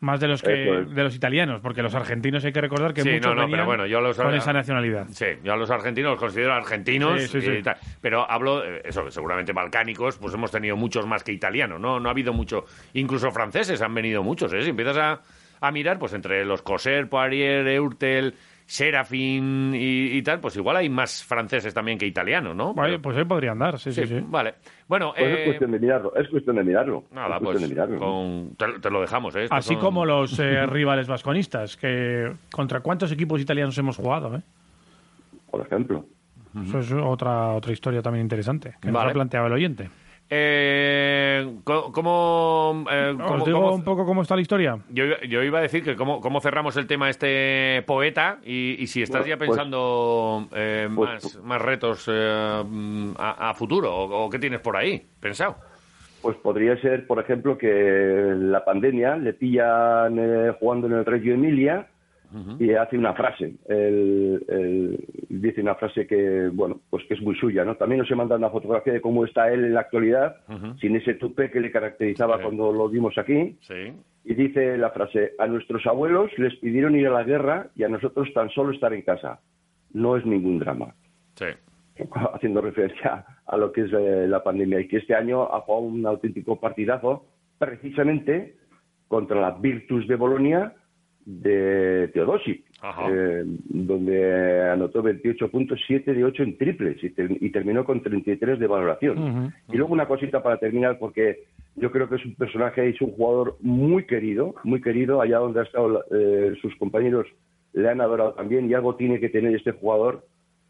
Más 0.00 0.20
de 0.20 0.28
los 0.28 0.42
que 0.42 0.80
es. 0.82 0.94
de 0.94 1.02
los 1.02 1.14
italianos, 1.16 1.60
porque 1.60 1.82
los 1.82 1.94
argentinos 1.94 2.44
hay 2.44 2.52
que 2.52 2.60
recordar 2.60 2.94
que 2.94 3.02
Sí, 3.02 3.10
muchos 3.10 3.26
no, 3.26 3.34
no, 3.34 3.40
venían 3.42 3.50
pero 3.58 3.66
bueno, 3.66 3.86
yo 3.86 4.00
los 4.00 4.16
con 4.16 4.32
esa 4.34 4.52
nacionalidad. 4.52 5.06
Sí, 5.10 5.26
yo 5.42 5.54
a 5.54 5.56
los 5.56 5.70
argentinos 5.70 6.12
los 6.12 6.20
considero 6.20 6.52
argentinos, 6.54 7.20
Sí, 7.22 7.28
sí, 7.28 7.40
sí. 7.40 7.50
y 7.58 7.62
tal. 7.62 7.76
pero 8.00 8.30
hablo, 8.30 8.64
eh, 8.64 8.82
eso, 8.84 9.10
seguramente 9.10 9.52
balcánicos, 9.52 10.16
pues 10.18 10.32
hemos 10.34 10.52
tenido 10.52 10.76
muchos 10.76 11.04
más 11.06 11.24
que 11.24 11.32
italianos, 11.32 11.80
¿no? 11.80 11.98
No 11.98 12.08
ha 12.08 12.12
habido 12.12 12.32
mucho, 12.32 12.64
incluso 12.94 13.30
franceses 13.32 13.82
han 13.82 13.92
venido 13.94 14.22
muchos, 14.22 14.52
¿eh? 14.52 14.62
Si 14.62 14.70
empiezas 14.70 14.96
a, 14.98 15.20
a 15.60 15.72
mirar, 15.72 15.98
pues 15.98 16.12
entre 16.12 16.44
los 16.44 16.62
Coser, 16.62 17.08
Poirier, 17.08 17.66
Eurtel, 17.66 18.34
Serafín 18.70 19.72
y, 19.74 20.18
y 20.18 20.22
tal, 20.22 20.40
pues 20.40 20.54
igual 20.56 20.76
hay 20.76 20.90
más 20.90 21.24
franceses 21.24 21.72
también 21.72 21.96
que 21.96 22.06
italianos, 22.06 22.54
¿no? 22.54 22.74
Vale, 22.74 22.98
pues 22.98 23.16
ahí 23.16 23.24
podría 23.24 23.52
andar, 23.52 23.78
sí, 23.78 23.92
sí, 23.92 24.06
sí. 24.06 24.20
Vale. 24.28 24.56
Bueno, 24.86 25.14
Pues 25.18 25.26
eh, 25.26 25.38
es 25.38 25.44
cuestión 25.46 25.70
de 25.72 25.78
mirarlo, 25.80 26.14
es 26.14 26.28
cuestión 26.28 26.56
de 26.56 26.64
mirarlo. 26.64 27.04
nada, 27.10 27.36
es 27.36 27.42
pues 27.42 27.58
cuestión 27.58 27.62
de 27.62 27.74
mirarlo. 27.74 27.98
con- 27.98 28.56
te, 28.56 28.78
te 28.78 28.90
lo 28.90 29.00
dejamos, 29.00 29.34
¿eh? 29.36 29.44
Estos 29.44 29.58
Así 29.58 29.72
son- 29.72 29.80
como 29.80 30.04
los 30.04 30.38
eh, 30.38 30.66
rivales 30.68 31.08
vasconistas, 31.08 31.78
que 31.78 32.30
contra 32.52 32.80
cuántos 32.80 33.10
equipos 33.10 33.40
italianos 33.40 33.76
hemos 33.78 33.96
jugado, 33.96 34.36
¿eh? 34.36 34.42
Por 35.50 35.62
ejemplo. 35.62 36.04
Eso 36.62 36.78
es 36.80 36.92
otra 36.92 37.54
otra 37.54 37.72
historia 37.72 38.02
también 38.02 38.24
interesante 38.26 38.74
que 38.82 38.90
nos 38.90 39.02
ha 39.02 39.12
planteado 39.12 39.46
el 39.46 39.52
oyente. 39.54 39.88
Eh, 40.30 41.46
¿Cómo, 41.64 42.84
eh, 42.90 43.14
Os 43.18 43.26
cómo- 43.26 43.44
digo 43.46 43.60
cómo- 43.62 43.74
un 43.74 43.84
poco 43.84 44.04
cómo 44.04 44.22
está 44.22 44.34
la 44.34 44.42
historia. 44.42 44.78
Yo, 44.90 45.04
iba- 45.06 45.20
yo 45.28 45.42
iba 45.42 45.58
a 45.58 45.62
decir 45.62 45.82
que 45.82 45.96
cómo, 45.96 46.20
cómo 46.20 46.40
cerramos 46.40 46.76
el 46.76 46.86
tema 46.86 47.08
este 47.08 47.82
poeta 47.86 48.38
y, 48.44 48.76
y 48.78 48.86
si 48.88 49.02
estás 49.02 49.20
Bueno, 49.22 49.28
ya 49.30 49.38
pues- 49.38 49.48
pensando 49.50 50.46
eh, 50.54 50.88
pues- 50.94 51.36
más, 51.36 51.42
más 51.44 51.62
retos 51.62 52.08
eh, 52.12 52.62
a, 53.18 53.50
a 53.50 53.54
futuro 53.54 53.94
o, 53.94 54.24
o 54.26 54.30
qué 54.30 54.38
tienes 54.38 54.60
por 54.60 54.76
ahí 54.76 55.02
pensado. 55.20 55.56
Pues 56.20 56.36
podría 56.36 56.76
ser, 56.80 57.06
por 57.06 57.20
ejemplo, 57.20 57.56
que 57.56 58.34
la 58.36 58.64
pandemia 58.64 59.16
le 59.16 59.32
pillan 59.34 60.18
eh, 60.18 60.52
jugando 60.58 60.88
en 60.88 60.94
el 60.94 61.04
Reggio 61.06 61.34
Emilia 61.34 61.86
y 62.58 62.72
hace 62.72 62.98
una 62.98 63.14
frase. 63.14 63.54
Él, 63.68 64.44
él 64.48 65.04
dice 65.28 65.60
una 65.60 65.74
frase 65.74 66.06
que, 66.06 66.48
bueno, 66.52 66.80
pues 66.90 67.04
que 67.06 67.14
es 67.14 67.22
muy 67.22 67.34
suya, 67.36 67.64
¿no? 67.64 67.76
También 67.76 68.00
nos 68.00 68.10
he 68.10 68.14
mandado 68.14 68.38
una 68.38 68.50
fotografía 68.50 68.92
de 68.92 69.00
cómo 69.00 69.24
está 69.24 69.50
él 69.52 69.64
en 69.64 69.74
la 69.74 69.80
actualidad, 69.80 70.36
sin 70.80 70.96
ese 70.96 71.14
tupé 71.14 71.50
que 71.50 71.60
le 71.60 71.70
caracterizaba 71.70 72.40
cuando 72.40 72.72
lo 72.72 72.88
vimos 72.88 73.16
aquí. 73.16 73.56
Sí. 73.62 73.92
Y 74.24 74.34
dice 74.34 74.76
la 74.76 74.90
frase, 74.90 75.32
a 75.38 75.46
nuestros 75.46 75.86
abuelos 75.86 76.30
les 76.36 76.54
pidieron 76.56 76.94
ir 76.96 77.06
a 77.06 77.12
la 77.12 77.24
guerra 77.24 77.68
y 77.74 77.84
a 77.84 77.88
nosotros 77.88 78.28
tan 78.34 78.50
solo 78.50 78.72
estar 78.72 78.92
en 78.92 79.02
casa. 79.02 79.40
No 79.92 80.16
es 80.16 80.26
ningún 80.26 80.58
drama. 80.58 80.94
Sí. 81.34 81.46
Haciendo 82.34 82.60
referencia 82.60 83.24
a 83.46 83.56
lo 83.56 83.72
que 83.72 83.82
es 83.82 83.92
eh, 83.92 84.26
la 84.28 84.42
pandemia 84.42 84.80
y 84.80 84.88
que 84.88 84.98
este 84.98 85.14
año 85.14 85.44
ha 85.44 85.60
jugado 85.62 85.84
un 85.84 86.04
auténtico 86.04 86.60
partidazo 86.60 87.24
precisamente 87.58 88.56
contra 89.08 89.40
la 89.40 89.52
Virtus 89.52 90.06
de 90.06 90.16
Bolonia 90.16 90.74
de 91.30 92.08
Teodosi, 92.14 92.64
eh, 93.10 93.44
donde 93.68 94.62
anotó 94.70 95.02
28 95.02 95.50
puntos, 95.50 95.78
7 95.86 96.14
de 96.14 96.24
8 96.24 96.42
en 96.42 96.56
triples 96.56 97.04
y, 97.04 97.10
ter- 97.10 97.36
y 97.38 97.50
terminó 97.50 97.84
con 97.84 98.02
33 98.02 98.58
de 98.58 98.66
valoración. 98.66 99.52
Y 99.70 99.76
luego 99.76 99.92
una 99.92 100.06
cosita 100.08 100.42
para 100.42 100.56
terminar, 100.58 100.98
porque 100.98 101.44
yo 101.76 101.92
creo 101.92 102.08
que 102.08 102.16
es 102.16 102.24
un 102.24 102.34
personaje 102.34 102.86
y 102.86 102.94
es 102.94 103.00
un 103.02 103.10
jugador 103.10 103.58
muy 103.60 104.04
querido, 104.06 104.54
muy 104.64 104.80
querido, 104.80 105.20
allá 105.20 105.36
donde 105.38 105.60
ha 105.60 105.64
estado 105.64 106.02
eh, 106.10 106.54
sus 106.62 106.74
compañeros 106.76 107.26
le 107.74 107.90
han 107.90 108.00
adorado 108.00 108.32
también 108.32 108.68
y 108.70 108.72
algo 108.74 108.96
tiene 108.96 109.20
que 109.20 109.28
tener 109.28 109.54
este 109.54 109.72
jugador 109.72 110.26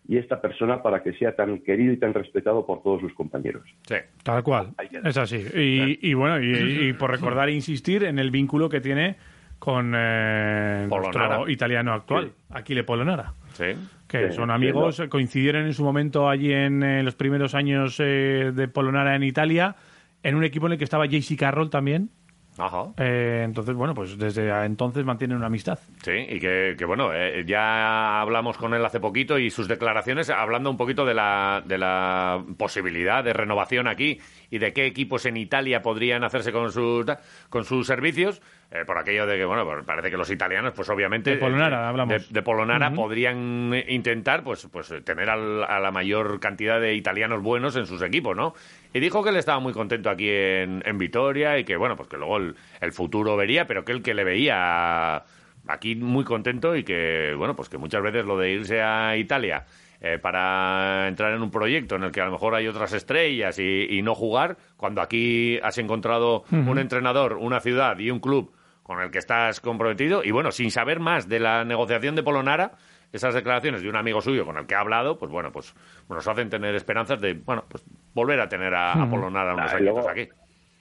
y 0.09 0.17
esta 0.17 0.41
persona 0.41 0.83
para 0.83 1.03
que 1.05 1.13
sea 1.13 1.37
tan 1.37 1.61
querido 1.61 1.93
y 1.93 1.99
tan 1.99 2.13
respetado 2.15 2.67
por 2.67 2.83
todos 2.83 3.01
sus 3.01 3.15
compañeros. 3.15 3.63
Sí. 3.87 3.95
Tal 4.25 4.43
cual. 4.43 4.71
Es 5.05 5.17
así. 5.17 5.37
Y, 5.55 6.11
y 6.11 6.15
bueno, 6.15 6.41
y, 6.43 6.89
y 6.89 6.93
por 6.95 7.13
recordar 7.13 7.49
e 7.49 7.53
insistir 7.53 8.03
en 8.03 8.19
el 8.19 8.33
vínculo 8.33 8.69
que 8.69 8.81
tiene 8.81 9.17
con 9.59 9.93
eh, 9.97 10.87
nuestro 10.89 11.49
italiano 11.49 11.93
actual, 11.93 12.33
Aquile 12.51 12.85
Polonara. 12.85 13.33
Sí. 13.53 13.65
Que 14.07 14.29
Sí, 14.31 14.37
son 14.37 14.49
sí, 14.49 14.55
amigos, 14.55 15.03
coincidieron 15.09 15.67
en 15.67 15.75
su 15.75 15.85
momento 15.85 16.29
allí 16.29 16.53
en 16.53 16.83
eh, 16.83 17.03
los 17.03 17.15
primeros 17.15 17.55
años 17.55 17.97
eh, 17.99 18.53
de 18.55 18.69
Polonara 18.69 19.15
en 19.15 19.23
Italia, 19.23 19.77
en 20.23 20.35
un 20.35 20.45
equipo 20.45 20.67
en 20.67 20.73
el 20.73 20.79
que 20.79 20.85
estaba 20.85 21.07
JC 21.07 21.37
Carroll 21.37 21.69
también. 21.71 22.11
Ajá. 22.59 22.87
Eh, 22.99 23.43
entonces, 23.45 23.75
bueno, 23.75 23.95
pues 23.95 24.19
desde 24.19 24.51
entonces 24.65 25.05
mantienen 25.05 25.37
una 25.37 25.47
amistad. 25.47 25.79
Sí, 26.03 26.13
y 26.29 26.41
que, 26.41 26.75
que, 26.77 26.85
bueno, 26.85 27.13
eh, 27.15 27.45
ya 27.47 28.21
hablamos 28.21 28.59
con 28.59 28.75
él 28.75 28.85
hace 28.85 28.99
poquito 29.01 29.39
y 29.39 29.49
sus 29.51 29.69
declaraciones 29.69 30.29
hablando 30.29 30.69
un 30.71 30.77
poquito 30.77 31.05
de 31.07 31.15
la, 31.15 31.63
de 31.65 31.79
la 31.79 32.43
posibilidad 32.59 33.23
de 33.23 33.33
renovación 33.33 33.87
aquí 33.87 34.19
y 34.51 34.59
de 34.59 34.73
qué 34.73 34.87
equipos 34.87 35.25
en 35.27 35.37
Italia 35.37 35.83
podrían 35.83 36.25
hacerse 36.25 36.53
con 36.53 36.73
sus, 36.73 37.07
con 37.49 37.65
sus 37.65 37.87
servicios, 37.87 38.43
eh, 38.71 38.85
por 38.87 38.99
aquello 38.99 39.27
de 39.27 39.37
que, 39.39 39.45
bueno, 39.45 39.65
pues 39.65 39.85
parece 39.85 40.11
que 40.11 40.17
los 40.17 40.31
italianos, 40.31 40.73
pues 40.75 40.89
obviamente... 40.91 41.31
De 41.31 41.37
Polonara, 41.37 41.85
eh, 41.85 41.87
hablamos. 41.89 42.29
De, 42.29 42.35
de 42.35 42.43
Polonara 42.43 42.91
podrían 42.93 43.73
eh, 43.73 43.85
intentar, 43.89 44.43
pues, 44.43 44.67
pues 44.73 44.93
tener 45.05 45.31
al- 45.31 45.65
a 45.65 45.79
la 45.81 45.91
mayor 45.91 46.41
cantidad 46.41 46.81
de 46.81 46.95
italianos 46.95 47.43
buenos 47.43 47.77
en 47.77 47.87
sus 47.87 48.03
equipos, 48.03 48.37
¿no? 48.37 48.55
Y 48.93 49.01
dijo 49.01 49.23
que 49.23 49.31
él 49.31 49.37
estaba 49.37 49.61
muy 49.61 49.73
contento 49.73 50.11
aquí 50.11 50.29
en, 50.29 50.83
en 50.85 50.99
Vitoria 50.99 51.59
y 51.59 51.65
que, 51.65 51.77
bueno, 51.77 51.97
pues 51.97 52.09
que 52.09 52.17
luego 52.17 52.39
el, 52.39 52.57
el 52.81 52.93
futuro 52.93 53.37
vería, 53.37 53.67
pero 53.67 53.85
que 53.85 53.93
él 53.93 54.03
que 54.03 54.15
le 54.15 54.25
veía 54.25 55.25
aquí 55.67 55.95
muy 55.95 56.25
contento 56.25 56.75
y 56.75 56.85
que, 56.85 57.35
bueno, 57.37 57.55
pues 57.55 57.69
que 57.69 57.79
muchas 57.79 58.03
veces 58.03 58.25
lo 58.25 58.39
de 58.39 58.51
irse 58.51 58.81
a 58.81 59.17
Italia 59.17 59.67
eh, 60.01 60.19
para 60.19 61.09
entrar 61.09 61.33
en 61.35 61.43
un 61.43 61.51
proyecto 61.51 61.97
en 61.97 62.05
el 62.05 62.13
que 62.13 62.21
a 62.21 62.25
lo 62.25 62.33
mejor 62.33 62.55
hay 62.55 62.67
otras 62.67 62.93
estrellas 62.93 63.59
y, 63.59 63.87
y 63.91 64.03
no 64.03 64.15
jugar, 64.15 64.57
cuando 64.77 65.03
aquí 65.03 65.59
has 65.63 65.77
encontrado 65.79 66.45
un 66.51 66.79
entrenador, 66.79 67.35
una 67.35 67.61
ciudad 67.61 67.99
y 67.99 68.11
un 68.11 68.21
club 68.21 68.53
con 68.83 69.01
el 69.01 69.11
que 69.11 69.19
estás 69.19 69.61
comprometido 69.61 70.25
y 70.25 70.31
bueno, 70.31 70.51
sin 70.51 70.71
saber 70.71 71.01
más 71.01 71.29
de 71.29 71.41
la 71.41 71.65
negociación 71.65 72.15
de 72.15 72.23
Polonara, 72.23 72.73
esas 73.13 73.35
declaraciones 73.35 73.83
de 73.83 73.89
un 73.89 73.97
amigo 73.97 74.21
suyo 74.21 74.47
con 74.47 74.57
el 74.57 74.67
que 74.67 74.75
ha 74.75 74.81
hablado, 74.81 75.19
pues 75.19 75.31
bueno, 75.31 75.53
pues 75.53 75.75
nos 76.09 76.27
hacen 76.27 76.49
tener 76.49 76.75
esperanzas 76.75 77.21
de, 77.21 77.35
bueno, 77.35 77.65
pues 77.69 77.85
volver 78.19 78.41
a 78.41 78.49
tener 78.49 78.75
a, 78.75 78.93
a 78.93 79.03
Ujú. 79.05 79.11
Polonara 79.13 79.55
unos 79.55 79.71
Ah, 79.73 79.75
y 79.75 79.77
añitos 79.79 79.95
luego- 79.95 80.09
aquí. 80.11 80.29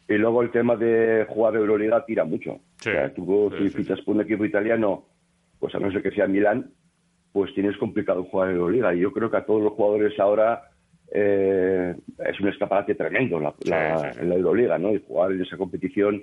Y 0.10 0.14
luego 0.18 0.42
el 0.42 0.52
tema 0.52 0.76
de 0.78 1.26
jugar 1.28 1.56
Euroliga 1.56 2.06
tira 2.06 2.24
mucho. 2.24 2.52
O 2.54 2.62
sea, 2.80 3.14
tú 3.14 3.52
si 3.58 3.70
fichas 3.70 4.00
por 4.02 4.16
un 4.16 4.22
equipo 4.22 4.46
italiano, 4.46 5.06
pues 5.60 5.76
a 5.76 5.80
no 5.80 5.92
ser 5.92 6.02
que 6.02 6.12
sea 6.12 6.28
Milán, 6.28 6.72
pues 7.34 7.54
tienes 7.54 7.76
complicado 7.78 8.24
jugar 8.24 8.52
Euroliga. 8.52 8.94
Y 8.96 9.00
yo 9.02 9.12
creo 9.12 9.30
que 9.30 9.38
a 9.38 9.46
todos 9.46 9.62
los 9.62 9.74
jugadores 9.74 10.18
ahora 10.20 10.64
eh, 11.14 11.96
es 12.26 12.40
un 12.40 12.48
escaparate 12.50 12.96
tremendo 12.96 13.40
la, 13.40 13.54
la- 13.66 14.14
la 14.22 14.36
Euroliga, 14.36 14.78
¿no? 14.78 14.94
Y 14.94 15.04
jugar 15.06 15.32
en 15.34 15.42
esa 15.42 15.58
competición, 15.58 16.22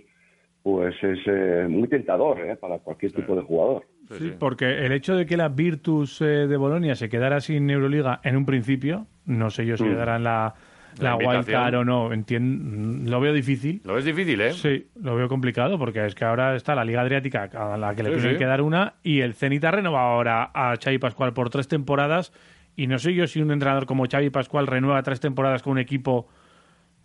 pues 0.63 0.95
es 1.03 1.19
eh, 1.27 1.67
muy 1.69 1.89
tentador 1.89 2.41
¿eh? 2.41 2.57
para 2.57 2.79
cualquier 2.79 3.13
tipo 3.13 3.35
de 3.37 3.43
jugador. 3.43 3.85
Sí, 4.19 4.33
porque 4.39 4.85
el 4.87 4.93
hecho 4.93 5.15
de 5.17 5.25
que 5.27 5.37
la 5.37 5.49
Virtus 5.49 6.21
eh, 6.21 6.47
de 6.47 6.57
Bolonia 6.57 6.95
se 6.95 7.09
quedara 7.09 7.41
sin 7.41 7.69
Euroliga 7.71 8.21
en 8.23 8.37
un 8.37 8.45
principio, 8.47 9.07
no 9.27 9.51
sé 9.51 9.65
yo 9.67 9.77
si 9.77 9.85
Mm. 9.85 9.89
le 9.89 9.95
darán 9.95 10.25
la, 10.25 10.55
la, 11.01 11.13
invitación. 11.13 11.37
wildcard 11.37 11.75
o 11.77 11.85
no. 11.85 12.13
Entien- 12.13 13.09
Lo 13.09 13.21
veo 13.21 13.33
difícil. 13.33 13.81
Lo 13.85 13.95
ves 13.95 14.05
difícil, 14.05 14.41
¿eh? 14.41 14.53
Sí, 14.53 14.87
lo 15.01 15.17
veo 15.17 15.29
complicado 15.29 15.79
porque 15.79 16.05
es 16.07 16.15
que 16.15 16.25
ahora 16.25 16.55
está 16.57 16.75
la 16.75 16.85
Liga 16.85 17.01
Adriática 17.01 17.51
a 17.53 17.77
la 17.77 17.95
que 17.95 18.03
le 18.03 18.11
Sí, 18.11 18.17
tienen 18.17 18.33
sí. 18.35 18.39
que 18.39 18.47
dar 18.47 18.61
una 18.63 18.95
y 19.03 19.21
el 19.21 19.35
Zenit 19.35 19.65
ha 19.65 19.71
renovado 19.71 20.07
ahora 20.09 20.51
a 20.55 20.75
Xavi 20.83 20.99
Pascual 20.99 21.33
por 21.33 21.51
tres 21.51 21.69
temporadas 21.69 22.33
y 22.77 22.87
no 22.87 22.99
sé 22.99 23.15
yo 23.15 23.27
si 23.27 23.41
un 23.41 23.51
entrenador 23.53 23.87
como 23.87 24.05
Xavi 24.11 24.31
Pascual 24.31 24.67
renueva 24.67 25.03
tres 25.03 25.21
temporadas 25.21 25.63
con 25.63 25.73
un 25.73 25.79
equipo 25.79 26.29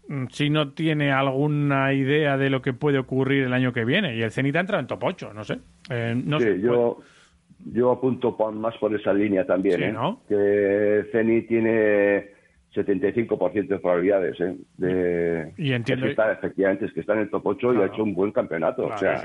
mm, 0.08 0.26
si 0.32 0.50
no 0.50 0.70
tiene 0.74 1.12
alguna 1.12 1.94
idea 1.94 2.38
de 2.38 2.50
lo 2.50 2.62
que 2.62 2.74
puede 2.74 2.98
ocurrir 2.98 3.44
el 3.44 3.54
año 3.54 3.72
que 3.74 3.86
viene 3.86 4.16
y 4.16 4.22
el 4.24 4.32
Zenit 4.32 4.56
ha 4.56 4.62
entrado 4.62 4.82
en 4.82 4.88
top 4.88 5.04
8, 5.04 5.32
no 5.34 5.44
sé. 5.44 5.60
Eh, 5.90 6.20
no 6.26 6.40
Sí, 6.40 6.46
sé, 6.46 6.60
yo, 6.62 7.00
yo 7.72 7.92
apunto 7.92 8.36
más 8.54 8.76
por 8.78 8.96
esa 8.96 9.14
línea 9.14 9.46
también, 9.46 9.78
Sí, 9.78 9.84
¿eh? 9.84 9.92
¿no? 9.92 10.22
Que 10.28 11.06
Ceni 11.12 11.42
tiene 11.44 12.39
75% 12.86 13.68
de 13.68 13.80
probabilidades, 13.80 14.40
¿eh? 14.40 14.56
De, 14.78 15.54
Y 15.58 15.74
entiendo- 15.74 16.06
es 16.06 16.10
que 16.16 16.22
está, 16.22 16.32
efectivamente, 16.32 16.86
es 16.86 16.94
que 16.94 17.00
está 17.02 17.14
en 17.14 17.20
el 17.20 17.30
top 17.30 17.46
8 17.48 17.74
y 17.74 17.78
ha 17.78 17.86
hecho 17.88 18.04
un 18.04 18.14
buen 18.14 18.32
campeonato. 18.32 18.86
o 18.88 18.98
sea, 18.98 19.22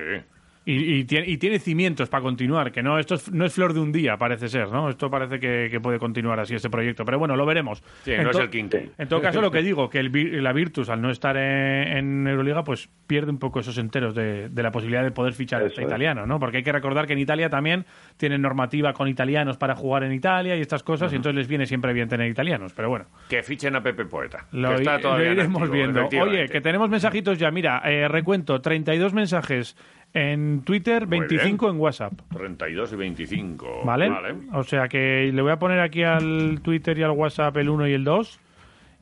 Y, 0.67 0.95
y 0.95 1.05
tiene, 1.05 1.29
y 1.29 1.37
tiene 1.37 1.59
cimientos 1.59 2.09
para 2.09 2.23
continuar, 2.23 2.73
que 2.73 2.83
no 2.83 2.99
esto 2.99 3.17
es- 3.17 3.31
no 3.31 3.45
es 3.45 3.53
flor 3.53 3.75
de 3.75 3.81
un 3.81 3.93
día, 3.93 4.17
parece 4.17 4.49
ser, 4.49 4.71
¿no? 4.71 4.89
Esto 4.89 5.11
parece 5.11 5.39
que, 5.39 5.69
que 5.71 5.79
puede 5.79 5.99
continuar 5.99 6.41
así 6.41 6.55
este 6.55 6.71
proyecto, 6.71 7.05
pero 7.05 7.19
bueno, 7.19 7.37
lo 7.37 7.45
veremos. 7.45 7.83
Sí, 8.03 8.13
En 8.13 8.25
no 8.25 8.31
es 8.31 8.39
el 8.39 8.49
quinto. 8.49 8.79
En 8.97 9.07
todo 9.09 9.21
caso, 9.21 9.43
lo 9.43 9.51
que 9.51 9.63
digo, 9.63 9.91
que 9.91 9.99
el, 9.99 10.43
la 10.43 10.53
Virtus, 10.55 10.89
al 10.89 11.03
no 11.03 11.11
estar 11.11 11.37
en, 11.37 11.97
en 11.99 12.27
Euroliga, 12.27 12.65
pues 12.65 12.89
pierde 13.07 13.31
un 13.31 13.39
poco 13.39 13.61
esos 13.61 13.77
enteros 13.77 14.15
de, 14.15 14.49
de 14.49 14.63
la 14.63 14.71
posibilidad 14.71 15.03
de 15.05 15.11
poder 15.11 15.35
fichar 15.35 15.63
a 15.63 15.67
Eso 15.67 15.83
es. 15.83 15.87
italiano, 15.87 16.25
¿no? 16.27 16.39
Porque 16.41 16.57
hay 16.59 16.63
que 16.63 16.73
recordar 16.73 17.07
que 17.07 17.13
en 17.13 17.19
Italia 17.19 17.51
también 17.51 17.85
tienen 18.17 18.41
normativa 18.41 18.95
con 18.95 19.07
italianos 19.07 19.59
para 19.59 19.75
jugar 19.77 20.03
en 20.05 20.13
Italia 20.13 20.57
y 20.57 20.61
estas 20.63 20.83
cosas, 20.83 21.13
y 21.13 21.17
entonces 21.17 21.37
les 21.37 21.47
viene 21.49 21.67
siempre 21.67 21.93
bien 21.93 22.09
tener 22.09 22.31
italianos, 22.31 22.73
pero 22.75 22.89
bueno. 22.89 23.05
Que 23.29 23.43
fichen 23.43 23.77
a 23.77 23.83
Pepe 23.83 24.07
Poeta. 24.07 24.47
Lo, 24.53 24.71
que 24.71 24.77
está 24.77 24.99
lo 24.99 25.23
iremos 25.23 25.63
activo, 25.63 25.75
viendo. 25.75 26.09
Oye, 26.23 26.49
que 26.49 26.63
tenemos 26.63 26.89
mensajitos 26.89 27.39
ya. 27.39 27.51
Mira, 27.51 27.83
eh, 27.85 28.09
recuento, 28.09 28.63
32 28.63 29.13
mensajes 29.13 29.77
en 30.15 30.63
Twitter, 30.63 31.07
Muy 31.07 31.19
25 31.21 31.71
en 31.71 31.81
WhatsApp. 31.81 32.13
32 32.33 32.93
y 32.93 32.97
25. 32.97 33.83
¿Vale? 33.85 34.11
O 34.53 34.63
sea 34.63 34.89
que 34.89 35.31
le 35.33 35.43
voy 35.43 35.51
a 35.51 35.59
poner 35.59 35.81
aquí 35.81 36.05
al 36.05 36.61
Twitter 36.63 36.97
y 36.99 37.03
al 37.03 37.11
WhatsApp 37.11 37.57
el 37.57 37.69
1 37.69 37.89
y 37.89 37.93
el 37.93 38.05
2 38.05 38.41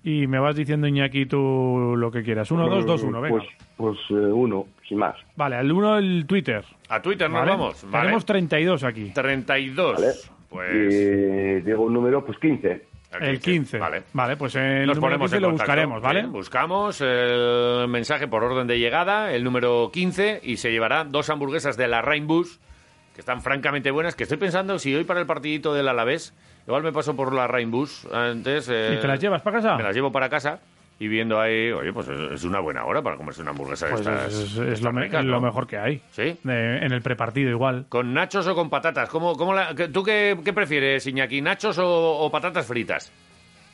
y 0.04 0.26
me 0.26 0.38
vas 0.40 0.56
diciendo, 0.56 0.86
Iñaki, 0.86 1.26
tú 1.26 1.94
lo 1.96 2.10
que 2.10 2.22
quieras. 2.22 2.50
1, 2.50 2.68
2, 2.68 2.86
2, 2.86 3.02
1, 3.04 3.20
venga. 3.20 3.36
Pues, 3.36 3.48
pues 3.76 3.98
eh, 4.10 4.32
uno, 4.32 4.66
sin 4.88 4.98
más. 4.98 5.14
Vale, 5.36 5.56
al 5.56 5.70
1 5.70 5.98
el 5.98 6.26
Twitter. 6.26 6.64
A 6.88 7.00
Twitter 7.00 7.30
nos 7.30 7.40
¿vale? 7.40 7.50
vamos. 7.52 7.86
Vale. 7.88 8.04
Tenemos 8.06 8.26
32 8.26 8.84
aquí. 8.84 9.10
32. 9.14 9.94
¿vale? 9.94 10.12
Pues 10.48 10.94
Y 10.94 11.60
digo 11.60 11.84
un 11.84 11.92
número, 11.92 12.24
pues 12.24 12.38
15. 12.38 12.91
El 13.20 13.40
15. 13.40 13.78
Vale. 13.78 14.02
Vale, 14.12 14.36
pues 14.36 14.54
el 14.56 14.86
Nos 14.86 14.96
número 14.96 15.00
ponemos 15.00 15.30
15 15.30 15.36
en 15.36 15.42
lo 15.42 15.48
contacto. 15.48 15.64
buscaremos, 15.70 16.02
¿vale? 16.02 16.20
Bien, 16.20 16.32
buscamos 16.32 17.00
el 17.00 17.86
mensaje 17.88 18.26
por 18.28 18.42
orden 18.44 18.66
de 18.66 18.78
llegada, 18.78 19.32
el 19.32 19.44
número 19.44 19.90
15, 19.92 20.40
y 20.42 20.56
se 20.56 20.70
llevará 20.70 21.04
dos 21.04 21.28
hamburguesas 21.30 21.76
de 21.76 21.88
la 21.88 22.00
Rainbus, 22.02 22.58
que 23.14 23.20
están 23.20 23.42
francamente 23.42 23.90
buenas, 23.90 24.14
que 24.14 24.22
estoy 24.22 24.38
pensando 24.38 24.78
si 24.78 24.94
hoy 24.94 25.04
para 25.04 25.20
el 25.20 25.26
partidito 25.26 25.74
del 25.74 25.88
Alavés, 25.88 26.34
igual 26.66 26.82
me 26.82 26.92
paso 26.92 27.14
por 27.14 27.34
la 27.34 27.46
Rainbus 27.46 28.06
antes. 28.12 28.68
eh, 28.70 28.94
¿Y 28.96 29.00
te 29.00 29.06
las 29.06 29.20
llevas 29.20 29.42
para 29.42 29.56
casa? 29.60 29.76
Me 29.76 29.82
las 29.82 29.94
llevo 29.94 30.10
para 30.10 30.28
casa 30.30 30.60
y 31.04 31.08
viendo 31.08 31.40
ahí, 31.40 31.72
oye, 31.72 31.92
pues 31.92 32.08
es 32.08 32.44
una 32.44 32.60
buena 32.60 32.84
hora 32.84 33.02
para 33.02 33.16
comerse 33.16 33.42
una 33.42 33.50
hamburguesa 33.50 33.86
de 33.86 33.92
Pues 33.92 34.06
estas. 34.06 34.56
es, 34.58 34.82
lo, 34.82 34.92
me- 34.92 35.02
ricas, 35.02 35.24
lo 35.24 35.32
¿no? 35.32 35.40
mejor 35.40 35.66
que 35.66 35.76
hay. 35.78 36.00
¿Sí? 36.10 36.36
De- 36.44 36.76
en 36.78 36.92
el 36.92 37.02
prepartido 37.02 37.50
igual. 37.50 37.86
¿Con 37.88 38.14
nachos 38.14 38.46
o 38.46 38.54
con 38.54 38.70
patatas? 38.70 39.08
¿Cómo, 39.08 39.34
cómo 39.34 39.52
la- 39.54 39.74
¿Tú 39.74 40.02
qué, 40.04 40.36
qué 40.44 40.52
prefieres, 40.52 41.04
Iñaki? 41.06 41.40
¿Nachos 41.40 41.78
o, 41.78 42.18
o 42.20 42.30
patatas 42.30 42.66
fritas? 42.66 43.12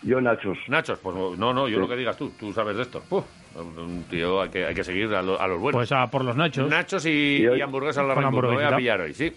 Yo, 0.02 0.20
Nachos. 0.20 0.56
Nachos, 0.68 0.98
pues 1.00 1.14
no, 1.16 1.52
no, 1.52 1.68
yo 1.68 1.74
Sí. 1.74 1.80
lo 1.80 1.88
que 1.88 1.96
digas 1.96 2.16
tú, 2.16 2.30
tú 2.38 2.52
sabes 2.52 2.76
de 2.76 2.82
esto. 2.82 3.02
Uf, 3.10 3.24
un 3.56 4.04
tío, 4.08 4.40
hay 4.40 4.48
que, 4.48 4.64
hay 4.64 4.74
que 4.74 4.84
seguir 4.84 5.12
a, 5.12 5.20
lo- 5.20 5.40
a 5.40 5.46
los 5.48 5.58
buenos. 5.60 5.76
Pues 5.80 5.90
a 5.92 6.06
por 6.06 6.24
los 6.24 6.36
nachos. 6.36 6.70
Nachos 6.70 7.04
y, 7.04 7.38
Y 7.42 7.46
hoy- 7.48 7.58
y 7.58 7.62
hamburguesas 7.62 8.04
a 8.04 8.06
la 8.06 8.14
lo 8.14 8.40
voy 8.40 8.62
a 8.62 8.76
pillar 8.76 9.00
hoy, 9.00 9.12
sí. 9.12 9.32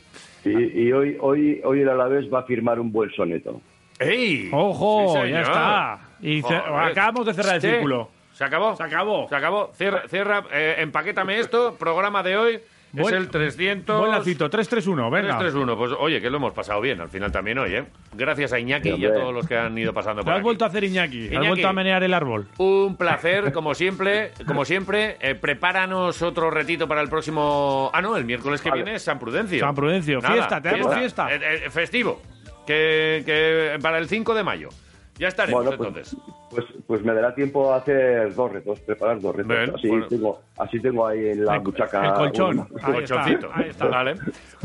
Y, 0.45 0.83
y 0.83 0.91
hoy, 0.93 1.17
hoy, 1.19 1.59
hoy 1.63 1.81
el 1.81 1.89
Alavés 1.89 2.31
va 2.31 2.41
a 2.41 2.43
firmar 2.43 2.79
un 2.79 2.91
buen 2.91 3.09
soneto. 3.11 3.59
¡Ey! 3.99 4.49
¡Ojo! 4.51 5.13
Sí, 5.23 5.29
ya 5.31 5.41
está. 5.41 5.99
Y 6.21 6.41
acabamos 6.45 7.25
de 7.25 7.33
cerrar 7.33 7.55
el 7.55 7.61
Sí. 7.61 7.69
círculo. 7.69 8.09
¿Se 8.33 8.43
acabó? 8.45 8.75
Se 8.75 8.83
acabó. 8.83 9.27
Se 9.29 9.35
acabó. 9.35 9.71
Cierra, 9.75 10.03
cierra 10.07 10.43
eh, 10.51 10.75
empaquétame 10.79 11.39
esto. 11.39 11.75
Programa 11.77 12.23
de 12.23 12.37
hoy 12.37 12.59
Buen- 12.93 13.13
es 13.13 13.21
el 13.21 13.29
300... 13.29 13.99
Buen 13.99 14.11
lacito, 14.11 14.49
3-3-1, 14.49 15.09
venga. 15.11 15.37
331, 15.37 15.77
pues 15.77 15.91
oye, 15.99 16.19
que 16.21 16.29
lo 16.29 16.37
hemos 16.37 16.51
pasado 16.53 16.81
bien 16.81 16.99
al 17.01 17.09
final 17.09 17.31
también 17.31 17.57
hoy, 17.59 17.75
¿eh? 17.75 17.85
Gracias 18.13 18.51
a 18.53 18.59
Iñaki 18.59 18.89
y 18.89 19.05
a 19.05 19.13
todos 19.13 19.33
los 19.33 19.47
que 19.47 19.57
han 19.57 19.77
ido 19.77 19.93
pasando 19.93 20.21
Lo 20.21 20.25
por 20.25 20.33
has 20.33 20.37
aquí. 20.39 20.43
vuelto 20.43 20.65
a 20.65 20.67
hacer 20.69 20.83
Iñaki. 20.83 21.35
Has 21.35 21.47
vuelto 21.47 21.67
a 21.67 21.73
menear 21.73 22.03
el 22.03 22.13
árbol. 22.13 22.47
Un 22.57 22.95
placer, 22.97 23.51
como 23.53 23.75
siempre, 23.75 24.31
como 24.47 24.65
siempre. 24.65 25.17
Eh, 25.21 25.35
prepáranos 25.35 26.21
otro 26.21 26.49
retito 26.51 26.87
para 26.87 27.01
el 27.01 27.09
próximo... 27.09 27.91
Ah, 27.93 28.01
no, 28.01 28.17
el 28.17 28.25
miércoles 28.25 28.61
que 28.61 28.69
Vale. 28.69 28.83
viene 28.83 28.97
es 28.97 29.03
San 29.03 29.19
Prudencio. 29.19 29.59
San 29.59 29.75
Prudencio, 29.75 30.19
fiesta, 30.21 30.61
tenemos 30.61 30.93
fiesta. 30.95 31.33
Eh, 31.33 31.39
eh, 31.65 31.69
festivo, 31.69 32.21
que, 32.65 33.23
que 33.25 33.77
para 33.81 33.99
el 33.99 34.07
5 34.09 34.33
de 34.33 34.43
mayo. 34.43 34.69
Ya 35.17 35.27
estaremos 35.27 35.63
Bueno, 35.63 35.77
pues, 35.77 35.89
entonces. 36.13 36.17
pues, 36.49 36.65
pues 36.87 37.03
me 37.03 37.13
dará 37.13 37.35
tiempo 37.35 37.71
a 37.73 37.77
hacer 37.77 38.33
dos 38.33 38.51
retos, 38.51 38.79
preparar 38.79 39.19
dos 39.21 39.35
retos. 39.35 39.75
Así, 39.75 39.87
bueno. 39.87 40.07
tengo, 40.07 40.41
así 40.57 40.79
tengo 40.81 41.05
ahí 41.07 41.29
en 41.29 41.45
la 41.45 41.55
El- 41.55 41.61
buchaca. 41.61 42.05
el 42.07 42.13
colchón. 42.13 42.59
uno. 42.59 42.67
Ahí 42.71 42.75
está, 42.75 42.91
Colchoncito. 42.93 43.49
ahí 43.53 43.69
está. 43.69 43.85
Vale. 43.87 44.15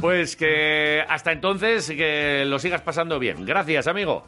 Pues 0.01 0.35
que 0.37 1.05
hasta 1.09 1.33
entonces 1.33 1.91
que 1.91 2.45
lo 2.47 2.59
sigas 2.59 2.81
pasando 2.81 3.19
bien. 3.19 3.45
Gracias, 3.45 3.87
amigo. 3.87 4.25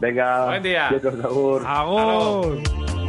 Venga, 0.00 0.46
Buen 0.46 0.62
día. 0.62 0.86
quietos, 0.88 1.14
Agur. 1.22 2.99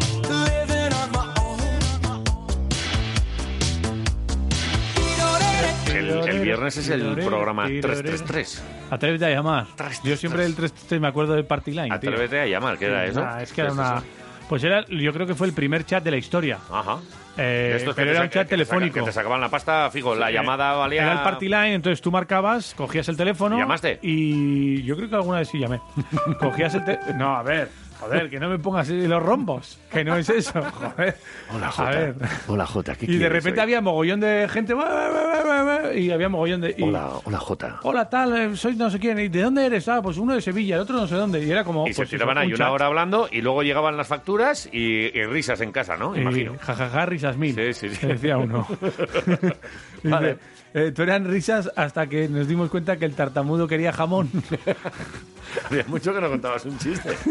El, 5.93 6.09
el 6.29 6.39
viernes 6.41 6.77
es 6.77 6.89
el 6.89 7.15
programa 7.15 7.65
333. 7.67 8.63
Atrévete 8.89 9.25
a 9.25 9.29
llamar. 9.29 9.65
Yo 10.03 10.15
siempre 10.17 10.43
del 10.43 10.55
333 10.55 11.01
me 11.01 11.07
acuerdo 11.07 11.33
del 11.33 11.45
Party 11.45 11.71
Line. 11.71 11.85
tío. 11.87 11.95
Atrévete 11.95 12.39
a 12.41 12.45
llamar, 12.47 12.77
¿qué 12.77 12.85
era 12.85 13.05
eso? 13.05 13.23
Ah, 13.25 13.41
es 13.41 13.51
que 13.53 13.61
era 13.61 13.69
¿Qué 13.69 13.73
es 13.75 13.79
una. 13.79 14.03
Pues 14.49 14.63
era, 14.65 14.85
yo 14.87 15.13
creo 15.13 15.25
que 15.25 15.33
fue 15.33 15.47
el 15.47 15.53
primer 15.53 15.85
chat 15.85 16.03
de 16.03 16.11
la 16.11 16.17
historia. 16.17 16.57
Ajá. 16.69 16.97
Eh, 17.37 17.75
que 17.79 17.85
pero 17.85 17.95
te 17.95 18.01
era 18.01 18.11
un 18.11 18.17
saca- 18.17 18.29
chat 18.29 18.31
que 18.31 18.33
te 18.33 18.39
saca- 18.43 18.49
telefónico. 18.49 18.99
Que 18.99 19.05
te 19.05 19.11
sacaban 19.13 19.39
la 19.39 19.47
pasta, 19.49 19.89
fijo, 19.91 20.13
la 20.13 20.29
llamada 20.29 20.73
valía... 20.73 21.03
Era 21.03 21.13
el 21.13 21.19
Party 21.19 21.45
Line, 21.47 21.73
entonces 21.75 22.01
tú 22.01 22.11
marcabas, 22.11 22.73
cogías 22.75 23.07
el 23.07 23.15
teléfono. 23.15 23.57
¿Llamaste? 23.57 23.99
Y 24.01 24.83
yo 24.83 24.97
creo 24.97 25.07
que 25.09 25.15
alguna 25.15 25.39
vez 25.39 25.47
sí 25.47 25.57
llamé. 25.57 25.79
cogías 26.39 26.75
el 26.75 26.83
teléfono. 26.83 27.17
No, 27.17 27.35
a 27.37 27.43
ver, 27.43 27.69
joder, 28.01 28.29
que 28.29 28.39
no 28.39 28.49
me 28.49 28.59
pongas 28.59 28.89
los 28.89 29.23
rombos. 29.23 29.79
Que 29.91 30.03
no 30.03 30.17
es 30.17 30.29
eso, 30.29 30.61
joder. 30.73 31.15
Hola, 31.53 31.67
A 31.67 31.71
Jota. 31.71 31.89
ver. 31.91 32.15
Hola, 32.47 32.65
Jota. 32.65 32.95
¿qué 32.95 33.05
Y 33.05 33.17
de 33.17 33.29
repente 33.29 33.59
hoy? 33.59 33.63
había 33.63 33.81
mogollón 33.81 34.19
de 34.19 34.47
gente. 34.51 34.73
Y 35.95 36.11
había 36.11 36.29
mogollón 36.29 36.61
de. 36.61 36.75
y- 36.77 36.83
Hola, 36.83 37.09
hola, 37.23 37.37
Jota. 37.39 37.79
Hola, 37.83 38.09
tal, 38.09 38.37
eh, 38.37 38.55
soy 38.57 38.75
no 38.75 38.89
sé 38.89 38.99
quién. 38.99 39.17
¿Y 39.19 39.27
de 39.29 39.41
dónde 39.41 39.65
eres? 39.65 39.87
Ah, 39.87 40.01
pues 40.01 40.17
uno 40.17 40.33
de 40.33 40.41
Sevilla, 40.41 40.75
el 40.75 40.81
otro 40.81 40.95
no 40.97 41.07
sé 41.07 41.15
dónde. 41.15 41.43
Y 41.43 41.49
era 41.51 41.63
como. 41.63 41.87
Y 41.87 41.93
se 41.93 42.01
pues 42.01 42.09
tiraban 42.09 42.37
eso, 42.37 42.41
ahí 42.41 42.47
un 42.53 42.55
una 42.55 42.71
hora 42.71 42.85
hablando 42.87 43.29
y 43.31 43.41
luego 43.41 43.63
llegaban 43.63 43.95
las 43.97 44.07
facturas 44.07 44.67
y, 44.71 45.17
y 45.17 45.23
risas 45.25 45.61
en 45.61 45.71
casa, 45.71 45.95
¿no? 45.97 46.15
Imagino. 46.15 46.55
jajaja, 46.59 47.05
risas 47.05 47.37
mil. 47.37 47.55
Sí, 47.55 47.73
sí, 47.73 47.95
sí. 47.95 48.07
Decía 48.07 48.37
uno. 48.37 48.67
Vale. 50.03 50.37
Eh, 50.73 50.91
tú 50.95 51.01
eran 51.03 51.29
risas 51.29 51.71
hasta 51.75 52.07
que 52.07 52.27
nos 52.27 52.47
dimos 52.47 52.69
cuenta 52.69 52.97
que 52.97 53.05
el 53.05 53.13
tartamudo 53.15 53.67
quería 53.67 53.91
jamón. 53.93 54.29
Había 55.69 55.83
mucho 55.87 56.13
que 56.13 56.21
no 56.21 56.29
contabas 56.29 56.65
un 56.65 56.77
chiste. 56.77 57.09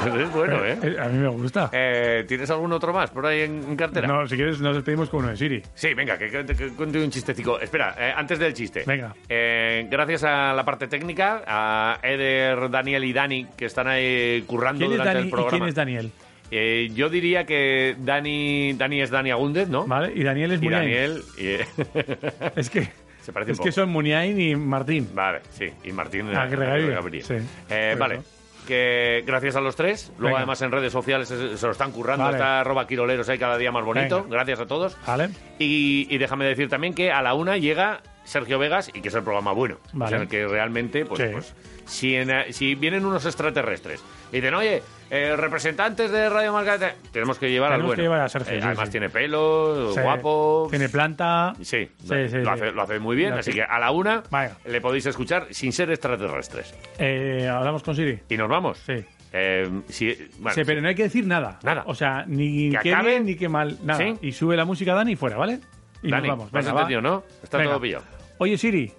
Pues 0.00 0.14
es 0.14 0.32
bueno, 0.32 0.64
¿eh? 0.64 0.78
Eh, 0.80 0.96
A 1.00 1.08
mí 1.08 1.18
me 1.18 1.26
gusta. 1.28 1.70
Eh, 1.72 2.24
¿Tienes 2.28 2.48
algún 2.50 2.72
otro 2.72 2.92
más 2.92 3.10
por 3.10 3.26
ahí 3.26 3.40
en, 3.40 3.64
en 3.68 3.74
cartera? 3.76 4.06
No, 4.06 4.28
si 4.28 4.36
quieres, 4.36 4.60
nos 4.60 4.76
despedimos 4.76 5.08
con 5.10 5.20
uno 5.20 5.30
de 5.30 5.36
Siri. 5.36 5.60
Sí, 5.74 5.92
venga, 5.92 6.16
que, 6.16 6.30
que- 6.30 6.44
que 6.54 6.68
cuente 6.68 7.02
un 7.02 7.10
chistecico. 7.10 7.58
Espera, 7.58 7.96
eh, 7.98 8.12
antes 8.16 8.38
del 8.38 8.54
chiste. 8.54 8.84
Venga. 8.86 9.12
Eh, 9.28 9.88
gracias 9.90 10.22
a 10.22 10.52
la 10.52 10.64
parte 10.64 10.86
técnica, 10.86 11.42
a 11.46 11.98
Eder, 12.00 12.70
Daniel 12.70 13.02
y 13.04 13.12
Dani, 13.12 13.46
que 13.56 13.64
están 13.64 13.88
ahí 13.88 14.42
currando 14.46 14.78
¿Quién 14.86 14.92
es 14.92 14.98
durante 14.98 15.14
Dani 15.14 15.20
el 15.22 15.26
y 15.26 15.30
programa. 15.32 15.50
quién 15.58 15.68
es 15.68 15.74
Daniel? 15.74 16.12
Eh, 16.50 16.90
yo 16.94 17.08
diría 17.08 17.44
que 17.44 17.94
Dani, 17.98 18.72
Dani 18.74 19.00
es 19.02 19.10
Dani 19.10 19.30
Agúndez, 19.30 19.68
¿no? 19.68 19.86
¿Vale? 19.86 20.12
Y 20.14 20.22
Daniel 20.22 20.52
es 20.52 20.62
Y 20.62 20.64
Muniain. 20.64 20.82
Daniel... 20.90 21.22
y- 21.36 22.58
Es 22.60 22.70
que, 22.70 22.88
Se 23.20 23.32
parece 23.32 23.52
es 23.52 23.58
un 23.58 23.64
que 23.64 23.72
son 23.72 23.88
Muniain 23.90 24.40
y 24.40 24.56
Martín. 24.56 25.08
Vale, 25.14 25.40
sí. 25.50 25.66
Y 25.84 25.92
Martín 25.92 26.28
Ah, 26.34 26.48
eh. 26.50 27.20
Sí, 27.22 27.34
Eh, 27.68 27.96
vale. 27.98 28.14
eso. 28.16 28.24
Que 28.66 29.24
gracias 29.26 29.56
a 29.56 29.60
los 29.62 29.76
tres. 29.76 30.08
Luego, 30.18 30.24
Venga. 30.26 30.38
además, 30.40 30.60
en 30.60 30.70
redes 30.72 30.92
sociales 30.92 31.28
se, 31.28 31.56
se 31.56 31.66
lo 31.66 31.72
están 31.72 31.90
currando. 31.90 32.24
Vale. 32.24 32.36
Está 32.36 32.60
arroba 32.60 32.86
quiroleros 32.86 33.26
ahí 33.30 33.38
cada 33.38 33.56
día 33.56 33.72
más 33.72 33.84
bonito. 33.84 34.22
Venga. 34.24 34.36
Gracias 34.36 34.60
a 34.60 34.66
todos. 34.66 34.96
¿Vale? 35.06 35.30
Y, 35.58 36.06
y 36.10 36.18
déjame 36.18 36.44
decir 36.44 36.68
también 36.68 36.92
que 36.92 37.10
a 37.10 37.22
la 37.22 37.32
una 37.32 37.56
llega 37.56 38.02
Sergio 38.24 38.58
Vegas 38.58 38.90
y 38.92 39.00
que 39.00 39.08
es 39.08 39.14
el 39.14 39.22
programa 39.22 39.52
bueno. 39.52 39.78
Vale. 39.94 40.04
O 40.04 40.08
sea, 40.08 40.16
en 40.18 40.22
el 40.24 40.28
que 40.28 40.46
realmente, 40.46 41.06
pues, 41.06 41.20
Sí. 41.22 41.28
pues, 41.32 41.54
si, 41.86 42.14
en, 42.14 42.30
eh, 42.30 42.52
si 42.52 42.74
vienen 42.74 43.06
unos 43.06 43.24
extraterrestres 43.24 44.02
y 44.32 44.36
dicen, 44.36 44.52
oye, 44.52 44.82
eh, 45.10 45.34
representantes 45.36 46.10
de 46.10 46.28
Radio 46.28 46.52
Marca, 46.52 46.78
te- 46.78 46.94
tenemos 47.12 47.38
que 47.38 47.50
llevar 47.50 47.70
Tenemos 47.70 47.82
al 47.82 47.86
bueno. 47.86 47.96
que 47.96 48.02
llevar 48.02 48.20
a 48.20 48.28
Sergio, 48.28 48.52
Eh, 48.54 48.60
sí, 48.60 48.66
además 48.66 48.86
sí. 48.88 48.90
tiene 48.92 49.08
pelo, 49.08 49.92
Sí. 49.94 50.00
guapo. 50.00 50.66
Tiene 50.70 50.88
planta. 50.88 51.54
Sí, 51.58 51.64
Sí, 51.64 51.88
sí, 52.02 52.08
lo, 52.08 52.28
sí. 52.28 52.36
Hace, 52.48 52.72
lo 52.72 52.82
hace 52.82 52.98
muy 52.98 53.16
bien, 53.16 53.30
Lo 53.30 53.36
así 53.38 53.52
que 53.52 53.62
a 53.62 53.78
la 53.78 53.90
una 53.90 54.22
le 54.66 54.80
podéis 54.80 55.06
escuchar 55.06 55.46
sin 55.50 55.72
ser 55.72 55.90
extraterrestres. 55.90 56.74
Eh, 56.98 57.48
Hablamos 57.50 57.82
con 57.82 57.94
Siri. 57.96 58.20
Y 58.28 58.36
nos 58.36 58.48
vamos. 58.48 58.78
Sí. 58.86 59.04
Eh, 59.32 59.68
si- 59.88 60.16
bueno, 60.38 60.54
Sí, 60.54 60.62
pero 60.64 60.80
no 60.80 60.88
hay 60.88 60.94
que 60.94 61.02
decir 61.04 61.26
nada. 61.26 61.58
Nada. 61.62 61.84
O 61.86 61.94
sea, 61.94 62.24
ni 62.26 62.70
Que 62.70 62.78
qué 62.82 62.92
acabe. 62.94 63.10
bien 63.10 63.26
ni 63.26 63.34
qué 63.36 63.48
mal. 63.48 63.78
Nada. 63.82 63.98
¿Sí? 63.98 64.14
Y 64.22 64.32
sube 64.32 64.56
la 64.56 64.64
música 64.64 64.94
Dani 64.94 65.12
y 65.12 65.16
fuera, 65.16 65.36
¿vale? 65.36 65.60
Y 66.02 66.10
Dani, 66.10 66.28
nos 66.28 66.38
vamos. 66.38 66.52
¿me 66.52 66.58
has 66.60 66.64
Venga, 66.64 66.74
va. 66.74 66.80
entendido, 66.82 67.00
no? 67.02 67.24
Está 67.42 67.58
Venga. 67.58 67.70
todo 67.72 67.80
pillado. 67.80 68.04
Oye, 68.38 68.56
Siri, 68.56 68.92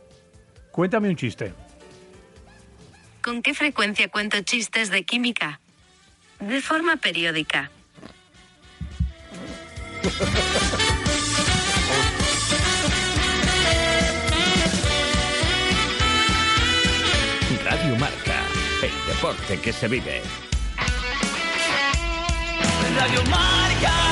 cuéntame 0.71 1.09
un 1.09 1.15
chiste. 1.15 1.53
¿Con 3.23 3.41
qué 3.41 3.53
frecuencia 3.53 4.07
cuento 4.09 4.39
chistes 4.41 4.89
de 4.91 5.03
química? 5.03 5.59
De 6.39 6.61
forma 6.61 6.95
periódica. 6.95 7.69
Radio 17.63 17.95
Marca, 17.97 18.41
el 18.81 19.13
deporte 19.13 19.59
que 19.59 19.73
se 19.73 19.87
vive. 19.87 20.21
Radio 22.95 23.23
Marca. 23.25 24.08